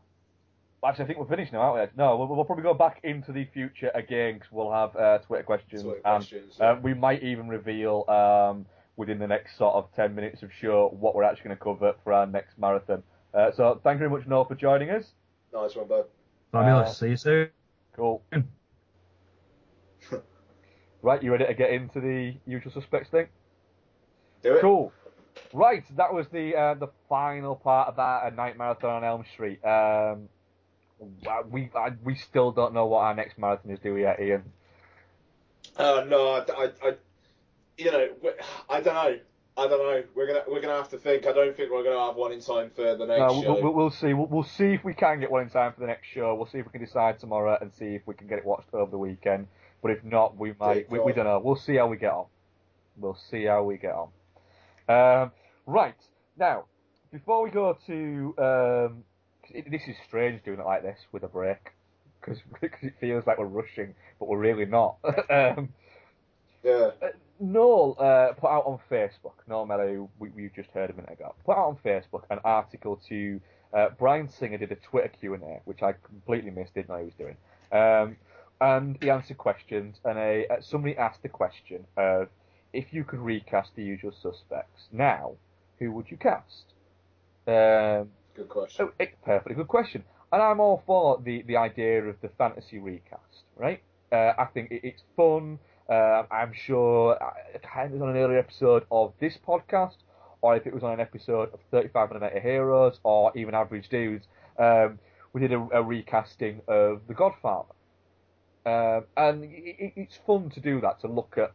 actually, 0.86 1.04
I 1.04 1.08
think 1.08 1.20
we're 1.20 1.28
finished 1.28 1.54
now, 1.54 1.62
aren't 1.62 1.92
we? 1.92 1.98
No, 2.04 2.18
we'll, 2.18 2.28
we'll 2.28 2.46
probably 2.46 2.64
go 2.64 2.74
back 2.74 3.00
into 3.04 3.32
the 3.32 3.46
future 3.54 3.92
again 3.94 4.36
because 4.36 4.52
we'll 4.52 4.72
have 4.72 4.96
uh, 4.96 5.20
Twitter 5.20 5.44
questions, 5.44 5.84
Twitter 5.84 6.02
and 6.06 6.18
questions, 6.18 6.60
uh, 6.60 6.78
we 6.82 6.94
might 6.94 7.24
even 7.24 7.48
reveal 7.48 8.06
um, 8.10 8.66
within 8.96 9.20
the 9.20 9.28
next 9.28 9.58
sort 9.58 9.76
of 9.76 9.94
ten 9.96 10.14
minutes 10.14 10.44
of 10.44 10.52
show 10.52 10.96
what 11.00 11.16
we're 11.16 11.24
actually 11.24 11.46
going 11.46 11.58
to 11.58 11.64
cover 11.64 11.94
for 12.04 12.14
our 12.14 12.26
next 12.26 12.58
marathon. 12.58 13.04
Uh, 13.34 13.52
so, 13.52 13.80
thank 13.84 13.96
you 13.96 14.00
very 14.00 14.12
much, 14.12 14.28
Noel, 14.28 14.46
for 14.46 14.56
joining 14.56 14.90
us. 14.90 15.06
Nice 15.54 15.76
one, 15.76 15.88
bud. 15.88 16.06
Fabulous. 16.52 16.90
Uh, 16.90 16.94
See 16.94 17.10
you 17.10 17.18
soon. 17.18 17.50
Cool. 17.96 18.24
right, 21.02 21.24
you 21.24 21.32
ready 21.32 21.46
to 21.46 21.54
get 21.54 21.72
into 21.72 22.00
the 22.00 22.36
usual 22.46 22.72
suspects 22.72 23.10
thing? 23.10 23.28
Do 24.42 24.56
it. 24.56 24.62
Cool. 24.62 24.92
Right, 25.54 25.84
that 25.98 26.14
was 26.14 26.28
the 26.32 26.56
uh, 26.56 26.74
the 26.76 26.90
final 27.10 27.56
part 27.56 27.88
of 27.88 27.96
that 27.96 28.32
a 28.32 28.36
night 28.36 28.58
marathon 28.58 28.92
on 28.92 29.04
Elm 29.04 29.24
Street. 29.34 29.64
Um, 29.64 29.72
uh, 29.72 30.16
we 31.50 31.70
I, 31.76 31.90
we 32.04 32.16
still 32.16 32.52
don't 32.52 32.74
know 32.74 32.86
what 32.86 33.00
our 33.00 33.16
next 33.16 33.38
marathon 33.38 33.72
is, 33.72 33.80
do 33.80 33.94
we, 33.94 34.02
yet, 34.02 34.20
Ian? 34.20 34.44
Uh, 35.78 36.06
no, 36.08 36.30
I, 36.30 36.40
I, 36.40 36.72
I, 36.84 36.94
you 37.78 37.92
know, 37.92 38.08
I 38.70 38.82
don't 38.82 38.94
know. 38.94 39.20
I 39.56 39.68
don't 39.68 39.80
know. 39.80 40.04
We're 40.16 40.28
gonna 40.28 40.44
we're 40.48 40.62
gonna 40.62 40.78
have 40.78 40.90
to 40.90 40.98
think. 40.98 41.28
I 41.28 41.32
don't 41.32 41.56
think 41.56 41.72
we're 41.72 41.84
gonna 41.84 42.08
have 42.08 42.16
one 42.16 42.32
in 42.32 42.42
time 42.42 42.72
for 42.76 42.96
the 42.96 43.06
next 43.06 43.20
No, 43.20 43.42
show. 43.42 43.54
we'll, 43.54 43.64
we'll, 43.64 43.74
we'll 43.74 43.90
see. 43.92 44.14
We'll, 44.14 44.28
we'll 44.28 44.44
see 44.44 44.74
if 44.74 44.84
we 44.84 44.96
can 44.96 45.20
get 45.20 45.30
one 45.30 45.44
in 45.44 45.50
time 45.50 45.74
for 45.74 45.82
the 45.82 45.88
next 45.88 46.08
show. 46.08 46.34
We'll 46.34 46.48
see 46.48 46.58
if 46.58 46.66
we 46.66 46.72
can 46.72 46.84
decide 46.84 47.20
tomorrow 47.20 47.58
and 47.62 47.72
see 47.74 47.94
if 47.96 48.02
we 48.08 48.16
can 48.16 48.28
get 48.28 48.40
it 48.40 48.46
watched 48.46 48.74
over 48.74 48.90
the 48.90 48.98
weekend. 48.98 49.48
But 49.84 49.92
if 49.92 50.04
not, 50.04 50.38
we 50.38 50.54
might. 50.60 50.90
We, 50.90 51.00
we 51.00 51.14
don't 51.14 51.26
know. 51.26 51.40
We'll 51.44 51.56
see 51.56 51.76
how 51.76 51.88
we 51.88 51.98
get 51.98 52.14
on. 52.14 52.26
We'll 52.98 53.18
see 53.30 53.46
how 53.46 53.64
we 53.64 53.78
get 53.78 53.94
on. 53.94 54.10
Um, 54.88 55.32
right 55.68 55.96
now, 56.38 56.66
before 57.12 57.44
we 57.44 57.52
go 57.52 57.78
to, 57.86 58.36
um, 58.40 59.04
it, 59.54 59.72
this 59.72 59.84
is 59.88 59.96
strange 60.08 60.44
doing 60.44 60.60
it 60.60 60.66
like 60.66 60.84
this 60.84 61.00
with 61.12 61.24
a 61.24 61.28
break 61.28 61.72
because 62.20 62.40
it 62.62 62.94
feels 63.00 63.26
like 63.28 63.38
we're 63.38 63.46
rushing, 63.46 63.96
but 64.20 64.28
we're 64.28 64.40
really 64.40 64.66
not. 64.66 64.98
um, 65.30 65.70
yeah. 66.64 66.92
Noel 67.40 67.96
uh, 68.00 68.34
put 68.40 68.50
out 68.50 68.66
on 68.66 68.80
Facebook, 68.90 69.34
Noel 69.48 69.66
Mello, 69.66 70.10
we, 70.20 70.30
we've 70.30 70.54
just 70.56 70.70
heard 70.70 70.90
a 70.90 70.94
minute 70.94 71.12
ago, 71.12 71.36
put 71.46 71.58
out 71.58 71.68
on 71.68 71.78
Facebook 71.84 72.24
an 72.30 72.40
article 72.44 73.02
to 73.10 73.40
uh, 73.74 73.90
Bryan 73.98 74.30
Singer 74.30 74.58
did 74.58 74.72
a 74.72 74.76
Twitter 74.76 75.10
Q&A, 75.20 75.62
which 75.66 75.82
I 75.82 75.94
completely 75.94 76.52
missed, 76.52 76.76
didn't 76.76 76.90
know 76.90 77.00
he 77.00 77.06
was 77.06 77.14
doing. 77.16 77.38
Um, 77.72 78.18
and 78.62 78.98
he 79.02 79.10
answered 79.10 79.38
questions, 79.38 79.98
and 80.06 80.18
a, 80.18 80.48
uh, 80.48 80.62
somebody 80.62 80.96
asked 80.96 81.24
the 81.24 81.30
question 81.30 81.86
of 81.98 82.30
if 82.72 82.94
you 82.94 83.04
could 83.04 83.20
recast 83.20 83.72
the 83.76 83.84
usual 83.84 84.12
suspects 84.12 84.84
now, 84.92 85.34
who 85.80 85.92
would 85.92 86.10
you 86.10 86.18
cast? 86.18 86.74
Um, 87.48 88.10
Good 88.36 88.50
question. 88.50 88.88
Oh, 88.90 88.94
it, 89.00 89.16
perfectly 89.24 89.56
good 89.56 89.68
question. 89.68 90.04
And 90.32 90.42
I'm 90.42 90.60
all 90.60 90.82
for 90.86 91.20
the, 91.24 91.44
the 91.44 91.58
idea 91.58 92.04
of 92.04 92.20
the 92.22 92.30
fantasy 92.30 92.80
recast, 92.80 93.44
right? 93.56 93.82
Uh, 94.12 94.34
I 94.38 94.46
think 94.54 94.72
it, 94.72 94.82
it's 94.84 95.04
fun. 95.16 95.60
Uh, 95.90 96.24
I'm 96.32 96.54
sure 96.54 97.22
uh, 97.22 97.34
it 97.54 97.92
was 97.92 98.02
on 98.02 98.10
an 98.10 98.18
earlier 98.18 98.40
episode 98.40 98.86
of 98.92 99.14
this 99.20 99.38
podcast, 99.48 99.98
or 100.42 100.56
if 100.56 100.66
it 100.66 100.74
was 100.74 100.84
on 100.84 100.94
an 100.94 101.00
episode 101.00 101.54
of 101.54 101.60
35 101.72 102.10
mm 102.10 102.42
Heroes, 102.42 103.00
or 103.04 103.32
even 103.38 103.54
Average 103.54 103.90
Dudes, 103.90 104.26
um, 104.58 105.00
we 105.34 105.42
did 105.42 105.54
a, 105.54 105.68
a 105.74 105.84
recasting 105.84 106.62
of 106.68 107.02
The 107.08 107.14
Godfather. 107.14 107.74
Um, 108.66 109.04
and 109.18 109.44
it, 109.44 109.76
it- 109.80 109.94
it's 109.96 110.18
fun 110.26 110.50
to 110.52 110.60
do 110.60 110.82
that, 110.82 111.02
to 111.02 111.08
look 111.08 111.38
at 111.38 111.52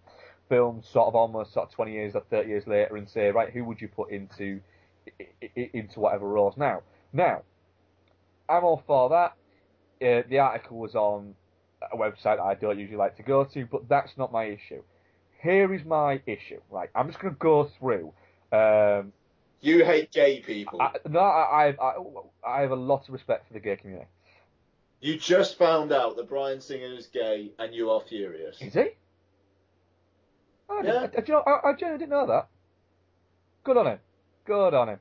films 0.48 0.86
sort 0.88 1.08
of 1.08 1.14
almost 1.14 1.52
sort 1.52 1.68
of 1.68 1.74
20 1.74 1.92
years 1.92 2.14
or 2.14 2.22
30 2.30 2.48
years 2.48 2.66
later 2.66 2.96
and 2.96 3.08
say, 3.08 3.30
right, 3.30 3.50
who 3.52 3.64
would 3.64 3.80
you 3.80 3.88
put 3.88 4.10
into 4.10 4.44
i- 4.44 4.54
i- 4.54 4.60
into 5.54 6.00
whatever 6.00 6.28
roles 6.28 6.56
now? 6.56 6.82
Now, 7.12 7.42
I'm 8.48 8.64
all 8.64 8.82
for 8.86 9.08
that. 9.10 9.34
Uh, 10.00 10.22
the 10.28 10.38
article 10.38 10.78
was 10.78 10.94
on 10.94 11.34
a 11.92 11.96
website 11.96 12.40
I 12.40 12.54
don't 12.54 12.78
usually 12.78 12.96
like 12.96 13.16
to 13.16 13.22
go 13.22 13.44
to, 13.44 13.66
but 13.66 13.88
that's 13.88 14.12
not 14.16 14.32
my 14.32 14.44
issue. 14.44 14.82
Here 15.42 15.72
is 15.72 15.84
my 15.84 16.20
issue. 16.26 16.60
Right, 16.70 16.90
I'm 16.94 17.08
just 17.08 17.20
going 17.20 17.34
to 17.34 17.38
go 17.38 17.70
through. 17.78 18.12
Um, 18.52 19.12
You 19.60 19.84
hate 19.84 20.12
gay 20.12 20.40
people. 20.40 20.80
I, 20.80 20.92
no, 21.08 21.20
I, 21.20 21.74
I, 21.80 21.94
I 22.46 22.60
have 22.62 22.70
a 22.70 22.76
lot 22.76 23.06
of 23.08 23.12
respect 23.12 23.48
for 23.48 23.54
the 23.54 23.60
gay 23.60 23.76
community. 23.76 24.08
You 25.00 25.16
just 25.16 25.58
found 25.58 25.92
out 25.92 26.16
that 26.16 26.28
Bryan 26.28 26.60
Singer 26.60 26.92
is 26.94 27.06
gay, 27.06 27.52
and 27.58 27.72
you 27.72 27.90
are 27.90 28.00
furious. 28.08 28.60
Is 28.60 28.74
he? 28.74 28.80
I, 30.68 30.82
Yeah. 30.82 31.06
I, 31.16 31.22
know, 31.28 31.42
I, 31.46 31.70
I 31.70 31.72
genuinely 31.72 31.98
didn't 31.98 32.10
know 32.10 32.26
that. 32.26 32.48
Good 33.64 33.76
on 33.76 33.86
him. 33.86 33.98
Good 34.48 34.72
on 34.72 34.88
him. 34.88 34.98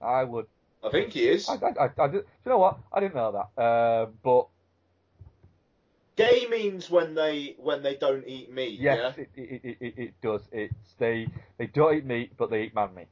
I 0.00 0.22
would. 0.22 0.46
I 0.84 0.90
think 0.90 1.10
he 1.12 1.28
is. 1.28 1.48
I, 1.48 1.54
I, 1.54 1.86
I, 1.86 1.90
I 1.98 2.06
did, 2.06 2.12
do 2.22 2.26
you 2.44 2.50
know 2.52 2.58
what? 2.58 2.78
I 2.92 3.00
didn't 3.00 3.16
know 3.16 3.32
that. 3.32 3.60
Uh, 3.60 4.06
but 4.22 4.46
Gay 6.14 6.46
means 6.48 6.88
when 6.88 7.14
they 7.16 7.56
when 7.58 7.82
they 7.82 7.96
don't 7.96 8.24
eat 8.26 8.52
meat. 8.52 8.78
yes, 8.78 9.14
Yeah. 9.18 9.24
it, 9.24 9.30
it, 9.64 9.76
it, 9.80 9.94
it, 9.98 10.14
does. 10.22 10.42
It's 10.52 10.94
they 11.00 11.26
they 11.58 11.66
don't 11.66 11.96
eat 11.96 12.04
meat, 12.04 12.32
but 12.38 12.50
they 12.50 12.62
eat 12.62 12.74
man 12.76 12.94
meat. 12.94 13.08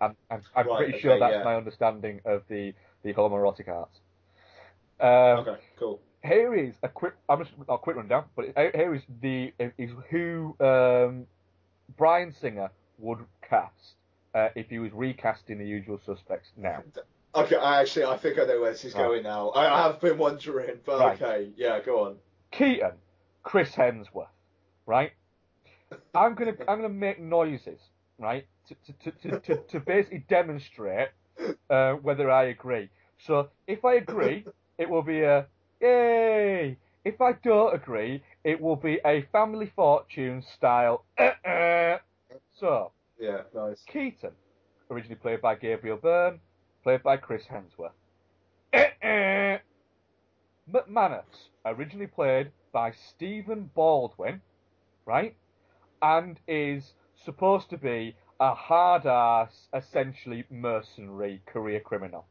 I'm, 0.00 0.14
I'm, 0.30 0.42
I'm 0.54 0.68
Right, 0.68 0.76
pretty 0.78 0.92
okay, 0.94 1.02
sure 1.02 1.18
that's 1.18 1.32
yeah. 1.34 1.42
my 1.42 1.56
understanding 1.56 2.20
of 2.24 2.42
the 2.48 2.72
the 3.02 3.12
homoerotic 3.14 3.66
arts. 3.68 3.98
Um, 5.00 5.44
Okay. 5.48 5.60
Cool. 5.76 6.00
here 6.24 6.54
is 6.54 6.74
a 6.84 6.88
quick. 6.88 7.14
I'm 7.28 7.40
just 7.40 7.50
a 7.68 7.78
quick 7.78 7.96
rundown, 7.96 8.26
but 8.36 8.46
here 8.56 8.70
here 8.74 8.94
is 8.94 9.02
the 9.20 9.52
is 9.76 9.90
who 10.10 10.54
um, 10.60 11.26
Bryan 11.96 12.32
Singer 12.40 12.70
would 12.98 13.18
cast 13.48 13.94
uh, 14.34 14.48
if 14.54 14.68
he 14.68 14.78
was 14.78 14.92
recasting 14.92 15.58
the 15.58 15.66
usual 15.66 16.00
suspects 16.04 16.50
now. 16.56 16.82
Okay. 17.34 17.56
I 17.56 17.80
actually 17.80 18.04
I 18.06 18.16
think 18.16 18.38
I 18.38 18.44
know 18.44 18.60
where 18.60 18.72
this 18.72 18.84
is 18.84 18.94
Right. 18.94 19.02
going 19.02 19.22
now. 19.22 19.52
I, 19.54 19.82
have 19.82 20.00
been 20.00 20.18
wondering, 20.18 20.80
but 20.84 21.00
Right. 21.00 21.22
okay. 21.22 21.52
Yeah. 21.56 21.80
Go 21.80 22.06
on. 22.06 22.16
Keaton, 22.50 22.92
Chris 23.42 23.70
Hemsworth, 23.74 24.28
right? 24.86 25.12
I'm 26.14 26.34
gonna 26.34 26.54
I'm 26.66 26.80
gonna 26.82 26.88
make 26.88 27.20
noises, 27.20 27.80
right, 28.18 28.46
to 28.68 28.74
to 28.74 28.92
to 28.92 29.10
to, 29.30 29.40
to, 29.40 29.56
to 29.56 29.80
basically 29.80 30.24
demonstrate 30.28 31.08
uh, 31.70 31.94
whether 31.94 32.30
I 32.30 32.44
agree. 32.44 32.90
So 33.18 33.48
if 33.66 33.84
I 33.84 33.94
agree, 33.94 34.44
it 34.78 34.88
will 34.88 35.02
be 35.02 35.22
a 35.22 35.46
yay. 35.80 36.76
If 37.04 37.20
I 37.20 37.32
don't 37.32 37.74
agree, 37.74 38.22
it 38.44 38.60
will 38.60 38.76
be 38.76 39.00
a 39.04 39.22
Family 39.32 39.72
Fortune 39.74 40.42
style. 40.54 41.04
Uh-uh. 41.18 41.98
So 42.58 42.92
Yeah. 43.18 43.42
Nice. 43.54 43.82
Keaton, 43.86 44.32
originally 44.90 45.16
played 45.16 45.40
by 45.40 45.54
Gabriel 45.54 45.96
Byrne, 45.96 46.40
played 46.82 47.02
by 47.02 47.16
Chris 47.16 47.44
Hemsworth. 47.46 47.92
McManus, 50.72 51.48
originally 51.64 52.06
played 52.06 52.50
by 52.72 52.92
Stephen 52.92 53.70
Baldwin, 53.74 54.42
right? 55.06 55.34
And 56.02 56.38
is 56.46 56.92
supposed 57.24 57.70
to 57.70 57.78
be 57.78 58.14
a 58.40 58.54
hard 58.54 59.06
ass, 59.06 59.68
essentially 59.74 60.44
mercenary 60.50 61.42
career 61.46 61.80
criminal. 61.80 62.26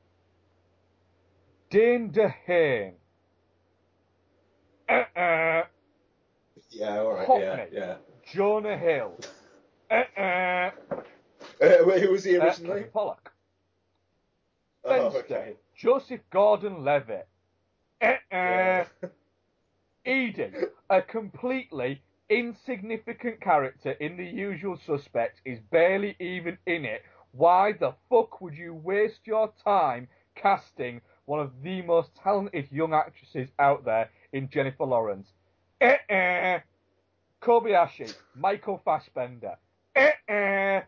Dane 1.69 2.11
DeHaan. 2.11 2.93
Uh-uh. 4.89 5.63
Yeah. 6.69 6.99
All 6.99 7.13
right. 7.13 7.27
Hockney. 7.27 7.67
Yeah. 7.71 7.79
Yeah. 7.79 7.95
Jonah 8.33 8.77
Hill. 8.77 9.17
Uh-uh. 9.91 10.71
Uh, 11.61 11.77
wait, 11.85 12.01
who 12.03 12.11
was 12.11 12.23
he 12.23 12.37
Uh, 12.37 12.45
originally? 12.45 12.81
Kevin 12.81 12.91
Pollak. 12.91 13.31
oh, 14.85 14.89
Fenster. 14.89 15.15
okay. 15.23 15.53
Joseph 15.75 16.21
Gordon-Levitt. 16.31 17.27
Uh-uh. 18.01 18.85
Edie, 20.05 20.51
a 20.89 21.01
completely 21.01 22.01
insignificant 22.29 23.41
character 23.41 23.91
in 23.91 24.17
The 24.17 24.25
Usual 24.25 24.77
Suspects, 24.85 25.41
is 25.45 25.59
barely 25.71 26.15
even 26.19 26.57
in 26.65 26.85
it. 26.85 27.01
Why 27.31 27.73
the 27.73 27.93
fuck 28.09 28.39
would 28.41 28.53
you 28.55 28.73
waste 28.73 29.21
your 29.25 29.51
time 29.63 30.07
casting 30.35 31.01
one 31.25 31.39
of 31.39 31.51
the 31.61 31.81
most 31.81 32.11
talented 32.15 32.71
young 32.71 32.93
actresses 32.93 33.49
out 33.59 33.83
there 33.83 34.09
in 34.31 34.49
Jennifer 34.49 34.85
Lawrence? 34.85 35.27
Uh-uh. 35.81 36.59
Kobayashi, 37.41 38.13
Michael 38.35 38.81
Fassbender. 38.83 39.57
Uh-uh. 39.97 40.81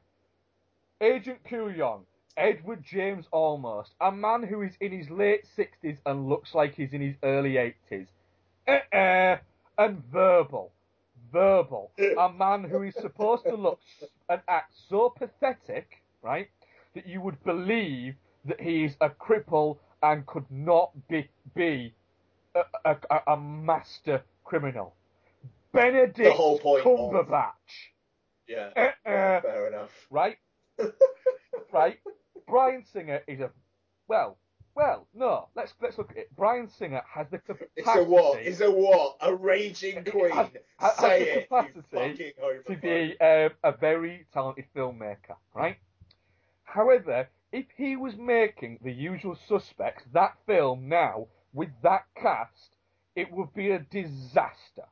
Agent 1.01 1.39
Kujan, 1.49 2.01
Edward 2.37 2.83
James 2.83 3.25
Olmos, 3.33 3.87
a 4.01 4.11
man 4.11 4.43
who 4.43 4.61
is 4.61 4.73
in 4.81 4.91
his 4.91 5.09
late 5.09 5.45
60s 5.57 5.97
and 6.05 6.27
looks 6.27 6.53
like 6.53 6.75
he's 6.75 6.93
in 6.93 7.01
his 7.01 7.15
early 7.23 7.53
80s. 7.91 8.07
Uh-uh. 8.67 9.37
And 9.77 10.03
Verbal, 10.11 10.73
Verbal, 11.31 11.89
a 12.17 12.29
man 12.33 12.65
who 12.65 12.81
is 12.83 12.93
supposed 12.95 13.45
to 13.45 13.55
look 13.55 13.79
and 14.27 14.41
act 14.49 14.73
so 14.89 15.09
pathetic, 15.17 16.01
right, 16.21 16.49
that 16.95 17.07
you 17.07 17.21
would 17.21 17.41
believe 17.45 18.15
that 18.43 18.59
he 18.59 18.83
is 18.83 18.95
a 18.99 19.09
cripple 19.09 19.77
and 20.03 20.25
could 20.25 20.43
not 20.51 20.91
be, 21.07 21.29
be 21.55 21.93
a, 22.55 22.63
a, 23.09 23.21
a- 23.27 23.37
master 23.37 24.21
criminal. 24.43 24.93
Benedict 25.71 26.35
point 26.61 26.83
of- 27.13 27.29
Yeah. 28.49 28.69
Uh-uh. 28.75 29.41
Fair 29.41 29.67
enough. 29.67 29.91
Right? 30.09 30.37
right? 31.73 31.99
Bryan 32.47 32.83
Singer 32.91 33.21
is 33.27 33.39
a 33.41 33.51
well, 34.07 34.37
well, 34.75 35.07
no. 35.13 35.49
Let's 35.55 35.73
let's 35.81 35.97
look 35.97 36.09
at 36.11 36.17
it. 36.17 36.35
Bryan 36.35 36.67
Singer 36.67 37.03
has 37.07 37.27
the 37.29 37.37
capacity. 37.37 37.69
It's 37.75 37.87
a 37.87 38.03
what? 38.03 38.41
Is 38.41 38.61
a 38.61 38.71
what? 38.71 39.17
A 39.21 39.35
raging 39.35 40.03
queen. 40.03 40.31
has, 40.31 40.47
has 40.77 40.95
Say 40.97 41.19
the 41.19 41.39
it, 41.39 41.49
capacity 41.49 42.33
fucking 42.35 42.75
to 42.75 42.81
be 42.81 43.19
um, 43.21 43.51
a 43.63 43.77
very 43.77 44.25
talented 44.33 44.65
filmmaker, 44.75 45.35
right? 45.53 45.77
However, 46.63 47.27
if 47.51 47.65
he 47.75 47.95
was 47.95 48.15
making 48.15 48.79
the 48.83 48.91
usual 48.91 49.37
suspects 49.47 50.03
that 50.13 50.37
film 50.45 50.87
now 50.87 51.27
with 51.53 51.69
that 51.83 52.05
cast, 52.15 52.75
it 53.15 53.31
would 53.31 53.53
be 53.53 53.71
a 53.71 53.79
disaster 53.79 54.85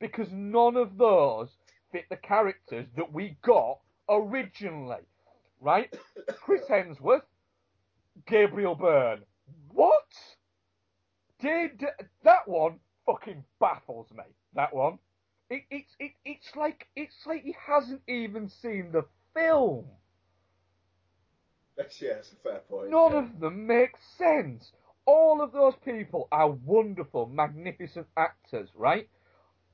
because 0.00 0.28
none 0.32 0.76
of 0.76 0.96
those 0.96 1.50
fit 1.92 2.04
the 2.10 2.16
characters 2.16 2.86
that 2.96 3.12
we 3.12 3.36
got 3.42 3.78
originally, 4.08 5.02
right? 5.60 5.94
Chris 6.40 6.62
Hemsworth, 6.68 7.22
Gabriel 8.26 8.74
Byrne. 8.74 9.20
What? 9.72 10.06
Did 11.40 11.84
that 12.24 12.46
one 12.46 12.78
fucking 13.06 13.44
baffles 13.58 14.08
me? 14.12 14.24
That 14.54 14.74
one. 14.74 14.98
It, 15.48 15.62
it's 15.70 15.96
it, 15.98 16.12
it's 16.24 16.54
like 16.54 16.86
it's 16.94 17.26
like 17.26 17.42
he 17.42 17.56
hasn't 17.66 18.02
even 18.06 18.48
seen 18.48 18.92
the 18.92 19.04
film. 19.34 19.86
That's, 21.76 22.00
yeah, 22.00 22.14
that's 22.14 22.32
a 22.32 22.36
fair 22.36 22.60
point. 22.68 22.90
None 22.90 23.12
yeah. 23.12 23.18
of 23.18 23.40
them 23.40 23.66
make 23.66 23.92
sense. 24.18 24.72
All 25.06 25.40
of 25.40 25.52
those 25.52 25.74
people 25.84 26.28
are 26.30 26.50
wonderful, 26.50 27.26
magnificent 27.26 28.06
actors, 28.16 28.68
right? 28.74 29.08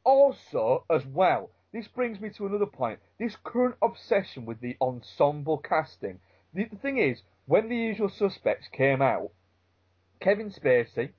Also, 0.05 0.85
as 0.89 1.05
well, 1.07 1.51
this 1.77 1.89
brings 1.89 2.21
me 2.21 2.31
to 2.31 2.47
another 2.47 2.67
point. 2.67 2.99
This 3.19 3.37
current 3.45 3.75
obsession 3.83 4.47
with 4.47 4.61
the 4.61 4.77
ensemble 4.81 5.59
casting. 5.59 6.19
The, 6.55 6.65
the 6.65 6.77
thing 6.77 6.97
is, 6.97 7.21
when 7.45 7.69
the 7.69 7.77
usual 7.77 8.09
suspects 8.09 8.67
came 8.73 9.03
out, 9.03 9.31
Kevin 10.21 10.51
Spacey, 10.51 11.11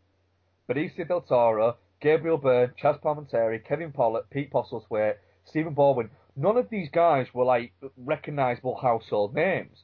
Benicio 0.68 1.08
del 1.08 1.22
Toro, 1.22 1.78
Gabriel 2.02 2.40
Byrne, 2.40 2.74
Chazz 2.82 3.00
Palminteri, 3.00 3.64
Kevin 3.64 3.92
Pollak, 3.92 4.32
Pete 4.32 4.52
Postlethwaite, 4.52 5.18
Stephen 5.46 5.76
Baldwin, 5.76 6.10
none 6.36 6.58
of 6.58 6.70
these 6.70 6.90
guys 6.90 7.28
were 7.36 7.46
like 7.46 7.74
recognisable 7.96 8.78
household 8.78 9.36
names. 9.36 9.84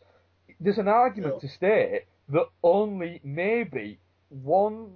There's 0.60 0.80
an 0.80 0.88
argument 0.88 1.41
to 1.41 1.48
state 1.50 2.06
that 2.30 2.48
only 2.64 3.22
maybe 3.24 4.00
one 4.30 4.90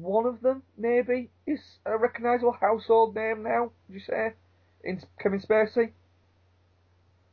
one 0.00 0.26
of 0.26 0.40
them 0.40 0.62
maybe 0.76 1.30
is 1.46 1.60
a 1.86 1.96
recognisable 1.96 2.52
household 2.52 3.14
name 3.14 3.42
now. 3.42 3.70
Would 3.88 3.94
you 3.94 4.00
say 4.00 4.34
in 4.84 5.00
Kevin 5.20 5.40
Spacey? 5.40 5.92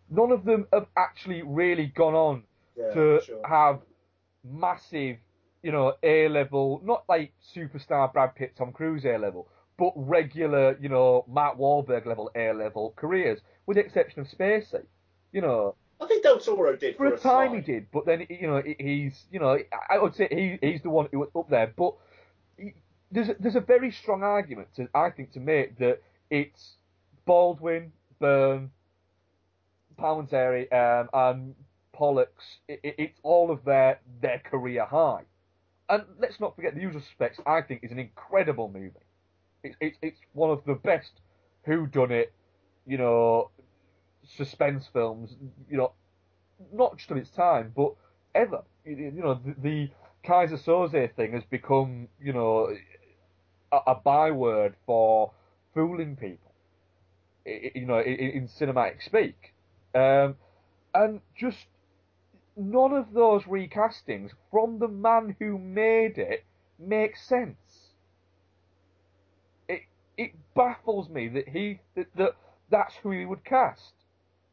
None 0.09 0.31
of 0.31 0.43
them 0.45 0.67
have 0.73 0.87
actually 0.97 1.41
really 1.41 1.87
gone 1.87 2.15
on 2.15 2.43
Yeah, 2.77 2.91
to 2.93 3.21
sure. 3.21 3.41
have 3.47 3.81
massive, 4.43 5.17
you 5.63 5.71
know, 5.71 5.93
A 6.03 6.27
level, 6.27 6.81
not 6.83 7.03
like 7.07 7.33
superstar 7.55 8.11
Brad 8.11 8.35
Pitt, 8.35 8.55
Tom 8.57 8.71
Cruise 8.73 9.05
A 9.05 9.17
level, 9.17 9.47
but 9.77 9.93
regular, 9.95 10.77
you 10.79 10.89
know, 10.89 11.25
Mark 11.27 11.57
Wahlberg 11.57 12.05
level 12.05 12.29
A 12.35 12.51
level 12.53 12.93
careers, 12.95 13.39
with 13.65 13.77
the 13.77 13.85
exception 13.85 14.21
of 14.21 14.27
Spacey. 14.27 14.85
You 15.31 15.41
know, 15.41 15.75
I 16.01 16.07
think 16.07 16.23
Del 16.23 16.39
Toro 16.39 16.75
did 16.75 16.97
for 16.97 17.07
for, 17.07 17.15
a 17.15 17.17
time 17.19 17.53
he 17.55 17.61
did, 17.61 17.87
but 17.91 18.05
then 18.05 18.25
you 18.29 18.47
know 18.47 18.61
he's 18.79 19.25
you 19.31 19.39
know 19.39 19.57
I 19.89 19.97
would 19.99 20.15
say 20.15 20.27
he 20.29 20.57
he's 20.67 20.81
the 20.81 20.89
one 20.89 21.07
who 21.11 21.19
was 21.19 21.29
up 21.35 21.49
there, 21.49 21.71
but 21.77 21.93
there's 23.11 23.29
a, 23.29 23.35
there's 23.39 23.55
a 23.55 23.61
very 23.61 23.91
strong 23.91 24.23
argument 24.23 24.69
to 24.75 24.87
I 24.95 25.09
think 25.09 25.31
to 25.33 25.39
make 25.39 25.77
that 25.79 26.01
it's 26.29 26.77
Baldwin, 27.25 27.91
Byrne, 28.19 28.71
Palminteri, 29.99 30.71
um, 30.73 31.09
and 31.13 31.55
Pollak's. 31.93 32.59
It, 32.67 32.79
it, 32.83 32.95
it's 32.97 33.19
all 33.23 33.51
of 33.51 33.63
their 33.65 33.99
their 34.21 34.39
career 34.39 34.85
high, 34.85 35.23
and 35.89 36.03
let's 36.19 36.39
not 36.39 36.55
forget 36.55 36.73
the 36.75 36.81
usual 36.81 37.01
suspects. 37.01 37.39
I 37.45 37.61
think 37.61 37.83
is 37.83 37.91
an 37.91 37.99
incredible 37.99 38.69
movie. 38.73 38.91
It's 39.63 39.75
it's 39.79 39.97
it's 40.01 40.19
one 40.33 40.49
of 40.49 40.63
the 40.65 40.75
best 40.75 41.11
who 41.65 41.85
done 41.85 42.11
it, 42.11 42.33
you 42.87 42.97
know, 42.97 43.51
suspense 44.37 44.87
films. 44.91 45.35
You 45.69 45.77
know, 45.77 45.91
not 46.73 46.97
just 46.97 47.11
of 47.11 47.17
its 47.17 47.29
time, 47.29 47.73
but 47.75 47.93
ever. 48.33 48.63
You, 48.85 48.95
you 48.95 49.21
know, 49.21 49.35
the, 49.35 49.55
the 49.61 49.89
Keyser 50.23 50.57
Söze 50.63 51.13
thing 51.15 51.33
has 51.33 51.43
become, 51.43 52.07
you 52.19 52.33
know, 52.33 52.75
a, 53.71 53.95
byword 53.95 54.75
for 54.85 55.31
fooling 55.73 56.15
people. 56.15 56.51
You 57.45 57.85
know, 57.85 57.99
in, 57.99 58.13
in 58.13 58.47
cinematic 58.47 59.01
speak, 59.03 59.53
um, 59.95 60.35
and 60.93 61.21
just 61.35 61.65
none 62.55 62.93
of 62.93 63.13
those 63.13 63.43
recastings 63.43 64.31
from 64.51 64.79
the 64.79 64.87
man 64.87 65.35
who 65.39 65.57
made 65.57 66.17
it 66.17 66.43
makes 66.77 67.25
sense. 67.27 67.93
It 69.67 69.81
it 70.17 70.31
baffles 70.55 71.09
me 71.09 71.29
that 71.29 71.49
he 71.49 71.79
that, 71.95 72.07
that 72.15 72.35
that's 72.69 72.95
who 73.01 73.11
he 73.11 73.25
would 73.25 73.43
cast. 73.43 73.93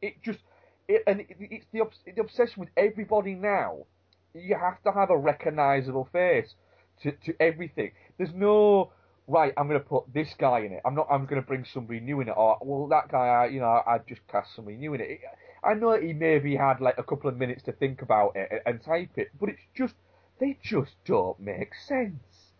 It 0.01 0.21
just 0.23 0.39
it, 0.87 1.03
and 1.05 1.21
it, 1.21 1.27
it's 1.39 1.65
the 1.71 1.81
the 2.05 2.21
obsession 2.21 2.61
with 2.61 2.69
everybody 2.75 3.35
now. 3.35 3.85
You 4.33 4.55
have 4.55 4.81
to 4.83 4.91
have 4.91 5.09
a 5.09 5.17
recognisable 5.17 6.09
face 6.11 6.55
to 7.03 7.11
to 7.11 7.35
everything. 7.39 7.91
There's 8.17 8.33
no 8.33 8.91
right. 9.29 9.53
I'm 9.57 9.67
going 9.67 9.79
to 9.79 9.85
put 9.85 10.13
this 10.13 10.33
guy 10.37 10.59
in 10.59 10.73
it. 10.73 10.81
I'm 10.85 10.95
not. 10.95 11.07
I'm 11.09 11.25
going 11.25 11.41
to 11.41 11.47
bring 11.47 11.65
somebody 11.65 11.99
new 11.99 12.19
in 12.21 12.27
it. 12.27 12.33
Or 12.35 12.57
well, 12.61 12.87
that 12.89 13.09
guy. 13.11 13.27
I, 13.27 13.45
you 13.47 13.59
know, 13.59 13.81
I 13.85 13.99
just 14.07 14.21
cast 14.27 14.55
somebody 14.55 14.77
new 14.77 14.93
in 14.95 15.01
it. 15.01 15.09
it. 15.09 15.19
I 15.63 15.73
know 15.73 15.99
he 15.99 16.13
maybe 16.13 16.55
had 16.55 16.81
like 16.81 16.97
a 16.97 17.03
couple 17.03 17.29
of 17.29 17.37
minutes 17.37 17.63
to 17.63 17.71
think 17.71 18.01
about 18.01 18.35
it 18.35 18.47
and, 18.51 18.61
and 18.65 18.83
type 18.83 19.11
it, 19.17 19.29
but 19.39 19.49
it's 19.49 19.61
just 19.75 19.93
they 20.39 20.57
just 20.63 20.91
don't 21.05 21.39
make 21.39 21.73
sense. 21.87 22.53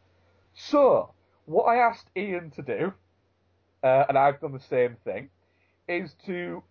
So 0.54 1.14
what 1.46 1.64
I 1.64 1.78
asked 1.78 2.10
Ian 2.16 2.52
to 2.52 2.62
do, 2.62 2.94
uh, 3.84 4.06
and 4.10 4.18
I've 4.18 4.40
done 4.42 4.52
the 4.52 4.60
same 4.60 4.98
thing, 5.04 5.30
is 5.88 6.14
to 6.26 6.62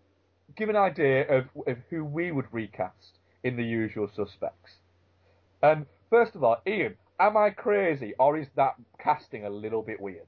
give 0.57 0.69
an 0.69 0.77
idea 0.77 1.27
of, 1.29 1.47
of 1.67 1.79
who 1.91 2.05
we 2.05 2.31
would 2.31 2.47
recast 2.53 3.19
in 3.43 3.57
the 3.57 3.65
usual 3.65 4.09
suspects. 4.15 4.77
And 5.63 5.87
first 6.11 6.35
of 6.35 6.45
all, 6.45 6.61
Ian, 6.67 6.97
am 7.19 7.37
I 7.37 7.51
crazy 7.51 8.15
or 8.19 8.37
is 8.39 8.49
that 8.57 8.75
casting 8.99 9.45
a 9.45 9.51
little 9.51 9.83
bit 9.83 10.01
weird? 10.01 10.27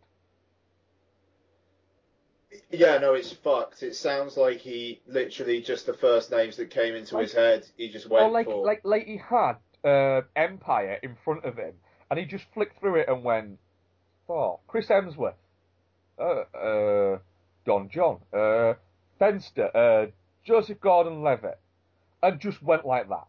Yeah, 2.71 2.99
no, 2.99 3.15
it's 3.15 3.33
fucked. 3.33 3.83
It 3.83 3.95
sounds 3.95 4.37
like 4.37 4.59
he 4.59 5.01
literally 5.07 5.61
just 5.61 5.87
the 5.87 5.95
first 5.95 6.31
names 6.33 6.57
that 6.57 6.71
came 6.71 6.95
into 6.97 7.19
his 7.19 7.33
head, 7.33 7.65
he 7.77 7.89
just 7.91 8.09
went 8.09 8.25
Or 8.25 8.31
like 8.31 8.47
for. 8.47 8.65
like 8.65 8.81
like 8.85 9.07
he 9.07 9.19
had 9.19 9.57
uh, 9.85 10.23
Empire 10.35 10.99
in 11.03 11.17
front 11.25 11.45
of 11.45 11.57
him, 11.57 11.75
and 12.11 12.19
he 12.19 12.25
just 12.27 12.45
flicked 12.53 12.81
through 12.81 12.97
it 12.97 13.09
and 13.09 13.23
went, 13.23 13.59
"Oh, 14.29 14.59
Chris 14.67 14.87
Hemsworth, 14.89 15.35
uh, 16.19 16.45
uh, 16.57 17.19
Don 17.65 17.89
Jon, 17.89 18.19
uh, 18.33 18.75
Fenster, 19.21 19.71
uh, 19.75 20.11
Joseph 20.45 20.81
Gordon-Levitt," 20.81 21.59
and 22.23 22.41
just 22.41 22.61
went 22.63 22.85
like 22.85 23.09
that. 23.09 23.27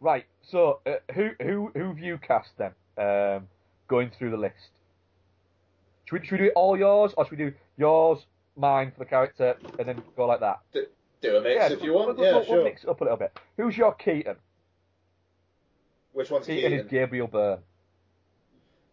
Right. 0.00 0.24
So 0.42 0.80
uh, 0.86 0.94
who 1.14 1.30
who 1.40 1.70
who 1.74 1.88
have 1.88 1.98
you 1.98 2.18
cast 2.18 2.50
then? 2.58 2.72
Um, 2.98 3.48
going 3.88 4.10
through 4.10 4.30
the 4.30 4.36
list. 4.36 4.70
Should 6.06 6.20
we, 6.20 6.26
should 6.26 6.32
we 6.32 6.38
do 6.38 6.44
it 6.44 6.52
all 6.54 6.78
yours, 6.78 7.12
or 7.16 7.24
should 7.24 7.38
we 7.38 7.44
do 7.44 7.52
yours, 7.76 8.24
mine 8.56 8.92
for 8.92 9.00
the 9.00 9.04
character, 9.04 9.56
and 9.78 9.88
then 9.88 10.02
go 10.16 10.26
like 10.26 10.40
that? 10.40 10.60
Do, 10.72 10.86
do 11.20 11.36
a 11.36 11.40
mix 11.40 11.56
yeah, 11.56 11.72
if 11.76 11.82
you 11.82 11.92
want. 11.92 12.16
we'll- 12.16 12.26
yeah, 12.26 12.32
we'll, 12.32 12.44
sure. 12.44 12.54
We'll 12.56 12.64
mix 12.64 12.84
it 12.84 12.88
up 12.88 13.00
a 13.00 13.04
little 13.04 13.18
bit. 13.18 13.36
Who's 13.56 13.76
your 13.76 13.92
Keaton? 13.94 14.36
Which 16.12 16.30
one's 16.30 16.46
Keaton 16.46 16.70
Keaton? 16.70 16.86
is 16.86 16.90
Gabriel 16.90 17.26
Byrne. 17.26 17.58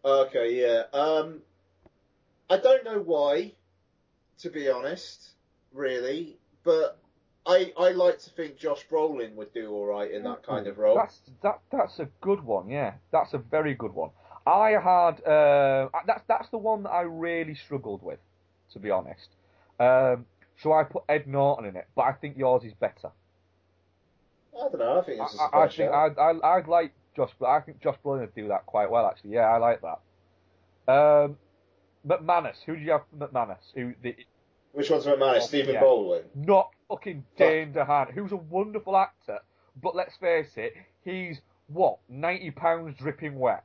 Okay, 0.04 0.60
yeah. 0.60 0.82
Um, 0.92 1.40
I 2.50 2.58
don't 2.58 2.84
know 2.84 2.98
why, 2.98 3.52
to 4.40 4.50
be 4.50 4.68
honest, 4.68 5.30
really, 5.72 6.36
but 6.62 6.98
I 7.46 7.72
I 7.78 7.90
like 7.90 8.18
to 8.20 8.30
think 8.30 8.56
Josh 8.56 8.86
Brolin 8.90 9.34
would 9.34 9.52
do 9.52 9.70
all 9.70 9.86
right 9.86 10.10
in 10.10 10.22
that 10.24 10.42
kind 10.42 10.66
of 10.66 10.78
role. 10.78 10.96
That's 10.96 11.20
that. 11.42 11.60
That's 11.70 11.98
a 11.98 12.08
good 12.20 12.42
one. 12.42 12.68
Yeah, 12.68 12.94
that's 13.12 13.34
a 13.34 13.38
very 13.38 13.74
good 13.74 13.92
one. 13.92 14.10
I 14.46 14.70
had 14.70 15.22
uh, 15.24 15.88
that's 16.06 16.22
that's 16.26 16.48
the 16.50 16.58
one 16.58 16.82
that 16.84 16.90
I 16.90 17.02
really 17.02 17.54
struggled 17.54 18.02
with, 18.02 18.20
to 18.72 18.78
be 18.78 18.90
honest. 18.90 19.28
Um, 19.78 20.26
so 20.56 20.72
I 20.72 20.84
put 20.84 21.04
Ed 21.08 21.26
Norton 21.26 21.66
in 21.66 21.76
it, 21.76 21.88
but 21.94 22.02
I 22.02 22.12
think 22.12 22.36
yours 22.36 22.64
is 22.64 22.74
better. 22.74 23.10
I 24.56 24.68
don't 24.68 24.78
know. 24.78 25.00
I 25.00 25.04
think 25.04 25.20
a 25.20 25.56
I, 25.56 25.64
I 25.64 25.68
think. 25.68 25.92
I'd, 25.92 26.18
I, 26.18 26.56
I'd 26.56 26.68
like 26.68 26.92
Josh, 27.16 27.30
I 27.46 27.60
think 27.60 27.80
Josh 27.80 27.96
Brolin 28.04 28.20
would 28.20 28.34
do 28.34 28.48
that 28.48 28.66
quite 28.66 28.90
well, 28.90 29.06
actually. 29.06 29.32
Yeah, 29.32 29.46
I 29.46 29.58
like 29.58 29.82
that. 29.82 30.92
Um, 30.92 31.36
McManus, 32.06 32.56
who 32.64 32.76
do 32.76 32.82
you 32.82 32.92
have 32.92 33.02
for 33.10 33.26
McManus? 33.26 33.58
Who 33.74 33.94
the 34.02 34.14
Which 34.72 34.90
one's 34.90 35.04
McManus? 35.06 35.36
Oh, 35.36 35.46
Stephen 35.46 35.74
yeah. 35.74 35.80
Baldwin. 35.80 36.22
not 36.34 36.70
fucking 36.88 37.24
Dane 37.36 37.72
DeHaan, 37.72 38.12
who's 38.12 38.32
a 38.32 38.36
wonderful 38.36 38.96
actor, 38.96 39.40
but 39.82 39.94
let's 39.94 40.16
face 40.16 40.50
it, 40.56 40.74
he's 41.04 41.40
what 41.68 41.98
ninety 42.08 42.50
pounds 42.50 42.96
dripping 42.98 43.38
wet. 43.38 43.64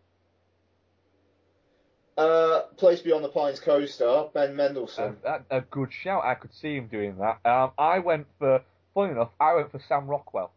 Uh, 2.18 2.64
Place 2.76 3.00
Beyond 3.00 3.24
the 3.24 3.30
Pines 3.30 3.62
co-star 3.62 4.30
Ben 4.34 4.54
Mendelsohn. 4.54 5.16
A, 5.24 5.30
a, 5.30 5.58
a 5.60 5.62
good 5.62 5.90
shout. 5.94 6.24
I 6.26 6.36
could 6.36 6.54
see 6.54 6.76
him 6.76 6.88
doing 6.88 7.16
that. 7.20 7.40
Um, 7.50 7.72
I 7.78 8.00
went 8.00 8.28
for 8.38 8.62
funny 8.94 9.14
enough, 9.14 9.30
I 9.40 9.56
went 9.56 9.72
for 9.72 9.80
Sam 9.88 10.08
Rockwell 10.08 10.52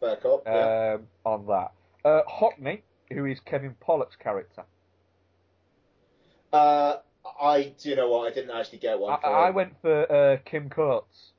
Fair 0.00 0.16
cop. 0.16 0.42
yeah. 0.46 0.96
um, 0.98 1.06
on 1.24 1.46
that. 1.46 1.72
Uh, 2.04 2.22
Hockney, 2.28 2.82
who 3.10 3.24
is 3.24 3.38
Kevin 3.40 3.74
Pollak's 3.80 4.16
character. 4.16 4.64
Uh, 6.52 6.96
I, 7.40 7.74
do 7.80 7.88
you 7.88 7.96
know 7.96 8.08
what? 8.08 8.30
I 8.30 8.34
didn't 8.34 8.50
actually 8.50 8.78
get 8.78 8.98
one. 8.98 9.12
I, 9.12 9.16
for 9.20 9.26
I 9.26 9.50
went 9.50 9.74
for 9.80 10.12
uh, 10.12 10.36
Kim 10.44 10.68
Coates. 10.68 11.32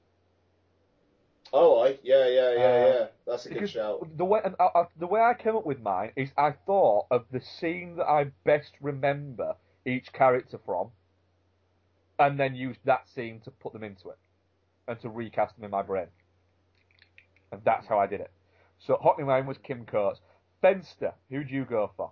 Oh, 1.52 1.84
I, 1.84 2.00
yeah, 2.02 2.28
yeah, 2.28 2.54
yeah, 2.54 2.60
Uh, 2.60 2.88
yeah. 2.88 3.08
That's 3.28 3.46
a 3.46 3.50
good 3.54 3.70
shout. 3.70 4.18
The 4.18 4.26
way 4.26 4.42
and 4.44 4.56
I, 4.60 4.70
I, 4.74 4.84
the 4.98 5.08
way 5.08 5.22
I 5.22 5.34
came 5.36 5.56
up 5.56 5.66
with 5.66 5.82
mine 5.82 6.12
is 6.16 6.30
I 6.38 6.52
thought 6.66 7.06
of 7.12 7.26
the 7.32 7.42
scene 7.42 7.98
that 7.98 8.08
I 8.08 8.32
best 8.44 8.72
remember 8.82 9.56
each 9.86 10.12
character 10.14 10.60
from, 10.66 10.90
and 12.18 12.40
then 12.40 12.56
used 12.56 12.80
that 12.86 13.08
scene 13.14 13.40
to 13.42 13.52
put 13.52 13.74
them 13.74 13.84
into 13.84 14.10
it, 14.10 14.18
and 14.88 15.00
to 15.02 15.10
recast 15.10 15.56
them 15.56 15.66
in 15.66 15.72
my 15.72 15.84
brain. 15.84 16.08
And 17.52 17.62
that's 17.64 17.86
how 17.86 18.00
I 18.00 18.08
did 18.08 18.22
it. 18.22 18.32
So 18.80 18.96
Hockney 18.96 19.26
mine 19.26 19.46
was 19.46 19.58
Kim 19.60 19.86
Coates. 19.86 20.20
Fenster, 20.64 21.14
who'd 21.30 21.52
you 21.52 21.66
go 21.66 21.92
for? 21.96 22.12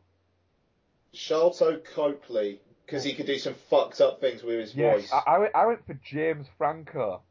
Sharlto 1.15 1.83
Copley, 1.83 2.61
because 2.91 3.05
he 3.05 3.13
could 3.13 3.25
do 3.25 3.37
some 3.37 3.53
fucked 3.69 4.01
up 4.01 4.19
things 4.19 4.43
with 4.43 4.59
his 4.59 4.75
Yes, 4.75 5.01
voice. 5.01 5.11
I, 5.13 5.31
I, 5.31 5.37
went, 5.39 5.55
I 5.55 5.65
went 5.65 5.85
for 5.87 5.93
James 6.03 6.45
Franco. 6.57 7.21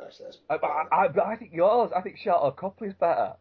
Actually, 0.00 0.26
that's 0.26 0.38
I, 0.48 0.54
I, 0.54 1.04
I, 1.04 1.08
but 1.08 1.26
I 1.26 1.36
think 1.36 1.52
yours. 1.52 1.90
I 1.94 2.00
think 2.00 2.18
Sharlto 2.24 2.56
Copley's 2.56 2.94
better. 2.94 3.32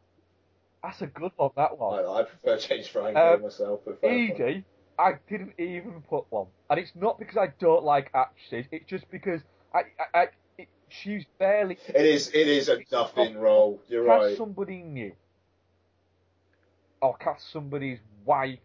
That's 0.82 1.02
a 1.02 1.08
good 1.08 1.32
one. 1.36 1.52
That 1.56 1.78
one. 1.78 2.04
I, 2.04 2.08
I 2.08 2.24
prefer 2.24 2.58
James 2.58 2.88
Franco 2.88 3.36
Um, 3.36 3.42
myself. 3.44 3.82
Edie, 4.02 4.66
I 4.98 5.14
didn't 5.30 5.54
even 5.60 6.04
put 6.10 6.26
one, 6.30 6.48
and 6.70 6.80
it's 6.80 6.92
not 6.96 7.20
because 7.20 7.38
I 7.38 7.54
don't 7.60 7.84
like 7.84 8.10
actresses. 8.14 8.68
It's 8.72 8.86
just 8.88 9.10
because 9.12 9.42
I, 9.74 9.82
I, 10.14 10.20
I 10.20 10.28
it, 10.58 10.70
she's 10.90 11.26
barely. 11.38 11.78
It 11.88 12.06
is, 12.06 12.30
it 12.30 12.48
is 12.48 12.70
a 12.70 12.80
nothing 12.92 13.38
role. 13.38 13.82
You're 13.88 14.04
right. 14.04 14.18
cast 14.18 14.30
right. 14.30 14.38
somebody 14.38 14.84
new, 14.84 15.14
or 17.02 17.16
cast 17.18 17.52
somebody's 17.52 18.00
wife, 18.26 18.60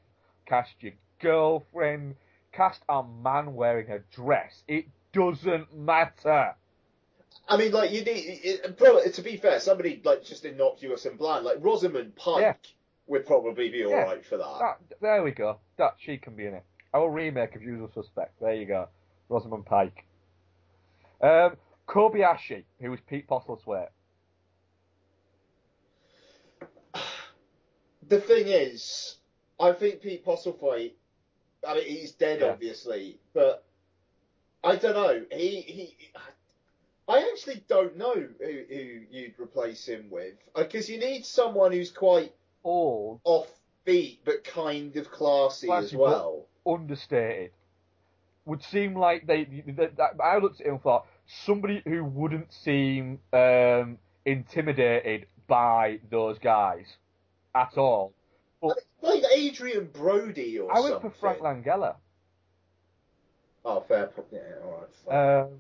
cast 0.47 0.71
your 0.81 0.93
girlfriend, 1.21 2.17
cast 2.53 2.83
a 2.89 3.03
man 3.03 3.55
wearing 3.55 3.91
a 3.91 3.99
dress. 4.15 4.63
It 4.69 4.87
doesn't 5.13 5.77
matter. 5.77 6.55
I 7.49 7.57
mean, 7.57 7.73
like 7.73 7.91
you 7.93 8.03
need, 8.05 8.41
it, 8.45 8.77
bro. 8.79 9.03
To 9.03 9.23
be 9.23 9.37
fair, 9.37 9.61
somebody 9.61 10.01
like 10.05 10.23
just 10.25 10.45
innocuous 10.45 11.07
and 11.07 11.19
bland, 11.19 11.45
like 11.45 11.59
Rosamund 11.61 12.15
Pike, 12.17 12.41
Yeah. 12.43 12.55
would 13.07 13.27
probably 13.27 13.71
be 13.71 13.85
all 13.85 13.91
Yeah. 13.91 14.03
right 14.03 14.25
for 14.25 14.37
that. 14.37 14.59
That, 14.61 15.01
there 15.01 15.23
we 15.23 15.31
go. 15.31 15.59
That 15.77 15.95
she 15.99 16.19
can 16.19 16.35
be 16.37 16.47
in 16.47 16.55
it. 16.55 16.65
Our 16.93 17.11
remake 17.11 17.55
of 17.57 17.63
Usual 17.63 17.91
Suspect. 17.93 18.39
There 18.41 18.55
you 18.55 18.67
go. 18.67 18.89
Rosamund 19.29 19.67
Pike. 19.67 20.05
Um, 21.21 21.57
Kobayashi, 21.87 22.65
who 22.81 22.91
was 22.91 23.01
Pete 23.09 23.27
Postlethwaite. 23.29 23.89
The 28.09 28.21
thing 28.21 28.47
is, 28.49 29.17
I 29.61 29.73
think 29.73 30.01
Pete 30.01 30.25
Postlethwaite. 30.25 30.93
I 31.67 31.75
mean, 31.75 31.85
he's 31.85 32.13
dead, 32.13 32.41
Yeah. 32.41 32.49
obviously, 32.49 33.19
but 33.35 33.65
I 34.63 34.77
don't 34.77 34.95
know. 34.95 35.25
He 35.31 35.61
he. 35.63 35.97
I 37.09 37.21
actually 37.33 37.65
don't 37.69 37.97
know 37.97 38.15
who, 38.15 38.29
who 38.69 39.01
you'd 39.11 39.35
replace 39.41 39.87
him 39.87 40.11
with 40.11 40.35
because 40.55 40.91
you 40.91 40.99
need 40.99 41.25
someone 41.25 41.73
who's 41.73 41.91
quite 41.91 42.35
old, 42.65 43.21
offbeat, 43.25 44.19
but 44.25 44.45
kind 44.45 44.95
of 44.97 45.11
classy 45.11 45.71
as 45.71 45.95
well. 45.95 46.47
understated. 46.67 47.53
Would 48.45 48.63
seem 48.63 48.95
like 48.95 49.27
they. 49.27 49.45
That, 49.77 49.97
that, 49.97 50.11
I 50.23 50.39
looked 50.39 50.61
at 50.61 50.67
him 50.67 50.75
and 50.75 50.83
thought 50.83 51.07
somebody 51.27 51.83
who 51.85 52.05
wouldn't 52.05 52.53
seem 52.53 53.21
um, 53.33 53.99
intimidated 54.25 55.27
by 55.47 56.01
those 56.11 56.39
guys 56.39 56.87
at 57.55 57.77
all. 57.77 58.13
Like 58.61 59.23
Adrien 59.37 59.89
Brody 59.93 60.59
or 60.59 60.75
I 60.75 60.81
went 60.81 60.95
something. 60.95 61.11
for 61.13 61.17
Frank 61.19 61.41
Langella. 61.41 61.97
Oh, 63.65 63.85
fair. 63.87 64.11
Yeah, 64.33 64.41
all 64.65 64.87
right. 65.09 65.43
Um, 65.45 65.51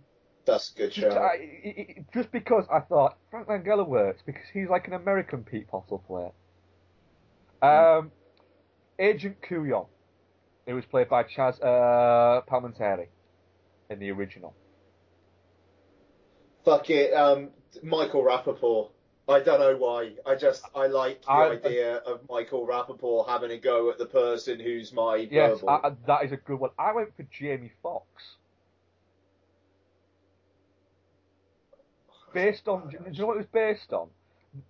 That's 0.46 0.72
a 0.72 0.78
good 0.78 0.92
just, 0.92 1.14
show. 1.14 1.18
I, 1.20 1.34
it- 1.40 1.96
it- 1.98 2.04
just 2.12 2.32
because 2.32 2.64
I 2.72 2.80
thought 2.80 3.16
Frank 3.30 3.48
Langella 3.48 3.86
works 3.86 4.22
because 4.24 4.42
he's 4.52 4.68
like 4.68 4.86
an 4.88 4.94
American 4.94 5.44
Pete 5.44 5.68
Postlethwaite. 5.70 6.32
Um, 7.60 8.10
Agent 8.98 9.36
Kujan, 9.48 9.86
who 10.66 10.74
was 10.74 10.84
played 10.86 11.08
by 11.08 11.24
Chazz 11.24 11.60
uh, 11.62 12.42
Palminteri 12.50 13.08
in 13.90 13.98
the 13.98 14.10
original. 14.10 14.54
Fuck 16.64 16.90
it, 16.90 17.12
um, 17.14 17.50
Michael 17.82 18.22
Rapaport. 18.22 18.90
I 19.28 19.40
don't 19.40 19.60
know 19.60 19.76
why. 19.76 20.12
I 20.24 20.34
just 20.36 20.65
I 20.74 20.86
like 20.86 21.23
the 21.23 21.31
I- 21.31 21.50
idea 21.50 21.97
of 21.98 22.20
Michael 22.31 22.66
Rapaport 22.66 23.28
having 23.28 23.50
a 23.50 23.58
go 23.58 23.90
at 23.90 23.98
the 23.98 24.07
person 24.07 24.58
who's 24.58 24.92
my 24.92 25.28
Yes. 25.31 25.62
I, 25.68 25.81
I- 25.89 25.92
that 26.07 26.24
is 26.24 26.32
a 26.32 26.36
good 26.39 26.58
one. 26.58 26.70
I 26.78 26.92
went 26.92 27.15
for 27.16 27.24
Jamie 27.24 27.73
Foxx. 27.82 28.36
Based 32.32 32.68
on, 32.68 32.89
do 32.90 32.97
you 33.12 33.20
know 33.20 33.26
what 33.26 33.34
it 33.34 33.39
was 33.39 33.47
based 33.52 33.92
on? 33.92 34.08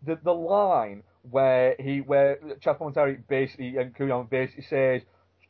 The 0.05 0.19
the 0.23 0.33
line 0.35 1.03
where 1.31 1.75
he 1.79 2.01
where 2.01 2.37
Chazz 2.61 2.79
Palminteri 2.79 3.21
basically 3.29 3.77
and 3.77 3.95
Kujan 3.95 4.29
basically 4.31 4.65
says, 4.65 5.03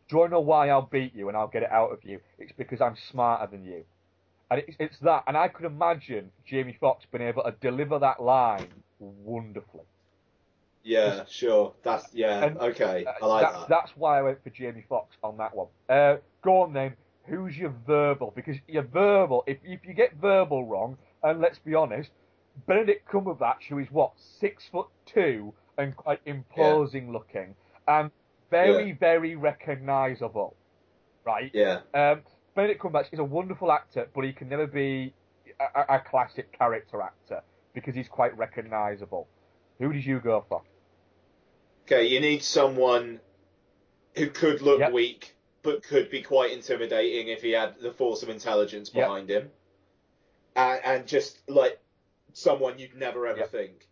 "Do 0.08 0.16
you 0.16 0.18
wanna 0.18 0.30
know 0.32 0.40
why 0.40 0.68
I'll 0.68 0.82
beat 0.82 1.14
you 1.14 1.28
and 1.28 1.36
I'll 1.36 1.48
get 1.48 1.62
it 1.62 1.70
out 1.70 1.92
of 1.92 1.98
you? 2.04 2.20
It's 2.38 2.52
because 2.52 2.80
I'm 2.80 2.96
smarter 3.10 3.50
than 3.50 3.64
you." 3.64 3.84
And 4.50 4.60
it's, 4.66 4.76
it's 4.80 4.98
that, 5.00 5.24
and 5.26 5.36
I 5.36 5.48
could 5.48 5.66
imagine 5.66 6.30
Jamie 6.46 6.76
Foxx 6.80 7.04
being 7.12 7.26
able 7.28 7.42
to 7.42 7.54
deliver 7.60 7.98
that 7.98 8.22
line 8.22 8.68
wonderfully. 8.98 9.84
yeah, 10.84 11.24
sure. 11.28 11.74
That's 11.82 12.06
yeah. 12.14 12.44
And 12.44 12.58
okay, 12.58 13.04
I 13.20 13.26
like 13.26 13.42
that's, 13.42 13.58
that. 13.58 13.68
That's 13.68 13.92
why 13.96 14.18
I 14.18 14.22
went 14.22 14.42
for 14.42 14.50
Jamie 14.50 14.84
Foxx 14.88 15.16
on 15.22 15.36
that 15.38 15.54
one. 15.54 15.68
Uh, 15.88 16.16
go 16.42 16.62
on 16.62 16.72
then. 16.72 16.94
Who's 17.26 17.56
your 17.58 17.74
verbal? 17.86 18.32
Because 18.34 18.56
your 18.66 18.84
verbal, 18.84 19.44
if 19.46 19.58
if 19.64 19.84
you 19.84 19.92
get 19.92 20.14
verbal 20.14 20.64
wrong, 20.64 20.96
and 21.22 21.40
let's 21.40 21.58
be 21.58 21.74
honest, 21.74 22.10
Benedict 22.66 23.06
Cumberbatch, 23.10 23.64
who 23.68 23.78
is 23.78 23.88
what 23.90 24.12
six 24.40 24.64
foot 24.72 24.86
two 25.04 25.52
and 25.76 25.94
quite 25.94 26.20
imposing 26.24 27.12
looking, 27.12 27.54
and 27.86 28.10
very 28.50 28.92
very 28.92 29.36
recognisable, 29.36 30.56
right? 31.26 31.50
Yeah. 31.52 31.80
Um, 31.92 32.22
Benedict 32.54 32.82
Cumberbatch 32.82 33.12
is 33.12 33.18
a 33.18 33.24
wonderful 33.24 33.70
actor, 33.70 34.08
but 34.14 34.24
he 34.24 34.32
can 34.32 34.48
never 34.48 34.66
be 34.66 35.12
a- 35.60 35.96
a 35.96 36.00
classic 36.00 36.50
character 36.56 37.02
actor 37.02 37.42
because 37.74 37.94
he's 37.94 38.08
quite 38.08 38.36
recognisable. 38.36 39.28
Who 39.78 39.92
did 39.92 40.04
you 40.04 40.20
go 40.20 40.44
for? 40.48 40.62
Okay, 41.86 42.06
you 42.06 42.20
need 42.20 42.42
someone 42.42 43.20
who 44.16 44.28
could 44.28 44.60
look 44.62 44.80
Yep. 44.80 44.92
weak 44.92 45.34
but 45.62 45.82
could 45.82 46.10
be 46.10 46.22
quite 46.22 46.52
intimidating 46.52 47.28
if 47.28 47.42
he 47.42 47.52
had 47.52 47.78
the 47.80 47.92
force 47.92 48.22
of 48.22 48.28
intelligence 48.28 48.90
Yep. 48.94 49.06
behind 49.06 49.30
him, 49.30 49.50
and, 50.56 50.80
and 50.84 51.06
just 51.06 51.38
like 51.48 51.78
someone 52.32 52.78
you'd 52.78 52.94
never 52.96 53.26
ever 53.26 53.46
think. 53.46 53.88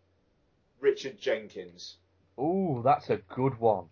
Richard 0.81 1.19
Jenkins. 1.19 1.97
Ooh, 2.39 2.83
that's 2.85 3.09
a 3.11 3.17
good 3.17 3.59
one. 3.59 3.87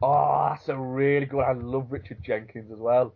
Oh, 0.00 0.48
that's 0.50 0.68
a 0.68 0.76
really 0.76 1.26
good. 1.26 1.40
I 1.40 1.52
love 1.52 1.90
Richard 1.90 2.22
Jenkins 2.22 2.70
as 2.72 2.78
well. 2.78 3.14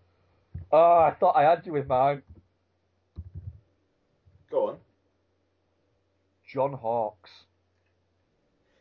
Oh, 0.73 0.99
I 0.99 1.15
thought 1.19 1.37
I 1.37 1.43
had 1.43 1.65
you 1.67 1.73
with 1.73 1.87
mine. 1.87 2.23
Go 4.51 4.69
on. 4.69 4.77
John 6.47 6.73
Hawkes. 6.73 7.31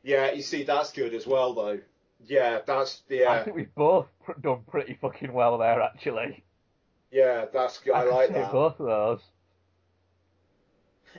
Yeah, 0.04 0.32
you 0.32 0.42
see, 0.44 0.64
that's 0.64 0.92
good 0.92 1.14
as 1.14 1.26
well, 1.26 1.54
though. 1.54 1.80
Yeah, 2.26 2.60
that's 2.66 3.02
yeah, 3.10 3.32
I 3.32 3.44
think 3.44 3.56
we've 3.56 3.76
both 3.76 4.08
done 4.42 4.62
pretty 4.70 4.98
fucking 5.02 5.34
well 5.34 5.58
there, 5.58 5.82
actually. 5.82 6.44
yeah, 7.12 7.46
that's 7.52 7.80
good. 7.80 7.94
I, 7.94 8.04
could 8.04 8.12
like 8.14 8.34
that. 8.34 8.52
both 8.52 8.80
of 8.80 8.86
those. 8.86 9.22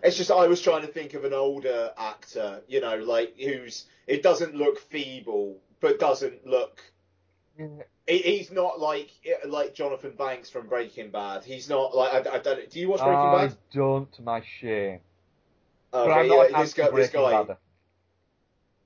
It's 0.03 0.17
just 0.17 0.31
I 0.31 0.47
was 0.47 0.61
trying 0.61 0.83
to 0.83 0.89
think 0.89 1.15
of 1.15 1.25
an 1.25 1.33
older 1.33 1.91
actor, 1.97 2.63
you 2.69 2.81
know, 2.81 2.97
like 2.97 3.35
who's 3.39 3.87
it 4.07 4.23
doesn't 4.23 4.55
look 4.55 4.79
feeble, 4.79 5.57
but 5.81 5.99
doesn't 5.99 6.47
look. 6.47 6.81
he- 8.07 8.19
He's 8.19 8.51
not 8.51 8.79
like 8.79 9.11
like 9.47 9.75
Jonathan 9.75 10.13
Banks 10.17 10.51
from 10.51 10.67
Breaking 10.69 11.11
Bad. 11.11 11.45
He's 11.45 11.69
not 11.69 11.95
like 11.97 12.27
I, 12.27 12.35
I 12.37 12.39
don't. 12.39 12.69
Do 12.71 12.79
you 12.81 12.89
watch 12.89 13.01
Breaking 13.01 13.15
I 13.17 13.47
Bad? 13.47 13.53
I 13.53 13.77
don't, 13.77 14.13
to 14.15 14.23
my 14.23 14.43
shame. 14.61 15.01
But 16.05 16.13
I'm 16.13 16.29
not 16.29 16.51
yeah, 16.51 16.63
this 16.63 16.75
guy, 16.75 16.91
this 16.91 17.11
guy, 17.11 17.31
Badder. 17.31 17.59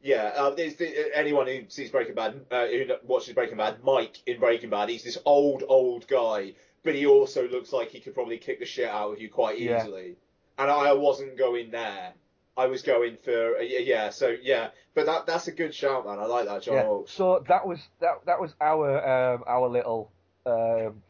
Yeah, 0.03 0.33
uh, 0.35 0.51
there's 0.51 0.77
the, 0.77 1.17
anyone 1.17 1.47
who 1.47 1.65
sees 1.69 1.91
Breaking 1.91 2.15
Bad, 2.15 2.41
uh, 2.51 2.67
who 2.67 2.87
watches 3.05 3.35
Breaking 3.35 3.59
Bad, 3.59 3.85
Mike 3.85 4.19
in 4.27 4.41
Breaking 4.41 4.71
Bad, 4.71 4.89
he's 4.89 5.05
this 5.05 5.19
old, 5.27 5.63
old 5.69 6.07
guy, 6.09 6.55
but 6.83 6.95
he 6.95 7.07
also 7.07 7.47
looks 7.49 7.73
like 7.73 7.91
he 7.91 8.01
could 8.01 8.15
probably 8.15 8.39
kick 8.39 8.61
the 8.61 8.67
shit 8.67 8.89
out 8.89 9.13
of 9.13 9.21
you 9.21 9.29
quite 9.29 9.59
Yeah. 9.59 9.83
easily. 9.83 10.17
And 10.59 10.71
I 10.71 10.93
wasn't 10.95 11.37
going 11.37 11.71
there. 11.71 12.15
I 12.57 12.67
was 12.67 12.83
going 12.83 13.17
for 13.17 13.57
uh, 13.57 13.61
yeah, 13.61 14.11
so 14.11 14.35
yeah, 14.43 14.69
but 14.95 15.07
that 15.07 15.25
that's 15.25 15.49
a 15.49 15.53
good 15.53 15.75
shout, 15.75 16.05
man. 16.05 16.19
I 16.19 16.27
like 16.27 16.47
that, 16.47 16.63
John 16.63 16.75
yeah. 16.75 16.99
So 17.07 17.43
that 17.49 17.67
was 17.67 17.79
that 18.01 18.27
that 18.27 18.41
was 18.41 18.55
our 18.61 19.35
um, 19.35 19.45
our 19.47 19.69
little 19.69 20.11
um, 20.45 21.03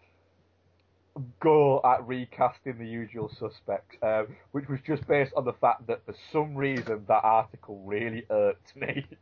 go 1.41 1.81
at 1.85 2.07
recasting 2.07 2.79
the 2.79 2.87
usual 2.87 3.31
suspects, 3.39 3.97
um, 4.03 4.29
which 4.53 4.69
was 4.69 4.79
just 4.87 5.07
based 5.07 5.33
on 5.37 5.45
the 5.45 5.53
fact 5.55 5.87
that 5.87 6.05
for 6.07 6.15
some 6.33 6.55
reason 6.55 7.05
that 7.09 7.21
article 7.23 7.83
really 7.85 8.25
irked 8.31 8.77
me. 8.77 9.07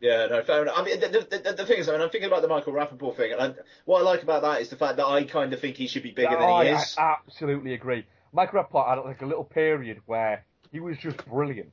Yeah, 0.00 0.28
no, 0.30 0.42
fair 0.42 0.62
enough. 0.62 0.76
I 0.78 0.82
mean, 0.82 0.98
the, 0.98 1.08
the, 1.08 1.52
the, 1.52 1.66
thing 1.66 1.78
is, 1.78 1.88
I 1.88 1.92
mean, 1.92 2.00
I'm 2.00 2.08
thinking 2.08 2.28
about 2.28 2.40
the 2.40 2.48
Michael 2.48 2.72
Rapaport 2.72 3.16
thing, 3.16 3.32
and 3.32 3.40
I, 3.42 3.54
what 3.84 4.00
I 4.00 4.02
like 4.02 4.22
about 4.22 4.40
that 4.42 4.62
is 4.62 4.70
the 4.70 4.76
fact 4.76 4.96
that 4.96 5.04
I 5.04 5.24
kind 5.24 5.52
of 5.52 5.60
think 5.60 5.76
he 5.76 5.86
should 5.88 6.02
be 6.02 6.10
bigger 6.10 6.38
Oh, 6.38 6.58
than 6.58 6.66
he 6.68 6.72
is. 6.72 6.96
I 6.96 7.16
absolutely 7.18 7.74
agree. 7.74 8.06
Michael 8.32 8.62
Rapaport 8.62 8.88
had 8.88 8.98
like 9.04 9.20
a 9.20 9.26
little 9.26 9.44
period 9.44 10.00
where 10.06 10.46
he 10.72 10.80
was 10.80 10.96
just 10.96 11.18
brilliant, 11.26 11.72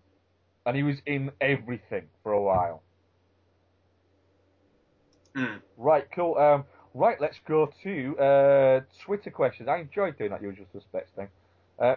and 0.66 0.76
he 0.76 0.84
was 0.84 0.98
in 1.06 1.32
everything 1.40 2.08
for 2.22 2.34
a 2.34 2.42
while. 2.42 2.84
Hmm. 5.34 5.58
Right, 5.78 6.06
cool. 6.14 6.38
Um, 6.38 6.66
right, 6.98 7.20
let's 7.22 7.40
go 7.48 7.72
to 7.84 8.18
uh, 8.20 8.82
Twitter 9.04 9.30
questions. 9.32 9.70
I 9.70 9.78
enjoyed 9.78 10.18
doing 10.18 10.32
that 10.32 10.42
usual 10.42 10.66
suspects 10.74 11.12
thing. 11.16 11.28
Uh, 11.80 11.96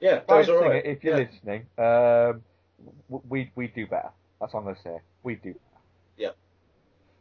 Yeah, 0.00 0.20
that 0.26 0.28
was 0.28 0.48
all 0.48 0.60
right. 0.60 0.84
if 0.84 1.02
you're 1.02 1.18
Yeah. 1.18 1.26
listening, 1.26 1.66
um, 1.78 2.42
we 3.28 3.50
we 3.54 3.68
do 3.68 3.86
better. 3.86 4.10
That's 4.40 4.52
all 4.54 4.60
I'm 4.60 4.66
gonna 4.66 4.78
say. 4.82 4.98
We 5.22 5.36
do. 5.36 5.54
Yeah. 6.16 6.30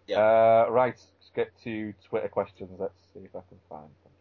Yeah. 0.08 0.18
Uh, 0.20 0.66
right, 0.72 0.96
let's 1.20 1.32
get 1.36 1.52
to 1.64 1.94
Twitter 2.10 2.28
questions. 2.28 2.72
Let's 2.80 2.94
see 3.14 3.20
if 3.20 3.36
I 3.36 3.42
can 3.48 3.60
find 3.70 3.90
them. 4.04 4.12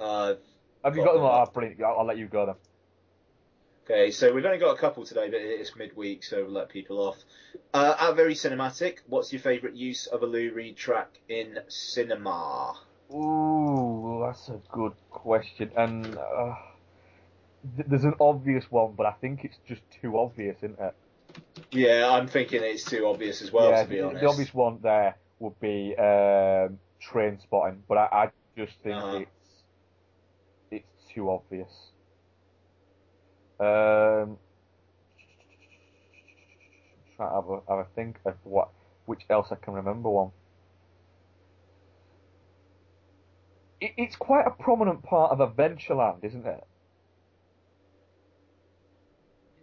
Uh, 0.00 0.34
Have 0.84 0.96
you 0.96 1.04
got 1.04 1.12
them? 1.14 1.22
Oh, 1.22 1.46
brilliant. 1.52 1.82
I'll, 1.82 2.00
I'll 2.00 2.06
let 2.06 2.18
you 2.18 2.26
go 2.26 2.46
then. 2.46 2.54
Okay, 3.90 4.12
so 4.12 4.32
we've 4.32 4.44
only 4.44 4.58
got 4.58 4.70
a 4.70 4.78
couple 4.78 5.04
today, 5.04 5.28
but 5.28 5.40
it's 5.40 5.74
midweek, 5.74 6.22
so 6.22 6.44
we'll 6.44 6.52
let 6.52 6.68
people 6.68 6.98
off. 6.98 7.16
Uh, 7.74 7.96
at 7.98 8.12
Very 8.14 8.34
Cinematic, 8.34 8.98
what's 9.08 9.32
your 9.32 9.42
favourite 9.42 9.74
use 9.74 10.06
of 10.06 10.22
a 10.22 10.26
Lou 10.26 10.52
Reed 10.52 10.76
track 10.76 11.18
in 11.28 11.58
cinema? 11.66 12.78
Ooh, 13.12 14.22
that's 14.24 14.48
a 14.48 14.60
good 14.70 14.92
question. 15.10 15.72
And 15.76 16.16
uh, 16.16 16.54
th- 17.76 17.88
there's 17.88 18.04
an 18.04 18.14
obvious 18.20 18.70
one, 18.70 18.92
but 18.96 19.06
I 19.06 19.12
think 19.20 19.44
it's 19.44 19.58
just 19.66 19.82
too 20.00 20.16
obvious, 20.16 20.58
isn't 20.58 20.78
it? 20.78 20.94
Yeah, 21.72 22.10
I'm 22.12 22.28
thinking 22.28 22.62
it's 22.62 22.84
too 22.84 23.08
obvious 23.08 23.42
as 23.42 23.50
well, 23.52 23.72
yeah, 23.72 23.82
to 23.82 23.88
be 23.88 23.96
the, 23.96 24.06
honest. 24.06 24.20
the 24.20 24.28
obvious 24.28 24.54
one 24.54 24.78
there 24.84 25.16
would 25.40 25.58
be 25.58 25.96
um, 25.98 26.78
Trainspotting, 27.02 27.78
but 27.88 27.98
I, 27.98 28.08
I 28.12 28.30
just 28.56 28.78
think 28.84 28.94
Uh-huh. 28.94 29.18
it's 29.18 29.64
it's 30.70 31.12
too 31.12 31.28
obvious. 31.28 31.89
Um, 33.60 34.38
trying 37.16 37.28
to 37.28 37.34
have 37.34 37.48
a, 37.48 37.60
have 37.68 37.78
a 37.80 37.86
think 37.94 38.18
of 38.24 38.34
what 38.44 38.70
which 39.06 39.22
else 39.28 39.48
I 39.50 39.56
can 39.56 39.74
remember 39.74 40.08
one. 40.08 40.30
It, 43.80 43.92
it's 43.96 44.16
quite 44.16 44.46
a 44.46 44.50
prominent 44.50 45.02
part 45.02 45.32
of 45.32 45.38
Adventureland, 45.56 46.24
isn't 46.24 46.46
it? 46.46 46.64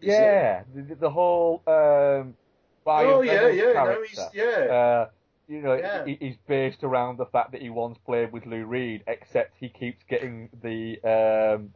Is 0.01 0.09
yeah, 0.09 0.63
the, 0.75 0.81
the- 0.83 0.95
the 0.95 1.09
whole 1.09 1.63
um, 1.67 2.35
Oh, 2.85 3.21
yeah, 3.21 3.49
yeah, 3.49 3.73
no, 3.73 4.01
he's- 4.03 4.29
yeah. 4.33 4.43
Uh, 4.43 5.09
you 5.47 5.61
know, 5.61 5.75
Yeah. 5.75 6.05
he, 6.05 6.17
he's 6.19 6.37
based 6.47 6.83
around 6.83 7.17
the 7.17 7.25
fact 7.25 7.51
that 7.53 7.61
he 7.61 7.69
once 7.69 7.97
played 8.05 8.31
with 8.31 8.45
Lou 8.45 8.65
Reed, 8.65 9.03
except 9.07 9.55
he 9.59 9.69
keeps 9.69 10.03
getting 10.09 10.49
the 10.61 10.99
um, 11.03 11.73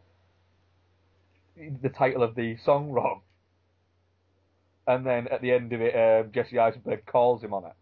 the 1.81 1.89
title 1.89 2.23
of 2.23 2.35
the 2.35 2.57
song 2.57 2.91
wrong. 2.91 3.21
And 4.87 5.05
then 5.05 5.27
at 5.27 5.41
the 5.41 5.51
end 5.51 5.73
of 5.73 5.81
it, 5.81 5.95
um, 5.95 6.31
Jesse 6.31 6.57
Eisenberg 6.57 7.05
calls 7.05 7.43
him 7.43 7.53
on 7.53 7.65
it. 7.65 7.73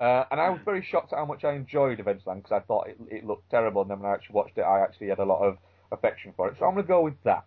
Uh, 0.00 0.24
and 0.30 0.40
I 0.40 0.50
was 0.50 0.60
very 0.64 0.82
shocked 0.82 1.12
at 1.12 1.18
how 1.18 1.24
much 1.24 1.44
I 1.44 1.52
enjoyed 1.52 1.98
Adventureland 1.98 2.42
because 2.42 2.52
I 2.52 2.60
thought 2.60 2.88
it, 2.88 2.98
it 3.10 3.24
looked 3.24 3.48
terrible, 3.50 3.82
and 3.82 3.90
then 3.90 4.00
when 4.00 4.10
I 4.10 4.14
actually 4.14 4.34
watched 4.34 4.58
it, 4.58 4.62
I 4.62 4.80
actually 4.80 5.08
had 5.08 5.20
a 5.20 5.24
lot 5.24 5.42
of 5.42 5.56
affection 5.92 6.32
for 6.36 6.48
it. 6.48 6.56
So 6.58 6.66
I'm 6.66 6.74
going 6.74 6.84
to 6.84 6.88
go 6.88 7.02
with 7.02 7.22
that. 7.22 7.44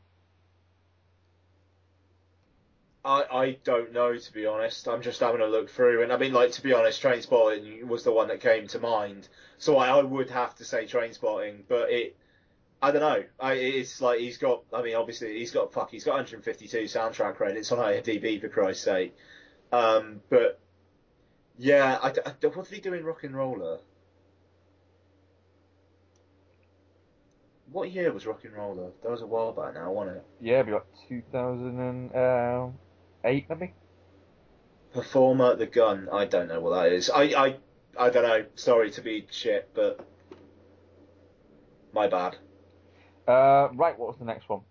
I, 3.03 3.23
I 3.31 3.57
don't 3.63 3.93
know 3.93 4.17
to 4.17 4.33
be 4.33 4.45
honest. 4.45 4.87
I'm 4.87 5.01
just 5.01 5.19
having 5.19 5.41
a 5.41 5.45
look 5.45 5.69
through, 5.69 6.03
and 6.03 6.11
I 6.11 6.17
mean, 6.17 6.33
like 6.33 6.51
to 6.53 6.63
be 6.63 6.73
honest, 6.73 7.01
Trainspotting 7.01 7.83
was 7.83 8.03
the 8.03 8.11
one 8.11 8.29
that 8.29 8.41
came 8.41 8.67
to 8.67 8.79
mind. 8.79 9.27
So 9.57 9.77
I, 9.77 9.89
I 9.89 10.01
would 10.01 10.29
have 10.29 10.55
to 10.55 10.65
say 10.65 10.85
Trainspotting, 10.85 11.63
but 11.67 11.91
it, 11.91 12.15
I 12.81 12.91
don't 12.91 13.01
know. 13.01 13.23
I, 13.39 13.53
it's 13.53 14.01
like 14.01 14.19
he's 14.19 14.37
got. 14.37 14.63
I 14.73 14.81
mean, 14.83 14.95
obviously 14.95 15.39
he's 15.39 15.51
got 15.51 15.73
fuck. 15.73 15.89
He's 15.89 16.03
got 16.03 16.11
152 16.13 16.83
soundtrack 16.83 17.35
credits 17.35 17.71
on 17.71 17.79
IMDb 17.79 18.39
for 18.39 18.49
Christ's 18.49 18.83
sake. 18.83 19.15
Um, 19.71 20.21
but 20.29 20.59
yeah, 21.57 21.97
I, 22.01 22.09
I- 22.09 22.47
what 22.47 22.69
did 22.69 22.75
he 22.75 22.81
do 22.81 22.93
in 22.93 23.03
RocknRolla? 23.03 23.79
What 27.71 27.91
year 27.91 28.13
was 28.13 28.23
RocknRolla? 28.25 28.91
That 29.03 29.11
was 29.11 29.21
a 29.21 29.27
while 29.27 29.51
back 29.51 29.73
now, 29.73 29.91
wasn't 29.91 30.17
it? 30.17 30.23
Yeah, 30.39 30.61
we 30.61 30.71
got 30.71 30.85
2008 31.09 33.45
maybe. 33.49 33.73
Performer 34.93 35.55
the 35.55 35.65
Gun. 35.65 36.07
I 36.11 36.25
don't 36.25 36.47
know 36.47 36.61
what 36.61 36.81
that 36.81 36.93
is. 36.93 37.09
I 37.09 37.23
I 37.23 37.55
I 37.99 38.09
don't 38.09 38.23
know. 38.23 38.45
Sorry 38.55 38.89
to 38.91 39.01
be 39.01 39.27
shit, 39.31 39.69
but 39.73 39.99
my 41.93 42.07
bad. 42.07 42.37
Uh, 43.27 43.69
right, 43.73 43.97
what 43.99 44.07
was 44.07 44.17
the 44.17 44.25
next 44.25 44.47
one? 44.49 44.61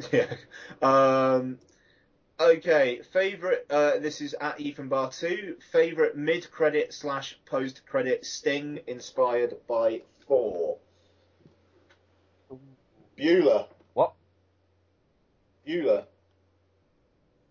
Yeah. 0.12 0.32
Um. 0.80 1.58
Okay. 2.40 3.02
Favorite. 3.12 3.66
Uh. 3.68 3.98
This 3.98 4.22
is 4.22 4.34
at 4.40 4.58
Ethan 4.58 4.88
Bar 4.88 5.10
two. 5.10 5.56
Favorite 5.72 6.16
mid 6.16 6.50
credit 6.50 6.94
slash 6.94 7.38
post 7.44 7.82
credit 7.86 8.24
sting 8.24 8.80
inspired 8.86 9.56
by 9.68 10.00
Thor. 10.26 10.78
Bueller. 13.18 13.66
What? 13.92 14.14
Bueller. 15.68 16.06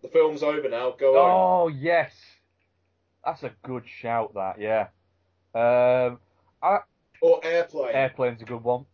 The 0.02 0.08
film's 0.08 0.42
over 0.42 0.68
now. 0.68 0.90
Go 0.98 1.16
on. 1.18 1.30
Oh 1.30 1.68
yes, 1.68 2.12
that's 3.24 3.44
a 3.44 3.52
good 3.62 3.84
shout. 3.86 4.34
That 4.34 4.60
yeah. 4.60 4.88
Um, 5.54 6.18
I, 6.60 6.78
Or 7.22 7.40
Airplane. 7.44 7.94
Airplane's 7.94 8.42
a 8.42 8.44
good 8.44 8.64
one. 8.64 8.86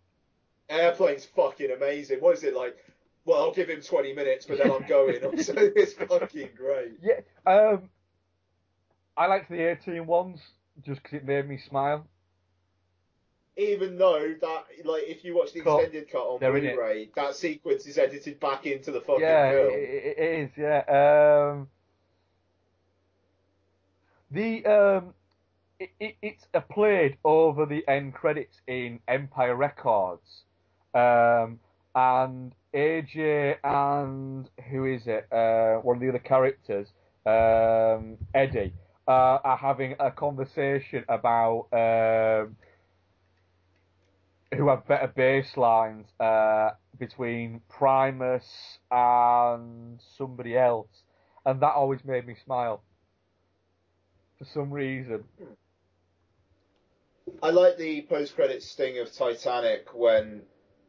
Airplane's 0.69 1.25
fucking 1.25 1.71
amazing. 1.71 2.19
What 2.21 2.37
is 2.37 2.45
it 2.45 2.55
like? 2.55 2.77
Well, 3.25 3.43
I'll 3.43 3.55
give 3.55 3.69
him 3.69 3.81
20 3.81 4.15
minutes, 4.15 4.47
but 4.47 4.59
then 4.59 4.71
I'm 4.71 4.87
going. 4.89 5.21
so 5.43 5.55
it's 5.57 5.95
fucking 5.95 6.51
great. 6.57 6.99
Yeah. 7.03 7.21
Um, 7.51 7.91
I 9.17 9.27
liked 9.27 9.51
the 9.51 9.71
18 9.71 10.07
ones 10.07 10.41
just 10.85 11.03
because 11.03 11.19
it 11.19 11.25
made 11.25 11.49
me 11.49 11.59
smile. 11.59 12.07
Even 13.57 13.97
though 13.97 14.35
that, 14.39 14.65
like, 14.85 15.05
if 15.07 15.25
you 15.25 15.35
watch 15.35 15.55
the 15.55 15.63
Cut. 15.63 15.81
extended 15.81 16.11
cut 16.13 16.19
on 16.21 16.41
They're. 16.41 16.53
Blu-ray, 16.53 17.09
that 17.17 17.35
sequence 17.35 17.87
is 17.87 17.97
edited 17.97 18.39
back 18.39 18.67
into 18.67 18.91
the 18.93 19.01
fucking 19.01 19.23
yeah, 19.23 19.51
film. 19.51 19.71
it, 19.73 20.15
it 20.19 20.41
is. 20.45 20.51
Yeah. 20.59 21.53
Um, 21.55 21.69
the 24.31 24.67
um, 24.67 25.15
it, 25.79 25.91
it, 26.01 26.17
it's 26.23 26.47
a 26.55 26.61
played 26.61 27.17
over 27.25 27.67
the 27.67 27.87
end 27.89 28.15
credits 28.15 28.61
in 28.67 29.01
Empire 29.09 29.57
Records, 29.57 30.43
um, 30.97 31.61
and 31.95 32.55
AJ 32.75 33.57
and 33.63 34.49
who 34.71 34.87
is 34.87 35.07
it? 35.07 35.31
Uh, 35.33 35.77
one 35.81 35.97
of 35.97 36.03
the 36.03 36.09
other 36.09 36.19
characters, 36.19 36.89
um, 37.27 38.17
Eddie, 38.35 38.73
uh, 39.09 39.39
are 39.45 39.57
having 39.57 39.95
a 40.01 40.11
conversation 40.11 41.05
about. 41.09 41.67
Um, 41.73 42.57
who 44.55 44.69
have 44.69 44.87
better 44.87 45.13
bass 45.15 45.57
lines 45.57 46.07
uh, 46.21 46.71
between 46.99 47.61
Primus 47.69 48.79
and 48.91 50.01
somebody 50.17 50.57
else, 50.57 51.03
and 51.45 51.61
that 51.61 51.75
always 51.75 52.05
made 52.05 52.27
me 52.27 52.37
smile 52.45 52.83
for 54.39 54.45
some 54.45 54.71
reason. 54.73 55.25
I 57.43 57.51
like 57.51 57.77
the 57.77 58.03
post-credit 58.03 58.63
sting 58.63 58.99
of 58.99 59.13
Titanic 59.13 59.89
when 59.95 60.43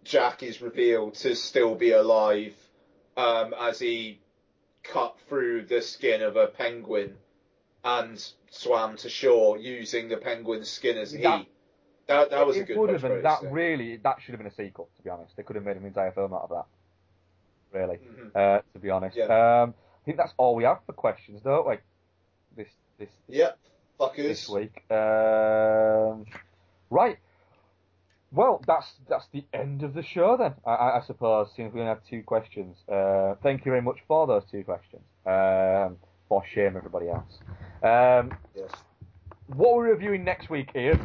Jack 0.08 0.42
is 0.44 0.61
revealed 0.61 1.16
to 1.16 1.36
still 1.36 1.76
be 1.76 1.92
alive 1.92 2.56
um, 3.18 3.53
as 3.60 3.80
he 3.80 4.19
cut 4.84 5.18
through 5.27 5.66
the 5.66 5.82
skin 5.82 6.22
of 6.22 6.38
a 6.38 6.48
penguin 6.48 7.16
and 7.84 8.26
swam 8.50 8.95
to 8.98 9.10
shore 9.10 9.58
using 9.58 10.08
the 10.08 10.18
penguin's 10.18 10.69
skin 10.69 10.98
as 10.98 11.11
heat. 11.11 11.24
That- 11.24 12.30
That, 12.30 12.48
was 12.48 12.56
a 12.56 12.64
good 12.64 12.77
would 12.77 12.90
have, 12.92 13.02
post-credit 13.02 13.24
that 13.24 13.52
really 13.52 13.98
that 13.98 14.22
should 14.22 14.32
have 14.32 14.40
been 14.40 14.48
a 14.48 14.56
sequel. 14.56 14.88
To 14.95 15.03
be 15.03 15.10
honest, 15.10 15.36
they 15.36 15.44
could 15.44 15.58
have 15.58 15.66
made 15.66 15.76
an 15.76 15.86
entire 15.86 16.11
film 16.14 16.34
out 16.34 16.44
of 16.44 16.50
that. 16.52 16.66
Really, 17.77 17.98
Mhm. 17.98 18.32
uh, 18.34 18.61
to 18.74 18.80
be 18.80 18.90
honest. 18.90 19.18
Yeah. 19.18 19.26
Um, 19.64 19.74
I 20.02 20.06
think 20.06 20.16
that's 20.16 20.34
all 20.38 20.56
we 20.56 20.64
have 20.64 20.80
for 20.86 20.94
questions, 20.94 21.42
don't 21.42 21.68
we? 21.68 21.76
This 22.56 22.69
this 22.98 23.10
Yep, 23.27 23.60
fuckers. 24.00 24.16
this 24.16 24.48
week. 24.48 24.90
Um, 24.90 26.26
right. 26.90 27.18
Well, 28.32 28.62
that's 28.68 28.94
that's 29.10 29.26
the 29.32 29.46
end 29.54 29.84
of 29.84 29.94
the 29.94 30.04
show 30.04 30.36
then. 30.38 30.54
I, 30.66 30.72
I, 30.72 30.98
I 31.00 31.02
suppose 31.06 31.50
since 31.56 31.74
we 31.74 31.80
only 31.80 31.90
have 31.90 32.04
two 32.10 32.24
questions. 32.24 32.78
Uh, 32.90 33.36
thank 33.42 33.66
you 33.66 33.72
very 33.72 33.82
much 33.82 33.98
for 34.08 34.28
those 34.28 34.44
two 34.52 34.64
questions. 34.64 35.02
Um, 35.26 35.98
for 36.28 36.44
shame 36.54 36.76
everybody 36.76 37.10
else. 37.10 37.40
Um, 37.84 38.38
Yes. 38.56 38.70
what 39.48 39.74
are 39.74 39.84
we 39.84 39.90
reviewing 39.92 40.24
next 40.24 40.50
week, 40.50 40.72
Ian? 40.76 41.00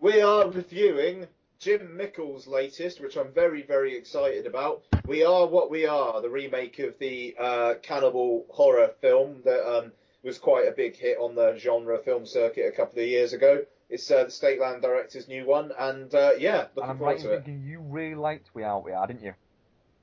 We 0.00 0.20
are 0.22 0.48
reviewing 0.48 1.26
Jim 1.58 1.96
Mickle's 1.96 2.46
latest, 2.46 3.00
which 3.00 3.16
I'm 3.16 3.30
very, 3.32 3.62
very 3.62 3.94
excited 3.96 4.46
about. 4.46 4.82
We 5.06 5.24
Are 5.24 5.46
What 5.46 5.70
We 5.70 5.86
Are, 5.86 6.20
the 6.20 6.30
remake 6.30 6.78
of 6.80 6.98
the 6.98 7.36
uh, 7.38 7.74
cannibal 7.82 8.46
horror 8.50 8.90
film 9.00 9.42
that 9.44 9.64
um, 9.68 9.92
was 10.24 10.38
quite 10.38 10.66
a 10.66 10.72
big 10.72 10.96
hit 10.96 11.18
on 11.18 11.34
the 11.34 11.56
genre 11.58 11.98
film 11.98 12.26
circuit 12.26 12.66
a 12.66 12.76
couple 12.76 13.00
of 13.00 13.06
years 13.06 13.32
ago. 13.32 13.64
It's 13.92 14.10
uh, 14.10 14.24
the 14.24 14.30
Stake 14.30 14.58
Land 14.58 14.80
director's 14.80 15.28
new 15.28 15.44
one, 15.46 15.70
and 15.78 16.12
uh, 16.14 16.32
yeah, 16.38 16.68
looking 16.74 16.82
And 16.82 16.90
I'm 16.92 16.98
forward 16.98 17.12
right 17.12 17.20
to 17.20 17.32
it. 17.32 17.44
thinking 17.44 17.62
you 17.62 17.80
really 17.80 18.14
liked 18.14 18.48
We 18.54 18.62
Are 18.62 18.80
We 18.80 18.92
Are, 18.92 19.06
didn't 19.06 19.22
you? 19.22 19.34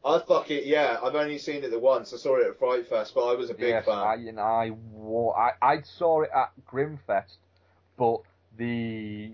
I 0.06 0.20
fuck 0.20 0.52
it, 0.52 0.66
yeah. 0.66 1.00
I've 1.04 1.16
only 1.16 1.40
seen 1.40 1.64
it 1.64 1.72
the 1.72 1.80
once. 1.80 2.14
I 2.14 2.18
saw 2.18 2.38
it 2.38 2.48
at 2.48 2.60
Fright 2.60 2.88
Fest, 2.88 3.14
but 3.16 3.26
I 3.26 3.34
was 3.34 3.50
a 3.50 3.54
big 3.56 3.70
yes, 3.70 3.86
fan. 3.86 3.98
I, 3.98 4.16
know, 4.32 5.34
I, 5.36 5.50
I 5.62 5.74
I 5.74 5.82
saw 5.82 6.22
it 6.22 6.30
at 6.34 6.52
Grimmfest, 6.72 7.38
but 7.98 8.22
the 8.58 9.34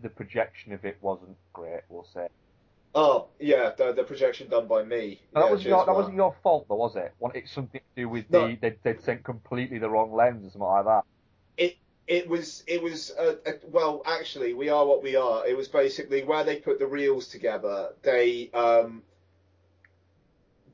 the 0.00 0.08
projection 0.08 0.72
of 0.72 0.84
it 0.84 0.96
wasn't 1.00 1.36
great. 1.52 1.80
We'll 1.88 2.06
say. 2.14 2.28
Oh, 2.94 3.28
yeah, 3.40 3.72
the, 3.76 3.92
the 3.94 4.04
projection 4.04 4.48
done 4.48 4.66
by 4.68 4.82
me. 4.84 5.20
that 5.34 5.50
wasn't 5.50 5.68
your 5.70 5.84
that 5.86 5.94
wasn't 5.94 6.16
your 6.16 6.34
fault, 6.42 6.66
though, 6.68 6.76
was 6.76 6.94
it? 6.94 7.12
Well, 7.18 7.32
It's 7.34 7.50
something 7.50 7.80
to 7.80 8.02
do 8.02 8.08
with 8.08 8.30
No. 8.30 8.48
the 8.48 8.56
they 8.60 8.76
they'd 8.82 9.02
sent 9.02 9.24
completely 9.24 9.78
the 9.78 9.90
wrong 9.90 10.14
lens 10.14 10.46
or 10.46 10.50
something 10.50 10.68
like 10.68 10.84
that. 10.84 11.04
It 11.56 11.76
it 12.06 12.28
was 12.28 12.64
it 12.66 12.82
was 12.82 13.12
uh, 13.18 13.34
uh, 13.46 13.52
well 13.70 14.02
actually 14.06 14.54
we 14.54 14.68
are 14.68 14.84
what 14.86 15.02
we 15.02 15.16
are. 15.16 15.46
It 15.46 15.56
was 15.56 15.68
basically 15.68 16.22
where 16.24 16.44
they 16.44 16.56
put 16.56 16.78
the 16.78 16.86
reels 16.86 17.28
together. 17.28 17.94
They 18.02 18.50
um 18.52 19.02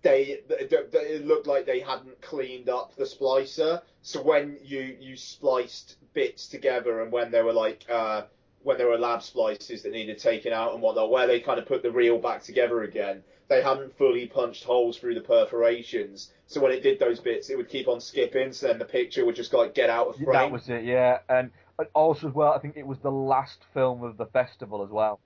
they 0.03 0.41
th- 0.49 0.71
th- 0.71 0.91
th- 0.93 1.11
it 1.11 1.27
looked 1.27 1.47
like 1.47 1.67
they 1.67 1.81
hadn't 1.81 2.21
cleaned 2.21 2.69
up 2.69 2.95
the 2.97 3.05
splicer. 3.05 3.83
So 4.03 4.23
when 4.23 4.59
you 4.63 4.97
you 5.01 5.17
spliced 5.17 5.97
bits 6.15 6.49
together 6.49 7.03
and 7.03 7.13
when 7.13 7.31
there 7.31 7.45
were 7.45 7.53
like 7.53 7.85
uh 7.89 8.23
when 8.63 8.79
there 8.79 8.89
were 8.89 8.99
lab 8.99 9.23
splices 9.23 9.83
that 9.83 9.93
needed 9.93 10.19
taken 10.19 10.53
out 10.53 10.73
and 10.73 10.83
whatnot, 10.83 11.11
where 11.11 11.27
they 11.27 11.41
kind 11.41 11.59
of 11.59 11.67
put 11.67 11.83
the 11.83 11.91
reel 11.91 12.19
back 12.19 12.43
together 12.43 12.83
again, 12.83 13.23
they 13.49 13.63
hadn't 13.63 13.97
fully 13.97 14.27
punched 14.27 14.65
holes 14.65 14.99
through 14.99 15.15
the 15.15 15.21
perforations. 15.21 16.33
So 16.47 16.61
when 16.61 16.73
it 16.73 16.83
did 16.83 16.99
those 16.99 17.21
bits, 17.21 17.51
it 17.51 17.57
would 17.57 17.69
keep 17.69 17.89
on 17.89 18.01
skipping. 18.01 18.53
So 18.53 18.69
then 18.69 18.79
the 18.79 18.85
picture 18.85 19.25
would 19.25 19.37
just 19.37 19.53
like 19.53 19.75
get 19.75 19.91
out 19.91 20.09
of 20.09 20.17
frame. 20.17 20.33
That 20.33 20.51
was 20.51 20.69
it, 20.69 20.85
yeah. 20.85 21.19
And 21.29 21.51
and 21.79 21.89
also 21.95 22.29
as 22.29 22.35
well, 22.35 22.53
I 22.53 22.59
think 22.59 22.77
it 22.77 22.87
was 22.87 22.99
the 22.99 23.11
last 23.11 23.59
film 23.73 24.03
of 24.03 24.17
the 24.17 24.27
festival 24.27 24.83
as 24.83 24.91
well. 24.91 25.21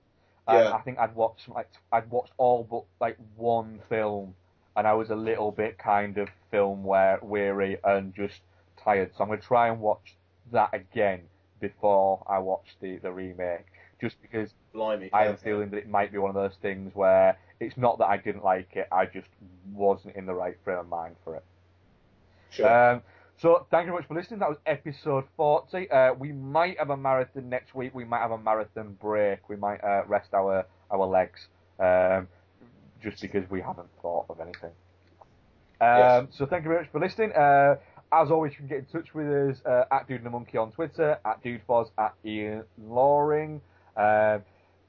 And 0.47 0.59
Yeah. 0.59 0.73
I 0.73 0.81
think 0.81 0.99
I'd 0.99 1.15
watched 1.15 1.49
like 1.49 1.69
I'd 1.91 2.09
watched 2.09 2.33
all 2.37 2.63
but 2.63 2.83
like 3.01 3.17
one 3.35 3.81
film, 3.89 4.35
and 4.75 4.87
I 4.87 4.93
was 4.93 5.09
a 5.09 5.15
little 5.15 5.51
bit 5.51 5.77
kind 5.77 6.17
of 6.17 6.29
film 6.51 6.83
weary 6.83 7.77
and 7.83 8.13
just 8.13 8.41
tired. 8.77 9.11
So 9.17 9.23
I'm 9.23 9.29
gonna 9.29 9.41
try 9.41 9.67
and 9.69 9.81
watch 9.81 10.15
that 10.51 10.69
again 10.73 11.21
before 11.63 12.23
I 12.29 12.39
watched 12.39 12.79
the 12.81 12.97
the 12.99 13.13
remake, 13.13 13.67
just 14.01 14.21
because 14.21 14.53
Blimey, 14.73 15.09
I 15.13 15.25
am 15.25 15.37
perfect. 15.37 15.43
feeling 15.43 15.71
that 15.71 15.77
it 15.77 15.89
might 15.89 16.11
be 16.11 16.19
one 16.19 16.29
of 16.29 16.35
those 16.35 16.57
things 16.61 16.95
where 16.95 17.37
it's 17.59 17.77
not 17.77 17.99
that 17.99 18.07
I 18.07 18.17
didn't 18.17 18.43
like 18.43 18.75
it, 18.75 18.87
I 18.91 19.05
just 19.05 19.29
wasn't 19.73 20.15
in 20.15 20.25
the 20.25 20.35
right 20.35 20.57
frame 20.63 20.79
of 20.79 20.89
mind 20.89 21.15
for 21.23 21.35
it. 21.37 21.43
Sure. 22.49 22.79
Um, 22.93 23.01
so 23.37 23.65
thank 23.71 23.85
you 23.85 23.91
very 23.91 24.01
much 24.01 24.07
for 24.07 24.15
listening. 24.15 24.39
That 24.39 24.49
was 24.49 24.59
episode 24.65 25.25
40. 25.37 25.89
Uh, 25.91 26.13
we 26.13 26.31
might 26.33 26.77
have 26.79 26.89
a 26.91 26.97
marathon 26.97 27.49
next 27.49 27.75
week. 27.75 27.93
We 27.95 28.05
might 28.05 28.19
have 28.19 28.31
a 28.31 28.37
marathon 28.37 28.97
break. 29.01 29.49
We 29.49 29.57
might 29.57 29.83
uh, 29.83 30.03
rest 30.07 30.33
our 30.33 30.65
our 30.91 31.05
legs 31.05 31.47
um, 31.79 32.27
just 33.01 33.19
because 33.21 33.49
we 33.49 33.61
haven't 33.61 33.89
thought 34.01 34.25
of 34.29 34.39
anything. 34.39 34.71
Um, 35.81 36.27
So 36.31 36.45
thank 36.45 36.63
you 36.63 36.69
very 36.69 36.81
much 36.83 36.91
for 36.91 36.99
listening. 36.99 37.33
Uh, 37.33 37.75
as 38.13 38.29
always, 38.29 38.51
you 38.53 38.59
can 38.59 38.67
get 38.67 38.79
in 38.79 38.85
touch 38.85 39.13
with 39.13 39.27
us 39.27 39.61
uh, 39.65 39.85
at 39.91 40.07
Dude 40.07 40.17
and 40.17 40.25
the 40.25 40.29
Monkey 40.29 40.57
on 40.57 40.71
Twitter, 40.71 41.17
at 41.25 41.43
DudeFoz, 41.43 41.89
at 41.97 42.13
Ian 42.23 42.63
Loring, 42.77 43.59
uh, 43.97 44.39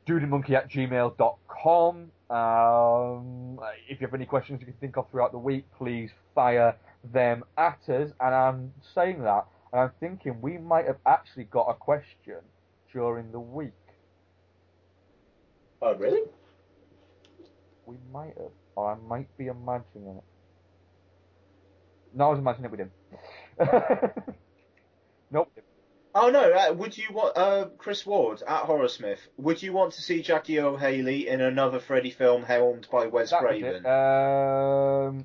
dudeandmonkey 0.06 0.50
at 0.50 0.70
gmail.com. 0.70 2.10
Um, 2.30 3.60
if 3.88 4.00
you 4.00 4.06
have 4.06 4.14
any 4.14 4.26
questions 4.26 4.60
you 4.60 4.66
can 4.66 4.76
think 4.80 4.96
of 4.96 5.10
throughout 5.10 5.32
the 5.32 5.38
week, 5.38 5.64
please 5.76 6.10
fire 6.34 6.76
them 7.12 7.44
at 7.56 7.78
us. 7.88 8.10
And 8.20 8.34
I'm 8.34 8.72
saying 8.94 9.22
that, 9.22 9.46
and 9.72 9.82
I'm 9.82 9.90
thinking 10.00 10.40
we 10.40 10.58
might 10.58 10.86
have 10.86 10.98
actually 11.06 11.44
got 11.44 11.66
a 11.68 11.74
question 11.74 12.38
during 12.92 13.32
the 13.32 13.40
week. 13.40 13.72
Oh 15.80 15.94
really? 15.94 16.22
We 17.86 17.96
might 18.12 18.34
have, 18.38 18.52
or 18.76 18.92
I 18.92 18.96
might 19.08 19.36
be 19.36 19.46
imagining 19.46 20.16
it. 20.16 20.24
No, 22.14 22.26
I 22.26 22.30
was 22.30 22.38
imagining 22.38 22.66
it 22.66 22.70
we 22.70 22.76
didn't. 22.78 24.24
nope. 25.30 25.50
Oh 26.16 26.30
no! 26.30 26.52
Uh, 26.52 26.72
would 26.74 26.96
you 26.96 27.06
want 27.12 27.36
uh, 27.36 27.66
Chris 27.76 28.06
Ward 28.06 28.40
at 28.46 28.64
Horrorsmith? 28.64 29.18
Would 29.38 29.62
you 29.62 29.72
want 29.72 29.94
to 29.94 30.02
see 30.02 30.22
Jackie 30.22 30.60
Earle 30.60 30.76
Haley 30.76 31.26
in 31.28 31.40
another 31.40 31.80
Freddy 31.80 32.10
film 32.10 32.44
helmed 32.44 32.86
by 32.90 33.06
Wes 33.08 33.30
That 33.30 33.40
Craven? 33.40 33.84
Um, 33.84 35.24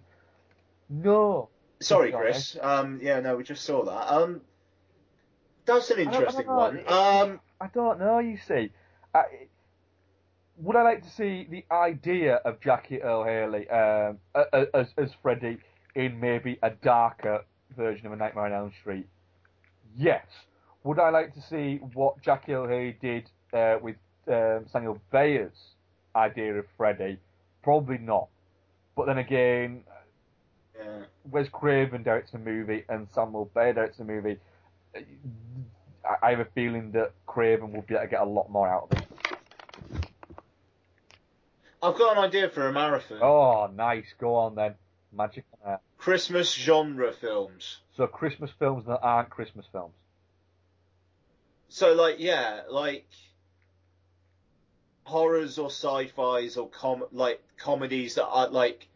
no. 0.90 1.50
Sorry, 1.80 2.11
Chris. 2.11 2.58
Um, 2.59 3.00
yeah, 3.03 3.19
no, 3.19 3.35
we 3.38 3.43
just 3.43 3.64
saw 3.64 3.85
that. 3.85 4.11
Um, 4.14 4.42
that's 5.66 5.92
an 5.92 6.00
I 6.00 6.03
don't- 6.06 6.14
I 6.14 6.18
interesting 6.18 6.45
don't 6.48 6.56
one. 6.56 6.77
Um, 6.88 7.40
I 7.61 7.68
don't 7.68 8.00
know. 8.00 8.18
You 8.18 8.38
see, 8.48 8.72
uh, 9.14 9.24
would 10.58 10.76
I 10.76 10.82
like 10.82 11.03
to 11.03 11.09
see 11.11 11.48
the 11.50 11.66
idea 11.72 12.35
of 12.38 12.59
Jackie 12.61 13.01
Earle 13.03 13.26
Haley 13.26 13.69
um, 13.69 14.18
as 14.74 14.88
as 14.98 15.14
Freddy 15.22 15.59
in 15.95 16.19
maybe 16.19 16.59
a 16.64 16.69
darker 16.72 17.43
version 17.76 18.06
of 18.08 18.14
A 18.14 18.16
Nightmare 18.16 18.45
on 18.45 18.53
Elm 18.53 18.72
Street? 18.82 19.08
Yes. 19.95 20.26
Would 20.84 21.00
I 21.00 21.09
like 21.09 21.34
to 21.34 21.42
see 21.42 21.77
what 21.93 22.22
Jackie 22.22 22.53
Earle 22.53 22.68
Haley 22.68 22.98
did 23.01 23.30
uh, 23.53 23.77
with 23.82 23.95
um, 24.27 24.66
Samuel 24.72 25.00
Bayer's 25.11 25.58
idea 26.16 26.53
of 26.56 26.66
Freddy? 26.77 27.19
Probably 27.64 27.98
not. 27.98 28.27
But 28.95 29.08
then 29.08 29.18
again, 29.18 29.84
yeah. 30.77 31.03
Wes 31.30 31.48
Craven 31.51 32.03
directs 32.03 32.32
the 32.32 32.38
movie 32.40 32.85
and 32.90 33.08
Samuel 33.14 33.50
Bayer 33.53 33.74
directs 33.74 33.98
the 33.98 34.06
movie. 34.06 34.38
I- 34.95 36.32
have 36.32 36.40
a 36.40 36.48
feeling 36.56 36.92
that 36.93 37.11
Craven 37.27 37.72
will 37.74 37.82
be 37.82 37.93
able 37.93 38.06
to 38.06 38.09
get 38.09 38.22
a 38.22 38.26
lot 38.26 38.50
more 38.50 38.68
out 38.68 38.88
of 38.92 38.98
it. 38.98 39.06
I've 41.82 41.98
got 41.98 42.18
an 42.18 42.24
idea 42.24 42.50
for 42.50 42.68
a 42.68 42.74
marathon. 42.74 43.19
Oh, 43.22 43.69
nice. 43.74 44.06
Go 44.19 44.35
on 44.35 44.56
then. 44.56 44.76
Magic. 45.14 45.45
Christmas 45.99 46.53
genre 46.53 47.11
films. 47.11 47.77
So 47.95 48.07
Christmas 48.07 48.49
films 48.57 48.85
that 48.87 48.99
aren't 49.01 49.29
Christmas 49.29 49.65
films. 49.71 49.93
So 51.67 51.93
like, 51.93 52.15
yeah, 52.19 52.61
like 52.69 53.07
horrors 55.03 55.57
or 55.57 55.69
sci-fis 55.69 56.57
or 56.57 56.69
com 56.69 57.03
like 57.11 57.43
comedies 57.57 58.15
that 58.15 58.25
are 58.25 58.47
like 58.49 58.87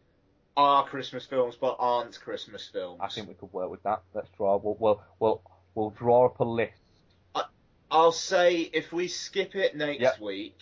are 0.56 0.84
Christmas 0.86 1.26
films 1.26 1.56
but 1.60 1.76
aren't 1.78 2.18
Christmas 2.20 2.68
films. 2.72 3.00
I 3.02 3.08
think 3.08 3.28
we 3.28 3.34
could 3.34 3.52
work 3.52 3.70
with 3.70 3.82
that. 3.82 4.02
Let's 4.14 4.28
draw. 4.36 4.56
We'll 4.56 4.76
we'll 4.80 5.02
we'll, 5.20 5.42
we'll 5.74 5.90
draw 5.90 6.26
up 6.26 6.40
a 6.40 6.44
list. 6.44 6.72
I, 7.34 7.44
I'll 7.90 8.12
say 8.12 8.60
if 8.60 8.92
we 8.92 9.08
skip 9.08 9.54
it 9.54 9.76
next 9.76 10.00
Yep. 10.00 10.20
week 10.20 10.58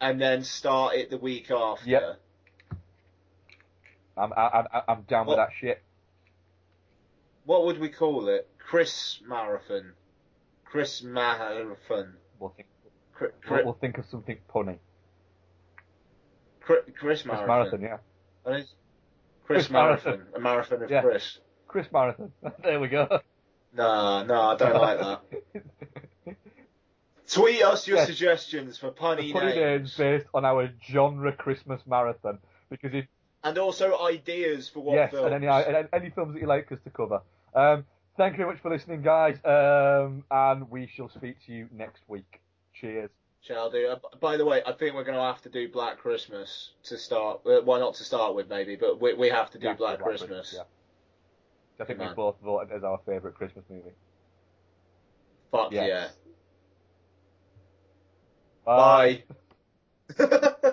and 0.00 0.20
then 0.20 0.44
start 0.44 0.94
it 0.96 1.10
the 1.10 1.18
week 1.18 1.50
after. 1.50 1.88
Yep. 1.88 2.20
I'm 4.16 4.32
I, 4.32 4.64
I, 4.72 4.82
I'm 4.88 5.02
down 5.02 5.26
with 5.26 5.36
that 5.36 5.50
shit. 5.58 5.82
What 7.44 7.66
would 7.66 7.78
we 7.80 7.88
call 7.88 8.28
it? 8.28 8.48
Chris 8.58 9.20
Marathon. 9.26 9.92
Chris 10.64 11.02
Marathon. 11.02 12.14
We'll 12.38 12.50
think. 12.50 12.68
We'll, 13.50 13.64
we'll 13.64 13.78
think 13.80 13.98
of 13.98 14.06
something 14.06 14.38
punny. 14.52 14.78
Chris 16.60 16.80
Chris 16.98 17.24
Marathon. 17.24 17.48
Marathon, 17.48 17.80
yeah. 17.82 17.96
What 18.42 18.56
is- 18.60 18.74
Chris 19.44 19.64
Chris, 19.64 19.70
Marathon. 19.70 20.12
Marathon. 20.18 20.34
A 20.36 20.40
marathon 20.40 20.82
of 20.84 20.90
Yeah. 20.90 21.02
Chris. 21.02 21.38
Chris 21.66 21.86
Marathon. 21.92 22.32
there 22.62 22.78
we 22.80 22.88
go. 22.88 23.08
No, 23.74 24.22
no, 24.24 24.40
I 24.40 24.56
don't 24.56 24.80
like 24.80 24.98
that. 25.00 26.36
Tweet 27.30 27.62
us 27.62 27.88
your 27.88 27.96
Yes. 27.98 28.06
suggestions 28.06 28.78
for 28.78 28.90
punny 28.90 29.32
Punny 29.32 29.54
names. 29.54 29.56
names 29.56 29.96
based 29.96 30.26
on 30.34 30.44
our 30.44 30.70
genre 30.88 31.32
Christmas 31.32 31.80
marathon. 31.86 32.38
Because 32.70 32.92
if 32.94 33.06
And 33.44 33.58
also 33.58 33.98
ideas 34.00 34.68
for 34.68 34.80
what 34.80 34.94
yes, 34.94 35.10
films. 35.10 35.26
and 35.26 35.34
any, 35.34 35.46
and 35.46 35.88
any 35.92 36.10
films 36.10 36.34
that 36.34 36.40
you 36.40 36.46
like 36.46 36.70
us 36.70 36.78
to 36.84 36.90
cover. 36.90 37.22
Um, 37.54 37.84
thank 38.16 38.34
you 38.34 38.38
very 38.38 38.50
much 38.50 38.62
for 38.62 38.70
listening, 38.70 39.02
guys, 39.02 39.36
um, 39.44 40.24
and 40.30 40.70
we 40.70 40.86
shall 40.86 41.08
speak 41.08 41.36
to 41.46 41.52
you 41.52 41.68
next 41.72 42.02
week. 42.08 42.40
Cheers. 42.74 43.10
Shall 43.42 43.70
do. 43.70 43.88
Uh, 43.88 43.96
by 44.20 44.36
the 44.36 44.44
way, 44.44 44.62
I 44.64 44.72
think 44.72 44.94
we're 44.94 45.02
going 45.04 45.18
to 45.18 45.24
have 45.24 45.42
to 45.42 45.48
do 45.48 45.68
Black 45.68 45.98
Christmas 45.98 46.70
to 46.84 46.96
start. 46.96 47.40
Uh, 47.44 47.60
well, 47.64 47.80
not 47.80 47.94
to 47.94 48.04
start 48.04 48.36
with, 48.36 48.48
maybe, 48.48 48.76
but 48.76 49.00
we, 49.00 49.14
we 49.14 49.28
have 49.30 49.50
to 49.50 49.58
do 49.58 49.66
Yeah, 49.66 49.74
Black, 49.74 49.98
Black 49.98 50.08
Christmas. 50.08 50.50
Christmas, 50.50 50.66
I 51.80 51.84
think 51.84 51.98
we 51.98 52.06
both 52.14 52.36
voted 52.44 52.72
as 52.72 52.84
our 52.84 53.00
favourite 53.04 53.34
Christmas 53.34 53.64
movie. 53.68 53.90
Fuck 55.50 55.72
Yes. 55.72 55.88
yeah. 55.88 56.08
Bye. 58.64 59.24
Bye. 60.16 60.72